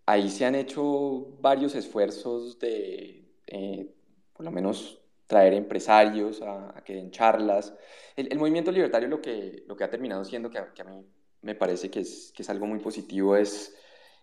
ahí 0.07 0.29
se 0.29 0.45
han 0.45 0.55
hecho 0.55 1.37
varios 1.41 1.75
esfuerzos 1.75 2.59
de, 2.59 3.25
eh, 3.47 3.89
por 4.33 4.45
lo 4.45 4.51
menos, 4.51 5.01
traer 5.27 5.55
empresarios 5.55 6.43
a, 6.43 6.79
a 6.79 6.85
que 6.85 6.95
den 6.95 7.11
charlas. 7.11 7.75
El, 8.17 8.31
el, 8.33 8.39
movimiento 8.39 8.71
libertario 8.71 9.09
lo 9.09 9.21
que, 9.23 9.65
lo 9.67 9.77
que 9.77 9.85
ha 9.85 9.91
terminado 9.91 10.25
siendo, 10.25 10.51
que 10.51 10.59
a, 10.59 10.73
que 10.73 10.83
a 10.83 10.85
mí 10.85 11.07
me 11.43 11.55
parece 11.55 11.91
que 11.91 12.01
es, 12.01 12.33
que 12.35 12.43
es 12.43 12.51
algo 12.51 12.67
muy 12.67 12.79
positivo, 12.79 13.37
es, 13.37 13.75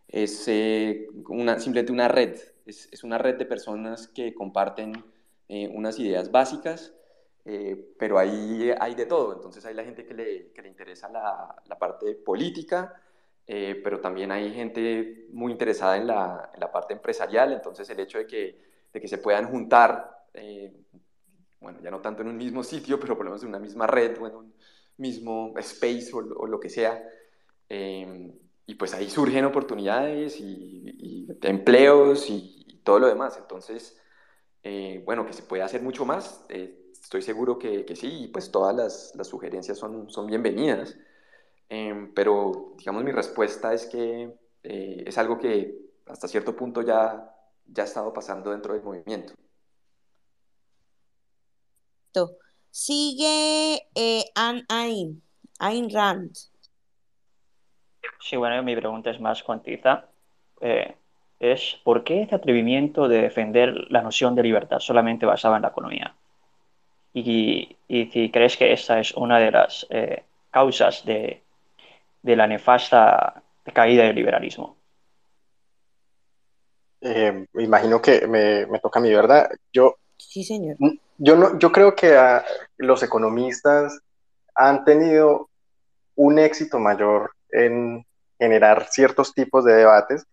es 0.07 0.47
eh, 0.47 1.07
una, 1.27 1.59
simplemente 1.59 1.91
una 1.91 2.07
red, 2.07 2.37
es, 2.65 2.89
es, 2.91 3.03
una 3.03 3.17
red 3.17 3.37
de 3.37 3.45
personas 3.45 4.07
que 4.07 4.33
comparten 4.33 5.03
eh, 5.47 5.67
unas 5.73 5.97
ideas 5.99 6.31
básicas, 6.31 6.93
eh, 7.45 7.95
pero 7.97 8.19
ahí 8.19 8.71
hay 8.79 8.93
de 8.93 9.07
todo, 9.07 9.33
entonces 9.33 9.65
hay 9.65 9.73
la 9.73 9.83
gente 9.83 10.05
que 10.05 10.13
le, 10.13 10.51
que 10.51 10.61
le 10.61 10.67
interesa 10.67 11.09
la, 11.09 11.59
la, 11.65 11.79
parte 11.79 12.13
política, 12.13 13.01
eh, 13.47 13.81
pero 13.83 13.99
también 13.99 14.31
hay 14.31 14.53
gente 14.53 15.25
muy 15.31 15.51
interesada 15.51 15.97
en 15.97 16.05
la, 16.05 16.51
en 16.53 16.59
la, 16.59 16.71
parte 16.71 16.93
empresarial, 16.93 17.51
entonces 17.53 17.89
el 17.89 17.99
hecho 17.99 18.19
de 18.19 18.27
que, 18.27 18.68
de 18.93 19.01
que 19.01 19.07
se 19.07 19.17
puedan 19.17 19.49
juntar, 19.49 20.25
bueno, 21.59 21.79
ya 21.81 21.91
no 21.91 21.99
tanto 21.99 22.21
en 22.21 22.29
un 22.29 22.37
mismo 22.37 22.63
sitio, 22.63 22.99
pero 22.99 23.15
por 23.15 23.25
lo 23.25 23.31
menos 23.31 23.43
en 23.43 23.49
una 23.49 23.59
misma 23.59 23.87
red 23.87 24.17
o 24.21 24.27
en 24.27 24.35
un 24.35 24.53
mismo 24.97 25.53
space 25.57 26.11
o, 26.13 26.17
o 26.17 26.47
lo 26.47 26.59
que 26.59 26.69
sea, 26.69 27.03
y 27.69 28.75
pues 28.75 28.93
ahí 28.93 29.09
surgen 29.09 29.45
oportunidades 29.45 30.39
y, 30.39 30.95
y 30.97 31.27
empleos 31.43 32.29
y, 32.29 32.65
y, 32.67 32.77
todo 32.83 32.99
lo 32.99 33.07
demás, 33.07 33.37
entonces 33.37 33.99
eh, 34.63 35.01
bueno, 35.05 35.25
que 35.25 35.33
se 35.33 35.43
puede 35.43 35.63
hacer 35.63 35.81
mucho 35.81 36.05
más, 36.05 36.45
eh, 36.49 36.91
estoy 36.91 37.21
seguro 37.21 37.57
que, 37.57 37.85
que, 37.85 37.95
sí, 37.95 38.23
y 38.23 38.27
pues 38.27 38.51
todas 38.51 38.75
las, 38.75 39.13
las 39.15 39.27
sugerencias 39.27 39.77
son, 39.77 40.09
son 40.09 40.27
bienvenidas. 40.27 40.97
Eh, 41.69 42.11
pero, 42.15 42.73
digamos, 42.77 43.03
mi 43.03 43.11
respuesta 43.11 43.73
es 43.73 43.85
que 43.85 44.33
eh, 44.63 45.03
es 45.05 45.17
algo 45.17 45.39
que 45.39 45.79
hasta 46.07 46.27
cierto 46.27 46.55
punto 46.55 46.81
ya, 46.81 47.35
ya 47.71 47.83
ha 47.83 47.85
estado 47.85 48.11
pasando 48.13 48.51
dentro 48.51 48.73
del 48.73 48.83
movimiento. 48.83 49.33
Sigue 52.71 53.87
eh, 53.95 54.25
Anne 54.35 54.63
Ayn, 54.69 55.21
Ayn 55.59 55.89
Rand. 55.89 56.31
Sí, 58.19 58.35
bueno, 58.35 58.61
mi 58.63 58.75
pregunta 58.75 59.09
es 59.09 59.19
más 59.19 59.43
cuantiza. 59.43 60.05
Eh, 60.61 60.95
es 61.39 61.79
¿por 61.83 62.03
qué 62.03 62.21
este 62.21 62.35
atrevimiento 62.35 63.07
de 63.07 63.21
defender 63.21 63.73
la 63.89 64.01
noción 64.01 64.35
de 64.35 64.43
libertad 64.43 64.79
solamente 64.79 65.25
basada 65.25 65.55
en 65.55 65.63
la 65.63 65.69
economía? 65.69 66.13
Y, 67.13 67.75
y 67.87 68.05
si 68.07 68.29
crees 68.29 68.55
que 68.55 68.71
esa 68.71 68.99
es 68.99 69.13
una 69.13 69.39
de 69.39 69.51
las 69.51 69.87
eh, 69.89 70.23
causas 70.51 71.05
de, 71.05 71.41
de, 72.21 72.35
la 72.35 72.45
nefasta 72.45 73.41
caída 73.73 74.03
del 74.03 74.15
liberalismo. 74.15 74.75
Eh, 77.01 77.45
imagino 77.55 78.01
que 78.01 78.27
me, 78.27 78.65
me, 78.67 78.79
toca 78.79 78.99
a 78.99 79.01
mí, 79.01 79.13
¿verdad? 79.13 79.49
Yo, 79.71 79.95
sí, 80.17 80.43
señor. 80.43 80.77
Yo, 81.17 81.35
no, 81.35 81.57
yo 81.59 81.71
creo 81.71 81.95
que 81.95 82.15
a, 82.15 82.43
los 82.77 83.03
economistas 83.03 83.99
han 84.55 84.83
tenido 84.83 85.49
un 86.15 86.39
éxito 86.39 86.79
mayor 86.79 87.31
en 87.49 88.05
generar 88.37 88.87
ciertos 88.89 89.33
tipos 89.33 89.63
de 89.65 89.73
debates 89.73 90.25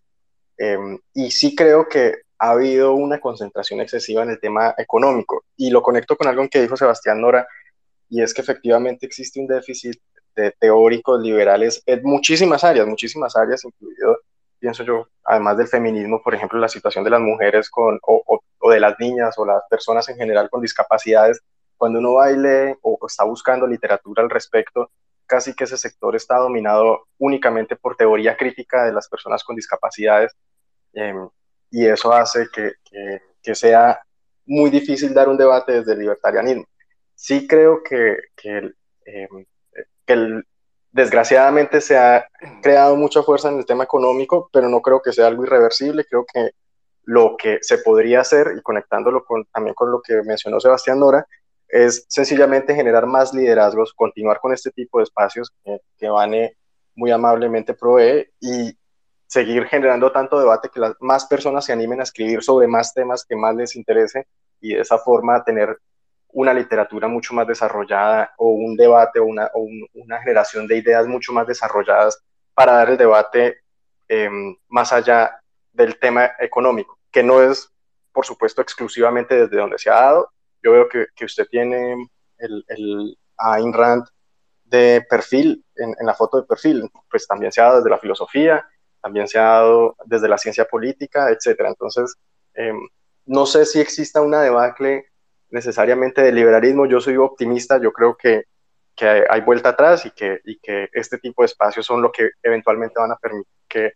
eh, 0.57 0.77
y 1.13 1.31
sí 1.31 1.55
creo 1.55 1.87
que 1.87 2.15
ha 2.39 2.51
habido 2.51 2.93
una 2.93 3.19
concentración 3.19 3.81
excesiva 3.81 4.23
en 4.23 4.31
el 4.31 4.39
tema 4.39 4.75
económico. 4.77 5.43
Y 5.55 5.69
lo 5.69 5.81
conecto 5.81 6.15
con 6.15 6.27
algo 6.27 6.47
que 6.49 6.61
dijo 6.61 6.77
Sebastián 6.77 7.21
Nora, 7.21 7.47
y 8.09 8.21
es 8.21 8.33
que 8.33 8.41
efectivamente 8.41 9.05
existe 9.05 9.39
un 9.39 9.47
déficit 9.47 9.99
de 10.35 10.51
teóricos 10.51 11.21
liberales 11.21 11.81
en 11.85 12.03
muchísimas 12.03 12.63
áreas, 12.63 12.87
muchísimas 12.87 13.35
áreas, 13.35 13.63
incluido, 13.65 14.19
pienso 14.59 14.83
yo, 14.83 15.07
además 15.23 15.57
del 15.57 15.67
feminismo, 15.67 16.21
por 16.23 16.35
ejemplo, 16.35 16.59
la 16.59 16.69
situación 16.69 17.03
de 17.03 17.09
las 17.11 17.21
mujeres 17.21 17.69
con, 17.69 17.99
o, 18.03 18.41
o, 18.59 18.71
de 18.71 18.79
las 18.79 18.95
niñas 18.99 19.37
o 19.37 19.45
las 19.45 19.61
personas 19.69 20.07
en 20.09 20.17
general 20.17 20.49
con 20.49 20.61
discapacidades. 20.61 21.41
Cuando 21.77 21.99
uno 21.99 22.15
baile 22.15 22.77
o 22.81 22.97
está 23.07 23.23
buscando 23.23 23.67
literatura 23.67 24.23
al 24.23 24.29
respecto, 24.29 24.91
casi 25.25 25.53
que 25.53 25.65
ese 25.65 25.77
sector 25.77 26.15
está 26.15 26.37
dominado 26.37 27.07
únicamente 27.17 27.75
por 27.75 27.95
teoría 27.95 28.35
crítica 28.35 28.85
de 28.85 28.93
las 28.93 29.07
personas 29.07 29.43
con 29.43 29.55
discapacidades. 29.55 30.33
Eh, 30.93 31.13
y 31.69 31.85
eso 31.85 32.13
hace 32.13 32.47
que, 32.51 32.71
que, 33.43 33.55
sea 33.55 34.01
muy 34.45 34.69
difícil 34.69 35.13
dar 35.13 35.29
un 35.29 35.37
debate 35.37 35.73
desde 35.73 35.93
el 35.93 35.99
libertarianismo. 35.99 36.65
Sí 37.13 37.47
creo 37.47 37.83
que, 37.83 38.17
que, 38.35 38.71
em, 39.05 39.45
el, 40.07 40.45
desgraciadamente 40.97 41.79
se 41.79 41.95
ha 41.95 42.27
creado 42.63 42.95
mucha 42.95 43.21
fuerza 43.21 43.49
en 43.49 43.59
el 43.59 43.67
tema 43.67 43.83
económico, 43.83 44.49
pero 44.51 44.67
no 44.67 44.81
creo 44.81 44.99
que 44.99 45.13
sea 45.13 45.27
algo 45.27 45.43
irreversible, 45.43 46.05
creo 46.05 46.25
que 46.25 46.49
lo 47.03 47.37
que 47.37 47.59
se 47.61 47.77
podría 47.77 48.21
hacer, 48.21 48.55
y 48.57 48.61
conectándolo 48.63 49.23
con, 49.23 49.45
también 49.45 49.75
con 49.75 49.91
lo 49.91 50.01
que 50.01 50.23
mencionó 50.23 50.59
Sebastián 50.59 50.99
Nora, 50.99 51.27
es 51.67 52.05
sencillamente 52.09 52.73
generar 52.73 53.05
más 53.05 53.31
liderazgos, 53.31 53.93
continuar 53.93 54.39
con 54.39 54.53
este 54.53 54.71
tipo 54.71 54.97
de 54.97 55.03
espacios 55.03 55.53
que, 55.63 55.77
que 55.99 56.09
Vane 56.09 56.57
muy 56.95 57.11
amablemente 57.11 57.75
provee 57.75 58.25
y 58.41 58.75
seguir 59.27 59.65
generando 59.65 60.11
tanto 60.11 60.39
debate 60.39 60.69
que 60.73 60.79
las 60.79 60.95
más 60.99 61.27
personas 61.27 61.63
se 61.63 61.73
animen 61.73 61.99
a 61.99 62.03
escribir 62.03 62.41
sobre 62.41 62.67
más 62.67 62.95
temas 62.95 63.23
que 63.23 63.35
más 63.35 63.55
les 63.55 63.75
interese 63.75 64.25
y 64.59 64.73
de 64.73 64.81
esa 64.81 64.97
forma 64.97 65.43
tener 65.43 65.77
una 66.29 66.53
literatura 66.53 67.07
mucho 67.07 67.33
más 67.33 67.47
desarrollada 67.47 68.33
o 68.37 68.49
un 68.49 68.75
debate 68.75 69.19
o 69.19 69.25
una, 69.25 69.49
una 69.93 70.19
generación 70.19 70.67
de 70.67 70.77
ideas 70.77 71.07
mucho 71.07 71.33
más 71.33 71.47
desarrolladas 71.47 72.21
para 72.53 72.73
dar 72.73 72.89
el 72.89 72.97
debate 72.97 73.61
eh, 74.09 74.29
más 74.67 74.93
allá 74.93 75.39
del 75.71 75.99
tema 75.99 76.31
económico, 76.39 76.97
que 77.11 77.23
no 77.23 77.41
es, 77.41 77.71
por 78.11 78.25
supuesto, 78.25 78.61
exclusivamente 78.61 79.35
desde 79.35 79.57
donde 79.57 79.77
se 79.77 79.89
ha 79.89 79.95
dado. 79.95 80.31
Yo 80.63 80.71
veo 80.71 80.89
que, 80.89 81.07
que 81.15 81.25
usted 81.25 81.45
tiene 81.49 81.95
el, 82.37 82.65
el 82.67 83.17
Ayn 83.37 83.73
Rand 83.73 84.05
de 84.63 85.05
perfil, 85.09 85.63
en, 85.75 85.95
en, 85.99 86.05
la 86.05 86.13
foto 86.13 86.41
de 86.41 86.47
perfil, 86.47 86.89
pues 87.09 87.27
también 87.27 87.51
se 87.51 87.61
ha 87.61 87.65
dado 87.65 87.77
desde 87.77 87.89
la 87.89 87.99
filosofía, 87.99 88.67
también 89.01 89.27
se 89.27 89.39
ha 89.39 89.43
dado 89.43 89.95
desde 90.05 90.27
la 90.27 90.37
ciencia 90.37 90.65
política, 90.65 91.29
etcétera. 91.29 91.69
Entonces, 91.69 92.15
eh, 92.55 92.73
no 93.25 93.45
sé 93.45 93.65
si 93.65 93.79
exista 93.79 94.21
una 94.21 94.41
debacle 94.41 95.05
necesariamente 95.49 96.21
de 96.21 96.31
liberalismo. 96.31 96.85
Yo 96.85 96.99
soy 96.99 97.17
optimista, 97.17 97.79
yo 97.81 97.91
creo 97.91 98.15
que, 98.15 98.43
que 98.95 99.25
hay 99.29 99.41
vuelta 99.41 99.69
atrás 99.69 100.05
y 100.05 100.11
que, 100.11 100.41
y 100.45 100.57
que 100.59 100.89
este 100.93 101.17
tipo 101.17 101.41
de 101.41 101.47
espacios 101.47 101.85
son 101.85 102.01
lo 102.01 102.11
que 102.11 102.31
eventualmente 102.43 102.99
van 102.99 103.11
a 103.11 103.17
permitir 103.17 103.53
que 103.67 103.93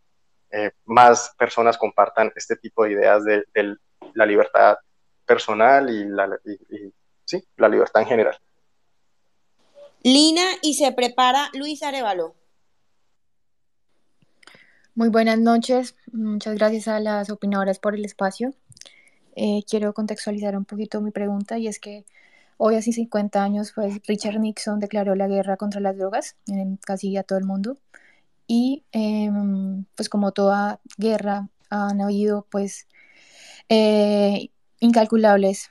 eh, 0.52 0.72
más 0.86 1.34
personas 1.38 1.78
compartan 1.78 2.32
este 2.36 2.56
tipo 2.57 2.84
de 2.84 2.91
ideas 2.91 3.23
de, 3.23 3.44
de 3.53 3.76
la 4.14 4.26
libertad 4.26 4.76
personal 5.26 5.90
y 5.90 6.06
la, 6.06 6.38
y, 6.45 6.52
y, 6.52 6.94
sí, 7.26 7.44
la 7.57 7.69
libertad 7.69 8.02
en 8.02 8.07
general. 8.07 8.38
Lina 10.03 10.44
y 10.61 10.73
se 10.73 10.91
prepara 10.91 11.49
Luis 11.53 11.84
Arevalo. 11.84 12.36
Muy 14.94 15.10
buenas 15.10 15.40
noches, 15.40 15.95
muchas 16.11 16.56
gracias 16.56 16.90
a 16.90 16.99
las 16.99 17.30
opinadoras 17.30 17.80
por 17.80 17.95
el 17.95 18.03
espacio. 18.03 18.53
Eh, 19.36 19.64
quiero 19.70 19.94
contextualizar 19.94 20.58
un 20.58 20.66
poquito 20.66 21.02
mi 21.02 21.12
pregunta 21.12 21.58
y 21.58 21.68
es 21.68 21.80
que 21.80 22.06
hoy 22.58 22.76
hace 22.76 22.91
50 22.91 23.44
años 23.44 23.72
pues 23.74 23.99
Richard 24.08 24.40
Nixon 24.40 24.80
declaró 24.80 25.16
la 25.16 25.28
guerra 25.28 25.58
contra 25.58 25.82
las 25.82 25.98
drogas 25.98 26.36
en 26.48 26.78
casi 26.78 27.18
a 27.18 27.24
todo 27.24 27.40
el 27.40 27.45
mundo 27.45 27.78
y 28.53 28.84
eh, 28.91 29.32
pues 29.95 30.10
como 30.10 30.34
toda 30.34 30.82
guerra 30.98 31.48
han 31.70 32.02
habido 32.02 32.45
pues 32.52 32.86
eh, 33.70 34.49
incalculables 34.82 35.70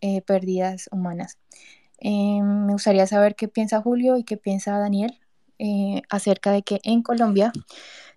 eh, 0.00 0.22
pérdidas 0.22 0.88
humanas. 0.92 1.38
me 2.00 2.72
gustaría 2.72 3.08
saber 3.08 3.34
qué 3.34 3.48
piensa 3.48 3.82
Julio 3.82 4.16
y 4.16 4.22
qué 4.22 4.36
piensa 4.36 4.78
Daniel 4.78 5.18
acerca 6.08 6.52
de 6.52 6.62
que 6.62 6.80
en 6.84 7.02
Colombia 7.02 7.52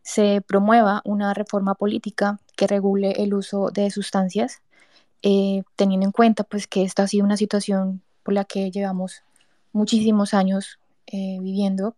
se 0.04 0.42
promueva 0.42 1.02
una 1.06 1.34
reforma 1.34 1.74
política 1.74 2.40
que 2.56 2.68
regule 2.68 3.14
el 3.24 3.34
uso 3.34 3.72
de 3.72 3.90
sustancias, 3.90 4.62
eh, 5.24 5.64
teniendo 5.76 6.06
en 6.06 6.12
cuenta 6.12 6.44
pues 6.44 6.68
que 6.68 6.84
esta 6.84 7.04
ha 7.04 7.08
sido 7.08 7.26
una 7.26 7.38
situación 7.38 8.02
por 8.24 8.34
la 8.34 8.46
que 8.46 8.72
llevamos 8.72 9.24
muchísimos 9.72 10.34
años 10.34 10.80
eh, 11.08 11.38
viviendo 11.42 11.96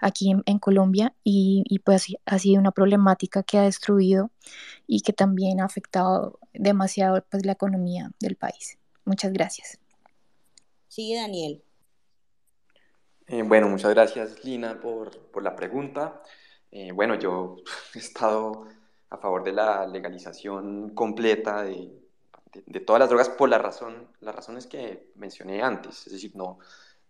aquí 0.00 0.30
en, 0.30 0.42
en 0.46 0.58
Colombia 0.58 1.14
y, 1.24 1.64
y, 1.68 1.78
pues 1.78 2.14
ha 2.26 2.38
sido 2.38 2.60
una 2.60 2.72
problemática 2.72 3.42
que 3.42 3.58
ha 3.58 3.62
destruido 3.62 4.30
y 4.86 5.00
que 5.00 5.12
también 5.14 5.60
ha 5.60 5.64
afectado 5.64 6.38
demasiado 6.52 7.24
pues 7.30 7.46
la 7.46 7.52
economía 7.52 8.10
del 8.20 8.36
país. 8.36 8.78
Muchas 9.04 9.32
gracias. 9.32 9.78
Sigue 10.88 11.16
Daniel. 11.16 11.62
Eh, 13.26 13.42
bueno, 13.42 13.68
muchas 13.68 13.90
gracias 13.94 14.44
Lina 14.44 14.80
por, 14.80 15.18
por 15.30 15.42
la 15.42 15.56
pregunta. 15.56 16.20
Eh, 16.70 16.92
bueno, 16.92 17.14
yo 17.18 17.56
he 17.94 17.98
estado 17.98 18.66
a 19.08 19.16
favor 19.16 19.44
de 19.44 19.52
la 19.52 19.86
legalización 19.86 20.90
completa 20.90 21.62
de, 21.62 22.01
de, 22.52 22.80
todas 22.80 23.00
las 23.00 23.08
drogas 23.08 23.28
por 23.28 23.48
la 23.48 23.58
razón, 23.58 24.08
las 24.20 24.34
razones 24.34 24.66
que 24.66 25.12
mencioné 25.16 25.62
antes. 25.62 26.06
Es 26.06 26.12
decir, 26.12 26.34
no, 26.34 26.58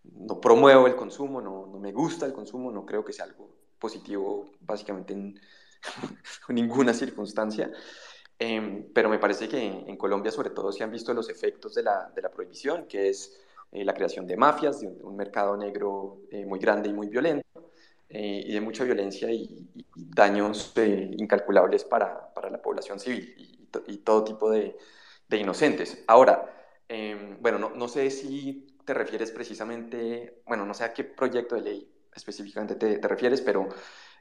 no 0.04 0.40
promuevo 0.40 0.86
el 0.86 0.96
consumo, 0.96 1.40
no, 1.40 1.66
no, 1.66 1.78
me 1.78 1.92
gusta 1.92 2.26
el 2.26 2.32
consumo, 2.32 2.70
no 2.70 2.86
creo 2.86 3.04
que 3.04 3.12
sea 3.12 3.24
algo 3.24 3.50
positivo 3.78 4.50
básicamente 4.60 5.12
en 5.12 5.40
ninguna 6.48 6.94
circunstancia. 6.94 7.70
Eh, 8.38 8.90
pero 8.94 9.08
me 9.08 9.18
parece 9.18 9.48
que 9.48 9.60
en 9.62 9.96
Colombia 9.96 10.32
sobre 10.32 10.50
todo 10.50 10.72
se 10.72 10.82
han 10.82 10.90
visto 10.90 11.14
los 11.14 11.28
efectos 11.28 11.74
de 11.74 11.82
la, 11.82 12.10
de 12.14 12.22
la 12.22 12.30
prohibición, 12.30 12.86
que 12.86 13.08
es 13.08 13.40
eh, 13.70 13.84
la 13.84 13.94
creación 13.94 14.26
de 14.26 14.36
mafias, 14.36 14.80
de 14.80 14.88
un, 14.88 15.16
mercado 15.16 15.56
negro 15.56 16.22
eh, 16.30 16.44
muy 16.44 16.58
grande 16.58 16.88
y 16.88 16.92
muy 16.92 17.08
violento 17.08 17.70
eh, 18.08 18.42
y 18.46 18.52
de 18.52 18.60
mucha 18.60 18.84
violencia 18.84 19.30
y, 19.30 19.68
daños 19.94 20.74
incalculables 20.76 21.84
para, 21.84 22.32
para, 22.34 22.50
la 22.50 22.60
población 22.60 22.98
civil 23.00 23.34
y 23.86 23.96
todo 23.98 24.24
tipo 24.24 24.50
de, 24.50 24.76
de, 25.36 25.42
inocentes. 25.42 26.04
Ahora, 26.06 26.54
eh, 26.88 27.36
bueno, 27.40 27.58
no, 27.58 27.70
no, 27.70 27.88
sé 27.88 28.10
si 28.10 28.76
te 28.84 28.94
refieres 28.94 29.30
precisamente, 29.30 30.42
bueno, 30.46 30.64
no 30.66 30.74
sé 30.74 30.84
a 30.84 30.92
qué 30.92 31.04
proyecto 31.04 31.54
de 31.54 31.62
ley 31.62 31.88
específicamente 32.14 32.74
te, 32.74 32.98
te 32.98 33.08
refieres, 33.08 33.40
pero 33.40 33.68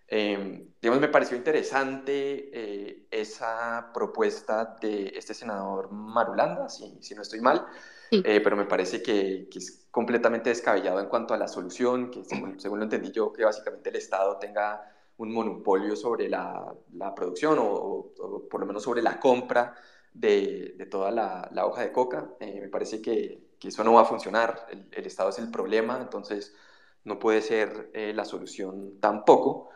digamos, 0.10 1.00
me 1.00 1.08
pareció 1.08 1.38
interesante 1.38 3.08
esa 3.10 3.92
propuesta 3.94 4.78
de 4.82 5.14
este 5.16 5.34
senador 5.34 5.90
Marulanda, 5.90 6.68
si, 6.68 6.98
si 7.02 7.16
no 7.16 7.22
estoy 7.22 7.40
mal, 7.40 7.66
Sí. 8.12 8.22
Eh, 8.26 8.42
pero 8.42 8.58
me 8.58 8.66
parece 8.66 9.02
que, 9.02 9.48
que, 9.50 9.60
es 9.60 9.88
completamente 9.90 10.50
descabellado 10.50 11.00
en 11.00 11.08
cuanto 11.08 11.34
a 11.34 11.38
la 11.38 11.48
solución, 11.48 12.12
que 12.12 12.26
según, 12.26 12.60
según, 12.60 12.80
lo 12.80 12.84
entendí 12.84 13.10
yo, 13.12 13.32
que 13.32 13.46
básicamente 13.46 13.90
el 13.90 13.96
Estado 13.96 14.38
tenga 14.38 14.84
un 15.16 15.32
monopolio 15.32 15.96
sobre 15.96 16.28
la, 16.28 16.76
la 16.94 17.16
producción 17.16 17.58
o, 17.58 17.64
o, 17.64 18.14
o, 18.20 18.50
por 18.50 18.60
lo 18.60 18.66
menos 18.66 18.84
sobre 18.84 19.02
la 19.02 19.18
compra 19.18 19.74
de, 20.14 20.88
toda 20.90 21.12
la, 21.12 21.66
hoja 21.66 21.82
de 21.82 21.92
coca. 21.92 22.30
Eh, 22.40 22.60
me 22.62 22.70
parece 22.70 23.02
que, 23.02 23.52
que, 23.60 23.70
eso 23.70 23.84
no 23.84 23.94
va 23.94 24.02
a 24.02 24.06
funcionar, 24.06 24.68
el, 24.92 25.06
Estado 25.06 25.30
es 25.30 25.40
el 25.40 25.52
problema, 25.52 26.00
entonces 26.02 26.56
no 27.04 27.20
puede 27.20 27.42
ser 27.42 27.90
eh, 27.94 28.14
la 28.14 28.26
solución 28.26 29.00
tampoco. 29.00 29.70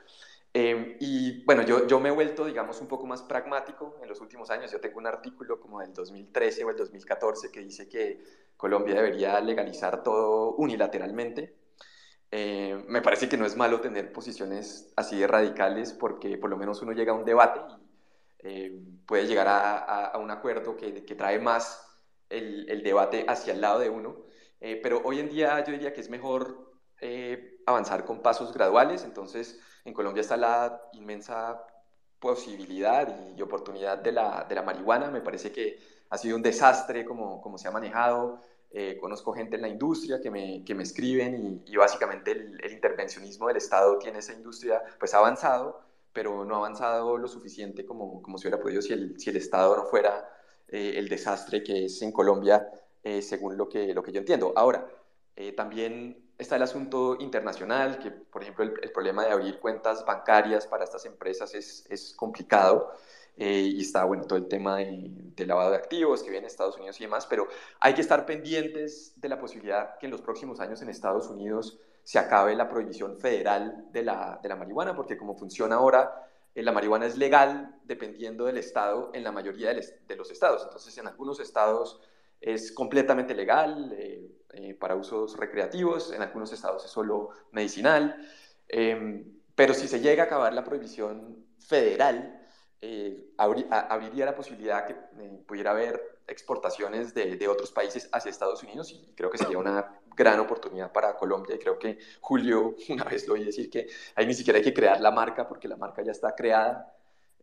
Em, 0.53 0.95
y 0.99 1.43
bueno, 1.43 1.63
yo, 1.63 1.85
yo 1.87 1.99
me 1.99 2.09
he 2.09 2.11
vuelto, 2.13 2.45
digamos, 2.45 2.79
un 2.79 2.87
poco 2.87 3.05
más 3.05 3.21
pragmático 3.23 3.97
en 4.01 4.07
los 4.07 4.21
últimos 4.21 4.49
años. 4.49 4.71
Yo 4.71 4.79
tengo 4.79 4.99
un 4.99 5.07
artículo 5.07 5.59
como 5.59 5.81
del 5.81 5.93
2013 5.93 6.63
o 6.63 6.69
el 6.69 6.77
2014 6.77 7.51
que 7.51 7.59
dice 7.59 7.89
que 7.89 8.23
Colombia 8.57 8.95
debería 8.95 9.39
legalizar 9.41 10.01
todo 10.03 10.55
unilateralmente. 10.55 11.55
Eh, 12.31 12.83
me 12.87 13.01
parece 13.01 13.29
que 13.29 13.37
no 13.37 13.45
es 13.45 13.55
malo 13.55 13.81
tener 13.81 14.11
posiciones 14.11 14.93
así 14.95 15.17
de 15.19 15.27
radicales 15.27 15.93
porque 15.93 16.37
por 16.37 16.49
lo 16.49 16.57
menos 16.57 16.81
uno 16.81 16.91
llega 16.93 17.11
a 17.13 17.15
un 17.15 17.25
debate 17.25 17.61
eh, 18.47 18.79
puede 19.07 19.25
llegar 19.25 19.47
a, 19.49 20.15
un 20.19 20.29
acuerdo 20.29 20.77
que, 20.77 21.03
que 21.03 21.15
trae 21.15 21.39
más 21.39 21.83
el, 22.29 22.83
debate 22.83 23.25
hacia 23.27 23.53
el 23.53 23.61
lado 23.61 23.79
de 23.79 23.89
uno. 23.89 24.17
Eh, 24.61 24.79
pero 24.83 25.01
hoy 25.03 25.19
en 25.19 25.29
día 25.29 25.63
yo 25.65 25.71
diría 25.71 25.93
que 25.93 26.01
es 26.01 26.09
mejor 26.09 26.63
avanzar 27.65 28.05
con 28.05 28.21
pasos 28.21 28.53
graduales. 28.53 29.03
Entonces, 29.03 29.59
en 29.83 29.93
Colombia 29.93 30.21
está 30.21 30.37
la 30.37 30.79
inmensa 30.93 31.59
posibilidad 32.19 33.07
y, 33.35 33.41
oportunidad 33.41 33.97
de 33.97 34.11
la, 34.11 34.45
de 34.47 34.53
la, 34.53 34.61
marihuana. 34.61 35.09
Me 35.09 35.21
parece 35.21 35.51
que 35.51 35.79
ha 36.11 36.17
sido 36.17 36.35
un 36.35 36.43
desastre 36.43 37.03
como, 37.03 37.41
como 37.41 37.57
se 37.57 37.67
ha 37.67 37.71
manejado. 37.71 38.41
Eh, 38.69 38.97
conozco 38.99 39.33
gente 39.33 39.55
en 39.55 39.63
la 39.63 39.69
industria 39.69 40.21
que 40.21 40.29
me, 40.29 40.63
que 40.63 40.75
me 40.75 40.83
escriben 40.83 41.63
y, 41.65 41.71
y 41.71 41.77
básicamente 41.77 42.31
el, 42.31 42.59
el, 42.63 42.71
intervencionismo 42.73 43.47
del 43.47 43.57
Estado 43.57 43.97
tiene 43.97 44.19
esa 44.19 44.33
industria 44.33 44.83
pues 44.99 45.13
avanzado, 45.13 45.81
pero 46.15 46.45
no 46.45 46.55
ha 46.55 46.57
avanzado 46.59 47.17
lo 47.17 47.27
suficiente 47.27 47.85
como, 47.85 48.21
como 48.21 48.37
se 48.37 48.47
hubiera 48.47 48.63
podido 48.63 48.81
si 48.81 48.93
el, 48.93 49.19
si 49.19 49.29
el 49.29 49.35
Estado 49.35 49.75
no 49.75 49.83
fuera 49.83 50.27
eh, 50.69 50.93
el 50.95 51.09
desastre 51.09 51.61
que 51.61 51.85
es 51.85 52.01
en 52.01 52.13
Colombia, 52.13 52.67
eh, 53.03 53.21
según 53.21 53.57
lo 53.57 53.67
que, 53.67 53.93
lo 53.93 54.01
que 54.01 54.13
yo 54.13 54.19
entiendo. 54.19 54.53
Ahora, 54.55 54.87
eh, 55.35 55.51
también 55.51 56.17
está 56.37 56.55
el 56.55 56.63
asunto 56.63 57.17
internacional, 57.19 57.99
que 57.99 58.11
por 58.11 58.41
ejemplo 58.41 58.63
el, 58.63 58.73
el, 58.81 58.91
problema 58.93 59.25
de 59.25 59.31
abrir 59.31 59.59
cuentas 59.59 60.05
bancarias 60.05 60.65
para 60.65 60.85
estas 60.85 61.05
empresas 61.05 61.53
es, 61.53 61.85
es 61.89 62.13
complicado. 62.13 62.93
Eh, 63.37 63.69
y 63.75 63.81
está 63.81 64.05
bueno 64.05 64.23
todo 64.23 64.39
el 64.39 64.47
tema 64.47 64.77
de, 64.77 65.09
de, 65.09 65.45
lavado 65.45 65.71
de 65.71 65.75
activos 65.75 66.23
que 66.23 66.29
viene 66.29 66.45
en 66.45 66.51
Estados 66.51 66.77
Unidos 66.77 66.97
y 67.01 67.03
demás, 67.03 67.25
pero 67.25 67.49
hay 67.81 67.93
que 67.93 67.99
estar 67.99 68.25
pendientes 68.25 69.11
de 69.17 69.27
la 69.27 69.37
posibilidad 69.37 69.97
que 69.97 70.05
en 70.05 70.13
los 70.13 70.21
próximos 70.21 70.61
años 70.61 70.81
en 70.81 70.87
Estados 70.87 71.27
Unidos 71.27 71.77
se 72.05 72.19
acabe 72.19 72.55
la 72.55 72.69
prohibición 72.69 73.17
federal 73.17 73.87
de 73.91 74.03
la, 74.03 74.39
de 74.41 74.47
la 74.47 74.55
marihuana, 74.55 74.95
porque 74.95 75.17
como 75.17 75.35
funciona 75.35 75.75
ahora, 75.75 76.29
eh, 76.53 76.61
la 76.61 76.71
marihuana 76.71 77.07
es 77.07 77.17
legal 77.17 77.79
dependiendo 77.83 78.45
del 78.45 78.57
estado 78.57 79.09
en 79.13 79.23
la 79.23 79.31
mayoría 79.31 79.73
de, 79.73 80.15
los 80.15 80.29
estados. 80.29 80.63
Entonces, 80.63 80.95
en 80.99 81.07
algunos 81.07 81.39
estados 81.39 81.99
es 82.39 82.71
completamente 82.71 83.33
legal 83.33 83.91
eh, 83.97 84.29
eh, 84.53 84.75
para 84.75 84.95
usos 84.95 85.35
recreativos, 85.35 86.11
en 86.11 86.21
algunos 86.21 86.53
estados 86.53 86.85
es 86.85 86.91
solo 86.91 87.31
medicinal, 87.51 88.15
eh, 88.69 89.25
pero 89.55 89.73
si 89.73 89.87
se 89.87 89.99
llega 89.99 90.23
a 90.23 90.25
acabar 90.27 90.53
la 90.53 90.63
prohibición 90.63 91.43
federal, 91.57 92.39
eh, 92.81 93.33
abri 93.37 93.65
abriría 93.69 94.25
la 94.25 94.35
posibilidad 94.35 94.85
que 94.85 94.93
pudiera 95.47 95.71
haber 95.71 96.19
exportaciones 96.27 97.15
de, 97.15 97.35
de, 97.35 97.47
otros 97.47 97.71
países 97.71 98.07
hacia 98.11 98.29
Estados 98.29 98.61
Unidos 98.61 98.91
y 98.91 99.13
creo 99.15 99.31
que 99.31 99.39
sería 99.39 99.57
una 99.57 99.99
gran 100.15 100.39
oportunidad 100.39 100.91
para 100.91 101.15
Colombia 101.15 101.55
y 101.55 101.59
creo 101.59 101.77
que 101.77 101.97
Julio 102.21 102.75
una 102.89 103.03
vez 103.03 103.27
lo 103.27 103.33
oí 103.35 103.43
decir 103.43 103.69
que 103.69 103.87
ahí 104.15 104.25
ni 104.25 104.33
siquiera 104.33 104.57
hay 104.57 104.65
que 104.65 104.73
crear 104.73 105.01
la 105.01 105.11
marca 105.11 105.47
porque 105.47 105.67
la 105.67 105.77
marca 105.77 106.01
ya 106.03 106.11
está 106.11 106.35
creada 106.35 106.91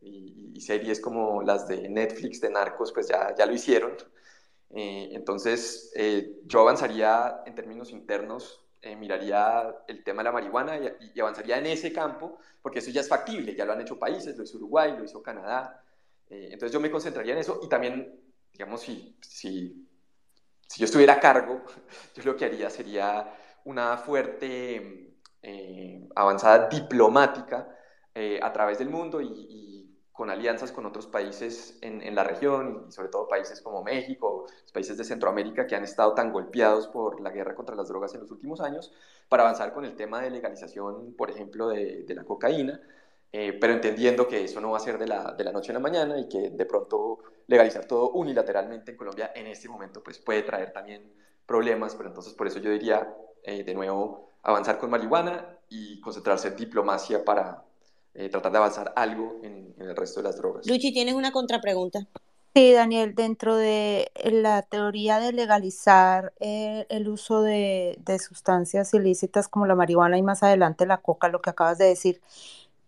y, 0.01 0.61
series 0.61 1.01
como 1.01 1.43
las 1.43 1.66
de 1.66 1.89
Netflix 1.89 2.40
de 2.40 2.51
Narcos 2.51 2.93
pues 2.93 3.09
ya, 3.09 3.35
ya 3.36 3.47
lo 3.47 3.53
hicieron 3.53 3.97
eh, 4.74 5.11
entonces, 5.12 5.93
eh, 5.94 6.40
yo 6.47 6.61
avanzaría 6.61 7.43
en 7.44 7.55
términos 7.55 7.90
internos, 7.90 8.65
eh, 8.81 8.97
miraría 8.97 9.77
el 9.86 10.03
tema 10.03 10.23
de 10.23 10.24
la 10.24 10.32
marihuana 10.32 10.78
y, 11.15 11.20
avanzaría 11.20 11.59
en 11.59 11.66
ese 11.66 11.93
campo, 11.93 12.39
porque 12.62 12.78
eso 12.78 12.90
ya 12.90 13.03
es 13.03 13.09
factible, 13.09 13.55
ya 13.55 13.65
lo 13.65 13.73
han 13.73 13.82
hecho 13.82 13.99
países, 13.99 14.36
lo 14.36 14.44
hizo 14.44 14.57
Uruguay, 14.57 14.94
lo 14.97 15.05
hizo 15.05 15.23
Canadá. 15.23 15.85
entonces, 16.31 16.73
yo 16.73 16.81
me 16.81 16.90
concentraría 16.90 17.35
en 17.35 17.40
eso 17.40 17.61
y 17.62 17.69
también, 17.69 18.19
digamos, 18.53 18.81
si, 18.82 19.86
si 20.73 20.81
yo 20.81 20.86
estuviera 20.86 21.12
a 21.15 21.20
cargo, 21.20 21.61
yo 22.15 22.23
lo 22.24 22.35
que 22.35 22.47
haría 22.47 22.70
sería 22.70 23.31
una 23.66 23.99
fuerte 23.99 25.19
avanzada 26.15 26.69
diplomática 26.69 27.69
a 28.40 28.53
través 28.53 28.78
del 28.78 28.89
mundo 28.89 29.20
y, 29.20 29.69
con 30.12 30.31
alianzas 30.31 30.73
con 30.73 30.85
otros 30.85 31.07
países 31.07 31.78
en, 31.81 32.03
en, 32.03 32.15
la 32.15 32.23
región 32.23 32.85
y 32.86 32.93
sobre 32.93 33.09
todo 33.09 33.27
países 33.28 33.62
como 33.62 33.82
México, 33.82 34.47
países 34.73 34.99
de 34.99 35.05
Centroamérica 35.05 35.66
que 35.66 35.74
han 35.74 35.85
estado 35.85 36.15
tan 36.15 36.32
golpeados 36.32 36.86
por 36.86 37.20
la 37.20 37.31
guerra 37.31 37.55
contra 37.55 37.74
las 37.74 37.89
drogas 37.89 38.15
en 38.15 38.20
los 38.20 38.31
últimos 38.31 38.61
años, 38.61 38.93
para 39.28 39.43
avanzar 39.43 39.73
con 39.73 39.86
el 39.86 39.97
tema 39.97 40.20
de 40.20 40.31
legalización, 40.31 41.15
por 41.15 41.31
ejemplo, 41.31 41.69
de 41.69 42.15
la 42.15 42.24
cocaína, 42.24 42.81
eh, 43.32 43.56
pero 43.59 43.72
entendiendo 43.72 44.28
que 44.28 44.44
eso 44.44 44.60
no 44.60 44.72
va 44.72 44.76
a 44.76 44.80
ser 44.80 44.98
de 44.98 45.06
la, 45.06 45.32
de 45.32 45.42
la 45.42 45.52
noche 45.52 45.70
a 45.70 45.74
la 45.74 45.80
mañana 45.80 46.18
y 46.18 46.28
que 46.28 46.50
de 46.50 46.66
pronto 46.66 47.18
legalizar 47.46 47.86
todo 47.86 48.10
unilateralmente 48.10 48.90
en 48.90 48.96
Colombia 48.96 49.32
en 49.34 49.46
este 49.46 49.68
momento 49.68 50.02
pues 50.02 50.18
puede 50.18 50.42
traer 50.42 50.72
también 50.72 51.12
problemas, 51.46 51.94
pero 51.94 52.09
entonces 52.09 52.34
por 52.34 52.46
eso 52.46 52.59
yo 52.59 52.70
diría 52.70 53.14
eh, 53.42 53.64
de 53.64 53.74
nuevo 53.74 54.30
avanzar 54.42 54.78
con 54.78 54.90
marihuana 54.90 55.59
y 55.68 56.00
concentrarse 56.00 56.48
en 56.48 56.56
diplomacia 56.56 57.24
para, 57.24 57.64
eh, 58.14 58.28
tratar 58.28 58.52
de 58.52 58.59
avanzar 58.59 58.92
algo 58.96 59.40
en, 59.42 59.74
en, 59.78 59.88
el 59.88 59.96
resto 59.96 60.20
de 60.20 60.24
las 60.24 60.36
drogas. 60.36 60.66
Luchi, 60.66 60.92
¿tienes 60.92 61.14
una 61.14 61.32
contrapregunta? 61.32 62.06
Sí, 62.54 62.72
Daniel, 62.72 63.14
dentro 63.14 63.56
de 63.56 64.12
la 64.30 64.60
teoría 64.60 65.18
de 65.20 65.32
legalizar 65.32 66.34
eh, 66.38 66.84
el 66.90 67.09
uso 67.09 67.40
de, 67.40 67.98
de, 68.04 68.18
sustancias 68.18 68.92
ilícitas 68.92 69.48
como 69.48 69.64
la 69.64 69.74
marihuana 69.74 70.18
y 70.18 70.22
más 70.22 70.42
adelante 70.42 70.84
la 70.84 70.98
coca, 70.98 71.28
lo 71.28 71.40
que 71.40 71.48
acabas 71.48 71.78
de 71.78 71.86
decir, 71.86 72.20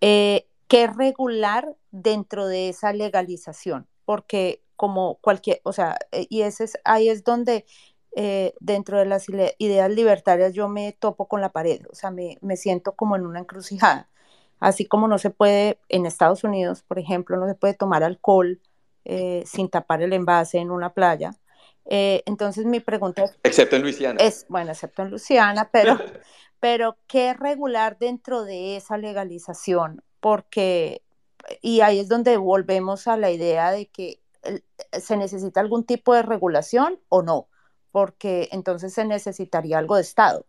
eh, 0.06 0.46
¿qué 0.68 0.86
regular 0.86 1.76
dentro 1.90 2.46
de 2.46 2.68
esa 2.68 2.92
legalización? 2.92 3.86
Porque 4.04 4.62
como 4.76 5.16
cualquier, 5.16 5.60
o 5.64 5.72
sea, 5.72 5.96
eh, 6.12 6.26
y 6.28 6.42
ese 6.42 6.64
es, 6.64 6.78
ahí 6.84 7.08
es 7.08 7.24
donde 7.24 7.64
eh, 8.16 8.54
dentro 8.60 8.98
de 8.98 9.06
las 9.06 9.26
ideas 9.58 9.90
libertarias 9.90 10.52
yo 10.52 10.68
me 10.68 10.92
topo 10.92 11.26
con 11.28 11.40
la 11.40 11.52
pared, 11.52 11.82
o 11.90 11.94
sea, 11.94 12.10
me, 12.10 12.38
me 12.42 12.56
siento 12.56 12.92
como 12.92 13.16
en 13.16 13.26
una 13.26 13.40
encrucijada 13.40 14.08
Así 14.60 14.86
como 14.86 15.08
no 15.08 15.18
se 15.18 15.30
puede, 15.30 15.78
en 15.88 16.06
Estados 16.06 16.44
Unidos, 16.44 16.82
por 16.82 16.98
ejemplo, 16.98 17.36
no 17.36 17.46
se 17.46 17.54
puede 17.54 17.74
tomar 17.74 18.02
alcohol 18.02 18.60
eh, 19.04 19.42
sin 19.46 19.68
tapar 19.68 20.00
el 20.02 20.12
envase 20.14 20.58
en 20.58 20.70
una 20.70 20.94
playa. 20.94 21.34
Eh, 21.84 22.22
entonces 22.24 22.64
mi 22.64 22.80
pregunta 22.80 23.24
es... 23.24 23.38
Excepto 23.42 23.76
en 23.76 23.82
Luisiana. 23.82 24.18
Es, 24.22 24.46
bueno, 24.48 24.70
excepto 24.70 25.02
en 25.02 25.10
Luisiana, 25.10 25.68
pero, 25.70 25.98
pero 26.64 26.96
¿qué 27.06 27.34
regular 27.34 27.98
dentro 27.98 28.42
de 28.42 28.76
esa 28.76 28.96
legalización? 28.96 30.02
Porque, 30.18 31.02
y 31.60 31.82
ahí 31.82 31.98
es 31.98 32.08
donde 32.08 32.38
volvemos 32.38 33.06
a 33.06 33.18
la 33.18 33.30
idea 33.30 33.70
de 33.70 33.84
que 33.84 34.22
se 34.92 35.18
necesita 35.18 35.60
algún 35.60 35.84
tipo 35.84 36.14
de 36.14 36.22
regulación 36.22 36.98
o 37.10 37.20
no, 37.20 37.48
porque 37.92 38.48
entonces 38.50 38.94
se 38.94 39.04
necesitaría 39.04 39.76
algo 39.76 39.96
de 39.96 40.00
Estado. 40.00 40.46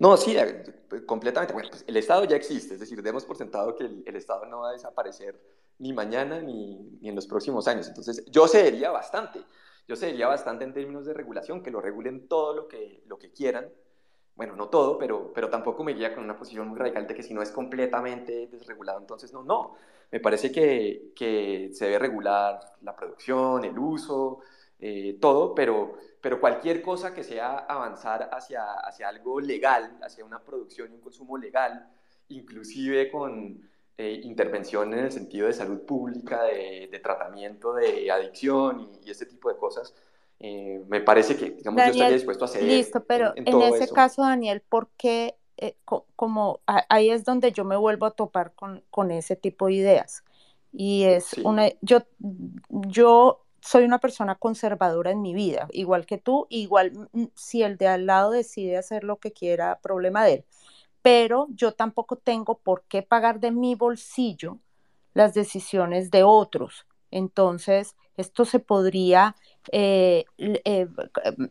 No, 0.00 0.16
sí, 0.16 0.36
eh, 0.36 0.64
completamente. 1.06 1.54
Bueno, 1.54 1.68
pues 1.70 1.84
el 1.86 1.96
Estado 1.96 2.24
ya 2.24 2.34
existe, 2.34 2.74
es 2.74 2.80
decir, 2.80 3.00
demos 3.04 3.24
por 3.24 3.36
sentado 3.36 3.76
que 3.76 3.84
el, 3.84 4.02
el 4.04 4.16
Estado 4.16 4.46
no 4.46 4.62
va 4.62 4.70
a 4.70 4.72
desaparecer 4.72 5.40
ni 5.78 5.92
mañana 5.92 6.40
ni, 6.40 6.98
ni, 7.00 7.08
en 7.08 7.14
los 7.14 7.28
próximos 7.28 7.68
años. 7.68 7.86
Entonces, 7.86 8.24
yo 8.32 8.48
cedería 8.48 8.90
bastante, 8.90 9.44
yo 9.86 9.94
cedería 9.94 10.26
bastante 10.26 10.64
en 10.64 10.74
términos 10.74 11.06
de 11.06 11.14
regulación, 11.14 11.62
que 11.62 11.70
lo 11.70 11.80
regulen 11.80 12.26
todo 12.26 12.52
lo 12.52 12.66
que, 12.66 13.04
lo 13.06 13.16
que 13.16 13.30
quieran. 13.30 13.68
Bueno, 14.34 14.56
no 14.56 14.68
todo, 14.68 14.98
pero, 14.98 15.32
pero 15.34 15.50
tampoco 15.50 15.84
me 15.84 15.92
guía 15.94 16.14
con 16.14 16.24
una 16.24 16.36
posición 16.36 16.68
muy 16.68 16.78
radical 16.78 17.06
de 17.06 17.14
que 17.14 17.22
si 17.22 17.34
no 17.34 17.42
es 17.42 17.50
completamente 17.52 18.46
desregulado, 18.48 18.98
entonces 18.98 19.32
no, 19.32 19.42
no. 19.44 19.74
Me 20.10 20.20
parece 20.20 20.50
que, 20.50 21.12
que 21.14 21.70
se 21.72 21.86
debe 21.86 21.98
regular 21.98 22.60
la 22.82 22.96
producción, 22.96 23.64
el 23.64 23.78
uso, 23.78 24.40
eh, 24.78 25.16
todo, 25.20 25.54
pero, 25.54 25.96
pero 26.20 26.40
cualquier 26.40 26.82
cosa 26.82 27.14
que 27.14 27.22
sea 27.24 27.58
avanzar 27.58 28.30
hacia, 28.32 28.72
hacia 28.80 29.08
algo 29.08 29.40
legal, 29.40 29.98
hacia 30.02 30.24
una 30.24 30.40
producción 30.42 30.90
y 30.90 30.94
un 30.96 31.00
consumo 31.00 31.38
legal, 31.38 31.88
inclusive 32.28 33.10
con 33.10 33.70
eh, 33.96 34.20
intervención 34.24 34.92
en 34.94 35.00
el 35.00 35.12
sentido 35.12 35.46
de 35.46 35.52
salud 35.52 35.82
pública, 35.82 36.42
de, 36.44 36.88
de 36.90 36.98
tratamiento 36.98 37.74
de 37.74 38.10
adicción 38.10 38.80
y, 38.80 39.06
y, 39.06 39.10
este 39.10 39.26
tipo 39.26 39.48
de 39.50 39.56
cosas, 39.56 39.94
eh, 40.42 40.84
me 40.88 41.00
parece 41.00 41.36
que, 41.36 41.50
digamos, 41.52 41.76
Daniel, 41.78 41.86
yo 41.86 41.92
estaría 41.92 42.14
dispuesto 42.14 42.44
a 42.44 42.48
hacer. 42.48 42.62
Listo, 42.64 43.04
pero 43.04 43.32
en, 43.36 43.48
en, 43.48 43.62
en 43.62 43.62
ese 43.62 43.84
eso. 43.84 43.94
caso, 43.94 44.22
Daniel, 44.22 44.62
¿por 44.68 44.90
qué? 44.96 45.36
Eh, 45.58 45.76
co 45.84 46.06
como 46.16 46.60
ahí 46.66 47.10
es 47.10 47.24
donde 47.24 47.52
yo 47.52 47.64
me 47.64 47.76
vuelvo 47.76 48.06
a 48.06 48.12
topar 48.12 48.54
con, 48.54 48.82
con 48.90 49.10
ese 49.10 49.36
tipo 49.36 49.66
de 49.66 49.74
ideas. 49.74 50.24
Y 50.72 51.04
es 51.04 51.26
sí. 51.26 51.42
una, 51.44 51.68
yo, 51.82 52.00
yo 52.70 53.44
soy 53.60 53.84
una 53.84 53.98
persona 54.00 54.34
conservadora 54.36 55.10
en 55.12 55.22
mi 55.22 55.34
vida, 55.34 55.68
igual 55.72 56.06
que 56.06 56.18
tú, 56.18 56.46
igual 56.50 57.08
mm, 57.12 57.26
si 57.34 57.62
el 57.62 57.76
de 57.76 57.88
al 57.88 58.06
lado 58.06 58.30
decide 58.32 58.76
hacer 58.78 59.04
lo 59.04 59.18
que 59.18 59.32
quiera, 59.32 59.78
problema 59.80 60.24
de 60.24 60.34
él. 60.34 60.44
Pero 61.02 61.48
yo 61.50 61.72
tampoco 61.74 62.16
tengo 62.16 62.58
por 62.58 62.84
qué 62.84 63.02
pagar 63.02 63.40
de 63.40 63.50
mi 63.52 63.74
bolsillo 63.74 64.58
las 65.14 65.34
decisiones 65.34 66.10
de 66.10 66.22
otros. 66.24 66.86
Entonces, 67.10 67.96
esto 68.16 68.44
se 68.44 68.58
podría, 68.60 69.36
eh, 69.70 70.24
eh, 70.38 70.88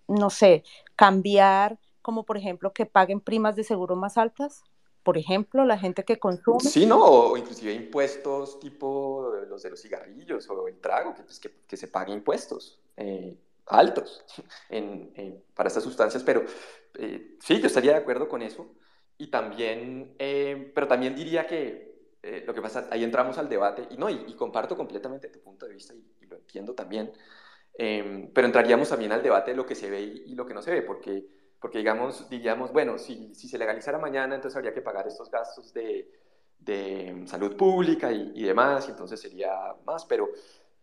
no 0.07 0.29
sé, 0.29 0.63
cambiar, 0.95 1.79
como 2.01 2.23
por 2.25 2.37
ejemplo 2.37 2.73
que 2.73 2.85
paguen 2.85 3.21
primas 3.21 3.55
de 3.55 3.63
seguro 3.63 3.95
más 3.95 4.17
altas. 4.17 4.63
por 5.03 5.17
ejemplo, 5.17 5.65
la 5.65 5.79
gente 5.79 6.05
que 6.05 6.19
consume. 6.19 6.59
Sí, 6.59 6.85
no, 6.85 7.03
o 7.03 7.35
inclusive 7.35 7.73
impuestos 7.73 8.59
tipo 8.59 9.33
los 9.49 9.63
de 9.63 9.71
los 9.71 9.81
cigarrillos 9.81 10.47
o 10.47 10.67
el 10.67 10.79
trago, 10.79 11.15
que, 11.15 11.23
pues, 11.23 11.39
que, 11.39 11.49
que 11.67 11.75
se 11.75 11.87
paguen 11.87 12.17
impuestos 12.17 12.79
eh, 12.97 13.35
altos 13.67 14.23
en, 14.69 15.43
para 15.53 15.67
estas 15.67 15.83
sustancias, 15.83 16.23
pero 16.23 16.43
eh, 16.95 17.37
sí, 17.39 17.59
yo 17.59 17.67
estaría 17.67 17.91
de 17.93 17.97
acuerdo 17.97 18.27
con 18.27 18.41
eso. 18.41 18.67
Y 19.17 19.27
también, 19.27 20.15
eh, 20.19 20.71
pero 20.73 20.87
también 20.87 21.15
diría 21.15 21.45
que 21.45 21.91
lo 22.45 22.53
que 22.53 22.61
pasa, 22.61 22.87
ahí 22.91 23.03
entramos 23.03 23.39
al 23.39 23.49
debate, 23.49 23.87
y 23.89 23.97
no, 23.97 24.07
y, 24.07 24.35
comparto 24.35 24.77
completamente 24.77 25.27
tu 25.29 25.39
punto 25.39 25.65
de 25.65 25.73
vista 25.73 25.95
y, 25.95 26.25
lo 26.27 26.35
entiendo 26.35 26.75
también, 26.75 27.11
pero 28.33 28.47
entraríamos 28.47 28.89
también 28.89 29.11
al 29.11 29.23
debate 29.23 29.51
de 29.51 29.57
lo 29.57 29.65
que 29.65 29.75
se 29.75 29.89
ve 29.89 30.01
y, 30.01 30.23
y 30.27 30.35
lo 30.35 30.45
que 30.45 30.53
no 30.53 30.61
se 30.61 30.71
ve, 30.71 30.81
porque 30.81 31.25
porque 31.61 31.77
digamos, 31.77 32.27
diríamos, 32.27 32.73
bueno, 32.73 32.97
si, 32.97 33.35
si 33.35 33.47
se 33.47 33.59
legalizara 33.59 33.99
mañana, 33.99 34.33
entonces 34.33 34.57
habría 34.57 34.73
que 34.73 34.81
pagar 34.81 35.07
estos 35.07 35.29
gastos 35.29 35.71
de, 35.71 36.11
de 36.57 37.21
salud 37.27 37.55
pública 37.55 38.11
y, 38.11 38.31
y, 38.33 38.43
demás, 38.43 38.87
y 38.87 38.91
entonces 38.91 39.21
sería 39.21 39.75
más, 39.85 40.03
pero 40.05 40.27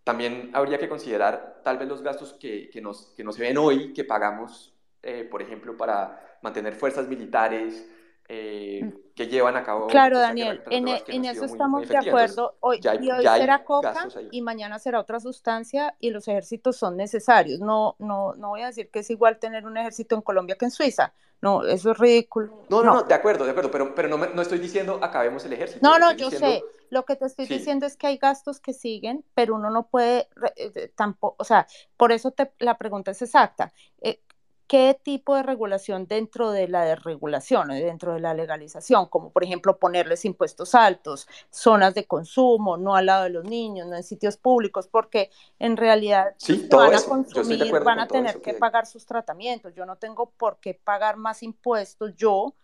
también 0.04 0.52
habría 0.54 0.78
que 0.78 0.88
considerar 0.88 1.62
tal 1.64 1.78
vez 1.78 1.88
los 1.88 2.00
gastos 2.00 2.32
que, 2.34 2.70
que, 2.70 2.80
nos, 2.80 3.12
que 3.16 3.24
no 3.24 3.32
se 3.32 3.42
ven 3.42 3.58
hoy, 3.58 3.92
que 3.92 4.04
pagamos, 4.04 4.72
eh, 5.02 5.24
por 5.28 5.42
ejemplo, 5.42 5.76
para 5.76 6.38
mantener 6.42 6.76
fuerzas 6.76 7.08
militares, 7.08 7.84
eh, 8.28 8.82
mm. 8.84 9.14
que 9.14 9.26
llevan 9.26 9.56
a 9.56 9.64
cabo. 9.64 9.86
Claro, 9.86 10.18
Daniel, 10.18 10.62
en, 10.70 10.86
e, 10.88 11.02
en 11.08 11.24
eso 11.24 11.46
estamos 11.46 11.88
de 11.88 11.96
acuerdo. 11.96 12.56
Hoy, 12.60 12.78
y 13.00 13.10
hoy 13.10 13.22
será 13.22 13.64
coca 13.64 14.08
y 14.30 14.42
mañana 14.42 14.78
será 14.78 15.00
otra 15.00 15.18
sustancia 15.18 15.96
y 15.98 16.10
los 16.10 16.28
ejércitos 16.28 16.76
son 16.76 16.96
necesarios. 16.96 17.60
No, 17.60 17.96
no, 17.98 18.34
no 18.34 18.50
voy 18.50 18.62
a 18.62 18.66
decir 18.66 18.90
que 18.90 18.98
es 18.98 19.10
igual 19.10 19.38
tener 19.38 19.66
un 19.66 19.78
ejército 19.78 20.14
en 20.14 20.22
Colombia 20.22 20.56
que 20.56 20.66
en 20.66 20.70
Suiza. 20.70 21.14
No, 21.40 21.64
eso 21.64 21.92
es 21.92 21.98
ridículo. 21.98 22.64
No, 22.68 22.82
no, 22.82 22.94
no, 22.94 23.02
de 23.04 23.14
acuerdo, 23.14 23.44
de 23.44 23.52
acuerdo, 23.52 23.70
pero, 23.70 23.94
pero 23.94 24.08
no, 24.08 24.18
no 24.18 24.42
estoy 24.42 24.58
diciendo 24.58 24.98
acabemos 25.00 25.44
el 25.44 25.52
ejército. 25.52 25.80
No, 25.82 25.98
no, 25.98 26.12
yo 26.12 26.30
sé. 26.30 26.62
Lo 26.90 27.04
que 27.04 27.16
te 27.16 27.26
estoy 27.26 27.46
diciendo 27.46 27.86
es 27.86 27.96
que 27.96 28.06
hay 28.06 28.16
gastos 28.16 28.60
que 28.60 28.72
siguen, 28.72 29.24
pero 29.34 29.54
uno 29.54 29.70
no 29.70 29.86
puede 29.88 30.28
eh, 30.56 30.90
tampoco, 30.96 31.36
o 31.38 31.44
sea, 31.44 31.66
por 31.96 32.12
eso 32.12 32.30
te, 32.30 32.50
la 32.58 32.78
pregunta 32.78 33.10
es 33.10 33.20
exacta. 33.20 33.72
Eh, 34.00 34.20
qué 34.68 35.00
tipo 35.02 35.34
de 35.34 35.42
regulación 35.42 36.06
dentro 36.06 36.52
de 36.52 36.68
la 36.68 36.84
desregulación, 36.84 37.68
dentro 37.68 38.12
de 38.12 38.20
la 38.20 38.34
legalización, 38.34 39.06
como 39.06 39.32
por 39.32 39.42
ejemplo 39.42 39.78
ponerles 39.78 40.26
impuestos 40.26 40.74
altos, 40.74 41.26
zonas 41.50 41.94
de 41.94 42.06
consumo, 42.06 42.76
no 42.76 42.94
al 42.94 43.06
lado 43.06 43.24
de 43.24 43.30
los 43.30 43.44
niños, 43.44 43.88
no 43.88 43.96
en 43.96 44.02
sitios 44.02 44.36
públicos, 44.36 44.86
porque 44.86 45.30
en 45.58 45.78
realidad 45.78 46.34
van 46.70 46.94
a 46.94 47.02
consumir, 47.02 47.72
van 47.82 48.00
a 48.00 48.06
tener 48.06 48.42
que, 48.42 48.54
pagar 48.54 48.86
sus 48.86 49.06
tratamientos. 49.06 49.74
Yo 49.74 49.86
no 49.86 49.96
tengo 49.96 50.30
por 50.36 50.58
qué 50.60 50.74
pagar 50.74 51.16
más 51.16 51.42
impuestos 51.42 52.14
yo 52.16 52.54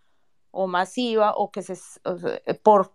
o 0.51 0.67
más 0.67 0.95
IVA 0.97 1.33
o 1.35 1.51
que 1.51 1.63
se 1.63 1.75
por 2.61 2.91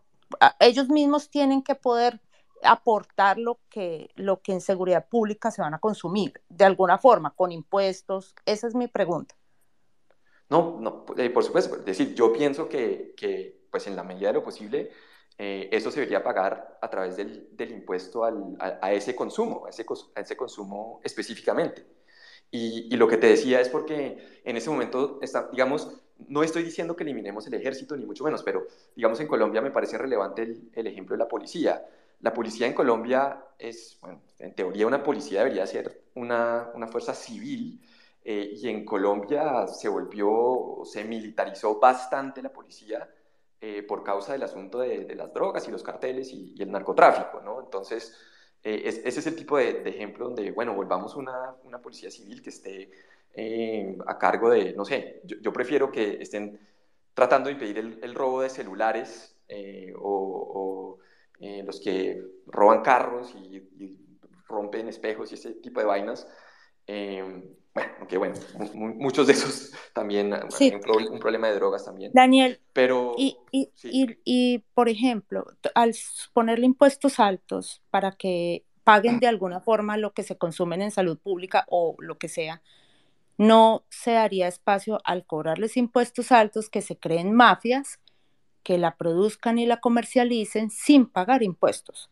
ellos 0.60 0.89
mismos 0.89 1.28
tienen 1.28 1.62
que 1.62 1.75
poder 1.75 2.20
aportar 2.62 3.39
lo 3.39 3.58
que, 3.68 4.10
lo 4.16 4.40
que 4.40 4.52
en 4.52 4.60
seguridad 4.60 5.06
pública 5.08 5.50
se 5.50 5.62
van 5.62 5.74
a 5.74 5.78
consumir, 5.78 6.40
de 6.48 6.64
alguna 6.64 6.98
forma, 6.98 7.34
con 7.34 7.52
impuestos? 7.52 8.34
Esa 8.47 8.66
es 8.66 8.74
mi 8.74 8.89
pregunta. 8.89 9.34
No, 10.48 10.78
no, 10.80 11.05
eh, 11.16 11.30
por 11.30 11.44
supuesto. 11.44 11.76
Es 11.76 11.84
decir, 11.84 12.14
yo 12.14 12.32
pienso 12.32 12.68
que, 12.68 13.14
que, 13.16 13.66
pues 13.70 13.86
en 13.86 13.97
la 13.97 14.02
medida 14.02 14.28
de 14.28 14.34
lo 14.34 14.42
posible, 14.42 14.90
eh, 15.39 15.68
eso 15.72 15.90
se 15.90 16.00
debería 16.00 16.22
pagar 16.22 16.78
a 16.82 16.90
través 16.90 17.16
del, 17.16 17.48
del 17.56 17.70
impuesto 17.70 18.24
al, 18.24 18.56
a, 18.58 18.92
ese 18.92 19.14
consumo, 19.14 19.66
a 19.66 19.70
ese, 19.70 19.86
a 20.14 20.20
ese 20.20 20.36
consumo 20.36 21.00
específicamente. 21.05 21.86
Y, 22.50 22.92
y, 22.92 22.97
lo 22.97 23.06
que 23.06 23.16
te 23.16 23.28
decía 23.28 23.60
es 23.60 23.68
porque 23.68 24.42
en 24.44 24.56
ese 24.56 24.70
momento, 24.70 25.20
está, 25.22 25.48
digamos, 25.52 26.02
no 26.28 26.42
estoy 26.42 26.64
diciendo 26.64 26.97
que 26.97 27.05
eliminemos 27.05 27.47
el 27.47 27.55
ejército, 27.55 27.97
ni 27.97 28.05
mucho 28.05 28.24
menos, 28.24 28.42
pero 28.42 28.66
digamos 28.97 29.20
en 29.20 29.28
Colombia 29.28 29.62
me 29.62 29.70
parece 29.70 29.97
relevante 29.97 30.42
el, 30.42 30.70
el 30.74 30.86
ejemplo 30.89 31.14
de 31.14 31.18
la 31.18 31.28
policía 31.28 31.86
la 32.20 32.32
policía 32.32 32.66
en 32.66 32.74
Colombia 32.74 33.44
es, 33.58 33.99
bueno, 34.00 34.23
en 34.39 34.55
teoría 34.55 34.86
una 34.86 35.02
policía 35.02 35.40
debería 35.40 35.66
ser 35.66 36.05
una, 36.15 36.70
una 36.74 36.86
fuerza 36.86 37.15
civil 37.15 37.81
eh, 38.23 38.50
y 38.55 38.68
en 38.68 38.84
Colombia 38.84 39.66
se 39.66 39.89
volvió, 39.89 40.82
se 40.84 41.05
militarizó 41.05 41.78
bastante 41.78 42.42
la 42.42 42.52
policía 42.52 43.08
eh, 43.60 43.82
por 43.82 44.02
causa 44.02 44.32
del 44.32 44.42
asunto 44.42 44.81
de, 44.81 45.15
las 45.15 45.32
drogas 45.32 45.66
y 45.68 45.70
los 45.70 45.82
carteles 45.82 46.32
y, 46.32 46.55
el 46.58 46.70
narcotráfico, 46.70 47.40
¿no? 47.40 47.60
Entonces, 47.60 48.15
eh, 48.62 48.82
ese 48.84 49.08
es 49.08 49.26
el 49.26 49.36
tipo 49.36 49.57
de, 49.57 49.82
ejemplo 49.86 50.26
donde, 50.26 50.50
bueno, 50.50 50.74
volvamos 50.74 51.16
una, 51.16 51.55
una 51.65 51.81
policía 51.81 52.10
civil 52.10 52.42
que 52.42 52.50
esté 52.50 52.90
a 54.07 54.18
cargo 54.18 54.50
de, 54.50 54.73
no 54.74 54.84
sé, 54.84 55.23
yo, 55.24 55.52
prefiero 55.52 55.90
que 55.92 56.20
estén 56.20 56.58
tratando 57.15 57.49
de 57.49 57.52
impedir 57.55 57.78
el, 58.02 58.15
robo 58.15 58.42
de 58.42 58.50
celulares 58.50 59.36
o 59.97 60.99
eh, 61.41 61.62
los 61.65 61.81
que 61.81 62.23
roban 62.47 62.83
carros 62.83 63.35
y, 63.35 63.62
rompen 64.47 64.89
espejos 64.89 65.31
y 65.31 65.36
ese 65.36 65.52
tipo 65.55 65.78
de 65.78 65.86
vainas. 65.86 66.27
Eh, 66.86 67.23
bueno, 67.73 67.93
aunque 68.01 68.19
bueno, 68.19 68.35
muchos 68.75 69.28
de 69.28 69.33
esos 69.33 69.73
también, 69.94 70.35
hay 70.35 70.73
un, 70.73 71.19
problema 71.20 71.49
de 71.49 71.55
drogas 71.55 71.85
también. 71.85 72.10
Daniel, 72.12 72.60
pero, 72.73 73.15
y, 73.17 73.36
y, 73.52 73.70
y, 74.25 74.59
por 74.75 74.89
ejemplo, 74.89 75.47
al 75.75 75.94
ponerle 76.33 76.67
impuestos 76.67 77.20
altos 77.20 77.81
para 77.91 78.12
que 78.12 78.65
paguen 78.83 79.20
de 79.20 79.28
alguna 79.28 79.60
forma 79.60 79.97
lo 79.97 80.12
que 80.12 80.25
se 80.25 80.36
consumen 80.36 80.83
en 80.83 80.91
salud 80.91 81.17
pública 81.17 81.65
o 81.69 81.94
lo 82.01 82.19
que 82.19 82.28
sea, 82.28 82.60
no 83.39 83.85
se 83.89 84.12
daría 84.12 84.49
espacio 84.49 85.01
al 85.05 85.25
cobrarles 85.25 85.77
impuestos 85.77 86.33
altos 86.33 86.69
que 86.69 86.83
se 86.83 86.99
creen 86.99 87.33
mafias 87.33 88.01
que 88.62 88.78
la 88.78 88.97
produzcan 88.97 89.58
y 89.58 89.66
la 89.66 89.80
comercialicen 89.80 90.70
sin 90.70 91.06
pagar 91.06 91.42
impuestos. 91.42 92.10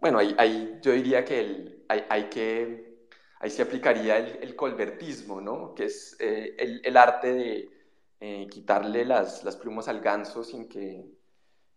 Bueno, 0.00 0.18
ahí, 0.18 0.78
yo 0.80 0.92
diría 0.92 1.24
que 1.24 1.84
hay, 1.88 2.28
que, 2.28 3.08
ahí 3.40 3.50
se 3.50 3.62
aplicaría 3.62 4.18
el, 4.18 4.54
colbertismo, 4.54 5.40
¿no? 5.40 5.74
Que 5.74 5.86
es 5.86 6.16
eh, 6.20 6.80
el, 6.84 6.96
arte 6.96 7.32
de 7.32 7.70
eh, 8.20 8.46
quitarle 8.48 9.04
las, 9.04 9.42
las, 9.42 9.56
plumas 9.56 9.88
al 9.88 10.00
ganso 10.00 10.44
sin 10.44 10.68
que, 10.68 11.04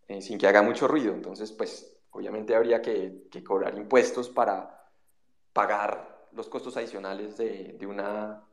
eh, 0.08 0.22
sin 0.22 0.38
que 0.38 0.46
haga 0.46 0.62
mucho 0.62 0.88
ruido. 0.88 1.14
Entonces, 1.14 1.52
pues, 1.52 1.98
obviamente 2.12 2.56
habría 2.56 2.80
que, 2.82 3.30
cobrar 3.44 3.76
impuestos 3.76 4.30
para 4.30 4.88
pagar 5.52 6.28
los 6.34 6.48
costos 6.48 6.78
adicionales 6.78 7.38
de, 7.38 7.76
de 7.80 7.88
una 7.88 8.44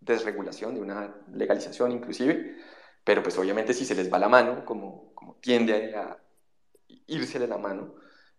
desregulación, 0.00 0.74
de 0.74 0.80
una 0.80 1.14
legalización 1.34 1.92
inclusive. 1.92 2.56
Pero 3.08 3.22
pues 3.22 3.38
obviamente 3.38 3.72
si 3.72 3.86
se 3.86 3.94
les 3.94 4.12
va 4.12 4.18
la 4.18 4.28
mano, 4.28 4.66
como, 4.66 5.14
como 5.14 5.36
tiende 5.36 5.94
a 5.96 6.18
irse 7.06 7.38
de 7.38 7.48
la 7.48 7.56
mano, 7.56 7.94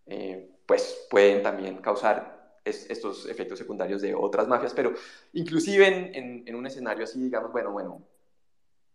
eh, 0.05 0.47
pues 0.67 1.07
pueden 1.09 1.41
también 1.41 1.81
causar 1.81 2.59
estos 2.63 3.25
efectos 3.25 3.57
secundarios 3.57 3.99
de 3.99 4.13
otras 4.13 4.47
mafias. 4.47 4.75
Pero 4.75 4.93
inclusive 5.33 5.87
en, 5.87 6.47
en, 6.47 6.53
un 6.55 6.67
escenario 6.67 7.05
así, 7.05 7.19
digamos, 7.19 7.51
bueno, 7.51 7.71
bueno, 7.71 8.03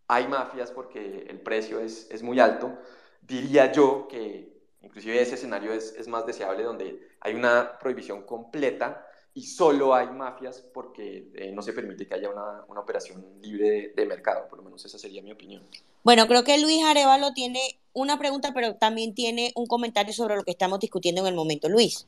hay 0.06 0.28
mafias 0.28 0.70
porque 0.70 1.26
el 1.28 1.40
precio 1.40 1.80
es, 1.80 2.08
es 2.08 2.22
muy 2.22 2.38
alto, 2.38 2.78
diría 3.20 3.72
yo 3.72 4.06
que 4.06 4.56
inclusive 4.80 5.20
ese 5.20 5.34
escenario 5.34 5.72
es, 5.72 5.92
es, 5.98 6.06
más 6.06 6.24
deseable 6.24 6.62
donde 6.62 7.04
hay 7.18 7.34
una 7.34 7.80
prohibición 7.80 8.22
completa 8.22 9.08
y 9.34 9.42
solo 9.42 9.94
hay 9.94 10.08
mafias 10.10 10.64
porque 10.72 11.28
eh, 11.34 11.50
no 11.52 11.60
se 11.60 11.72
permite 11.72 12.06
que 12.06 12.14
haya 12.14 12.30
una, 12.30 12.64
una 12.68 12.80
operación 12.80 13.24
libre 13.42 13.92
de, 13.94 14.06
mercado, 14.06 14.46
por 14.48 14.58
lo 14.58 14.64
menos 14.64 14.84
esa 14.84 14.96
sería 14.96 15.22
mi 15.22 15.32
opinión. 15.32 15.62
Bueno, 16.04 16.28
creo 16.28 16.44
que 16.44 16.58
Luis 16.58 16.84
Arevalo 16.84 17.32
tiene 17.32 17.80
una 17.92 18.16
pregunta, 18.16 18.52
pero 18.54 18.76
también 18.76 19.12
tiene 19.14 19.52
un 19.56 19.66
comentario 19.66 20.12
sobre 20.12 20.36
lo 20.36 20.44
que 20.44 20.52
estamos 20.52 20.78
discutiendo 20.78 21.22
en 21.22 21.26
el 21.28 21.34
momento. 21.34 21.68
Luis. 21.68 22.06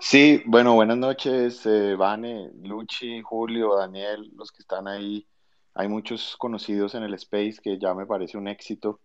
Sí, 0.00 0.42
bueno, 0.44 0.74
buenas 0.74 0.98
noches, 0.98 1.64
eh, 1.64 1.94
Vane, 1.96 2.50
Luchi, 2.62 3.22
Julio, 3.22 3.76
Daniel, 3.76 4.30
los 4.36 4.52
que 4.52 4.62
están 4.62 4.88
ahí. 4.88 5.26
Hay 5.74 5.88
muchos 5.88 6.36
conocidos 6.36 6.94
en 6.94 7.02
el 7.02 7.14
space 7.14 7.56
que 7.62 7.78
ya 7.78 7.94
me 7.94 8.04
parece 8.04 8.36
un 8.36 8.48
éxito 8.48 9.00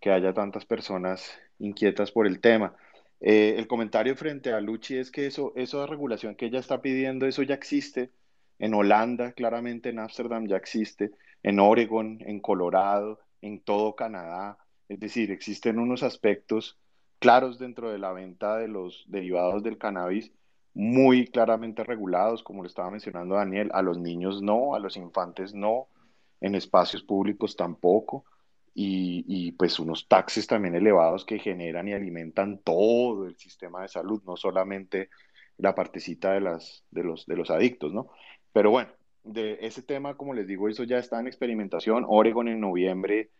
que 0.00 0.10
haya 0.10 0.34
tantas 0.34 0.66
personas 0.66 1.30
inquietas 1.58 2.10
por 2.10 2.26
el 2.26 2.40
tema. 2.40 2.74
Eh, 3.20 3.56
el 3.58 3.66
comentario 3.66 4.16
frente 4.16 4.52
a 4.52 4.60
Luchi 4.60 4.96
es 4.96 5.10
que 5.10 5.26
eso, 5.26 5.52
de 5.54 5.86
regulación 5.86 6.34
que 6.34 6.46
ella 6.46 6.58
está 6.58 6.80
pidiendo, 6.80 7.26
eso 7.26 7.42
ya 7.42 7.54
existe. 7.54 8.12
En 8.58 8.74
Holanda, 8.74 9.32
claramente 9.32 9.88
en 9.90 9.98
Ámsterdam 9.98 10.46
ya 10.46 10.56
existe, 10.56 11.12
en 11.42 11.60
Oregon, 11.60 12.18
en 12.20 12.40
Colorado, 12.40 13.20
en 13.40 13.60
todo 13.60 13.96
Canadá. 13.96 14.58
Es 14.88 15.00
decir, 15.00 15.30
existen 15.30 15.78
unos 15.78 16.02
aspectos 16.02 16.78
claros 17.18 17.58
dentro 17.58 17.90
de 17.90 17.98
la 17.98 18.12
venta 18.12 18.56
de 18.56 18.68
los 18.68 19.04
derivados 19.08 19.62
del 19.62 19.78
cannabis 19.78 20.32
muy 20.72 21.26
claramente 21.26 21.84
regulados, 21.84 22.42
como 22.42 22.62
lo 22.62 22.68
estaba 22.68 22.90
mencionando 22.90 23.34
Daniel, 23.34 23.70
a 23.72 23.82
los 23.82 23.98
niños 23.98 24.40
no, 24.42 24.74
a 24.74 24.78
los 24.78 24.96
infantes 24.96 25.54
no, 25.54 25.88
en 26.40 26.54
espacios 26.54 27.02
públicos 27.02 27.56
tampoco 27.56 28.24
y, 28.74 29.52
pues 29.52 29.78
unos 29.78 30.08
taxes 30.08 30.46
también 30.46 30.74
elevados 30.74 31.24
que 31.24 31.38
generan 31.38 31.88
y 31.88 31.92
alimentan 31.92 32.58
todo 32.58 33.26
el 33.26 33.36
sistema 33.36 33.82
de 33.82 33.88
salud, 33.88 34.22
no 34.24 34.36
solamente 34.36 35.10
la 35.58 35.74
partecita 35.74 36.32
de, 36.32 36.40
las, 36.40 36.84
de, 36.90 37.04
los, 37.04 37.26
de 37.26 37.36
los 37.36 37.50
adictos, 37.50 37.92
¿no? 37.92 38.08
Pero 38.52 38.70
bueno, 38.70 38.90
de 39.24 39.58
ese 39.60 39.82
tema, 39.82 40.16
como 40.16 40.34
les 40.34 40.46
digo, 40.46 40.68
eso 40.68 40.84
ya 40.84 40.98
está 40.98 41.20
en 41.20 41.26
experimentación. 41.26 42.04
Oregon 42.08 42.48
en 42.48 42.60
noviembre 42.60 43.30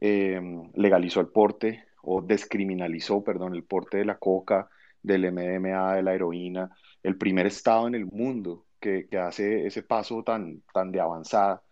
eh, 0.00 0.40
legalizó 0.74 1.20
el 1.20 1.28
porte 1.28 1.84
o 2.02 2.22
descriminalizó, 2.22 3.22
perdón, 3.22 3.54
el 3.54 3.64
porte 3.64 3.98
de 3.98 4.04
la 4.04 4.18
coca, 4.18 4.70
del 5.02 5.30
MDMA, 5.32 5.96
de 5.96 6.02
la 6.02 6.14
heroína, 6.14 6.70
el 7.02 7.16
primer 7.18 7.46
estado 7.46 7.86
en 7.86 7.94
el 7.94 8.06
mundo 8.06 8.66
que, 8.80 9.06
que 9.08 9.18
hace 9.18 9.66
ese 9.66 9.82
paso 9.82 10.22
tan, 10.22 10.62
tan 10.72 10.90
de 10.92 11.00
avanzada 11.00 11.62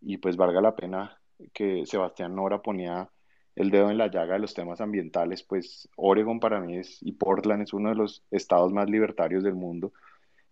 y 0.00 0.18
pues 0.18 0.36
valga 0.36 0.60
la 0.60 0.74
pena 0.74 1.19
que 1.52 1.86
Sebastián 1.86 2.34
Nora 2.34 2.62
ponía 2.62 3.10
el 3.56 3.70
dedo 3.70 3.90
en 3.90 3.98
la 3.98 4.08
llaga 4.10 4.34
de 4.34 4.40
los 4.40 4.54
temas 4.54 4.80
ambientales, 4.80 5.42
pues 5.42 5.88
Oregon 5.96 6.40
para 6.40 6.60
mí 6.60 6.76
es, 6.78 6.98
y 7.02 7.12
Portland 7.12 7.62
es 7.62 7.72
uno 7.72 7.90
de 7.90 7.96
los 7.96 8.24
estados 8.30 8.72
más 8.72 8.88
libertarios 8.88 9.42
del 9.44 9.54
mundo 9.54 9.92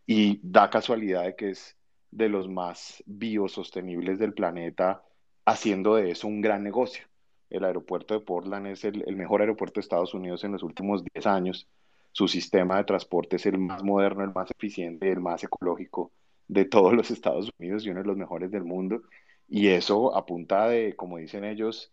y 0.07 0.41
da 0.43 0.71
casualidad 0.71 1.25
de 1.25 1.37
que 1.37 1.51
es 1.51 1.77
de 2.11 2.29
los 2.29 2.49
más 2.49 3.03
biosostenibles 3.07 4.19
del 4.19 4.35
planeta, 4.35 5.03
haciendo 5.45 5.97
de 5.97 6.11
eso 6.11 6.27
un 6.27 6.41
gran 6.41 6.63
negocio. 6.63 7.05
El 7.51 7.65
aeropuerto 7.65 8.15
de 8.15 8.21
Portland 8.21 8.67
es 8.69 8.85
el, 8.85 9.05
el 9.07 9.17
mejor 9.17 9.41
aeropuerto 9.41 9.75
de 9.77 9.83
Estados 9.83 10.15
Unidos 10.15 10.45
en 10.45 10.53
los 10.53 10.63
últimos 10.63 11.03
10 11.15 11.27
años. 11.27 11.69
Su 12.13 12.29
sistema 12.29 12.79
de 12.79 12.85
transporte 12.85 13.37
es 13.37 13.47
el 13.47 13.59
más 13.59 13.83
moderno, 13.83 14.25
el 14.25 14.33
más 14.33 14.51
eficiente, 14.51 15.11
el 15.11 15.21
más 15.21 15.45
ecológico 15.45 16.13
de 16.49 16.65
todos 16.65 16.95
los 16.95 17.11
Estados 17.11 17.51
Unidos 17.59 17.85
y 17.85 17.91
uno 17.91 18.01
de 18.01 18.07
los 18.07 18.17
mejores 18.17 18.51
del 18.51 18.65
mundo. 18.65 19.03
Y 19.49 19.69
eso 19.69 20.17
apunta 20.17 20.69
de, 20.69 20.95
como 20.95 21.19
dicen 21.19 21.45
ellos, 21.45 21.93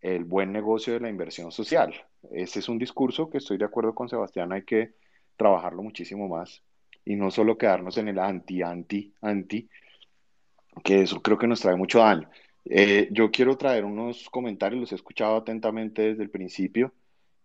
el 0.00 0.24
buen 0.24 0.52
negocio 0.52 0.92
de 0.92 1.00
la 1.00 1.08
inversión 1.08 1.52
social. 1.52 1.94
Ese 2.32 2.58
es 2.58 2.68
un 2.68 2.78
discurso 2.78 3.30
que 3.30 3.38
estoy 3.38 3.58
de 3.58 3.64
acuerdo 3.64 3.94
con 3.94 4.08
Sebastián, 4.08 4.52
hay 4.52 4.64
que 4.64 4.94
trabajarlo 5.36 5.82
muchísimo 5.82 6.28
más 6.28 6.62
y 7.04 7.14
no 7.16 7.30
solo 7.30 7.56
quedarnos 7.56 7.98
en 7.98 8.08
el 8.08 8.18
anti, 8.18 8.62
anti, 8.62 9.14
anti, 9.20 9.68
que 10.82 11.02
eso 11.02 11.22
creo 11.22 11.38
que 11.38 11.46
nos 11.46 11.60
trae 11.60 11.76
mucho 11.76 12.00
daño. 12.00 12.28
Eh, 12.64 13.08
yo 13.12 13.30
quiero 13.30 13.56
traer 13.56 13.84
unos 13.84 14.28
comentarios, 14.28 14.80
los 14.80 14.92
he 14.92 14.96
escuchado 14.96 15.36
atentamente 15.36 16.02
desde 16.02 16.24
el 16.24 16.30
principio 16.30 16.92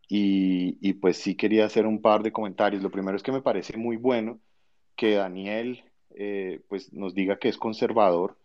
y, 0.07 0.77
y, 0.81 0.93
pues 0.93 1.17
sí 1.17 1.35
quería 1.35 1.65
hacer 1.65 1.85
un 1.85 2.01
par 2.01 2.23
de 2.23 2.31
comentarios. 2.31 2.81
Lo 2.81 2.89
primero 2.91 3.15
es 3.15 3.23
que 3.23 3.31
me 3.31 3.41
parece 3.41 3.77
muy 3.77 3.97
bueno 3.97 4.39
que 4.95 5.15
Daniel 5.15 5.83
eh, 6.15 6.61
pues 6.67 6.91
nos 6.91 7.13
diga 7.13 7.37
que 7.37 7.49
es 7.49 7.57
conservador 7.57 8.37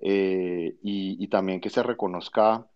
eh, 0.00 0.76
y, 0.82 1.22
y, 1.22 1.28
también 1.28 1.60
que 1.60 1.70
se 1.70 1.82
reconozca 1.82 2.66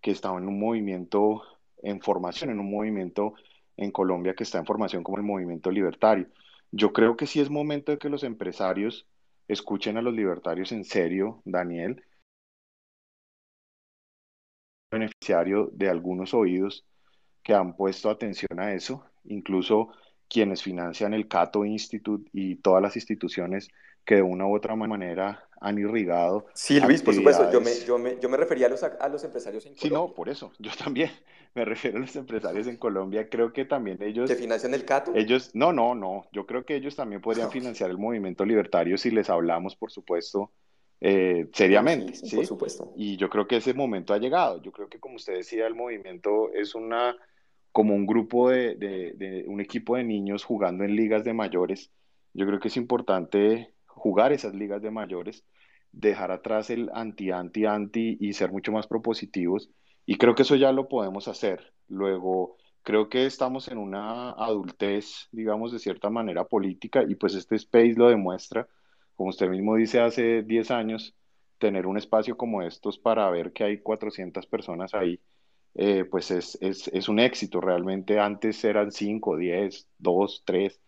que 0.00 0.10
está 0.12 0.28
en 0.30 0.48
un 0.48 0.58
movimiento 0.60 1.42
en 1.82 2.00
formación, 2.00 2.50
en 2.50 2.60
un 2.60 2.70
movimiento 2.70 3.34
en 3.76 3.90
Colombia 3.92 4.34
que 4.34 4.44
está 4.44 4.58
en 4.58 4.66
formación 4.66 5.02
como 5.02 5.18
el 5.18 5.24
movimiento 5.24 5.70
libertario. 5.70 6.28
Yo 6.70 6.92
creo 6.92 7.16
que 7.16 7.26
sí 7.26 7.40
es 7.40 7.50
momento 7.50 7.92
de 7.92 7.98
que 7.98 8.08
los 8.08 8.24
empresarios 8.24 9.06
escuchen 9.48 9.96
a 9.96 10.02
los 10.02 10.14
libertarios 10.14 10.72
en 10.72 10.84
serio, 10.84 11.42
Daniel, 11.44 12.04
beneficiario 14.90 15.70
de 15.72 15.88
algunos 15.88 16.34
oídos 16.34 16.84
que 17.42 17.54
han 17.54 17.76
puesto 17.76 18.10
atención 18.10 18.58
a 18.60 18.74
eso, 18.74 19.04
incluso 19.24 19.90
quienes 20.28 20.62
financian 20.62 21.14
el 21.14 21.28
Cato 21.28 21.64
Institute 21.64 22.28
y 22.32 22.56
todas 22.56 22.82
las 22.82 22.96
instituciones 22.96 23.68
que 24.04 24.16
de 24.16 24.22
una 24.22 24.46
u 24.46 24.54
otra 24.56 24.76
manera 24.76 25.47
han 25.60 25.78
irrigado. 25.78 26.46
Sí, 26.54 26.80
Luis, 26.80 27.02
por 27.02 27.14
supuesto, 27.14 27.50
yo 27.50 27.60
me, 27.60 27.72
yo 27.86 27.98
me, 27.98 28.18
yo 28.20 28.28
me 28.28 28.36
refería 28.36 28.66
a 28.66 28.70
los, 28.70 28.82
a 28.82 29.08
los 29.08 29.24
empresarios 29.24 29.66
en 29.66 29.74
Colombia. 29.74 29.88
Sí, 29.88 29.94
no, 29.94 30.14
por 30.14 30.28
eso, 30.28 30.52
yo 30.58 30.70
también 30.76 31.10
me 31.54 31.64
refiero 31.64 31.98
a 31.98 32.00
los 32.00 32.14
empresarios 32.16 32.66
en 32.66 32.76
Colombia, 32.76 33.28
creo 33.28 33.52
que 33.52 33.64
también 33.64 34.02
ellos... 34.02 34.30
¿Que 34.30 34.36
financian 34.36 34.74
el 34.74 34.84
CATO? 34.84 35.14
Ellos, 35.14 35.50
no, 35.54 35.72
no, 35.72 35.94
no, 35.94 36.28
yo 36.32 36.46
creo 36.46 36.64
que 36.64 36.76
ellos 36.76 36.94
también 36.96 37.20
podrían 37.20 37.50
financiar 37.52 37.90
el 37.90 37.98
movimiento 37.98 38.44
libertario 38.44 38.96
si 38.98 39.10
les 39.10 39.30
hablamos, 39.30 39.74
por 39.74 39.90
supuesto, 39.90 40.52
eh, 41.00 41.48
seriamente, 41.52 42.14
sí, 42.14 42.20
sí, 42.20 42.28
sí, 42.28 42.36
Por 42.36 42.46
supuesto. 42.46 42.92
Y 42.96 43.16
yo 43.16 43.28
creo 43.28 43.46
que 43.46 43.56
ese 43.56 43.74
momento 43.74 44.14
ha 44.14 44.18
llegado, 44.18 44.60
yo 44.62 44.72
creo 44.72 44.88
que 44.88 44.98
como 44.98 45.16
usted 45.16 45.34
decía, 45.34 45.66
el 45.66 45.74
movimiento 45.74 46.52
es 46.52 46.74
una 46.74 47.16
como 47.70 47.94
un 47.94 48.06
grupo 48.06 48.50
de, 48.50 48.74
de, 48.74 49.12
de 49.12 49.44
un 49.46 49.60
equipo 49.60 49.96
de 49.96 50.02
niños 50.02 50.42
jugando 50.42 50.84
en 50.84 50.96
ligas 50.96 51.22
de 51.22 51.34
mayores, 51.34 51.92
yo 52.32 52.46
creo 52.46 52.58
que 52.58 52.68
es 52.68 52.76
importante 52.76 53.72
jugar 53.98 54.32
esas 54.32 54.54
ligas 54.54 54.82
de 54.82 54.90
mayores, 54.90 55.44
dejar 55.92 56.30
atrás 56.30 56.70
el 56.70 56.90
anti, 56.94 57.30
anti, 57.30 57.66
anti 57.66 58.16
y 58.20 58.32
ser 58.32 58.50
mucho 58.52 58.72
más 58.72 58.86
propositivos. 58.86 59.70
Y 60.06 60.16
creo 60.16 60.34
que 60.34 60.42
eso 60.42 60.56
ya 60.56 60.72
lo 60.72 60.88
podemos 60.88 61.28
hacer. 61.28 61.72
Luego, 61.88 62.56
creo 62.82 63.08
que 63.08 63.26
estamos 63.26 63.68
en 63.68 63.78
una 63.78 64.30
adultez, 64.32 65.28
digamos, 65.32 65.72
de 65.72 65.78
cierta 65.78 66.10
manera 66.10 66.44
política 66.44 67.04
y 67.06 67.14
pues 67.16 67.34
este 67.34 67.56
space 67.56 67.94
lo 67.96 68.08
demuestra. 68.08 68.68
Como 69.14 69.30
usted 69.30 69.48
mismo 69.48 69.76
dice, 69.76 70.00
hace 70.00 70.42
10 70.42 70.70
años, 70.70 71.14
tener 71.58 71.86
un 71.86 71.98
espacio 71.98 72.36
como 72.36 72.62
estos 72.62 72.98
para 72.98 73.28
ver 73.30 73.52
que 73.52 73.64
hay 73.64 73.82
400 73.82 74.46
personas 74.46 74.94
ahí, 74.94 75.20
eh, 75.74 76.04
pues 76.04 76.30
es, 76.30 76.56
es, 76.60 76.88
es 76.88 77.08
un 77.08 77.18
éxito. 77.20 77.60
Realmente 77.60 78.18
antes 78.20 78.64
eran 78.64 78.92
5, 78.92 79.36
10, 79.36 79.88
2, 79.98 80.42
3. 80.46 80.80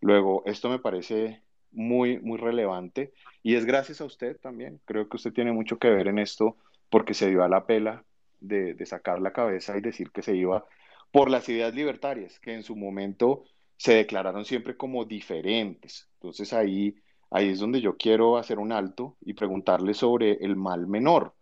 Luego, 0.00 0.42
esto 0.46 0.68
me 0.68 0.78
parece 0.78 1.42
muy, 1.78 2.18
muy 2.18 2.38
relevante 2.38 3.12
y 3.42 3.54
es 3.54 3.64
gracias 3.64 4.00
a 4.00 4.04
usted 4.04 4.36
también. 4.40 4.80
Creo 4.84 5.08
que 5.08 5.16
usted 5.16 5.32
tiene 5.32 5.52
mucho 5.52 5.78
que 5.78 5.88
ver 5.88 6.08
en 6.08 6.18
esto 6.18 6.56
porque 6.90 7.14
se 7.14 7.30
dio 7.30 7.44
a 7.44 7.48
la 7.48 7.66
pela 7.66 8.04
de, 8.40 8.74
de 8.74 8.86
sacar 8.86 9.20
la 9.20 9.32
cabeza 9.32 9.76
y 9.78 9.80
decir 9.80 10.10
que 10.10 10.22
se 10.22 10.34
iba 10.34 10.66
por 11.12 11.30
las 11.30 11.48
ideas 11.48 11.74
libertarias, 11.74 12.40
que 12.40 12.52
en 12.52 12.62
su 12.62 12.76
momento 12.76 13.44
se 13.76 13.94
declararon 13.94 14.44
siempre 14.44 14.76
como 14.76 15.04
diferentes. 15.04 16.08
Entonces 16.14 16.52
ahí, 16.52 16.96
ahí 17.30 17.50
es 17.50 17.60
donde 17.60 17.80
yo 17.80 17.96
quiero 17.96 18.36
hacer 18.38 18.58
un 18.58 18.72
alto 18.72 19.16
y 19.20 19.34
preguntarle 19.34 19.94
sobre 19.94 20.32
el 20.32 20.56
mal 20.56 20.88
menor, 20.88 21.34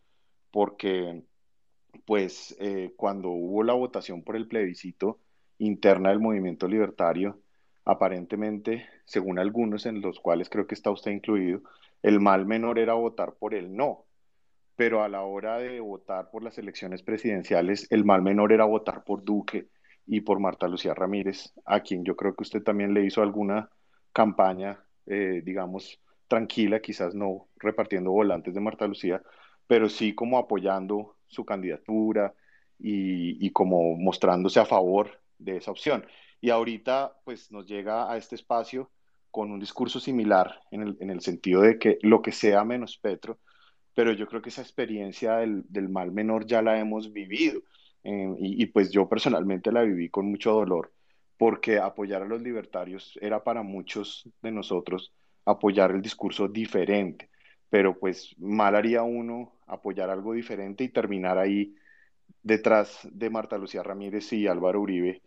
porque 0.51 1.23
pues 2.05 2.55
eh, 2.61 2.93
cuando 2.97 3.31
hubo 3.31 3.63
la 3.63 3.73
votación 3.73 4.23
por 4.23 4.37
el 4.37 4.47
plebiscito 4.49 5.19
interna 5.59 6.11
del 6.11 6.21
movimiento 6.21 6.69
libertario, 6.69 7.41
aparentemente, 7.87 8.87
según 9.07 9.39
algunos, 9.39 9.87
en 9.87 10.03
los 10.03 10.21
cuales 10.21 10.51
creo 10.51 10.67
que 10.67 10.75
está 10.75 10.91
usted 10.91 11.13
incluido, 11.13 11.63
el 12.03 12.21
mal 12.21 12.45
menor 12.47 12.79
era 12.79 12.95
votar 12.95 13.35
por 13.37 13.55
el 13.55 13.75
no. 13.77 14.07
Pero 14.77 15.03
a 15.03 15.09
la 15.09 15.23
hora 15.23 15.59
de 15.59 15.81
votar 15.81 16.31
por 16.31 16.43
las 16.43 16.59
elecciones 16.59 17.03
presidenciales, 17.03 17.87
el 17.91 18.05
mal 18.05 18.23
menor 18.23 18.53
era 18.53 18.65
votar 18.67 19.05
por 19.05 19.25
Duque 19.25 19.69
y 20.07 20.21
por 20.21 20.41
Marta 20.41 20.69
Lucía 20.69 20.95
Ramírez, 20.95 21.55
a 21.65 21.81
quien 21.81 22.05
yo 22.05 22.17
creo 22.17 22.35
que 22.35 22.43
usted 22.43 22.63
también 22.63 22.93
le 22.93 23.05
hizo 23.05 23.23
alguna 23.23 23.71
campaña, 24.13 24.85
eh, 25.07 25.43
digamos, 25.45 26.01
tranquila, 26.29 26.81
quizás 26.81 27.15
no 27.15 27.49
repartiendo 27.57 28.11
volantes 28.11 28.53
de 28.55 28.61
Marta 28.61 28.87
Lucía, 28.87 29.23
pero 29.67 29.89
sí 29.89 30.15
como 30.15 30.39
apoyando 30.39 31.17
su 31.29 31.45
candidatura 31.45 32.35
y, 32.79 33.45
y 33.47 33.51
como 33.53 33.97
mostrándose 33.97 34.61
a 34.61 34.67
favor 34.67 35.21
de 35.39 35.59
esa 35.59 35.71
opción. 35.71 36.05
Y 36.41 36.51
ahorita 36.51 37.17
pues 37.25 37.51
nos 37.51 37.67
llega 37.67 38.11
a 38.11 38.17
este 38.17 38.35
espacio 38.35 38.91
con 39.31 39.51
un 39.51 39.61
discurso 39.61 40.01
similar 40.01 40.61
en 40.71 40.83
el, 40.83 40.97
en 41.01 41.11
el 41.11 41.21
sentido 41.21 41.63
de 41.63 41.79
que 41.79 41.99
lo 42.03 42.23
que 42.23 42.33
sea 42.33 42.65
menos 42.65 42.97
Petro, 42.99 43.39
pero 43.95 44.13
yo 44.13 44.27
creo 44.27 44.41
que 44.41 44.49
esa 44.49 44.63
experiencia 44.63 45.37
del, 45.37 45.65
del 45.69 45.89
mal 45.89 46.13
menor 46.13 46.47
ya 46.47 46.63
la 46.63 46.79
hemos 46.79 47.13
vivido 47.13 47.61
eh, 48.05 48.35
y, 48.39 48.63
y, 48.63 48.67
pues 48.67 48.91
yo 48.91 49.09
personalmente 49.09 49.73
la 49.73 49.83
viví 49.83 50.09
con 50.09 50.31
mucho 50.31 50.53
dolor 50.53 50.93
porque 51.37 51.79
apoyar 51.79 52.23
a 52.23 52.27
los 52.27 52.41
libertarios 52.41 53.19
era 53.21 53.43
para 53.45 53.63
muchos 53.63 54.29
de 54.43 54.53
nosotros 54.53 55.13
apoyar 55.45 55.91
el 55.91 56.03
discurso 56.03 56.49
diferente, 56.49 57.29
pero 57.69 57.99
pues 57.99 58.35
mal 58.39 58.75
haría 58.75 59.03
uno 59.03 59.53
apoyar 59.67 60.11
algo 60.11 60.33
diferente 60.33 60.85
y 60.85 60.89
terminar 60.89 61.39
ahí 61.39 61.75
detrás 62.43 63.07
de 63.11 63.29
Marta 63.31 63.59
Lucía 63.59 63.83
Ramírez 63.83 64.33
y 64.33 64.47
Álvaro 64.47 64.81
Uribe 64.81 65.23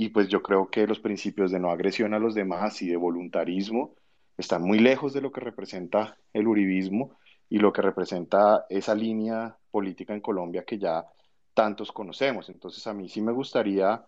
y 0.00 0.10
pues 0.10 0.28
yo 0.28 0.44
creo 0.44 0.70
que 0.70 0.86
los 0.86 1.00
principios 1.00 1.50
de 1.50 1.58
no 1.58 1.72
agresión 1.72 2.14
a 2.14 2.20
los 2.20 2.32
demás 2.32 2.80
y 2.82 2.88
de 2.88 2.96
voluntarismo 2.96 3.96
están 4.36 4.62
muy 4.62 4.78
lejos 4.78 5.12
de 5.12 5.20
lo 5.20 5.32
que 5.32 5.40
representa 5.40 6.16
el 6.32 6.46
uribismo 6.46 7.18
y 7.50 7.58
lo 7.58 7.72
que 7.72 7.82
representa 7.82 8.64
esa 8.68 8.94
línea 8.94 9.56
política 9.72 10.14
en 10.14 10.20
Colombia 10.20 10.64
que 10.64 10.78
ya 10.78 11.04
tantos 11.52 11.90
conocemos. 11.90 12.48
Entonces 12.48 12.86
a 12.86 12.94
mí 12.94 13.08
sí 13.08 13.20
me 13.20 13.32
gustaría 13.32 14.06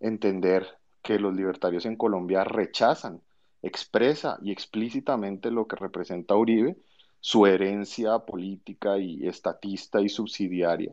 entender 0.00 0.66
que 1.00 1.18
los 1.18 1.34
libertarios 1.34 1.86
en 1.86 1.96
Colombia 1.96 2.44
rechazan 2.44 3.22
expresa 3.62 4.38
y 4.42 4.52
explícitamente 4.52 5.50
lo 5.50 5.66
que 5.66 5.76
representa 5.76 6.36
Uribe, 6.36 6.76
su 7.20 7.46
herencia 7.46 8.18
política 8.18 8.98
y 8.98 9.26
estatista 9.26 10.02
y 10.02 10.10
subsidiaria. 10.10 10.92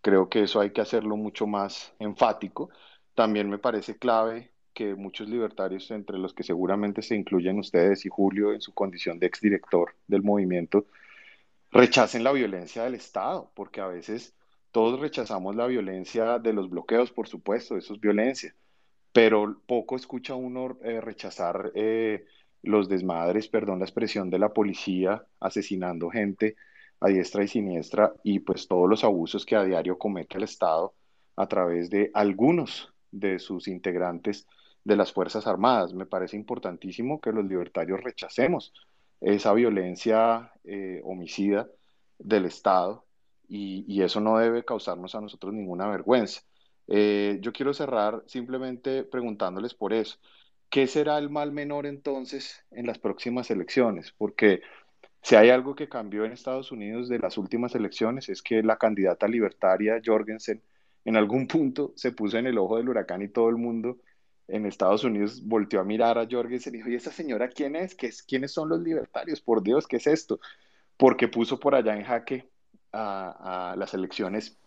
Creo 0.00 0.28
que 0.28 0.42
eso 0.42 0.58
hay 0.58 0.70
que 0.70 0.80
hacerlo 0.80 1.16
mucho 1.16 1.46
más 1.46 1.94
enfático 2.00 2.70
también 3.16 3.48
me 3.50 3.58
parece 3.58 3.96
clave 3.96 4.52
que 4.74 4.94
muchos 4.94 5.28
libertarios, 5.28 5.90
entre 5.90 6.18
los 6.18 6.34
que 6.34 6.42
seguramente 6.42 7.00
se 7.00 7.16
incluyen 7.16 7.58
ustedes 7.58 8.04
y 8.04 8.10
Julio 8.10 8.52
en 8.52 8.60
su 8.60 8.74
condición 8.74 9.18
de 9.18 9.26
exdirector 9.26 9.96
del 10.06 10.22
movimiento, 10.22 10.86
rechacen 11.72 12.22
la 12.22 12.32
violencia 12.32 12.84
del 12.84 12.94
Estado, 12.94 13.50
porque 13.54 13.80
a 13.80 13.86
veces 13.86 14.34
todos 14.70 15.00
rechazamos 15.00 15.56
la 15.56 15.66
violencia 15.66 16.38
de 16.38 16.52
los 16.52 16.68
bloqueos, 16.68 17.10
por 17.10 17.26
supuesto, 17.26 17.78
eso 17.78 17.94
es 17.94 18.00
violencia, 18.00 18.54
pero 19.12 19.62
poco 19.66 19.96
escucha 19.96 20.34
uno 20.34 20.76
eh, 20.82 21.00
rechazar 21.00 21.72
eh, 21.74 22.26
los 22.62 22.86
desmadres, 22.86 23.48
perdón 23.48 23.78
la 23.78 23.86
expresión, 23.86 24.28
de 24.28 24.38
la 24.38 24.52
policía 24.52 25.24
asesinando 25.40 26.10
gente 26.10 26.56
a 27.00 27.08
diestra 27.08 27.44
y 27.44 27.48
siniestra 27.48 28.12
y 28.22 28.40
pues 28.40 28.68
todos 28.68 28.90
los 28.90 29.04
abusos 29.04 29.46
que 29.46 29.56
a 29.56 29.64
diario 29.64 29.96
comete 29.96 30.36
el 30.36 30.44
Estado 30.44 30.92
a 31.34 31.46
través 31.46 31.88
de 31.88 32.10
algunos 32.12 32.92
de 33.18 33.38
sus 33.38 33.68
integrantes 33.68 34.46
de 34.84 34.96
las 34.96 35.12
Fuerzas 35.12 35.46
Armadas. 35.46 35.94
Me 35.94 36.06
parece 36.06 36.36
importantísimo 36.36 37.20
que 37.20 37.32
los 37.32 37.44
libertarios 37.44 38.02
rechacemos 38.02 38.72
esa 39.20 39.52
violencia 39.52 40.52
eh, 40.64 41.00
homicida 41.04 41.68
del 42.18 42.46
Estado 42.46 43.04
y, 43.48 44.02
eso 44.02 44.20
no 44.20 44.38
debe 44.38 44.64
causarnos 44.64 45.14
a 45.14 45.20
nosotros 45.20 45.52
ninguna 45.52 45.88
vergüenza. 45.88 46.42
Eh, 46.88 47.38
yo 47.40 47.52
quiero 47.52 47.72
cerrar 47.74 48.22
simplemente 48.26 49.04
preguntándoles 49.04 49.74
por 49.74 49.92
eso. 49.92 50.18
¿Qué 50.68 50.86
será 50.86 51.18
el 51.18 51.30
mal 51.30 51.52
menor 51.52 51.86
entonces 51.86 52.64
en 52.70 52.86
las 52.86 52.98
próximas 52.98 53.50
elecciones? 53.50 54.12
Porque 54.16 54.62
si 55.22 55.36
hay 55.36 55.50
algo 55.50 55.74
que 55.74 55.88
cambió 55.88 56.24
en 56.24 56.32
Estados 56.32 56.72
Unidos 56.72 57.08
de 57.08 57.18
las 57.18 57.38
últimas 57.38 57.74
elecciones 57.74 58.28
es 58.28 58.42
que 58.42 58.62
la 58.62 58.76
candidata 58.76 59.26
libertaria 59.28 60.00
Jorgensen 60.04 60.62
en 61.06 61.16
algún 61.16 61.46
punto 61.46 61.92
se 61.96 62.12
puso 62.12 62.36
en 62.36 62.46
el 62.46 62.58
ojo 62.58 62.76
del 62.76 62.88
huracán 62.88 63.22
y 63.22 63.28
todo 63.28 63.48
el 63.48 63.56
mundo 63.56 63.98
en 64.48 64.66
Estados 64.66 65.04
Unidos 65.04 65.42
volteó 65.44 65.80
a 65.80 65.84
mirar 65.84 66.18
a 66.18 66.26
Jorgensen 66.30 66.74
y 66.74 66.78
dijo, 66.78 66.90
¿y 66.90 66.96
esa 66.96 67.12
señora 67.12 67.48
quién 67.48 67.76
es? 67.76 67.94
¿Qué 67.94 68.08
es? 68.08 68.22
¿Quiénes 68.22 68.52
son 68.52 68.68
los 68.68 68.80
libertarios? 68.80 69.40
Por 69.40 69.62
Dios, 69.62 69.86
¿qué 69.86 69.96
es 69.96 70.06
esto? 70.06 70.40
Porque 70.96 71.28
puso 71.28 71.58
por 71.60 71.74
allá 71.74 71.96
en 71.96 72.04
jaque 72.04 72.48
a, 72.92 73.72
a 73.72 73.76
las 73.76 73.94
elecciones 73.94 74.58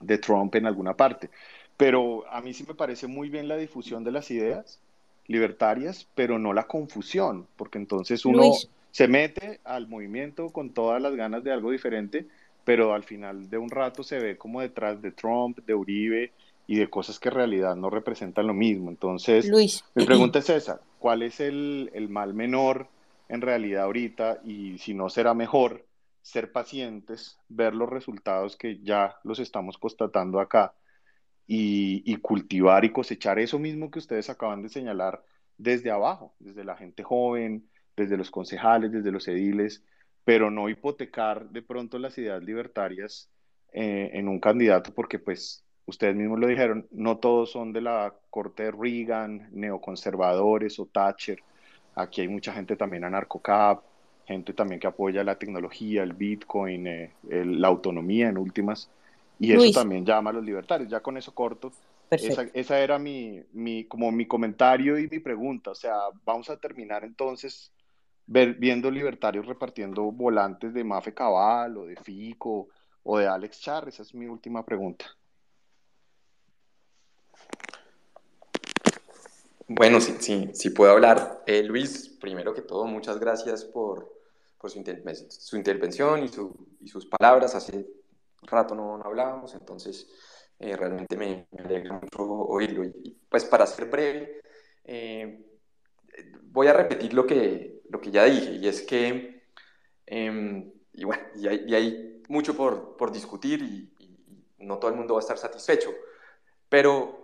de 0.00 0.18
Trump 0.18 0.54
en 0.54 0.66
alguna 0.66 0.96
parte. 0.96 1.30
Pero 1.76 2.26
a 2.30 2.40
mí 2.42 2.52
sí 2.54 2.64
me 2.68 2.74
parece 2.74 3.06
muy 3.06 3.30
bien 3.30 3.48
la 3.48 3.56
difusión 3.56 4.04
de 4.04 4.12
las 4.12 4.30
ideas 4.30 4.80
libertarias, 5.26 6.08
pero 6.14 6.38
no 6.38 6.52
la 6.52 6.66
confusión, 6.66 7.46
porque 7.56 7.78
entonces 7.78 8.24
uno 8.26 8.42
Luis. 8.42 8.68
se 8.90 9.08
mete 9.08 9.60
al 9.64 9.86
movimiento 9.88 10.50
con 10.50 10.74
todas 10.74 11.00
las 11.00 11.14
ganas 11.14 11.44
de 11.44 11.52
algo 11.52 11.70
diferente, 11.70 12.26
pero 12.64 12.94
al 12.94 13.04
final 13.04 13.48
de 13.48 13.58
un 13.58 13.70
rato 13.70 14.02
se 14.02 14.18
ve 14.18 14.36
como 14.36 14.60
detrás 14.60 15.00
de 15.02 15.12
Trump, 15.12 15.58
de 15.66 15.74
Uribe 15.74 16.32
y 16.66 16.76
de 16.76 16.88
cosas 16.88 17.18
que 17.18 17.28
en 17.28 17.34
realidad 17.34 17.76
no 17.76 17.90
representan 17.90 18.46
lo 18.46 18.54
mismo. 18.54 18.90
Entonces, 18.90 19.48
Luis. 19.48 19.84
mi 19.94 20.04
pregunta 20.04 20.38
es 20.38 20.50
esa, 20.50 20.80
¿cuál 20.98 21.22
es 21.22 21.40
el, 21.40 21.90
el 21.94 22.08
mal 22.08 22.34
menor 22.34 22.88
en 23.28 23.40
realidad 23.40 23.84
ahorita 23.84 24.40
y 24.44 24.78
si 24.78 24.94
no 24.94 25.08
será 25.08 25.34
mejor 25.34 25.86
ser 26.22 26.52
pacientes, 26.52 27.38
ver 27.48 27.74
los 27.74 27.88
resultados 27.88 28.56
que 28.56 28.78
ya 28.82 29.16
los 29.24 29.38
estamos 29.38 29.78
constatando 29.78 30.40
acá 30.40 30.74
y, 31.46 32.02
y, 32.04 32.16
cultivar 32.16 32.84
y 32.84 32.92
cosechar 32.92 33.38
eso 33.38 33.58
mismo 33.58 33.90
que 33.90 33.98
ustedes 33.98 34.30
acaban 34.30 34.62
de 34.62 34.68
señalar 34.68 35.24
desde 35.58 35.90
abajo, 35.90 36.34
desde 36.38 36.64
la 36.64 36.76
gente 36.76 37.02
joven, 37.02 37.68
desde 37.96 38.16
los 38.16 38.30
concejales, 38.30 38.92
desde 38.92 39.10
los 39.10 39.26
ediles, 39.28 39.82
pero 40.30 40.48
no 40.48 40.68
hipotecar 40.68 41.50
de 41.50 41.60
pronto 41.60 41.98
las 41.98 42.16
ideas 42.16 42.40
libertarias 42.40 43.28
eh, 43.72 44.10
en 44.12 44.28
un 44.28 44.38
candidato 44.38 44.94
porque 44.94 45.18
pues 45.18 45.64
ustedes 45.86 46.14
mismos 46.14 46.38
lo 46.38 46.46
dijeron, 46.46 46.86
no 46.92 47.16
todos 47.16 47.50
son 47.50 47.72
de 47.72 47.80
la 47.80 48.14
corte 48.30 48.62
de 48.62 48.70
Reagan, 48.70 49.48
neoconservadores 49.50 50.78
o 50.78 50.86
Thatcher, 50.86 51.42
aquí 51.96 52.20
hay 52.20 52.28
mucha 52.28 52.52
gente 52.52 52.76
también 52.76 53.02
anarcocap, 53.02 53.82
gente 54.24 54.52
también 54.52 54.78
que 54.78 54.86
apoya 54.86 55.24
la 55.24 55.34
tecnología, 55.34 56.04
el 56.04 56.12
Bitcoin, 56.12 56.86
eh, 56.86 57.10
el, 57.28 57.60
la 57.60 57.66
autonomía 57.66 58.28
en 58.28 58.38
últimas, 58.38 58.88
y 59.40 59.52
Luis. 59.52 59.70
eso 59.70 59.80
también 59.80 60.06
llama 60.06 60.30
a 60.30 60.34
los 60.34 60.44
libertarios. 60.44 60.88
Ya 60.88 61.00
con 61.00 61.16
eso 61.16 61.34
corto. 61.34 61.72
Esa, 62.08 62.46
esa, 62.54 62.78
era 62.78 63.00
mi, 63.00 63.42
mi, 63.52 63.82
como 63.84 64.12
mi 64.12 64.26
comentario 64.26 64.96
y 64.96 65.08
mi 65.08 65.18
pregunta. 65.18 65.70
O 65.70 65.74
sea, 65.74 65.96
vamos 66.24 66.50
a 66.50 66.56
terminar 66.56 67.04
entonces 67.04 67.72
viendo 68.30 68.90
libertarios 68.90 69.46
repartiendo 69.46 70.02
volantes 70.12 70.72
de 70.72 70.84
Mafe 70.84 71.12
Cabal 71.12 71.76
o 71.76 71.84
de 71.84 71.96
Fico 71.96 72.68
o 73.02 73.18
de 73.18 73.26
Alex 73.26 73.60
Char. 73.60 73.88
Esa 73.88 74.02
es 74.02 74.14
mi 74.14 74.26
última 74.26 74.64
pregunta. 74.64 75.06
Bueno, 79.66 80.00
sí, 80.00 80.16
sí, 80.20 80.50
sí 80.52 80.70
puedo 80.70 80.92
hablar. 80.92 81.42
Eh, 81.46 81.62
Luis, 81.62 82.16
primero 82.20 82.54
que 82.54 82.62
todo, 82.62 82.86
muchas 82.86 83.18
gracias 83.18 83.64
por, 83.64 84.12
por 84.58 84.70
su, 84.70 84.78
inter 84.78 85.02
su, 85.28 85.56
intervención 85.56 86.24
y, 86.24 86.88
sus 86.88 87.06
palabras. 87.06 87.54
Hace 87.54 87.86
rato 88.42 88.74
no, 88.74 88.96
no 88.96 89.04
hablábamos, 89.04 89.54
entonces 89.54 90.08
eh, 90.58 90.76
realmente 90.76 91.16
me, 91.16 91.48
me, 91.50 91.64
alegra 91.64 92.00
mucho 92.00 92.22
oírlo. 92.22 92.84
Y, 92.84 93.16
pues 93.28 93.44
para 93.44 93.66
ser 93.66 93.86
breve, 93.86 94.40
eh, 94.84 95.46
voy 96.42 96.66
a 96.66 96.72
repetir 96.72 97.14
lo 97.14 97.26
que, 97.26 97.79
lo 97.90 98.00
que 98.00 98.10
ya 98.10 98.24
dije, 98.24 98.52
y 98.52 98.68
es 98.68 98.82
que, 98.82 99.42
eh, 100.06 100.72
y 100.92 101.04
bueno, 101.04 101.22
y 101.36 101.48
hay, 101.48 101.64
y 101.66 101.74
hay, 101.74 102.22
mucho 102.28 102.56
por, 102.56 102.96
por 102.96 103.10
discutir 103.10 103.60
y, 103.62 103.92
y, 103.98 104.64
no 104.64 104.78
todo 104.78 104.90
el 104.90 104.96
mundo 104.96 105.14
va 105.14 105.20
a 105.20 105.22
estar 105.22 105.36
satisfecho, 105.36 105.92
pero 106.68 107.20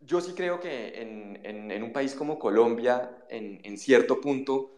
yo 0.00 0.20
sí 0.20 0.34
creo 0.34 0.60
que 0.60 1.00
en, 1.00 1.40
en, 1.44 1.70
en 1.70 1.82
un 1.82 1.92
país 1.92 2.14
como 2.14 2.38
Colombia, 2.38 3.24
en, 3.30 3.60
en 3.64 3.78
cierto 3.78 4.20
punto, 4.20 4.72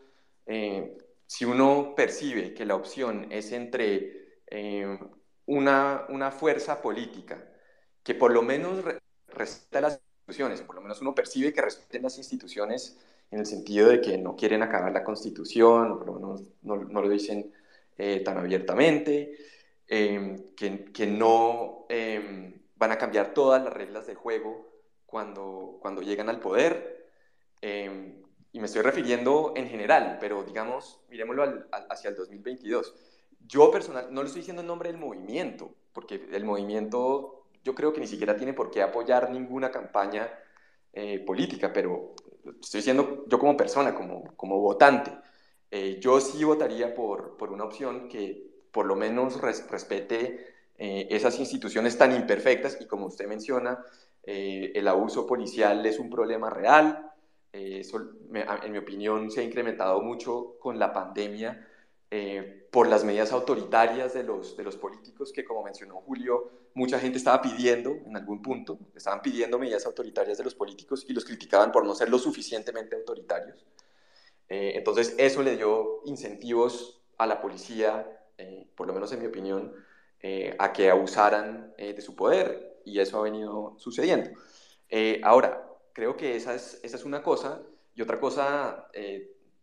eh, 0.46 0.96
si 1.26 1.44
uno 1.44 1.94
percibe 1.96 2.54
que 2.54 2.64
la 2.64 2.76
opción 2.76 3.26
es 3.30 3.50
entre 3.50 4.40
eh, 4.46 4.98
una, 5.46 6.06
una, 6.08 6.30
fuerza 6.30 6.80
política 6.80 7.44
que 8.04 8.14
por 8.14 8.32
lo 8.32 8.42
menos 8.42 8.84
re 8.84 9.00
respeta 9.28 9.80
las 9.80 10.00
instituciones, 10.00 10.62
por 10.62 10.76
lo 10.76 10.82
menos 10.82 11.00
uno 11.00 11.14
percibe 11.14 11.52
que 11.52 11.62
respeten 11.62 12.02
las 12.02 12.16
instituciones 12.18 12.96
en 13.30 13.40
el 13.40 13.46
sentido 13.46 13.88
de 13.88 14.00
que 14.00 14.18
no 14.18 14.36
quieren 14.36 14.62
acabar 14.62 14.92
la 14.92 15.04
constitución, 15.04 15.98
por 15.98 16.06
lo 16.06 16.14
menos 16.14 16.42
no, 16.62 16.76
no 16.76 17.02
lo 17.02 17.08
dicen 17.08 17.52
eh, 17.98 18.20
tan 18.24 18.38
abiertamente, 18.38 19.36
eh, 19.88 20.36
que, 20.56 20.84
que, 20.92 21.06
no 21.06 21.86
eh, 21.88 22.60
van 22.76 22.92
a 22.92 22.98
cambiar 22.98 23.34
todas 23.34 23.62
las 23.62 23.72
reglas 23.72 24.06
de 24.06 24.14
juego 24.14 24.68
cuando, 25.06 25.78
cuando 25.80 26.02
llegan 26.02 26.28
al 26.28 26.40
poder. 26.40 27.08
Eh, 27.62 28.22
y 28.52 28.60
me 28.60 28.66
estoy 28.66 28.82
refiriendo 28.82 29.52
en 29.54 29.68
general, 29.68 30.16
pero 30.20 30.42
digamos, 30.42 31.00
miremoslo 31.10 31.42
al, 31.42 31.68
al, 31.72 31.86
hacia 31.90 32.10
el 32.10 32.16
2022. 32.16 32.94
Yo 33.46 33.70
personal, 33.70 34.08
no 34.10 34.22
lo 34.22 34.26
estoy 34.26 34.40
diciendo 34.40 34.62
en 34.62 34.68
nombre 34.68 34.90
del 34.90 34.98
movimiento, 34.98 35.74
porque 35.92 36.26
el 36.32 36.44
movimiento 36.44 37.46
yo 37.62 37.74
creo 37.74 37.92
que 37.92 38.00
ni 38.00 38.06
siquiera 38.06 38.36
tiene 38.36 38.54
por 38.54 38.70
qué 38.70 38.80
apoyar 38.80 39.30
ninguna 39.30 39.70
campaña 39.70 40.30
eh, 40.92 41.18
política, 41.18 41.72
pero 41.72 42.14
estoy 42.60 42.78
diciendo 42.80 43.24
yo 43.26 43.38
como 43.38 43.56
persona, 43.56 43.94
como, 43.94 44.36
como 44.36 44.60
votante, 44.60 45.12
eh, 45.70 45.98
yo 46.00 46.20
sí 46.20 46.44
votaría 46.44 46.94
por, 46.94 47.36
por, 47.36 47.50
una 47.50 47.64
opción 47.64 48.08
que 48.08 48.46
por 48.70 48.86
lo 48.86 48.96
menos 48.96 49.40
res, 49.40 49.68
respete 49.70 50.54
eh, 50.78 51.08
esas 51.10 51.38
instituciones 51.38 51.96
tan 51.98 52.14
imperfectas 52.14 52.78
y 52.80 52.86
como 52.86 53.06
usted 53.06 53.26
menciona, 53.26 53.84
eh, 54.22 54.72
el 54.74 54.88
abuso 54.88 55.26
policial 55.26 55.84
es 55.86 55.98
un 55.98 56.10
problema 56.10 56.50
real, 56.50 57.12
eso, 57.52 58.10
me, 58.28 58.44
en 58.64 58.72
mi 58.72 58.76
opinión, 58.76 59.30
se 59.30 59.40
ha 59.40 59.42
incrementado 59.42 60.02
mucho 60.02 60.58
con 60.58 60.78
la 60.78 60.92
pandemia 60.92 61.66
eh, 62.08 62.68
por 62.70 62.86
las 62.86 63.02
medidas 63.02 63.32
autoritarias 63.32 64.14
de 64.14 64.22
los, 64.22 64.56
de 64.56 64.62
los 64.62 64.76
políticos 64.76 65.32
que, 65.32 65.44
como 65.44 65.64
mencionó 65.64 65.96
Julio, 66.02 66.50
mucha 66.74 67.00
gente 67.00 67.18
estaba 67.18 67.42
pidiendo 67.42 67.90
en 67.90 68.16
algún 68.16 68.42
punto, 68.42 68.78
estaban 68.94 69.22
pidiendo 69.22 69.58
medidas 69.58 69.86
autoritarias 69.86 70.38
de 70.38 70.44
los 70.44 70.54
políticos 70.54 71.04
y 71.08 71.12
los 71.12 71.24
criticaban 71.24 71.72
por 71.72 71.84
no 71.84 71.94
ser 71.96 72.08
lo 72.08 72.18
suficientemente 72.18 72.94
autoritarios. 72.94 73.66
Eh, 74.48 74.74
entonces 74.76 75.16
eso 75.18 75.42
le 75.42 75.56
dio 75.56 76.02
incentivos 76.04 77.02
a 77.18 77.26
la 77.26 77.40
policía, 77.40 78.06
eh, 78.38 78.68
por 78.76 78.86
lo 78.86 78.92
menos 78.92 79.10
en 79.12 79.20
mi 79.20 79.26
opinión, 79.26 79.72
a 80.58 80.72
que 80.72 80.90
abusaran 80.90 81.72
de 81.78 82.00
su 82.00 82.16
poder 82.16 82.80
y 82.84 82.98
eso 82.98 83.20
ha 83.20 83.22
venido 83.22 83.76
sucediendo. 83.78 84.30
ahora, 85.22 85.64
creo 85.92 86.16
que 86.16 86.34
esa 86.34 86.52
es, 86.52 86.80
esa 86.82 86.96
es 86.96 87.04
una 87.04 87.22
cosa 87.22 87.62
y 87.94 88.02
otra 88.02 88.18
cosa, 88.18 88.88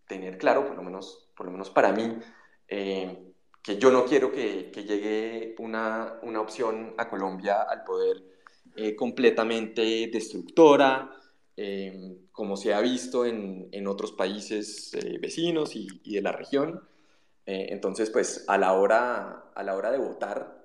tener 0.07 0.38
claro, 0.38 0.65
por 0.65 0.77
lo 0.77 0.83
menos, 0.83 1.22
por 1.35 1.45
lo 1.45 1.51
menos 1.51 1.69
para 1.69 1.91
mí, 1.91 2.17
que 3.63 3.77
yo 3.77 3.91
no 3.91 4.05
quiero 4.05 4.31
que, 4.31 4.69
que 4.71 4.83
llegue 4.83 5.55
una, 5.59 6.19
una, 6.21 6.41
opción 6.41 6.93
a 6.97 7.07
Colombia 7.07 7.61
al 7.61 7.85
poder 7.85 8.21
eh, 8.75 8.93
completamente 8.93 10.09
destructora, 10.11 11.09
eh, 11.55 12.17
como 12.33 12.57
se 12.57 12.73
ha 12.73 12.81
visto 12.81 13.25
en, 13.25 13.69
en 13.71 13.87
otros 13.87 14.11
países 14.11 14.93
eh, 14.95 15.17
vecinos 15.17 15.77
y, 15.77 15.87
y, 16.03 16.15
de 16.15 16.21
la 16.21 16.33
región. 16.33 16.81
entonces, 17.45 18.09
pues 18.09 18.45
a 18.47 18.57
la 18.57 18.73
hora, 18.73 19.51
a 19.55 19.63
la 19.63 19.75
hora 19.75 19.91
de 19.91 19.97
votar, 19.97 20.61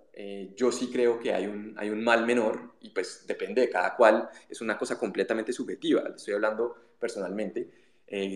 yo 0.56 0.72
sí 0.72 0.90
creo 0.92 1.20
que 1.20 1.32
hay 1.32 1.47
un, 1.47 1.74
hay 1.76 1.90
un 1.90 2.02
mal 2.02 2.26
menor 2.26 2.72
y 2.80 2.90
pues 2.90 3.24
depende 3.28 3.60
de 3.60 3.70
cada 3.70 3.94
cual, 3.94 4.28
es 4.48 4.60
una 4.60 4.76
cosa 4.76 4.98
completamente 4.98 5.52
subjetiva, 5.52 6.02
estoy 6.16 6.34
hablando 6.34 6.74
personalmente. 6.98 7.70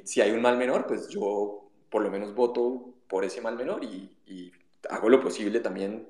si 0.05 0.21
hay 0.21 0.31
un 0.31 0.41
mal 0.41 0.57
menor, 0.57 0.87
pues 0.87 1.09
yo 1.09 1.72
por 1.93 2.03
lo 2.03 2.11
menos 2.11 2.35
voto 2.35 2.95
por 3.07 3.25
ese 3.25 3.43
mal 3.43 3.55
menor 3.55 3.85
y, 3.85 4.11
y 4.27 4.51
hago 4.89 5.11
lo 5.11 5.21
posible 5.21 5.61
también 5.61 6.09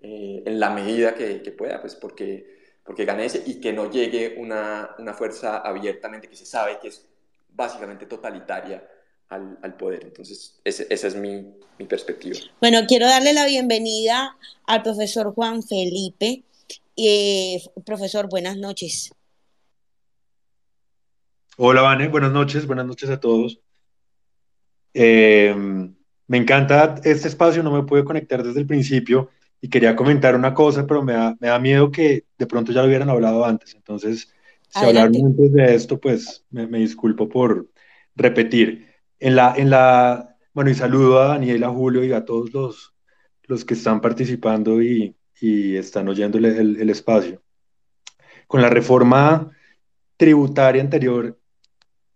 eh, 0.00 0.42
en 0.44 0.60
la 0.60 0.68
medida 0.68 1.14
que, 1.14 1.40
que, 1.40 1.50
pueda, 1.50 1.80
pues 1.80 1.94
porque, 1.94 2.78
porque 2.84 3.06
gane 3.06 3.24
ese 3.24 3.42
y 3.46 3.58
que 3.58 3.72
no 3.72 3.90
llegue 3.90 4.36
una, 4.38 4.94
una, 4.98 5.14
fuerza 5.14 5.58
abiertamente 5.58 6.28
que 6.28 6.36
se 6.36 6.44
sabe 6.44 6.78
que 6.78 6.88
es 6.88 7.08
básicamente 7.48 8.04
totalitaria 8.04 8.86
al, 9.30 9.58
al 9.62 9.76
poder. 9.78 10.04
Entonces, 10.04 10.60
ese, 10.62 10.86
esa 10.90 11.06
es 11.06 11.14
mi, 11.14 11.54
mi 11.78 11.86
perspectiva. 11.86 12.36
Bueno, 12.60 12.80
quiero 12.86 13.06
darle 13.06 13.32
la 13.32 13.46
bienvenida 13.46 14.36
al 14.66 14.82
profesor 14.82 15.32
Juan 15.32 15.62
Felipe. 15.62 16.42
Eh, 16.98 17.62
profesor, 17.86 18.28
buenas 18.28 18.58
noches. 18.58 19.10
Hola, 21.56 21.80
Vane, 21.80 22.08
buenas 22.08 22.32
noches, 22.32 22.66
buenas 22.66 22.84
noches 22.84 23.08
a 23.08 23.18
todos. 23.18 23.63
Eh, 24.94 25.54
me 26.28 26.38
encanta 26.38 26.96
este 27.04 27.28
espacio, 27.28 27.62
no 27.62 27.72
me 27.72 27.82
pude 27.84 28.04
conectar 28.04 28.42
desde 28.42 28.60
el 28.60 28.66
principio 28.66 29.30
y 29.60 29.68
quería 29.68 29.96
comentar 29.96 30.36
una 30.36 30.54
cosa, 30.54 30.86
pero 30.86 31.02
me 31.02 31.14
da, 31.14 31.36
me 31.40 31.48
da 31.48 31.58
miedo 31.58 31.90
que 31.90 32.26
de 32.38 32.46
pronto 32.46 32.72
ya 32.72 32.82
lo 32.82 32.88
hubieran 32.88 33.10
hablado 33.10 33.44
antes. 33.44 33.74
Entonces, 33.74 34.32
si 34.68 34.84
Adelante. 34.84 35.18
hablaron 35.18 35.26
antes 35.26 35.52
de 35.52 35.74
esto, 35.74 36.00
pues 36.00 36.44
me, 36.50 36.66
me 36.66 36.78
disculpo 36.78 37.28
por 37.28 37.68
repetir. 38.16 38.88
En 39.18 39.36
la, 39.36 39.54
en 39.56 39.70
la, 39.70 40.36
bueno, 40.52 40.70
y 40.70 40.74
saludo 40.74 41.20
a 41.20 41.28
Daniel, 41.28 41.64
a 41.64 41.70
Julio 41.70 42.04
y 42.04 42.12
a 42.12 42.24
todos 42.24 42.52
los, 42.52 42.94
los 43.44 43.64
que 43.64 43.74
están 43.74 44.00
participando 44.00 44.82
y, 44.82 45.16
y 45.40 45.76
están 45.76 46.08
oyendo 46.08 46.38
el, 46.38 46.46
el- 46.46 46.76
el 46.80 46.90
espacio. 46.90 47.42
Con 48.46 48.62
la 48.62 48.68
reforma 48.70 49.50
tributaria 50.16 50.82
anterior, 50.82 51.38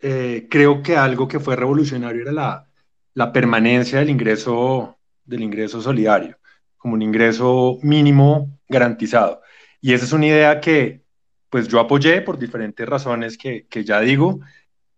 eh, 0.01 0.49
creo 0.51 0.83
que 0.83 0.97
algo 0.97 1.29
que 1.29 1.41
fue 1.41 1.57
revolucionario 1.57 2.23
era 2.23 2.33
la, 2.33 2.68
la 3.15 3.33
permanencia 3.33 3.99
del 3.99 4.11
ingreso, 4.11 4.99
del 5.25 5.43
ingreso 5.43 5.81
solidario, 5.81 6.39
como 6.77 6.95
un 6.95 7.03
ingreso 7.03 7.79
mínimo 7.83 8.59
garantizado. 8.69 9.43
Y 9.81 9.93
esa 9.93 10.05
es 10.05 10.13
una 10.13 10.27
idea 10.27 10.61
que 10.61 11.03
pues 11.51 11.69
yo 11.69 11.81
apoyé 11.81 12.21
por 12.21 12.39
diferentes 12.39 12.87
razones 12.87 13.39
que, 13.39 13.67
que 13.69 13.85
ya 13.85 14.01
digo, 14.01 14.41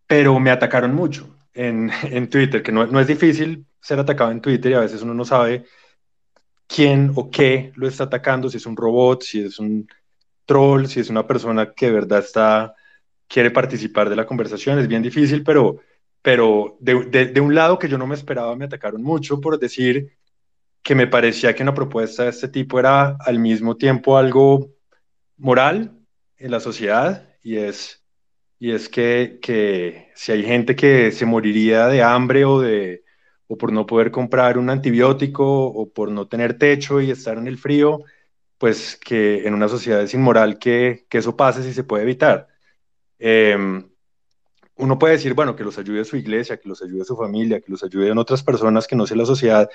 pero 0.07 0.39
me 0.41 0.51
atacaron 0.51 0.95
mucho 0.95 1.37
en, 1.55 1.91
en 2.05 2.29
Twitter, 2.29 2.63
que 2.63 2.73
no, 2.73 2.87
no 2.87 3.01
es 3.01 3.07
difícil 3.07 3.67
ser 3.81 3.99
atacado 3.99 4.31
en 4.31 4.41
Twitter 4.41 4.73
y 4.73 4.75
a 4.75 4.81
veces 4.81 5.03
uno 5.03 5.15
no 5.15 5.25
sabe 5.25 5.65
quién 6.67 7.13
o 7.17 7.31
qué 7.31 7.73
lo 7.75 7.89
está 7.89 8.05
atacando, 8.05 8.49
si 8.49 8.59
es 8.59 8.67
un 8.67 8.77
robot, 8.77 9.23
si 9.23 9.43
es 9.43 9.59
un 9.59 9.89
troll, 10.45 10.87
si 10.87 11.01
es 11.01 11.11
una 11.11 11.27
persona 11.27 11.73
que 11.73 11.87
de 11.87 11.93
verdad 11.93 12.21
está, 12.21 12.75
quiere 13.27 13.51
participar 13.51 14.09
de 14.09 14.17
la 14.17 14.27
conversación, 14.27 14.79
es 14.79 14.89
bien 14.89 15.03
difícil, 15.03 15.43
pero, 15.43 15.81
pero 16.23 16.77
de, 16.81 17.05
de, 17.27 17.41
un 17.41 17.55
lado 17.55 17.79
que 17.79 17.89
yo 17.89 17.97
no 17.99 18.07
me 18.07 18.15
esperaba, 18.15 18.55
me 18.57 18.67
atacaron 18.67 19.03
mucho 19.03 19.41
por 19.41 19.59
decir 19.59 20.17
que 20.83 20.95
me 20.95 21.07
parecía 21.07 21.55
que 21.55 21.63
una 21.63 21.75
propuesta 21.75 22.25
de 22.25 22.31
este 22.31 22.49
tipo 22.49 22.79
era 22.79 23.17
al 23.21 23.39
mismo 23.39 23.77
tiempo 23.77 24.17
algo 24.17 24.71
moral 25.37 25.99
en 26.37 26.51
la 26.51 26.61
sociedad 26.61 27.29
y 27.43 27.57
es, 27.57 28.05
y 28.59 28.73
es 28.73 28.89
que, 28.89 29.39
que 29.41 30.11
si 30.15 30.33
hay 30.33 30.43
gente 30.43 30.77
que 30.77 31.13
se 31.13 31.27
moriría 31.27 31.87
de 31.87 32.03
hambre 32.03 32.45
o, 32.45 32.61
de, 32.61 33.05
o 33.47 33.57
por 33.57 33.73
no 33.73 33.87
poder 33.87 34.11
comprar 34.11 34.59
un 34.59 34.71
antibiótico 34.71 35.67
o 35.67 35.91
por 35.91 36.11
no 36.11 36.29
tener 36.29 36.59
techo 36.59 37.01
y 37.01 37.11
estar 37.11 37.39
en 37.39 37.47
el 37.47 37.59
frío, 37.59 38.01
pues 38.59 38.97
que 38.97 39.47
en 39.47 39.55
una 39.55 39.69
sociedad 39.69 40.03
es 40.03 40.13
inmoral 40.15 40.59
que, 40.59 41.07
que 41.09 41.19
eso 41.19 41.37
pase 41.37 41.63
si 41.63 41.73
se 41.73 41.85
puede 41.85 42.03
evitar. 42.05 42.49
Eh, 43.19 43.57
uno 44.81 44.99
puede 44.99 45.15
decir, 45.15 45.35
bueno, 45.35 45.55
que 45.55 45.65
los 45.65 45.79
ayude 45.79 46.05
su 46.05 46.17
iglesia, 46.17 46.57
que 46.59 46.69
los 46.69 46.83
ayude 46.83 47.05
su 47.05 47.17
familia, 47.17 47.61
que 47.61 47.71
los 47.71 47.83
ayude 47.83 48.09
en 48.09 48.19
otras 48.19 48.43
personas 48.43 48.87
que 48.87 48.97
no 48.97 49.07
sea 49.07 49.17
la 49.17 49.27
sociedad. 49.27 49.69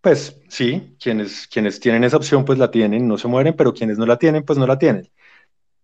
Pues 0.00 0.40
sí, 0.48 0.96
quienes, 1.00 1.46
quienes 1.46 1.80
tienen 1.80 2.04
esa 2.04 2.16
opción, 2.16 2.44
pues 2.44 2.58
la 2.58 2.70
tienen, 2.70 3.06
no 3.06 3.18
se 3.18 3.28
mueren, 3.28 3.54
pero 3.56 3.74
quienes 3.74 3.98
no 3.98 4.06
la 4.06 4.18
tienen, 4.18 4.44
pues 4.44 4.58
no 4.58 4.66
la 4.66 4.78
tienen. 4.78 5.10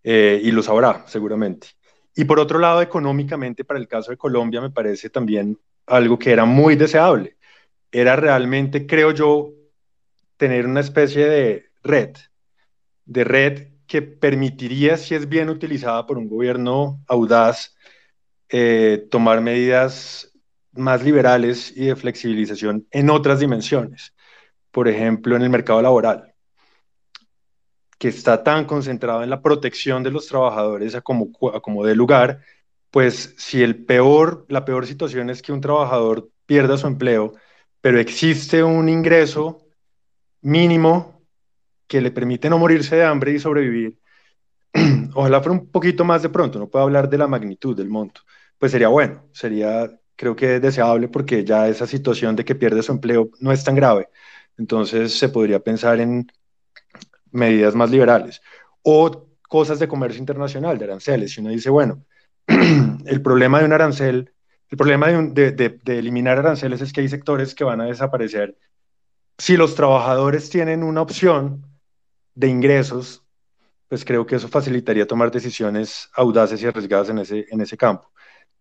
Eh, 0.05 0.41
y 0.43 0.51
lo 0.53 0.63
sabrá, 0.63 1.05
seguramente. 1.07 1.69
Y 2.15 2.25
por 2.25 2.41
otro 2.41 2.59
lado, 2.59 2.81
económicamente, 2.81 3.65
para 3.65 3.79
el 3.79 3.89
caso 3.89 4.11
de 4.11 4.17
Colombia, 4.17 4.61
me 4.61 4.71
parece 4.71 5.11
también 5.11 5.59
algo 5.87 6.19
que 6.19 6.33
era 6.33 6.45
muy 6.45 6.77
deseable. 6.77 7.37
Era 7.93 8.17
realmente, 8.17 8.87
creo 8.87 9.11
yo, 9.11 9.53
tener 10.37 10.67
una 10.67 10.81
especie 10.81 11.27
de 11.27 11.67
red, 11.83 12.17
de 13.05 13.25
red 13.25 13.69
que 13.87 14.03
permitiría, 14.03 14.97
si 14.97 15.15
es 15.15 15.29
bien 15.29 15.49
utilizada 15.49 16.07
por 16.07 16.19
un 16.19 16.29
gobierno 16.29 17.01
audaz, 17.07 17.76
eh, 18.49 19.07
tomar 19.11 19.41
medidas 19.41 20.33
más 20.73 21.03
liberales 21.03 21.73
y 21.77 21.87
de 21.87 21.97
flexibilización 21.97 22.87
en 22.91 23.11
otras 23.11 23.41
dimensiones. 23.41 24.15
Por 24.71 24.89
ejemplo, 24.89 25.37
en 25.37 25.43
el 25.43 25.51
mercado 25.51 25.81
laboral, 25.81 26.35
que 27.99 28.09
está 28.09 28.43
tan 28.43 28.67
concentrado 28.67 29.23
en 29.23 29.31
la 29.31 29.43
protección 29.43 30.03
de 30.03 30.11
los 30.11 30.27
trabajadores 30.27 30.95
a 30.95 31.01
como, 31.01 31.31
a 31.55 31.61
como 31.61 31.85
lugar, 31.87 32.41
pues 32.91 33.35
si 33.39 33.63
el 33.63 33.85
peor, 33.85 34.47
la 34.49 34.65
peor 34.65 34.87
situación 34.87 35.31
es 35.31 35.43
que 35.43 35.53
un 35.53 35.61
trabajador 35.61 36.29
pierda 36.45 36.77
su 36.77 36.87
empleo, 36.87 37.35
pero 37.81 37.99
existe 37.99 38.63
un 38.63 38.89
ingreso 38.89 39.67
mínimo 40.43 41.23
que 41.87 42.01
le 42.01 42.11
permite 42.11 42.51
no 42.51 42.59
morirse 42.59 42.97
de 42.97 43.05
hambre 43.05 43.33
y 43.33 43.39
sobrevivir, 43.39 43.99
ojalá 45.17 45.41
fuera 45.41 45.59
un 45.59 45.71
poquito 45.71 46.05
más 46.05 46.23
de 46.23 46.29
pronto, 46.29 46.59
no 46.59 46.69
puedo 46.69 46.85
hablar 46.85 47.09
de 47.09 47.19
la 47.19 47.27
magnitud 47.27 47.77
del 47.77 47.89
monto, 47.89 48.23
pues 48.59 48.73
sería 48.73 48.89
bueno, 48.89 49.25
sería 49.33 49.91
creo 50.17 50.37
que 50.37 50.61
deseable 50.61 51.09
porque 51.09 51.45
ya 51.45 51.69
esa 51.69 51.87
situación 51.87 52.37
de 52.37 52.45
que 52.45 52.55
pierde 52.55 52.83
su 52.83 52.93
empleo 52.93 53.31
no 53.41 53.53
es 53.53 53.65
tan 53.65 53.75
grave, 53.75 54.09
entonces 54.59 55.19
se 55.19 55.29
podría 55.29 55.61
pensar 55.61 56.01
en 56.01 56.27
medidas 57.33 57.75
más 57.75 57.91
liberales 57.91 58.41
o 58.83 59.27
cosas 59.49 59.79
de 59.79 59.89
comercio 59.89 60.21
internacional, 60.21 60.79
de 60.79 60.85
aranceles, 60.85 61.33
si 61.33 61.41
uno 61.41 61.51
dice, 61.51 61.71
bueno, 61.71 62.05
el 62.47 63.23
problema 63.23 63.61
de 63.61 63.67
un 63.67 63.73
arancel, 63.73 64.33
el 64.69 64.79
problema 64.79 65.09
de, 65.09 65.81
eliminar 65.87 66.39
aranceles 66.39 66.81
es 66.81 66.93
que 66.93 67.01
hay 67.01 67.09
sectores 67.09 67.55
que 67.55 67.65
van 67.65 67.81
a 67.81 67.87
desaparecer. 67.87 68.59
Si 69.39 69.57
los 69.57 69.75
trabajadores 69.75 70.51
tienen 70.51 70.83
una 70.83 71.03
opción 71.03 71.67
de 72.35 72.49
ingresos, 72.49 73.26
pues 73.89 74.05
creo 74.05 74.27
que 74.27 74.37
eso 74.37 74.49
facilitaría 74.49 75.07
tomar 75.07 75.31
decisiones 75.31 76.09
audaces 76.15 76.63
y 76.63 76.67
arriesgadas 76.67 77.09
en 77.11 77.19
ese, 77.19 77.47
en 77.51 77.61
ese 77.61 77.77
campo. 77.77 78.11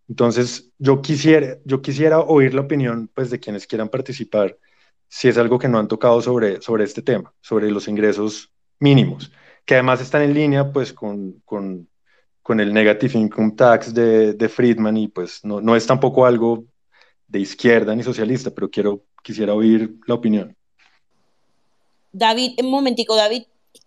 Entonces, 0.08 0.72
yo 0.78 1.02
quisiera, 1.02 1.58
yo 1.66 1.82
quisiera 1.82 2.20
oír 2.20 2.54
la 2.54 2.62
opinión 2.62 3.10
pues, 3.14 3.30
de 3.32 3.40
quienes 3.40 3.66
quieran 3.66 3.90
participar, 3.90 4.58
si 5.08 5.28
es 5.28 5.38
algo 5.38 5.58
que 5.58 5.68
no 5.68 5.80
han 5.80 5.88
tocado 5.88 6.22
sobre, 6.22 6.62
sobre 6.62 6.84
este 6.84 7.02
tema, 7.02 7.34
sobre 7.42 7.72
los 7.72 7.88
ingresos 7.88 8.52
mínimos, 8.80 9.32
que 9.66 9.76
además 9.76 10.02
están 10.02 10.22
en 10.22 10.34
línea 10.34 10.72
pues, 10.72 10.94
con, 10.94 11.42
con, 11.44 11.90
con 12.42 12.60
el 12.60 12.74
Negative 12.74 13.18
Income 13.18 13.54
Tax 13.58 13.94
de, 13.94 14.34
de 14.34 14.50
Friedman 14.50 14.98
y 14.98 15.08
pues 15.08 15.44
no, 15.44 15.62
no 15.62 15.76
es 15.76 15.88
tampoco 15.88 16.26
algo 16.26 16.66
de 17.28 17.40
izquierda 17.40 17.96
ni 17.96 18.04
socialista, 18.04 18.52
pero 18.52 18.70
quiero, 18.70 19.06
quisiera 19.24 19.54
oír 19.54 19.96
la 20.06 20.14
opinión. 20.14 20.56
David, 22.12 22.52
un 22.62 22.70
momentico, 22.70 23.16
David, 23.16 23.44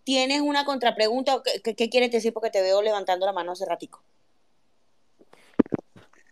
¿tienes 0.08 0.40
una 0.40 0.64
contrapregunta? 0.64 1.42
¿Qué, 1.44 1.60
qué, 1.60 1.74
qué 1.74 1.90
quieres 1.90 2.10
decir? 2.10 2.32
Porque 2.32 2.48
te 2.48 2.62
veo 2.62 2.80
levantando 2.80 3.26
la 3.26 3.32
mano 3.34 3.52
hace 3.52 3.66
ratico. 3.66 4.00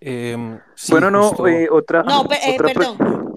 Eh, 0.00 0.58
sí, 0.74 0.92
bueno, 0.92 1.10
no, 1.10 1.28
justo... 1.28 1.46
eh, 1.46 1.68
otra. 1.70 2.02
No, 2.02 2.26
per, 2.26 2.38
eh, 2.38 2.54
otra 2.54 2.68
perdón. 2.68 3.34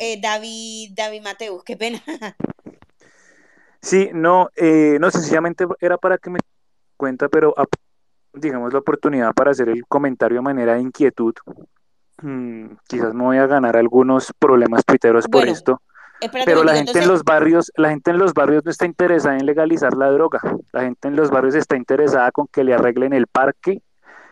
Eh, 0.00 0.20
David, 0.20 0.94
David 0.96 1.22
Mateus, 1.22 1.62
qué 1.62 1.76
pena. 1.76 2.02
sí, 3.80 4.10
no, 4.12 4.50
eh, 4.56 4.98
no, 5.00 5.12
sencillamente 5.12 5.64
era 5.80 5.96
para 5.96 6.18
que 6.18 6.30
me 6.30 6.40
cuenta, 6.96 7.28
pero 7.28 7.54
digamos 8.32 8.72
la 8.72 8.80
oportunidad 8.80 9.32
para 9.32 9.52
hacer 9.52 9.68
el 9.68 9.86
comentario 9.86 10.38
de 10.38 10.42
manera 10.42 10.74
de 10.74 10.80
inquietud. 10.80 11.34
Hmm, 12.20 12.66
quizás 12.88 13.14
me 13.14 13.22
voy 13.22 13.36
a 13.36 13.46
ganar 13.46 13.76
algunos 13.76 14.32
problemas 14.40 14.84
tuiteros 14.84 15.28
por 15.28 15.46
esto. 15.46 15.80
Espérate 16.22 16.48
Pero 16.48 16.62
la 16.62 16.76
gente 16.76 17.00
en 17.00 17.08
los 17.08 17.24
barrios, 17.24 17.72
la 17.76 17.90
gente 17.90 18.12
en 18.12 18.18
los 18.18 18.32
barrios 18.32 18.64
no 18.64 18.70
está 18.70 18.86
interesada 18.86 19.36
en 19.36 19.44
legalizar 19.44 19.96
la 19.96 20.08
droga. 20.08 20.40
La 20.72 20.82
gente 20.82 21.08
en 21.08 21.16
los 21.16 21.30
barrios 21.30 21.56
está 21.56 21.76
interesada 21.76 22.30
con 22.30 22.46
que 22.46 22.62
le 22.62 22.74
arreglen 22.74 23.12
el 23.12 23.26
parque, 23.26 23.82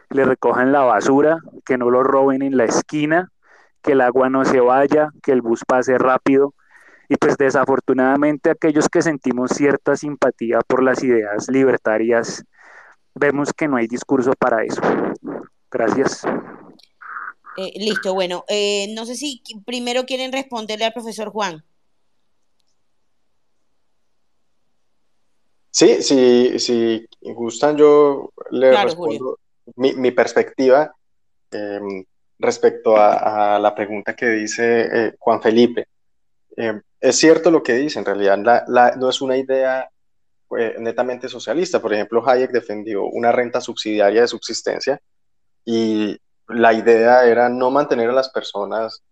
le 0.08 0.24
recojan 0.24 0.70
la 0.70 0.82
basura, 0.82 1.38
que 1.66 1.78
no 1.78 1.90
lo 1.90 2.04
roben 2.04 2.42
en 2.42 2.56
la 2.56 2.64
esquina, 2.64 3.32
que 3.82 3.92
el 3.92 4.02
agua 4.02 4.30
no 4.30 4.44
se 4.44 4.60
vaya, 4.60 5.08
que 5.20 5.32
el 5.32 5.42
bus 5.42 5.64
pase 5.66 5.98
rápido. 5.98 6.54
Y 7.08 7.16
pues 7.16 7.36
desafortunadamente 7.36 8.50
aquellos 8.50 8.88
que 8.88 9.02
sentimos 9.02 9.50
cierta 9.50 9.96
simpatía 9.96 10.60
por 10.64 10.84
las 10.84 11.02
ideas 11.02 11.48
libertarias, 11.48 12.44
vemos 13.16 13.52
que 13.52 13.66
no 13.66 13.78
hay 13.78 13.88
discurso 13.88 14.32
para 14.38 14.62
eso. 14.62 14.80
Gracias. 15.72 16.24
eh, 17.56 17.72
listo, 17.80 18.14
bueno, 18.14 18.44
eh, 18.46 18.94
no 18.94 19.06
sé 19.06 19.16
si 19.16 19.42
primero 19.66 20.04
quieren 20.04 20.30
responderle 20.30 20.84
al 20.84 20.92
profesor 20.92 21.30
Juan. 21.30 21.64
Sí, 25.70 26.02
si, 26.02 26.58
si 26.58 27.06
gustan, 27.20 27.76
yo 27.76 28.30
le 28.50 28.70
Claro, 28.70 28.88
respondo 28.88 29.38
mi, 29.76 29.94
mi 29.94 30.10
perspectiva 30.10 30.92
eh, 31.50 31.80
respecto 32.38 32.96
a, 32.96 33.54
a, 33.54 33.58
la 33.58 33.74
pregunta 33.74 34.14
que 34.14 34.26
dice 34.28 34.88
eh, 34.92 35.14
Juan 35.18 35.40
Felipe. 35.40 35.86
Eh, 36.56 36.80
es 37.00 37.16
cierto 37.16 37.50
lo 37.50 37.62
que 37.62 37.74
dice, 37.74 37.98
en 37.98 38.04
realidad 38.04 38.38
la, 38.38 38.64
la, 38.66 38.96
no 38.96 39.08
es 39.08 39.20
una 39.20 39.36
idea 39.36 39.88
eh, 40.58 40.76
netamente 40.78 41.28
socialista. 41.28 41.80
Por 41.80 41.94
ejemplo, 41.94 42.26
Hayek 42.26 42.50
defendió 42.50 43.04
una 43.04 43.32
renta 43.32 43.60
subsidiaria 43.60 44.22
de 44.22 44.28
subsistencia 44.28 45.00
y 45.64 46.18
la 46.48 46.72
idea 46.72 47.24
era 47.24 47.48
no 47.48 47.70
mantener 47.70 48.10
a 48.10 48.14
las 48.14 48.30
personas 48.30 49.02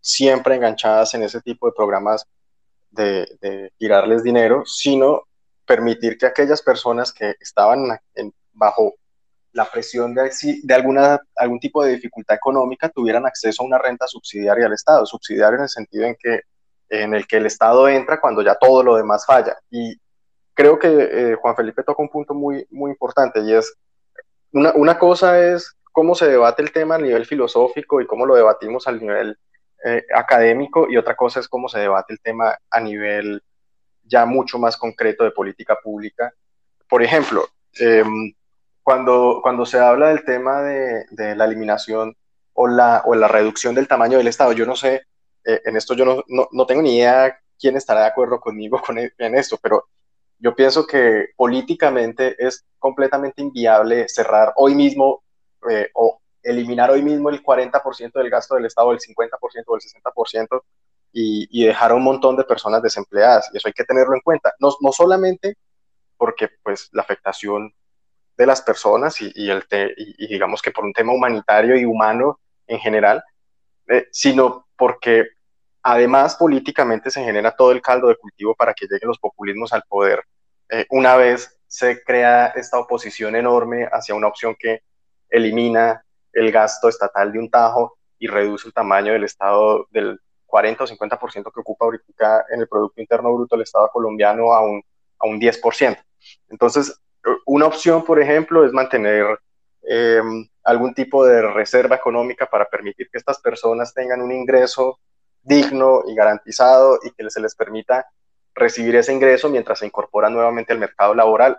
siempre 0.00 0.54
enganchadas 0.54 1.14
en 1.14 1.24
ese 1.24 1.40
tipo 1.40 1.66
de 1.66 1.72
programas 1.76 2.24
de, 2.90 3.26
de 3.40 3.72
girarles 3.78 4.22
dinero, 4.22 4.62
sino 4.64 5.24
permitir 5.68 6.16
que 6.18 6.26
aquellas 6.26 6.62
personas 6.62 7.12
que 7.12 7.36
estaban 7.38 7.86
bajo 8.52 8.94
la 9.52 9.70
presión 9.70 10.14
de, 10.14 10.74
alguna, 10.74 11.20
algún 11.36 11.60
tipo 11.60 11.84
de 11.84 11.92
dificultad 11.92 12.36
económica 12.36 12.88
tuvieran 12.88 13.26
acceso 13.26 13.62
a 13.62 13.66
una 13.66 13.78
renta 13.78 14.06
subsidiaria 14.06 14.66
al 14.66 14.72
Estado, 14.72 15.06
subsidiario 15.06 15.58
en 15.58 15.62
el 15.64 15.68
sentido 15.68 16.04
en, 16.06 16.16
que, 16.18 16.40
en 16.88 17.14
el 17.14 17.26
que 17.26 17.36
el 17.36 17.46
Estado 17.46 17.88
entra 17.88 18.20
cuando 18.20 18.42
ya 18.42 18.54
todo 18.54 18.82
lo 18.82 18.96
demás 18.96 19.26
falla. 19.26 19.56
Y 19.70 19.96
creo 20.54 20.78
que 20.78 20.88
eh, 20.88 21.34
Juan 21.36 21.56
Felipe 21.56 21.82
toca 21.82 22.02
un 22.02 22.08
punto 22.08 22.34
muy, 22.34 22.66
muy 22.70 22.90
importante 22.90 23.40
y 23.40 23.52
es, 23.52 23.74
una, 24.52 24.72
una, 24.72 24.98
cosa 24.98 25.38
es 25.38 25.76
cómo 25.92 26.14
se 26.14 26.26
debate 26.26 26.62
el 26.62 26.72
tema 26.72 26.94
a 26.94 26.98
nivel 26.98 27.26
filosófico 27.26 28.00
y 28.00 28.06
cómo 28.06 28.26
lo 28.26 28.34
debatimos 28.34 28.86
al 28.86 29.00
nivel 29.00 29.38
eh, 29.84 30.02
académico 30.14 30.86
y 30.88 30.96
otra 30.96 31.14
cosa 31.14 31.40
es 31.40 31.48
cómo 31.48 31.68
se 31.68 31.78
debate 31.78 32.12
el 32.12 32.20
tema 32.20 32.56
a 32.70 32.80
nivel 32.80 33.42
ya 34.08 34.26
mucho 34.26 34.58
más 34.58 34.76
concreto 34.76 35.24
de 35.24 35.30
política 35.30 35.76
pública. 35.82 36.32
Por 36.88 37.02
ejemplo, 37.02 37.46
eh, 37.80 38.04
cuando, 38.82 39.40
cuando 39.42 39.66
se 39.66 39.78
habla 39.78 40.08
del 40.08 40.24
tema 40.24 40.62
de, 40.62 41.04
de, 41.10 41.36
la 41.36 41.44
eliminación 41.44 42.16
o 42.54 42.66
la, 42.66 43.02
o 43.04 43.14
la 43.14 43.28
reducción 43.28 43.74
del 43.74 43.86
tamaño 43.86 44.18
del 44.18 44.28
Estado, 44.28 44.52
yo 44.52 44.64
no 44.64 44.74
sé, 44.74 45.02
eh, 45.44 45.60
en 45.64 45.76
esto 45.76 45.94
yo 45.94 46.04
no, 46.04 46.24
no, 46.28 46.48
no, 46.52 46.66
tengo 46.66 46.82
ni 46.82 46.96
idea 46.96 47.38
quién 47.58 47.76
estará 47.76 48.00
de 48.00 48.06
acuerdo 48.06 48.40
conmigo 48.40 48.80
con, 48.84 48.98
e, 48.98 49.12
en 49.18 49.34
esto, 49.34 49.58
pero 49.62 49.84
yo 50.38 50.54
pienso 50.54 50.86
que 50.86 51.28
políticamente 51.36 52.34
es 52.38 52.64
completamente 52.78 53.42
inviable 53.42 54.08
cerrar 54.08 54.52
hoy 54.56 54.74
mismo 54.74 55.22
eh, 55.68 55.90
o 55.94 56.20
eliminar 56.42 56.90
hoy 56.90 57.02
mismo 57.02 57.28
el 57.28 57.42
40% 57.42 58.12
del 58.12 58.30
gasto 58.30 58.54
del 58.54 58.66
Estado, 58.66 58.92
el 58.92 59.00
50% 59.00 59.64
o 59.66 59.76
el 59.76 59.82
60% 59.82 60.62
y, 61.12 61.66
dejar 61.66 61.90
a 61.90 61.94
un 61.94 62.02
montón 62.02 62.36
de 62.36 62.44
personas 62.44 62.82
desempleadas. 62.82 63.50
Y 63.52 63.56
eso 63.56 63.68
hay 63.68 63.72
que 63.72 63.84
tenerlo 63.84 64.14
en 64.14 64.20
cuenta. 64.20 64.52
No, 64.58 64.70
no 64.80 64.92
solamente 64.92 65.56
porque 66.16 66.48
pues 66.62 66.88
la 66.92 67.02
afectación 67.02 67.72
de 68.36 68.46
las 68.46 68.62
personas 68.62 69.20
y, 69.20 69.32
digamos 70.28 70.62
que 70.62 70.70
por 70.70 70.84
un 70.84 70.92
tema 70.92 71.12
humanitario 71.12 71.76
y 71.76 71.84
humano 71.84 72.40
en 72.66 72.78
general, 72.78 73.22
eh, 73.88 74.06
sino 74.12 74.68
porque 74.76 75.28
además 75.82 76.36
políticamente 76.36 77.10
se 77.10 77.24
genera 77.24 77.56
todo 77.56 77.72
el 77.72 77.82
caldo 77.82 78.08
de 78.08 78.16
cultivo 78.16 78.54
para 78.54 78.74
que 78.74 78.86
lleguen 78.86 79.08
los 79.08 79.18
populismos 79.18 79.72
al 79.72 79.82
poder. 79.88 80.22
Eh, 80.68 80.86
una 80.90 81.16
vez 81.16 81.58
se 81.66 82.02
crea 82.02 82.48
esta 82.48 82.78
oposición 82.78 83.34
enorme 83.34 83.88
hacia 83.90 84.14
una 84.14 84.28
opción 84.28 84.54
que 84.58 84.82
elimina 85.28 86.04
el 86.32 86.52
gasto 86.52 86.88
estatal 86.88 87.32
de 87.32 87.38
un 87.38 87.50
tajo 87.50 87.98
y 88.18 88.26
reduce 88.26 88.68
el 88.68 88.74
tamaño 88.74 89.12
del 89.12 89.24
Estado 89.24 89.86
del 89.90 90.20
40 90.48 90.84
o 90.84 90.86
50% 90.86 91.52
que 91.52 91.60
ocupa 91.60 91.84
ahorita 91.84 92.46
en 92.50 92.60
el 92.60 92.68
Producto 92.68 93.00
Interno 93.00 93.32
Bruto 93.32 93.54
del 93.54 93.62
Estado 93.62 93.88
colombiano 93.92 94.52
a 94.52 94.62
un, 94.62 94.82
a 95.18 95.26
un 95.28 95.38
10%. 95.38 95.96
Entonces, 96.48 97.00
una 97.46 97.66
opción, 97.66 98.04
por 98.04 98.20
ejemplo, 98.20 98.64
es 98.64 98.72
mantener 98.72 99.38
eh, 99.88 100.20
algún 100.64 100.94
tipo 100.94 101.24
de 101.24 101.42
reserva 101.42 101.96
económica 101.96 102.46
para 102.46 102.64
permitir 102.64 103.08
que 103.10 103.18
estas 103.18 103.38
personas 103.40 103.94
tengan 103.94 104.20
un 104.20 104.32
ingreso 104.32 104.98
digno 105.42 106.02
y 106.06 106.14
garantizado 106.14 106.98
y 107.02 107.10
que 107.12 107.30
se 107.30 107.40
les 107.40 107.54
permita 107.54 108.06
recibir 108.54 108.96
ese 108.96 109.12
ingreso 109.12 109.48
mientras 109.48 109.78
se 109.78 109.86
incorporan 109.86 110.32
nuevamente 110.32 110.72
al 110.72 110.78
mercado 110.78 111.14
laboral. 111.14 111.56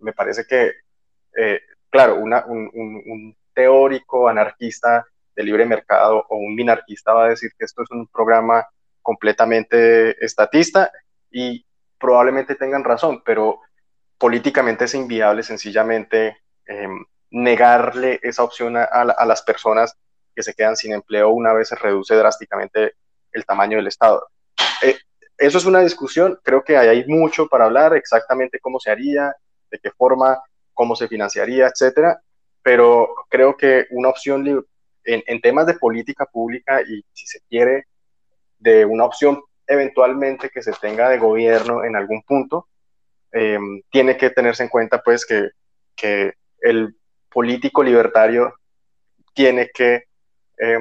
Me 0.00 0.12
parece 0.12 0.44
que, 0.46 0.72
eh, 1.36 1.60
claro, 1.88 2.16
un, 2.16 3.36
teórico 3.52 4.28
anarquista 4.28 5.04
de 5.40 5.46
libre 5.46 5.64
mercado 5.64 6.26
o 6.28 6.36
un 6.36 6.54
minarquista 6.54 7.14
va 7.14 7.24
a 7.24 7.28
decir 7.30 7.50
que 7.58 7.64
esto 7.64 7.82
es 7.82 7.90
un 7.90 8.06
programa 8.08 8.66
completamente 9.00 10.22
estatista 10.22 10.92
y 11.30 11.64
probablemente 11.98 12.54
tengan 12.56 12.84
razón, 12.84 13.22
pero 13.24 13.60
políticamente 14.18 14.84
es 14.84 14.94
inviable 14.94 15.42
sencillamente 15.42 16.36
eh, 16.66 16.88
negarle 17.30 18.20
esa 18.22 18.42
opción 18.42 18.76
a, 18.76 19.24
las 19.24 19.42
personas 19.42 19.96
que 20.34 20.42
se 20.42 20.52
quedan 20.52 20.76
sin 20.76 20.92
empleo 20.92 21.30
una 21.30 21.54
vez 21.54 21.68
se 21.68 21.76
reduce 21.76 22.14
drásticamente 22.14 22.94
el 23.32 23.46
tamaño 23.46 23.78
del 23.78 23.86
Estado. 23.86 24.28
Eh, 24.82 24.98
eso 25.38 25.56
es 25.56 25.64
una 25.64 25.80
discusión, 25.80 26.38
creo 26.42 26.62
que 26.62 26.76
hay 26.76 27.06
mucho 27.06 27.48
para 27.48 27.64
hablar, 27.64 27.96
exactamente 27.96 28.60
cómo 28.60 28.78
se 28.78 28.90
haría, 28.90 29.34
de 29.70 29.78
qué 29.78 29.90
forma, 29.90 30.38
cómo 30.74 30.94
se 30.94 31.08
financiaría, 31.08 31.68
etcétera, 31.68 32.20
pero 32.62 33.08
creo 33.30 33.56
que 33.56 33.86
una 33.90 34.10
opción 34.10 34.44
en, 35.04 35.22
en 35.26 35.40
temas 35.40 35.66
de 35.66 35.74
política 35.74 36.26
pública 36.26 36.80
y 36.82 37.04
si 37.12 37.26
se 37.26 37.40
quiere, 37.48 37.86
de 38.58 38.84
una 38.84 39.04
opción 39.04 39.42
eventualmente 39.66 40.50
que 40.50 40.62
se 40.62 40.72
tenga 40.72 41.08
de 41.08 41.18
gobierno 41.18 41.84
en 41.84 41.96
algún 41.96 42.22
punto, 42.22 42.68
eh, 43.32 43.58
tiene 43.90 44.16
que 44.16 44.30
tenerse 44.30 44.64
en 44.64 44.68
cuenta 44.68 45.00
pues 45.02 45.24
que, 45.24 45.50
que 45.94 46.34
el 46.60 46.96
político 47.30 47.82
libertario 47.82 48.54
tiene 49.32 49.70
que 49.72 50.04
eh, 50.58 50.78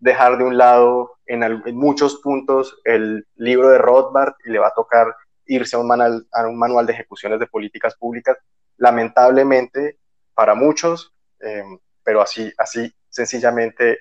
dejar 0.00 0.36
de 0.36 0.44
un 0.44 0.58
lado 0.58 1.18
en, 1.26 1.44
en, 1.44 1.76
muchos 1.76 2.20
puntos 2.20 2.80
el 2.84 3.24
libro 3.36 3.68
de 3.68 3.78
Rothbard 3.78 4.34
y 4.44 4.50
le 4.50 4.58
va 4.58 4.68
a 4.68 4.74
tocar 4.74 5.14
irse 5.46 5.76
a 5.76 5.78
un, 5.78 5.86
manual, 5.86 6.26
a 6.32 6.46
un 6.46 6.58
manual 6.58 6.86
de 6.86 6.94
ejecuciones 6.94 7.38
de 7.38 7.46
políticas 7.46 7.94
públicas, 7.96 8.36
lamentablemente 8.76 9.98
para 10.34 10.56
muchos, 10.56 11.14
eh, 11.40 11.62
pero 12.02 12.20
así, 12.20 12.52
así 12.58 12.92
sencillamente 13.12 14.00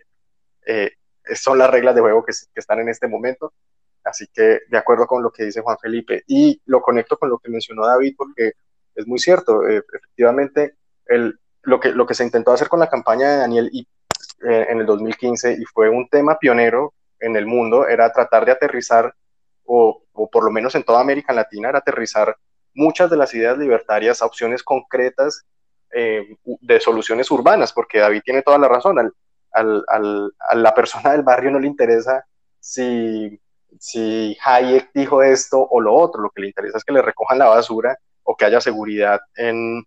eh, 0.66 0.92
son 1.36 1.58
las 1.58 1.70
reglas 1.70 1.94
de 1.94 2.02
juego 2.02 2.26
que, 2.26 2.34
están 2.56 2.80
en 2.80 2.90
este 2.90 3.08
momento. 3.08 3.54
Así 4.04 4.26
que 4.34 4.62
de 4.68 4.78
acuerdo 4.78 5.06
con 5.06 5.22
lo 5.22 5.32
que 5.32 5.46
dice 5.46 5.62
Juan 5.62 5.78
Felipe 5.80 6.24
y 6.26 6.60
lo 6.66 6.82
conecto 6.82 7.18
con 7.18 7.30
lo 7.30 7.38
que 7.38 7.52
mencionó 7.52 7.86
David 7.86 8.16
porque 8.18 8.54
es 8.96 9.06
muy 9.06 9.20
cierto, 9.20 9.68
eh, 9.68 9.84
efectivamente 9.94 10.76
el, 11.06 11.40
lo, 11.62 11.80
que, 11.80 11.92
lo 11.92 12.08
que 12.08 12.16
se 12.16 12.24
intentó 12.24 12.52
hacer 12.52 12.68
con 12.68 12.80
la 12.80 12.90
campaña 12.90 13.30
de 13.30 13.38
Daniel 13.38 13.70
y, 13.72 13.88
eh, 14.44 14.68
en 14.70 14.80
el 14.80 14.86
2015 14.88 15.54
y 15.54 15.66
fue 15.66 15.90
un 15.90 16.10
tema 16.10 16.40
pionero 16.40 16.94
en 17.20 17.36
el 17.36 17.46
mundo 17.46 17.88
era 17.88 18.12
tratar 18.12 18.46
de 18.46 18.54
aterrizar 18.54 19.14
o, 19.66 20.04
o, 20.14 20.30
por 20.30 20.44
lo 20.44 20.52
menos 20.52 20.74
en 20.74 20.84
toda 20.84 21.00
América 21.00 21.32
Latina 21.32 21.70
era 21.70 21.78
aterrizar 21.78 22.36
muchas 22.74 23.10
de 23.12 23.18
las 23.18 23.34
ideas 23.36 23.58
libertarias 23.58 24.22
a 24.22 24.26
opciones 24.26 24.64
concretas 24.64 25.46
eh, 25.94 26.36
de 26.44 26.80
soluciones 26.80 27.30
urbanas 27.32 27.74
porque 27.74 28.00
David 28.00 28.22
tiene 28.24 28.42
toda 28.42 28.58
la 28.58 28.68
razón, 28.68 29.00
al, 29.00 29.14
al, 29.52 29.84
al, 29.88 30.34
a 30.40 30.56
la 30.56 30.74
persona 30.74 31.12
del 31.12 31.24
barrio 31.24 31.52
no 31.52 31.60
le 31.60 31.68
interesa 31.68 32.26
si 32.60 33.40
si 33.80 34.38
Hayek 34.44 34.92
dijo 34.94 35.24
esto 35.24 35.60
o 35.60 35.80
lo 35.80 35.94
otro, 35.94 36.22
lo 36.22 36.30
que 36.30 36.42
le 36.42 36.48
interesa 36.48 36.78
es 36.78 36.84
que 36.84 36.94
le 36.94 37.02
recojan 37.02 37.40
la 37.40 37.48
basura 37.48 37.98
o 38.24 38.36
que 38.36 38.46
haya 38.46 38.62
seguridad 38.62 39.20
en, 39.36 39.84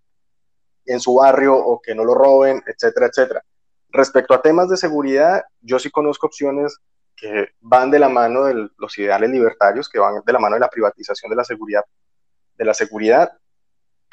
en 0.86 1.00
su 1.00 1.14
barrio 1.14 1.54
o 1.54 1.80
que 1.80 1.94
no 1.94 2.04
lo 2.04 2.14
roben, 2.14 2.62
etcétera, 2.66 3.06
etcétera. 3.06 3.44
Respecto 3.90 4.34
a 4.34 4.42
temas 4.42 4.68
de 4.68 4.76
seguridad, 4.76 5.44
yo 5.60 5.78
sí 5.78 5.90
conozco 5.90 6.26
opciones 6.26 6.78
que 7.16 7.50
van 7.60 7.90
de 7.90 7.98
la 7.98 8.08
mano 8.08 8.44
de 8.44 8.68
los 8.76 8.98
ideales 8.98 9.30
libertarios, 9.30 9.88
que 9.88 10.00
van 10.00 10.20
de 10.24 10.32
la 10.32 10.40
mano 10.40 10.54
de 10.54 10.60
la 10.60 10.68
privatización 10.68 11.30
de 11.30 11.36
la 11.36 11.44
seguridad. 11.44 11.84
De 12.56 12.64
la 12.64 12.74
seguridad. 12.74 13.32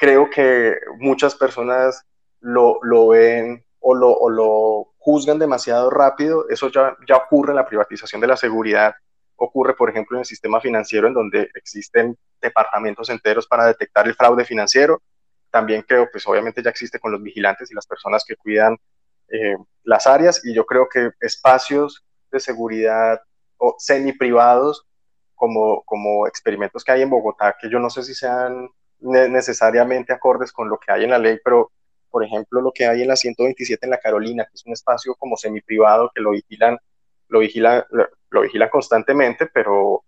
Creo 0.02 0.28
que 0.28 0.74
muchas 0.98 1.36
personas 1.36 2.04
lo, 2.40 2.80
lo 2.82 3.06
ven 3.06 3.64
o 3.78 3.94
lo, 3.94 4.10
o 4.10 4.28
lo, 4.28 4.94
juzgan 4.98 5.38
demasiado 5.38 5.90
rápido. 5.90 6.48
Eso 6.48 6.68
ya, 6.70 6.96
ya 7.06 7.18
ocurre 7.18 7.52
en 7.52 7.56
la 7.56 7.66
privatización 7.66 8.20
de 8.20 8.26
la 8.26 8.36
seguridad 8.36 8.96
ocurre, 9.36 9.74
por 9.74 9.90
ejemplo, 9.90 10.16
en 10.16 10.20
el 10.20 10.26
sistema 10.26 10.60
financiero, 10.60 11.08
en 11.08 11.14
donde 11.14 11.50
existen 11.54 12.16
departamentos 12.40 13.10
enteros 13.10 13.46
para 13.46 13.66
detectar 13.66 14.06
el 14.06 14.14
fraude 14.14 14.44
financiero. 14.44 15.02
También 15.50 15.82
creo, 15.82 16.08
pues 16.10 16.26
obviamente 16.26 16.62
ya 16.62 16.70
existe 16.70 16.98
con 16.98 17.12
los 17.12 17.22
vigilantes 17.22 17.70
y 17.70 17.74
las 17.74 17.86
personas 17.86 18.24
que 18.24 18.36
cuidan 18.36 18.76
eh, 19.28 19.56
las 19.84 20.06
áreas, 20.06 20.44
y 20.44 20.54
yo 20.54 20.66
creo 20.66 20.88
que 20.88 21.10
espacios 21.20 22.04
de 22.30 22.40
seguridad 22.40 23.20
o 23.56 23.76
semi 23.78 24.12
privados, 24.12 24.84
como, 25.34 25.82
como 25.84 26.26
experimentos 26.26 26.84
que 26.84 26.92
hay 26.92 27.02
en 27.02 27.10
Bogotá, 27.10 27.56
que 27.60 27.70
yo 27.70 27.78
no 27.78 27.90
sé 27.90 28.02
si 28.02 28.14
sean 28.14 28.68
necesariamente 29.02 30.12
acordes 30.12 30.52
con 30.52 30.68
lo 30.68 30.78
que 30.78 30.92
hay 30.92 31.04
en 31.04 31.10
la 31.10 31.18
ley, 31.18 31.38
pero 31.44 31.72
por 32.10 32.24
ejemplo 32.24 32.60
lo 32.60 32.72
que 32.72 32.86
hay 32.86 33.02
en 33.02 33.08
la 33.08 33.16
127 33.16 33.86
en 33.86 33.90
la 33.90 33.98
Carolina, 33.98 34.44
que 34.44 34.54
es 34.54 34.66
un 34.66 34.72
espacio 34.72 35.14
como 35.14 35.36
semi 35.36 35.60
privado 35.60 36.10
que 36.14 36.20
lo 36.20 36.30
vigilan 36.30 36.78
lo 37.32 37.40
vigila, 37.40 37.86
lo 38.30 38.40
vigila 38.42 38.70
constantemente, 38.70 39.46
pero 39.46 40.04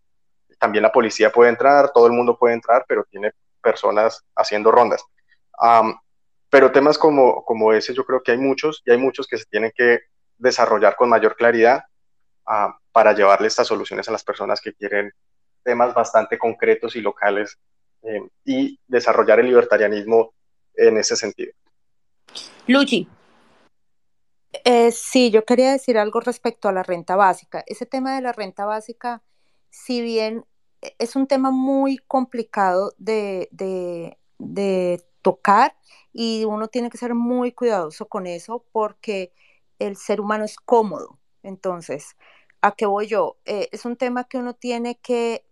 también 0.59 0.83
la 0.83 0.93
policía 0.93 1.33
puede 1.33 1.51
entrar, 1.51 1.91
todo 1.93 2.07
el 2.07 2.13
mundo 2.13 2.39
puede 2.39 2.55
entrar, 2.55 2.85
pero 2.87 3.05
tiene 3.11 3.33
personas 3.63 4.23
haciendo 4.37 4.71
rondas. 4.71 5.03
Pero 6.51 6.71
temas 6.71 6.99
como, 6.99 7.43
como 7.45 7.73
ese 7.73 7.95
yo 7.95 8.05
creo 8.05 8.23
que 8.23 8.33
hay 8.33 8.39
muchos 8.39 8.83
y 8.85 8.91
hay 8.91 8.99
muchos 8.99 9.27
que 9.27 9.39
se 9.39 9.47
tienen 9.47 9.73
que 9.75 10.01
desarrollar 10.37 10.97
con 10.97 11.09
mayor 11.09 11.35
claridad 11.35 11.83
para 12.93 13.15
llevarle 13.15 13.49
estas 13.49 13.67
soluciones 13.67 14.07
a 14.09 14.13
las 14.13 14.23
personas 14.23 14.61
que 14.61 14.75
quieren 14.75 15.11
temas 15.65 15.95
bastante 15.95 16.37
concretos 16.39 16.95
y 16.95 17.01
locales 17.01 17.59
eh, 18.05 18.21
y 18.45 18.79
desarrollar 18.87 19.41
el 19.41 19.47
libertarianismo 19.47 20.35
en 20.75 20.99
ese 20.99 21.17
sentido. 21.17 21.53
Luchi, 22.67 23.09
Eh, 24.65 24.93
sí, 24.93 25.31
yo 25.31 25.45
quería 25.45 25.73
decir 25.73 25.99
algo 25.99 26.21
respecto 26.21 26.69
a 26.69 26.73
la 26.73 26.83
renta 26.83 27.17
básica. 27.17 27.65
Ese 27.67 27.87
tema 27.87 28.15
de 28.15 28.23
la 28.23 28.33
renta 28.33 28.65
básica, 28.67 29.23
si 29.71 30.01
bien 30.01 30.47
e, 30.83 30.95
es 30.99 31.17
un 31.17 31.27
tema 31.27 31.51
muy 31.51 31.99
complicado 31.99 32.95
de, 32.99 33.49
de, 33.53 34.19
de 34.39 35.05
tocar 35.23 35.77
y 36.13 36.45
uno 36.45 36.69
tiene 36.69 36.91
que 36.91 36.99
ser 36.99 37.15
muy 37.15 37.53
cuidadoso 37.53 38.09
con 38.09 38.27
eso 38.27 38.65
porque 38.73 39.33
el 39.79 39.97
ser 39.97 40.21
humano 40.21 40.45
es 40.45 40.57
cómodo. 40.57 41.19
Entonces, 41.43 42.17
¿a 42.63 42.73
qué 42.73 42.87
voy 42.87 43.07
yo? 43.09 43.39
Eh, 43.45 43.69
es 43.73 43.85
un 43.85 43.97
tema 43.97 44.25
que 44.25 44.39
uno 44.39 44.55
tiene 44.55 44.99
que 45.01 45.45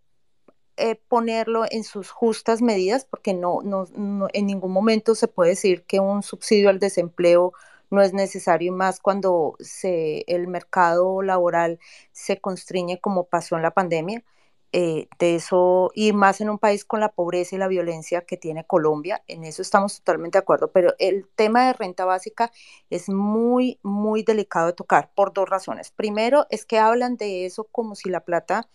eh, 0.82 1.00
ponerlo 1.08 1.64
en 1.70 1.84
sus 1.84 2.10
justas 2.10 2.60
medidas 2.60 3.04
porque 3.04 3.34
no, 3.34 3.60
no, 3.62 3.86
no, 3.96 4.26
en 4.32 4.46
ningún 4.48 4.72
momento 4.72 5.14
se 5.14 5.28
puede 5.28 5.50
decir 5.50 5.84
que 5.84 6.00
un 6.00 6.24
subsidio 6.24 6.70
al 6.70 6.80
desempleo 6.80 7.52
no 7.90 8.02
es 8.02 8.12
necesario 8.12 8.72
y 8.72 8.76
más 8.76 8.98
cuando 8.98 9.54
se, 9.60 10.24
el 10.26 10.48
mercado 10.48 11.22
laboral 11.22 11.78
se 12.10 12.40
constriñe 12.40 13.00
como 13.00 13.28
pasó 13.28 13.54
en 13.56 13.62
la 13.62 13.70
pandemia. 13.70 14.24
Eh, 14.72 15.06
de 15.18 15.36
eso, 15.36 15.90
y 15.94 16.12
más 16.12 16.40
en 16.40 16.48
un 16.50 16.58
país 16.58 16.84
con 16.84 16.98
la 17.00 17.10
pobreza 17.10 17.54
y 17.54 17.58
la 17.58 17.68
violencia 17.68 18.22
que 18.22 18.38
tiene 18.38 18.64
Colombia, 18.66 19.22
en 19.28 19.44
eso 19.44 19.60
estamos 19.62 19.98
totalmente 19.98 20.38
de 20.38 20.42
acuerdo, 20.42 20.72
pero 20.72 20.94
el 20.98 21.28
tema 21.36 21.66
de 21.66 21.74
renta 21.74 22.06
básica 22.06 22.50
es 22.90 23.10
muy, 23.10 23.78
muy 23.82 24.22
delicado 24.22 24.68
de 24.68 24.72
tocar 24.72 25.12
por 25.14 25.32
dos 25.34 25.48
razones. 25.48 25.90
Primero, 25.92 26.46
es 26.50 26.64
que 26.64 26.78
hablan 26.78 27.16
de 27.18 27.44
eso 27.46 27.64
como 27.64 27.94
si 27.94 28.08
la 28.08 28.24
plata 28.24 28.68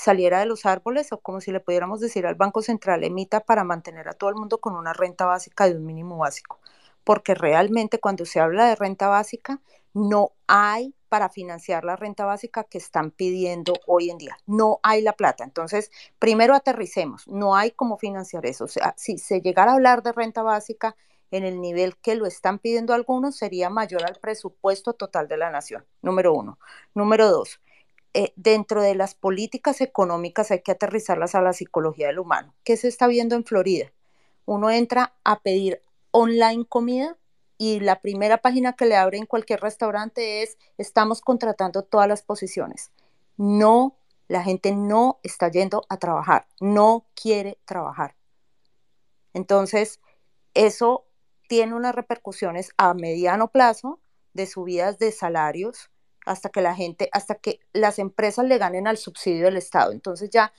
saliera 0.00 0.40
de 0.40 0.46
los 0.46 0.66
árboles 0.66 1.12
o 1.12 1.18
como 1.18 1.40
si 1.40 1.52
le 1.52 1.60
pudiéramos 1.60 2.00
decir 2.00 2.26
al 2.26 2.34
Banco 2.34 2.62
Central 2.62 3.04
emita 3.04 3.40
para 3.40 3.64
mantener 3.64 4.08
a 4.08 4.14
todo 4.14 4.30
el 4.30 4.36
mundo 4.36 4.58
con 4.58 4.74
una 4.74 4.92
renta 4.92 5.26
básica 5.26 5.68
de 5.68 5.76
un 5.76 5.84
mínimo 5.84 6.18
básico, 6.18 6.58
porque 7.04 7.34
realmente 7.34 8.00
cuando 8.00 8.24
se 8.24 8.40
habla 8.40 8.66
de 8.66 8.76
renta 8.76 9.08
básica 9.08 9.60
no 9.92 10.32
hay 10.46 10.94
para 11.08 11.28
financiar 11.28 11.84
la 11.84 11.96
renta 11.96 12.24
básica 12.24 12.64
que 12.64 12.78
están 12.78 13.10
pidiendo 13.10 13.74
hoy 13.86 14.10
en 14.10 14.18
día. 14.18 14.38
No 14.46 14.78
hay 14.84 15.02
la 15.02 15.12
plata. 15.12 15.42
Entonces, 15.42 15.90
primero 16.20 16.54
aterricemos, 16.54 17.26
no 17.26 17.56
hay 17.56 17.72
cómo 17.72 17.98
financiar 17.98 18.46
eso. 18.46 18.66
Si 18.96 19.18
se 19.18 19.40
llegara 19.40 19.72
a 19.72 19.74
hablar 19.74 20.02
de 20.04 20.12
renta 20.12 20.42
básica 20.42 20.96
en 21.32 21.44
el 21.44 21.60
nivel 21.60 21.96
que 21.96 22.14
lo 22.14 22.26
están 22.26 22.60
pidiendo 22.60 22.94
algunos, 22.94 23.36
sería 23.36 23.70
mayor 23.70 24.04
al 24.04 24.16
presupuesto 24.20 24.92
total 24.94 25.26
de 25.26 25.36
la 25.36 25.50
nación, 25.50 25.84
número 26.00 26.32
uno. 26.32 26.58
Número 26.94 27.28
dos, 27.28 27.60
eh, 28.12 28.32
dentro 28.36 28.82
de 28.82 28.94
las 28.94 29.14
políticas 29.14 29.80
económicas 29.80 30.50
hay 30.50 30.62
que 30.62 30.72
aterrizarlas 30.72 31.34
a 31.34 31.42
la 31.42 31.52
psicología 31.52 32.08
del 32.08 32.18
humano. 32.18 32.54
¿Qué 32.64 32.76
se 32.76 32.88
está 32.88 33.06
viendo 33.06 33.36
en 33.36 33.44
Florida? 33.44 33.92
Uno 34.46 34.70
entra 34.70 35.14
a 35.22 35.40
pedir 35.42 35.82
online 36.10 36.64
comida 36.66 37.16
y 37.56 37.78
la 37.80 38.00
primera 38.00 38.38
página 38.38 38.72
que 38.72 38.86
le 38.86 38.96
abre 38.96 39.18
en 39.18 39.26
cualquier 39.26 39.60
restaurante 39.60 40.42
es 40.42 40.58
estamos 40.76 41.20
contratando 41.20 41.82
todas 41.82 42.08
las 42.08 42.22
posiciones. 42.22 42.90
No, 43.36 43.96
la 44.26 44.42
gente 44.42 44.74
no 44.74 45.20
está 45.22 45.48
yendo 45.48 45.84
a 45.88 45.98
trabajar, 45.98 46.48
no 46.60 47.06
quiere 47.14 47.58
trabajar. 47.64 48.16
Entonces, 49.34 50.00
eso 50.54 51.06
tiene 51.48 51.74
unas 51.74 51.94
repercusiones 51.94 52.70
a 52.76 52.94
mediano 52.94 53.48
plazo 53.48 54.00
de 54.32 54.46
subidas 54.46 54.98
de 54.98 55.12
salarios 55.12 55.90
hasta 56.30 56.48
que 56.48 56.60
la 56.60 56.76
gente, 56.76 57.08
hasta 57.12 57.34
que 57.34 57.58
las 57.72 57.98
empresas 57.98 58.44
le 58.44 58.56
ganen 58.56 58.86
al 58.86 58.96
subsidio 58.96 59.46
del 59.46 59.56
Estado. 59.56 59.90
Entonces 59.90 60.30
ya 60.30 60.52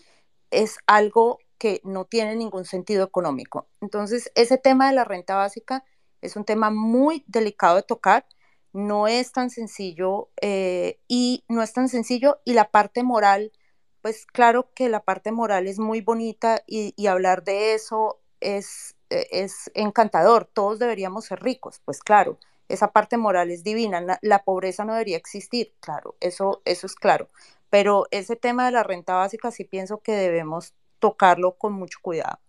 es 0.52 0.78
algo 0.86 1.40
que 1.58 1.80
no 1.86 2.06
tiene 2.06 2.36
ningún 2.36 2.66
sentido 2.66 3.06
económico. 3.06 3.70
Entonces, 3.80 4.32
ese 4.36 4.58
tema 4.58 4.90
de 4.90 4.96
la 4.96 5.06
renta 5.06 5.36
básica 5.36 5.86
es 6.22 6.36
un 6.36 6.44
tema 6.44 6.72
muy 6.72 7.24
delicado 7.28 7.78
de 7.78 7.84
tocar, 7.84 8.26
no 8.74 9.08
es 9.08 9.32
tan 9.32 9.50
sencillo 9.50 10.30
eh, 10.42 11.00
y 11.08 11.46
no 11.48 11.62
es 11.64 11.72
tan 11.72 11.88
sencillo 11.88 12.42
y 12.44 12.54
la 12.54 12.70
parte 12.70 13.04
moral, 13.04 13.54
pues 14.02 14.26
claro 14.26 14.72
que 14.74 14.90
la 14.90 15.04
parte 15.04 15.32
moral 15.32 15.68
es 15.68 15.80
muy 15.80 16.02
bonita 16.02 16.62
y, 16.68 17.08
hablar 17.08 17.44
de 17.44 17.76
eso 17.76 18.20
es, 18.42 18.96
e, 19.10 19.28
es 19.32 19.72
encantador, 19.74 20.50
todos 20.54 20.80
deberíamos 20.80 21.26
ser 21.26 21.42
ricos, 21.42 21.82
pues 21.86 22.02
claro, 22.02 22.40
esa 22.72 22.92
parte 22.92 23.18
moral 23.18 23.52
es 23.52 23.64
divina, 23.64 24.20
la, 24.22 24.44
pobreza 24.44 24.86
no 24.86 24.94
debería 24.94 25.18
existir, 25.18 25.74
claro, 25.80 26.16
eso, 26.20 26.62
eso 26.66 26.88
es 26.88 26.96
claro, 26.96 27.28
pero 27.70 28.08
ese 28.12 28.36
tema 28.36 28.66
de 28.66 28.72
la 28.72 28.84
renta 28.84 29.16
básica 29.16 29.52
sí 29.52 29.64
pienso 29.64 30.00
que 30.02 30.14
debemos 30.14 30.74
tocarlo 31.00 31.54
con 31.54 31.74
mucho 31.74 32.00
cuidado. 32.02 32.40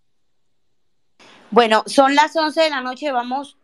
Bueno, 1.51 1.83
son 1.86 2.15
las 2.15 2.34
11 2.34 2.62
de 2.62 2.70
la 2.70 2.81
noche, 2.81 3.12
vamos 3.12 3.57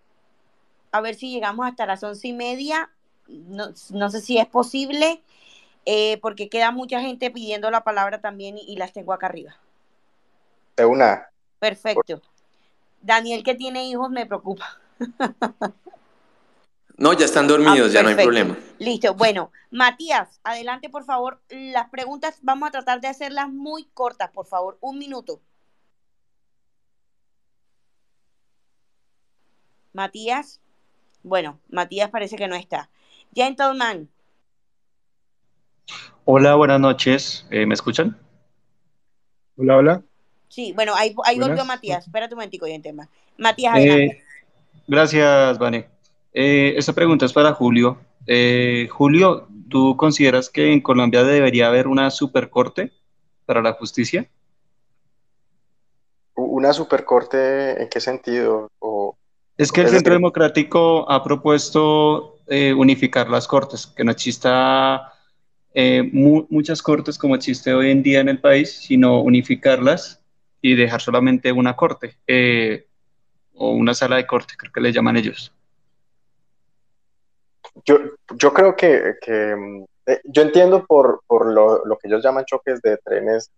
a 0.92 1.00
ver 1.00 1.14
si 1.14 1.30
llegamos 1.30 1.66
hasta 1.66 1.86
las 1.86 2.02
once 2.02 2.28
y 2.28 2.32
media. 2.32 2.90
No, 3.28 3.72
sé 3.74 4.20
si 4.20 4.38
es 4.38 4.46
posible, 4.46 5.22
eh, 5.84 6.18
porque 6.22 6.48
queda 6.48 6.70
mucha 6.70 7.00
gente 7.00 7.30
pidiendo 7.30 7.70
la 7.70 7.84
palabra 7.84 8.20
también 8.20 8.56
y, 8.58 8.76
las 8.76 8.92
tengo 8.92 9.12
acá 9.12 9.26
arriba. 9.26 9.56
De 10.76 10.86
una. 10.86 11.28
Perfecto. 11.58 12.22
Daniel, 13.02 13.42
que 13.42 13.54
tiene 13.54 13.86
hijos, 13.86 14.10
me 14.10 14.26
preocupa. 14.26 14.78
No, 16.98 17.12
ya 17.12 17.26
están 17.26 17.46
dormidos, 17.46 17.92
ya 17.92 18.02
no 18.02 18.08
hay 18.08 18.16
problema. 18.16 18.58
Listo. 18.80 19.14
Bueno, 19.14 19.52
Matías, 19.70 20.40
adelante, 20.42 20.90
por 20.90 21.04
favor. 21.04 21.40
Las 21.48 21.88
preguntas 21.90 22.38
vamos 22.42 22.68
a 22.68 22.72
tratar 22.72 23.00
de 23.00 23.06
hacerlas 23.06 23.48
muy 23.48 23.84
cortas, 23.94 24.30
por 24.32 24.46
favor. 24.46 24.78
Un 24.80 24.98
minuto. 24.98 25.40
Matías. 29.92 30.60
Bueno, 31.22 31.60
Matías 31.68 32.10
parece 32.10 32.34
que 32.34 32.48
no 32.48 32.56
está. 32.56 32.90
Gentleman. 33.32 34.08
Hola, 36.24 36.56
buenas 36.56 36.80
noches. 36.80 37.46
Eh, 37.50 37.64
¿Me 37.64 37.74
escuchan? 37.74 38.18
Hola, 39.56 39.76
hola. 39.76 40.02
Sí, 40.48 40.72
bueno, 40.72 40.94
ahí, 40.96 41.14
ahí 41.24 41.38
volvió 41.38 41.64
Matías. 41.64 42.06
Espérate 42.06 42.34
un 42.34 42.38
momentico, 42.38 42.66
Gentleman. 42.66 43.08
Matías, 43.36 43.76
eh, 43.76 43.78
adelante. 43.78 44.24
gracias, 44.88 45.58
Vane. 45.60 45.97
Eh, 46.32 46.74
esta 46.76 46.92
pregunta 46.92 47.26
es 47.26 47.32
para 47.32 47.52
Julio. 47.55 47.98
Julio, 48.90 49.48
¿tú 49.70 49.97
consideras 49.97 50.50
que 50.50 50.73
en 50.73 50.82
Colombia 50.82 51.24
debería 51.24 51.68
haber 51.68 51.89
una 51.89 52.10
supercorte 52.10 52.92
para 53.47 53.62
la 53.62 53.73
justicia? 53.73 54.28
¿Una 56.34 56.73
supercorte 56.74 57.82
en 57.82 57.89
qué 57.89 58.00
sentido? 58.00 58.68
¿O 58.81 59.16
es 59.58 59.73
que 59.73 59.81
el 59.81 59.89
Centro 59.89 60.15
Democrático 60.15 61.10
ha 61.10 61.23
propuesto 61.24 62.39
eh, 62.47 62.73
unificar 62.73 63.28
las 63.28 63.48
cortes, 63.48 63.89
que 63.89 64.05
no 64.05 64.12
exista 64.12 65.12
eh, 65.74 66.08
muchas 66.12 66.81
cortes 66.81 67.18
como 67.18 67.34
existe 67.34 67.74
hoy 67.74 67.90
en 67.90 68.05
día 68.05 68.20
en 68.20 68.28
el 68.28 68.40
país, 68.40 68.70
sino 68.70 69.20
unificarlas 69.20 70.23
y 70.62 70.76
dejar 70.76 71.00
solamente 71.00 71.50
una 71.50 71.74
corte 71.74 72.16
eh, 72.28 72.86
o 73.52 73.73
una 73.73 73.94
sala 73.94 74.15
de 74.16 74.28
corte, 74.28 74.55
creo 74.57 74.73
que 74.73 74.81
le 74.81 74.92
llaman 74.92 75.16
ellos. 75.16 75.52
Yo, 77.84 78.52
creo 78.52 78.76
que, 78.76 79.15
yo 80.24 80.42
entiendo 80.42 80.84
por, 80.86 81.23
lo, 81.28 81.98
que 82.00 82.08
ellos 82.08 82.23
llaman 82.23 82.44
choques 82.44 82.81
de 82.82 82.97
trenes 82.98 83.50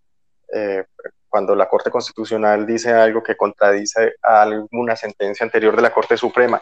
cuando 1.28 1.54
la 1.54 1.68
Corte 1.68 1.90
Constitucional 1.90 2.66
dice 2.66 2.92
algo 2.92 3.22
que 3.22 3.36
contradice 3.36 4.14
a 4.22 4.42
alguna 4.42 4.96
sentencia 4.96 5.44
anterior 5.44 5.76
de 5.76 5.82
la 5.82 5.92
Corte 5.92 6.16
Suprema. 6.16 6.60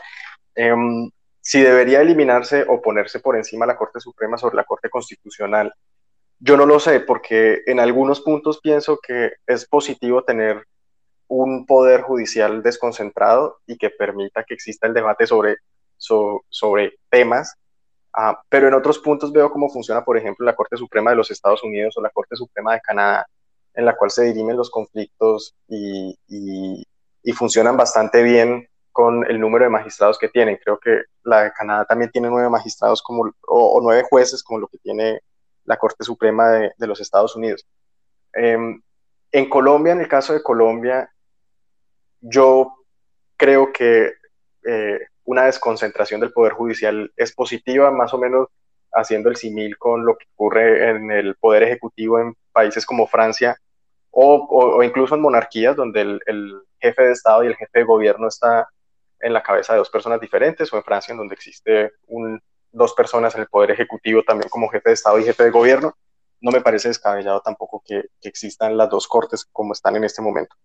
Em, 0.55 1.11
si 1.41 1.63
debería 1.63 2.03
eliminarse 2.03 2.67
o 2.69 2.83
ponerse 2.83 3.21
por 3.21 3.37
encima 3.37 3.65
la 3.65 3.77
Corte 3.77 4.01
Suprema 4.01 4.37
sobre 4.37 4.57
la 4.57 4.65
Corte 4.65 4.91
Constitucional, 4.91 5.73
yo 6.39 6.57
no 6.57 6.67
lo 6.67 6.79
sé, 6.79 7.01
porque 7.01 7.63
en 7.67 7.81
algunos 7.81 8.21
puntos 8.21 8.61
pienso 8.61 8.99
que 9.05 9.33
es 9.47 9.67
positivo 9.67 10.23
tener 10.23 10.63
un 11.27 11.67
poder 11.67 12.03
judicial 12.03 12.63
desconcentrado 12.63 13.59
y 13.67 13.77
que 13.77 13.91
permita 13.91 14.45
que 14.45 14.55
exista 14.55 14.87
el 14.87 14.95
debate 14.95 15.27
sobre, 15.27 15.57
sobre 15.99 16.95
temas, 17.11 17.55
ah, 18.15 18.41
pero 18.49 18.69
en 18.69 18.75
otros 18.75 18.99
puntos 18.99 19.33
veo 19.33 19.51
cómo 19.51 19.69
funciona, 19.69 20.05
por 20.05 20.17
ejemplo, 20.17 20.47
la 20.47 20.57
Corte 20.57 20.77
Suprema 20.77 21.11
de 21.11 21.17
los 21.17 21.31
Estados 21.31 21.63
Unidos 21.63 21.97
o 21.97 22.03
la 22.03 22.11
Corte 22.11 22.37
Suprema 22.37 22.75
de 22.75 22.81
Canadá, 22.81 23.27
en 23.75 23.85
la 23.85 23.97
cual 23.97 24.11
se 24.11 24.25
dirimen 24.25 24.57
los 24.57 24.71
conflictos 24.71 25.55
y, 25.69 26.17
funcionan 27.35 27.77
bastante 27.77 28.23
bien 28.23 28.69
con 28.91 29.25
el 29.31 29.39
número 29.39 29.65
de 29.65 29.71
magistrados 29.71 30.19
que 30.19 30.29
tienen. 30.29 30.59
Creo 30.65 30.79
que 30.79 31.03
la 31.23 31.45
de 31.45 31.53
Canadá 31.53 31.85
también 31.85 32.11
tiene 32.11 32.29
nueve 32.29 32.49
magistrados 32.49 33.03
como, 33.03 33.31
o, 33.47 33.81
nueve 33.83 34.03
jueces 34.09 34.43
como 34.43 34.59
lo 34.59 34.67
que 34.67 34.79
tiene 34.79 35.21
la 35.65 35.77
Corte 35.77 36.03
Suprema 36.03 36.49
de, 36.49 36.87
los 36.87 37.01
Estados 37.01 37.37
Unidos. 37.37 37.65
Em, 38.33 38.81
en 39.31 39.49
Colombia, 39.49 39.93
en 39.93 40.01
el 40.01 40.09
caso 40.09 40.33
de 40.33 40.43
Colombia, 40.43 41.09
yo 42.21 42.75
creo 43.37 43.73
que 43.73 44.13
eh, 44.67 44.99
una 45.29 45.45
desconcentración 45.45 46.23
del 46.23 46.33
Poder 46.33 46.55
Judicial 46.55 47.13
es 47.15 47.35
positiva, 47.35 47.91
más 47.91 48.15
o 48.15 48.19
menos 48.19 48.49
haciendo 48.91 49.29
el 49.29 49.37
simil 49.37 49.77
con 49.77 50.07
lo 50.07 50.17
que 50.17 50.25
ocurre 50.35 50.89
en 50.89 51.11
el 51.11 51.37
Poder 51.37 51.65
Ejecutivo 51.65 52.19
en 52.19 52.35
países 52.51 52.87
como 52.87 53.07
Francia, 53.07 53.59
o, 54.11 54.83
incluso 54.83 55.15
en 55.15 55.21
monarquías 55.21 55.77
donde 55.77 56.01
el, 56.01 56.63
jefe 56.81 57.03
de 57.03 57.13
Estado 57.13 57.45
y 57.45 57.49
el 57.49 57.57
jefe 57.57 57.81
de 57.81 57.85
gobierno 57.85 58.29
está 58.29 58.69
en 59.21 59.35
la 59.35 59.43
cabeza 59.43 59.75
de 59.75 59.81
dos 59.81 59.91
personas 59.91 60.19
diferentes, 60.19 60.73
o 60.73 60.79
en 60.79 60.85
Francia 60.85 61.13
en 61.13 61.19
donde 61.19 61.35
existe 61.35 61.93
dos 62.73 62.95
personas 62.95 63.35
en 63.35 63.43
el 63.43 63.49
Poder 63.49 63.73
Ejecutivo 63.73 64.23
también 64.23 64.49
como 64.49 64.71
jefe 64.71 64.89
de 64.89 64.95
Estado 64.95 65.19
y 65.19 65.25
jefe 65.25 65.45
de 65.45 65.51
gobierno, 65.51 65.93
no 66.41 66.51
me 66.53 66.63
parece 66.63 66.89
descabellado 66.89 67.43
tampoco 67.43 67.83
que, 67.85 68.05
que 68.19 68.31
existan 68.31 68.79
las 68.79 68.89
dos 68.89 69.07
cortes 69.07 69.45
como 69.53 69.75
están 69.75 69.95
en 69.97 70.05
este 70.05 70.23
momento. 70.23 70.57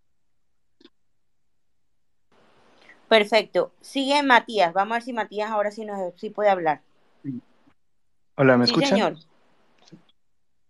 Perfecto. 3.13 3.71
Sigue 3.79 4.23
Matías. 4.23 4.73
Vamos 4.73 4.93
a 4.93 4.95
ver 4.95 5.03
si 5.03 5.13
Matías 5.13 5.51
ahora 5.51 5.69
sí, 5.69 5.85
nos, 5.85 5.99
sí 6.19 6.31
puede 6.31 6.49
hablar. 6.49 6.81
Hola, 8.33 8.57
¿me 8.57 8.65
Sí, 8.65 8.71
escuchan? 8.71 8.89
señor. 8.89 9.17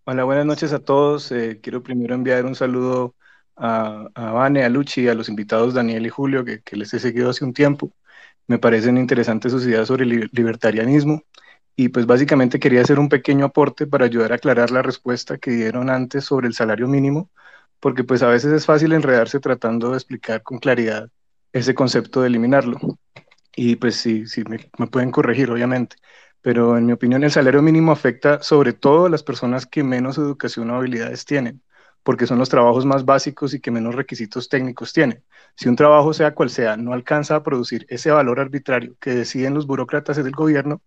Hola, 0.04 0.26
buenas 0.26 0.46
noches 0.46 0.74
a 0.74 0.80
todos. 0.80 1.32
Eh, 1.32 1.62
quiero 1.64 1.82
primero 1.82 2.14
enviar 2.14 2.44
un 2.44 2.54
saludo 2.54 3.16
a, 3.56 4.10
a 4.14 4.32
Vane, 4.34 4.66
a 4.66 4.68
Luchi, 4.68 5.08
a 5.08 5.14
los 5.14 5.30
invitados 5.30 5.74
Daniel 5.74 6.06
y 6.06 6.10
Julio, 6.10 6.44
que, 6.44 6.62
que 6.62 6.76
les 6.76 6.94
he 6.94 7.00
seguido 7.00 7.30
hace 7.30 7.46
un 7.46 7.54
tiempo. 7.54 7.94
Me 8.46 8.60
parecen 8.60 8.98
interesantes 8.98 9.54
sus 9.54 9.66
ideas 9.66 9.88
sobre 9.88 10.04
el 10.04 10.10
li- 10.10 10.30
libertarianismo. 10.34 11.22
Y 11.78 11.88
pues 11.90 12.06
básicamente 12.06 12.60
quería 12.60 12.82
hacer 12.82 13.00
un 13.00 13.08
pequeño 13.08 13.46
aporte 13.46 13.88
para 13.88 14.04
ayudar 14.04 14.34
a 14.34 14.36
aclarar 14.36 14.70
la 14.70 14.82
respuesta 14.82 15.38
que 15.38 15.52
dieron 15.52 15.90
antes 15.90 16.26
sobre 16.26 16.48
el 16.48 16.54
salario 16.56 16.90
mínimo, 16.90 17.30
porque 17.80 18.04
pues 18.04 18.22
a 18.22 18.28
veces 18.28 18.52
es 18.52 18.66
fácil 18.66 18.92
enredarse 18.92 19.40
tratando 19.40 19.92
de 19.92 19.96
explicar 19.96 20.44
con 20.44 20.60
claridad 20.60 21.10
ese 21.54 21.76
concepto 21.76 22.22
de 22.22 22.28
eliminarlo. 22.28 22.80
Y 23.56 23.76
pues 23.78 23.96
sí, 23.98 24.28
sí, 24.28 24.44
me, 24.50 24.88
pueden 24.88 25.12
corregir, 25.12 25.52
obviamente. 25.52 25.98
Pero 26.42 26.78
en 26.78 26.86
mi 26.86 26.94
opinión, 26.94 27.24
el 27.24 27.32
salario 27.32 27.62
mínimo 27.62 27.92
afecta 27.92 28.42
sobre 28.44 28.74
todo 28.74 29.06
a 29.06 29.10
las 29.10 29.24
personas 29.24 29.66
que 29.66 29.84
menos 29.84 30.18
educación 30.18 30.72
o 30.72 30.76
habilidades 30.76 31.26
tienen, 31.26 31.62
porque 32.04 32.28
son 32.28 32.40
los 32.40 32.50
trabajos 32.50 32.86
más 32.86 33.06
básicos 33.06 33.54
y 33.54 33.62
que 33.62 33.72
menos 33.72 33.96
requisitos 33.96 34.50
técnicos 34.50 34.92
tienen. 34.94 35.24
Si 35.56 35.70
un 35.70 35.76
trabajo, 35.76 36.14
sea 36.14 36.36
cual 36.36 36.50
sea, 36.50 36.76
no 36.78 36.94
alcanza 36.94 37.36
a 37.38 37.44
producir 37.44 37.86
ese 37.90 38.12
valor 38.12 38.40
arbitrario 38.40 38.96
que 39.00 39.12
deciden 39.12 39.54
los 39.54 39.68
burócratas 39.68 40.18
del 40.18 40.32
gobierno, 40.32 40.82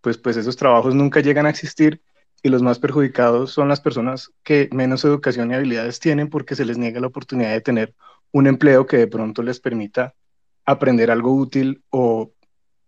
pues, 0.00 0.18
pues 0.18 0.36
esos 0.36 0.56
trabajos 0.56 0.94
nunca 0.94 1.20
llegan 1.20 1.46
a 1.46 1.50
existir 1.50 2.02
y 2.42 2.48
los 2.48 2.62
más 2.62 2.78
perjudicados 2.78 3.52
son 3.52 3.68
las 3.68 3.80
personas 3.80 4.32
que 4.42 4.68
menos 4.72 5.04
educación 5.04 5.50
y 5.50 5.54
habilidades 5.54 6.00
tienen 6.00 6.28
porque 6.30 6.54
se 6.54 6.64
les 6.64 6.78
niega 6.78 7.00
la 7.00 7.08
oportunidad 7.08 7.50
de 7.50 7.60
tener 7.60 7.94
un 8.32 8.46
empleo 8.46 8.86
que 8.86 8.98
de 8.98 9.06
pronto 9.06 9.42
les 9.42 9.60
permita 9.60 10.14
aprender 10.64 11.10
algo 11.10 11.34
útil 11.34 11.82
o, 11.90 12.32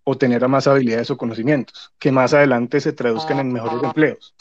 o 0.04 0.18
tener 0.18 0.46
más 0.48 0.66
habilidades 0.66 1.10
o 1.10 1.16
conocimientos, 1.16 1.92
que 1.98 2.12
más 2.12 2.34
adelante 2.34 2.80
se 2.80 2.92
traduzcan 2.92 3.38
en 3.40 3.52
mejores 3.52 3.82
empleos. 3.82 4.34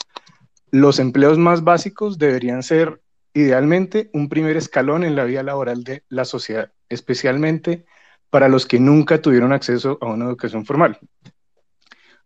Los 0.70 0.98
empleos 0.98 1.38
más 1.38 1.64
básicos 1.64 2.18
deberían 2.18 2.62
ser 2.62 3.00
idealmente 3.34 4.10
un 4.12 4.28
primer 4.28 4.56
escalón 4.56 5.04
en 5.04 5.16
la 5.16 5.24
vida 5.24 5.42
laboral 5.42 5.84
de 5.84 6.04
la 6.08 6.24
sociedad, 6.24 6.72
especialmente 6.88 7.84
para 8.30 8.48
los 8.48 8.66
que 8.66 8.80
nunca 8.80 9.20
tuvieron 9.20 9.52
acceso 9.52 9.98
a 10.00 10.06
una 10.06 10.26
educación 10.26 10.64
formal. 10.64 10.98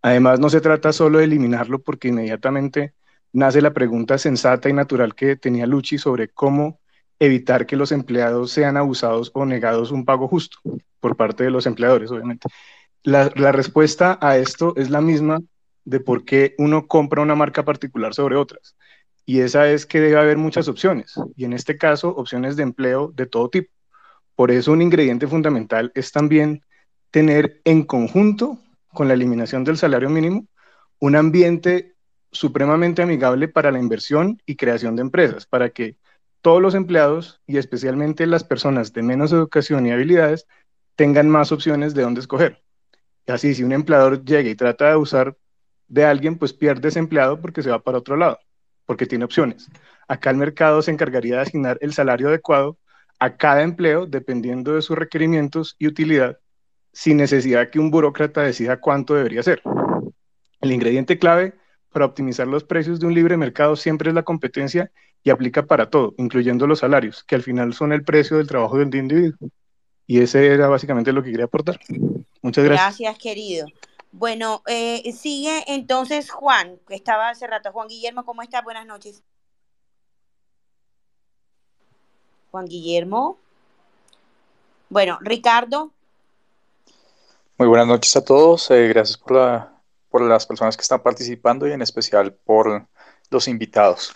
Además, 0.03 0.39
no 0.39 0.51
se 0.51 0.61
trata 0.61 0.93
solo 0.93 1.19
de 1.19 1.25
eliminarlo 1.25 1.83
porque 1.83 2.09
inmediatamente 2.09 2.95
nace 3.33 3.61
la 3.61 3.73
pregunta 3.73 4.19
sensata 4.19 4.69
y 4.69 4.73
natural 4.73 5.15
que 5.15 5.37
tenía 5.37 5.67
Luchi 5.67 5.99
sobre 5.99 6.29
cómo 6.29 6.81
evitar 7.19 7.67
que 7.67 7.77
los 7.77 7.93
empleados 7.93 8.51
sean 8.51 8.77
abusados 8.77 9.31
o 9.35 9.45
negados 9.47 9.91
un 9.91 10.05
pago 10.05 10.29
justo 10.29 10.59
por 11.01 11.17
parte 11.17 11.45
de 11.45 11.51
los 11.51 11.67
empleadores, 11.67 12.11
obviamente. 12.11 12.49
La, 13.03 13.31
la 13.37 13.53
respuesta 13.53 14.19
a 14.21 14.37
esto 14.37 14.75
es 14.77 14.91
la 14.91 15.01
misma 15.01 15.41
de 15.85 16.01
por 16.01 16.25
qué 16.25 16.55
uno 16.59 16.87
compra 16.87 17.23
una 17.23 17.35
marca 17.35 17.65
particular 17.65 18.13
sobre 18.15 18.37
otras. 18.37 18.77
Y 19.25 19.41
esa 19.41 19.69
es 19.71 19.87
que 19.87 20.01
debe 20.01 20.19
haber 20.19 20.37
muchas 20.37 20.69
opciones, 20.69 21.15
y 21.37 21.45
en 21.45 21.53
este 21.53 21.77
caso 21.77 22.11
opciones 22.11 22.57
de 22.57 22.63
empleo 22.63 23.13
de 23.15 23.27
todo 23.27 23.49
tipo. 23.51 23.73
Por 24.37 24.51
eso 24.51 24.73
un 24.73 24.83
ingrediente 24.83 25.27
fundamental 25.27 25.91
es 25.95 26.13
también 26.13 26.63
tener 27.11 27.61
en 27.65 27.83
conjunto 27.83 28.59
con 28.93 29.09
la 29.09 29.15
eliminación 29.15 29.65
del 29.65 29.79
salario 29.79 30.11
mínimo 30.11 30.47
un 30.99 31.17
ambiente 31.17 31.95
supremamente 32.31 33.03
amigable 33.03 33.49
para 33.49 33.71
la 33.71 33.79
inversión 33.79 34.41
y 34.47 34.57
creación 34.57 34.97
de 34.97 35.03
empresas, 35.03 35.47
para 35.47 35.71
que 35.71 35.97
todos 36.47 36.63
los 36.63 36.77
empleados 36.77 37.41
y 37.49 37.57
especialmente 37.57 38.25
las 38.25 38.45
personas 38.45 38.93
de 38.93 39.03
menos 39.03 39.33
educación 39.33 39.85
y 39.85 39.91
habilidades 39.91 40.47
tengan 40.95 41.29
más 41.29 41.51
opciones 41.51 41.93
de 41.93 42.03
dónde 42.03 42.21
escoger. 42.21 42.63
Así, 43.27 43.53
si 43.53 43.65
un 43.65 43.73
empleador 43.73 44.25
llega 44.25 44.49
y 44.49 44.55
trata 44.55 44.91
de 44.91 44.95
usar 44.95 45.37
de 45.89 46.05
alguien, 46.05 46.39
pues 46.39 46.53
pierde 46.53 46.91
ese 46.91 47.01
empleado 47.01 47.41
porque 47.41 47.65
se 47.65 47.71
va 47.71 47.81
para 47.81 47.99
otro 47.99 48.15
lado, 48.15 48.39
porque 48.85 49.07
tiene 49.07 49.25
opciones. 49.25 49.69
Acá 50.07 50.31
el 50.31 50.37
mercado 50.37 50.83
se 50.83 50.93
encargaría 50.93 51.35
de 51.35 51.43
asignar 51.43 51.79
el 51.81 51.93
salario 51.93 52.29
adecuado 52.29 52.79
a 53.19 53.37
cada 53.37 53.65
empleo 53.65 54.07
dependiendo 54.07 54.77
de 54.77 54.83
sus 54.83 54.97
requerimientos 54.97 55.75
y 55.81 55.89
utilidad, 55.89 56.39
sin 56.93 57.17
necesidad 57.17 57.71
que 57.71 57.81
un 57.81 57.91
burócrata 57.91 58.43
decida 58.43 58.79
cuánto 58.79 59.15
debería 59.17 59.43
ser. 59.43 59.63
El 60.61 60.71
ingrediente 60.71 61.19
clave 61.19 61.55
para 61.91 62.05
optimizar 62.05 62.47
los 62.47 62.63
precios 62.63 63.01
de 63.01 63.09
un 63.09 63.15
libre 63.15 63.37
mercado 63.37 63.75
siempre 63.75 64.11
es 64.11 64.15
la 64.15 64.23
competencia 64.23 64.93
y 65.27 65.31
aplica 65.31 65.67
para 65.67 65.91
todo, 65.91 66.15
incluyendo 66.19 66.69
los 66.69 66.79
salarios, 66.79 67.25
que 67.25 67.35
al 67.35 67.43
final 67.43 67.75
son 67.75 67.93
el 67.93 68.05
precio 68.05 68.37
del 68.37 68.47
trabajo 68.47 68.79
del 68.79 68.95
individuo. 68.95 69.51
Y 70.07 70.21
ese 70.21 70.47
era 70.47 70.69
básicamente 70.69 71.13
lo 71.13 71.21
que 71.21 71.33
quería 71.33 71.47
aportar. 71.47 71.81
Muchas 72.43 72.65
gracias. 72.65 73.01
Gracias, 73.01 73.19
querido. 73.19 73.67
Bueno, 74.13 74.63
eh, 74.69 75.13
sigue 75.13 75.65
entonces 75.67 76.31
Juan, 76.31 76.79
que 76.87 76.95
estaba 76.95 77.29
hace 77.29 77.45
rato. 77.49 77.73
Juan 77.73 77.89
Guillermo, 77.89 78.25
¿cómo 78.25 78.41
está? 78.41 78.63
Buenas 78.63 78.87
noches. 78.87 79.25
Juan 82.53 82.67
Guillermo. 82.67 83.37
Bueno, 84.91 85.19
Ricardo. 85.23 85.91
Muy 87.59 87.67
buenas 87.67 87.89
noches 87.89 88.15
a 88.15 88.25
todos. 88.25 88.71
eh, 88.71 88.87
gracias 88.87 89.19
por, 89.19 89.33
la, 89.33 89.73
por 90.09 90.23
las 90.23 90.47
personas 90.47 90.77
que 90.77 90.83
están 90.83 91.03
participando 91.03 91.67
y 91.67 91.73
en 91.73 91.83
especial 91.83 92.33
por 92.33 92.87
los 93.29 93.49
invitados. 93.49 94.15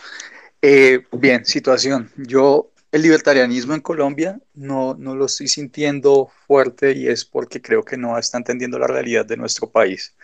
Eh, 0.61 1.05
bien, 1.11 1.45
situación. 1.45 2.11
Yo, 2.17 2.71
el 2.91 3.01
libertarianismo 3.01 3.73
en 3.73 3.81
Colombia 3.81 4.39
no, 4.53 4.95
no 4.95 5.15
lo 5.15 5.25
estoy 5.25 5.47
sintiendo 5.47 6.29
fuerte 6.47 6.93
y 6.93 7.07
es 7.07 7.25
porque 7.25 7.61
creo 7.61 7.83
que 7.83 7.97
no 7.97 8.17
está 8.17 8.37
entendiendo 8.37 8.77
la 8.77 8.87
realidad 8.87 9.25
de 9.25 9.37
nuestro 9.37 9.71
país. 9.71 10.15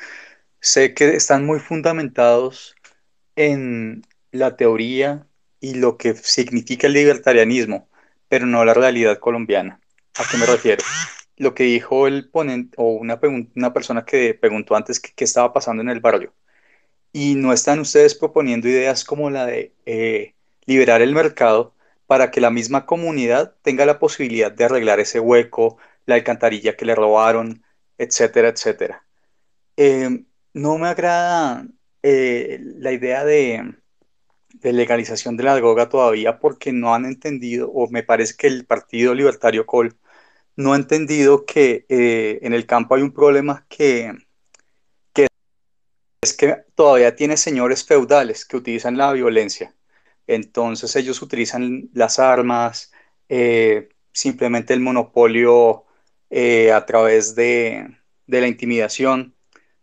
Sé 0.59 0.93
que 0.93 1.15
están 1.15 1.45
muy 1.45 1.59
fundamentados 1.59 2.75
en 3.35 4.03
la 4.31 4.57
teoría 4.57 5.27
y 5.59 5.75
lo 5.75 5.97
que 5.97 6.15
significa 6.15 6.87
el 6.87 6.93
libertarianismo, 6.93 7.89
pero 8.29 8.45
no 8.45 8.65
la 8.65 8.73
realidad 8.73 9.19
colombiana. 9.19 9.79
¿A 10.17 10.23
qué 10.29 10.37
me 10.37 10.45
refiero? 10.45 10.83
Lo 11.37 11.53
que 11.55 11.63
dijo 11.63 12.07
el 12.07 12.29
ponente 12.29 12.75
o 12.77 12.91
una, 12.91 13.19
una 13.55 13.73
persona 13.73 14.05
que 14.05 14.33
preguntó 14.35 14.75
antes 14.75 14.99
qué 14.99 15.23
estaba 15.23 15.53
pasando 15.53 15.81
en 15.83 15.89
el 15.89 15.99
barrio. 15.99 16.33
Y 17.11 17.35
no 17.35 17.53
están 17.53 17.79
ustedes 17.79 18.15
proponiendo 18.15 18.67
ideas 18.67 19.03
como 19.03 19.29
la 19.29 19.45
de 19.45 19.73
eh, 19.85 20.35
liberar 20.65 21.01
el 21.01 21.13
mercado 21.13 21.73
para 22.07 22.31
que 22.31 22.41
la 22.41 22.51
misma 22.51 22.85
comunidad 22.85 23.55
tenga 23.61 23.85
la 23.85 23.99
posibilidad 23.99 24.51
de 24.51 24.65
arreglar 24.65 24.99
ese 24.99 25.19
hueco, 25.19 25.77
la 26.05 26.15
alcantarilla 26.15 26.75
que 26.75 26.85
le 26.85 26.95
robaron, 26.95 27.63
etcétera, 27.97 28.49
etcétera. 28.49 29.05
Eh, 29.77 30.25
no 30.53 30.77
me 30.77 30.87
agrada 30.87 31.67
eh, 32.03 32.59
la 32.61 32.91
idea 32.91 33.23
de, 33.25 33.75
legalización 34.63 35.37
de 35.37 35.43
la 35.43 35.55
droga 35.55 35.89
todavía 35.89 36.39
porque 36.39 36.71
no 36.73 36.93
han 36.95 37.05
entendido, 37.05 37.69
o 37.71 37.89
me 37.89 38.03
parece 38.03 38.35
que 38.37 38.47
el 38.47 38.65
Partido 38.65 39.13
Libertario 39.13 39.65
Col 39.65 39.97
no 40.55 40.73
ha 40.73 40.77
entendido 40.77 41.45
que 41.45 41.85
eh, 41.89 42.39
en 42.41 42.53
el 42.53 42.65
campo 42.65 42.95
hay 42.95 43.03
un 43.03 43.13
problema 43.13 43.65
que 43.69 44.13
es 46.27 46.33
que 46.37 46.57
todavía 46.75 47.15
tiene 47.15 47.37
señores 47.37 47.85
feudales 47.85 48.45
que 48.45 48.57
utilizan 48.57 48.97
la 48.97 49.13
violencia. 49.13 49.75
Entonces 50.27 50.95
ellos 50.95 51.21
utilizan 51.21 51.89
las 51.93 52.19
armas, 52.19 52.91
eh, 53.29 53.89
simplemente 54.11 54.73
el 54.73 54.81
monopolio 54.81 55.85
eh, 56.29 56.71
a 56.73 56.85
través 56.85 57.35
de, 57.35 57.87
de 58.27 58.41
la 58.41 58.47
intimidación 58.47 59.35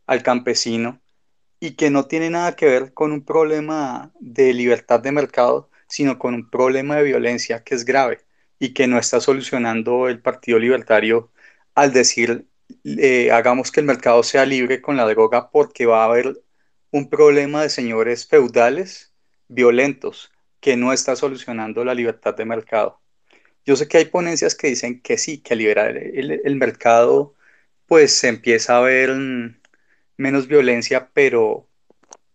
al 0.06 0.22
campesino 0.22 1.00
y 1.60 1.76
que 1.76 1.90
no 1.90 2.06
tiene 2.06 2.30
nada 2.30 2.56
que 2.56 2.66
ver 2.66 2.92
con 2.94 3.12
un 3.12 3.24
problema 3.24 4.12
de 4.20 4.52
libertad 4.54 5.00
de 5.00 5.12
mercado, 5.12 5.70
sino 5.88 6.18
con 6.18 6.34
un 6.34 6.50
problema 6.50 6.96
de 6.96 7.04
violencia 7.04 7.64
que 7.64 7.74
es 7.74 7.84
grave 7.84 8.20
y 8.58 8.74
que 8.74 8.86
no 8.86 8.98
está 8.98 9.20
solucionando 9.20 10.08
el 10.08 10.20
Partido 10.20 10.58
Libertario 10.58 11.32
al 11.74 11.92
decir 11.92 12.46
hagamos 13.32 13.70
que 13.70 13.80
el 13.80 13.86
mercado 13.86 14.22
sea 14.22 14.46
libre 14.46 14.80
con 14.80 14.96
la 14.96 15.06
droga 15.06 15.50
porque 15.50 15.86
va 15.86 16.02
a 16.02 16.06
haber 16.06 16.42
un 16.90 17.08
problema 17.10 17.62
de 17.62 17.70
señores 17.70 18.26
feudales 18.26 19.12
violentos 19.48 20.32
que 20.60 20.76
no 20.76 20.92
está 20.92 21.16
solucionando 21.16 21.84
la 21.84 21.94
libertad 21.94 22.34
de 22.36 22.44
mercado. 22.44 23.00
Yo 23.66 23.76
sé 23.76 23.88
que 23.88 23.98
hay 23.98 24.06
ponencias 24.06 24.54
que 24.54 24.68
dicen 24.68 25.00
que 25.02 25.18
sí, 25.18 25.38
que 25.42 25.56
liberar 25.56 25.96
el, 25.96 26.40
el 26.44 26.56
mercado 26.56 27.34
pues 27.86 28.12
se 28.14 28.28
empieza 28.28 28.78
a 28.78 28.80
ver 28.80 29.10
mm, 29.14 29.60
menos 30.16 30.48
violencia, 30.48 31.10
pero, 31.14 31.68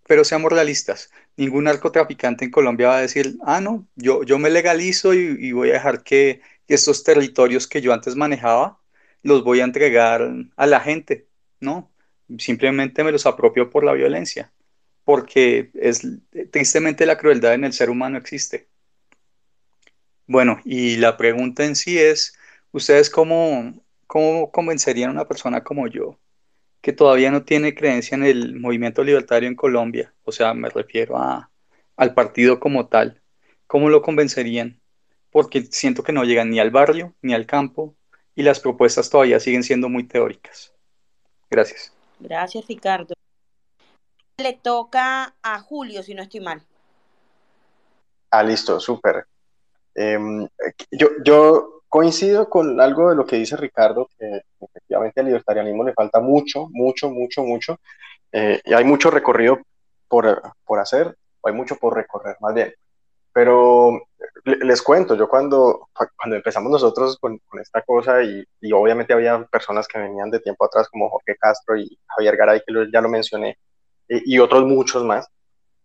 pero 0.08 0.24
seamos 0.24 0.52
realistas. 0.52 1.12
Ningún 1.38 1.66
narcotraficante 1.66 2.46
en 2.46 2.52
Colombia 2.52 2.90
va 2.90 2.98
a 2.98 3.02
decir, 3.02 3.38
ah, 3.44 3.62
no, 3.62 3.88
yo, 3.96 4.24
yo 4.24 4.40
me 4.40 4.50
legalizo 4.50 5.14
y, 5.14 5.38
y 5.40 5.52
voy 5.54 5.70
a 5.72 5.74
dejar 5.74 6.04
que 6.04 6.42
estos 6.68 7.04
territorios 7.04 7.68
que 7.68 7.82
yo 7.82 7.94
antes 7.94 8.16
manejaba 8.16 8.79
los 9.24 9.44
voy 9.44 9.62
a 9.62 9.66
entregar 9.66 10.30
a 10.56 10.68
la 10.68 10.80
gente. 10.80 11.28
No, 11.60 11.92
simplemente 12.38 13.04
me 13.04 13.12
los 13.12 13.26
apropio 13.26 13.70
por 13.70 13.84
la 13.84 13.94
violencia, 13.94 14.52
porque 15.04 15.72
es 15.74 16.08
tristemente 16.52 17.06
la 17.06 17.18
crueldad 17.18 17.54
en 17.54 17.66
el 17.66 17.74
ser 17.74 17.90
humano 17.90 18.18
existe. 18.18 18.68
Bueno, 20.28 20.60
y 20.64 20.98
la 20.98 21.18
pregunta 21.18 21.66
en 21.66 21.76
sí 21.76 21.98
es, 21.98 22.38
¿ustedes 22.72 23.10
cómo, 23.10 23.84
cómo 24.06 24.52
convencerían 24.52 25.10
a 25.10 25.14
una 25.14 25.28
persona 25.28 25.64
como 25.64 25.88
yo, 25.88 26.20
que 26.82 26.94
todavía 26.94 27.32
no 27.32 27.44
tiene 27.44 27.74
creencia 27.74 28.16
en 28.16 28.24
el 28.24 28.60
movimiento 28.60 29.04
libertario 29.04 29.50
en 29.50 29.56
Colombia? 29.56 30.14
O 30.24 30.32
sea, 30.32 30.54
me 30.54 30.70
refiero 30.70 31.18
a, 31.18 31.50
al 31.98 32.14
partido 32.14 32.60
como 32.60 32.88
tal. 32.88 33.22
¿Cómo 33.68 33.90
lo 33.90 34.02
convencerían? 34.02 34.80
Porque 35.32 35.64
siento 35.64 36.04
que 36.04 36.14
no 36.14 36.24
llegan 36.24 36.50
ni 36.52 36.60
al 36.60 36.72
barrio 36.72 37.16
ni 37.22 37.34
al 37.34 37.46
campo 37.46 37.96
y 38.36 38.44
las 38.44 38.60
propuestas 38.60 39.10
todavía 39.10 39.40
siguen 39.40 39.64
siendo 39.64 39.90
muy 39.90 40.04
teóricas. 40.04 40.74
Gracias. 41.50 41.94
Gracias, 42.20 42.68
Ricardo. 42.68 43.14
Le 44.38 44.54
toca 44.54 45.36
a 45.42 45.60
Julio, 45.60 46.04
si 46.04 46.14
no 46.14 46.22
estoy 46.22 46.40
mal. 46.40 46.62
Ah, 48.32 48.44
listo, 48.44 48.80
súper. 48.80 49.26
Em, 49.96 50.48
yo, 50.92 51.08
yo 51.24 51.82
coincido 51.90 52.48
con 52.48 52.80
algo 52.80 53.10
de 53.10 53.16
lo 53.16 53.26
que 53.26 53.38
dice 53.38 53.58
Ricardo, 53.58 54.08
que 54.18 54.44
efectivamente 54.62 55.20
al 55.20 55.26
libertarianismo 55.26 55.84
le 55.84 55.94
falta 55.94 56.20
mucho, 56.20 56.68
mucho, 56.72 57.10
mucho, 57.10 57.44
mucho. 57.44 57.80
Eh, 58.32 58.62
y 58.64 58.74
hay 58.74 58.86
mucho 58.86 59.10
recorrido 59.10 59.60
por, 60.08 60.42
por 60.64 60.80
hacer, 60.80 61.18
hay 61.44 61.54
mucho 61.54 61.76
por 61.76 61.96
recorrer, 61.96 62.38
más 62.40 62.54
bien. 62.54 62.74
Pero 63.34 64.02
les 64.46 64.82
cuento, 64.82 65.16
yo 65.16 65.28
cuando, 65.28 65.90
cuando 66.18 66.36
empezamos 66.36 66.72
nosotros 66.72 67.18
con, 67.20 67.38
con 67.40 67.60
esta 67.60 67.82
cosa, 67.82 68.24
y, 68.24 68.44
y, 68.62 68.72
obviamente 68.72 69.14
había 69.14 69.44
personas 69.46 69.88
que 69.88 70.00
venían 70.00 70.30
de 70.30 70.40
tiempo 70.40 70.66
atrás, 70.66 70.88
como 70.90 71.10
Jorge 71.10 71.36
Castro 71.40 71.78
y 71.78 72.00
Javier 72.08 72.38
Garay, 72.38 72.62
que 72.66 72.74
ya 72.92 73.02
lo 73.02 73.10
mencioné, 73.10 73.58
y, 74.08 74.36
y 74.36 74.40
otros 74.40 74.66
muchos 74.66 75.04
más, 75.04 75.28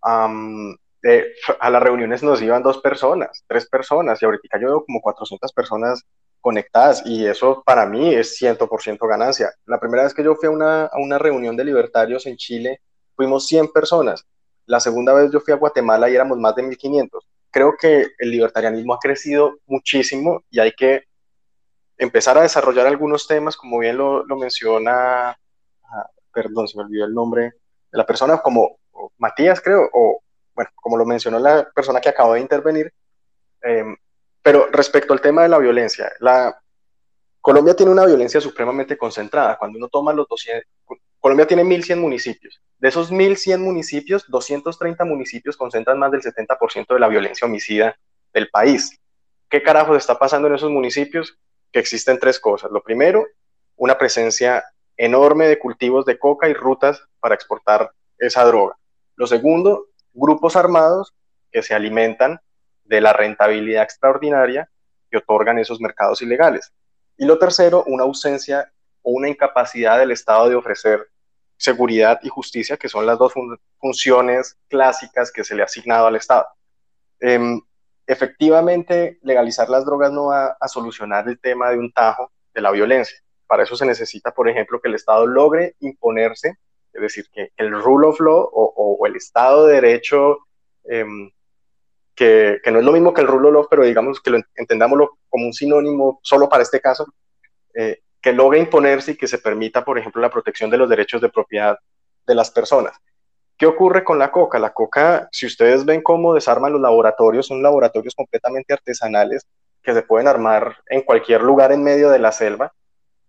um, 0.02 0.74
de, 1.02 1.34
a 1.60 1.70
las 1.70 1.82
reuniones 1.82 2.22
nos 2.22 2.40
iban 2.40 2.62
dos 2.62 2.78
personas, 2.78 3.44
tres 3.46 3.68
personas, 3.68 4.20
y 4.22 4.24
ahorita 4.24 4.58
yo 4.60 4.68
veo 4.68 4.84
como 4.84 5.00
400 5.00 5.52
personas 5.52 6.02
conectadas, 6.40 7.02
y 7.06 7.26
eso 7.26 7.62
para 7.64 7.86
mí 7.86 8.14
es 8.14 8.40
100% 8.40 9.06
ganancia. 9.08 9.52
La 9.66 9.80
primera 9.80 10.04
vez 10.04 10.14
que 10.14 10.24
yo 10.24 10.34
fui 10.36 10.48
a 10.48 10.52
una, 10.52 10.86
a 10.86 10.98
una 10.98 11.18
reunión 11.18 11.56
de 11.56 11.64
libertarios 11.64 12.26
en 12.26 12.36
Chile, 12.36 12.80
fuimos 13.16 13.46
100 13.46 13.68
personas. 13.72 14.24
La 14.66 14.80
segunda 14.80 15.12
vez 15.12 15.30
yo 15.30 15.40
fui 15.40 15.52
a 15.52 15.56
Guatemala 15.56 16.08
y 16.08 16.14
éramos 16.14 16.38
más 16.38 16.54
de 16.54 16.62
1500 16.62 17.26
creo 17.54 17.76
que 17.78 18.08
el 18.18 18.30
libertarianismo 18.32 18.94
ha 18.94 18.98
crecido 18.98 19.58
muchísimo 19.66 20.42
y 20.50 20.58
hay 20.58 20.72
que 20.72 21.04
empezar 21.96 22.36
a 22.36 22.42
desarrollar 22.42 22.88
algunos 22.88 23.28
temas, 23.28 23.56
como 23.56 23.78
bien 23.78 23.96
lo, 23.96 24.24
menciona, 24.36 25.38
perdón, 26.32 26.66
se 26.66 26.76
me 26.76 26.82
olvidó 26.82 27.04
el 27.04 27.14
nombre 27.14 27.42
de 27.44 27.52
la 27.92 28.04
persona, 28.04 28.38
como 28.38 28.78
Matías, 29.18 29.60
creo, 29.60 29.88
o 29.92 30.20
bueno, 30.52 30.70
como 30.74 30.96
lo 30.96 31.06
mencionó 31.06 31.38
la 31.38 31.70
persona 31.72 32.00
que 32.00 32.08
acabó 32.08 32.34
de 32.34 32.40
intervenir. 32.40 32.92
Eh, 33.62 33.84
pero 34.42 34.66
respecto 34.72 35.12
al 35.12 35.20
tema 35.20 35.44
de 35.44 35.48
la 35.48 35.58
violencia, 35.58 36.10
la, 36.18 36.60
Colombia 37.40 37.76
tiene 37.76 37.92
una 37.92 38.06
violencia 38.06 38.40
supremamente 38.40 38.96
concentrada. 38.96 39.58
Cuando 39.58 39.78
uno 39.78 39.88
toma 39.88 40.12
los 40.12 40.26
200, 40.26 40.64
Colombia 41.24 41.46
tiene 41.46 41.64
1.100 41.64 41.96
municipios. 41.96 42.60
De 42.76 42.88
esos 42.88 43.10
1.100 43.10 43.58
municipios, 43.58 44.26
230 44.28 45.06
municipios 45.06 45.56
concentran 45.56 45.98
más 45.98 46.12
del 46.12 46.20
70% 46.20 46.86
de 46.92 47.00
la 47.00 47.08
violencia 47.08 47.46
homicida 47.46 47.96
del 48.34 48.50
país. 48.50 49.00
¿Qué 49.48 49.62
carajos 49.62 49.96
está 49.96 50.18
pasando 50.18 50.48
en 50.48 50.56
esos 50.56 50.70
municipios? 50.70 51.38
Que 51.72 51.78
existen 51.78 52.18
tres 52.18 52.38
cosas. 52.38 52.70
Lo 52.70 52.82
primero, 52.82 53.24
una 53.76 53.96
presencia 53.96 54.64
enorme 54.98 55.46
de 55.46 55.58
cultivos 55.58 56.04
de 56.04 56.18
coca 56.18 56.46
y 56.46 56.52
rutas 56.52 57.02
para 57.20 57.34
exportar 57.34 57.90
esa 58.18 58.44
droga. 58.44 58.76
Lo 59.16 59.26
segundo, 59.26 59.86
grupos 60.12 60.56
armados 60.56 61.14
que 61.50 61.62
se 61.62 61.72
alimentan 61.72 62.38
de 62.84 63.00
la 63.00 63.14
rentabilidad 63.14 63.82
extraordinaria 63.82 64.68
que 65.10 65.16
otorgan 65.16 65.58
esos 65.58 65.80
mercados 65.80 66.20
ilegales. 66.20 66.70
Y 67.16 67.24
lo 67.24 67.38
tercero, 67.38 67.82
una 67.86 68.02
ausencia 68.02 68.70
o 69.00 69.12
una 69.12 69.30
incapacidad 69.30 69.98
del 69.98 70.10
Estado 70.10 70.50
de 70.50 70.56
ofrecer 70.56 71.08
seguridad 71.56 72.20
y 72.22 72.28
justicia, 72.28 72.76
que 72.76 72.88
son 72.88 73.06
las 73.06 73.18
dos 73.18 73.32
funciones 73.78 74.58
clásicas 74.68 75.32
que 75.32 75.44
se 75.44 75.54
le 75.54 75.62
ha 75.62 75.66
asignado 75.66 76.06
al 76.06 76.16
Estado. 76.16 76.46
Em, 77.20 77.60
efectivamente, 78.06 79.18
legalizar 79.22 79.68
las 79.68 79.84
drogas 79.84 80.12
no 80.12 80.26
va 80.26 80.56
a 80.60 80.68
solucionar 80.68 81.28
el 81.28 81.38
tema 81.38 81.70
de 81.70 81.78
un 81.78 81.92
tajo 81.92 82.32
de 82.52 82.60
la 82.60 82.70
violencia. 82.70 83.18
Para 83.46 83.62
eso 83.62 83.76
se 83.76 83.86
necesita, 83.86 84.32
por 84.32 84.48
ejemplo, 84.48 84.80
que 84.80 84.88
el 84.88 84.94
Estado 84.94 85.26
logre 85.26 85.76
imponerse, 85.80 86.56
es 86.92 87.00
decir, 87.00 87.26
que 87.32 87.50
el 87.56 87.70
rule 87.70 88.08
of 88.08 88.20
law 88.20 88.48
o, 88.52 89.06
el 89.06 89.16
Estado 89.16 89.66
de 89.66 89.74
Derecho, 89.74 90.38
em, 90.84 91.30
que, 92.14 92.60
que, 92.62 92.70
no 92.70 92.78
es 92.78 92.84
lo 92.84 92.92
mismo 92.92 93.12
que 93.12 93.20
el 93.20 93.26
rule 93.26 93.48
of 93.48 93.54
law, 93.54 93.66
pero 93.68 93.84
digamos 93.84 94.20
que 94.20 94.30
lo 94.30 94.38
entendámoslo 94.54 95.18
como 95.28 95.46
un 95.46 95.52
sinónimo 95.52 96.20
solo 96.22 96.48
para 96.48 96.62
este 96.62 96.80
caso, 96.80 97.06
eh, 97.74 98.03
que 98.24 98.32
logre 98.32 98.58
imponerse 98.58 99.10
y 99.10 99.16
que 99.18 99.26
se 99.26 99.36
permita, 99.36 99.84
por 99.84 99.98
ejemplo, 99.98 100.22
la 100.22 100.30
protección 100.30 100.70
de 100.70 100.78
los 100.78 100.88
derechos 100.88 101.20
de 101.20 101.28
propiedad 101.28 101.78
de 102.26 102.34
las 102.34 102.50
personas. 102.50 102.96
¿Qué 103.58 103.66
ocurre 103.66 104.02
con 104.02 104.18
la 104.18 104.32
coca? 104.32 104.58
La 104.58 104.72
coca, 104.72 105.28
si 105.30 105.44
ustedes 105.44 105.84
ven 105.84 106.00
cómo 106.00 106.32
desarman 106.32 106.72
los 106.72 106.80
laboratorios, 106.80 107.46
son 107.46 107.62
laboratorios 107.62 108.14
completamente 108.14 108.72
artesanales 108.72 109.46
que 109.82 109.92
se 109.92 110.00
pueden 110.00 110.26
armar 110.26 110.74
en 110.86 111.02
cualquier 111.02 111.42
lugar 111.42 111.70
en 111.70 111.84
medio 111.84 112.08
de 112.08 112.18
la 112.18 112.32
selva. 112.32 112.72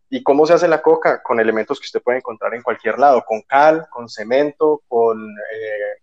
¿Y 0.09 0.23
cómo 0.23 0.45
se 0.45 0.53
hace 0.53 0.69
la 0.69 0.81
coca? 0.81 1.21
Con 1.21 1.41
elementos 1.41 1.77
que 1.81 1.87
usted 1.87 2.01
puede 2.01 2.19
encontrar 2.19 2.53
en 2.53 2.63
cualquier 2.63 2.97
lado, 2.97 3.21
con 3.27 3.41
cal, 3.41 3.87
con 3.89 4.07
cemento, 4.07 4.81
con, 4.87 5.19
eh, 5.19 5.99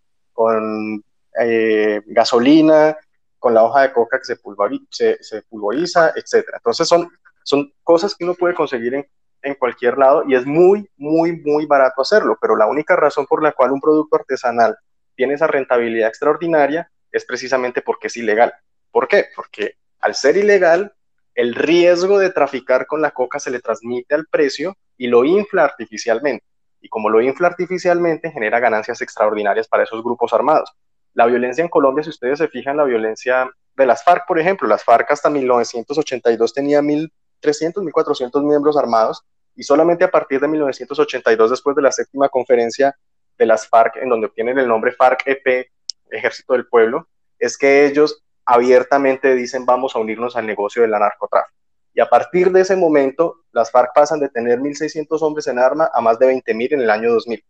eh, 1.40 2.02
gasolina, 2.08 2.98
con 3.38 3.54
la 3.54 3.64
hoja 3.64 3.80
de 3.80 3.92
coca 3.94 4.18
que 4.18 4.26
se 4.26 4.36
pulveriza, 4.36 4.84
se, 4.90 5.22
se 5.22 5.40
pulveriza, 5.40 6.12
etc. 6.14 6.46
Entonces 6.56 6.86
son 6.86 7.08
son 7.44 7.72
cosas 7.82 8.14
que 8.14 8.24
uno 8.24 8.34
puede 8.34 8.54
conseguir 8.54 8.94
en, 8.94 9.06
en 9.42 9.54
cualquier 9.54 9.98
lado 9.98 10.24
y 10.26 10.34
es 10.34 10.46
muy, 10.46 10.88
muy, 10.96 11.40
muy 11.40 11.66
barato 11.66 12.02
hacerlo, 12.02 12.38
pero 12.40 12.56
la 12.56 12.66
única 12.66 12.96
razón 12.96 13.26
por 13.26 13.42
la 13.42 13.52
cual 13.52 13.72
un 13.72 13.80
producto 13.80 14.16
artesanal 14.16 14.76
tiene 15.14 15.34
esa 15.34 15.46
rentabilidad 15.46 16.08
extraordinaria 16.08 16.90
es 17.10 17.24
precisamente 17.24 17.82
porque 17.82 18.06
es 18.06 18.16
ilegal. 18.16 18.54
¿Por 18.90 19.08
qué? 19.08 19.26
Porque 19.34 19.76
al 20.00 20.14
ser 20.14 20.36
ilegal, 20.36 20.94
el 21.34 21.54
riesgo 21.54 22.18
de 22.18 22.30
traficar 22.30 22.86
con 22.86 23.00
la 23.00 23.12
coca 23.12 23.38
se 23.38 23.50
le 23.50 23.60
transmite 23.60 24.14
al 24.14 24.26
precio 24.26 24.76
y 24.96 25.06
lo 25.06 25.24
infla 25.24 25.64
artificialmente. 25.64 26.44
Y 26.80 26.88
como 26.88 27.08
lo 27.08 27.20
infla 27.20 27.48
artificialmente, 27.48 28.30
genera 28.30 28.58
ganancias 28.58 29.00
extraordinarias 29.00 29.68
para 29.68 29.84
esos 29.84 30.02
grupos 30.02 30.32
armados. 30.32 30.72
La 31.14 31.26
violencia 31.26 31.62
en 31.62 31.68
Colombia, 31.68 32.02
si 32.02 32.10
ustedes 32.10 32.38
se 32.38 32.48
fijan, 32.48 32.76
la 32.76 32.84
violencia 32.84 33.50
de 33.76 33.86
las 33.86 34.02
FARC, 34.02 34.26
por 34.26 34.38
ejemplo, 34.38 34.66
las 34.66 34.84
FARC 34.84 35.10
hasta 35.10 35.30
1982 35.30 36.52
tenía 36.52 36.82
mil 36.82 37.12
300, 37.42 37.84
1.400 37.84 38.42
miembros 38.42 38.78
armados 38.78 39.22
y 39.54 39.62
solamente 39.64 40.04
a 40.04 40.10
partir 40.10 40.40
de 40.40 40.48
1982, 40.48 41.50
después 41.50 41.76
de 41.76 41.82
la 41.82 41.92
séptima 41.92 42.28
conferencia 42.28 42.96
de 43.36 43.46
las 43.46 43.68
FARC, 43.68 43.96
en 43.96 44.08
donde 44.08 44.28
obtienen 44.28 44.58
el 44.58 44.68
nombre 44.68 44.92
FARC-EP, 44.92 45.70
Ejército 46.10 46.54
del 46.54 46.66
Pueblo, 46.66 47.08
es 47.38 47.58
que 47.58 47.86
ellos 47.86 48.22
abiertamente 48.44 49.34
dicen 49.34 49.66
vamos 49.66 49.94
a 49.94 49.98
unirnos 49.98 50.36
al 50.36 50.46
negocio 50.46 50.82
del 50.82 50.92
narcotráfico. 50.92 51.56
Y 51.94 52.00
a 52.00 52.08
partir 52.08 52.50
de 52.50 52.62
ese 52.62 52.76
momento, 52.76 53.42
las 53.52 53.70
FARC 53.70 53.92
pasan 53.94 54.20
de 54.20 54.28
tener 54.28 54.58
1.600 54.58 55.20
hombres 55.20 55.46
en 55.46 55.58
arma 55.58 55.90
a 55.92 56.00
más 56.00 56.18
de 56.18 56.32
20.000 56.32 56.72
en 56.74 56.80
el 56.80 56.90
año 56.90 57.12
2000. 57.12 57.44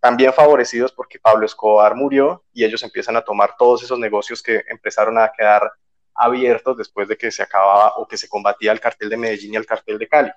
También 0.00 0.32
favorecidos 0.32 0.92
porque 0.92 1.18
Pablo 1.18 1.46
Escobar 1.46 1.94
murió 1.94 2.44
y 2.52 2.64
ellos 2.64 2.82
empiezan 2.82 3.16
a 3.16 3.22
tomar 3.22 3.54
todos 3.58 3.82
esos 3.82 3.98
negocios 3.98 4.42
que 4.42 4.62
empezaron 4.68 5.18
a 5.18 5.32
quedar 5.36 5.70
abiertos 6.16 6.76
después 6.76 7.08
de 7.08 7.16
que 7.16 7.30
se 7.30 7.42
acababa 7.42 7.94
o 7.96 8.06
que 8.06 8.16
se 8.16 8.28
combatía 8.28 8.72
el 8.72 8.80
cartel 8.80 9.10
de 9.10 9.16
Medellín 9.16 9.54
y 9.54 9.56
el 9.56 9.66
cartel 9.66 9.98
de 9.98 10.08
Cali. 10.08 10.30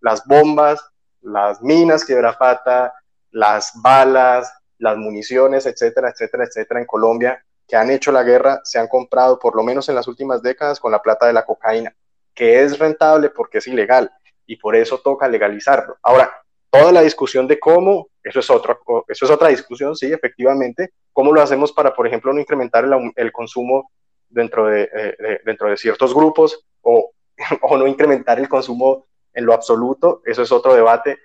Las 0.00 0.26
bombas, 0.26 0.84
las 1.20 1.62
minas 1.62 2.04
pata, 2.38 2.92
las 3.30 3.72
balas, 3.82 4.52
las 4.78 4.96
municiones, 4.96 5.66
etcétera, 5.66 6.10
etcétera, 6.10 6.44
etcétera, 6.44 6.80
en 6.80 6.86
Colombia 6.86 7.44
que 7.66 7.76
han 7.76 7.90
hecho 7.90 8.12
la 8.12 8.22
guerra 8.22 8.60
se 8.64 8.78
han 8.78 8.88
comprado 8.88 9.38
por 9.38 9.56
lo 9.56 9.62
menos 9.62 9.88
en 9.88 9.94
las 9.94 10.08
últimas 10.08 10.42
décadas 10.42 10.80
con 10.80 10.92
la 10.92 11.00
plata 11.00 11.26
de 11.26 11.32
la 11.32 11.44
cocaína, 11.44 11.94
que 12.34 12.62
es 12.62 12.78
rentable 12.78 13.30
porque 13.30 13.58
es 13.58 13.66
ilegal 13.66 14.10
y 14.46 14.56
por 14.56 14.76
eso 14.76 14.98
toca 14.98 15.28
legalizarlo. 15.28 15.96
Ahora, 16.02 16.30
toda 16.70 16.92
la 16.92 17.02
discusión 17.02 17.46
de 17.46 17.58
cómo, 17.58 18.08
eso 18.22 18.40
es, 18.40 18.50
otra, 18.50 18.78
eso 19.08 19.24
es 19.24 19.30
otra 19.30 19.48
discusión, 19.48 19.94
sí, 19.96 20.12
efectivamente, 20.12 20.92
cómo 21.12 21.32
lo 21.32 21.40
hacemos 21.40 21.72
para, 21.72 21.94
por 21.94 22.06
ejemplo, 22.06 22.32
no 22.32 22.40
incrementar 22.40 22.84
el 23.16 23.32
consumo 23.32 23.90
dentro 24.32 24.66
de, 24.66 24.88
eh, 24.92 25.40
dentro 25.44 25.68
de 25.68 25.76
ciertos 25.76 26.14
grupos 26.14 26.64
o, 26.80 27.12
o 27.62 27.76
no 27.76 27.86
incrementar 27.86 28.38
el 28.38 28.48
consumo 28.48 29.06
en 29.34 29.46
lo 29.46 29.54
absoluto, 29.54 30.22
eso 30.24 30.42
es 30.42 30.52
otro 30.52 30.74
debate, 30.74 31.18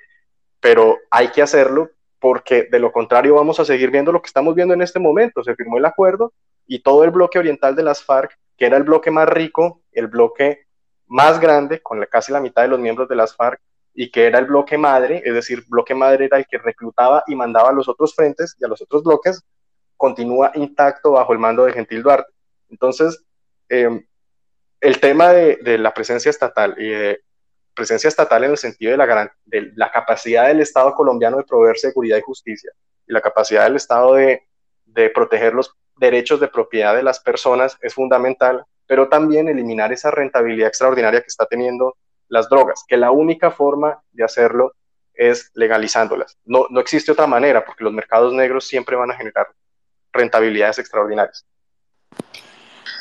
pero 0.60 0.98
hay 1.12 1.30
que 1.30 1.42
hacerlo 1.42 1.90
porque 2.20 2.68
de 2.72 2.80
lo 2.80 2.92
contrario 2.92 3.36
vamos 3.36 3.60
a 3.60 3.66
seguir 3.66 3.92
viendo 3.92 4.12
lo 4.12 4.22
que 4.22 4.28
estamos 4.28 4.56
viendo 4.56 4.74
en 4.74 4.82
este 4.82 5.00
momento. 5.00 5.44
Se 5.44 5.56
firmó 5.56 5.78
el 5.78 5.86
acuerdo 5.86 6.34
y 6.66 6.80
todo 6.80 7.04
el 7.04 7.12
bloque 7.12 7.40
oriental 7.40 7.76
de 7.76 7.84
las 7.84 8.04
FARC, 8.04 8.38
que 8.58 8.66
era 8.66 8.78
el 8.78 8.84
bloque 8.84 9.12
más 9.12 9.30
rico, 9.30 9.84
el 9.92 10.08
bloque 10.08 10.66
más 11.08 11.40
grande, 11.40 11.82
con 11.82 12.04
casi 12.10 12.32
la 12.32 12.42
mitad 12.42 12.64
de 12.64 12.68
los 12.70 12.80
miembros 12.80 13.08
de 13.08 13.16
las 13.16 13.36
FARC, 13.36 13.62
y 13.94 14.12
que 14.12 14.26
era 14.26 14.40
el 14.40 14.46
bloque 14.46 14.78
madre, 14.78 15.22
es 15.26 15.34
decir, 15.34 15.64
bloque 15.68 15.96
madre 15.96 16.26
era 16.26 16.38
el 16.38 16.46
que 16.46 16.58
reclutaba 16.58 17.24
y 17.28 17.36
mandaba 17.36 17.70
a 17.70 17.74
los 17.74 17.88
otros 17.88 18.14
frentes 18.14 18.56
y 18.60 18.66
a 18.66 18.68
los 18.68 18.82
otros 18.82 19.04
bloques, 19.04 19.44
continúa 19.96 20.52
intacto 20.54 21.14
bajo 21.14 21.34
el 21.34 21.40
mando 21.40 21.66
de 21.66 21.74
Gentil 21.74 22.04
Duarte. 22.04 22.32
Entonces, 22.70 23.24
em, 23.70 24.06
el 24.82 25.00
tema 25.00 25.32
de, 25.32 25.78
la 25.78 25.94
presencia 25.94 26.30
estatal 26.30 26.76
y 26.78 26.90
de 26.90 27.20
presencia 27.74 28.08
estatal 28.08 28.44
en 28.44 28.52
el 28.52 28.58
sentido 28.58 28.92
de 28.92 28.98
la, 28.98 29.92
capacidad 29.92 30.48
del 30.48 30.62
Estado 30.62 30.94
colombiano 30.94 31.38
de 31.38 31.44
proveer 31.44 31.78
seguridad 31.78 32.18
y 32.18 32.22
justicia 32.22 32.72
y 33.08 33.14
la 33.14 33.22
capacidad 33.22 33.64
del 33.66 33.76
Estado 33.76 34.16
de, 34.16 34.42
proteger 35.14 35.54
los 35.54 35.76
derechos 35.98 36.40
de 36.40 36.48
propiedad 36.48 36.96
de 36.96 37.04
las 37.04 37.20
personas 37.20 37.78
es 37.82 37.94
fundamental, 37.94 38.66
pero 38.88 39.10
también 39.10 39.48
eliminar 39.48 39.94
esa 39.94 40.10
rentabilidad 40.10 40.70
extraordinaria 40.70 41.22
que 41.22 41.28
está 41.28 41.46
teniendo 41.46 41.96
las 42.30 42.50
drogas, 42.50 42.84
que 42.88 42.98
la 42.98 43.12
única 43.12 43.52
forma 43.52 44.02
de 44.12 44.24
hacerlo 44.24 44.74
es 45.14 45.52
legalizándolas. 45.54 46.38
No 46.46 46.68
existe 46.80 47.12
otra 47.12 47.28
manera, 47.28 47.64
porque 47.64 47.84
los 47.84 47.94
mercados 47.94 48.34
negros 48.34 48.68
siempre 48.68 48.96
van 48.96 49.12
a 49.12 49.16
generar 49.16 49.48
rentabilidades 50.12 50.80
extraordinarias. 50.80 51.46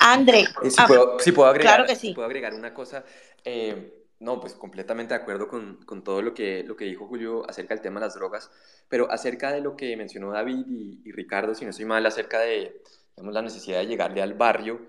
André, 0.01 0.41
eh, 0.63 0.71
si, 0.71 0.83
puedo, 0.87 1.19
si 1.19 1.33
puedo 1.33 1.49
agregar, 1.49 1.77
claro 1.77 1.89
que 1.89 1.97
sí. 1.97 2.13
puedo 2.15 2.27
agregar 2.27 2.55
una 2.55 2.73
cosa. 2.73 3.05
Eh, 3.45 4.05
no, 4.19 4.41
pues 4.41 4.55
completamente 4.55 5.13
de 5.13 5.21
acuerdo 5.21 5.47
con, 5.47 5.85
con, 5.85 6.03
todo 6.03 6.23
lo 6.23 6.33
que, 6.33 6.63
lo 6.63 6.75
que 6.75 6.87
dijo 6.87 7.07
Julio 7.07 7.49
acerca 7.49 7.75
del 7.75 7.83
tema 7.83 8.01
de 8.01 8.07
las 8.07 8.15
drogas, 8.15 8.51
pero 8.89 9.11
acerca 9.11 9.53
de 9.53 9.61
lo 9.61 9.77
que 9.77 9.97
mencionó 9.97 10.33
David 10.33 10.65
y, 10.67 11.01
y 11.05 11.13
Ricardo, 11.13 11.55
si 11.55 11.65
no 11.65 11.71
estoy 11.71 11.85
mal, 11.85 12.07
acerca 12.07 12.41
de 12.41 12.81
digamos, 13.15 13.35
la 13.35 13.43
necesidad 13.43 13.81
de 13.81 13.87
llegarle 13.87 14.23
al 14.23 14.35
barrio, 14.35 14.81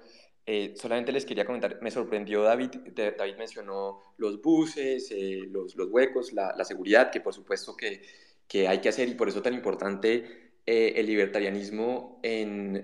eh, 0.49 0.75
solamente 0.77 1.11
les 1.11 1.25
quería 1.25 1.45
comentar, 1.45 1.77
me 1.81 1.91
sorprendió 1.91 2.41
David, 2.41 2.69
David 2.95 3.35
mencionó 3.37 3.99
los 4.15 4.41
buses, 4.41 5.11
eh, 5.11 5.41
los, 5.51 5.75
los, 5.75 5.89
huecos, 5.89 6.31
la, 6.31 6.53
la, 6.55 6.63
seguridad, 6.63 7.11
que 7.11 7.19
por 7.19 7.33
supuesto 7.33 7.75
que, 7.75 8.01
que, 8.47 8.65
hay 8.65 8.79
que 8.79 8.87
hacer 8.87 9.09
y 9.09 9.15
por 9.15 9.27
eso 9.27 9.41
tan 9.41 9.53
importante 9.53 10.46
eh, 10.69 10.99
el 10.99 11.05
libertarianismo 11.05 12.19
em, 12.21 12.81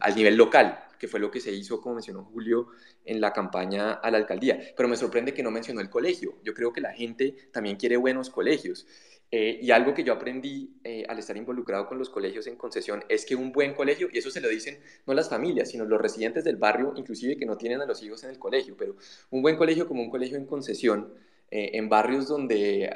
al 0.00 0.16
nivel 0.16 0.36
local, 0.36 0.86
que 0.98 1.06
fue 1.06 1.20
lo 1.20 1.30
que 1.30 1.38
se 1.38 1.52
hizo, 1.52 1.78
como 1.78 1.96
mencionó 1.96 2.24
Julio, 2.24 2.68
en 3.04 3.20
la 3.20 3.34
campaña 3.34 3.92
a 3.92 4.10
la 4.10 4.16
alcaldía. 4.16 4.58
Pero 4.74 4.88
me 4.88 4.96
sorprende 4.96 5.34
que 5.34 5.42
no 5.42 5.50
mencionó 5.50 5.82
el 5.82 5.90
colegio. 5.90 6.38
Yo 6.42 6.54
creo 6.54 6.72
que 6.72 6.80
la 6.80 6.94
gente 6.94 7.34
también 7.52 7.76
quiere 7.76 7.98
buenos 7.98 8.30
colegios. 8.30 8.86
Eh, 9.30 9.58
y 9.60 9.70
algo 9.70 9.92
que 9.92 10.02
yo 10.02 10.14
aprendí 10.14 10.80
eh, 10.82 11.04
al 11.10 11.18
estar 11.18 11.36
involucrado 11.36 11.86
con 11.86 11.98
los 11.98 12.08
colegios 12.08 12.46
en 12.46 12.56
concesión 12.56 13.04
es 13.10 13.26
que 13.26 13.36
un 13.36 13.52
buen 13.52 13.74
colegio, 13.74 14.08
y 14.10 14.16
eso 14.16 14.30
se 14.30 14.40
lo 14.40 14.48
dicen 14.48 14.80
no 15.06 15.12
las 15.12 15.28
familias, 15.28 15.70
sino 15.70 15.84
los 15.84 16.00
residentes 16.00 16.42
del 16.42 16.56
barrio, 16.56 16.94
inclusive 16.96 17.36
que 17.36 17.44
no 17.44 17.58
tienen 17.58 17.82
a 17.82 17.86
los 17.86 18.02
hijos 18.02 18.24
en 18.24 18.30
el 18.30 18.38
colegio, 18.38 18.76
pero 18.78 18.96
un 19.28 19.42
buen 19.42 19.56
colegio 19.56 19.86
como 19.86 20.02
un 20.02 20.10
colegio 20.10 20.38
en 20.38 20.46
concesión, 20.46 21.12
en 21.52 21.88
barrios 21.88 22.28
donde 22.28 22.88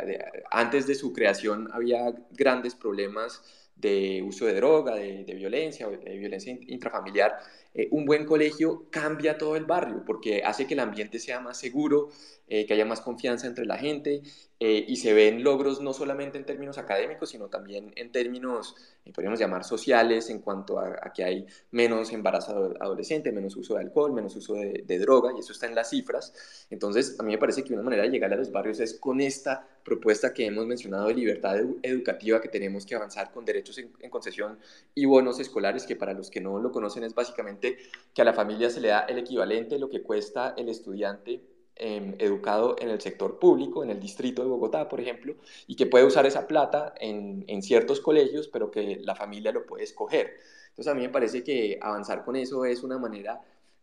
antes 0.49 0.87
de 0.87 0.95
su 0.95 1.13
creación 1.13 1.69
había 1.73 2.15
grandes 2.31 2.77
problemas 2.77 3.43
de 3.77 4.23
uso 4.23 4.47
de 4.47 4.55
droga, 4.55 4.95
de, 4.95 5.25
violencia, 5.35 5.89
de 5.89 6.19
violencia 6.19 6.57
intrafamiliar, 6.67 7.39
eh, 7.75 7.89
un 7.91 8.07
buen 8.07 8.25
colegio 8.25 8.87
cambia 8.91 9.37
todo 9.37 9.57
el 9.57 9.65
barrio 9.65 10.05
porque 10.07 10.43
hace 10.45 10.67
que 10.67 10.75
el 10.75 10.81
ambiente 10.81 11.19
sea 11.19 11.41
más 11.41 11.59
seguro, 11.59 12.09
eh, 12.47 12.67
que 12.67 12.75
haya 12.75 12.85
más 12.85 13.01
confianza 13.01 13.47
entre 13.47 13.65
la 13.65 13.79
gente 13.79 14.23
eh, 14.61 14.85
y 14.87 14.97
se 14.97 15.15
ven 15.15 15.43
logros 15.43 15.81
no 15.81 15.95
solamente 15.95 16.37
en 16.37 16.45
términos 16.45 16.77
académicos, 16.77 17.31
sino 17.31 17.49
también 17.49 17.93
en 17.97 18.13
términos, 18.13 18.77
podríamos 19.15 19.41
llamar, 19.41 19.65
sociales, 19.65 20.29
en 20.29 20.41
cuanto 20.41 20.79
a, 20.79 21.13
que 21.15 21.25
hay 21.25 21.47
menos 21.71 22.13
embarazo 22.13 22.75
adolescente, 22.81 23.33
menos 23.33 23.57
uso 23.57 23.75
de 23.75 23.81
alcohol, 23.81 24.13
menos 24.13 24.37
uso 24.37 24.55
de, 24.55 24.99
droga, 24.99 25.33
y 25.35 25.41
eso 25.41 25.53
está 25.53 25.67
en 25.67 25.75
las 25.75 25.91
cifras. 25.91 26.35
Entonces, 26.71 27.17
a 27.19 27.23
mí 27.23 27.33
me 27.33 27.39
parece 27.39 27.65
que 27.65 27.73
una 27.73 27.83
manera 27.83 28.03
de 28.03 28.11
llegar 28.11 28.33
a 28.33 28.37
los 28.37 28.53
barrios 28.53 28.79
es 28.79 28.95
con 28.95 29.21
esta 29.21 29.67
propuesta 29.83 30.33
que 30.33 30.47
hemos 30.47 30.67
mencionado 30.67 31.09
de 31.09 31.15
libertad 31.15 31.57
educativa 31.83 32.41
que 32.41 32.49
tenemos 32.49 32.87
que 32.87 32.95
avanzar 32.95 33.33
con 33.33 33.45
derechos 33.45 33.79
en 33.79 34.11
concesión 34.11 34.59
y 34.95 35.07
bonos 35.07 35.41
escolares, 35.41 35.85
que 35.87 35.97
para 35.97 36.13
los 36.13 36.31
que 36.31 36.41
no 36.41 36.59
lo 36.59 36.71
conocen 36.71 37.05
es 37.05 37.15
básicamente 37.15 37.79
que 38.15 38.23
a 38.23 38.25
la 38.25 38.33
familia 38.33 38.71
se 38.71 38.81
le 38.81 38.89
da 38.89 39.01
el 39.01 39.19
equivalente 39.19 39.75
de 39.75 39.81
lo 39.81 39.89
que 39.89 40.03
cuesta 40.03 40.55
el 40.57 40.69
estudiante 40.69 41.41
em, 41.77 42.15
educado 42.19 42.77
en 42.79 42.91
el 42.91 43.01
sector 43.01 43.39
público, 43.39 43.83
en 43.83 43.91
el 43.91 44.01
distrito 44.01 44.43
de 44.43 44.49
Bogotá, 44.49 44.89
por 44.89 45.01
ejemplo, 45.01 45.35
y 45.67 45.77
que 45.77 45.87
puede 45.87 46.05
usar 46.05 46.27
esa 46.27 46.47
plata 46.47 46.95
en, 47.01 47.45
en 47.49 47.63
ciertos 47.63 48.01
colegios, 48.01 48.49
pero 48.49 48.71
que 48.71 49.01
la 49.03 49.15
familia 49.15 49.53
lo 49.53 49.67
puede 49.67 49.85
escoger. 49.85 50.35
Entonces 50.75 50.91
a 50.91 50.95
mí 50.97 51.03
me 51.03 51.09
parece 51.09 51.45
que 51.45 51.79
avanzar 51.81 52.25
con 52.25 52.35
eso 52.35 52.65
es 52.65 52.83
una 52.83 52.99
manera 52.99 53.41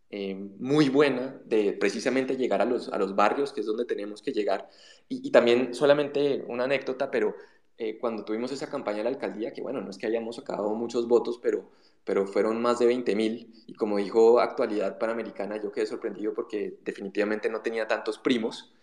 em, 0.10 0.52
muy 0.60 0.90
buena 0.90 1.40
de 1.46 1.72
precisamente 1.72 2.36
llegar 2.36 2.62
a 2.62 2.66
los, 2.66 2.90
a 2.90 2.98
los 2.98 3.16
barrios, 3.16 3.54
que 3.54 3.62
es 3.62 3.66
donde 3.66 3.86
tenemos 3.86 4.22
que 4.22 4.34
llegar. 4.34 4.70
Y, 5.08 5.32
también 5.32 5.74
solamente 5.74 6.44
una 6.50 6.66
anécdota, 6.66 7.10
pero 7.10 7.34
eh, 7.78 7.98
cuando 7.98 8.26
tuvimos 8.26 8.52
esa 8.52 8.70
campaña 8.70 8.98
de 8.98 9.04
la 9.06 9.10
alcaldía, 9.12 9.54
que 9.54 9.62
bueno, 9.62 9.80
no 9.80 9.90
es 9.90 9.98
que 9.98 10.08
hayamos 10.08 10.36
sacado 10.36 10.74
muchos 10.76 11.08
votos, 11.08 11.40
pero 11.42 11.70
pero 12.04 12.26
fueron 12.28 12.62
más 12.62 12.80
de 12.80 12.86
20 12.88 13.16
mil 13.16 13.54
y 13.68 13.74
como 13.74 13.98
dijo 13.98 14.40
Actualidad 14.40 14.98
Panamericana, 14.98 15.62
yo 15.62 15.72
quedé 15.72 15.86
sorprendido 15.86 16.34
porque 16.34 16.80
definitivamente 16.84 17.50
no 17.50 17.62
tenía 17.62 17.88
tantos 17.88 18.18
primos, 18.20 18.74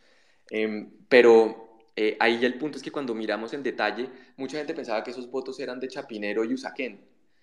em, 0.50 0.90
pero 1.08 1.80
eh, 1.96 2.16
ahí 2.20 2.44
el 2.44 2.58
punto 2.58 2.78
es 2.78 2.84
que 2.84 2.92
cuando 2.92 3.14
miramos 3.14 3.52
en 3.54 3.62
detalle, 3.62 4.10
mucha 4.36 4.58
gente 4.58 4.74
pensaba 4.74 5.02
que 5.04 5.10
esos 5.10 5.30
votos 5.30 5.58
eran 5.60 5.80
de 5.80 5.88
Chapinero 5.88 6.44
y 6.44 6.54
Usaquén, 6.54 7.00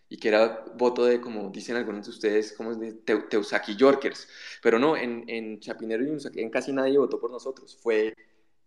y 0.10 0.18
que 0.18 0.28
era 0.30 0.66
voto 0.78 1.06
de, 1.06 1.20
como 1.22 1.50
dicen 1.50 1.76
algunos 1.76 2.06
de 2.06 2.12
ustedes, 2.12 2.54
como 2.54 2.74
de 2.76 2.94
Teusaki 2.94 3.76
Yorkers, 3.76 4.28
pero 4.62 4.80
no, 4.80 4.96
en, 4.98 5.26
en 5.30 5.60
Chapinero 5.60 6.04
y 6.06 6.12
Usaquén 6.12 6.50
casi 6.50 6.72
nadie 6.72 6.98
votó 6.98 7.20
por 7.20 7.32
nosotros, 7.32 7.78
fue 7.82 8.16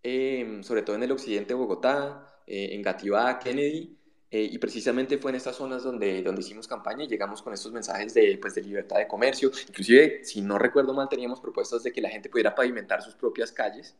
em, 0.03 0.63
sobre 0.63 0.83
todo 0.83 0.95
en 0.95 1.03
el 1.03 1.11
occidente 1.11 1.49
de 1.49 1.55
Bogotá, 1.55 2.41
eh, 2.47 2.69
en 2.73 2.81
Gativá, 2.81 3.39
Kennedy, 3.39 3.98
eh, 4.31 4.47
y 4.51 4.57
precisamente 4.59 5.17
fue 5.17 5.31
en 5.31 5.35
estas 5.37 5.55
zonas 5.55 5.83
donde, 5.83 6.21
donde 6.21 6.41
hicimos 6.41 6.67
campaña 6.67 7.03
y 7.03 7.07
llegamos 7.07 7.41
con 7.41 7.51
estos 7.53 7.71
mensajes 7.71 8.13
de, 8.13 8.37
pues, 8.39 8.53
de 8.53 8.61
libertad 8.61 8.97
de 8.97 9.07
comercio. 9.07 9.51
Inclusive, 9.67 10.23
si 10.23 10.41
no 10.41 10.59
recuerdo 10.59 10.93
mal, 10.93 11.09
teníamos 11.09 11.39
propuestas 11.41 11.81
de 11.81 11.91
que 11.91 12.01
la 12.01 12.09
gente 12.09 12.29
pudiera 12.29 12.53
pavimentar 12.53 13.01
sus 13.01 13.15
propias 13.15 13.51
calles 13.51 13.95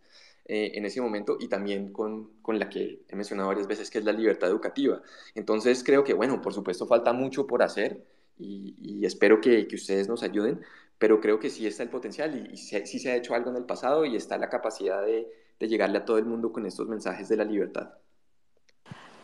eh, 0.45 0.72
en 0.75 0.85
ese 0.85 1.01
momento 1.01 1.38
y 1.40 1.48
también 1.48 1.91
con, 1.91 2.30
con, 2.43 2.59
la 2.59 2.69
que 2.69 3.01
he 3.08 3.16
mencionado 3.16 3.49
varias 3.49 3.67
veces, 3.67 3.90
que 3.90 3.98
es 3.98 4.06
la 4.06 4.11
libertad 4.11 4.49
educativa. 4.49 5.01
Entonces, 5.33 5.83
creo 5.83 6.03
que, 6.03 6.14
bueno, 6.14 6.41
por 6.41 6.53
supuesto 6.53 6.85
falta 6.85 7.11
mucho 7.11 7.48
por 7.48 7.64
hacer 7.64 8.06
y, 8.38 8.75
y 8.80 9.06
espero 9.06 9.41
que, 9.41 9.67
que, 9.67 9.75
ustedes 9.75 10.08
nos 10.08 10.22
ayuden, 10.22 10.61
pero 10.99 11.22
creo 11.22 11.40
que 11.40 11.49
sí 11.49 11.66
está 11.66 11.82
el 11.83 11.90
potencial 11.90 12.35
y, 12.35 12.53
y 12.53 12.58
sí 12.58 12.99
se 12.99 13.11
ha 13.11 13.16
hecho 13.16 13.33
algo 13.33 13.49
en 13.49 13.58
el 13.58 13.66
pasado 13.66 14.06
y 14.06 14.16
está 14.16 14.38
la 14.38 14.49
capacidad 14.49 15.03
de, 15.03 15.27
de 15.59 15.67
llegarle 15.67 15.98
a 15.99 16.06
todo 16.06 16.17
el 16.19 16.25
mundo 16.25 16.51
con 16.51 16.66
estos 16.66 16.88
mensajes 16.88 17.30
de 17.30 17.38
la 17.38 17.45
libertad. 17.45 17.93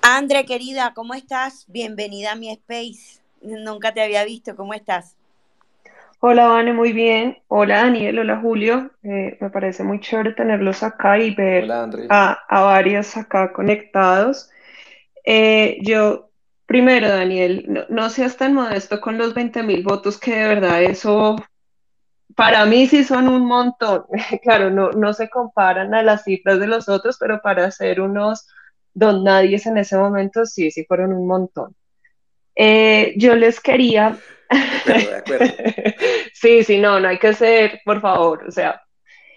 Andre, 0.07 0.45
querida, 0.45 0.93
¿cómo 0.93 1.15
estás? 1.15 1.65
Bienvenida 1.67 2.33
a 2.33 2.35
mi 2.35 2.51
space. 2.51 3.23
Nunca 3.41 3.91
te 3.91 4.03
había 4.03 4.23
visto, 4.23 4.55
¿cómo 4.55 4.75
estás? 4.75 5.15
Hola, 6.19 6.45
Vane, 6.45 6.73
muy 6.73 6.93
bien. 6.93 7.39
Hola, 7.47 7.77
Daniel, 7.77 8.19
hola, 8.19 8.37
Julio. 8.39 8.91
Eh, 9.01 9.35
me 9.41 9.49
parece 9.49 9.83
muy 9.83 9.99
chévere 9.99 10.33
tenerlos 10.33 10.83
acá 10.83 11.17
y 11.17 11.33
ver 11.33 11.71
a, 11.71 12.37
a, 12.47 12.61
varios 12.61 13.17
acá 13.17 13.51
conectados. 13.51 14.51
Eh, 15.25 15.79
yo, 15.81 16.29
primero, 16.67 17.09
Daniel, 17.09 17.65
no, 17.67 17.81
no, 17.89 18.11
seas 18.11 18.37
tan 18.37 18.53
modesto 18.53 19.01
con 19.01 19.17
los 19.17 19.33
20 19.33 19.63
mil 19.63 19.81
votos, 19.81 20.19
que 20.19 20.35
de 20.35 20.47
verdad 20.47 20.83
eso 20.83 21.35
para 22.35 22.63
mí 22.67 22.85
sí 22.85 23.03
son 23.03 23.27
un 23.27 23.47
montón. 23.47 24.05
claro, 24.43 24.69
no, 24.69 24.91
no 24.91 25.13
se 25.13 25.31
comparan 25.31 25.95
a 25.95 26.03
las 26.03 26.25
cifras 26.25 26.59
de 26.59 26.67
los 26.67 26.89
otros, 26.89 27.17
pero 27.19 27.41
para 27.41 27.65
hacer 27.65 28.01
unos 28.01 28.45
don 28.95 29.23
nadie 29.23 29.61
en 29.63 29.77
ese 29.77 29.97
momento, 29.97 30.45
sí, 30.45 30.71
sí 30.71 30.85
fueron 30.85 31.13
un 31.13 31.27
montón. 31.27 31.75
Eh, 32.55 33.13
yo 33.17 33.35
les 33.35 33.59
quería... 33.59 34.17
De 34.85 35.15
acuerdo, 35.15 35.53
sí, 36.33 36.63
sí, 36.63 36.79
no, 36.79 36.99
no 36.99 37.09
hay 37.09 37.19
que 37.19 37.33
ser, 37.33 37.81
por 37.83 38.01
favor, 38.01 38.45
o 38.47 38.51
sea, 38.51 38.81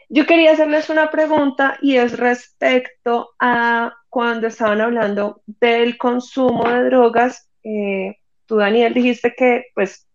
yo 0.08 0.24
quería 0.26 0.52
hacerles 0.52 0.88
una 0.88 1.10
pregunta 1.10 1.76
y 1.82 1.96
es 1.96 2.16
respecto 2.16 3.30
a 3.38 3.92
cuando 4.08 4.46
estaban 4.46 4.80
hablando 4.80 5.42
del 5.46 5.98
consumo 5.98 6.68
de 6.68 6.84
drogas. 6.84 7.50
Eh, 7.62 8.16
tú, 8.46 8.56
Daniel, 8.56 8.94
dijiste 8.94 9.34
que, 9.36 9.66
pues, 9.74 10.06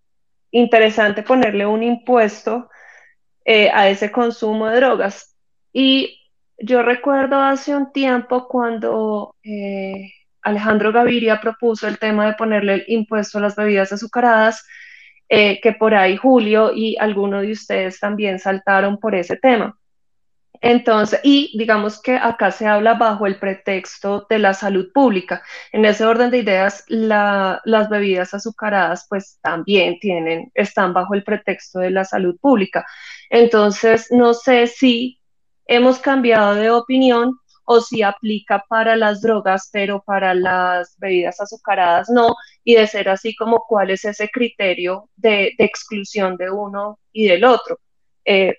interesante 0.49 1.21
ponerle 1.21 1.67
un 1.67 1.83
impuesto 1.83 2.69
eh, 3.45 3.69
a 3.71 3.89
ese 3.89 4.11
consumo 4.11 4.67
de 4.67 4.77
drogas. 4.77 5.35
Y 5.71 6.22
yo 6.57 6.81
recuerdo 6.81 7.41
hace 7.41 7.75
un 7.75 7.91
tiempo 7.91 8.47
cuando 8.47 9.35
eh, 9.43 10.11
Alejandro 10.41 10.91
Gaviria 10.91 11.39
propuso 11.41 11.87
el 11.87 11.99
tema 11.99 12.27
de 12.27 12.33
ponerle 12.33 12.73
el 12.75 12.83
impuesto 12.87 13.37
a 13.37 13.41
las 13.41 13.55
bebidas 13.55 13.91
azucaradas, 13.93 14.65
eh, 15.29 15.59
que 15.61 15.73
por 15.73 15.95
ahí 15.95 16.17
Julio 16.17 16.71
y 16.73 16.97
alguno 16.97 17.41
de 17.41 17.51
ustedes 17.51 17.99
también 17.99 18.39
saltaron 18.39 18.99
por 18.99 19.15
ese 19.15 19.37
tema. 19.37 19.77
Entonces, 20.61 21.19
y 21.23 21.51
digamos 21.57 22.01
que 22.01 22.15
acá 22.15 22.49
se 22.51 22.65
habla 22.67 22.93
bajo 22.93 23.27
el 23.27 23.37
pretexto 23.37 24.25
de 24.29 24.39
la 24.39 24.53
salud 24.53 24.91
pública. 24.93 25.43
En 25.73 25.83
ese 25.83 26.05
orden 26.05 26.31
de 26.31 26.37
ideas, 26.37 26.85
la, 26.87 27.59
las 27.65 27.89
bebidas 27.89 28.33
azucaradas 28.33 29.05
pues 29.09 29.39
también 29.41 29.99
tienen, 29.99 30.51
están 30.53 30.93
bajo 30.93 31.15
el 31.15 31.25
pretexto 31.25 31.79
de 31.79 31.91
la 31.91 32.05
salud 32.05 32.37
pública. 32.39 32.85
Entonces, 33.29 34.07
no 34.11 34.33
sé 34.33 34.67
si 34.67 35.19
hemos 35.65 35.99
cambiado 35.99 36.55
de 36.55 36.69
opinión 36.69 37.37
o 37.65 37.79
si 37.79 38.03
aplica 38.03 38.63
para 38.67 38.95
las 38.95 39.21
drogas, 39.21 39.69
pero 39.71 40.03
para 40.03 40.33
las 40.33 40.97
bebidas 40.97 41.39
azucaradas 41.39 42.09
no, 42.09 42.35
y 42.63 42.75
de 42.75 42.87
ser 42.87 43.09
así 43.09 43.35
como 43.35 43.63
cuál 43.67 43.91
es 43.91 44.05
ese 44.05 44.29
criterio 44.29 45.09
de, 45.15 45.53
exclusión 45.57 46.35
de 46.37 46.51
uno 46.51 46.99
y 47.11 47.27
del 47.27 47.45
otro. 47.45 47.79
Eh, 48.25 48.57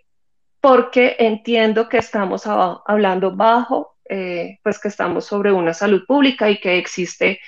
porque 0.61 1.17
entiendo 1.19 1.89
que 1.89 1.99
estamos 1.99 2.47
hablando 2.47 3.37
bajo, 3.37 3.97
eh, 4.09 4.59
pues 4.63 4.79
que 4.79 4.89
estamos 4.89 5.27
sobre 5.27 5.53
una 5.53 5.75
salud 5.75 6.05
pública 6.07 6.51
y 6.51 6.59
que 6.59 6.79
existe 6.79 7.41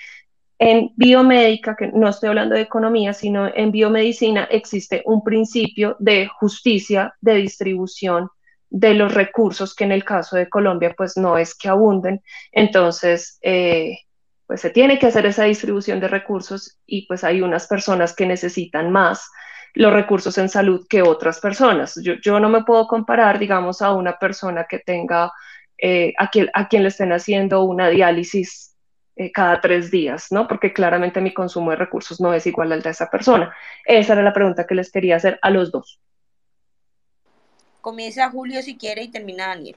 en 0.58 0.90
biomédica, 0.96 1.76
que 1.76 1.88
no 1.88 2.08
estoy 2.08 2.30
hablando 2.30 2.54
de 2.54 2.62
economía, 2.62 3.12
sino 3.12 3.46
en 3.54 3.70
biomedicina, 3.70 4.44
existe 4.44 5.02
un 5.04 5.22
principio 5.22 5.96
de 5.98 6.28
justicia 6.28 7.14
de 7.20 7.34
distribución 7.36 8.28
de 8.70 8.94
los 8.94 9.14
recursos 9.14 9.74
que 9.74 9.84
en 9.84 9.92
el 9.92 10.04
caso 10.04 10.36
de 10.36 10.48
Colombia 10.48 10.94
pues 10.96 11.16
no 11.16 11.38
es 11.38 11.54
que 11.54 11.68
abunden. 11.68 12.22
Entonces, 12.52 13.38
eh, 13.42 13.98
pues 14.46 14.60
se 14.60 14.70
tiene 14.70 14.98
que 14.98 15.06
hacer 15.06 15.26
esa 15.26 15.44
distribución 15.44 16.00
de 16.00 16.08
recursos 16.08 16.78
y 16.86 17.06
pues 17.06 17.24
hay 17.24 17.42
unas 17.42 17.66
personas 17.66 18.14
que 18.14 18.26
necesitan 18.26 18.90
más 18.90 19.28
los 19.74 19.92
recursos 19.92 20.38
en 20.38 20.48
salud 20.48 20.86
que 20.88 21.02
otras 21.02 21.38
personas. 21.40 22.00
Yo, 22.02 22.40
no 22.40 22.48
me 22.48 22.64
puedo 22.64 22.86
comparar, 22.86 23.38
digamos, 23.38 23.82
a 23.82 23.92
una 23.92 24.18
persona 24.18 24.66
que 24.68 24.78
tenga, 24.78 25.30
eh, 25.76 26.14
a, 26.18 26.30
quien, 26.30 26.48
a 26.54 26.68
quien 26.68 26.82
le 26.82 26.88
estén 26.88 27.12
haciendo 27.12 27.62
una 27.64 27.88
diálisis 27.88 28.74
eh, 29.16 29.30
cada 29.32 29.60
tres 29.60 29.90
días, 29.90 30.28
¿no? 30.30 30.48
Porque 30.48 30.72
claramente 30.72 31.20
mi 31.20 31.34
consumo 31.34 31.72
de 31.72 31.76
recursos 31.76 32.20
no 32.20 32.32
es 32.32 32.46
igual 32.46 32.72
al 32.72 32.82
de 32.82 32.90
esa 32.90 33.10
persona. 33.10 33.54
Esa 33.84 34.14
era 34.14 34.22
la 34.22 34.32
pregunta 34.32 34.66
que 34.66 34.74
les 34.74 34.90
quería 34.90 35.16
hacer 35.16 35.38
a 35.42 35.50
los 35.50 35.70
dos. 35.70 36.00
Comienza 37.86 38.28
Julio 38.30 38.60
si 38.62 38.76
quiere 38.76 39.04
y 39.04 39.12
termina 39.12 39.46
Daniel. 39.46 39.76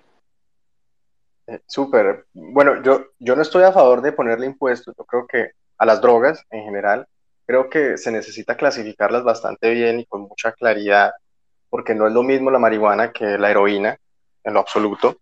Eh, 1.46 1.60
súper. 1.68 2.26
Bueno, 2.34 2.82
yo, 2.82 3.06
yo 3.20 3.36
no 3.36 3.44
estoy 3.44 3.62
a 3.62 3.72
favor 3.72 4.02
de 4.02 4.12
ponerle 4.12 4.48
impuestos. 4.48 4.96
Yo 4.98 5.06
creo 5.06 5.28
que 5.28 5.52
a 5.78 5.86
las 5.86 6.02
drogas 6.02 6.44
en 6.50 6.64
general, 6.64 7.06
creo 7.46 7.70
que 7.70 8.00
se 8.00 8.12
necesita 8.12 8.58
clasificarlas 8.58 9.24
bastante 9.24 9.70
bien 9.70 10.00
y 10.00 10.08
con 10.08 10.22
mucha 10.22 10.54
claridad, 10.54 11.12
porque 11.70 11.94
no 11.94 12.08
es 12.08 12.14
lo 12.14 12.24
mismo 12.24 12.50
la 12.50 12.58
marihuana 12.58 13.12
que 13.12 13.38
la 13.38 13.52
heroína, 13.52 13.96
en 14.44 14.54
lo 14.56 14.62
absoluto 14.62 15.20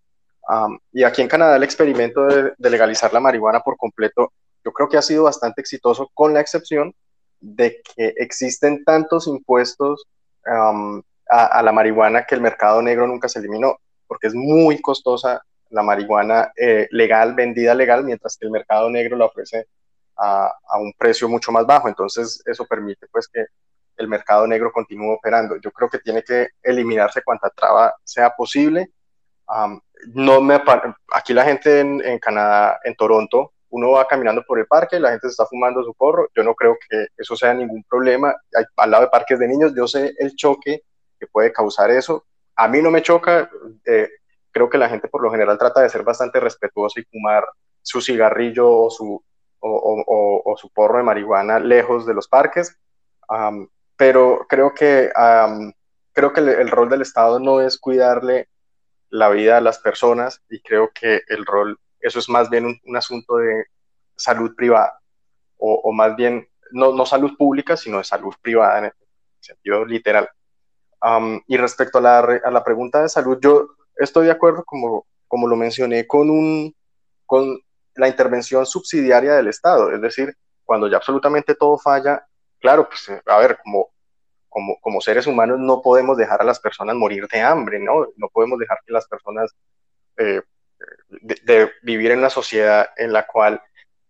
y 0.93 1.03
aquí 1.03 1.21
en 1.21 1.27
Canadá 1.27 1.57
el 1.57 1.63
experimento 1.63 2.25
de, 2.25 2.53
legalizar 2.69 3.11
la 3.11 3.19
marihuana 3.19 3.59
por 3.59 3.75
completo, 3.75 4.31
yo 4.63 4.71
creo 4.71 4.87
que 4.87 4.95
ha 4.95 5.01
sido 5.01 5.23
bastante 5.23 5.59
exitoso, 5.59 6.09
con 6.13 6.33
la 6.33 6.39
excepción 6.39 6.93
de 7.41 7.81
que 7.83 8.13
existen 8.17 8.85
tantos 8.85 9.27
impuestos 9.27 10.05
a, 11.29 11.61
la 11.61 11.71
marihuana 11.71 12.25
que 12.25 12.35
el 12.35 12.41
mercado 12.41 12.81
negro 12.81 13.07
nunca 13.07 13.27
se 13.27 13.39
eliminó, 13.39 13.77
porque 14.07 14.27
es 14.27 14.35
muy 14.35 14.79
costosa 14.81 15.41
la 15.69 15.83
marihuana 15.83 16.51
eh, 16.55 16.87
legal, 16.91 17.35
vendida 17.35 17.73
legal, 17.73 18.03
mientras 18.03 18.37
que 18.37 18.45
el 18.45 18.51
mercado 18.51 18.89
negro 18.89 19.17
la 19.17 19.25
ofrece 19.25 19.67
a, 20.15 20.47
a, 20.67 20.79
un 20.79 20.93
precio 20.97 21.27
mucho 21.27 21.51
más 21.51 21.65
bajo. 21.65 21.87
Entonces, 21.87 22.41
eso 22.45 22.65
permite 22.65 23.07
pues 23.11 23.27
que 23.27 23.45
el 23.97 24.07
mercado 24.07 24.47
negro 24.47 24.71
continúe 24.71 25.11
operando. 25.11 25.57
Yo 25.57 25.71
creo 25.71 25.89
que 25.89 25.99
tiene 25.99 26.23
que 26.23 26.49
eliminarse 26.63 27.21
cuanta 27.23 27.49
traba 27.49 27.93
sea 28.03 28.29
posible 28.31 28.91
no 30.13 30.41
me 30.41 30.61
aquí 31.13 31.33
la 31.33 31.43
gente 31.43 31.79
en, 31.79 32.19
Canadá, 32.19 32.79
en 32.83 32.95
Toronto, 32.95 33.53
uno 33.69 33.91
va 33.91 34.07
caminando 34.07 34.43
por 34.43 34.59
el 34.59 34.67
parque, 34.67 34.99
la 34.99 35.11
gente 35.11 35.27
está 35.27 35.45
fumando 35.45 35.83
su 35.83 35.93
porro, 35.93 36.27
yo 36.35 36.43
no 36.43 36.53
creo 36.55 36.77
que 36.89 37.07
eso 37.17 37.35
sea 37.35 37.53
ningún 37.53 37.83
problema. 37.83 38.35
al 38.77 38.91
lado 38.91 39.05
de 39.05 39.09
parques 39.09 39.39
de 39.39 39.47
niños, 39.47 39.73
yo 39.75 39.87
sé 39.87 40.13
el 40.17 40.35
choque 40.35 40.83
que 41.19 41.27
puede 41.27 41.51
causar 41.51 41.91
eso. 41.91 42.25
A 42.55 42.67
mí 42.67 42.81
no 42.81 42.91
me 42.91 43.01
choca, 43.01 43.49
eh, 43.85 44.09
creo 44.51 44.69
que 44.69 44.77
la 44.77 44.89
gente 44.89 45.07
por 45.07 45.21
lo 45.21 45.31
general 45.31 45.57
trata 45.57 45.81
de 45.81 45.89
ser 45.89 46.03
bastante 46.03 46.39
respetuosa 46.39 46.99
y 46.99 47.03
fumar 47.03 47.45
su 47.81 48.01
cigarrillo 48.01 48.69
o 48.69 48.89
su, 48.89 49.23
o, 49.59 50.55
su 50.57 50.69
porro 50.71 50.97
de 50.97 51.03
marihuana 51.03 51.59
lejos 51.59 52.05
de 52.05 52.13
los 52.13 52.27
parques, 52.27 52.77
pero 53.95 54.45
creo 54.49 54.73
que, 54.73 55.11
creo 56.13 56.33
que 56.33 56.39
el 56.39 56.69
rol 56.69 56.89
del 56.89 57.01
Estado 57.01 57.39
no 57.39 57.61
es 57.61 57.77
cuidarle 57.77 58.49
la 59.09 59.29
vida 59.29 59.55
de 59.55 59.61
las 59.61 59.79
personas 59.79 60.41
y 60.49 60.61
creo 60.61 60.91
que 60.93 61.21
el 61.27 61.45
rol, 61.45 61.79
eso 61.99 62.19
es 62.19 62.29
más 62.29 62.49
bien 62.49 62.79
un, 62.83 62.97
asunto 62.97 63.37
de 63.37 63.65
salud 64.15 64.53
privada 64.55 64.99
o, 65.57 65.91
más 65.91 66.15
bien 66.15 66.47
no, 66.71 66.93
no, 66.93 67.05
salud 67.05 67.35
pública, 67.37 67.77
sino 67.77 67.97
de 67.97 68.03
salud 68.03 68.33
privada 68.41 68.79
en 68.79 68.85
el 68.85 68.93
sentido 69.39 69.85
literal. 69.85 70.29
Y 71.47 71.57
respecto 71.57 71.99
a 71.99 72.01
la, 72.01 72.19
a 72.19 72.51
la, 72.51 72.63
pregunta 72.63 73.01
de 73.01 73.09
salud, 73.09 73.37
yo 73.41 73.69
estoy 73.95 74.25
de 74.25 74.31
acuerdo, 74.31 74.63
como, 74.65 75.05
como 75.27 75.47
lo 75.47 75.55
mencioné, 75.55 76.07
con, 76.07 76.29
un, 76.29 76.75
con 77.25 77.59
la 77.95 78.07
intervención 78.07 78.65
subsidiaria 78.65 79.35
del 79.35 79.47
Estado, 79.47 79.91
es 79.91 80.01
decir, 80.01 80.35
cuando 80.63 80.87
ya 80.87 80.97
absolutamente 80.97 81.55
todo 81.55 81.77
falla, 81.77 82.25
claro, 82.59 82.89
pues 82.89 83.09
a 83.25 83.37
ver, 83.37 83.57
como 83.63 83.91
como, 84.81 85.01
seres 85.01 85.27
humanos 85.27 85.59
no 85.59 85.81
podemos 85.81 86.17
dejar 86.17 86.41
a 86.41 86.45
las 86.45 86.59
personas 86.59 86.95
morir 86.95 87.27
de 87.27 87.41
hambre, 87.41 87.79
¿no? 87.79 88.07
No 88.15 88.29
podemos 88.29 88.59
dejar 88.59 88.79
que 88.85 88.93
las 88.93 89.07
personas 89.07 89.53
eh, 90.17 90.41
de, 91.21 91.71
vivir 91.83 92.11
en 92.11 92.19
una 92.19 92.29
sociedad 92.29 92.89
en 92.97 93.13
la 93.13 93.25
cual 93.25 93.61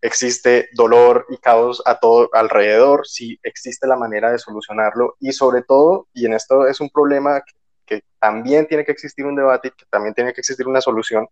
existe 0.02 0.70
dolor 0.74 1.26
y 1.30 1.38
caos 1.38 1.82
a 1.86 2.00
todo 2.00 2.30
alrededor, 2.34 3.08
si 3.08 3.40
existe 3.44 3.88
la 3.88 3.96
manera 3.96 4.32
de 4.32 4.40
solucionarlo 4.40 5.16
y 5.20 5.32
sobre 5.32 5.64
todo, 5.64 6.08
y 6.14 6.26
en 6.26 6.34
esto 6.34 6.68
es 6.68 6.80
un 6.80 6.90
problema 6.90 7.42
que, 7.86 8.04
también 8.20 8.68
tiene 8.68 8.84
que 8.84 8.92
existir 8.92 9.26
un 9.26 9.36
debate 9.36 9.70
y 9.70 9.72
que 9.72 9.86
también 9.90 10.14
tiene 10.14 10.34
que 10.34 10.42
existir 10.42 10.68
una 10.68 10.82
solución, 10.82 11.28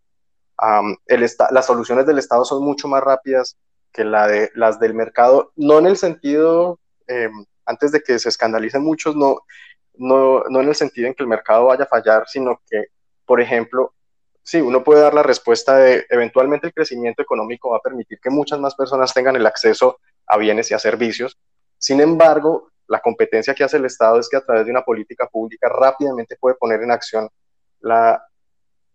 el 1.08 1.30
las 1.52 1.66
soluciones 1.66 2.06
del 2.06 2.20
Estado 2.20 2.46
son 2.46 2.64
mucho 2.64 2.88
más 2.88 3.04
rápidas 3.04 3.58
que 3.92 4.06
la 4.06 4.28
de, 4.28 4.52
las 4.56 4.80
del 4.80 4.94
mercado, 4.94 5.52
no 5.56 5.80
en 5.80 5.88
el 5.88 5.98
sentido 5.98 6.80
em, 7.08 7.46
antes 7.66 7.92
de 7.92 8.02
que 8.02 8.20
se 8.20 8.30
escandalicen 8.30 8.84
muchos, 8.84 9.16
no, 9.16 9.40
no, 9.96 10.44
no 10.50 10.62
en 10.62 10.68
el 10.70 10.76
sentido 10.76 11.08
en 11.08 11.16
que 11.16 11.24
el 11.24 11.30
mercado 11.30 11.66
vaya 11.66 11.86
a 11.86 11.88
fallar, 11.88 12.28
sino 12.28 12.62
que, 12.70 12.86
por 13.26 13.42
ejemplo, 13.42 13.95
sí, 14.46 14.62
uno 14.62 14.84
puede 14.84 15.02
dar 15.02 15.14
la 15.14 15.24
respuesta 15.24 15.76
de 15.78 16.06
eventualmente 16.10 16.68
el 16.68 16.74
crecimiento 16.74 17.22
económico 17.22 17.72
va 17.72 17.78
a 17.78 17.82
permitir 17.82 18.20
que 18.22 18.30
muchas 18.30 18.60
más 18.60 18.76
personas 18.76 19.14
tengan 19.14 19.36
el 19.36 19.46
acceso 19.46 20.00
a 20.28 20.38
bienes 20.38 20.70
y 20.70 20.76
a 20.76 20.80
servicios. 20.80 21.38
Sin 21.80 22.00
embargo, 22.00 22.72
la 22.88 23.00
competencia 23.00 23.56
que 23.56 23.64
hace 23.64 23.78
el 23.78 23.86
Estado 23.86 24.20
es 24.20 24.30
que 24.30 24.38
a 24.38 24.46
través 24.46 24.66
de 24.66 24.72
una 24.72 24.84
política 24.84 25.28
pública 25.28 25.68
rápidamente 25.68 26.38
puede 26.40 26.56
poner 26.56 26.82
en 26.84 26.92
acción 26.92 27.28
la 27.80 28.24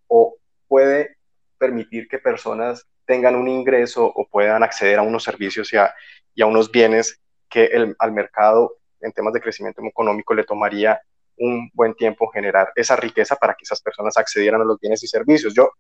o 0.06 0.36
puede 0.68 1.16
permitir 1.58 2.06
que 2.06 2.18
personas 2.18 2.86
tengan 3.04 3.34
un 3.34 3.48
ingreso 3.48 4.06
o 4.06 4.28
puedan 4.28 4.62
acceder 4.62 5.00
a 5.00 5.02
unos 5.02 5.24
servicios 5.24 5.72
y 5.72 5.76
a, 5.76 5.92
y 6.32 6.42
a 6.42 6.46
unos 6.46 6.70
bienes 6.70 7.20
que 7.48 7.64
el, 7.64 7.96
al 7.98 8.12
mercado 8.12 8.76
en 9.00 9.10
temas 9.12 9.32
de 9.32 9.40
crecimiento 9.40 9.82
económico 9.84 10.32
le 10.32 10.44
tomaría 10.44 11.00
un 11.36 11.70
buen 11.75 11.94
tiempo 11.94 12.28
generar 12.28 12.73
esa 12.76 12.97
riqueza 12.97 13.36
para 13.36 13.55
que 13.55 13.65
esas 13.65 13.81
personas 13.81 14.17
accedieran 14.17 14.60
a 14.60 14.65
los 14.65 14.78
bienes 14.78 15.02
y 15.02 15.09
servicios. 15.09 15.55
Yo 15.55 15.70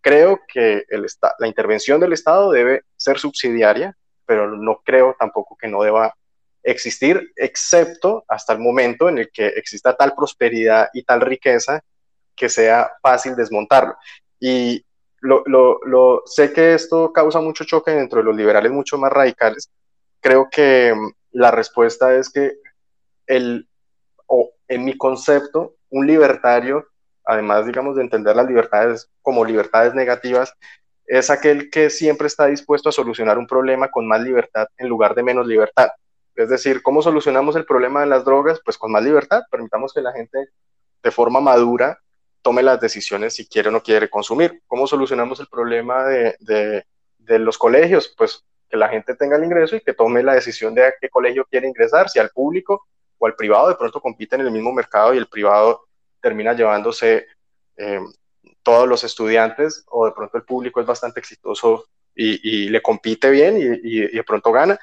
creo 0.00 0.40
que 0.46 0.84
el, 0.88 1.06
la 1.38 1.46
intervención 1.46 2.00
del 2.00 2.12
Estado 2.12 2.50
debe 2.52 2.82
ser 2.96 3.18
subsidiaria, 3.18 3.96
pero 4.24 4.50
no 4.56 4.80
creo 4.84 5.16
tampoco 5.18 5.56
que 5.56 5.68
no 5.68 5.82
deba 5.82 6.14
existir, 6.62 7.32
excepto 7.36 8.24
hasta 8.28 8.52
el 8.52 8.60
momento 8.60 9.08
en 9.08 9.18
el 9.18 9.30
que 9.32 9.46
exista 9.48 9.96
tal 9.96 10.14
prosperidad 10.14 10.88
y 10.92 11.02
tal 11.02 11.20
riqueza 11.20 11.80
que 12.36 12.48
sea 12.48 12.92
fácil 13.02 13.34
desmontarlo. 13.34 13.96
Y 14.38 14.84
lo, 15.20 15.42
lo, 15.46 15.80
lo, 15.84 16.22
sé 16.24 16.52
que 16.52 16.74
esto 16.74 17.12
causa 17.12 17.40
mucho 17.40 17.64
choque 17.64 17.90
dentro 17.90 18.20
de 18.20 18.24
los 18.24 18.36
liberales 18.36 18.72
mucho 18.72 18.96
más 18.98 19.12
radicales, 19.12 19.70
creo 20.20 20.48
que 20.50 20.94
mm, 20.94 21.12
la 21.32 21.50
respuesta 21.50 22.14
es 22.14 22.30
que 22.30 22.54
el, 23.26 23.68
en 24.70 24.84
mi 24.84 24.96
concepto, 24.96 25.74
un 25.90 26.06
libertario, 26.06 26.86
además, 27.24 27.66
digamos, 27.66 27.96
de 27.96 28.02
entender 28.02 28.36
las 28.36 28.46
libertades 28.46 29.10
como 29.20 29.44
libertades 29.44 29.94
negativas, 29.94 30.54
es 31.06 31.28
aquel 31.28 31.70
que 31.70 31.90
siempre 31.90 32.28
está 32.28 32.46
dispuesto 32.46 32.88
a 32.88 32.92
solucionar 32.92 33.36
un 33.36 33.48
problema 33.48 33.90
con 33.90 34.06
más 34.06 34.20
libertad 34.22 34.68
en 34.78 34.88
lugar 34.88 35.16
de 35.16 35.24
menos 35.24 35.48
libertad. 35.48 35.88
Es 36.36 36.48
decir, 36.48 36.82
¿cómo 36.82 37.02
solucionamos 37.02 37.56
el 37.56 37.64
problema 37.64 38.02
de 38.02 38.06
las 38.06 38.24
drogas? 38.24 38.60
Pues 38.64 38.78
con 38.78 38.92
más 38.92 39.02
libertad, 39.02 39.42
permitamos 39.50 39.92
que 39.92 40.02
la 40.02 40.12
gente 40.12 40.38
de 41.02 41.10
forma 41.10 41.40
madura 41.40 41.98
tome 42.40 42.62
las 42.62 42.80
decisiones 42.80 43.34
si 43.34 43.48
quiere 43.48 43.70
o 43.70 43.72
no 43.72 43.82
quiere 43.82 44.08
consumir. 44.08 44.62
¿Cómo 44.68 44.86
solucionamos 44.86 45.40
el 45.40 45.48
problema 45.48 46.04
de, 46.04 46.36
de, 46.38 46.84
de 47.18 47.38
los 47.40 47.58
colegios? 47.58 48.14
Pues 48.16 48.44
que 48.68 48.76
la 48.76 48.88
gente 48.88 49.16
tenga 49.16 49.36
el 49.36 49.42
ingreso 49.42 49.74
y 49.74 49.80
que 49.80 49.94
tome 49.94 50.22
la 50.22 50.34
decisión 50.34 50.76
de 50.76 50.84
a 50.84 50.94
qué 51.00 51.08
colegio 51.08 51.44
quiere 51.50 51.66
ingresar, 51.66 52.08
si 52.08 52.20
al 52.20 52.30
público 52.30 52.86
o 53.20 53.26
al 53.26 53.36
privado, 53.36 53.68
de 53.68 53.76
pronto 53.76 54.00
compiten 54.00 54.40
en 54.40 54.46
el 54.46 54.52
mismo 54.52 54.72
mercado 54.72 55.14
y 55.14 55.18
el 55.18 55.28
privado 55.28 55.86
termina 56.20 56.54
llevándose 56.54 57.26
eh, 57.76 58.00
todos 58.62 58.88
los 58.88 59.04
estudiantes 59.04 59.84
o 59.88 60.06
de 60.06 60.12
pronto 60.12 60.38
el 60.38 60.44
público 60.44 60.80
es 60.80 60.86
bastante 60.86 61.20
exitoso 61.20 61.86
y, 62.14 62.68
le 62.68 62.82
compite 62.82 63.30
bien 63.30 63.56
y, 63.58 64.00
de 64.08 64.24
pronto 64.24 64.52
gana. 64.52 64.78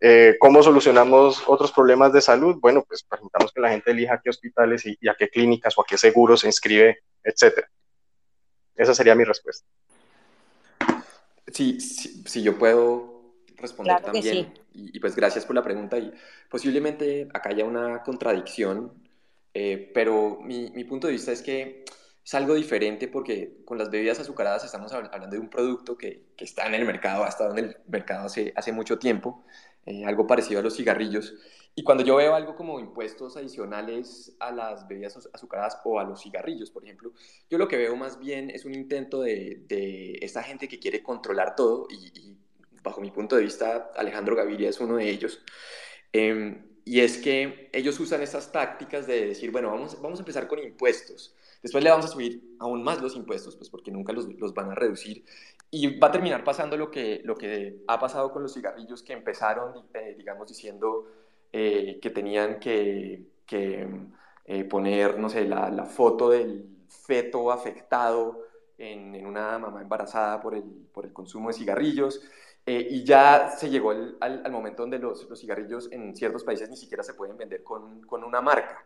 Eh, 0.00 0.36
¿Cómo 0.40 0.62
solucionamos 0.62 1.42
otros 1.46 1.70
problemas 1.70 2.12
de 2.12 2.20
salud? 2.20 2.56
Bueno, 2.60 2.84
pues 2.86 3.04
permitamos 3.04 3.52
que 3.52 3.60
la 3.60 3.70
gente 3.70 3.90
elija 3.90 4.14
a 4.14 4.20
qué 4.20 4.30
hospitales 4.30 4.84
y, 4.86 4.96
y 5.00 5.08
a 5.08 5.14
qué 5.14 5.28
clínicas 5.28 5.76
o 5.76 5.82
a 5.82 5.84
qué 5.84 5.96
seguros 5.96 6.40
se 6.40 6.48
inscribe, 6.48 6.98
etcétera. 7.22 7.68
Esa 8.74 8.94
sería 8.94 9.14
mi 9.14 9.24
respuesta. 9.24 9.66
sí, 11.46 11.80
sí, 11.80 12.42
yo 12.42 12.58
puedo 12.58 13.34
responder 13.56 13.98
Claro 13.98 14.12
que 14.12 14.20
también. 14.20 14.52
sí. 14.54 14.63
Y, 14.74 14.96
y 14.96 15.00
pues 15.00 15.16
gracias 15.16 15.46
por 15.46 15.54
la 15.56 15.62
pregunta. 15.62 15.98
Y 15.98 16.12
posiblemente 16.50 17.28
acá 17.34 17.50
haya 17.50 17.64
una 17.64 18.02
contradicción, 18.02 18.92
eh, 19.54 19.90
pero 19.94 20.40
mi, 20.42 20.70
mi 20.70 20.84
punto 20.84 21.06
de 21.06 21.12
vista 21.14 21.32
es 21.32 21.42
que 21.42 21.84
es 22.24 22.34
algo 22.34 22.54
diferente 22.54 23.08
porque 23.08 23.58
con 23.66 23.78
las 23.78 23.90
bebidas 23.90 24.18
azucaradas 24.20 24.64
estamos 24.64 24.92
hab- 24.92 25.10
hablando 25.12 25.36
de 25.36 25.40
un 25.40 25.50
producto 25.50 25.96
que, 25.98 26.24
que 26.36 26.44
está 26.44 26.66
en 26.66 26.74
el 26.74 26.84
mercado, 26.86 27.24
ha 27.24 27.28
estado 27.28 27.52
en 27.56 27.64
el 27.66 27.76
mercado 27.88 28.26
hace, 28.26 28.52
hace 28.56 28.72
mucho 28.72 28.98
tiempo, 28.98 29.44
eh, 29.86 30.04
algo 30.06 30.26
parecido 30.26 30.60
a 30.60 30.62
los 30.62 30.76
cigarrillos. 30.76 31.34
Y 31.76 31.82
cuando 31.84 32.04
yo 32.04 32.16
veo 32.16 32.34
algo 32.34 32.54
como 32.54 32.78
impuestos 32.80 33.36
adicionales 33.36 34.36
a 34.40 34.52
las 34.52 34.86
bebidas 34.88 35.16
azu- 35.16 35.30
azucaradas 35.32 35.78
o 35.84 35.98
a 35.98 36.04
los 36.04 36.22
cigarrillos, 36.22 36.70
por 36.70 36.84
ejemplo, 36.84 37.12
yo 37.50 37.58
lo 37.58 37.68
que 37.68 37.76
veo 37.76 37.96
más 37.96 38.18
bien 38.18 38.50
es 38.50 38.64
un 38.64 38.74
intento 38.74 39.20
de, 39.22 39.64
de 39.68 40.18
esta 40.22 40.42
gente 40.42 40.68
que 40.68 40.78
quiere 40.78 41.02
controlar 41.02 41.54
todo 41.56 41.86
y, 41.90 42.12
y 42.18 42.38
bajo 42.84 43.00
mi 43.00 43.10
punto 43.10 43.34
de 43.34 43.42
vista 43.42 43.90
Alejandro 43.96 44.36
Gaviria 44.36 44.68
es 44.68 44.78
uno 44.78 44.96
de 44.96 45.10
ellos. 45.10 45.42
Eh, 46.12 46.62
y 46.84 47.00
es 47.00 47.16
que 47.18 47.70
ellos 47.72 47.98
usan 47.98 48.22
esas 48.22 48.52
tácticas 48.52 49.06
de 49.06 49.26
decir, 49.26 49.50
bueno, 49.50 49.70
vamos, 49.70 50.00
vamos 50.02 50.18
a 50.18 50.22
empezar 50.22 50.46
con 50.46 50.58
impuestos. 50.58 51.34
Después 51.62 51.82
le 51.82 51.88
vamos 51.88 52.04
a 52.04 52.08
subir 52.08 52.56
aún 52.58 52.82
más 52.84 53.00
los 53.00 53.16
impuestos, 53.16 53.56
pues 53.56 53.70
porque 53.70 53.90
nunca 53.90 54.12
los, 54.12 54.26
los 54.34 54.52
van 54.52 54.70
a 54.70 54.74
reducir. 54.74 55.24
Y 55.70 55.98
va 55.98 56.08
a 56.08 56.12
terminar 56.12 56.44
pasando 56.44 56.76
lo 56.76 56.90
que, 56.90 57.22
lo 57.24 57.36
que 57.36 57.82
ha 57.88 57.98
pasado 57.98 58.30
con 58.30 58.42
los 58.42 58.52
cigarrillos 58.52 59.02
que 59.02 59.14
empezaron, 59.14 59.72
eh, 59.94 60.14
digamos, 60.16 60.46
diciendo 60.46 61.06
eh, 61.52 61.98
que 62.02 62.10
tenían 62.10 62.60
que, 62.60 63.24
que 63.46 63.88
eh, 64.44 64.64
poner, 64.64 65.18
no 65.18 65.30
sé, 65.30 65.46
la, 65.46 65.70
la, 65.70 65.86
foto 65.86 66.28
del 66.30 66.66
feto 66.88 67.50
afectado 67.50 68.42
en, 68.76 69.14
en 69.14 69.24
una 69.26 69.58
mamá 69.58 69.80
embarazada 69.80 70.42
por 70.42 70.54
el, 70.54 70.64
por 70.92 71.06
el 71.06 71.14
consumo 71.14 71.48
de 71.48 71.54
cigarrillos. 71.54 72.20
Eh, 72.66 72.88
y 72.90 73.04
ya 73.04 73.50
se 73.50 73.68
llegó 73.68 73.90
al, 73.90 74.16
al, 74.20 74.42
al 74.44 74.52
momento 74.52 74.82
donde 74.82 74.98
los, 74.98 75.28
los, 75.28 75.38
cigarrillos 75.38 75.92
en 75.92 76.16
ciertos 76.16 76.44
países 76.44 76.70
ni 76.70 76.76
siquiera 76.76 77.02
se 77.02 77.12
pueden 77.12 77.36
vender 77.36 77.62
con, 77.62 78.02
con 78.02 78.24
una 78.24 78.40
marca. 78.40 78.84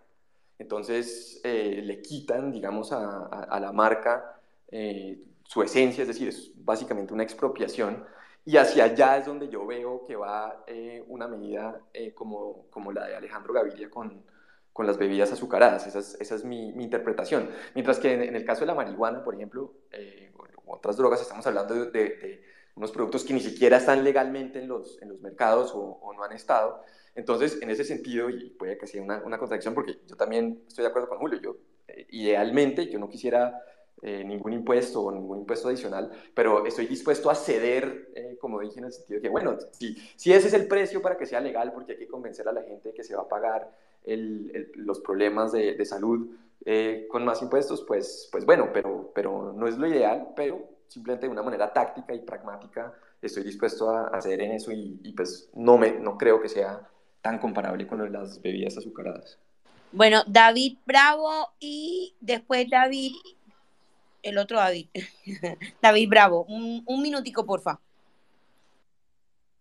Entonces 0.58 1.40
eh, 1.44 1.80
le 1.84 2.02
quitan, 2.02 2.50
digamos, 2.50 2.92
a, 2.92 3.26
a, 3.26 3.44
a 3.44 3.60
la 3.60 3.72
marca 3.72 4.40
eh, 4.70 5.22
su 5.44 5.62
esencia, 5.62 6.02
es 6.02 6.08
decir, 6.08 6.28
es 6.28 6.52
básicamente 6.56 7.14
una 7.14 7.22
expropiación. 7.22 8.04
Y 8.44 8.56
hacia 8.56 8.84
allá 8.84 9.18
es 9.18 9.26
donde 9.26 9.48
yo 9.48 9.66
veo 9.66 10.04
que 10.06 10.16
va 10.16 10.64
eh, 10.66 11.04
una 11.06 11.28
medida 11.28 11.80
como, 12.14 12.66
como 12.70 12.92
la 12.92 13.06
de 13.06 13.14
Alejandro 13.16 13.52
Gaviria 13.52 13.90
con, 13.90 14.24
con 14.72 14.86
las 14.86 14.96
bebidas 14.98 15.30
azucaradas. 15.32 15.86
Esa 15.86 16.00
es, 16.00 16.16
esa 16.20 16.34
es 16.34 16.44
mi, 16.44 16.72
mi, 16.72 16.84
interpretación. 16.84 17.50
Mientras 17.74 17.98
que 17.98 18.14
en, 18.14 18.22
en, 18.22 18.36
el 18.36 18.44
caso 18.44 18.60
de 18.60 18.66
la 18.66 18.74
marihuana, 18.74 19.22
por 19.22 19.34
ejemplo, 19.34 19.74
o 20.64 20.74
otras 20.74 20.96
drogas, 20.96 21.20
estamos 21.20 21.46
hablando 21.46 21.74
de, 21.74 21.90
de, 21.90 22.00
de 22.00 22.42
unos 22.74 22.92
productos 22.92 23.24
que 23.24 23.34
ni 23.34 23.40
siquiera 23.40 23.78
están 23.78 24.04
legalmente 24.04 24.60
en 24.60 24.68
los, 24.68 25.00
en 25.02 25.08
los 25.08 25.20
mercados 25.20 25.72
o, 25.74 25.80
o, 25.80 26.12
no 26.14 26.22
han 26.24 26.32
estado. 26.32 26.82
Entonces, 27.14 27.58
en 27.60 27.70
ese 27.70 27.84
sentido, 27.84 28.30
y 28.30 28.50
puede 28.50 28.78
que 28.78 28.86
sea 28.86 29.02
una, 29.02 29.22
una 29.24 29.38
contradicción, 29.38 29.74
porque 29.74 29.98
yo 30.06 30.16
también 30.16 30.62
estoy 30.68 30.82
de 30.82 30.90
acuerdo 30.90 31.08
con 31.08 31.18
Julio, 31.18 31.40
yo 31.40 31.56
eh, 31.88 32.06
idealmente 32.10 32.88
yo 32.88 32.98
no 32.98 33.08
quisiera 33.08 33.60
eh, 34.00 34.22
ningún 34.24 34.52
impuesto 34.52 35.02
o 35.02 35.10
ningún 35.10 35.40
impuesto 35.40 35.68
adicional, 35.68 36.12
pero 36.32 36.64
estoy 36.66 36.86
dispuesto 36.86 37.30
a 37.30 37.34
ceder, 37.34 38.12
eh, 38.14 38.36
como 38.40 38.60
dije, 38.60 38.78
en 38.78 38.84
el 38.84 38.92
sentido 38.92 39.16
de 39.16 39.22
que, 39.22 39.28
bueno, 39.28 39.56
si, 39.72 39.96
si 40.14 40.32
ese 40.32 40.46
es 40.46 40.54
el 40.54 40.68
precio 40.68 41.02
para 41.02 41.16
que 41.16 41.26
sea 41.26 41.40
legal, 41.40 41.72
porque 41.72 41.92
hay 41.92 41.98
que 41.98 42.06
convencer 42.06 42.46
a 42.46 42.52
la 42.52 42.62
gente 42.62 42.94
que 42.94 43.02
se 43.02 43.16
va 43.16 43.22
a 43.22 43.28
pagar 43.28 43.72
el, 44.04 44.52
el, 44.54 44.72
los 44.76 45.00
problemas 45.00 45.50
de, 45.50 45.74
de 45.74 45.84
salud 45.84 46.28
eh, 46.64 47.06
con 47.08 47.24
más 47.24 47.42
impuestos, 47.42 47.82
pues, 47.82 48.28
pues 48.30 48.44
bueno, 48.44 48.70
pero, 48.72 49.10
pero 49.14 49.52
no 49.52 49.66
es 49.66 49.78
lo 49.78 49.86
ideal, 49.86 50.28
pero 50.36 50.68
simplemente 50.88 51.26
de 51.26 51.32
una 51.32 51.42
manera 51.42 51.72
táctica 51.72 52.14
y 52.14 52.20
pragmática 52.20 52.92
estoy 53.20 53.44
dispuesto 53.44 53.90
a 53.90 54.08
hacer 54.08 54.40
en 54.40 54.52
eso 54.52 54.72
y, 54.72 55.00
y, 55.02 55.12
pues 55.12 55.50
no, 55.54 55.76
me, 55.76 55.92
no 55.92 56.16
creo 56.16 56.40
que 56.40 56.48
sea 56.48 56.88
tan 57.20 57.38
comparable 57.38 57.86
con 57.86 58.12
las 58.12 58.40
bebidas 58.40 58.76
azucaradas. 58.76 59.38
Bueno, 59.92 60.22
David 60.26 60.78
Bravo 60.86 61.48
y 61.58 62.14
después 62.20 62.68
David, 62.70 63.12
el 64.22 64.38
otro 64.38 64.58
David, 64.58 64.88
David 65.82 66.08
Bravo, 66.08 66.44
un, 66.44 66.82
un 66.86 67.02
minutico 67.02 67.44
porfa. 67.44 67.80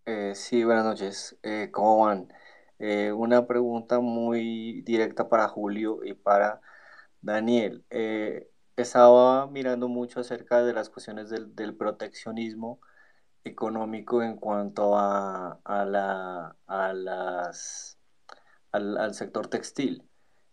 Eh, 0.05 0.33
sí, 0.35 0.63
buenas 0.63 0.85
noches, 0.85 1.37
eh, 1.43 1.69
¿cómo 1.71 2.05
van? 2.05 2.31
Eh, 2.79 3.11
una 3.11 3.47
pregunta 3.47 3.99
muy 3.99 4.81
directa 4.81 5.27
para 5.27 5.47
Julio 5.47 6.03
y 6.03 6.13
para 6.13 6.61
Daniel. 7.21 7.83
Eh, 7.89 8.47
estaba 8.77 9.47
mirando 9.47 9.87
mucho 9.89 10.19
acerca 10.21 10.63
de 10.63 10.73
las 10.73 10.89
cuestiones 10.89 11.29
del, 11.29 11.75
proteccionismo 11.75 12.79
económico 13.43 14.23
en 14.23 14.37
cuanto 14.37 14.97
a, 14.97 15.59
la, 15.65 16.55
las, 16.93 17.97
al, 18.71 18.97
al, 18.97 19.13
sector 19.15 19.47
textil. 19.47 20.03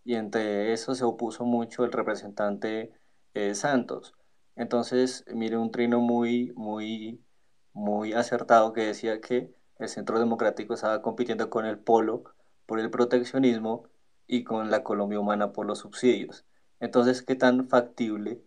Y 0.05 0.15
entre 0.17 0.73
eso 0.73 0.95
se 0.95 1.05
opuso 1.05 1.45
mucho 1.45 1.85
el 1.85 1.93
representante 1.93 2.93
eh, 3.35 3.55
Santos. 3.55 4.15
Entonces, 4.57 5.25
mire 5.35 5.57
un 5.57 5.71
trino 5.71 6.01
muy, 6.01 6.53
muy, 6.57 7.25
muy 7.73 8.13
acertado 8.15 8.73
que 8.73 8.83
decía 8.83 9.21
que 9.21 9.55
el 9.79 9.89
Centro 9.89 10.19
Democrático 10.19 10.75
estaba 10.75 11.03
compitiendo 11.03 11.51
con 11.51 11.67
el 11.67 11.79
Polo 11.79 12.25
por 12.67 12.81
el 12.81 12.91
proteccionismo 12.91 13.89
y 14.27 14.45
con 14.45 14.71
la 14.71 14.85
Colombia 14.85 15.21
Humana 15.21 15.53
por 15.53 15.67
los 15.67 15.81
subsidios. 15.81 16.45
Entonces, 16.81 17.23
¿qué 17.23 17.35
tan 17.35 17.69
factible 17.69 18.41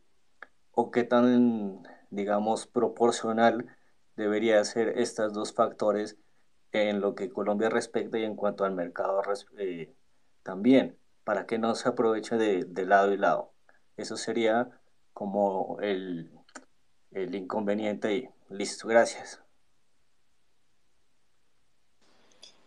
o 0.72 0.91
qué 0.91 1.03
tan, 1.03 1.83
digamos, 2.09 2.67
proporcional 2.67 3.67
debería 4.15 4.64
ser 4.64 4.89
estos 4.99 5.33
dos 5.33 5.53
factores 5.53 6.17
en 6.72 7.01
lo 7.01 7.15
que 7.15 7.30
Colombia 7.30 7.69
respecta 7.69 8.19
y 8.19 8.23
en 8.23 8.35
cuanto 8.35 8.65
al 8.65 8.73
mercado 8.73 9.22
eh, 9.57 9.93
también, 10.43 10.97
para 11.23 11.45
que 11.45 11.57
no 11.57 11.75
se 11.75 11.89
aproveche 11.89 12.38
de, 12.38 12.64
de, 12.65 12.85
lado 12.85 13.14
y 13.14 13.17
lado. 13.17 13.53
Eso 13.97 14.17
sería 14.17 14.69
como 15.14 15.77
el, 15.81 16.31
el 17.11 17.35
inconveniente 17.35 18.15
y 18.15 18.30
listo, 18.49 18.88
gracias. 18.88 19.41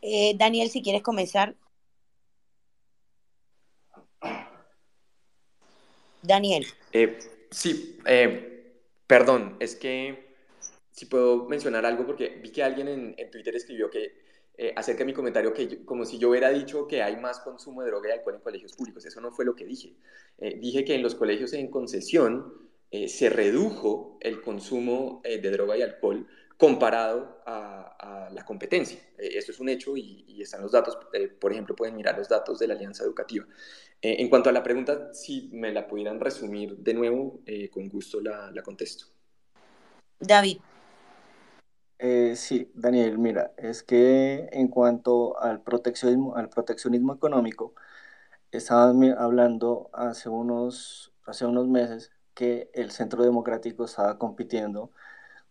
Eh, 0.03 0.35
Daniel, 0.37 0.71
si 0.71 0.83
quieres 0.83 1.03
comenzar. 1.03 1.55
Daniel. 6.23 6.67
Eh, 6.93 7.19
sí, 7.51 7.99
perdón, 9.07 9.57
es 9.61 9.77
que 9.77 10.31
si 11.01 11.07
puedo 11.07 11.49
mencionar 11.49 11.87
algo, 11.87 12.05
porque 12.05 12.41
vi 12.43 12.51
que 12.51 12.63
alguien 12.63 13.15
en, 13.17 13.31
Twitter 13.31 13.57
escribió 13.57 13.89
que 13.89 14.13
eh, 14.59 14.75
acerca 14.77 14.99
de 14.99 15.07
mi 15.07 15.15
comentario, 15.15 15.55
que 15.55 15.83
como 15.85 16.05
si 16.05 16.19
yo 16.19 16.29
hubiera 16.29 16.51
dicho 16.51 16.87
que 16.87 17.03
hay 17.03 17.17
más 17.17 17.41
consumo 17.41 17.83
de 17.83 17.89
droga 17.89 18.11
y 18.11 18.13
alcohol 18.13 18.35
en 18.35 18.43
colegios 18.43 18.75
públicos. 18.75 19.07
Eso 19.07 19.21
no 19.23 19.33
fue 19.33 19.47
lo 19.47 19.57
que 19.57 19.65
dije. 19.65 19.95
Eh, 20.37 20.59
dije 20.61 20.85
que 20.85 20.95
en 20.95 21.03
los 21.03 21.15
colegios 21.15 21.55
en 21.55 21.71
concesión 21.71 22.53
eh, 22.91 23.09
se 23.09 23.31
redujo 23.31 24.19
el 24.21 24.43
consumo 24.43 25.23
de 25.25 25.51
droga 25.51 25.79
y 25.79 25.83
alcohol 25.83 26.27
comparado 26.61 27.43
a, 27.47 28.27
a 28.27 28.31
la 28.31 28.45
competencia. 28.45 29.01
eso 29.19 29.51
es 29.51 29.59
un 29.61 29.71
hecho 29.71 29.97
y, 29.97 30.25
y 30.29 30.43
están 30.43 30.61
los 30.61 30.73
datos. 30.73 30.99
por 31.41 31.53
ejemplo, 31.53 31.75
pueden 31.75 31.97
mirar 31.97 32.17
los 32.19 32.29
datos 32.29 32.59
de 32.59 32.69
la 32.69 32.75
Alianza 32.75 33.03
Educativa. 33.03 33.47
en 34.03 34.29
cuanto 34.29 34.51
a 34.51 34.53
la 34.53 34.63
pregunta, 34.63 35.13
si 35.15 35.49
me 35.53 35.73
la 35.73 35.89
pudieran 35.89 36.21
resumir 36.21 36.77
de 36.77 36.95
nuevo, 36.95 37.41
con 37.73 37.89
gusto 37.89 38.21
la, 38.21 38.51
la 38.53 38.63
contesto. 38.63 39.07
David. 40.21 40.59
Eh, 41.99 42.35
sí, 42.37 42.71
Daniel, 42.75 43.19
mira, 43.19 43.53
es 43.59 43.83
que 43.83 44.49
en 44.53 44.69
cuanto 44.69 45.39
al 45.41 45.63
proteccionismo, 45.63 46.35
al 46.35 46.49
proteccionismo 46.49 47.15
económico, 47.15 47.75
estaban 48.53 49.03
hablando 49.19 49.91
hace 49.93 50.29
unos, 50.31 51.13
hace 51.27 51.47
unos 51.47 51.69
meses 51.69 52.13
que 52.35 52.71
el 52.75 52.91
Centro 52.91 53.23
Democrático 53.23 53.85
estaba 53.85 54.19
compitiendo 54.19 54.93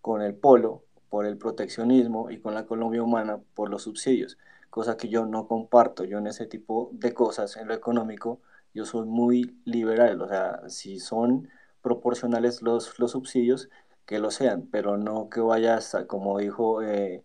con 0.01 0.21
el 0.21 0.35
Polo 0.35 0.85
por 1.09 1.25
el 1.25 1.37
proteccionismo 1.37 2.29
y 2.31 2.39
con 2.39 2.53
la 2.53 2.65
Colombia 2.65 3.03
Humana 3.03 3.39
por 3.55 3.69
los 3.69 3.83
subsidios, 3.83 4.37
cosa 4.69 4.97
que 4.97 5.09
yo 5.09 5.25
no 5.25 5.47
comparto. 5.47 6.03
Yo 6.05 6.19
en 6.19 6.27
ese 6.27 6.45
tipo 6.45 6.89
de 6.93 7.13
cosas, 7.13 7.57
en 7.57 7.67
lo 7.67 7.73
económico, 7.73 8.41
yo 8.73 8.85
soy 8.85 9.05
muy 9.07 9.59
liberal, 9.65 10.21
o 10.21 10.27
sea, 10.27 10.69
si 10.69 10.99
son 10.99 11.49
proporcionales 11.81 12.61
los, 12.61 12.99
los 12.99 13.11
subsidios, 13.11 13.69
que 14.05 14.19
lo 14.19 14.31
sean, 14.31 14.67
pero 14.71 14.97
no 14.97 15.29
que 15.29 15.39
vaya 15.39 15.75
hasta, 15.75 16.07
como 16.07 16.39
dijo 16.39 16.81
eh, 16.81 17.23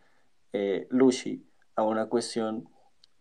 eh, 0.53 0.87
Lucy, 0.91 1.47
a 1.77 1.83
una 1.83 2.07
cuestión 2.11 2.69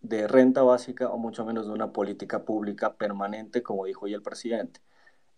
de 0.02 0.28
renta 0.28 0.64
básica 0.64 1.10
o 1.10 1.18
mucho 1.18 1.46
menos 1.46 1.68
de 1.68 1.74
una 1.74 1.94
política 1.94 2.44
pública 2.46 2.96
permanente, 2.98 3.64
como 3.64 3.86
dijo 3.86 4.06
hoy 4.06 4.14
el 4.14 4.22
presidente. 4.22 4.82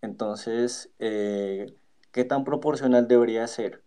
Entonces, 0.01 0.91
eh, 0.99 1.75
¿qué 2.11 2.25
tan 2.25 2.45
proporcional 2.45 3.07
debería 3.07 3.47
ser 3.47 3.84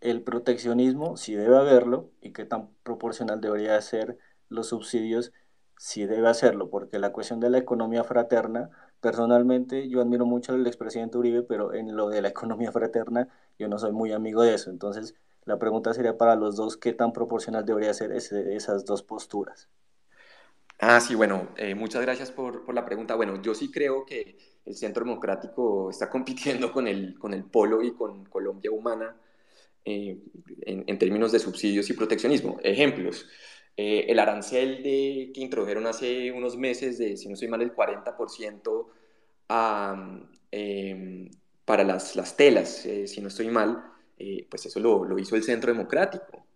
el 0.00 0.22
proteccionismo? 0.22 1.16
Si 1.16 1.34
debe 1.34 1.56
haberlo, 1.56 2.10
y 2.20 2.32
qué 2.32 2.44
tan 2.44 2.68
proporcional 2.82 3.40
debería 3.40 3.80
ser 3.80 4.18
los 4.48 4.68
subsidios, 4.68 5.32
si 5.78 6.06
debe 6.06 6.28
hacerlo, 6.28 6.70
porque 6.70 6.98
la 6.98 7.12
cuestión 7.12 7.40
de 7.40 7.50
la 7.50 7.58
economía 7.58 8.04
fraterna, 8.04 8.70
personalmente 9.00 9.88
yo 9.88 10.00
admiro 10.00 10.24
mucho 10.24 10.54
al 10.54 10.66
expresidente 10.66 11.18
Uribe, 11.18 11.42
pero 11.42 11.74
en 11.74 11.96
lo 11.96 12.08
de 12.08 12.22
la 12.22 12.28
economía 12.34 12.72
fraterna 12.72 13.28
yo 13.58 13.68
no 13.68 13.78
soy 13.78 13.92
muy 13.92 14.12
amigo 14.12 14.42
de 14.42 14.54
eso. 14.54 14.70
Entonces, 14.70 15.14
La 15.44 15.58
pregunta 15.60 15.94
sería 15.94 16.18
para 16.18 16.34
los 16.34 16.56
dos, 16.56 16.76
¿qué 16.76 16.92
tan 16.92 17.12
proporcional 17.12 17.64
debería 17.64 17.94
ser 17.94 18.10
esas 18.10 18.84
dos 18.84 19.04
posturas? 19.04 19.68
Ah, 20.80 21.00
sí, 21.00 21.14
bueno, 21.14 21.48
eh, 21.56 21.76
muchas 21.76 22.02
gracias 22.02 22.32
por, 22.32 22.64
por, 22.64 22.74
la 22.74 22.84
pregunta. 22.84 23.14
Bueno, 23.14 23.40
yo 23.40 23.54
sí 23.54 23.70
creo 23.70 24.04
que 24.04 24.36
el 24.64 24.74
Centro 24.74 25.04
Democrático 25.04 25.88
está 25.90 26.10
compitiendo 26.10 26.72
con 26.72 26.88
el, 26.88 27.16
con 27.18 27.32
el 27.32 27.44
Polo 27.44 27.82
y 27.82 27.92
con 27.92 28.24
Colombia 28.24 28.72
Humana 28.72 29.14
eh, 29.86 30.18
en, 30.62 30.84
en, 30.86 30.98
términos 30.98 31.32
de 31.32 31.38
subsidios 31.38 31.88
y 31.88 31.94
proteccionismo. 31.94 32.58
Ejemplos, 32.62 33.26
eh, 33.76 34.04
el 34.08 34.18
arancel 34.18 34.82
de, 34.82 35.30
que 35.34 35.40
introdujeron 35.40 35.86
hace 35.86 36.30
unos 36.32 36.56
meses 36.56 36.98
de, 36.98 37.16
si 37.16 37.28
no 37.28 37.36
soy 37.36 37.48
mal, 37.48 37.62
el 37.62 37.74
40% 37.74 38.86
a, 39.48 40.20
eh, 40.52 41.30
para 41.64 41.84
las, 41.84 42.16
las 42.16 42.36
telas, 42.36 42.86
si 43.06 43.20
no 43.20 43.28
estoy 43.28 43.48
mal, 43.48 43.82
pues 44.50 44.66
eso 44.66 44.80
lo, 44.80 45.04
lo 45.04 45.18
hizo 45.18 45.36
el 45.36 45.42
Centro 45.42 45.72
Democrático. 45.72 46.46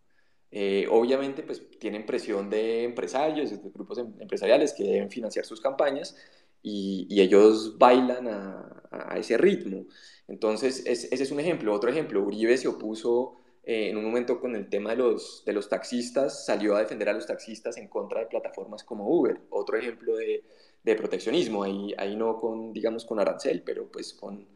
Eh, 0.52 0.86
obviamente, 0.90 1.42
pues 1.42 1.62
tienen 1.78 2.04
presión 2.04 2.50
de 2.50 2.82
empresarios, 2.84 3.50
de 3.50 3.58
grupos 3.72 3.98
em, 3.98 4.12
empresariales 4.18 4.72
que 4.72 4.84
deben 4.84 5.10
financiar 5.10 5.44
sus 5.44 5.60
campañas 5.60 6.16
y, 6.62 7.06
ellos 7.20 7.78
bailan 7.78 8.28
a, 8.28 9.16
ese 9.16 9.36
ritmo. 9.38 9.86
Entonces, 10.30 10.84
es, 10.86 11.12
ese 11.12 11.22
es 11.22 11.30
un 11.32 11.40
ejemplo. 11.40 11.74
Otro 11.74 11.90
ejemplo, 11.90 12.22
Uribe 12.22 12.56
se 12.56 12.68
opuso 12.68 13.36
eh, 13.64 13.90
en 13.90 13.96
un 13.96 14.04
momento 14.04 14.40
con 14.40 14.56
el 14.56 14.68
tema 14.70 14.90
de 14.90 14.96
los, 14.96 15.42
de 15.44 15.52
los 15.52 15.68
taxistas, 15.68 16.46
salió 16.46 16.76
a 16.76 16.80
defender 16.80 17.08
a 17.08 17.12
los 17.12 17.26
taxistas 17.26 17.76
en 17.76 17.88
contra 17.88 18.20
de 18.20 18.26
plataformas 18.26 18.84
como 18.84 19.08
Uber. 19.08 19.40
Otro 19.50 19.76
ejemplo 19.76 20.16
de, 20.16 20.44
de 20.82 20.94
proteccionismo, 20.94 21.64
ahí, 21.64 21.94
ahí 21.98 22.16
no 22.16 22.38
con, 22.40 22.72
digamos, 22.72 23.04
con 23.04 23.20
arancel, 23.20 23.62
pero 23.62 23.90
pues 23.90 24.14
con, 24.14 24.46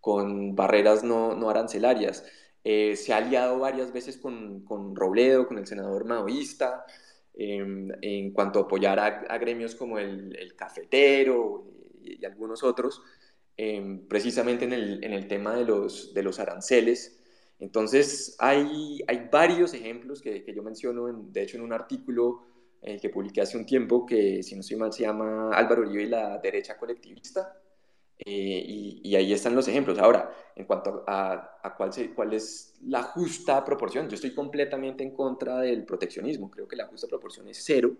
con 0.00 0.54
barreras 0.56 1.04
no, 1.04 1.34
no 1.34 1.48
arancelarias. 1.48 2.24
Eh, 2.64 2.96
se 2.96 3.12
ha 3.12 3.18
aliado 3.18 3.58
varias 3.58 3.92
veces 3.92 4.18
con, 4.18 4.64
con, 4.64 4.94
Robledo, 4.94 5.46
con 5.46 5.58
el 5.58 5.66
senador 5.66 6.04
maoísta, 6.04 6.84
eh, 7.34 7.64
en 8.02 8.32
cuanto 8.32 8.58
a 8.58 8.62
apoyar 8.62 8.98
a, 8.98 9.38
gremios 9.38 9.74
como 9.74 9.98
el, 9.98 10.54
cafetero 10.56 11.64
y, 12.02 12.24
algunos 12.24 12.62
otros, 12.62 13.02
eh, 13.62 14.00
precisamente 14.08 14.64
en 14.64 14.72
el, 14.72 15.04
en 15.04 15.12
el, 15.12 15.28
tema 15.28 15.54
de 15.54 15.66
los, 15.66 16.14
de 16.14 16.22
los 16.22 16.40
aranceles. 16.40 17.20
Entonces, 17.58 18.34
hay, 18.38 19.02
hay 19.06 19.28
varios 19.30 19.74
ejemplos 19.74 20.22
que, 20.22 20.42
que 20.42 20.54
yo 20.54 20.62
menciono, 20.62 21.10
en, 21.10 21.30
de 21.30 21.42
hecho, 21.42 21.58
en 21.58 21.64
un 21.64 21.74
artículo 21.74 22.40
eh, 22.80 22.98
que 22.98 23.10
publiqué 23.10 23.42
hace 23.42 23.58
un 23.58 23.66
tiempo, 23.66 24.06
que 24.06 24.42
si 24.42 24.54
no 24.54 24.62
estoy 24.62 24.78
mal 24.78 24.94
se 24.94 25.02
llama 25.02 25.50
Álvaro 25.54 25.82
Uribe 25.82 26.04
y 26.04 26.06
la 26.06 26.38
derecha 26.38 26.78
colectivista, 26.78 27.54
eh, 28.18 28.64
y, 28.66 29.02
y, 29.04 29.14
ahí 29.16 29.30
están 29.34 29.54
los 29.54 29.68
ejemplos. 29.68 29.98
Ahora, 29.98 30.32
en 30.56 30.64
cuanto 30.64 31.04
a, 31.06 31.58
a 31.62 31.74
cuál, 31.76 31.92
se, 31.92 32.14
cuál, 32.14 32.32
es 32.32 32.78
la 32.86 33.02
justa 33.02 33.62
proporción, 33.62 34.08
yo 34.08 34.14
estoy 34.14 34.32
completamente 34.34 35.04
en 35.04 35.10
contra 35.10 35.60
del 35.60 35.84
proteccionismo. 35.84 36.50
Creo 36.50 36.66
que 36.66 36.76
la 36.76 36.86
justa 36.86 37.08
proporción 37.08 37.46
es 37.48 37.62
cero. 37.62 37.92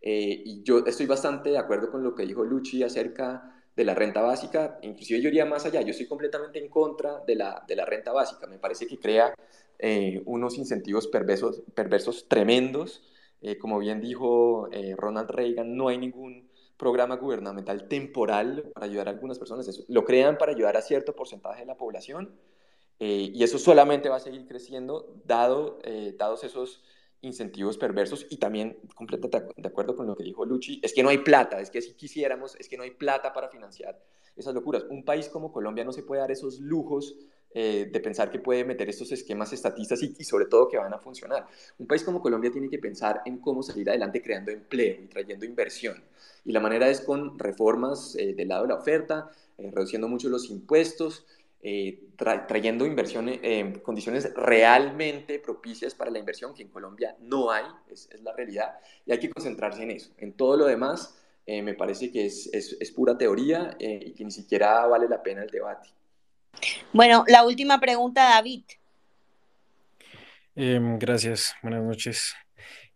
Eh, 0.00 0.42
y 0.44 0.62
yo 0.64 0.84
estoy 0.84 1.06
bastante 1.06 1.50
de 1.50 1.58
acuerdo 1.58 1.92
con 1.92 2.02
lo 2.02 2.12
que 2.12 2.26
dijo 2.26 2.44
Luchi 2.44 2.82
acerca 2.82 3.55
de 3.76 3.84
la 3.84 3.94
renta 3.94 4.22
básica. 4.22 4.78
Inclusive 4.82 5.20
yo 5.20 5.28
iría 5.28 5.44
más 5.44 5.66
allá. 5.66 5.82
Yo 5.82 5.90
estoy 5.90 6.06
completamente 6.06 6.58
en 6.58 6.68
contra 6.68 7.20
de 7.26 7.36
la, 7.36 7.62
de 7.68 7.76
la 7.76 7.84
renta 7.84 8.12
básica. 8.12 8.46
Me 8.46 8.58
parece 8.58 8.86
que 8.86 8.98
crea 8.98 9.34
eh, 9.78 10.22
unos 10.24 10.56
incentivos 10.58 11.06
perversos, 11.06 11.62
perversos 11.74 12.26
tremendos. 12.28 13.02
Eh, 13.42 13.58
como 13.58 13.78
bien 13.78 14.00
dijo 14.00 14.68
eh, 14.72 14.94
Ronald 14.96 15.30
Reagan, 15.30 15.76
no 15.76 15.88
hay 15.88 15.98
ningún 15.98 16.48
programa 16.78 17.16
gubernamental 17.16 17.86
temporal 17.86 18.70
para 18.74 18.86
ayudar 18.86 19.08
a 19.08 19.10
algunas 19.10 19.38
personas. 19.38 19.84
Lo 19.88 20.04
crean 20.04 20.38
para 20.38 20.52
ayudar 20.52 20.76
a 20.76 20.82
cierto 20.82 21.14
porcentaje 21.14 21.60
de 21.60 21.66
la 21.66 21.76
población 21.76 22.34
y 22.98 23.42
eso 23.44 23.58
solamente 23.58 24.08
va 24.08 24.16
a 24.16 24.20
seguir 24.20 24.46
creciendo 24.46 25.20
dado, 25.26 25.78
eh, 25.84 26.14
dados 26.18 26.44
esos 26.44 26.82
incentivos 27.26 27.76
perversos 27.76 28.26
y 28.30 28.36
también 28.36 28.78
completamente 28.94 29.52
de 29.56 29.68
acuerdo 29.68 29.96
con 29.96 30.06
lo 30.06 30.16
que 30.16 30.24
dijo 30.24 30.44
Luchi, 30.44 30.80
es 30.82 30.92
que 30.92 31.02
no 31.02 31.08
hay 31.08 31.18
plata, 31.18 31.60
es 31.60 31.70
que 31.70 31.82
si 31.82 31.94
quisiéramos, 31.94 32.56
es 32.56 32.68
que 32.68 32.76
no 32.76 32.82
hay 32.82 32.92
plata 32.92 33.32
para 33.32 33.48
financiar 33.48 34.00
esas 34.36 34.54
locuras. 34.54 34.84
Un 34.88 35.04
país 35.04 35.28
como 35.28 35.52
Colombia 35.52 35.84
no 35.84 35.92
se 35.92 36.02
puede 36.02 36.20
dar 36.20 36.30
esos 36.30 36.60
lujos 36.60 37.16
eh, 37.58 37.88
de 37.90 38.00
pensar 38.00 38.30
que 38.30 38.38
puede 38.38 38.64
meter 38.64 38.88
estos 38.90 39.10
esquemas 39.12 39.50
estatistas 39.50 40.02
y, 40.02 40.24
sobre 40.24 40.44
todo 40.44 40.68
que 40.68 40.76
van 40.76 40.92
a 40.92 40.98
funcionar. 40.98 41.46
Un 41.78 41.86
país 41.86 42.04
como 42.04 42.20
Colombia 42.20 42.50
tiene 42.50 42.68
que 42.68 42.78
pensar 42.78 43.22
en 43.24 43.38
cómo 43.38 43.62
salir 43.62 43.88
adelante 43.88 44.20
creando 44.20 44.50
empleo 44.50 45.00
y 45.02 45.06
trayendo 45.06 45.46
inversión. 45.46 46.02
Y 46.44 46.52
la 46.52 46.60
manera 46.60 46.88
es 46.90 47.00
con 47.00 47.38
reformas 47.38 48.14
eh, 48.16 48.34
del 48.34 48.48
lado 48.48 48.64
de 48.64 48.68
la 48.68 48.74
oferta, 48.74 49.30
eh, 49.56 49.70
reduciendo 49.74 50.06
mucho 50.06 50.28
los 50.28 50.50
impuestos, 50.50 51.24
eh, 51.60 52.08
tra 52.16 52.46
trayendo 52.46 52.86
inversiones, 52.86 53.40
condiciones 53.82 54.32
realmente 54.34 55.38
propicias 55.38 55.94
para 55.94 56.10
la 56.10 56.18
inversión, 56.18 56.54
que 56.54 56.62
en 56.62 56.68
Colombia 56.68 57.16
no 57.20 57.50
hay, 57.50 57.64
es, 57.90 58.08
es 58.12 58.22
la 58.22 58.32
realidad, 58.32 58.78
y 59.04 59.12
hay 59.12 59.18
que 59.18 59.30
concentrarse 59.30 59.82
en 59.82 59.90
eso. 59.90 60.12
En 60.18 60.32
todo 60.32 60.56
lo 60.56 60.66
demás, 60.66 61.18
me 61.46 61.74
parece 61.74 62.10
que 62.10 62.26
es, 62.26 62.48
es, 62.52 62.76
es 62.80 62.90
pura 62.90 63.16
teoría 63.16 63.76
y 63.78 64.12
que 64.14 64.24
ni 64.24 64.32
siquiera 64.32 64.84
vale 64.86 65.08
la 65.08 65.22
pena 65.22 65.44
el 65.44 65.50
debate. 65.50 65.90
Bueno, 66.92 67.24
la 67.28 67.44
última 67.44 67.78
pregunta, 67.78 68.24
David. 68.24 68.62
Eh, 70.54 70.80
gracias, 70.98 71.54
buenas 71.62 71.82
noches. 71.82 72.34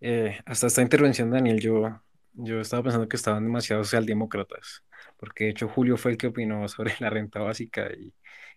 Eh, 0.00 0.38
hasta 0.46 0.68
esta 0.68 0.82
intervención, 0.82 1.30
Daniel, 1.30 1.60
yo, 1.60 2.00
yo 2.32 2.60
estaba 2.60 2.82
pensando 2.82 3.08
que 3.08 3.16
estaban 3.16 3.44
demasiado 3.44 3.84
socialdemócratas, 3.84 4.82
porque 5.18 5.44
de 5.44 5.50
hecho 5.50 5.68
Julio 5.68 5.98
fue 5.98 6.12
el 6.12 6.16
que 6.16 6.28
opinó 6.28 6.66
sobre 6.68 6.94
la 7.00 7.10
renta 7.10 7.40
básica 7.40 7.90
y, 7.92 8.14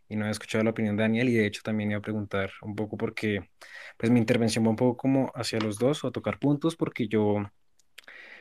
y 0.09 0.15
no 0.15 0.27
he 0.27 0.32
escuchado 0.32 0.64
la 0.64 0.72
opinión 0.72 0.98
de 0.98 1.03
Daniel 1.03 1.30
y 1.30 1.33
de 1.33 1.45
hecho 1.48 1.61
también 1.64 1.91
iba 1.91 1.99
a 1.99 2.01
preguntar 2.01 2.51
un 2.61 2.75
poco 2.75 2.98
porque 2.98 3.49
pues 3.98 4.11
mi 4.11 4.19
intervención 4.19 4.65
va 4.65 4.69
un 4.69 4.75
poco 4.75 4.98
como 4.98 5.32
hacia 5.35 5.59
los 5.59 5.77
dos 5.80 6.03
o 6.03 6.07
a 6.07 6.11
tocar 6.11 6.40
puntos 6.40 6.75
porque 6.75 7.07
yo 7.07 7.38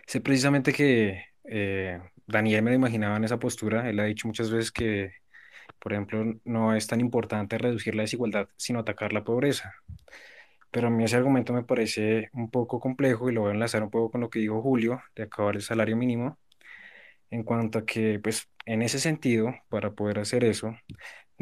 sé 0.06 0.20
precisamente 0.20 0.72
que 0.72 1.24
eh, 1.44 2.00
Daniel 2.26 2.62
me 2.62 2.70
lo 2.70 2.76
imaginaba 2.76 3.16
en 3.16 3.24
esa 3.24 3.38
postura, 3.38 3.88
él 3.88 4.00
ha 4.00 4.04
dicho 4.04 4.26
muchas 4.28 4.50
veces 4.50 4.72
que 4.72 5.12
por 5.82 5.92
ejemplo, 5.92 6.24
no 6.44 6.74
es 6.76 6.86
tan 6.86 7.00
importante 7.00 7.58
reducir 7.58 7.96
la 7.96 8.02
desigualdad, 8.02 8.48
sino 8.56 8.78
atacar 8.80 9.12
la 9.12 9.24
pobreza. 9.24 9.74
Pero 10.70 10.88
a 10.88 10.90
mí 10.90 11.04
ese 11.04 11.16
argumento 11.16 11.52
me 11.52 11.64
parece 11.64 12.30
un 12.32 12.50
poco 12.50 12.80
complejo 12.80 13.28
y 13.28 13.34
lo 13.34 13.42
voy 13.42 13.50
a 13.50 13.54
enlazar 13.54 13.82
un 13.82 13.90
poco 13.90 14.12
con 14.12 14.20
lo 14.20 14.30
que 14.30 14.38
dijo 14.38 14.62
Julio 14.62 15.02
de 15.16 15.24
acabar 15.24 15.56
el 15.56 15.62
salario 15.62 15.96
mínimo, 15.96 16.38
en 17.30 17.42
cuanto 17.44 17.80
a 17.80 17.86
que, 17.86 18.20
pues, 18.22 18.48
en 18.66 18.82
ese 18.82 18.98
sentido, 19.00 19.54
para 19.68 19.92
poder 19.92 20.20
hacer 20.20 20.44
eso, 20.44 20.76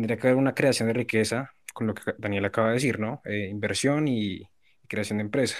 tendría 0.00 0.16
que 0.16 0.28
haber 0.28 0.38
una 0.38 0.54
creación 0.54 0.88
de 0.88 0.94
riqueza, 0.94 1.52
con 1.74 1.86
lo 1.86 1.94
que 1.94 2.14
Daniel 2.18 2.46
acaba 2.46 2.68
de 2.68 2.74
decir, 2.74 2.98
¿no? 2.98 3.20
Eh, 3.24 3.48
inversión 3.50 4.08
y, 4.08 4.36
y 4.36 4.86
creación 4.88 5.18
de 5.18 5.24
empresa. 5.24 5.56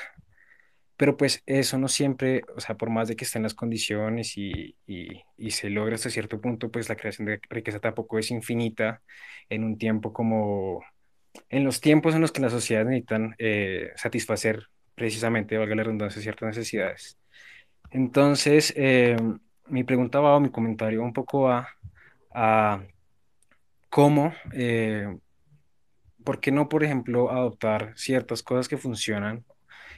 Pero 0.97 1.17
pues 1.17 1.43
eso 1.47 1.79
no 1.79 1.89
siempre, 1.89 2.43
o 2.57 2.61
sea, 2.61 2.77
por 2.77 2.91
más 2.91 3.09
de 3.09 3.17
que 3.17 3.25
estén 3.25 3.43
las 3.43 3.55
condiciones 3.55 4.37
y, 4.37 4.77
y, 4.87 5.23
y, 5.39 5.51
se 5.51 5.71
logra 5.71 5.95
hasta 5.95 6.11
cierto 6.11 6.41
punto, 6.41 6.71
pues 6.71 6.89
la 6.89 6.97
creación 6.97 7.27
de 7.27 7.41
riqueza 7.49 7.81
tampoco 7.81 8.19
es 8.19 8.31
infinita 8.31 9.03
en 9.49 9.65
un 9.65 9.79
tiempo 9.79 10.13
como, 10.13 10.83
en 11.49 11.65
los 11.65 11.81
tiempos 11.81 12.15
en 12.15 12.21
los 12.23 12.33
que 12.33 12.43
las 12.43 12.53
sociedades 12.53 12.89
necesitan 12.89 13.35
eh, 13.39 13.93
satisfacer 13.97 14.69
precisamente, 14.95 15.59
valga 15.59 15.75
la 15.75 15.85
redundancia, 15.85 16.23
ciertas 16.23 16.49
necesidades. 16.49 17.19
Entonces, 17.91 18.73
eh, 18.77 19.17
mi 19.69 19.85
pregunta 19.85 20.21
va 20.21 20.37
o 20.37 20.41
mi 20.41 20.51
comentario 20.51 21.03
un 21.03 21.13
poco 21.13 21.51
a, 21.51 21.69
a 22.35 22.83
cómo, 23.91 24.33
eh, 24.53 25.07
¿por 26.25 26.41
qué 26.41 26.53
no, 26.53 26.69
por 26.69 26.85
ejemplo, 26.85 27.31
adoptar 27.31 27.93
ciertas 27.97 28.43
cosas 28.43 28.69
que 28.69 28.79
funcionan 28.79 29.45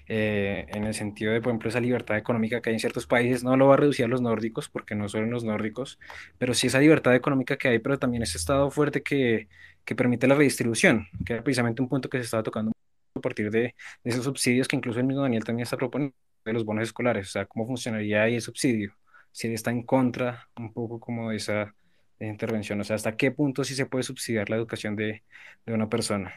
eh, 0.08 0.66
en 0.68 0.84
el 0.84 0.94
sentido 0.94 1.32
de, 1.32 1.40
por 1.40 1.50
ejemplo, 1.50 1.68
esa 1.68 1.80
libertad 1.80 2.16
económica 2.18 2.60
que 2.60 2.70
hay 2.70 2.74
en 2.74 2.80
ciertos 2.80 3.06
países, 3.06 3.44
no 3.44 3.56
lo 3.56 3.68
va 3.68 3.74
a 3.74 3.76
reducir 3.76 4.04
a 4.06 4.08
los 4.08 4.20
nórdicos, 4.20 4.68
porque 4.68 4.94
no 4.94 5.08
son 5.08 5.30
los 5.30 5.44
nórdicos, 5.44 5.98
pero 6.38 6.54
sí 6.54 6.66
esa 6.66 6.80
libertad 6.80 7.14
económica 7.14 7.56
que 7.56 7.68
hay, 7.68 7.78
pero 7.78 7.98
también 7.98 8.22
ese 8.22 8.38
estado 8.38 8.70
fuerte 8.70 9.02
que, 9.02 9.48
permite 9.96 10.26
la 10.26 10.34
redistribución, 10.34 11.06
que 11.26 11.34
era 11.34 11.44
precisamente 11.44 11.82
un 11.82 11.88
punto 11.88 12.08
que 12.08 12.18
se 12.18 12.24
estaba 12.24 12.42
tocando 12.42 12.72
a 13.14 13.20
partir 13.20 13.50
de, 13.50 13.60
de 13.60 13.74
esos 14.10 14.24
subsidios 14.24 14.66
que 14.68 14.76
incluso 14.76 15.00
el 15.00 15.06
mismo 15.06 15.22
Daniel 15.22 15.44
también 15.44 15.64
está 15.64 15.76
proponiendo, 15.76 16.16
de 16.44 16.52
los 16.52 16.64
bonos 16.64 16.84
escolares, 16.84 17.28
o 17.28 17.30
sea, 17.32 17.46
cómo 17.46 17.66
funcionaría 17.66 18.22
ahí 18.22 18.36
el 18.36 18.40
subsidio, 18.42 18.94
si 19.32 19.48
él 19.48 19.54
está 19.54 19.70
en 19.70 19.82
contra 19.84 20.48
un 20.56 20.72
poco 20.72 20.98
como 20.98 21.30
de 21.30 21.36
esa 21.36 21.74
de 22.22 22.30
intervención, 22.30 22.80
o 22.80 22.84
sea, 22.84 22.96
hasta 22.96 23.16
qué 23.16 23.30
punto 23.30 23.64
sí 23.64 23.74
se 23.74 23.86
puede 23.86 24.04
subsidiar 24.04 24.48
la 24.50 24.56
educación 24.56 24.96
de, 24.96 25.22
de 25.66 25.72
una 25.74 25.88
persona. 25.88 26.32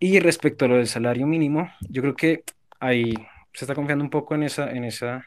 Y 0.00 0.18
respecto 0.20 0.64
a 0.64 0.68
lo 0.68 0.76
del 0.76 0.86
salario 0.88 1.26
mínimo, 1.26 1.70
yo 1.88 2.02
creo 2.02 2.16
que 2.16 2.44
ahí 2.80 3.14
se 3.52 3.64
está 3.64 3.74
confiando 3.74 4.04
un 4.04 4.10
poco 4.10 4.34
en 4.34 4.42
esa, 4.44 4.70
en 4.70 4.84
esa, 4.84 5.26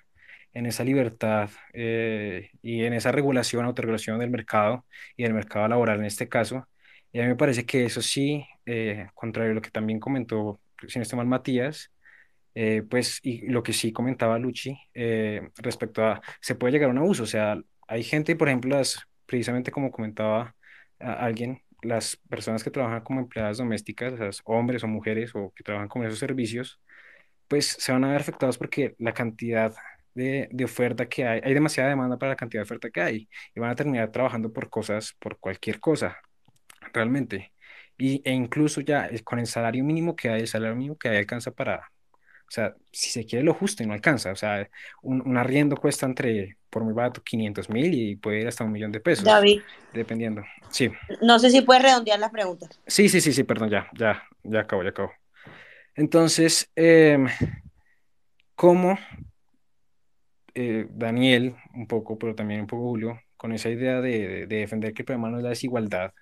en 0.54 0.66
esa 0.66 0.84
libertad 0.84 1.50
eh, 1.74 2.52
y 2.62 2.84
en 2.84 2.94
esa 2.94 3.12
regulación, 3.12 3.66
autorregulación 3.66 4.20
del 4.20 4.30
mercado 4.30 4.86
y 5.16 5.24
del 5.24 5.34
mercado 5.34 5.68
laboral 5.68 6.00
en 6.00 6.06
este 6.06 6.28
caso. 6.30 6.68
Y 7.12 7.20
a 7.20 7.24
mí 7.24 7.30
me 7.30 7.36
parece 7.36 7.66
que 7.66 7.86
eso 7.86 8.02
sí, 8.02 8.46
eh, 8.66 9.08
contrario 9.14 9.52
a 9.52 9.56
lo 9.56 9.62
que 9.62 9.72
también 9.72 10.00
comentó, 10.00 10.60
si 10.88 11.00
no 11.00 11.04
estoy 11.04 11.18
mal, 11.18 11.28
Matías, 11.28 11.92
eh, 12.56 12.84
pues, 12.90 13.20
y 13.24 13.48
lo 13.50 13.64
que 13.64 13.74
sí 13.74 13.92
comentaba 13.94 14.40
Luchi, 14.40 14.78
eh, 14.94 15.50
respecto 15.58 16.04
a, 16.06 16.22
se 16.42 16.56
puede 16.56 16.74
llegar 16.74 16.90
a 16.90 16.92
un 16.94 16.98
abuso, 16.98 17.24
o 17.24 17.28
sea, 17.28 17.62
hay 17.88 18.04
gente, 18.04 18.36
por 18.36 18.48
ejemplo, 18.50 18.76
las, 18.78 19.08
precisamente 19.28 19.72
como 19.72 19.92
comentaba 19.92 20.56
alguien, 21.00 21.62
las 21.84 22.18
personas 22.30 22.64
que 22.64 22.72
trabajan 22.72 23.04
como 23.04 23.20
empleadas 23.22 23.58
domésticas, 23.58 24.14
o 24.14 24.18
sea, 24.18 24.32
hombres 24.46 24.84
o 24.84 24.88
mujeres 24.88 25.32
o 25.36 25.54
que 25.56 25.64
trabajan 25.64 25.90
con 25.90 26.04
esos 26.06 26.20
servicios, 26.20 26.82
pues 27.48 27.68
se 27.68 27.92
van 27.92 28.04
a 28.06 28.12
ver 28.12 28.22
afectados 28.22 28.58
porque 28.58 28.96
la 29.00 29.14
cantidad 29.14 29.76
de, 30.14 30.50
de, 30.52 30.66
oferta 30.66 31.08
que 31.08 31.26
hay, 31.28 31.42
hay 31.44 31.54
demasiada 31.54 31.90
demanda 31.90 32.18
para 32.18 32.32
la 32.34 32.36
cantidad 32.36 32.62
de 32.62 32.66
oferta 32.66 32.90
que 32.90 33.02
hay 33.02 33.30
y 33.56 33.60
van 33.60 33.72
a 33.72 33.76
terminar 33.76 34.12
trabajando 34.12 34.52
por 34.54 34.70
cosas, 34.70 35.14
por 35.20 35.40
cualquier 35.40 35.80
cosa, 35.80 36.18
realmente. 36.94 37.54
Y, 37.98 38.22
e 38.26 38.34
incluso 38.34 38.82
ya 38.82 39.10
con 39.24 39.40
el 39.40 39.48
salario 39.48 39.84
mínimo 39.84 40.16
que 40.16 40.30
hay, 40.30 40.42
el 40.42 40.48
salario 40.48 40.76
mínimo 40.76 40.98
que 40.98 41.10
hay 41.10 41.18
alcanza 41.18 41.52
para, 41.52 41.92
o 42.48 42.52
sea, 42.52 42.76
si 42.92 43.10
se 43.10 43.26
quiere 43.26 43.44
lo 43.44 43.54
justo 43.54 43.84
y 43.84 43.86
no 43.86 43.94
alcanza. 43.94 44.32
O 44.32 44.36
sea, 44.36 44.70
un, 45.02 45.22
un 45.22 45.38
arriendo 45.38 45.76
cuesta 45.76 46.06
entre, 46.06 46.58
por 46.70 46.84
muy 46.84 46.94
barato, 46.94 47.22
500 47.22 47.70
mil 47.70 47.94
y 47.94 48.16
puede 48.16 48.42
ir 48.42 48.48
hasta 48.48 48.64
un 48.64 48.72
millón 48.72 48.92
de 48.92 49.02
pesos. 49.02 49.26
David. 49.26 49.62
Dependiendo. 49.94 50.44
Sí. 50.70 50.90
No 51.22 51.40
sé 51.40 51.50
si 51.50 51.62
puedes 51.62 51.84
redondear 51.84 52.20
las 52.20 52.32
preguntas. 52.32 52.80
Sí, 52.88 53.10
sí, 53.10 53.20
sí, 53.20 53.34
sí, 53.34 53.44
perdón, 53.44 53.70
ya, 53.70 53.90
ya, 53.94 54.24
ya 54.44 54.62
acabo, 54.62 54.84
ya 54.84 54.90
acabo. 54.90 55.12
Entonces, 55.96 56.72
eh, 56.76 57.18
¿cómo 58.56 58.98
eh, 60.54 60.88
Daniel, 60.90 61.56
un 61.74 61.86
poco, 61.86 62.18
pero 62.18 62.34
también 62.34 62.62
un 62.62 62.68
poco 62.68 62.84
Julio, 62.84 63.20
con 63.36 63.52
esa 63.52 63.70
idea 63.70 64.00
de, 64.00 64.28
de, 64.28 64.48
de 64.48 64.56
defender 64.56 64.94
que 64.94 65.02
el 65.02 65.06
problema 65.06 65.30
no 65.30 65.38
es 65.38 65.44
la 65.44 65.50
desigualdad, 65.50 66.14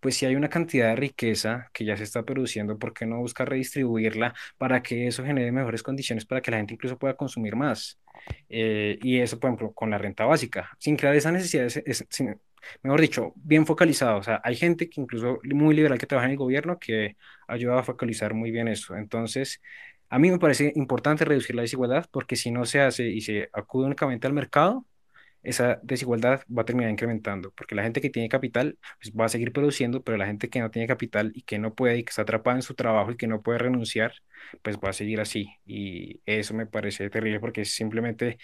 pues 0.00 0.16
si 0.16 0.26
hay 0.26 0.36
una 0.36 0.48
cantidad 0.48 0.88
de 0.88 0.96
riqueza 0.96 1.70
que 1.72 1.84
ya 1.84 1.96
se 1.96 2.04
está 2.04 2.24
produciendo, 2.24 2.78
¿por 2.78 2.92
qué 2.94 3.06
no 3.06 3.18
buscar 3.18 3.48
redistribuirla 3.48 4.34
para 4.58 4.82
que 4.82 5.06
eso 5.06 5.24
genere 5.24 5.52
mejores 5.52 5.82
condiciones 5.82 6.24
para 6.26 6.40
que 6.40 6.50
la 6.50 6.58
gente 6.58 6.74
incluso 6.74 6.98
pueda 6.98 7.14
consumir 7.16 7.56
más? 7.56 8.00
Eh, 8.48 8.98
y 9.02 9.18
eso, 9.20 9.38
por 9.38 9.48
ejemplo, 9.50 9.72
con 9.72 9.90
la 9.90 9.98
renta 9.98 10.24
básica, 10.24 10.70
sin 10.78 10.96
crear 10.96 11.14
esa 11.14 11.32
necesidad, 11.32 11.66
es, 11.66 12.06
mejor 12.82 13.00
dicho, 13.00 13.32
bien 13.36 13.66
focalizado. 13.66 14.18
O 14.18 14.22
sea, 14.22 14.40
hay 14.44 14.56
gente 14.56 14.88
que 14.88 15.00
incluso 15.00 15.38
muy 15.44 15.74
liberal 15.74 15.98
que 15.98 16.06
trabaja 16.06 16.26
en 16.26 16.32
el 16.32 16.38
gobierno 16.38 16.78
que 16.78 17.16
ayuda 17.48 17.78
a 17.80 17.82
focalizar 17.82 18.34
muy 18.34 18.50
bien 18.50 18.68
eso. 18.68 18.96
Entonces, 18.96 19.60
a 20.08 20.18
mí 20.18 20.30
me 20.30 20.38
parece 20.38 20.72
importante 20.76 21.24
reducir 21.24 21.54
la 21.56 21.62
desigualdad 21.62 22.06
porque 22.10 22.36
si 22.36 22.50
no 22.50 22.64
se 22.66 22.80
hace 22.80 23.08
y 23.08 23.20
se 23.20 23.48
acude 23.52 23.86
únicamente 23.86 24.26
al 24.26 24.32
mercado, 24.32 24.84
esa 25.42 25.80
desigualdad 25.82 26.42
va 26.56 26.62
a 26.62 26.64
terminar 26.64 26.90
incrementando, 26.90 27.52
porque 27.52 27.74
la 27.74 27.82
gente 27.82 28.00
que 28.00 28.10
tiene 28.10 28.28
capital 28.28 28.78
pues 29.00 29.14
va 29.14 29.24
a 29.26 29.28
seguir 29.28 29.52
produciendo, 29.52 30.02
pero 30.02 30.18
la 30.18 30.26
gente 30.26 30.50
que 30.50 30.60
no 30.60 30.70
tiene 30.70 30.86
capital 30.88 31.32
y 31.34 31.42
que 31.42 31.58
no 31.58 31.74
puede 31.74 31.98
y 31.98 32.04
que 32.04 32.10
está 32.10 32.22
atrapada 32.22 32.56
en 32.56 32.62
su 32.62 32.74
trabajo 32.74 33.12
y 33.12 33.16
que 33.16 33.26
no 33.26 33.42
puede 33.42 33.58
renunciar, 33.58 34.12
pues 34.62 34.76
va 34.76 34.90
a 34.90 34.92
seguir 34.92 35.20
así. 35.20 35.48
Y 35.66 36.20
eso 36.26 36.54
me 36.54 36.66
parece 36.66 37.08
terrible 37.10 37.40
porque 37.40 37.62
es 37.62 37.72
simplemente 37.74 38.38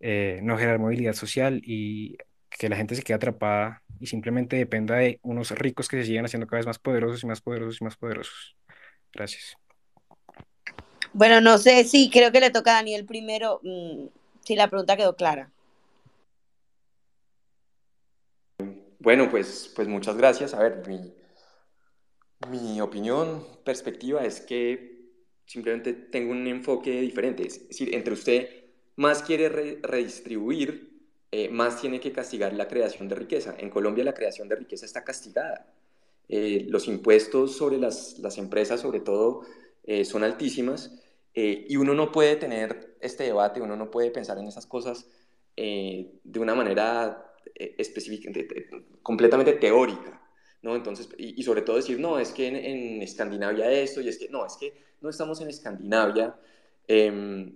eh, 0.00 0.40
no 0.42 0.56
generar 0.58 0.78
movilidad 0.78 1.14
social 1.14 1.60
y 1.64 2.18
que 2.50 2.68
la 2.68 2.76
gente 2.76 2.94
se 2.94 3.02
quede 3.02 3.16
atrapada 3.16 3.82
y 3.98 4.06
simplemente 4.06 4.56
dependa 4.56 4.96
de 4.96 5.18
unos 5.22 5.50
ricos 5.52 5.88
que 5.88 5.98
se 5.98 6.06
siguen 6.06 6.24
haciendo 6.24 6.46
cada 6.46 6.58
vez 6.58 6.66
más 6.66 6.78
poderosos 6.78 7.22
y 7.22 7.26
más 7.26 7.40
poderosos 7.40 7.80
y 7.80 7.84
más 7.84 7.96
poderosos. 7.96 8.56
Gracias. 9.12 9.56
Bueno, 11.12 11.40
no 11.40 11.56
sé, 11.56 11.84
sí, 11.84 12.10
creo 12.12 12.30
que 12.30 12.40
le 12.40 12.50
toca 12.50 12.72
a 12.72 12.74
Daniel 12.74 13.06
primero, 13.06 13.60
mmm, 13.62 14.06
si 14.44 14.54
la 14.54 14.68
pregunta 14.68 14.96
quedó 14.96 15.16
clara. 15.16 15.50
Bueno, 19.06 19.30
pues, 19.30 19.70
pues 19.76 19.86
muchas 19.86 20.16
gracias. 20.16 20.52
A 20.52 20.58
ver, 20.58 20.82
mi, 20.88 21.14
mi 22.50 22.80
opinión, 22.80 23.46
perspectiva 23.64 24.24
es 24.24 24.40
que 24.40 25.12
simplemente 25.44 25.92
tengo 25.92 26.32
un 26.32 26.44
enfoque 26.48 27.02
diferente. 27.02 27.46
Es 27.46 27.68
decir, 27.68 27.94
entre 27.94 28.14
usted 28.14 28.48
más 28.96 29.22
quiere 29.22 29.48
re 29.48 29.78
redistribuir, 29.80 31.06
eh, 31.30 31.48
más 31.50 31.80
tiene 31.80 32.00
que 32.00 32.10
castigar 32.10 32.52
la 32.54 32.66
creación 32.66 33.08
de 33.08 33.14
riqueza. 33.14 33.54
En 33.56 33.70
Colombia 33.70 34.02
la 34.02 34.12
creación 34.12 34.48
de 34.48 34.56
riqueza 34.56 34.84
está 34.84 35.04
castigada. 35.04 35.72
Eh, 36.28 36.66
los 36.68 36.88
impuestos 36.88 37.56
sobre 37.56 37.78
las, 37.78 38.18
las, 38.18 38.38
empresas, 38.38 38.80
sobre 38.80 38.98
todo, 38.98 39.42
eh, 39.84 40.04
son 40.04 40.24
altísimas 40.24 41.00
y 41.32 41.76
uno 41.76 41.94
no 41.94 42.10
puede 42.10 42.34
tener 42.34 42.96
este 43.00 43.22
debate, 43.22 43.60
uno 43.60 43.76
no 43.76 43.88
puede 43.88 44.10
pensar 44.10 44.36
en 44.38 44.48
esas 44.48 44.66
cosas 44.66 45.06
de 45.54 46.40
una 46.40 46.56
manera 46.56 47.25
eh, 47.25 47.25
completamente 49.02 49.54
teórica, 49.54 50.20
¿no? 50.62 50.76
Entonces, 50.76 51.08
y, 51.18 51.40
y, 51.40 51.42
sobre 51.42 51.62
todo 51.62 51.76
decir, 51.76 51.98
no, 51.98 52.18
es 52.18 52.32
que 52.32 52.48
en, 52.48 52.56
en, 52.56 53.02
Escandinavia 53.02 53.70
esto, 53.70 54.00
y 54.00 54.08
es 54.08 54.18
que, 54.18 54.28
no, 54.28 54.44
es 54.44 54.56
que 54.56 54.74
no 55.00 55.08
estamos 55.08 55.40
en 55.40 55.48
Escandinavia, 55.48 56.36
eh, 56.88 57.52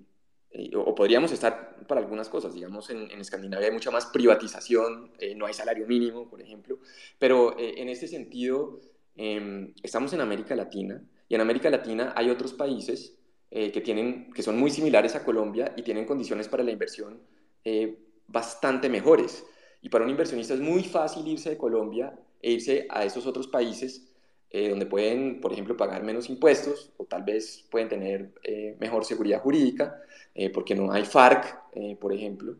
o 0.74 0.94
podríamos 0.94 1.30
estar 1.32 1.76
para 1.86 2.00
algunas 2.00 2.28
cosas, 2.28 2.54
digamos, 2.54 2.90
en, 2.90 3.10
en 3.10 3.20
Escandinavia 3.20 3.68
hay 3.68 3.72
mucha 3.72 3.90
más 3.90 4.06
privatización, 4.06 5.12
eh, 5.18 5.34
no 5.34 5.46
hay 5.46 5.54
salario 5.54 5.86
mínimo, 5.86 6.28
por 6.28 6.42
ejemplo, 6.42 6.78
pero 7.18 7.56
eh, 7.58 7.74
en 7.78 7.88
este 7.88 8.08
sentido, 8.08 8.80
em, 9.16 9.72
estamos 9.82 10.12
en 10.12 10.20
América 10.20 10.56
Latina, 10.56 11.02
y 11.28 11.34
en 11.36 11.40
América 11.40 11.70
Latina 11.70 12.12
hay 12.16 12.30
otros 12.30 12.52
países 12.52 13.16
eh, 13.52 13.70
que, 13.70 13.80
tienen, 13.80 14.32
que 14.32 14.42
son 14.42 14.58
muy 14.58 14.70
similares 14.70 15.14
a 15.14 15.24
Colombia 15.24 15.72
y 15.76 15.82
tienen 15.82 16.04
condiciones 16.04 16.48
para 16.48 16.62
la 16.64 16.70
inversión 16.70 17.20
bastante 18.26 18.88
mejores. 18.88 19.44
Y 19.82 19.88
para 19.88 20.04
un 20.04 20.10
inversionista 20.10 20.54
es 20.54 20.60
muy 20.60 20.84
fácil 20.84 21.26
irse 21.26 21.50
de 21.50 21.56
Colombia 21.56 22.18
e 22.42 22.52
irse 22.52 22.86
a 22.90 23.04
esos 23.04 23.26
otros 23.26 23.48
países 23.48 24.10
eh, 24.52 24.68
donde 24.68 24.86
pueden, 24.86 25.40
por 25.40 25.52
ejemplo, 25.52 25.76
pagar 25.76 26.02
menos 26.02 26.28
impuestos 26.28 26.90
o 26.96 27.04
tal 27.04 27.22
vez 27.22 27.64
pueden 27.70 27.88
tener 27.88 28.32
eh, 28.42 28.76
mejor 28.80 29.04
seguridad 29.04 29.40
jurídica, 29.40 30.02
eh, 30.34 30.50
porque 30.50 30.74
no 30.74 30.90
hay 30.92 31.04
FARC, 31.04 31.60
por 32.00 32.12
ejemplo. 32.12 32.56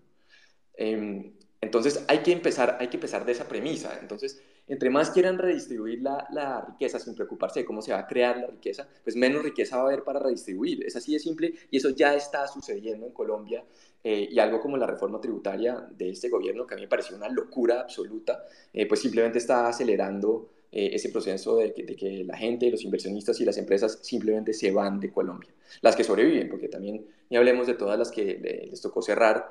Em, 0.74 1.32
entonces 1.60 2.04
hay 2.08 2.18
que, 2.18 2.30
empezar, 2.32 2.76
hay 2.80 2.88
que 2.88 2.96
empezar 2.96 3.24
de 3.24 3.32
esa 3.32 3.48
premisa. 3.48 3.98
Entonces, 4.00 4.40
entre 4.68 4.88
más 4.88 5.10
quieran 5.10 5.36
redistribuir 5.36 6.00
la, 6.00 6.28
la, 6.30 6.60
riqueza 6.64 7.00
sin 7.00 7.16
preocuparse 7.16 7.60
de 7.60 7.66
cómo 7.66 7.82
se 7.82 7.92
va 7.92 7.98
a 7.98 8.06
crear 8.06 8.36
la 8.36 8.46
riqueza, 8.46 8.88
pues 9.02 9.16
menos 9.16 9.42
riqueza 9.42 9.76
va 9.76 9.82
a 9.82 9.86
haber 9.86 10.04
para 10.04 10.20
redistribuir. 10.20 10.86
Es 10.86 10.94
así 10.94 11.12
de 11.12 11.18
simple 11.18 11.54
y 11.72 11.76
eso 11.78 11.90
ya 11.90 12.14
está 12.14 12.46
sucediendo 12.46 13.06
en 13.06 13.12
Colombia 13.12 13.64
eh, 14.02 14.28
y 14.30 14.38
algo 14.38 14.60
como 14.60 14.78
la 14.78 14.86
reforma 14.86 15.20
tributaria 15.20 15.86
de 15.90 16.10
este 16.10 16.30
gobierno, 16.30 16.66
que 16.66 16.74
a 16.74 16.76
mí 16.76 16.82
me 16.82 16.88
pareció 16.88 17.16
una 17.16 17.28
locura 17.28 17.80
absoluta, 17.80 18.44
eh, 18.72 18.86
pues 18.86 19.00
simplemente 19.00 19.38
está 19.38 19.68
acelerando 19.68 20.48
eh, 20.72 20.90
ese 20.94 21.10
proceso 21.10 21.56
de 21.56 21.74
que, 21.74 22.24
la 22.24 22.36
gente, 22.36 22.70
los 22.70 22.82
inversionistas 22.82 23.40
y 23.40 23.44
las 23.44 23.58
empresas 23.58 23.98
simplemente 24.02 24.54
se 24.54 24.70
van 24.70 25.00
de 25.00 25.12
Colombia. 25.12 25.50
Las 25.82 25.96
que 25.96 26.04
sobreviven, 26.04 26.48
porque 26.48 26.68
también 26.68 27.06
ni 27.28 27.36
hablemos 27.36 27.66
de 27.66 27.74
todas 27.74 27.98
las 27.98 28.10
que 28.10 28.68
les 28.70 28.80
tocó 28.80 29.02
cerrar 29.02 29.46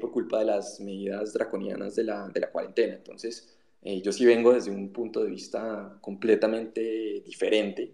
por 0.00 0.12
culpa 0.12 0.38
de 0.38 0.44
las 0.46 0.80
medidas 0.80 1.32
draconianas 1.32 1.94
de 1.96 2.04
la, 2.04 2.28
de 2.28 2.40
la 2.40 2.50
cuarentena. 2.50 2.94
Entonces, 2.94 3.56
yo 3.82 4.12
sí 4.12 4.24
vengo 4.24 4.52
desde 4.52 4.70
un 4.70 4.92
punto 4.92 5.24
de 5.24 5.30
vista 5.30 5.98
completamente 6.00 6.80
diferente 7.24 7.92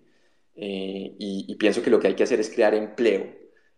y, 0.54 1.44
y, 1.48 1.54
pienso 1.56 1.82
que 1.82 1.90
lo 1.90 1.98
que 1.98 2.08
hay 2.08 2.14
que 2.14 2.24
hacer 2.24 2.40
es 2.40 2.50
crear 2.50 2.74
empleo. 2.74 3.26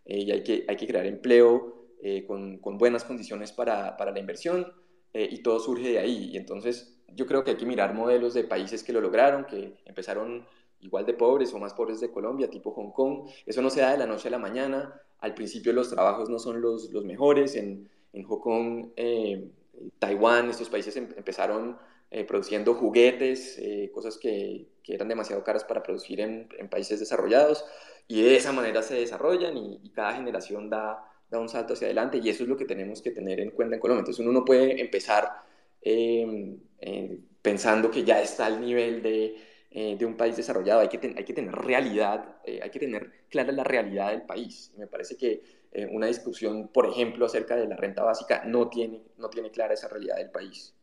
y 0.05 0.31
hay 0.31 0.43
que, 0.43 0.65
hay 0.67 0.75
que 0.75 0.87
crear 0.87 1.05
empleo 1.05 1.80
eh, 2.03 2.25
con, 2.25 2.59
buenas 2.79 3.03
condiciones 3.03 3.51
para, 3.51 3.95
la 3.95 4.19
inversión 4.19 4.73
eh, 5.13 5.29
y 5.31 5.43
todo 5.43 5.59
surge 5.59 5.89
de 5.89 5.99
ahí. 5.99 6.31
Y 6.33 6.37
entonces 6.37 6.99
yo 7.13 7.27
creo 7.27 7.43
que 7.43 7.51
hay 7.51 7.57
que 7.57 7.65
mirar 7.67 7.93
modelos 7.93 8.33
de 8.33 8.43
países 8.43 8.83
que 8.83 8.91
lo 8.91 9.01
lograron, 9.01 9.45
que 9.45 9.75
empezaron 9.85 10.47
igual 10.79 11.05
de 11.05 11.13
pobres 11.13 11.53
o 11.53 11.59
más 11.59 11.75
pobres 11.75 11.99
de 11.99 12.09
Colombia, 12.09 12.49
tipo 12.49 12.71
Hong 12.71 12.91
Kong. 12.91 13.29
Eso 13.45 13.61
no 13.61 13.69
se 13.69 13.81
da 13.81 13.91
de 13.91 13.99
la 13.99 14.07
noche 14.07 14.29
a 14.29 14.31
la 14.31 14.39
mañana. 14.39 14.99
Al 15.19 15.35
principio 15.35 15.73
los 15.73 15.91
trabajos 15.91 16.27
no 16.27 16.39
son 16.39 16.59
los, 16.59 16.91
mejores. 17.05 17.55
En, 17.55 17.87
Hong 18.13 18.39
Kong, 18.39 18.87
eh, 18.95 19.51
Taiwán, 19.99 20.49
estos 20.49 20.69
países 20.69 20.95
em 20.97 21.07
empezaron 21.15 21.77
produciendo 22.27 22.73
juguetes, 22.73 23.57
cosas 23.93 24.17
que, 24.17 24.67
que, 24.83 24.95
eran 24.95 25.07
demasiado 25.07 25.45
caras 25.45 25.63
para 25.63 25.81
producir 25.81 26.19
en, 26.19 26.49
países 26.69 26.99
desarrollados. 26.99 27.63
Y 28.07 28.23
de 28.23 28.35
esa 28.35 28.51
manera 28.51 28.81
se 28.81 28.95
desarrollan 28.95 29.55
y 29.55 29.91
cada 29.91 30.13
generación 30.15 30.69
da 30.69 31.10
da 31.31 31.39
un 31.39 31.49
salto 31.49 31.73
hacia 31.73 31.87
adelante 31.87 32.19
y 32.21 32.29
eso 32.29 32.43
es 32.43 32.49
lo 32.49 32.57
que 32.57 32.65
tenemos 32.65 33.01
que 33.01 33.11
tener 33.11 33.39
en 33.39 33.51
cuenta 33.51 33.75
en 33.75 33.81
Colombia. 33.81 34.01
Entonces 34.01 34.23
uno 34.23 34.31
no 34.31 34.45
puede 34.45 34.79
empezar 34.79 35.31
eh, 35.81 36.57
eh, 36.79 37.17
pensando 37.41 37.89
que 37.89 38.03
ya 38.03 38.21
está 38.21 38.45
al 38.45 38.61
nivel 38.61 39.01
de, 39.01 39.37
eh, 39.73 39.95
de 39.97 40.05
un 40.05 40.17
país 40.17 40.35
desarrollado, 40.35 40.81
hay 40.81 40.89
que, 40.89 40.97
ten, 40.97 41.17
hay 41.17 41.23
que 41.23 41.33
tener 41.33 41.53
realidad, 41.55 42.35
eh, 42.43 42.59
hay 42.61 42.69
que 42.69 42.79
tener 42.79 43.09
clara 43.29 43.53
la 43.53 43.63
realidad 43.63 44.11
del 44.11 44.23
país. 44.23 44.73
Me 44.77 44.85
parece 44.85 45.15
que 45.15 45.41
eh, 45.71 45.87
una 45.89 46.07
discusión, 46.07 46.67
por 46.67 46.87
ejemplo, 46.87 47.25
acerca 47.25 47.55
de 47.55 47.67
la 47.67 47.77
renta 47.77 48.03
básica 48.03 48.43
no 48.45 48.69
tiene, 48.69 49.01
no 49.17 49.29
tiene 49.29 49.49
clara 49.49 49.73
esa 49.73 49.87
realidad 49.87 50.17
del 50.17 50.29
país. 50.29 50.75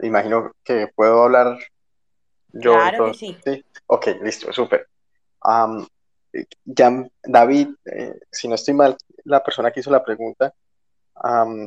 imagino 0.00 0.52
que 0.62 0.86
puedo 0.94 1.24
hablar 1.24 1.58
yo. 2.52 2.74
Claro 2.74 3.08
entonces, 3.08 3.36
que 3.42 3.50
sí. 3.50 3.56
sí. 3.56 3.64
Ok, 3.86 4.06
listo, 4.22 4.52
súper. 4.52 4.86
Um, 5.44 5.84
ya 6.64 7.08
David, 7.22 7.68
eh, 7.84 8.20
si 8.30 8.48
no 8.48 8.54
estoy 8.54 8.74
mal, 8.74 8.96
la 9.24 9.42
persona 9.42 9.70
que 9.70 9.80
hizo 9.80 9.90
la 9.90 10.04
pregunta, 10.04 10.54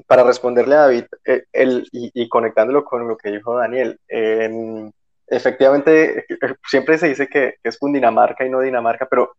para 0.08 0.24
responderle 0.24 0.76
a 0.76 0.80
David 0.80 1.06
eh, 1.26 1.44
el, 1.52 1.88
y, 1.92 2.28
conectándolo 2.28 2.84
con 2.84 3.08
lo 3.08 3.18
que 3.18 3.32
dijo 3.32 3.56
Daniel, 3.56 4.00
eh, 4.08 4.92
efectivamente 5.28 6.26
siempre 6.68 6.98
se 6.98 7.10
dice 7.10 7.28
que, 7.28 7.56
es 7.62 7.78
Cundinamarca 7.78 8.46
y 8.46 8.50
no 8.50 8.62
Dinamarca, 8.62 9.08
pero 9.10 9.36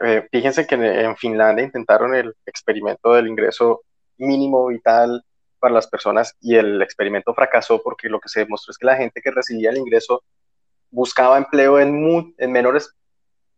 eh, 0.00 0.26
fíjense 0.30 0.66
que 0.66 0.74
en, 0.74 1.16
Finlandia 1.16 1.64
intentaron 1.64 2.14
el 2.14 2.34
experimento 2.44 3.14
del 3.14 3.28
ingreso 3.28 3.82
mínimo 4.18 4.66
vital 4.66 5.24
para 5.58 5.72
las 5.72 5.86
personas 5.86 6.34
y 6.40 6.56
el 6.56 6.82
experimento 6.82 7.32
fracasó 7.32 7.82
porque 7.82 8.08
lo 8.08 8.20
que 8.20 8.28
se 8.28 8.40
demostró 8.40 8.72
es 8.72 8.78
que 8.78 8.86
la 8.86 8.96
gente 8.96 9.22
que 9.22 9.30
recibía 9.30 9.70
el 9.70 9.78
ingreso 9.78 10.22
buscaba 10.90 11.38
empleo 11.38 11.80
en 11.80 12.52
menores, 12.52 12.94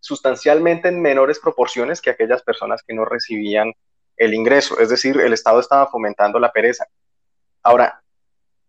sustancialmente 0.01 0.89
en 0.89 1.01
menores 1.01 1.39
proporciones 1.39 2.01
que 2.01 2.11
aquellas 2.11 2.43
personas 2.43 2.83
que 2.87 2.95
no 2.95 3.05
recibían 3.05 3.73
el 4.17 4.35
ingreso. 4.35 4.79
Es 4.79 4.89
decir, 4.89 5.21
el 5.21 5.33
Estado 5.33 5.61
estaba 5.61 5.87
fomentando 5.89 6.39
la 6.39 6.53
pereza. 6.53 6.87
Ahora, 7.63 8.03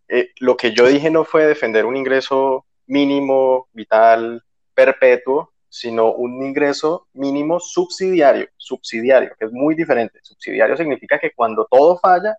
eh, 0.08 0.30
lo 0.40 0.56
que 0.56 0.72
yo 0.72 0.86
dije 0.86 1.10
no 1.10 1.24
fue 1.24 1.46
defender 1.46 1.86
un 1.86 1.96
ingreso 1.96 2.66
mínimo, 2.86 3.68
vital, 3.72 4.42
perpetuo, 4.74 5.52
sino 5.68 6.12
un 6.12 6.42
ingreso 6.42 7.08
mínimo 7.12 7.60
subsidiario, 7.60 8.48
subsidiario, 8.56 9.32
que 9.38 9.44
es 9.44 9.52
muy 9.52 9.74
diferente. 9.74 10.18
Subsidiario 10.22 10.76
significa 10.76 11.18
que 11.18 11.32
cuando 11.32 11.66
todo 11.70 11.98
falla, 11.98 12.36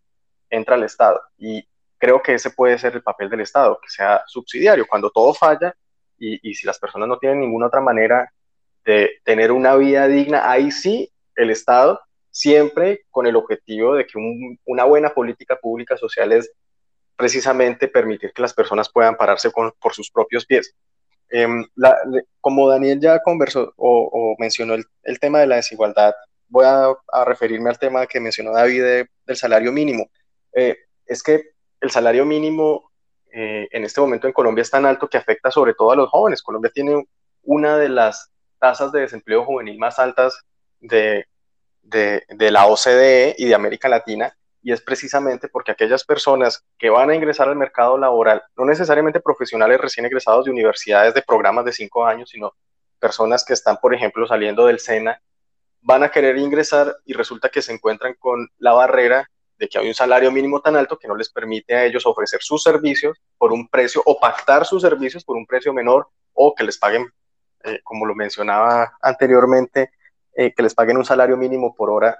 entra 0.49 0.75
el 0.75 0.83
Estado. 0.83 1.21
Y 1.37 1.67
creo 1.97 2.21
que 2.21 2.33
ese 2.33 2.49
puede 2.49 2.77
ser 2.77 2.95
el 2.95 3.03
papel 3.03 3.29
del 3.29 3.41
Estado, 3.41 3.79
que 3.81 3.89
sea 3.89 4.23
subsidiario. 4.25 4.87
Cuando 4.87 5.11
todo 5.11 5.33
falla 5.33 5.75
y, 6.17 6.53
si 6.53 6.65
las 6.65 6.79
personas 6.79 7.07
no 7.07 7.17
tienen 7.17 7.41
ninguna 7.41 7.67
otra 7.67 7.81
manera 7.81 8.31
de 8.89 9.21
tener 9.23 9.51
una 9.51 9.75
vida 9.75 10.07
digna, 10.07 10.49
ahí 10.49 10.71
sí 10.71 11.11
el 11.35 11.51
Estado, 11.51 11.99
siempre 12.31 13.05
con 13.11 13.27
el 13.27 13.35
objetivo 13.35 13.93
de 13.93 14.07
que 14.07 14.17
una 14.65 14.85
buena 14.85 15.13
política 15.13 15.57
pública 15.57 15.95
social 15.95 16.31
es 16.31 16.51
precisamente 17.15 17.87
permitir 17.87 18.31
que 18.33 18.41
las 18.41 18.55
personas 18.55 18.89
puedan 18.91 19.15
pararse 19.15 19.51
por 19.51 19.93
sus 19.93 20.09
propios 20.09 20.43
pies. 20.47 20.73
Em, 21.29 21.63
como 22.41 22.67
Daniel 22.67 22.99
ya 22.99 23.21
conversó 23.21 23.73
o, 23.77 24.35
mencionó 24.39 24.73
el, 24.73 25.19
tema 25.19 25.39
de 25.39 25.45
la 25.45 25.57
desigualdad, 25.57 26.13
voy 26.47 26.65
a, 26.65 27.25
referirme 27.25 27.69
al 27.69 27.77
tema 27.77 28.07
que 28.07 28.19
mencionó 28.19 28.53
David 28.53 29.05
del 29.27 29.37
salario 29.37 29.71
mínimo. 29.71 30.09
Eh, 30.53 30.75
es 31.05 31.21
que 31.21 31.51
el 31.79 31.91
salario 31.91 32.25
mínimo 32.25 32.89
eh, 33.31 33.67
en 33.69 33.85
este 33.85 34.01
momento 34.01 34.25
en 34.25 34.33
Colombia 34.33 34.63
es 34.63 34.71
tan 34.71 34.87
alto 34.87 35.07
que 35.07 35.17
afecta 35.17 35.51
sobre 35.51 35.75
todo 35.75 35.91
a 35.91 35.95
los 35.95 36.09
jóvenes. 36.09 36.41
Colombia 36.41 36.71
tiene 36.73 37.05
una 37.43 37.77
de 37.77 37.89
las 37.89 38.31
tasas 38.59 38.91
de 38.91 39.01
desempleo 39.01 39.45
juvenil 39.45 39.77
más 39.79 39.99
altas 39.99 40.41
de, 40.79 41.25
de, 41.81 42.51
la 42.51 42.67
OCDE 42.67 43.35
y 43.37 43.45
de 43.45 43.55
América 43.55 43.89
Latina 43.89 44.35
y 44.61 44.73
es 44.73 44.81
precisamente 44.81 45.47
porque 45.47 45.71
aquellas 45.71 46.03
personas 46.03 46.65
que 46.77 46.89
van 46.89 47.09
a 47.09 47.15
ingresar 47.15 47.47
al 47.47 47.55
mercado 47.55 47.97
laboral, 47.97 48.43
no 48.57 48.65
necesariamente 48.65 49.21
profesionales 49.21 49.79
recién 49.79 50.05
egresados 50.05 50.45
de 50.45 50.51
universidades 50.51 51.13
de 51.13 51.21
programas 51.21 51.65
de 51.65 51.71
cinco 51.71 52.05
años, 52.05 52.29
sino 52.29 52.53
personas 52.99 53.45
que 53.45 53.53
están, 53.53 53.77
por 53.77 53.95
ejemplo, 53.95 54.27
saliendo 54.27 54.65
del 54.65 54.79
SENA, 54.79 55.21
van 55.81 56.03
a 56.03 56.11
querer 56.11 56.37
ingresar 56.37 56.97
y 57.05 57.13
resulta 57.13 57.49
que 57.49 57.61
se 57.61 57.73
encuentran 57.73 58.15
con 58.19 58.49
la 58.57 58.73
barrera 58.73 59.29
de 59.57 59.67
que 59.67 59.77
hay 59.77 59.87
un 59.87 59.93
salario 59.93 60.31
mínimo 60.31 60.61
tan 60.61 60.75
alto 60.75 60.97
que 60.97 61.07
no 61.07 61.15
les 61.15 61.29
permite 61.29 61.75
a 61.75 61.85
ellos 61.85 62.05
ofrecer 62.05 62.41
sus 62.41 62.63
servicios 62.63 63.17
por 63.37 63.51
un 63.51 63.67
precio 63.67 64.01
o 64.05 64.19
pactar 64.19 64.65
sus 64.65 64.81
servicios 64.81 65.23
por 65.23 65.35
un 65.35 65.45
precio 65.45 65.73
menor 65.73 66.07
o 66.33 66.53
que 66.55 66.63
les 66.63 66.77
paguen, 66.77 67.07
eh, 67.63 67.79
como 67.83 68.05
lo 68.05 68.15
mencionaba 68.15 68.97
anteriormente, 69.01 69.91
eh, 70.33 70.53
que 70.53 70.63
les 70.63 70.73
paguen 70.73 70.97
un 70.97 71.05
salario 71.05 71.37
mínimo 71.37 71.75
por 71.75 71.89
hora 71.89 72.17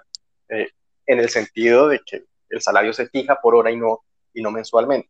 eh, 0.49 0.69
en 1.05 1.19
el 1.19 1.29
sentido 1.29 1.87
de 1.87 2.01
que 2.05 2.25
el 2.49 2.61
salario 2.61 2.93
se 2.93 3.07
fija 3.07 3.39
por 3.41 3.55
hora 3.55 3.71
y 3.71 3.77
no, 3.77 4.01
y 4.33 4.41
no 4.41 4.51
mensualmente. 4.51 5.09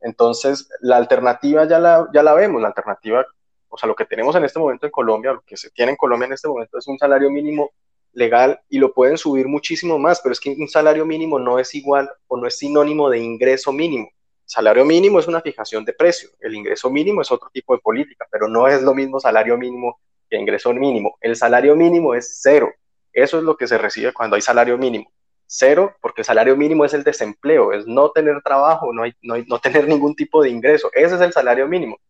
Entonces, 0.00 0.68
la 0.80 0.96
alternativa 0.96 1.66
ya 1.66 1.78
la, 1.78 2.08
ya 2.12 2.22
la 2.22 2.34
vemos, 2.34 2.60
la 2.60 2.68
alternativa, 2.68 3.24
o 3.68 3.78
sea, 3.78 3.86
lo 3.86 3.94
que 3.94 4.04
tenemos 4.04 4.34
en 4.34 4.44
este 4.44 4.58
momento 4.58 4.86
en 4.86 4.92
Colombia, 4.92 5.32
lo 5.32 5.42
que 5.42 5.56
se 5.56 5.70
tiene 5.70 5.92
en 5.92 5.96
Colombia 5.96 6.26
en 6.26 6.32
este 6.32 6.48
momento 6.48 6.78
es 6.78 6.86
un 6.88 6.98
salario 6.98 7.30
mínimo 7.30 7.70
legal 8.12 8.60
y 8.68 8.78
lo 8.78 8.92
pueden 8.92 9.16
subir 9.16 9.46
muchísimo 9.46 9.98
más, 9.98 10.20
pero 10.20 10.32
es 10.32 10.40
que 10.40 10.50
un 10.58 10.68
salario 10.68 11.06
mínimo 11.06 11.38
no 11.38 11.58
es 11.58 11.74
igual 11.74 12.10
o 12.26 12.36
no 12.36 12.46
es 12.46 12.58
sinónimo 12.58 13.08
de 13.08 13.18
ingreso 13.18 13.72
mínimo. 13.72 14.10
Salario 14.50 14.84
mínimo 14.84 15.20
es 15.20 15.28
una 15.28 15.40
fijación 15.40 15.84
de 15.84 15.92
precio, 15.92 16.28
el 16.40 16.56
ingreso 16.56 16.90
mínimo 16.90 17.22
es 17.22 17.30
otro 17.30 17.48
tipo 17.52 17.72
de 17.72 17.80
política, 17.80 18.26
pero 18.32 18.48
no 18.48 18.66
es 18.66 18.82
lo 18.82 18.92
mismo 18.94 19.20
salario 19.20 19.56
mínimo 19.56 20.00
que 20.28 20.36
ingreso 20.36 20.74
mínimo. 20.74 21.16
El 21.20 21.36
salario 21.36 21.76
mínimo 21.76 22.16
es 22.16 22.40
cero, 22.42 22.68
eso 23.12 23.38
es 23.38 23.44
lo 23.44 23.56
que 23.56 23.68
se 23.68 23.78
recibe 23.78 24.12
cuando 24.12 24.34
hay 24.34 24.42
salario 24.42 24.76
mínimo. 24.76 25.08
Cero, 25.46 25.94
porque 26.00 26.22
el 26.22 26.24
salario 26.24 26.56
mínimo 26.56 26.84
es 26.84 26.92
el 26.94 27.04
desempleo, 27.04 27.72
es 27.72 27.86
no 27.86 28.10
tener 28.10 28.42
trabajo, 28.42 28.92
no, 28.92 29.04
hay, 29.04 29.12
no, 29.22 29.60
tener 29.60 29.86
ningún 29.86 30.16
tipo 30.16 30.42
de 30.42 30.50
ingreso. 30.50 30.90
Ese 30.94 31.14
es 31.14 31.20
el 31.20 31.32
salario 31.32 31.68
mínimo. 31.68 32.00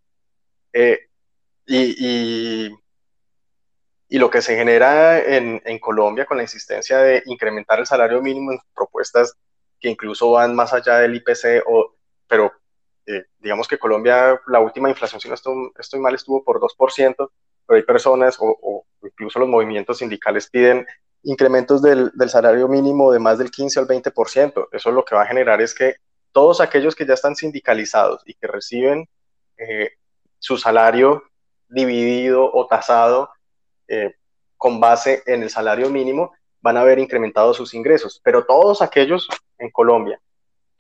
Eh, 0.73 0.99
y, 1.67 2.71
y, 4.09 4.19
lo 4.19 4.31
que 4.31 4.41
se 4.41 4.57
genera 4.57 5.19
en, 5.23 5.61
en, 5.67 5.79
Colombia 5.79 6.25
con 6.25 6.39
la 6.39 6.45
insistencia 6.45 7.01
de 7.01 7.23
incrementar 7.27 7.81
el 7.81 7.87
salario 7.87 8.23
mínimo 8.23 8.53
en 8.53 8.59
propuestas 8.75 9.35
que 9.79 9.91
incluso 9.91 10.31
van 10.31 10.55
más 10.55 10.73
allá 10.73 10.99
del 11.01 11.17
IPC, 11.17 11.65
o, 11.67 12.00
pero 12.31 12.53
eh, 13.07 13.25
digamos 13.41 13.67
que 13.67 13.77
Colombia, 13.77 14.41
la 14.47 14.61
última 14.61 14.89
inflación, 14.89 15.21
si 15.21 15.29
no 15.29 15.35
estoy, 15.35 15.73
estoy 15.77 15.99
mal, 15.99 16.15
estuvo 16.15 16.45
por 16.45 16.61
2%, 16.61 17.31
pero 17.67 17.77
hay 17.77 17.83
personas 17.83 18.37
o, 18.39 18.87
incluso 19.03 19.41
los 19.41 19.49
movimientos 19.49 19.99
sindicales 19.99 20.49
piden 20.49 20.87
incrementos 21.25 21.83
del, 21.83 22.13
salario 22.29 22.69
mínimo 22.69 23.11
de 23.11 23.19
más 23.19 23.39
del 23.39 23.51
15 23.51 23.81
al 23.81 23.89
20%. 23.89 24.69
Eso 24.71 24.93
lo 24.93 25.05
que 25.05 25.17
va 25.17 25.23
a 25.23 25.27
generar 25.27 25.61
es 25.61 25.75
que 25.75 25.97
todos 26.31 26.61
aquellos 26.61 26.95
que 26.95 27.05
ya 27.05 27.15
están 27.15 27.35
sindicalizados 27.35 28.23
y 28.25 28.35
que 28.35 28.47
reciben 28.47 29.09
eh, 29.59 29.91
su 30.39 30.57
salario 30.57 31.25
dividido 31.69 32.49
o 32.53 32.67
tasado 32.69 33.31
eh, 33.89 34.15
con 34.57 34.79
base 34.79 35.25
en 35.27 35.43
el 35.43 35.51
salario 35.51 35.91
mínimo, 35.91 36.33
van 36.61 36.77
a 36.77 36.83
haber 36.83 37.01
incrementado 37.01 37.55
sus 37.55 37.75
ingresos. 37.75 38.21
Pero 38.23 38.45
todos 38.45 38.83
aquellos 38.83 39.29
en 39.59 39.71
Colombia, 39.71 40.21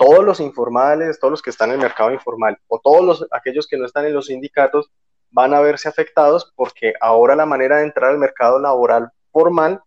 todos 0.00 0.24
los 0.24 0.40
informales, 0.40 1.20
todos 1.20 1.30
los 1.30 1.42
que 1.42 1.50
están 1.50 1.68
en 1.68 1.74
el 1.74 1.82
mercado 1.82 2.10
informal 2.10 2.58
o 2.68 2.80
todos 2.80 3.04
los, 3.04 3.26
aquellos 3.32 3.66
que 3.66 3.76
no 3.76 3.84
están 3.84 4.06
en 4.06 4.14
los 4.14 4.26
sindicatos, 4.26 4.90
van 5.28 5.52
a 5.52 5.60
verse 5.60 5.90
afectados 5.90 6.54
porque 6.56 6.94
ahora 7.02 7.36
la 7.36 7.44
manera 7.44 7.76
de 7.76 7.84
entrar 7.84 8.10
al 8.10 8.16
mercado 8.16 8.58
laboral 8.58 9.10
formal 9.30 9.82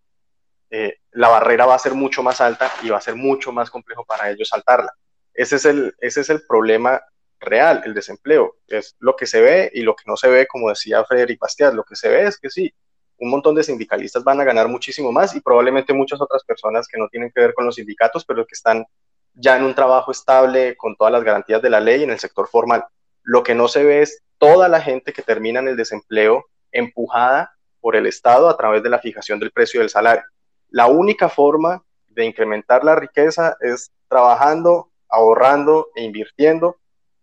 eh, 0.70 0.98
la 1.14 1.30
barrera 1.30 1.66
va 1.66 1.74
a 1.74 1.80
ser 1.80 1.96
mucho 1.96 2.22
más 2.22 2.42
alta 2.42 2.72
y 2.84 2.90
va 2.90 2.98
a 3.00 3.02
ser 3.02 3.16
mucho 3.16 3.52
más 3.52 3.72
complejo 3.72 4.06
para 4.06 4.30
ellos 4.30 4.50
saltarla. 4.50 4.94
Ese 5.34 5.56
es 5.56 5.66
el, 5.66 5.96
ese 6.00 6.22
es 6.22 6.30
el 6.30 6.46
problema 6.46 7.02
real, 7.40 7.82
el 7.84 7.96
desempleo. 7.96 8.58
Es 8.68 8.96
lo 9.00 9.16
que 9.16 9.26
se 9.26 9.42
ve 9.42 9.72
y 9.74 9.82
lo 9.82 9.96
que 9.96 10.04
no 10.06 10.16
se 10.16 10.30
ve, 10.30 10.46
como 10.46 10.70
decía 10.70 11.04
Frederic 11.06 11.40
Bastiat, 11.40 11.74
lo 11.74 11.84
que 11.84 11.96
se 11.96 12.10
ve 12.10 12.28
es 12.28 12.40
que 12.40 12.52
sí, 12.52 12.72
un 13.18 13.32
montón 13.32 13.56
de 13.56 13.64
sindicalistas 13.64 14.24
van 14.24 14.40
a 14.42 14.44
ganar 14.44 14.68
muchísimo 14.68 15.12
más 15.12 15.36
y 15.36 15.42
probablemente 15.42 15.92
muchas 15.92 16.22
otras 16.22 16.44
personas 16.44 16.88
que 16.88 17.00
no 17.00 17.08
tienen 17.08 17.32
que 17.34 17.42
ver 17.42 17.56
con 17.56 17.66
los 17.66 17.76
sindicatos, 17.76 18.24
pero 18.26 18.46
que 18.46 18.54
están 18.54 18.86
ya 19.34 19.58
en 19.58 19.64
un 19.64 19.76
trabajo 19.76 20.12
estable 20.12 20.76
con 20.78 20.96
todas 20.96 21.12
las 21.12 21.24
garantías 21.24 21.62
de 21.62 21.70
la 21.70 21.80
ley 21.80 22.04
en 22.04 22.12
el 22.12 22.20
sector 22.20 22.48
formal. 22.48 22.86
Lo 23.24 23.44
que 23.44 23.56
no 23.56 23.68
se 23.68 23.84
ve 23.84 24.02
es 24.02 24.22
toda 24.38 24.68
la 24.68 24.82
gente 24.82 25.14
que 25.14 25.22
termina 25.22 25.60
en 25.60 25.70
el 25.70 25.78
desempleo 25.78 26.46
empujada 26.72 27.54
por 27.80 27.96
el 27.96 28.06
Estado 28.06 28.50
a 28.50 28.58
través 28.58 28.84
de 28.84 28.90
la 28.90 29.00
fijación 29.00 29.40
del 29.40 29.52
precio 29.52 29.80
del 29.80 29.90
salario. 29.90 30.24
La 30.70 30.88
única 30.88 31.30
forma 31.30 31.84
de 32.08 32.26
incrementar 32.26 32.84
la 32.84 32.96
riqueza 32.96 33.58
es 33.60 33.92
trabajando, 34.08 34.92
ahorrando 35.10 35.90
e 35.96 36.04
invirtiendo. 36.04 36.78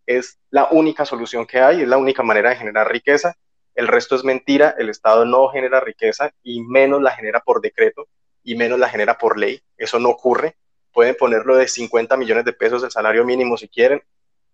Es 0.07 0.39
la 0.51 0.69
única 0.71 1.05
solución 1.05 1.47
que 1.47 1.61
hay, 1.61 1.83
es 1.83 1.89
la 1.89 1.99
única 1.99 2.23
manera 2.23 2.51
de 2.51 2.57
generar 2.57 2.91
riqueza. 2.91 3.35
El 3.75 3.89
resto 3.89 4.17
es 4.17 4.25
mentira, 4.25 4.75
el 4.79 4.89
Estado 4.89 5.25
no 5.25 5.49
genera 5.49 5.81
riqueza 5.81 6.33
y 6.43 6.63
menos 6.63 7.01
la 7.01 7.13
genera 7.13 7.41
por 7.41 7.61
decreto 7.61 8.09
y 8.43 8.57
menos 8.57 8.79
la 8.79 8.89
genera 8.89 9.19
por 9.19 9.39
ley. 9.39 9.63
Eso 9.77 9.99
no 9.99 10.11
ocurre. 10.11 10.57
Pueden 10.93 11.15
ponerlo 11.15 11.57
de 11.57 11.69
50 11.69 12.17
millones 12.17 12.45
de 12.45 12.53
pesos 12.53 12.83
el 12.83 12.91
salario 12.91 13.25
mínimo 13.25 13.57
si 13.57 13.69
quieren. 13.69 14.03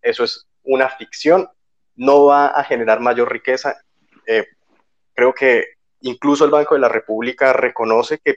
Eso 0.03 0.25
es 0.25 0.47
una 0.63 0.89
ficción. 0.89 1.49
No 1.95 2.27
va 2.27 2.49
a 2.49 2.65
generar 2.65 3.01
mayor 3.01 3.31
riqueza. 3.31 3.77
Eh, 4.27 4.47
creo 5.15 5.33
que 5.35 5.65
incluso 6.01 6.45
el 6.45 6.51
Banco 6.51 6.75
de 6.75 6.81
la 6.81 6.89
República 6.89 7.53
reconoce 7.53 8.19
que 8.19 8.37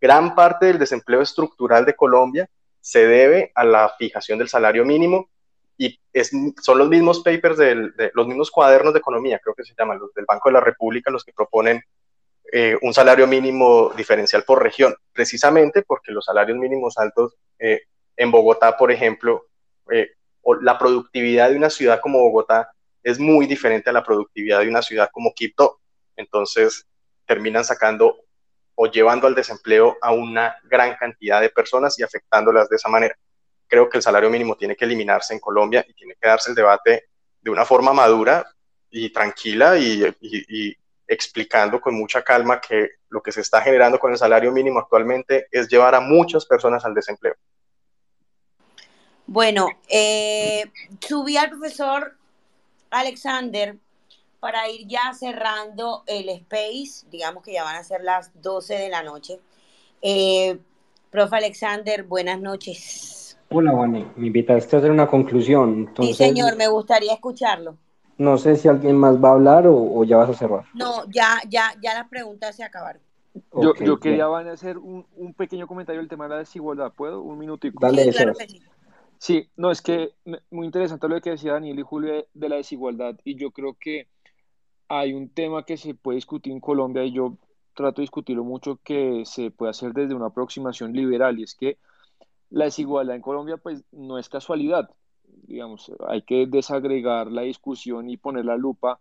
gran 0.00 0.34
parte 0.34 0.66
del 0.66 0.78
desempleo 0.78 1.22
estructural 1.22 1.84
de 1.84 1.96
Colombia 1.96 2.48
se 2.80 3.06
debe 3.06 3.52
a 3.54 3.64
la 3.64 3.88
fijación 3.98 4.38
del 4.38 4.48
salario 4.48 4.84
mínimo 4.84 5.30
y 5.76 5.98
es, 6.12 6.30
son 6.60 6.78
los 6.78 6.88
mismos 6.88 7.20
papers, 7.20 7.56
de, 7.56 8.10
los 8.12 8.26
mismos 8.26 8.50
cuadernos 8.50 8.92
de 8.92 8.98
economía, 8.98 9.40
creo 9.42 9.54
que 9.54 9.64
se 9.64 9.74
llaman, 9.78 9.98
los 9.98 10.12
del 10.12 10.26
Banco 10.26 10.50
de 10.50 10.52
la 10.54 10.60
República, 10.60 11.10
los 11.10 11.24
que 11.24 11.32
proponen 11.32 11.82
eh, 12.52 12.76
un 12.82 12.92
salario 12.92 13.26
mínimo 13.26 13.92
diferencial 13.96 14.44
por 14.44 14.62
región, 14.62 14.94
precisamente 15.12 15.82
porque 15.82 16.12
los 16.12 16.24
salarios 16.24 16.58
mínimos 16.58 16.98
altos 16.98 17.34
eh, 17.58 17.82
en 18.16 18.30
Bogotá, 18.30 18.76
por 18.76 18.90
ejemplo, 18.90 19.46
eh, 19.90 20.10
o 20.42 20.54
la 20.54 20.78
productividad 20.78 21.50
de 21.50 21.56
una 21.56 21.70
ciudad 21.70 22.00
como 22.00 22.20
Bogotá 22.20 22.70
es 23.02 23.18
muy 23.18 23.46
diferente 23.46 23.90
a 23.90 23.92
la 23.92 24.04
productividad 24.04 24.60
de 24.60 24.68
una 24.68 24.82
ciudad 24.82 25.10
como 25.12 25.32
Quito. 25.34 25.80
Entonces, 26.16 26.86
terminan 27.26 27.64
sacando 27.64 28.16
o 28.74 28.86
llevando 28.86 29.26
al 29.26 29.34
desempleo 29.34 29.96
a 30.00 30.12
una 30.12 30.56
gran 30.64 30.96
cantidad 30.96 31.40
de 31.40 31.50
personas 31.50 31.98
y 31.98 32.02
afectándolas 32.02 32.68
de 32.68 32.76
esa 32.76 32.88
manera. 32.88 33.14
Creo 33.68 33.88
que 33.88 33.98
el 33.98 34.02
salario 34.02 34.30
mínimo 34.30 34.56
tiene 34.56 34.74
que 34.74 34.84
eliminarse 34.84 35.34
en 35.34 35.40
Colombia 35.40 35.84
y 35.86 35.94
tiene 35.94 36.14
que 36.20 36.28
darse 36.28 36.50
el 36.50 36.56
debate 36.56 37.04
de 37.40 37.50
una 37.50 37.64
forma 37.64 37.92
madura 37.92 38.44
y 38.90 39.10
tranquila 39.12 39.78
y, 39.78 40.76
explicando 41.10 41.80
con 41.80 41.96
mucha 41.96 42.22
calma 42.22 42.60
que 42.60 42.90
lo 43.08 43.20
que 43.20 43.32
se 43.32 43.40
está 43.40 43.60
generando 43.60 43.98
con 43.98 44.12
el 44.12 44.16
salario 44.16 44.52
mínimo 44.52 44.78
actualmente 44.78 45.48
es 45.50 45.68
llevar 45.68 45.96
a 45.96 46.00
muchas 46.00 46.46
personas 46.46 46.84
al 46.84 46.94
desempleo. 46.94 47.34
Bueno, 49.26 49.68
eh, 49.88 50.70
subí 51.00 51.36
al 51.36 51.50
profesor 51.50 52.16
Alexander 52.90 53.76
para 54.38 54.68
ir 54.68 54.86
ya 54.86 55.12
cerrando 55.12 56.04
el 56.06 56.28
space, 56.28 57.06
digamos 57.10 57.42
que 57.42 57.54
ya 57.54 57.64
van 57.64 57.76
a 57.76 57.84
ser 57.84 58.02
las 58.02 58.30
12 58.40 58.74
de 58.74 58.88
la 58.88 59.02
noche. 59.02 59.40
Eh, 60.00 60.58
profe 61.10 61.36
Alexander, 61.36 62.04
buenas 62.04 62.40
noches. 62.40 63.36
Hola, 63.50 63.72
Vane. 63.72 64.06
Me 64.14 64.28
invitaste 64.28 64.76
a 64.76 64.78
hacer 64.78 64.92
una 64.92 65.08
conclusión. 65.08 65.86
Entonces, 65.88 66.16
sí, 66.16 66.24
señor, 66.24 66.54
me 66.56 66.68
gustaría 66.68 67.12
escucharlo. 67.12 67.76
No 68.20 68.36
sé 68.36 68.56
si 68.56 68.68
alguien 68.68 68.98
más 68.98 69.16
va 69.16 69.30
a 69.30 69.32
hablar 69.32 69.66
o, 69.66 69.74
o 69.74 70.04
ya 70.04 70.18
vas 70.18 70.28
a 70.28 70.34
cerrar. 70.34 70.64
No, 70.74 71.08
ya, 71.08 71.38
ya, 71.48 71.72
ya 71.82 71.94
las 71.94 72.06
preguntas 72.10 72.54
se 72.54 72.62
acabaron. 72.62 73.00
Yo, 73.54 73.74
yo 73.76 73.98
quería. 73.98 74.26
Van, 74.26 74.46
hacer 74.48 74.76
un, 74.76 75.06
un 75.16 75.32
pequeño 75.32 75.66
comentario 75.66 76.02
del 76.02 76.10
tema 76.10 76.24
de 76.24 76.30
la 76.30 76.38
desigualdad. 76.40 76.92
¿Puedo? 76.94 77.22
Un 77.22 77.38
minutico. 77.38 77.78
Dale, 77.80 78.04
Sí, 78.04 78.10
claro 78.10 78.34
Sebas. 78.34 78.54
Sí, 79.16 79.48
no, 79.56 79.70
es 79.70 79.80
que 79.80 80.10
muy 80.50 80.66
interesante 80.66 81.08
lo 81.08 81.18
que 81.22 81.30
decía 81.30 81.54
Daniel 81.54 81.78
y 81.78 81.82
Julio 81.82 82.12
de, 82.12 82.28
de 82.34 82.48
la 82.50 82.56
desigualdad 82.56 83.16
y 83.24 83.36
yo 83.36 83.52
creo 83.52 83.74
que 83.80 84.08
hay 84.88 85.14
un 85.14 85.30
tema 85.30 85.64
que 85.64 85.78
se 85.78 85.94
puede 85.94 86.16
discutir 86.16 86.52
en 86.52 86.60
Colombia 86.60 87.04
y 87.04 87.12
yo 87.12 87.38
trato 87.74 88.02
de 88.02 88.02
discutirlo 88.02 88.44
mucho 88.44 88.80
que 88.84 89.22
se 89.24 89.50
puede 89.50 89.70
hacer 89.70 89.94
desde 89.94 90.14
una 90.14 90.26
aproximación 90.26 90.92
liberal 90.92 91.38
y 91.38 91.44
es 91.44 91.54
que 91.54 91.78
la 92.50 92.66
desigualdad 92.66 93.16
en 93.16 93.22
Colombia 93.22 93.56
pues 93.56 93.82
no 93.92 94.18
es 94.18 94.28
casualidad, 94.28 94.90
digamos, 95.46 95.92
hay 96.08 96.22
que 96.22 96.46
desagregar 96.46 97.30
la 97.30 97.42
discusión 97.42 98.08
y 98.08 98.16
poner 98.16 98.44
la 98.44 98.56
lupa 98.56 99.00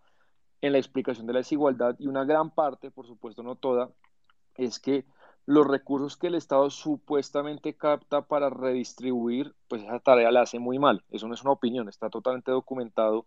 en 0.61 0.73
la 0.73 0.77
explicación 0.77 1.27
de 1.27 1.33
la 1.33 1.39
desigualdad 1.39 1.95
y 1.99 2.07
una 2.07 2.25
gran 2.25 2.51
parte, 2.51 2.91
por 2.91 3.07
supuesto 3.07 3.43
no 3.43 3.55
toda, 3.55 3.91
es 4.55 4.79
que 4.79 5.05
los 5.45 5.65
recursos 5.65 6.17
que 6.17 6.27
el 6.27 6.35
Estado 6.35 6.69
supuestamente 6.69 7.75
capta 7.75 8.21
para 8.21 8.49
redistribuir, 8.49 9.55
pues 9.67 9.81
esa 9.81 9.99
tarea 9.99 10.31
la 10.31 10.41
hace 10.41 10.59
muy 10.59 10.77
mal. 10.77 11.03
Eso 11.09 11.27
no 11.27 11.33
es 11.33 11.41
una 11.41 11.53
opinión, 11.53 11.89
está 11.89 12.09
totalmente 12.09 12.51
documentado 12.51 13.25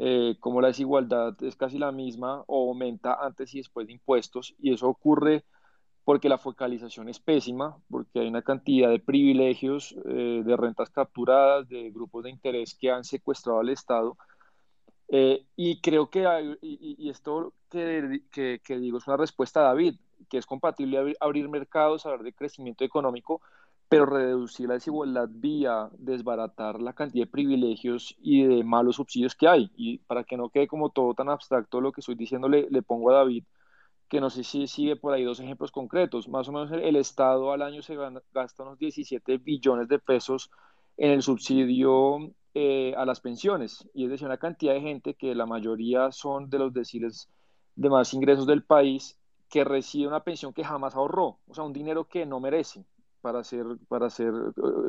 eh, 0.00 0.36
como 0.38 0.60
la 0.60 0.68
desigualdad 0.68 1.34
es 1.42 1.56
casi 1.56 1.76
la 1.76 1.90
misma 1.90 2.44
o 2.46 2.68
aumenta 2.68 3.14
antes 3.20 3.52
y 3.54 3.58
después 3.58 3.88
de 3.88 3.94
impuestos 3.94 4.54
y 4.60 4.72
eso 4.72 4.86
ocurre 4.86 5.44
porque 6.08 6.30
la 6.30 6.38
focalización 6.38 7.10
es 7.10 7.20
pésima, 7.20 7.76
porque 7.90 8.20
hay 8.20 8.28
una 8.28 8.40
cantidad 8.40 8.88
de 8.88 8.98
privilegios, 8.98 9.94
eh, 10.06 10.40
de 10.42 10.56
rentas 10.56 10.88
capturadas, 10.88 11.68
de 11.68 11.90
grupos 11.90 12.24
de 12.24 12.30
interés 12.30 12.74
que 12.74 12.90
han 12.90 13.04
secuestrado 13.04 13.60
al 13.60 13.68
Estado. 13.68 14.16
Eh, 15.08 15.44
y 15.54 15.80
creo 15.82 16.08
que, 16.10 16.26
hay- 16.26 16.56
y, 16.62 16.96
y- 16.98 17.10
esto 17.10 17.52
que, 17.70 18.22
que- 18.32 18.60
que 18.64 18.78
digo 18.78 18.96
es 18.98 19.06
una 19.06 19.18
respuesta 19.18 19.60
a 19.60 19.64
David, 19.64 19.96
que 20.30 20.38
es 20.38 20.46
compatible 20.46 20.96
abrir, 20.98 21.16
abrir 21.20 21.48
mercados, 21.50 22.06
hablar 22.06 22.22
de 22.22 22.32
crecimiento 22.32 22.84
económico, 22.84 23.42
pero 23.90 24.06
reducir 24.06 24.68
la 24.68 24.74
desigualdad 24.74 25.28
vía 25.30 25.90
desbaratar 25.98 26.80
la 26.80 26.94
cantidad 26.94 27.26
de 27.26 27.30
privilegios 27.32 28.16
y 28.22 28.44
de 28.44 28.64
malos 28.64 28.96
subsidios 28.96 29.34
que 29.34 29.48
hay. 29.48 29.70
Y 29.76 29.98
para 29.98 30.24
que 30.24 30.38
no 30.38 30.48
quede 30.48 30.68
como 30.68 30.90
todo 30.90 31.12
tan 31.14 31.28
abstracto 31.28 31.82
lo 31.82 31.92
que 31.92 32.00
estoy 32.00 32.14
diciendo, 32.14 32.48
le, 32.48 32.68
le 32.70 32.82
pongo 32.82 33.10
a 33.10 33.14
David 33.14 33.44
que 34.08 34.20
no 34.20 34.30
sé 34.30 34.44
si 34.44 34.66
sigue 34.66 34.96
por 34.96 35.12
ahí 35.12 35.24
dos 35.24 35.40
ejemplos 35.40 35.70
concretos. 35.72 36.28
Más 36.28 36.48
o 36.48 36.52
menos 36.52 36.70
el, 36.72 36.96
Estado 36.96 37.52
al 37.52 37.62
año 37.62 37.82
se 37.82 37.96
gasta 38.32 38.62
unos 38.62 38.78
17 38.78 39.38
billones 39.38 39.88
de 39.88 39.98
pesos 39.98 40.50
en 40.96 41.10
el 41.12 41.22
subsidio 41.22 42.18
eh, 42.54 42.94
a 42.96 43.04
las 43.04 43.20
pensiones. 43.20 43.88
Y 43.94 44.04
es 44.04 44.10
decir, 44.10 44.26
una 44.26 44.38
cantidad 44.38 44.74
de 44.74 44.80
gente 44.80 45.14
que 45.14 45.34
la 45.34 45.46
mayoría 45.46 46.10
son 46.12 46.48
de 46.50 46.58
los 46.58 46.72
deciles 46.72 47.28
de 47.76 47.88
más 47.90 48.12
ingresos 48.14 48.46
del 48.46 48.64
país 48.64 49.18
que 49.48 49.64
recibe 49.64 50.08
una 50.08 50.24
pensión 50.24 50.52
que 50.52 50.64
jamás 50.64 50.94
ahorró, 50.94 51.38
o 51.46 51.54
sea, 51.54 51.64
un 51.64 51.72
dinero 51.72 52.06
que 52.06 52.26
no 52.26 52.38
merece, 52.40 52.84
para 53.22 53.42
ser, 53.44 53.64
para 53.88 54.10
ser 54.10 54.32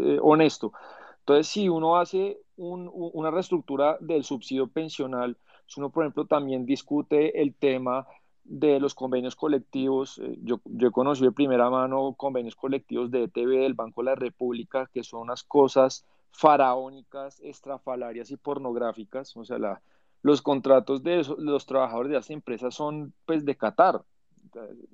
eh, 0.03 0.19
honesto. 0.22 0.73
Entonces, 1.19 1.48
si 1.48 1.69
uno 1.69 1.98
hace 1.98 2.39
un- 2.57 2.88
un- 2.91 3.11
una 3.14 3.31
reestructura 3.31 3.98
del 4.01 4.23
subsidio 4.23 4.67
pensional, 4.67 5.38
si 5.67 5.80
uno, 5.80 5.91
por 5.91 6.03
ejemplo, 6.03 6.25
también 6.25 6.65
discute 6.65 7.41
el 7.41 7.53
tema 7.56 8.07
de 8.50 8.80
los 8.80 8.95
convenios 8.95 9.36
colectivos, 9.36 10.18
eh, 10.18 10.40
yo, 10.42 10.60
yo 10.66 10.88
he 10.88 10.92
conocido 10.92 11.30
de 11.30 11.36
primera 11.36 11.69
mano 11.69 12.16
convenios 12.18 12.56
colectivos 12.56 13.11
de 13.11 13.26
ETB, 13.26 13.61
del 13.61 13.76
Banco 13.76 14.02
de 14.02 14.06
la 14.06 14.16
República, 14.16 14.90
que 14.92 15.03
son 15.03 15.22
unas 15.22 15.44
cosas 15.44 16.03
faraónicas, 16.32 17.40
estrafalarias 17.42 18.32
y 18.32 18.38
pornográficas, 18.38 19.38
o 19.38 19.45
sea, 19.45 19.60
la, 19.60 19.82
los 20.24 20.42
contratos 20.42 21.03
de 21.03 21.24
los 21.38 21.68
trabajadores 21.68 22.10
de 22.10 22.16
las 22.16 22.30
empresas 22.32 22.74
son 22.74 23.14
pues 23.26 23.45
de 23.45 23.56
Qatar. 23.56 24.03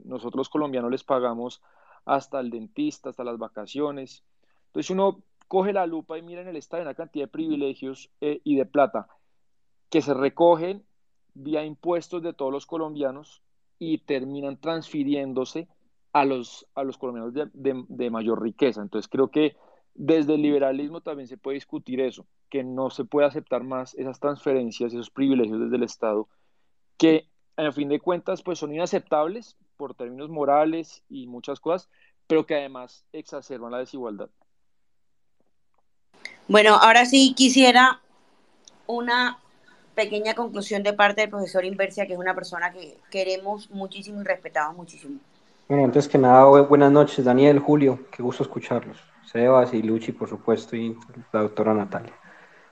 Nosotros 0.03 0.35
los 0.35 0.49
colombianos 0.49 0.91
les 0.91 1.05
pagamos 1.05 1.61
hasta 2.03 2.41
el 2.41 2.49
dentista, 2.49 3.09
hasta 3.09 3.23
las 3.23 3.37
vacaciones. 3.37 4.23
Entonces 4.67 4.89
uno 4.89 5.23
coge 5.47 5.71
la 5.71 5.87
lupa 5.87 6.17
y 6.17 6.21
mira 6.21 6.41
en 6.41 6.49
el 6.49 6.57
Estado 6.57 6.83
una 6.83 6.93
cantidad 6.93 7.23
de 7.23 7.31
privilegios 7.31 8.11
eh, 8.19 8.41
y 8.43 8.57
de 8.57 8.65
plata 8.65 9.07
que 9.89 10.01
se 10.01 10.13
recogen 10.13 10.83
vía 11.33 11.63
impuestos 11.63 12.21
de 12.21 12.33
todos 12.33 12.51
los 12.51 12.65
colombianos 12.65 13.41
y 13.79 13.99
terminan 13.99 14.57
transfiriéndose 14.57 15.67
a 16.13 16.23
los, 16.25 16.65
a 16.75 16.83
los 16.83 16.97
colombianos 16.97 17.33
de, 17.33 17.49
de- 17.53 18.09
mayor 18.09 18.41
riqueza. 18.41 18.81
Entonces 18.81 19.09
creo 19.09 19.29
que 19.29 19.55
desde 19.93 20.35
el 20.35 20.41
liberalismo 20.41 21.01
también 21.01 21.27
se 21.27 21.37
puede 21.37 21.55
discutir 21.55 21.99
eso, 21.99 22.25
que 22.49 22.63
no 22.63 22.89
se 22.89 23.05
puede 23.05 23.27
aceptar 23.27 23.63
más 23.63 23.93
esas 23.95 24.19
transferencias, 24.19 24.93
esos 24.93 25.09
privilegios 25.09 25.59
desde 25.59 25.75
el 25.75 25.83
Estado, 25.83 26.27
que 26.97 27.27
a 27.57 27.71
fin 27.71 27.89
de 27.89 27.99
cuentas 27.99 28.41
pues 28.43 28.59
son 28.59 28.73
inaceptables 28.73 29.57
por 29.77 29.93
términos 29.93 30.29
morales 30.29 31.03
y 31.09 31.27
muchas 31.27 31.59
cosas, 31.59 31.89
pero 32.27 32.45
que 32.45 32.55
además 32.55 33.05
exacerban 33.11 33.71
la 33.71 33.79
desigualdad. 33.79 34.29
Bueno, 36.47 36.75
ahora 36.75 37.05
sí 37.05 37.33
quisiera 37.35 37.99
una 38.87 39.39
pequeña 39.95 40.33
conclusión 40.35 40.83
de 40.83 40.93
parte 40.93 41.21
del 41.21 41.29
profesor 41.29 41.65
Inversia, 41.65 42.05
que 42.05 42.13
es 42.13 42.19
una 42.19 42.35
persona 42.35 42.71
que 42.71 42.97
queremos 43.09 43.69
muchísimo 43.71 44.21
y 44.21 44.23
respetamos 44.25 44.75
muchísimo. 44.77 45.19
Bueno, 45.67 45.85
antes 45.85 46.07
que 46.07 46.17
nada, 46.17 46.45
bu- 46.45 46.67
buenas 46.67 46.91
noches, 46.91 47.25
Daniel, 47.25 47.59
Julio, 47.59 47.99
qué 48.11 48.21
gusto 48.21 48.43
escucharlos. 48.43 48.97
Sebas 49.25 49.73
y 49.73 49.81
Luchi, 49.81 50.11
por 50.11 50.29
supuesto, 50.29 50.75
y 50.75 50.95
la 51.33 51.41
doctora 51.41 51.73
Natalia. 51.73 52.13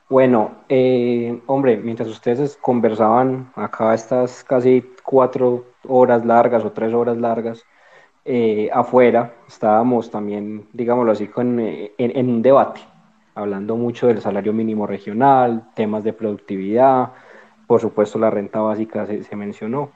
Bueno, 0.09 0.57
eh, 0.69 1.41
hombre, 1.47 1.77
mientras 1.77 2.07
ustedes 2.09 2.57
conversaban 2.61 3.51
acá 3.55 3.93
estas 3.95 4.43
casi 4.43 4.83
cuatro 5.03 5.65
horas 5.87 6.23
largas 6.25 6.63
o 6.63 6.71
tres 6.71 6.93
horas 6.93 7.17
largas, 7.17 7.63
eh, 8.25 8.69
afuera 8.71 9.33
estábamos 9.47 10.11
también, 10.11 10.67
digámoslo 10.73 11.11
así, 11.13 11.27
con, 11.27 11.59
eh, 11.59 11.93
en, 11.97 12.15
en 12.15 12.29
un 12.29 12.41
debate, 12.41 12.81
hablando 13.35 13.75
mucho 13.75 14.07
del 14.07 14.21
salario 14.21 14.53
mínimo 14.53 14.87
regional, 14.87 15.69
temas 15.75 16.03
de 16.03 16.13
productividad, 16.13 17.11
por 17.67 17.81
supuesto 17.81 18.19
la 18.19 18.29
renta 18.29 18.59
básica 18.59 19.05
se, 19.05 19.23
se 19.23 19.35
mencionó. 19.35 19.91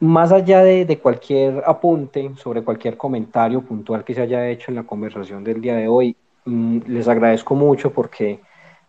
Más 0.00 0.32
allá 0.32 0.62
de, 0.62 0.84
de 0.84 0.98
cualquier 0.98 1.62
apunte 1.66 2.30
sobre 2.36 2.62
cualquier 2.62 2.96
comentario 2.96 3.62
puntual 3.62 4.04
que 4.04 4.14
se 4.14 4.22
haya 4.22 4.48
hecho 4.48 4.70
en 4.70 4.76
la 4.76 4.82
conversación 4.84 5.42
del 5.44 5.60
día 5.60 5.76
de 5.76 5.88
hoy, 5.88 6.16
mm, 6.44 6.80
les 6.86 7.08
agradezco 7.08 7.54
mucho 7.54 7.92
porque 7.92 8.40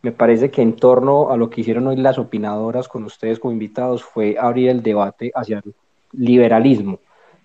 me 0.02 0.11
parece 0.11 0.52
que 0.52 0.61
en 0.61 0.76
torno 0.76 1.32
a 1.32 1.38
lo 1.38 1.50
que 1.50 1.61
hicieron 1.61 1.88
hoy 1.88 1.95
las 1.95 2.19
opinadoras 2.19 2.88
con 2.88 3.03
ustedes 3.06 3.40
como 3.40 3.53
invitados 3.53 4.03
fue 4.03 4.38
abrir 4.40 4.69
el 4.69 4.84
debate 4.84 5.32
hacia 5.34 5.61
el 5.66 5.74
liberalismo, 6.11 7.00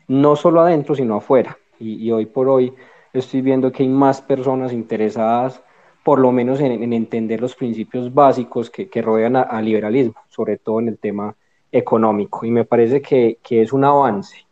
no 0.09 0.37
solo 0.37 0.61
adentro, 0.61 0.95
sino 0.95 1.17
afuera. 1.17 1.57
Y, 1.79 1.95
y 1.95 2.13
hoy 2.13 2.27
por 2.27 2.49
hoy 2.49 2.75
estoy 3.13 3.41
viendo 3.41 3.73
que 3.73 3.83
hay 3.83 3.89
más 3.89 4.21
personas 4.21 4.73
interesadas, 4.73 5.63
por 6.05 6.19
lo 6.19 6.33
menos 6.33 6.61
en, 6.61 6.83
en 6.83 6.93
entender 6.93 7.41
los 7.41 7.55
principios 7.55 8.13
básicos 8.13 8.71
que, 8.71 8.89
que 8.89 9.03
rodean 9.03 9.37
al 9.37 9.65
liberalismo, 9.65 10.15
sobre 10.29 10.57
todo 10.57 10.81
en 10.81 10.89
el 10.89 10.99
tema 10.99 11.35
económico. 11.71 12.45
Y 12.47 12.51
me 12.51 12.65
parece 12.65 13.01
que, 13.01 13.39
que 13.43 13.63
es 13.63 13.73
un 13.73 13.85
avance, 13.85 14.47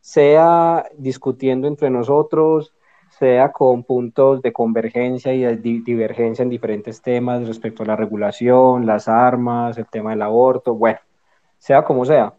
sea 0.00 0.84
discutiendo 0.96 1.66
entre 1.66 1.90
nosotros, 1.90 2.72
sea 3.18 3.52
con 3.52 3.84
puntos 3.84 4.42
de 4.42 4.52
convergencia 4.52 5.32
y 5.32 5.42
de 5.42 5.56
di- 5.56 5.80
divergencia 5.80 6.42
en 6.42 6.48
diferentes 6.48 7.00
temas 7.00 7.46
respecto 7.46 7.82
a 7.82 7.86
la 7.86 7.96
regulación, 7.96 8.86
las 8.86 9.08
armas, 9.08 9.78
el 9.78 9.86
tema 9.86 10.10
del 10.10 10.22
aborto, 10.22 10.74
bueno, 10.74 10.98
sea 11.58 11.84
como 11.84 12.04
sea. 12.04 12.34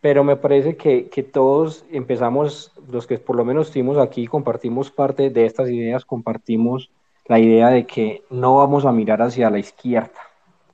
Pero 0.00 0.24
me 0.24 0.36
parece 0.36 0.76
que, 0.76 1.08
que 1.08 1.22
todos 1.22 1.84
empezamos, 1.90 2.72
los 2.90 3.06
que 3.06 3.18
por 3.18 3.36
lo 3.36 3.44
menos 3.44 3.66
estuvimos 3.66 3.98
aquí, 3.98 4.26
compartimos 4.26 4.90
parte 4.90 5.30
de 5.30 5.44
estas 5.44 5.68
ideas, 5.68 6.04
compartimos 6.04 6.90
la 7.30 7.38
idea 7.38 7.68
de 7.70 7.86
que 7.86 8.22
no 8.30 8.56
vamos 8.56 8.84
a 8.86 8.92
mirar 8.92 9.22
hacia 9.22 9.50
la 9.50 9.58
izquierda, 9.60 10.20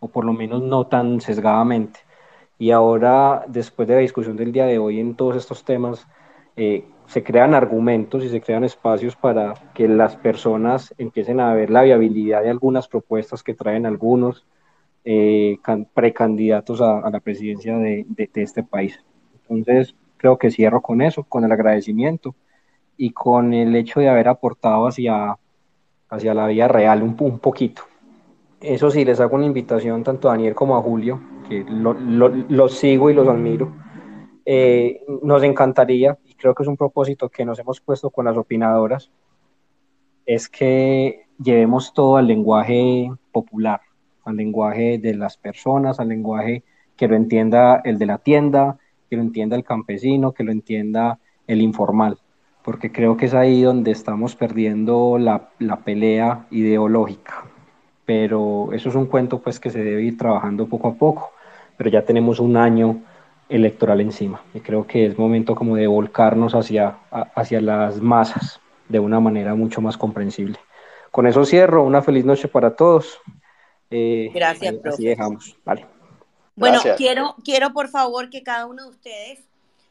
o 0.00 0.08
por 0.08 0.24
lo 0.24 0.32
menos 0.32 0.62
no 0.62 0.86
tan 0.88 1.20
sesgadamente. 1.20 2.00
Y 2.58 2.70
ahora, 2.70 3.44
después 3.48 3.86
de 3.88 3.94
la 3.96 4.00
discusión 4.00 4.36
del 4.36 4.52
día 4.52 4.66
de 4.66 4.78
hoy 4.78 5.00
en 5.00 5.14
todos 5.16 5.36
estos 5.36 5.64
temas, 5.64 6.06
eh, 6.56 6.84
se 7.06 7.22
crean 7.22 7.54
argumentos 7.54 8.24
y 8.24 8.28
se 8.30 8.40
crean 8.40 8.64
espacios 8.64 9.16
para 9.16 9.54
que 9.74 9.86
las 9.88 10.16
personas 10.16 10.94
empiecen 10.98 11.40
a 11.40 11.54
ver 11.54 11.70
la 11.70 11.82
viabilidad 11.82 12.42
de 12.42 12.50
algunas 12.50 12.88
propuestas 12.88 13.42
que 13.42 13.54
traen 13.54 13.86
algunos 13.86 14.46
eh, 15.04 15.58
can- 15.62 15.86
precandidatos 15.94 16.80
a, 16.80 17.08
la 17.10 17.20
presidencia 17.20 17.76
de, 17.78 18.04
de- 18.08 18.30
de 18.32 18.42
este 18.42 18.62
país. 18.64 18.98
Entonces, 19.48 19.94
creo 20.16 20.38
que 20.38 20.50
cierro 20.50 20.80
con 20.82 21.02
eso, 21.02 21.24
con 21.24 21.44
el 21.44 21.52
agradecimiento 21.52 22.34
y 22.96 23.10
con 23.12 23.54
el 23.54 23.74
hecho 23.76 24.00
de 24.00 24.08
haber 24.08 24.28
aportado 24.28 24.86
hacia, 24.86 25.36
hacia 26.08 26.34
la 26.34 26.46
vida 26.46 26.68
real 26.68 27.02
un, 27.02 27.16
un 27.18 27.38
poquito. 27.38 27.82
eso 28.60 28.90
sí, 28.90 29.04
les 29.04 29.20
hago 29.20 29.36
una 29.36 29.46
invitación 29.46 30.02
tanto 30.02 30.28
a 30.28 30.32
Daniel 30.32 30.54
como 30.54 30.76
a 30.76 30.82
Julio, 30.82 31.20
que 31.48 31.64
los 31.68 32.74
sigo 32.74 33.10
y 33.10 33.14
los 33.14 33.28
admiro. 33.28 33.72
Eh, 34.44 35.02
nos 35.22 35.42
encantaría, 35.42 36.18
y 36.24 36.34
creo 36.34 36.54
que 36.54 36.62
es 36.62 36.68
un 36.68 36.76
propósito 36.76 37.28
que 37.28 37.44
nos 37.44 37.58
hemos 37.58 37.80
puesto 37.80 38.10
con 38.10 38.24
las 38.26 38.36
opinadoras, 38.36 39.10
es 40.24 40.48
que 40.48 41.26
llevemos 41.42 41.92
todo 41.92 42.16
al 42.16 42.26
lenguaje 42.26 43.10
popular, 43.32 43.80
al 44.24 44.36
lenguaje 44.36 44.98
de 44.98 45.14
las 45.14 45.36
personas, 45.36 46.00
al 46.00 46.08
lenguaje 46.08 46.64
que 46.96 47.08
lo 47.08 47.16
entienda 47.16 47.80
el 47.84 47.98
de 47.98 48.06
la 48.06 48.18
tienda, 48.18 48.78
que 49.08 49.16
lo 49.16 49.22
entienda 49.22 49.56
el 49.56 49.64
campesino, 49.64 50.32
que 50.32 50.44
lo 50.44 50.52
entienda 50.52 51.18
el 51.46 51.60
informal, 51.60 52.18
porque 52.66 52.92
creo 52.92 53.16
que 53.16 53.24
es 53.24 53.32
ahí 53.32 53.62
donde 53.62 53.92
estamos 53.92 54.36
perdiendo 54.36 55.16
la, 55.18 55.48
la 55.58 55.76
pelea 55.76 56.44
ideológica 56.50 57.46
pero 58.06 58.68
eso 58.72 58.88
es 58.88 58.94
un 58.94 59.06
cuento 59.06 59.40
pues 59.40 59.60
que 59.60 59.68
se 59.68 59.82
debe 59.82 60.02
ir 60.02 60.16
trabajando 60.16 60.66
poco 60.66 60.88
a 60.88 60.94
poco, 60.94 61.32
pero 61.76 61.90
ya 61.90 62.02
tenemos 62.02 62.38
un 62.38 62.56
año 62.56 63.02
electoral 63.48 64.00
encima 64.00 64.40
y 64.54 64.60
creo 64.60 64.86
que 64.86 65.06
es 65.06 65.18
momento 65.18 65.54
como 65.54 65.76
de 65.76 65.88
volcarnos 65.88 66.54
hacia, 66.54 66.96
hacia 67.10 67.60
las 67.60 68.00
masas 68.00 68.60
de 68.88 69.00
una 69.00 69.20
manera 69.20 69.54
mucho 69.54 69.80
más 69.80 69.96
comprensible. 69.96 70.58
Con 71.10 71.26
eso 71.26 71.44
cierro, 71.44 71.82
una 71.82 72.02
feliz 72.02 72.24
noche 72.24 72.46
para 72.46 72.76
todos. 72.76 73.18
Eh, 73.90 74.30
Gracias, 74.32 74.74
profe. 74.74 74.88
Así 74.94 75.04
dejamos, 75.06 75.56
vale. 75.64 75.86
Bueno, 76.54 76.80
quiero, 76.96 77.34
quiero 77.44 77.72
por 77.72 77.88
favor 77.88 78.30
que 78.30 78.42
cada 78.42 78.66
uno 78.66 78.84
de 78.84 78.90
ustedes, 78.90 79.40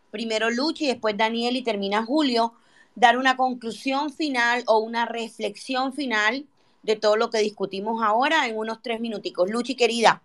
primero 0.10 0.50
Luchi 0.50 0.86
y 0.86 0.88
después 0.88 1.18
Daniel 1.18 1.56
y 1.58 1.64
termina 1.64 2.04
Julio, 2.04 2.54
dar 2.96 3.18
una 3.18 3.38
conclusión 3.38 4.12
final 4.12 4.64
o 4.68 4.80
una 4.80 5.06
reflexión 5.06 5.94
final 5.94 6.46
de 6.84 6.96
todo 6.96 7.18
lo 7.18 7.30
que 7.30 7.40
discutimos 7.40 8.02
ahora 8.04 8.48
en 8.48 8.58
unos 8.58 8.82
tres 8.82 9.00
minuticos. 9.00 9.50
Luchi, 9.50 9.76
querida. 9.76 10.22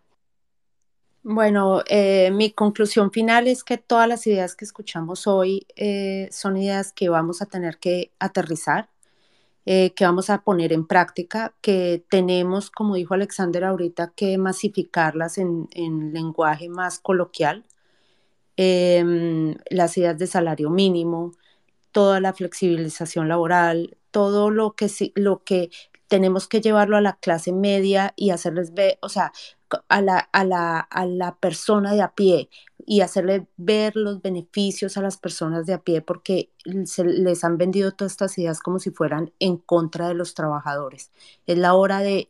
Bueno, 1.22 1.82
eh, 1.86 2.30
mi 2.30 2.50
conclusión 2.50 3.10
final 3.10 3.46
es 3.46 3.62
que 3.62 3.76
todas 3.76 4.08
las 4.08 4.26
ideas 4.26 4.56
que 4.56 4.64
escuchamos 4.64 5.26
hoy 5.26 5.66
eh, 5.76 6.28
son 6.32 6.56
ideas 6.56 6.92
que 6.92 7.10
vamos 7.10 7.42
a 7.42 7.46
tener 7.46 7.78
que 7.78 8.10
aterrizar, 8.18 8.88
eh, 9.66 9.92
que 9.94 10.04
vamos 10.06 10.30
a 10.30 10.42
poner 10.42 10.72
en 10.72 10.86
práctica, 10.86 11.54
que 11.60 12.02
tenemos, 12.08 12.70
como 12.70 12.94
dijo 12.94 13.12
Alexander 13.14 13.64
ahorita, 13.64 14.12
que 14.16 14.38
masificarlas 14.38 15.36
en, 15.36 15.68
en 15.72 16.14
lenguaje 16.14 16.70
más 16.70 16.98
coloquial. 16.98 17.64
Em, 18.56 19.56
las 19.70 19.96
ideas 19.96 20.18
de 20.18 20.26
salario 20.26 20.68
mínimo, 20.70 21.32
toda 21.92 22.20
la 22.20 22.32
flexibilización 22.32 23.28
laboral, 23.28 23.96
todo 24.10 24.50
lo 24.50 24.74
que, 24.74 24.90
lo 25.14 25.44
que 25.44 25.70
tenemos 26.08 26.48
que 26.48 26.60
llevarlo 26.60 26.96
a 26.96 27.00
la 27.00 27.14
clase 27.18 27.52
media 27.52 28.12
y 28.16 28.30
hacerles 28.30 28.74
ver, 28.74 28.98
o 29.02 29.08
sea, 29.08 29.32
a 29.88 30.02
la, 30.02 30.18
a 30.18 30.44
la, 30.44 30.80
a 30.80 31.06
la 31.06 31.36
persona 31.36 31.92
de 31.94 32.02
a 32.02 32.14
pie 32.14 32.50
y 32.86 33.02
hacerle 33.02 33.46
ver 33.56 33.94
los 33.96 34.20
beneficios 34.22 34.96
a 34.96 35.02
las 35.02 35.16
personas 35.16 35.66
de 35.66 35.74
a 35.74 35.82
pie 35.82 36.02
porque 36.02 36.50
se 36.84 37.04
les 37.04 37.44
han 37.44 37.56
vendido 37.58 37.92
todas 37.92 38.12
estas 38.12 38.36
ideas 38.38 38.60
como 38.60 38.78
si 38.80 38.90
fueran 38.90 39.32
en 39.38 39.56
contra 39.58 40.08
de 40.08 40.14
los 40.14 40.34
trabajadores. 40.34 41.12
Es 41.46 41.58
la 41.58 41.74
hora 41.74 42.00
de, 42.00 42.28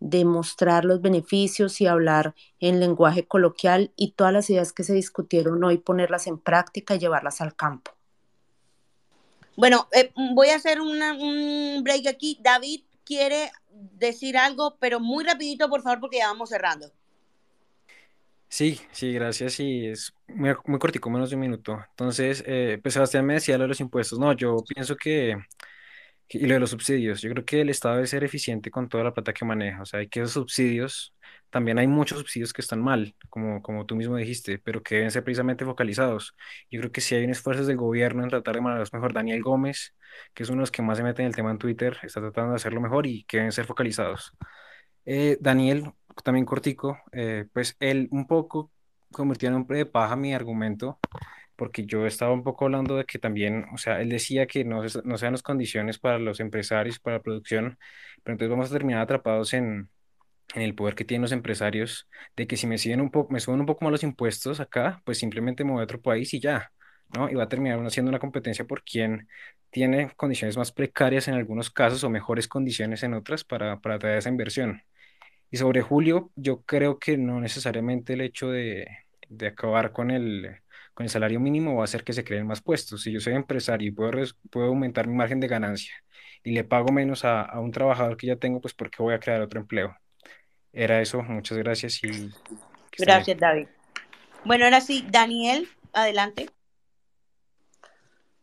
de 0.00 0.24
mostrar 0.24 0.84
los 0.84 1.00
beneficios 1.00 1.80
y 1.80 1.86
hablar 1.86 2.34
en 2.60 2.80
lenguaje 2.80 3.26
coloquial 3.26 3.92
y 3.96 4.12
todas 4.12 4.32
las 4.32 4.50
ideas 4.50 4.72
que 4.72 4.84
se 4.84 4.94
discutieron 4.94 5.64
hoy 5.64 5.78
ponerlas 5.78 6.26
en 6.26 6.38
práctica 6.38 6.94
y 6.94 6.98
llevarlas 6.98 7.40
al 7.40 7.56
campo. 7.56 7.92
Bueno, 9.56 9.88
eh, 9.92 10.12
voy 10.34 10.48
a 10.48 10.56
hacer 10.56 10.80
un 10.80 11.80
break 11.82 12.06
aquí. 12.06 12.38
David, 12.42 12.82
quiere 13.04 13.50
decir 13.98 14.36
algo, 14.36 14.76
pero 14.78 15.00
muy 15.00 15.24
rapidito, 15.24 15.68
por 15.68 15.82
favor, 15.82 16.00
porque 16.00 16.18
ya 16.18 16.28
vamos 16.28 16.50
cerrando. 16.50 16.90
Sí, 18.48 18.78
sí, 18.92 19.14
gracias. 19.14 19.54
Sí, 19.54 19.86
es 19.86 20.12
muy, 20.28 20.54
muy 20.66 20.78
cortico, 20.78 21.08
menos 21.08 21.30
de 21.30 21.36
un 21.36 21.40
minuto. 21.40 21.82
Entonces, 21.88 22.44
eh, 22.46 22.78
pues 22.82 22.92
Sebastián 22.92 23.24
me 23.24 23.34
decía 23.34 23.56
lo 23.56 23.64
de 23.64 23.68
los 23.68 23.80
impuestos. 23.80 24.18
No, 24.18 24.34
yo 24.34 24.62
pienso 24.68 24.94
que, 24.94 25.36
y 26.32 26.46
lo 26.46 26.54
de 26.54 26.60
los 26.60 26.70
subsidios, 26.70 27.20
yo 27.22 27.30
creo 27.30 27.44
que 27.44 27.60
el 27.60 27.70
Estado 27.70 27.96
debe 27.96 28.06
ser 28.06 28.24
eficiente 28.24 28.70
con 28.70 28.88
toda 28.88 29.04
la 29.04 29.14
plata 29.14 29.32
que 29.32 29.44
maneja. 29.44 29.82
O 29.82 29.86
sea, 29.86 30.00
hay 30.00 30.08
que 30.08 30.20
esos 30.20 30.32
subsidios, 30.32 31.14
también 31.50 31.78
hay 31.78 31.86
muchos 31.86 32.18
subsidios 32.18 32.52
que 32.52 32.62
están 32.62 32.80
mal, 32.82 33.14
como, 33.28 33.62
como 33.62 33.86
tú 33.86 33.96
mismo 33.96 34.16
dijiste, 34.16 34.58
pero 34.58 34.82
que 34.82 34.96
deben 34.96 35.10
ser 35.10 35.24
precisamente 35.24 35.64
focalizados. 35.64 36.34
Yo 36.70 36.80
creo 36.80 36.92
que 36.92 37.00
si 37.00 37.14
hay 37.14 37.24
un 37.24 37.30
esfuerzo 37.30 37.64
del 37.64 37.76
gobierno 37.76 38.22
en 38.22 38.30
tratar 38.30 38.54
de 38.54 38.60
manejarlos 38.62 38.92
mejor, 38.92 39.12
Daniel 39.12 39.42
Gómez 39.42 39.94
que 40.34 40.42
es 40.42 40.48
uno 40.48 40.58
de 40.58 40.62
los 40.62 40.70
que 40.70 40.82
más 40.82 40.98
se 40.98 41.04
mete 41.04 41.22
en 41.22 41.28
el 41.28 41.34
tema 41.34 41.50
en 41.50 41.58
Twitter, 41.58 41.98
está 42.02 42.20
tratando 42.20 42.50
de 42.50 42.56
hacerlo 42.56 42.80
mejor 42.80 43.06
y 43.06 43.24
que 43.24 43.38
deben 43.38 43.52
ser 43.52 43.66
focalizados. 43.66 44.32
Eh, 45.04 45.36
Daniel, 45.40 45.92
también 46.24 46.46
cortico, 46.46 46.98
eh, 47.12 47.46
pues 47.52 47.76
él 47.80 48.08
un 48.10 48.26
poco 48.26 48.70
convirtió 49.10 49.48
en 49.48 49.56
hombre 49.56 49.78
de 49.78 49.86
paja 49.86 50.16
mi 50.16 50.34
argumento, 50.34 50.98
porque 51.56 51.86
yo 51.86 52.06
estaba 52.06 52.32
un 52.32 52.42
poco 52.42 52.64
hablando 52.66 52.96
de 52.96 53.04
que 53.04 53.18
también, 53.18 53.66
o 53.72 53.78
sea, 53.78 54.00
él 54.00 54.08
decía 54.08 54.46
que 54.46 54.64
no, 54.64 54.82
no 55.04 55.18
sean 55.18 55.32
las 55.32 55.42
condiciones 55.42 55.98
para 55.98 56.18
los 56.18 56.40
empresarios, 56.40 56.98
para 56.98 57.16
la 57.18 57.22
producción, 57.22 57.78
pero 58.22 58.34
entonces 58.34 58.50
vamos 58.50 58.70
a 58.70 58.72
terminar 58.72 59.02
atrapados 59.02 59.54
en, 59.54 59.90
en 60.54 60.62
el 60.62 60.74
poder 60.74 60.94
que 60.94 61.04
tienen 61.04 61.22
los 61.22 61.32
empresarios, 61.32 62.08
de 62.36 62.46
que 62.46 62.56
si 62.56 62.66
me, 62.66 62.78
siguen 62.78 63.00
un 63.00 63.10
poco, 63.10 63.32
me 63.32 63.40
suben 63.40 63.60
un 63.60 63.66
poco 63.66 63.84
más 63.84 63.92
los 63.92 64.02
impuestos 64.02 64.60
acá, 64.60 65.02
pues 65.04 65.18
simplemente 65.18 65.64
me 65.64 65.72
voy 65.72 65.80
a 65.80 65.84
otro 65.84 66.00
país 66.00 66.32
y 66.34 66.40
ya, 66.40 66.72
¿no? 67.14 67.30
Y 67.30 67.34
va 67.34 67.44
a 67.44 67.48
terminar 67.48 67.78
haciendo 67.86 68.10
una 68.10 68.18
competencia 68.18 68.64
por 68.66 68.82
quien 68.84 69.28
tiene 69.70 70.12
condiciones 70.16 70.56
más 70.56 70.72
precarias 70.72 71.28
en 71.28 71.34
algunos 71.34 71.70
casos 71.70 72.04
o 72.04 72.10
mejores 72.10 72.48
condiciones 72.48 73.02
en 73.02 73.14
otras 73.14 73.44
para, 73.44 73.80
para 73.80 73.98
traer 73.98 74.18
esa 74.18 74.28
inversión. 74.28 74.82
Y 75.50 75.58
sobre 75.58 75.82
Julio, 75.82 76.30
yo 76.36 76.62
creo 76.62 76.98
que 76.98 77.16
no 77.18 77.40
necesariamente 77.40 78.14
el 78.14 78.22
hecho 78.22 78.50
de, 78.50 78.86
de 79.28 79.46
acabar 79.48 79.92
con 79.92 80.10
el, 80.10 80.62
con 80.94 81.04
el 81.04 81.10
salario 81.10 81.40
mínimo 81.40 81.76
va 81.76 81.82
a 81.82 81.84
hacer 81.84 82.04
que 82.04 82.12
se 82.12 82.24
creen 82.24 82.46
más 82.46 82.60
puestos. 82.60 83.02
Si 83.02 83.12
yo 83.12 83.20
soy 83.20 83.34
empresario 83.34 83.88
y 83.88 83.90
puedo, 83.92 84.10
puedo 84.50 84.66
aumentar 84.66 85.06
mi 85.06 85.14
margen 85.14 85.40
de 85.40 85.48
ganancia 85.48 85.94
y 86.44 86.52
le 86.52 86.64
pago 86.64 86.92
menos 86.92 87.24
a, 87.24 87.42
a, 87.42 87.60
un 87.60 87.72
trabajador 87.72 88.16
que 88.16 88.26
ya 88.26 88.36
tengo, 88.36 88.60
pues 88.60 88.74
¿por 88.74 88.90
qué 88.90 89.02
voy 89.02 89.14
a 89.14 89.20
crear 89.20 89.40
otro 89.40 89.60
empleo? 89.60 89.96
Era 90.72 91.00
eso, 91.00 91.22
muchas 91.22 91.58
gracias 91.58 92.02
y... 92.02 92.30
Gracias, 92.98 93.38
David. 93.38 93.68
Bueno, 94.44 94.64
ahora 94.64 94.80
sí, 94.80 95.06
Daniel, 95.10 95.68
adelante. 95.92 96.50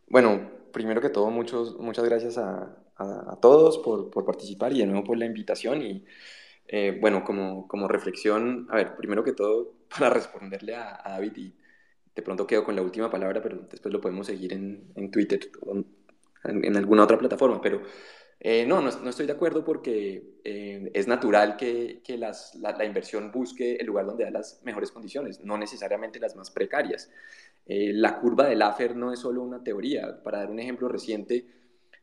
Bueno, 0.08 0.50
primero 0.72 1.02
que 1.02 1.10
todo, 1.10 1.30
muchos, 1.30 1.78
muchas 1.80 2.06
gracias 2.06 2.38
a, 2.38 2.76
a, 2.96 3.38
todos 3.42 3.78
por, 3.80 4.10
por, 4.10 4.26
participar 4.26 4.74
y 4.74 4.80
de 4.80 4.86
nuevo 4.86 5.04
por 5.04 5.18
la 5.18 5.26
invitación. 5.26 5.82
Y 5.82 6.06
eh, 6.68 6.98
bueno, 7.00 7.24
como, 7.24 7.68
como 7.68 7.88
reflexión, 7.88 8.68
a 8.70 8.76
ver, 8.76 8.96
primero 8.96 9.24
que 9.24 9.34
todo, 9.34 9.74
para 10.00 10.10
responderle 10.10 10.76
a, 10.76 11.02
a, 11.04 11.12
David, 11.12 11.38
y 11.38 11.56
de 12.16 12.22
pronto 12.22 12.48
quedo 12.48 12.64
con 12.64 12.76
la 12.76 12.82
última 12.82 13.10
palabra, 13.10 13.42
pero 13.42 13.60
después 13.70 13.94
lo 13.94 14.02
podemos 14.02 14.28
seguir 14.28 14.54
en, 14.54 14.92
en 14.96 15.12
Twitter 15.12 15.40
o 15.62 15.76
en, 16.44 16.78
alguna 16.78 17.04
otra 17.04 17.18
plataforma, 17.18 17.62
pero 17.62 17.82
eh, 18.40 18.66
no, 18.66 18.82
no, 18.82 18.90
no, 18.90 19.10
estoy 19.10 19.26
de 19.26 19.34
acuerdo 19.34 19.66
porque 19.66 20.24
eh, 20.44 20.90
es 20.94 21.08
natural 21.08 21.58
que, 21.58 22.02
que 22.04 22.18
las, 22.18 22.56
la, 22.56 22.86
inversión 22.86 23.32
busque 23.32 23.76
el 23.76 23.88
lugar 23.88 24.06
donde 24.06 24.24
da 24.24 24.32
las 24.32 24.62
mejores 24.64 24.92
condiciones, 24.92 25.42
no 25.44 25.58
necesariamente 25.58 26.20
las 26.20 26.36
más 26.36 26.50
precarias. 26.50 27.10
Eh, 27.66 27.92
la 27.94 28.20
curva 28.20 28.48
del 28.48 28.62
AFER 28.62 28.96
no 28.96 29.12
es 29.12 29.20
solo 29.20 29.44
una 29.44 29.64
teoría. 29.64 30.24
Para 30.24 30.40
dar 30.40 30.52
un 30.52 30.60
ejemplo 30.60 30.88
reciente, 30.88 31.46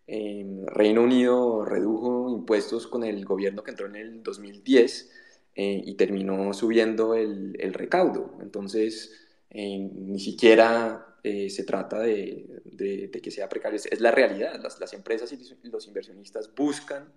Reino 0.07 1.03
Unido 1.03 1.65
redujo 1.65 2.31
impuestos 2.31 2.87
con 2.87 3.03
el 3.03 3.25
gobierno 3.25 3.65
que 3.65 3.73
entró 3.73 3.87
en 3.87 3.97
el 3.97 4.23
2010 4.23 5.11
eh, 5.57 5.83
y 5.85 5.95
terminó 5.95 6.53
subiendo 6.53 7.15
el, 7.15 7.57
el 7.59 7.73
recaudo. 7.73 8.35
Entonces, 8.43 9.26
ni 9.57 10.19
siquiera 10.19 11.17
eh, 11.23 11.49
se 11.51 11.65
trata 11.65 12.01
de, 12.01 13.11
que 13.23 13.31
sea 13.31 13.49
precario, 13.49 13.77
es, 13.77 14.01
la 14.01 14.11
realidad. 14.11 14.61
Las, 14.63 14.93
empresas 14.93 15.33
y 15.33 15.69
los 15.69 15.87
inversionistas 15.87 16.55
buscan 16.55 17.13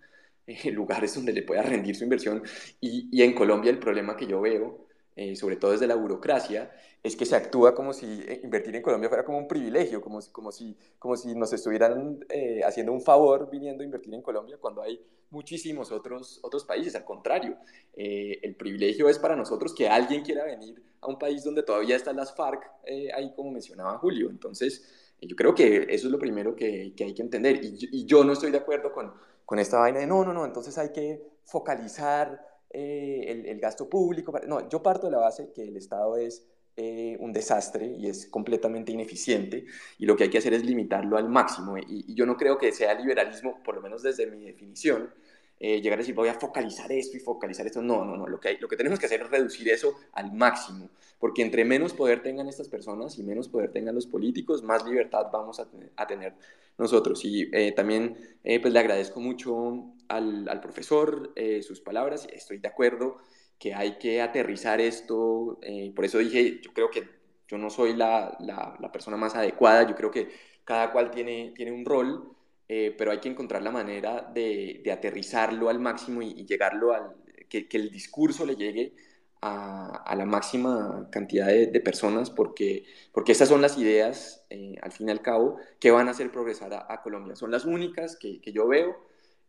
lugares 0.72 1.16
donde 1.16 1.34
le 1.34 1.44
pueda 1.44 1.62
rendir 1.62 1.96
su 1.96 2.04
inversión 2.04 2.44
y, 2.80 3.22
en 3.22 3.34
Colombia 3.34 3.72
el 3.72 3.80
problema 3.80 4.16
que 4.16 4.28
yo 4.28 4.42
veo 4.42 4.88
eh, 5.16 5.36
sobre 5.36 5.58
todo 5.58 5.72
desde 5.72 5.86
la 5.86 5.96
burocracia, 5.96 6.72
es 7.04 7.18
que 7.18 7.26
se 7.26 7.36
actúa 7.36 7.76
como 7.76 7.92
si 7.92 8.06
eh, 8.06 8.40
invertir 8.42 8.74
en 8.78 8.82
Colombia 8.82 9.10
fuera 9.10 9.26
como 9.26 9.38
un 9.38 9.50
privilegio, 9.50 10.00
como 10.00 10.22
como 10.32 10.50
si, 10.50 10.78
como 10.98 11.18
si 11.18 11.36
nos 11.36 11.52
estuvieran 11.52 12.26
eh, 12.30 12.62
haciendo 12.64 12.94
un 12.94 13.02
favor 13.02 13.50
viniendo 13.52 13.82
a 13.84 13.86
invertir 13.86 14.14
en 14.14 14.22
Colombia 14.22 14.58
cuando 14.62 14.82
hay 14.82 14.98
muchísimos 15.30 15.92
otros, 15.92 16.40
otros 16.42 16.64
países. 16.64 16.96
Al 16.96 17.04
contrario, 17.04 17.58
el 17.98 18.56
privilegio 18.56 19.10
es 19.10 19.20
para 19.20 19.36
nosotros 19.36 19.76
que 19.76 19.90
alguien 19.90 20.24
quiera 20.24 20.46
venir 20.46 20.82
a 21.02 21.08
un 21.08 21.18
país 21.18 21.44
donde 21.44 21.64
todavía 21.64 21.96
están 21.96 22.16
las 22.16 22.36
FARC, 22.36 22.70
ahí 23.16 23.34
como 23.36 23.52
mencionaba 23.52 23.98
Julio. 23.98 24.30
Entonces, 24.30 25.10
yo 25.22 25.36
creo 25.36 25.54
que 25.54 25.88
eso 25.90 26.08
es 26.08 26.12
lo 26.12 26.20
primero 26.20 26.56
que, 26.56 26.94
que 26.96 27.06
hay 27.06 27.14
que 27.14 27.22
entender. 27.22 27.64
Y, 27.64 27.78
y, 27.92 28.06
yo 28.06 28.24
no 28.24 28.34
estoy 28.34 28.52
de 28.52 28.58
acuerdo 28.58 28.92
con, 28.92 29.14
con 29.46 29.60
esta 29.60 29.80
vaina 29.80 30.00
de 30.00 30.08
no, 30.08 30.24
no, 30.24 30.34
no, 30.34 30.46
entonces 30.46 30.78
hay 30.78 30.92
que 30.92 31.22
focalizar 31.44 32.46
eh, 32.70 33.26
el, 33.28 33.46
el, 33.46 33.60
gasto 33.60 33.90
público. 33.90 34.34
No, 34.48 34.70
yo 34.70 34.82
parto 34.82 35.08
de 35.08 35.12
la 35.12 35.20
base 35.20 35.52
que 35.54 35.64
el 35.64 35.76
Estado 35.76 36.18
es 36.18 36.48
eh, 36.78 37.18
un 37.20 37.34
desastre 37.34 37.86
y 37.86 38.08
es 38.08 38.28
completamente 38.28 38.92
ineficiente 38.92 39.66
y 39.98 40.06
lo 40.06 40.16
que 40.16 40.26
hay 40.26 40.30
que 40.30 40.38
hacer 40.38 40.54
es 40.54 40.64
limitarlo 40.64 41.18
al 41.18 41.28
máximo. 41.28 41.78
Y, 41.78 42.06
y, 42.08 42.16
yo 42.16 42.26
no 42.26 42.38
creo 42.38 42.58
que 42.58 42.72
sea 42.72 42.94
liberalismo, 42.94 43.62
por 43.64 43.76
lo 43.76 43.82
menos 43.82 44.04
desde 44.04 44.28
mi 44.28 44.46
definición, 44.46 45.10
eh, 45.60 45.82
llegar 45.82 46.00
a 46.00 46.02
decir 46.02 46.16
voy 46.16 46.30
a 46.30 46.34
focalizar 46.34 46.92
esto 46.92 47.18
y 47.18 47.20
focalizar 47.20 47.66
esto. 47.66 47.82
No, 47.82 48.06
no, 48.06 48.16
no. 48.16 48.28
Lo 48.28 48.40
que, 48.40 48.50
hay, 48.50 48.58
lo 48.58 48.68
que 48.68 48.78
tenemos 48.78 49.00
que 49.00 49.08
hacer 49.08 49.22
es 49.22 49.30
reducir 49.30 49.70
eso 49.70 49.94
al 50.14 50.32
máximo. 50.32 50.90
Porque 51.20 51.42
entre 51.42 51.66
menos 51.66 51.94
poder 51.94 52.24
tengan 52.24 52.48
estas 52.48 52.70
personas 52.70 53.18
y 53.20 53.24
menos 53.24 53.50
poder 53.50 53.72
tengan 53.72 53.96
los 53.96 54.08
políticos, 54.08 54.64
más 54.64 54.86
libertad 54.86 55.28
vamos 55.34 55.60
a, 55.60 55.68
a 55.98 56.08
tener 56.08 56.34
nosotros. 56.78 57.26
Y 57.26 57.50
eh, 57.52 57.74
también 57.74 58.18
eh, 58.44 58.62
pues 58.62 58.74
le 58.74 58.80
agradezco 58.80 59.20
mucho 59.20 59.94
al, 60.08 60.48
al 60.48 60.62
profesor 60.62 61.34
sus 61.62 61.82
palabras. 61.82 62.28
Estoy 62.32 62.60
de 62.60 62.70
acuerdo 62.70 63.18
que 63.58 63.74
hay 63.74 63.98
que 63.98 64.22
aterrizar 64.22 64.80
esto. 64.80 65.60
por 65.94 66.06
eso 66.06 66.20
dije, 66.20 66.62
yo 66.62 66.72
creo 66.74 66.90
que 66.90 67.04
yo 67.50 67.58
no 67.58 67.70
soy 67.70 67.96
la, 67.96 68.38
la, 68.40 68.78
la 68.80 68.92
persona 68.92 69.18
más 69.18 69.36
adecuada. 69.36 69.84
Yo 69.88 69.96
creo 69.96 70.12
que 70.12 70.30
cada 70.64 70.92
cual 70.92 71.12
tiene, 71.12 71.52
tiene 71.56 71.72
un 71.72 71.84
rol 71.84 72.36
eh, 72.72 72.94
pero 72.96 73.10
hay 73.10 73.20
que 73.20 73.30
encontrar 73.30 73.64
la 73.64 73.72
manera 73.72 74.22
de, 74.32 74.84
aterrizarlo 74.94 75.70
al 75.70 75.80
máximo 75.80 76.22
y, 76.22 76.46
llegarlo 76.46 76.94
al, 76.94 77.16
que, 77.50 77.68
el 77.72 77.90
discurso 77.90 78.46
le 78.46 78.56
llegue 78.56 78.94
a, 79.42 80.14
la 80.16 80.26
máxima 80.26 81.10
cantidad 81.12 81.48
de, 81.48 81.80
personas, 81.82 82.30
porque, 82.30 82.84
porque 83.12 83.32
estas 83.32 83.50
son 83.50 83.64
las 83.64 83.76
ideas, 83.80 84.46
eh, 84.52 84.76
al 84.84 84.92
fin 84.92 85.08
y 85.08 85.12
al 85.12 85.24
cabo, 85.24 85.58
que 85.80 85.90
van 85.90 86.08
a 86.10 86.12
hacer 86.12 86.32
progresar 86.32 86.86
a, 86.88 87.02
Colombia. 87.02 87.36
Son 87.36 87.50
las 87.50 87.66
únicas 87.66 88.16
que, 88.16 88.40
yo 88.54 88.68
veo 88.68 89.00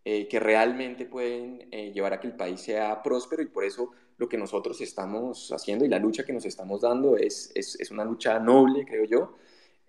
eh, 0.07 0.27
que 0.27 0.41
realmente 0.41 1.05
pueden 1.05 1.71
llevar 1.93 2.15
a 2.15 2.21
que 2.21 2.27
el 2.27 2.37
país 2.37 2.63
sea 2.63 3.03
próspero 3.03 3.43
y 3.43 3.49
por 3.49 3.65
eso 3.65 3.91
lo 4.17 4.31
que 4.31 4.39
nosotros 4.39 4.81
estamos 4.81 5.53
haciendo 5.53 5.85
y 5.85 5.89
la 5.89 5.99
lucha 5.99 6.25
que 6.25 6.33
nos 6.33 6.47
estamos 6.47 6.81
dando 6.81 7.19
es, 7.19 7.53
es, 7.55 7.79
es 7.79 7.91
una 7.91 8.05
lucha 8.05 8.39
noble, 8.39 8.87
creo 8.87 9.05
yo, 9.05 9.35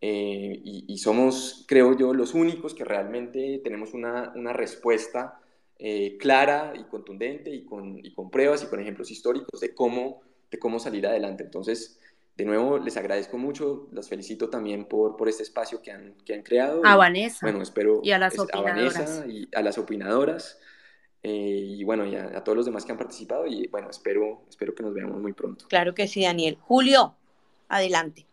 eh, 0.04 0.60
y, 0.64 0.98
somos, 0.98 1.64
creo 1.68 1.96
yo, 1.96 2.16
los 2.16 2.34
únicos 2.34 2.74
que 2.74 2.84
realmente 2.84 3.62
tenemos 3.64 3.94
una, 3.94 4.34
una 4.36 4.52
respuesta 4.52 5.40
eh, 5.78 6.18
clara 6.20 6.74
y 6.76 6.86
contundente 6.86 7.52
y 7.52 7.64
con, 7.66 8.04
y 8.04 8.12
con, 8.12 8.32
pruebas 8.32 8.64
y 8.64 8.66
con 8.66 8.80
ejemplos 8.80 9.12
históricos 9.12 9.60
de 9.60 9.76
cómo, 9.76 10.22
de 10.50 10.58
cómo 10.58 10.80
salir 10.80 11.06
adelante. 11.06 11.44
Entonces, 11.44 12.00
de 12.36 12.46
nuevo, 12.46 12.80
les 12.80 12.98
agradezco 12.98 13.38
mucho, 13.38 13.90
las 13.92 14.10
felicito 14.10 14.50
también 14.50 14.86
por, 14.86 15.16
por 15.18 15.30
este 15.30 15.44
espacio 15.44 15.84
que 15.84 15.92
han, 15.92 16.16
que 16.26 16.34
han 16.34 16.42
creado. 16.42 16.82
A 16.84 16.96
Vanessa. 16.96 17.46
Bueno, 17.46 17.62
espero 17.62 18.02
y 18.04 18.12
a 18.12 18.18
las 18.18 18.40
opinadoras. 18.40 18.96
A 18.96 19.00
Vanessa 19.00 19.28
y 19.28 19.48
a 19.54 19.62
las 19.62 19.78
opinadoras. 19.78 20.60
Eh, 21.22 21.76
y 21.78 21.84
bueno, 21.84 22.08
y 22.08 22.16
a, 22.16 22.40
a, 22.40 22.44
todos 22.44 22.56
los 22.56 22.66
demás 22.66 22.84
que 22.84 22.92
han 22.92 22.98
participado 22.98 23.46
y 23.46 23.68
bueno, 23.68 23.92
espero, 23.92 24.42
espero 24.50 24.74
que 24.74 24.82
nos 24.82 24.96
veamos 24.96 25.22
muy 25.22 25.34
pronto. 25.34 25.68
Claro 25.68 25.94
que 25.94 26.08
sí, 26.08 26.24
Daniel. 26.24 26.58
Julio, 26.60 27.14
adelante. 27.70 28.26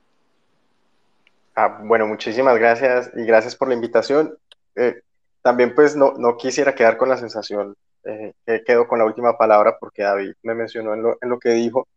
Ah, 1.61 1.77
bueno, 1.83 2.07
muchísimas 2.07 2.57
gracias 2.57 3.11
y 3.17 3.25
gracias 3.25 3.57
por 3.57 3.67
la 3.67 3.75
invitación. 3.75 4.39
Eh, 4.77 5.03
también 5.43 5.75
pues 5.75 5.97
no, 5.97 6.13
no, 6.17 6.37
quisiera 6.37 6.73
quedar 6.73 6.97
con 6.97 7.09
la 7.09 7.17
sensación 7.17 7.75
eh, 8.05 8.33
que 8.47 8.63
quedo 8.63 8.87
con 8.87 9.01
la 9.01 9.05
última 9.05 9.37
palabra 9.37 9.77
porque 9.81 10.05
David 10.05 10.35
me 10.45 10.55
mencionó 10.55 10.95
en 10.95 11.03
lo, 11.03 11.19
en 11.21 11.29
lo 11.29 11.41
que 11.41 11.49
dijo 11.49 11.89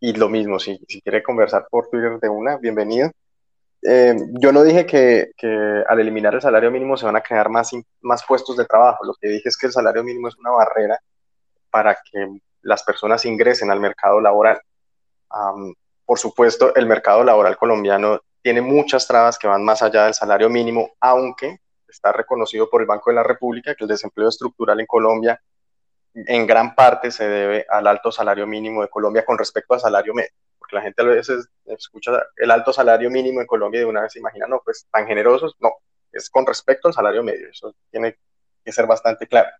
y 0.00 0.14
lo 0.14 0.30
mismo, 0.30 0.58
si, 0.58 0.78
si 0.88 1.02
quiere 1.02 1.22
conversar 1.22 1.66
por 1.70 1.90
Twitter 1.90 2.18
de 2.18 2.30
una, 2.30 2.56
bienvenido. 2.56 3.10
Eh, 3.82 4.16
yo 4.40 4.52
no 4.52 4.62
dije 4.62 4.86
que, 4.86 5.32
que, 5.36 5.84
al 5.86 6.00
eliminar 6.00 6.34
el 6.34 6.40
salario 6.40 6.70
mínimo 6.70 6.96
se 6.96 7.04
van 7.04 7.16
a 7.16 7.20
crear 7.20 7.50
más, 7.50 7.72
más 8.00 8.24
puestos 8.26 8.56
de 8.56 8.64
trabajo, 8.64 9.04
lo 9.04 9.12
que 9.20 9.28
dije 9.28 9.50
es 9.50 9.58
que 9.58 9.66
el 9.66 9.72
salario 9.72 10.02
mínimo 10.02 10.28
es 10.28 10.36
una 10.38 10.52
barrera 10.52 10.98
para 11.70 11.94
que 12.10 12.26
las 12.62 12.82
personas 12.84 13.26
ingresen 13.26 13.70
al 13.70 13.80
mercado 13.80 14.18
laboral. 14.18 14.62
por 16.06 16.18
supuesto, 16.18 16.74
el 16.74 16.86
mercado 16.86 17.22
laboral 17.22 17.58
colombiano 17.58 18.20
tiene 18.42 18.60
muchas 18.60 19.06
trabas 19.06 19.38
que 19.38 19.48
van 19.48 19.64
más 19.64 19.82
allá 19.82 20.04
del 20.04 20.14
salario 20.14 20.48
mínimo, 20.48 20.92
aunque 21.00 21.60
está 21.88 22.12
reconocido 22.12 22.70
por 22.70 22.80
el 22.80 22.86
Banco 22.86 23.10
de 23.10 23.16
la 23.16 23.22
República 23.22 23.74
que 23.74 23.84
el 23.84 23.88
desempleo 23.88 24.28
estructural 24.28 24.80
en 24.80 24.86
Colombia 24.86 25.40
en 26.14 26.46
gran 26.46 26.74
parte 26.74 27.10
se 27.10 27.28
debe 27.28 27.66
al 27.68 27.86
alto 27.86 28.10
salario 28.10 28.46
mínimo 28.46 28.82
de 28.82 28.88
Colombia 28.88 29.24
con 29.24 29.38
respecto 29.38 29.74
al 29.74 29.80
salario 29.80 30.14
medio, 30.14 30.30
porque 30.58 30.76
la 30.76 30.82
gente 30.82 31.02
a 31.02 31.06
veces 31.06 31.48
escucha 31.66 32.12
el 32.36 32.50
alto 32.50 32.72
salario 32.72 33.10
mínimo 33.10 33.40
en 33.40 33.46
Colombia 33.46 33.78
y 33.78 33.84
de 33.84 33.90
una 33.90 34.02
vez 34.02 34.12
se 34.12 34.18
imagina, 34.18 34.46
no, 34.46 34.60
pues 34.64 34.86
tan 34.90 35.06
generosos, 35.06 35.56
no, 35.60 35.70
es 36.12 36.28
con 36.30 36.46
respecto 36.46 36.88
al 36.88 36.94
salario 36.94 37.22
medio, 37.22 37.48
eso 37.48 37.74
tiene 37.90 38.18
que 38.64 38.72
ser 38.72 38.86
bastante 38.86 39.26
claro. 39.26 39.50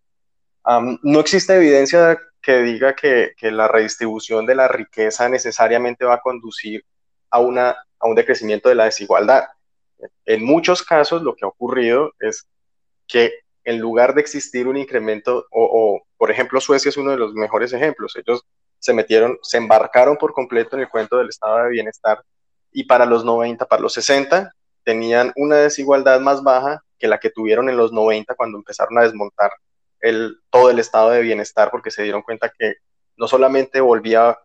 no 1.03 1.21
existe 1.21 1.55
evidencia 1.55 2.19
que 2.43 2.63
diga 2.63 2.95
que, 2.95 3.35
que 3.37 3.51
la 3.51 3.69
redistribución 3.69 4.47
de 4.47 4.55
la 4.55 4.67
riqueza 4.67 5.29
necesariamente 5.29 6.05
va 6.05 6.15
a 6.15 6.21
conducir 6.21 6.85
a 7.31 7.41
una 7.41 7.77
a 8.01 8.09
un 8.09 8.15
decrecimiento 8.15 8.69
de 8.69 8.75
la 8.75 8.87
desigualdad. 8.87 9.45
En 10.25 10.45
muchos 10.45 10.83
casos 10.83 11.23
lo 11.23 11.37
que 11.37 11.45
ha 11.45 11.49
ocurrido 11.49 12.13
es 12.19 12.49
que 13.07 13.33
en 13.65 13.79
lugar 13.79 14.15
de 14.15 14.23
existir 14.23 14.67
un 14.67 14.79
incremento, 14.79 15.47
o, 15.51 16.03
por 16.17 16.31
ejemplo 16.31 16.61
Suecia 16.61 16.89
es 16.89 16.97
uno 16.97 17.11
de 17.11 17.19
los 17.19 17.35
mejores 17.35 17.73
ejemplos, 17.75 18.17
ellos 18.17 18.43
se 18.79 18.95
metieron, 18.95 19.39
se 19.43 19.59
embarcaron 19.59 20.17
por 20.17 20.33
completo 20.33 20.77
en 20.77 20.83
el 20.83 20.89
cuento 20.89 21.19
del 21.19 21.29
estado 21.29 21.63
de 21.65 21.69
bienestar 21.69 22.25
y 22.73 22.85
para 22.85 23.05
los 23.05 23.25
90, 23.25 23.67
para 23.67 23.83
los 23.83 23.93
60, 23.93 24.55
tenían 24.83 25.33
una 25.37 25.57
desigualdad 25.57 26.21
más 26.21 26.43
baja 26.43 26.83
que 26.99 27.09
la 27.09 27.21
que 27.21 27.29
tuvieron 27.29 27.69
en 27.69 27.77
los 27.77 27.93
90 27.93 28.35
cuando 28.35 28.57
empezaron 28.57 28.97
a 28.97 29.03
desmontar 29.03 29.51
el, 30.01 30.39
todo 30.49 30.71
el 30.71 30.79
estado 30.79 31.11
de 31.11 31.21
bienestar 31.21 31.71
porque 31.71 31.91
se 31.91 32.03
dieron 32.03 32.23
cuenta 32.23 32.51
que 32.57 32.77
no 33.17 33.29
solamente 33.29 33.83
volvía 33.83 34.39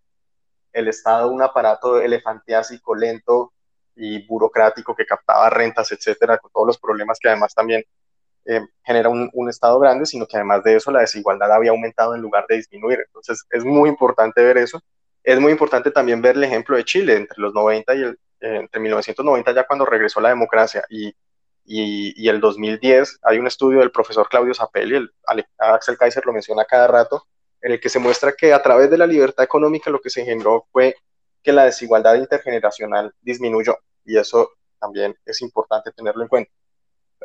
el 0.75 0.89
Estado 0.89 1.29
un 1.29 1.41
aparato 1.41 2.01
elefantiásico, 2.01 2.95
lento 2.95 3.53
y 3.95 4.25
burocrático 4.27 4.95
que 4.95 5.05
captaba 5.05 5.49
rentas, 5.49 5.91
etcétera, 5.91 6.37
con 6.37 6.51
todos 6.51 6.67
los 6.67 6.77
problemas 6.77 7.17
que 7.17 7.29
además 7.29 7.53
también 7.55 7.83
eh, 8.45 8.61
genera 8.83 9.09
un, 9.09 9.49
Estado 9.49 9.79
grande, 9.79 10.05
sino 10.05 10.27
que 10.27 10.35
además 10.35 10.63
de 10.63 10.75
eso 10.75 10.91
la 10.91 10.99
desigualdad 10.99 11.51
había 11.51 11.71
aumentado 11.71 12.13
en 12.13 12.21
lugar 12.21 12.45
de 12.49 12.57
disminuir. 12.57 12.99
Entonces 13.07 13.45
es 13.49 13.63
muy 13.63 13.89
importante 13.89 14.43
ver 14.43 14.57
eso. 14.57 14.81
Es 15.23 15.39
muy 15.39 15.51
importante 15.51 15.91
también 15.91 16.21
ver 16.21 16.35
el 16.35 16.43
ejemplo 16.43 16.75
de 16.75 16.83
Chile 16.83 17.15
entre 17.15 17.37
los 17.41 17.53
90 17.53 17.95
y 17.95 18.01
el, 18.01 18.19
eh, 18.41 18.57
entre 18.57 18.81
1990 18.81 19.53
ya 19.53 19.65
cuando 19.65 19.85
regresó 19.85 20.19
la 20.19 20.29
democracia 20.29 20.83
y, 20.89 21.15
y, 21.63 22.27
el 22.27 22.41
2010 22.41 23.19
hay 23.23 23.39
un 23.39 23.47
estudio 23.47 23.79
del 23.79 23.91
profesor 23.91 24.27
Claudio 24.29 24.53
Zapelli, 24.53 24.97
el, 24.97 25.13
Axel 25.57 25.97
Kaiser 25.97 26.25
lo 26.25 26.33
menciona 26.33 26.65
cada 26.65 26.87
rato, 26.87 27.25
en 27.65 27.71
el 27.71 27.79
que 27.79 27.89
se 27.89 27.97
muestra 27.97 28.33
que 28.33 28.53
a 28.53 28.61
través 28.61 28.91
de 28.91 28.97
la 28.97 29.07
libertad 29.07 29.43
económica 29.43 29.89
lo 29.89 29.99
que 29.99 30.11
se 30.11 30.23
generó 30.23 30.67
fue 30.71 30.95
que 31.41 31.51
la 31.51 31.65
desigualdad 31.65 32.13
intergeneracional 32.13 33.11
disminuyó 33.21 33.75
y 34.05 34.19
eso 34.19 34.51
también 34.79 35.15
es 35.25 35.41
importante 35.41 35.91
tenerlo 35.91 36.21
en 36.21 36.27
cuenta. 36.27 36.51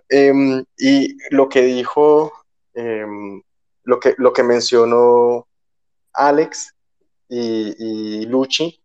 Em, 0.09 0.65
y 0.78 1.15
lo 1.28 1.47
que 1.47 1.60
dijo, 1.60 2.33
em, 2.73 3.43
lo, 3.83 4.01
que, 4.01 4.15
lo 4.17 4.33
que 4.33 4.43
mencionó 4.43 5.47
Alex 6.15 6.75
y, 7.28 8.25
Luchi 8.25 8.83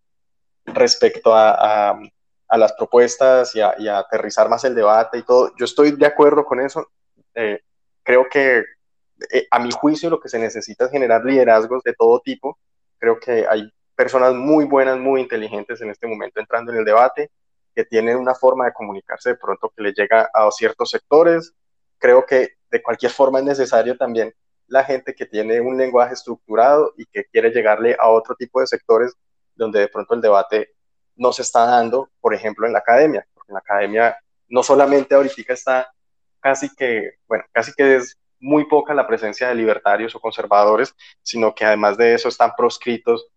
respecto 0.66 1.34
a, 1.34 1.92
a, 2.50 2.58
las 2.58 2.74
propuestas 2.74 3.56
y 3.56 3.62
a, 3.62 3.76
y 3.80 3.88
a, 3.88 4.00
aterrizar 4.00 4.50
más 4.50 4.66
el 4.66 4.76
debate 4.76 5.20
y 5.20 5.24
todo, 5.24 5.54
yo 5.58 5.64
estoy 5.64 5.92
de 5.92 6.06
acuerdo 6.06 6.44
con 6.44 6.60
eso. 6.60 6.90
Eh, 7.34 7.62
creo 8.04 8.28
que 8.30 8.66
eh, 9.32 9.48
a 9.52 9.60
mi 9.60 9.72
juicio 9.72 10.10
lo 10.10 10.20
que 10.20 10.30
se 10.30 10.40
necesita 10.40 10.86
es 10.86 10.92
generar 10.92 11.24
liderazgos 11.24 11.84
de 11.84 11.94
todo 11.94 12.20
tipo. 12.20 12.58
Creo 12.98 13.20
que 13.20 13.46
hay 13.48 13.72
personas 13.96 14.34
muy 14.34 14.66
buenas, 14.66 14.98
muy 14.98 15.22
inteligentes 15.22 15.82
en 15.82 15.90
este 15.90 16.08
momento 16.08 16.40
entrando 16.40 16.72
en 16.72 16.80
el 16.80 16.86
debate, 16.86 17.32
que 17.74 17.86
tienen 17.86 18.18
una 18.18 18.36
forma 18.36 18.66
de 18.66 18.74
comunicarse 18.74 19.30
de 19.30 19.36
pronto 19.36 19.72
que 19.76 19.84
les 19.84 19.94
llega 19.96 20.30
a 20.34 20.50
ciertos 20.52 20.90
sectores. 20.90 21.54
Creo 21.98 22.26
que 22.26 22.54
de 22.70 22.82
cualquier 22.82 23.12
forma 23.12 23.40
es 23.40 23.46
necesario 23.46 23.98
también 23.98 24.34
la 24.68 24.84
gente 24.84 25.14
que 25.14 25.26
tiene 25.26 25.62
un 25.62 25.78
lenguaje 25.78 26.14
estructurado 26.14 26.94
y 26.98 27.06
que 27.06 27.26
quiere 27.26 27.52
llegarle 27.52 27.96
a 28.00 28.10
otro 28.10 28.36
tipo 28.36 28.60
de 28.60 28.68
sectores 28.68 29.14
donde 29.56 29.80
de 29.80 29.88
pronto 29.88 30.16
el 30.16 30.22
debate 30.22 30.74
no 31.16 31.32
se 31.32 31.44
está 31.44 31.66
dando, 31.66 32.10
por 32.20 32.34
ejemplo, 32.34 32.66
en 32.66 32.74
la 32.74 32.80
academia, 32.80 33.26
porque 33.34 33.52
en 33.52 33.54
la 33.54 33.60
academia 33.60 34.18
no 34.50 34.64
solamente 34.64 35.16
ahorita 35.16 35.54
está 35.54 35.92
casi 36.40 36.74
que, 36.76 37.12
bueno, 37.28 37.46
casi 37.52 37.72
que 37.74 37.98
es 37.98 38.18
muy 38.46 38.66
poca 38.66 38.94
la 38.94 39.08
presencia 39.08 39.50
de 39.50 39.56
libertarios 39.56 40.14
o 40.14 40.20
conservadores, 40.20 40.96
sino 41.24 41.56
que 41.56 41.66
además 41.66 41.98
de 41.98 42.14
eso 42.14 42.30
están 42.30 42.54
proscritos 42.56 43.28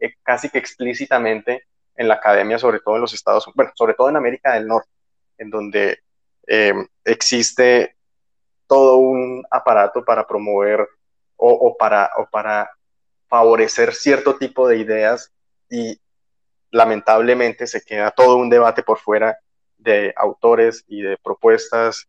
eh, 0.00 0.14
casi 0.24 0.50
que 0.50 0.58
explícitamente 0.58 1.68
en 1.94 2.08
la 2.08 2.14
academia, 2.14 2.58
sobre 2.58 2.80
todo 2.80 2.96
en 2.96 3.02
los 3.02 3.14
Estados 3.14 3.46
Unidos, 3.46 3.56
bueno, 3.56 3.72
sobre 3.76 3.94
todo 3.94 4.08
en 4.08 4.16
América 4.16 4.54
del 4.54 4.66
Norte, 4.66 4.90
en 5.38 5.50
donde 5.50 6.00
eh, 6.48 6.74
existe 7.04 7.96
todo 8.66 8.98
un 8.98 9.44
aparato 9.48 10.04
para 10.04 10.26
promover 10.26 10.88
o, 11.36 11.76
para, 11.78 12.10
o 12.16 12.28
para 12.28 12.68
favorecer 13.28 13.94
cierto 13.94 14.36
tipo 14.38 14.66
de 14.66 14.78
ideas 14.78 15.32
y 15.70 16.00
lamentablemente 16.72 17.68
se 17.68 17.80
queda 17.82 18.10
todo 18.10 18.36
un 18.36 18.50
debate 18.50 18.82
por 18.82 18.98
fuera 18.98 19.38
de 19.76 20.12
autores 20.16 20.84
y 20.88 21.02
de 21.02 21.16
propuestas 21.16 22.08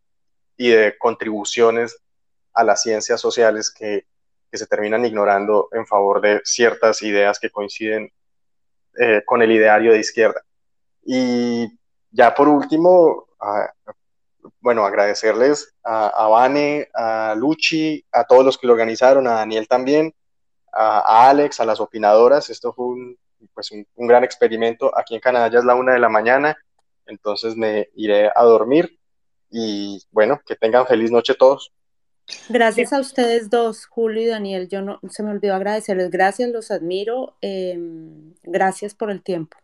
y 0.56 0.70
de 0.70 0.98
contribuciones 0.98 1.96
a 2.52 2.64
las 2.64 2.82
ciencias 2.82 3.20
sociales 3.20 3.70
que, 3.70 4.06
que 4.50 4.58
se 4.58 4.66
terminan 4.66 5.04
ignorando 5.04 5.68
en 5.72 5.86
favor 5.86 6.20
de 6.20 6.40
ciertas 6.44 7.02
ideas 7.02 7.38
que 7.38 7.50
coinciden 7.50 8.12
eh, 8.98 9.22
con 9.24 9.42
el 9.42 9.52
ideario 9.52 9.92
de 9.92 10.00
izquierda. 10.00 10.42
Y 11.02 11.78
ya 12.10 12.34
por 12.34 12.48
último, 12.48 13.28
bueno, 14.60 14.84
agradecerles 14.84 15.74
a, 15.84 16.08
a 16.08 16.28
Vane, 16.28 16.88
a 16.94 17.34
Luchi, 17.36 18.04
a 18.12 18.24
todos 18.24 18.44
los 18.44 18.58
que 18.58 18.66
lo 18.66 18.72
organizaron, 18.72 19.26
a 19.26 19.34
Daniel 19.34 19.68
también, 19.68 20.12
a, 20.72 21.28
Alex, 21.28 21.60
a 21.60 21.64
las 21.64 21.80
opinadoras. 21.80 22.50
Esto 22.50 22.72
fue 22.72 22.86
un, 22.86 23.18
pues 23.54 23.70
un, 23.70 23.86
un, 23.94 24.06
gran 24.06 24.24
experimento. 24.24 24.96
Aquí 24.98 25.14
en 25.14 25.20
Canadá 25.20 25.48
ya 25.48 25.60
es 25.60 25.64
la 25.64 25.74
una 25.74 25.92
de 25.92 26.00
la 26.00 26.08
mañana, 26.08 26.56
entonces 27.06 27.56
me 27.56 27.88
iré 27.94 28.30
a 28.34 28.42
dormir 28.42 28.98
y 29.50 30.02
bueno, 30.10 30.40
que 30.46 30.56
tengan 30.56 30.86
feliz 30.86 31.10
noche 31.10 31.34
todos. 31.34 31.72
Gracias 32.48 32.92
a 32.92 33.00
ustedes 33.00 33.50
dos, 33.50 33.86
Julio 33.86 34.22
y 34.22 34.26
Daniel. 34.26 34.68
Yo 34.68 34.82
no 34.82 35.00
se 35.08 35.22
me 35.22 35.30
olvidó 35.30 35.54
agradecerles. 35.54 36.10
Gracias, 36.10 36.50
los 36.50 36.70
admiro. 36.70 37.36
Eh, 37.42 37.78
gracias 38.42 38.94
por 38.94 39.10
el 39.10 39.22
tiempo. 39.22 39.56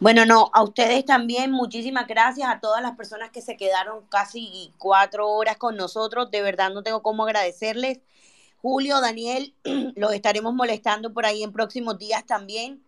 Bueno, 0.00 0.26
no, 0.26 0.50
a 0.52 0.62
ustedes 0.62 1.04
también 1.04 1.52
muchísimas 1.52 2.06
gracias 2.08 2.48
a 2.48 2.58
todas 2.58 2.82
las 2.82 2.96
personas 2.96 3.30
que 3.30 3.40
se 3.40 3.56
quedaron 3.56 4.04
casi 4.08 4.72
cuatro 4.78 5.28
horas 5.28 5.56
con 5.58 5.76
nosotros. 5.76 6.30
De 6.30 6.42
verdad 6.42 6.70
no 6.70 6.82
tengo 6.82 7.02
cómo 7.02 7.24
agradecerles. 7.24 8.00
Julio, 8.62 9.00
Daniel, 9.00 9.54
los 9.96 10.12
estaremos 10.12 10.54
molestando 10.54 11.12
por 11.12 11.24
ahí 11.24 11.42
en 11.42 11.52
próximos 11.52 11.98
días 11.98 12.26
también. 12.26 12.82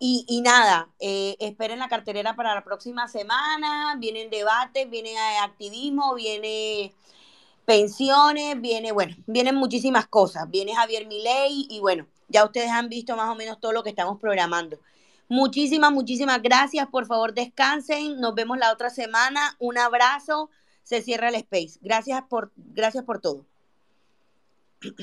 Y, 0.00 0.24
y 0.28 0.42
nada, 0.42 0.90
eh, 1.00 1.36
esperen 1.40 1.80
la 1.80 1.88
cartelera 1.88 2.36
para 2.36 2.54
la 2.54 2.64
próxima 2.64 3.08
semana. 3.08 3.96
Vienen 3.98 4.30
debates, 4.30 4.88
viene 4.90 5.16
activismo, 5.42 6.14
viene 6.14 6.92
pensiones, 7.68 8.58
viene, 8.62 8.92
bueno, 8.92 9.14
vienen 9.26 9.54
muchísimas 9.54 10.06
cosas. 10.06 10.48
Viene 10.48 10.74
Javier 10.74 11.06
Milei 11.06 11.66
y 11.68 11.80
bueno, 11.80 12.06
ya 12.26 12.42
ustedes 12.46 12.70
han 12.70 12.88
visto 12.88 13.14
más 13.14 13.28
o 13.28 13.34
menos 13.34 13.60
todo 13.60 13.72
lo 13.72 13.82
que 13.82 13.90
estamos 13.90 14.18
programando. 14.18 14.80
Muchísimas, 15.28 15.92
muchísimas 15.92 16.40
gracias. 16.40 16.88
Por 16.88 17.04
favor, 17.04 17.34
descansen. 17.34 18.18
Nos 18.20 18.34
vemos 18.34 18.56
la 18.56 18.72
otra 18.72 18.88
semana. 18.88 19.54
Un 19.58 19.76
abrazo. 19.76 20.48
Se 20.82 21.02
cierra 21.02 21.28
el 21.28 21.34
space. 21.34 21.78
Gracias 21.82 22.22
por, 22.30 22.52
gracias 22.56 23.04
por 23.04 23.20
todo. 23.20 23.44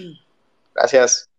Gracias. 0.74 1.30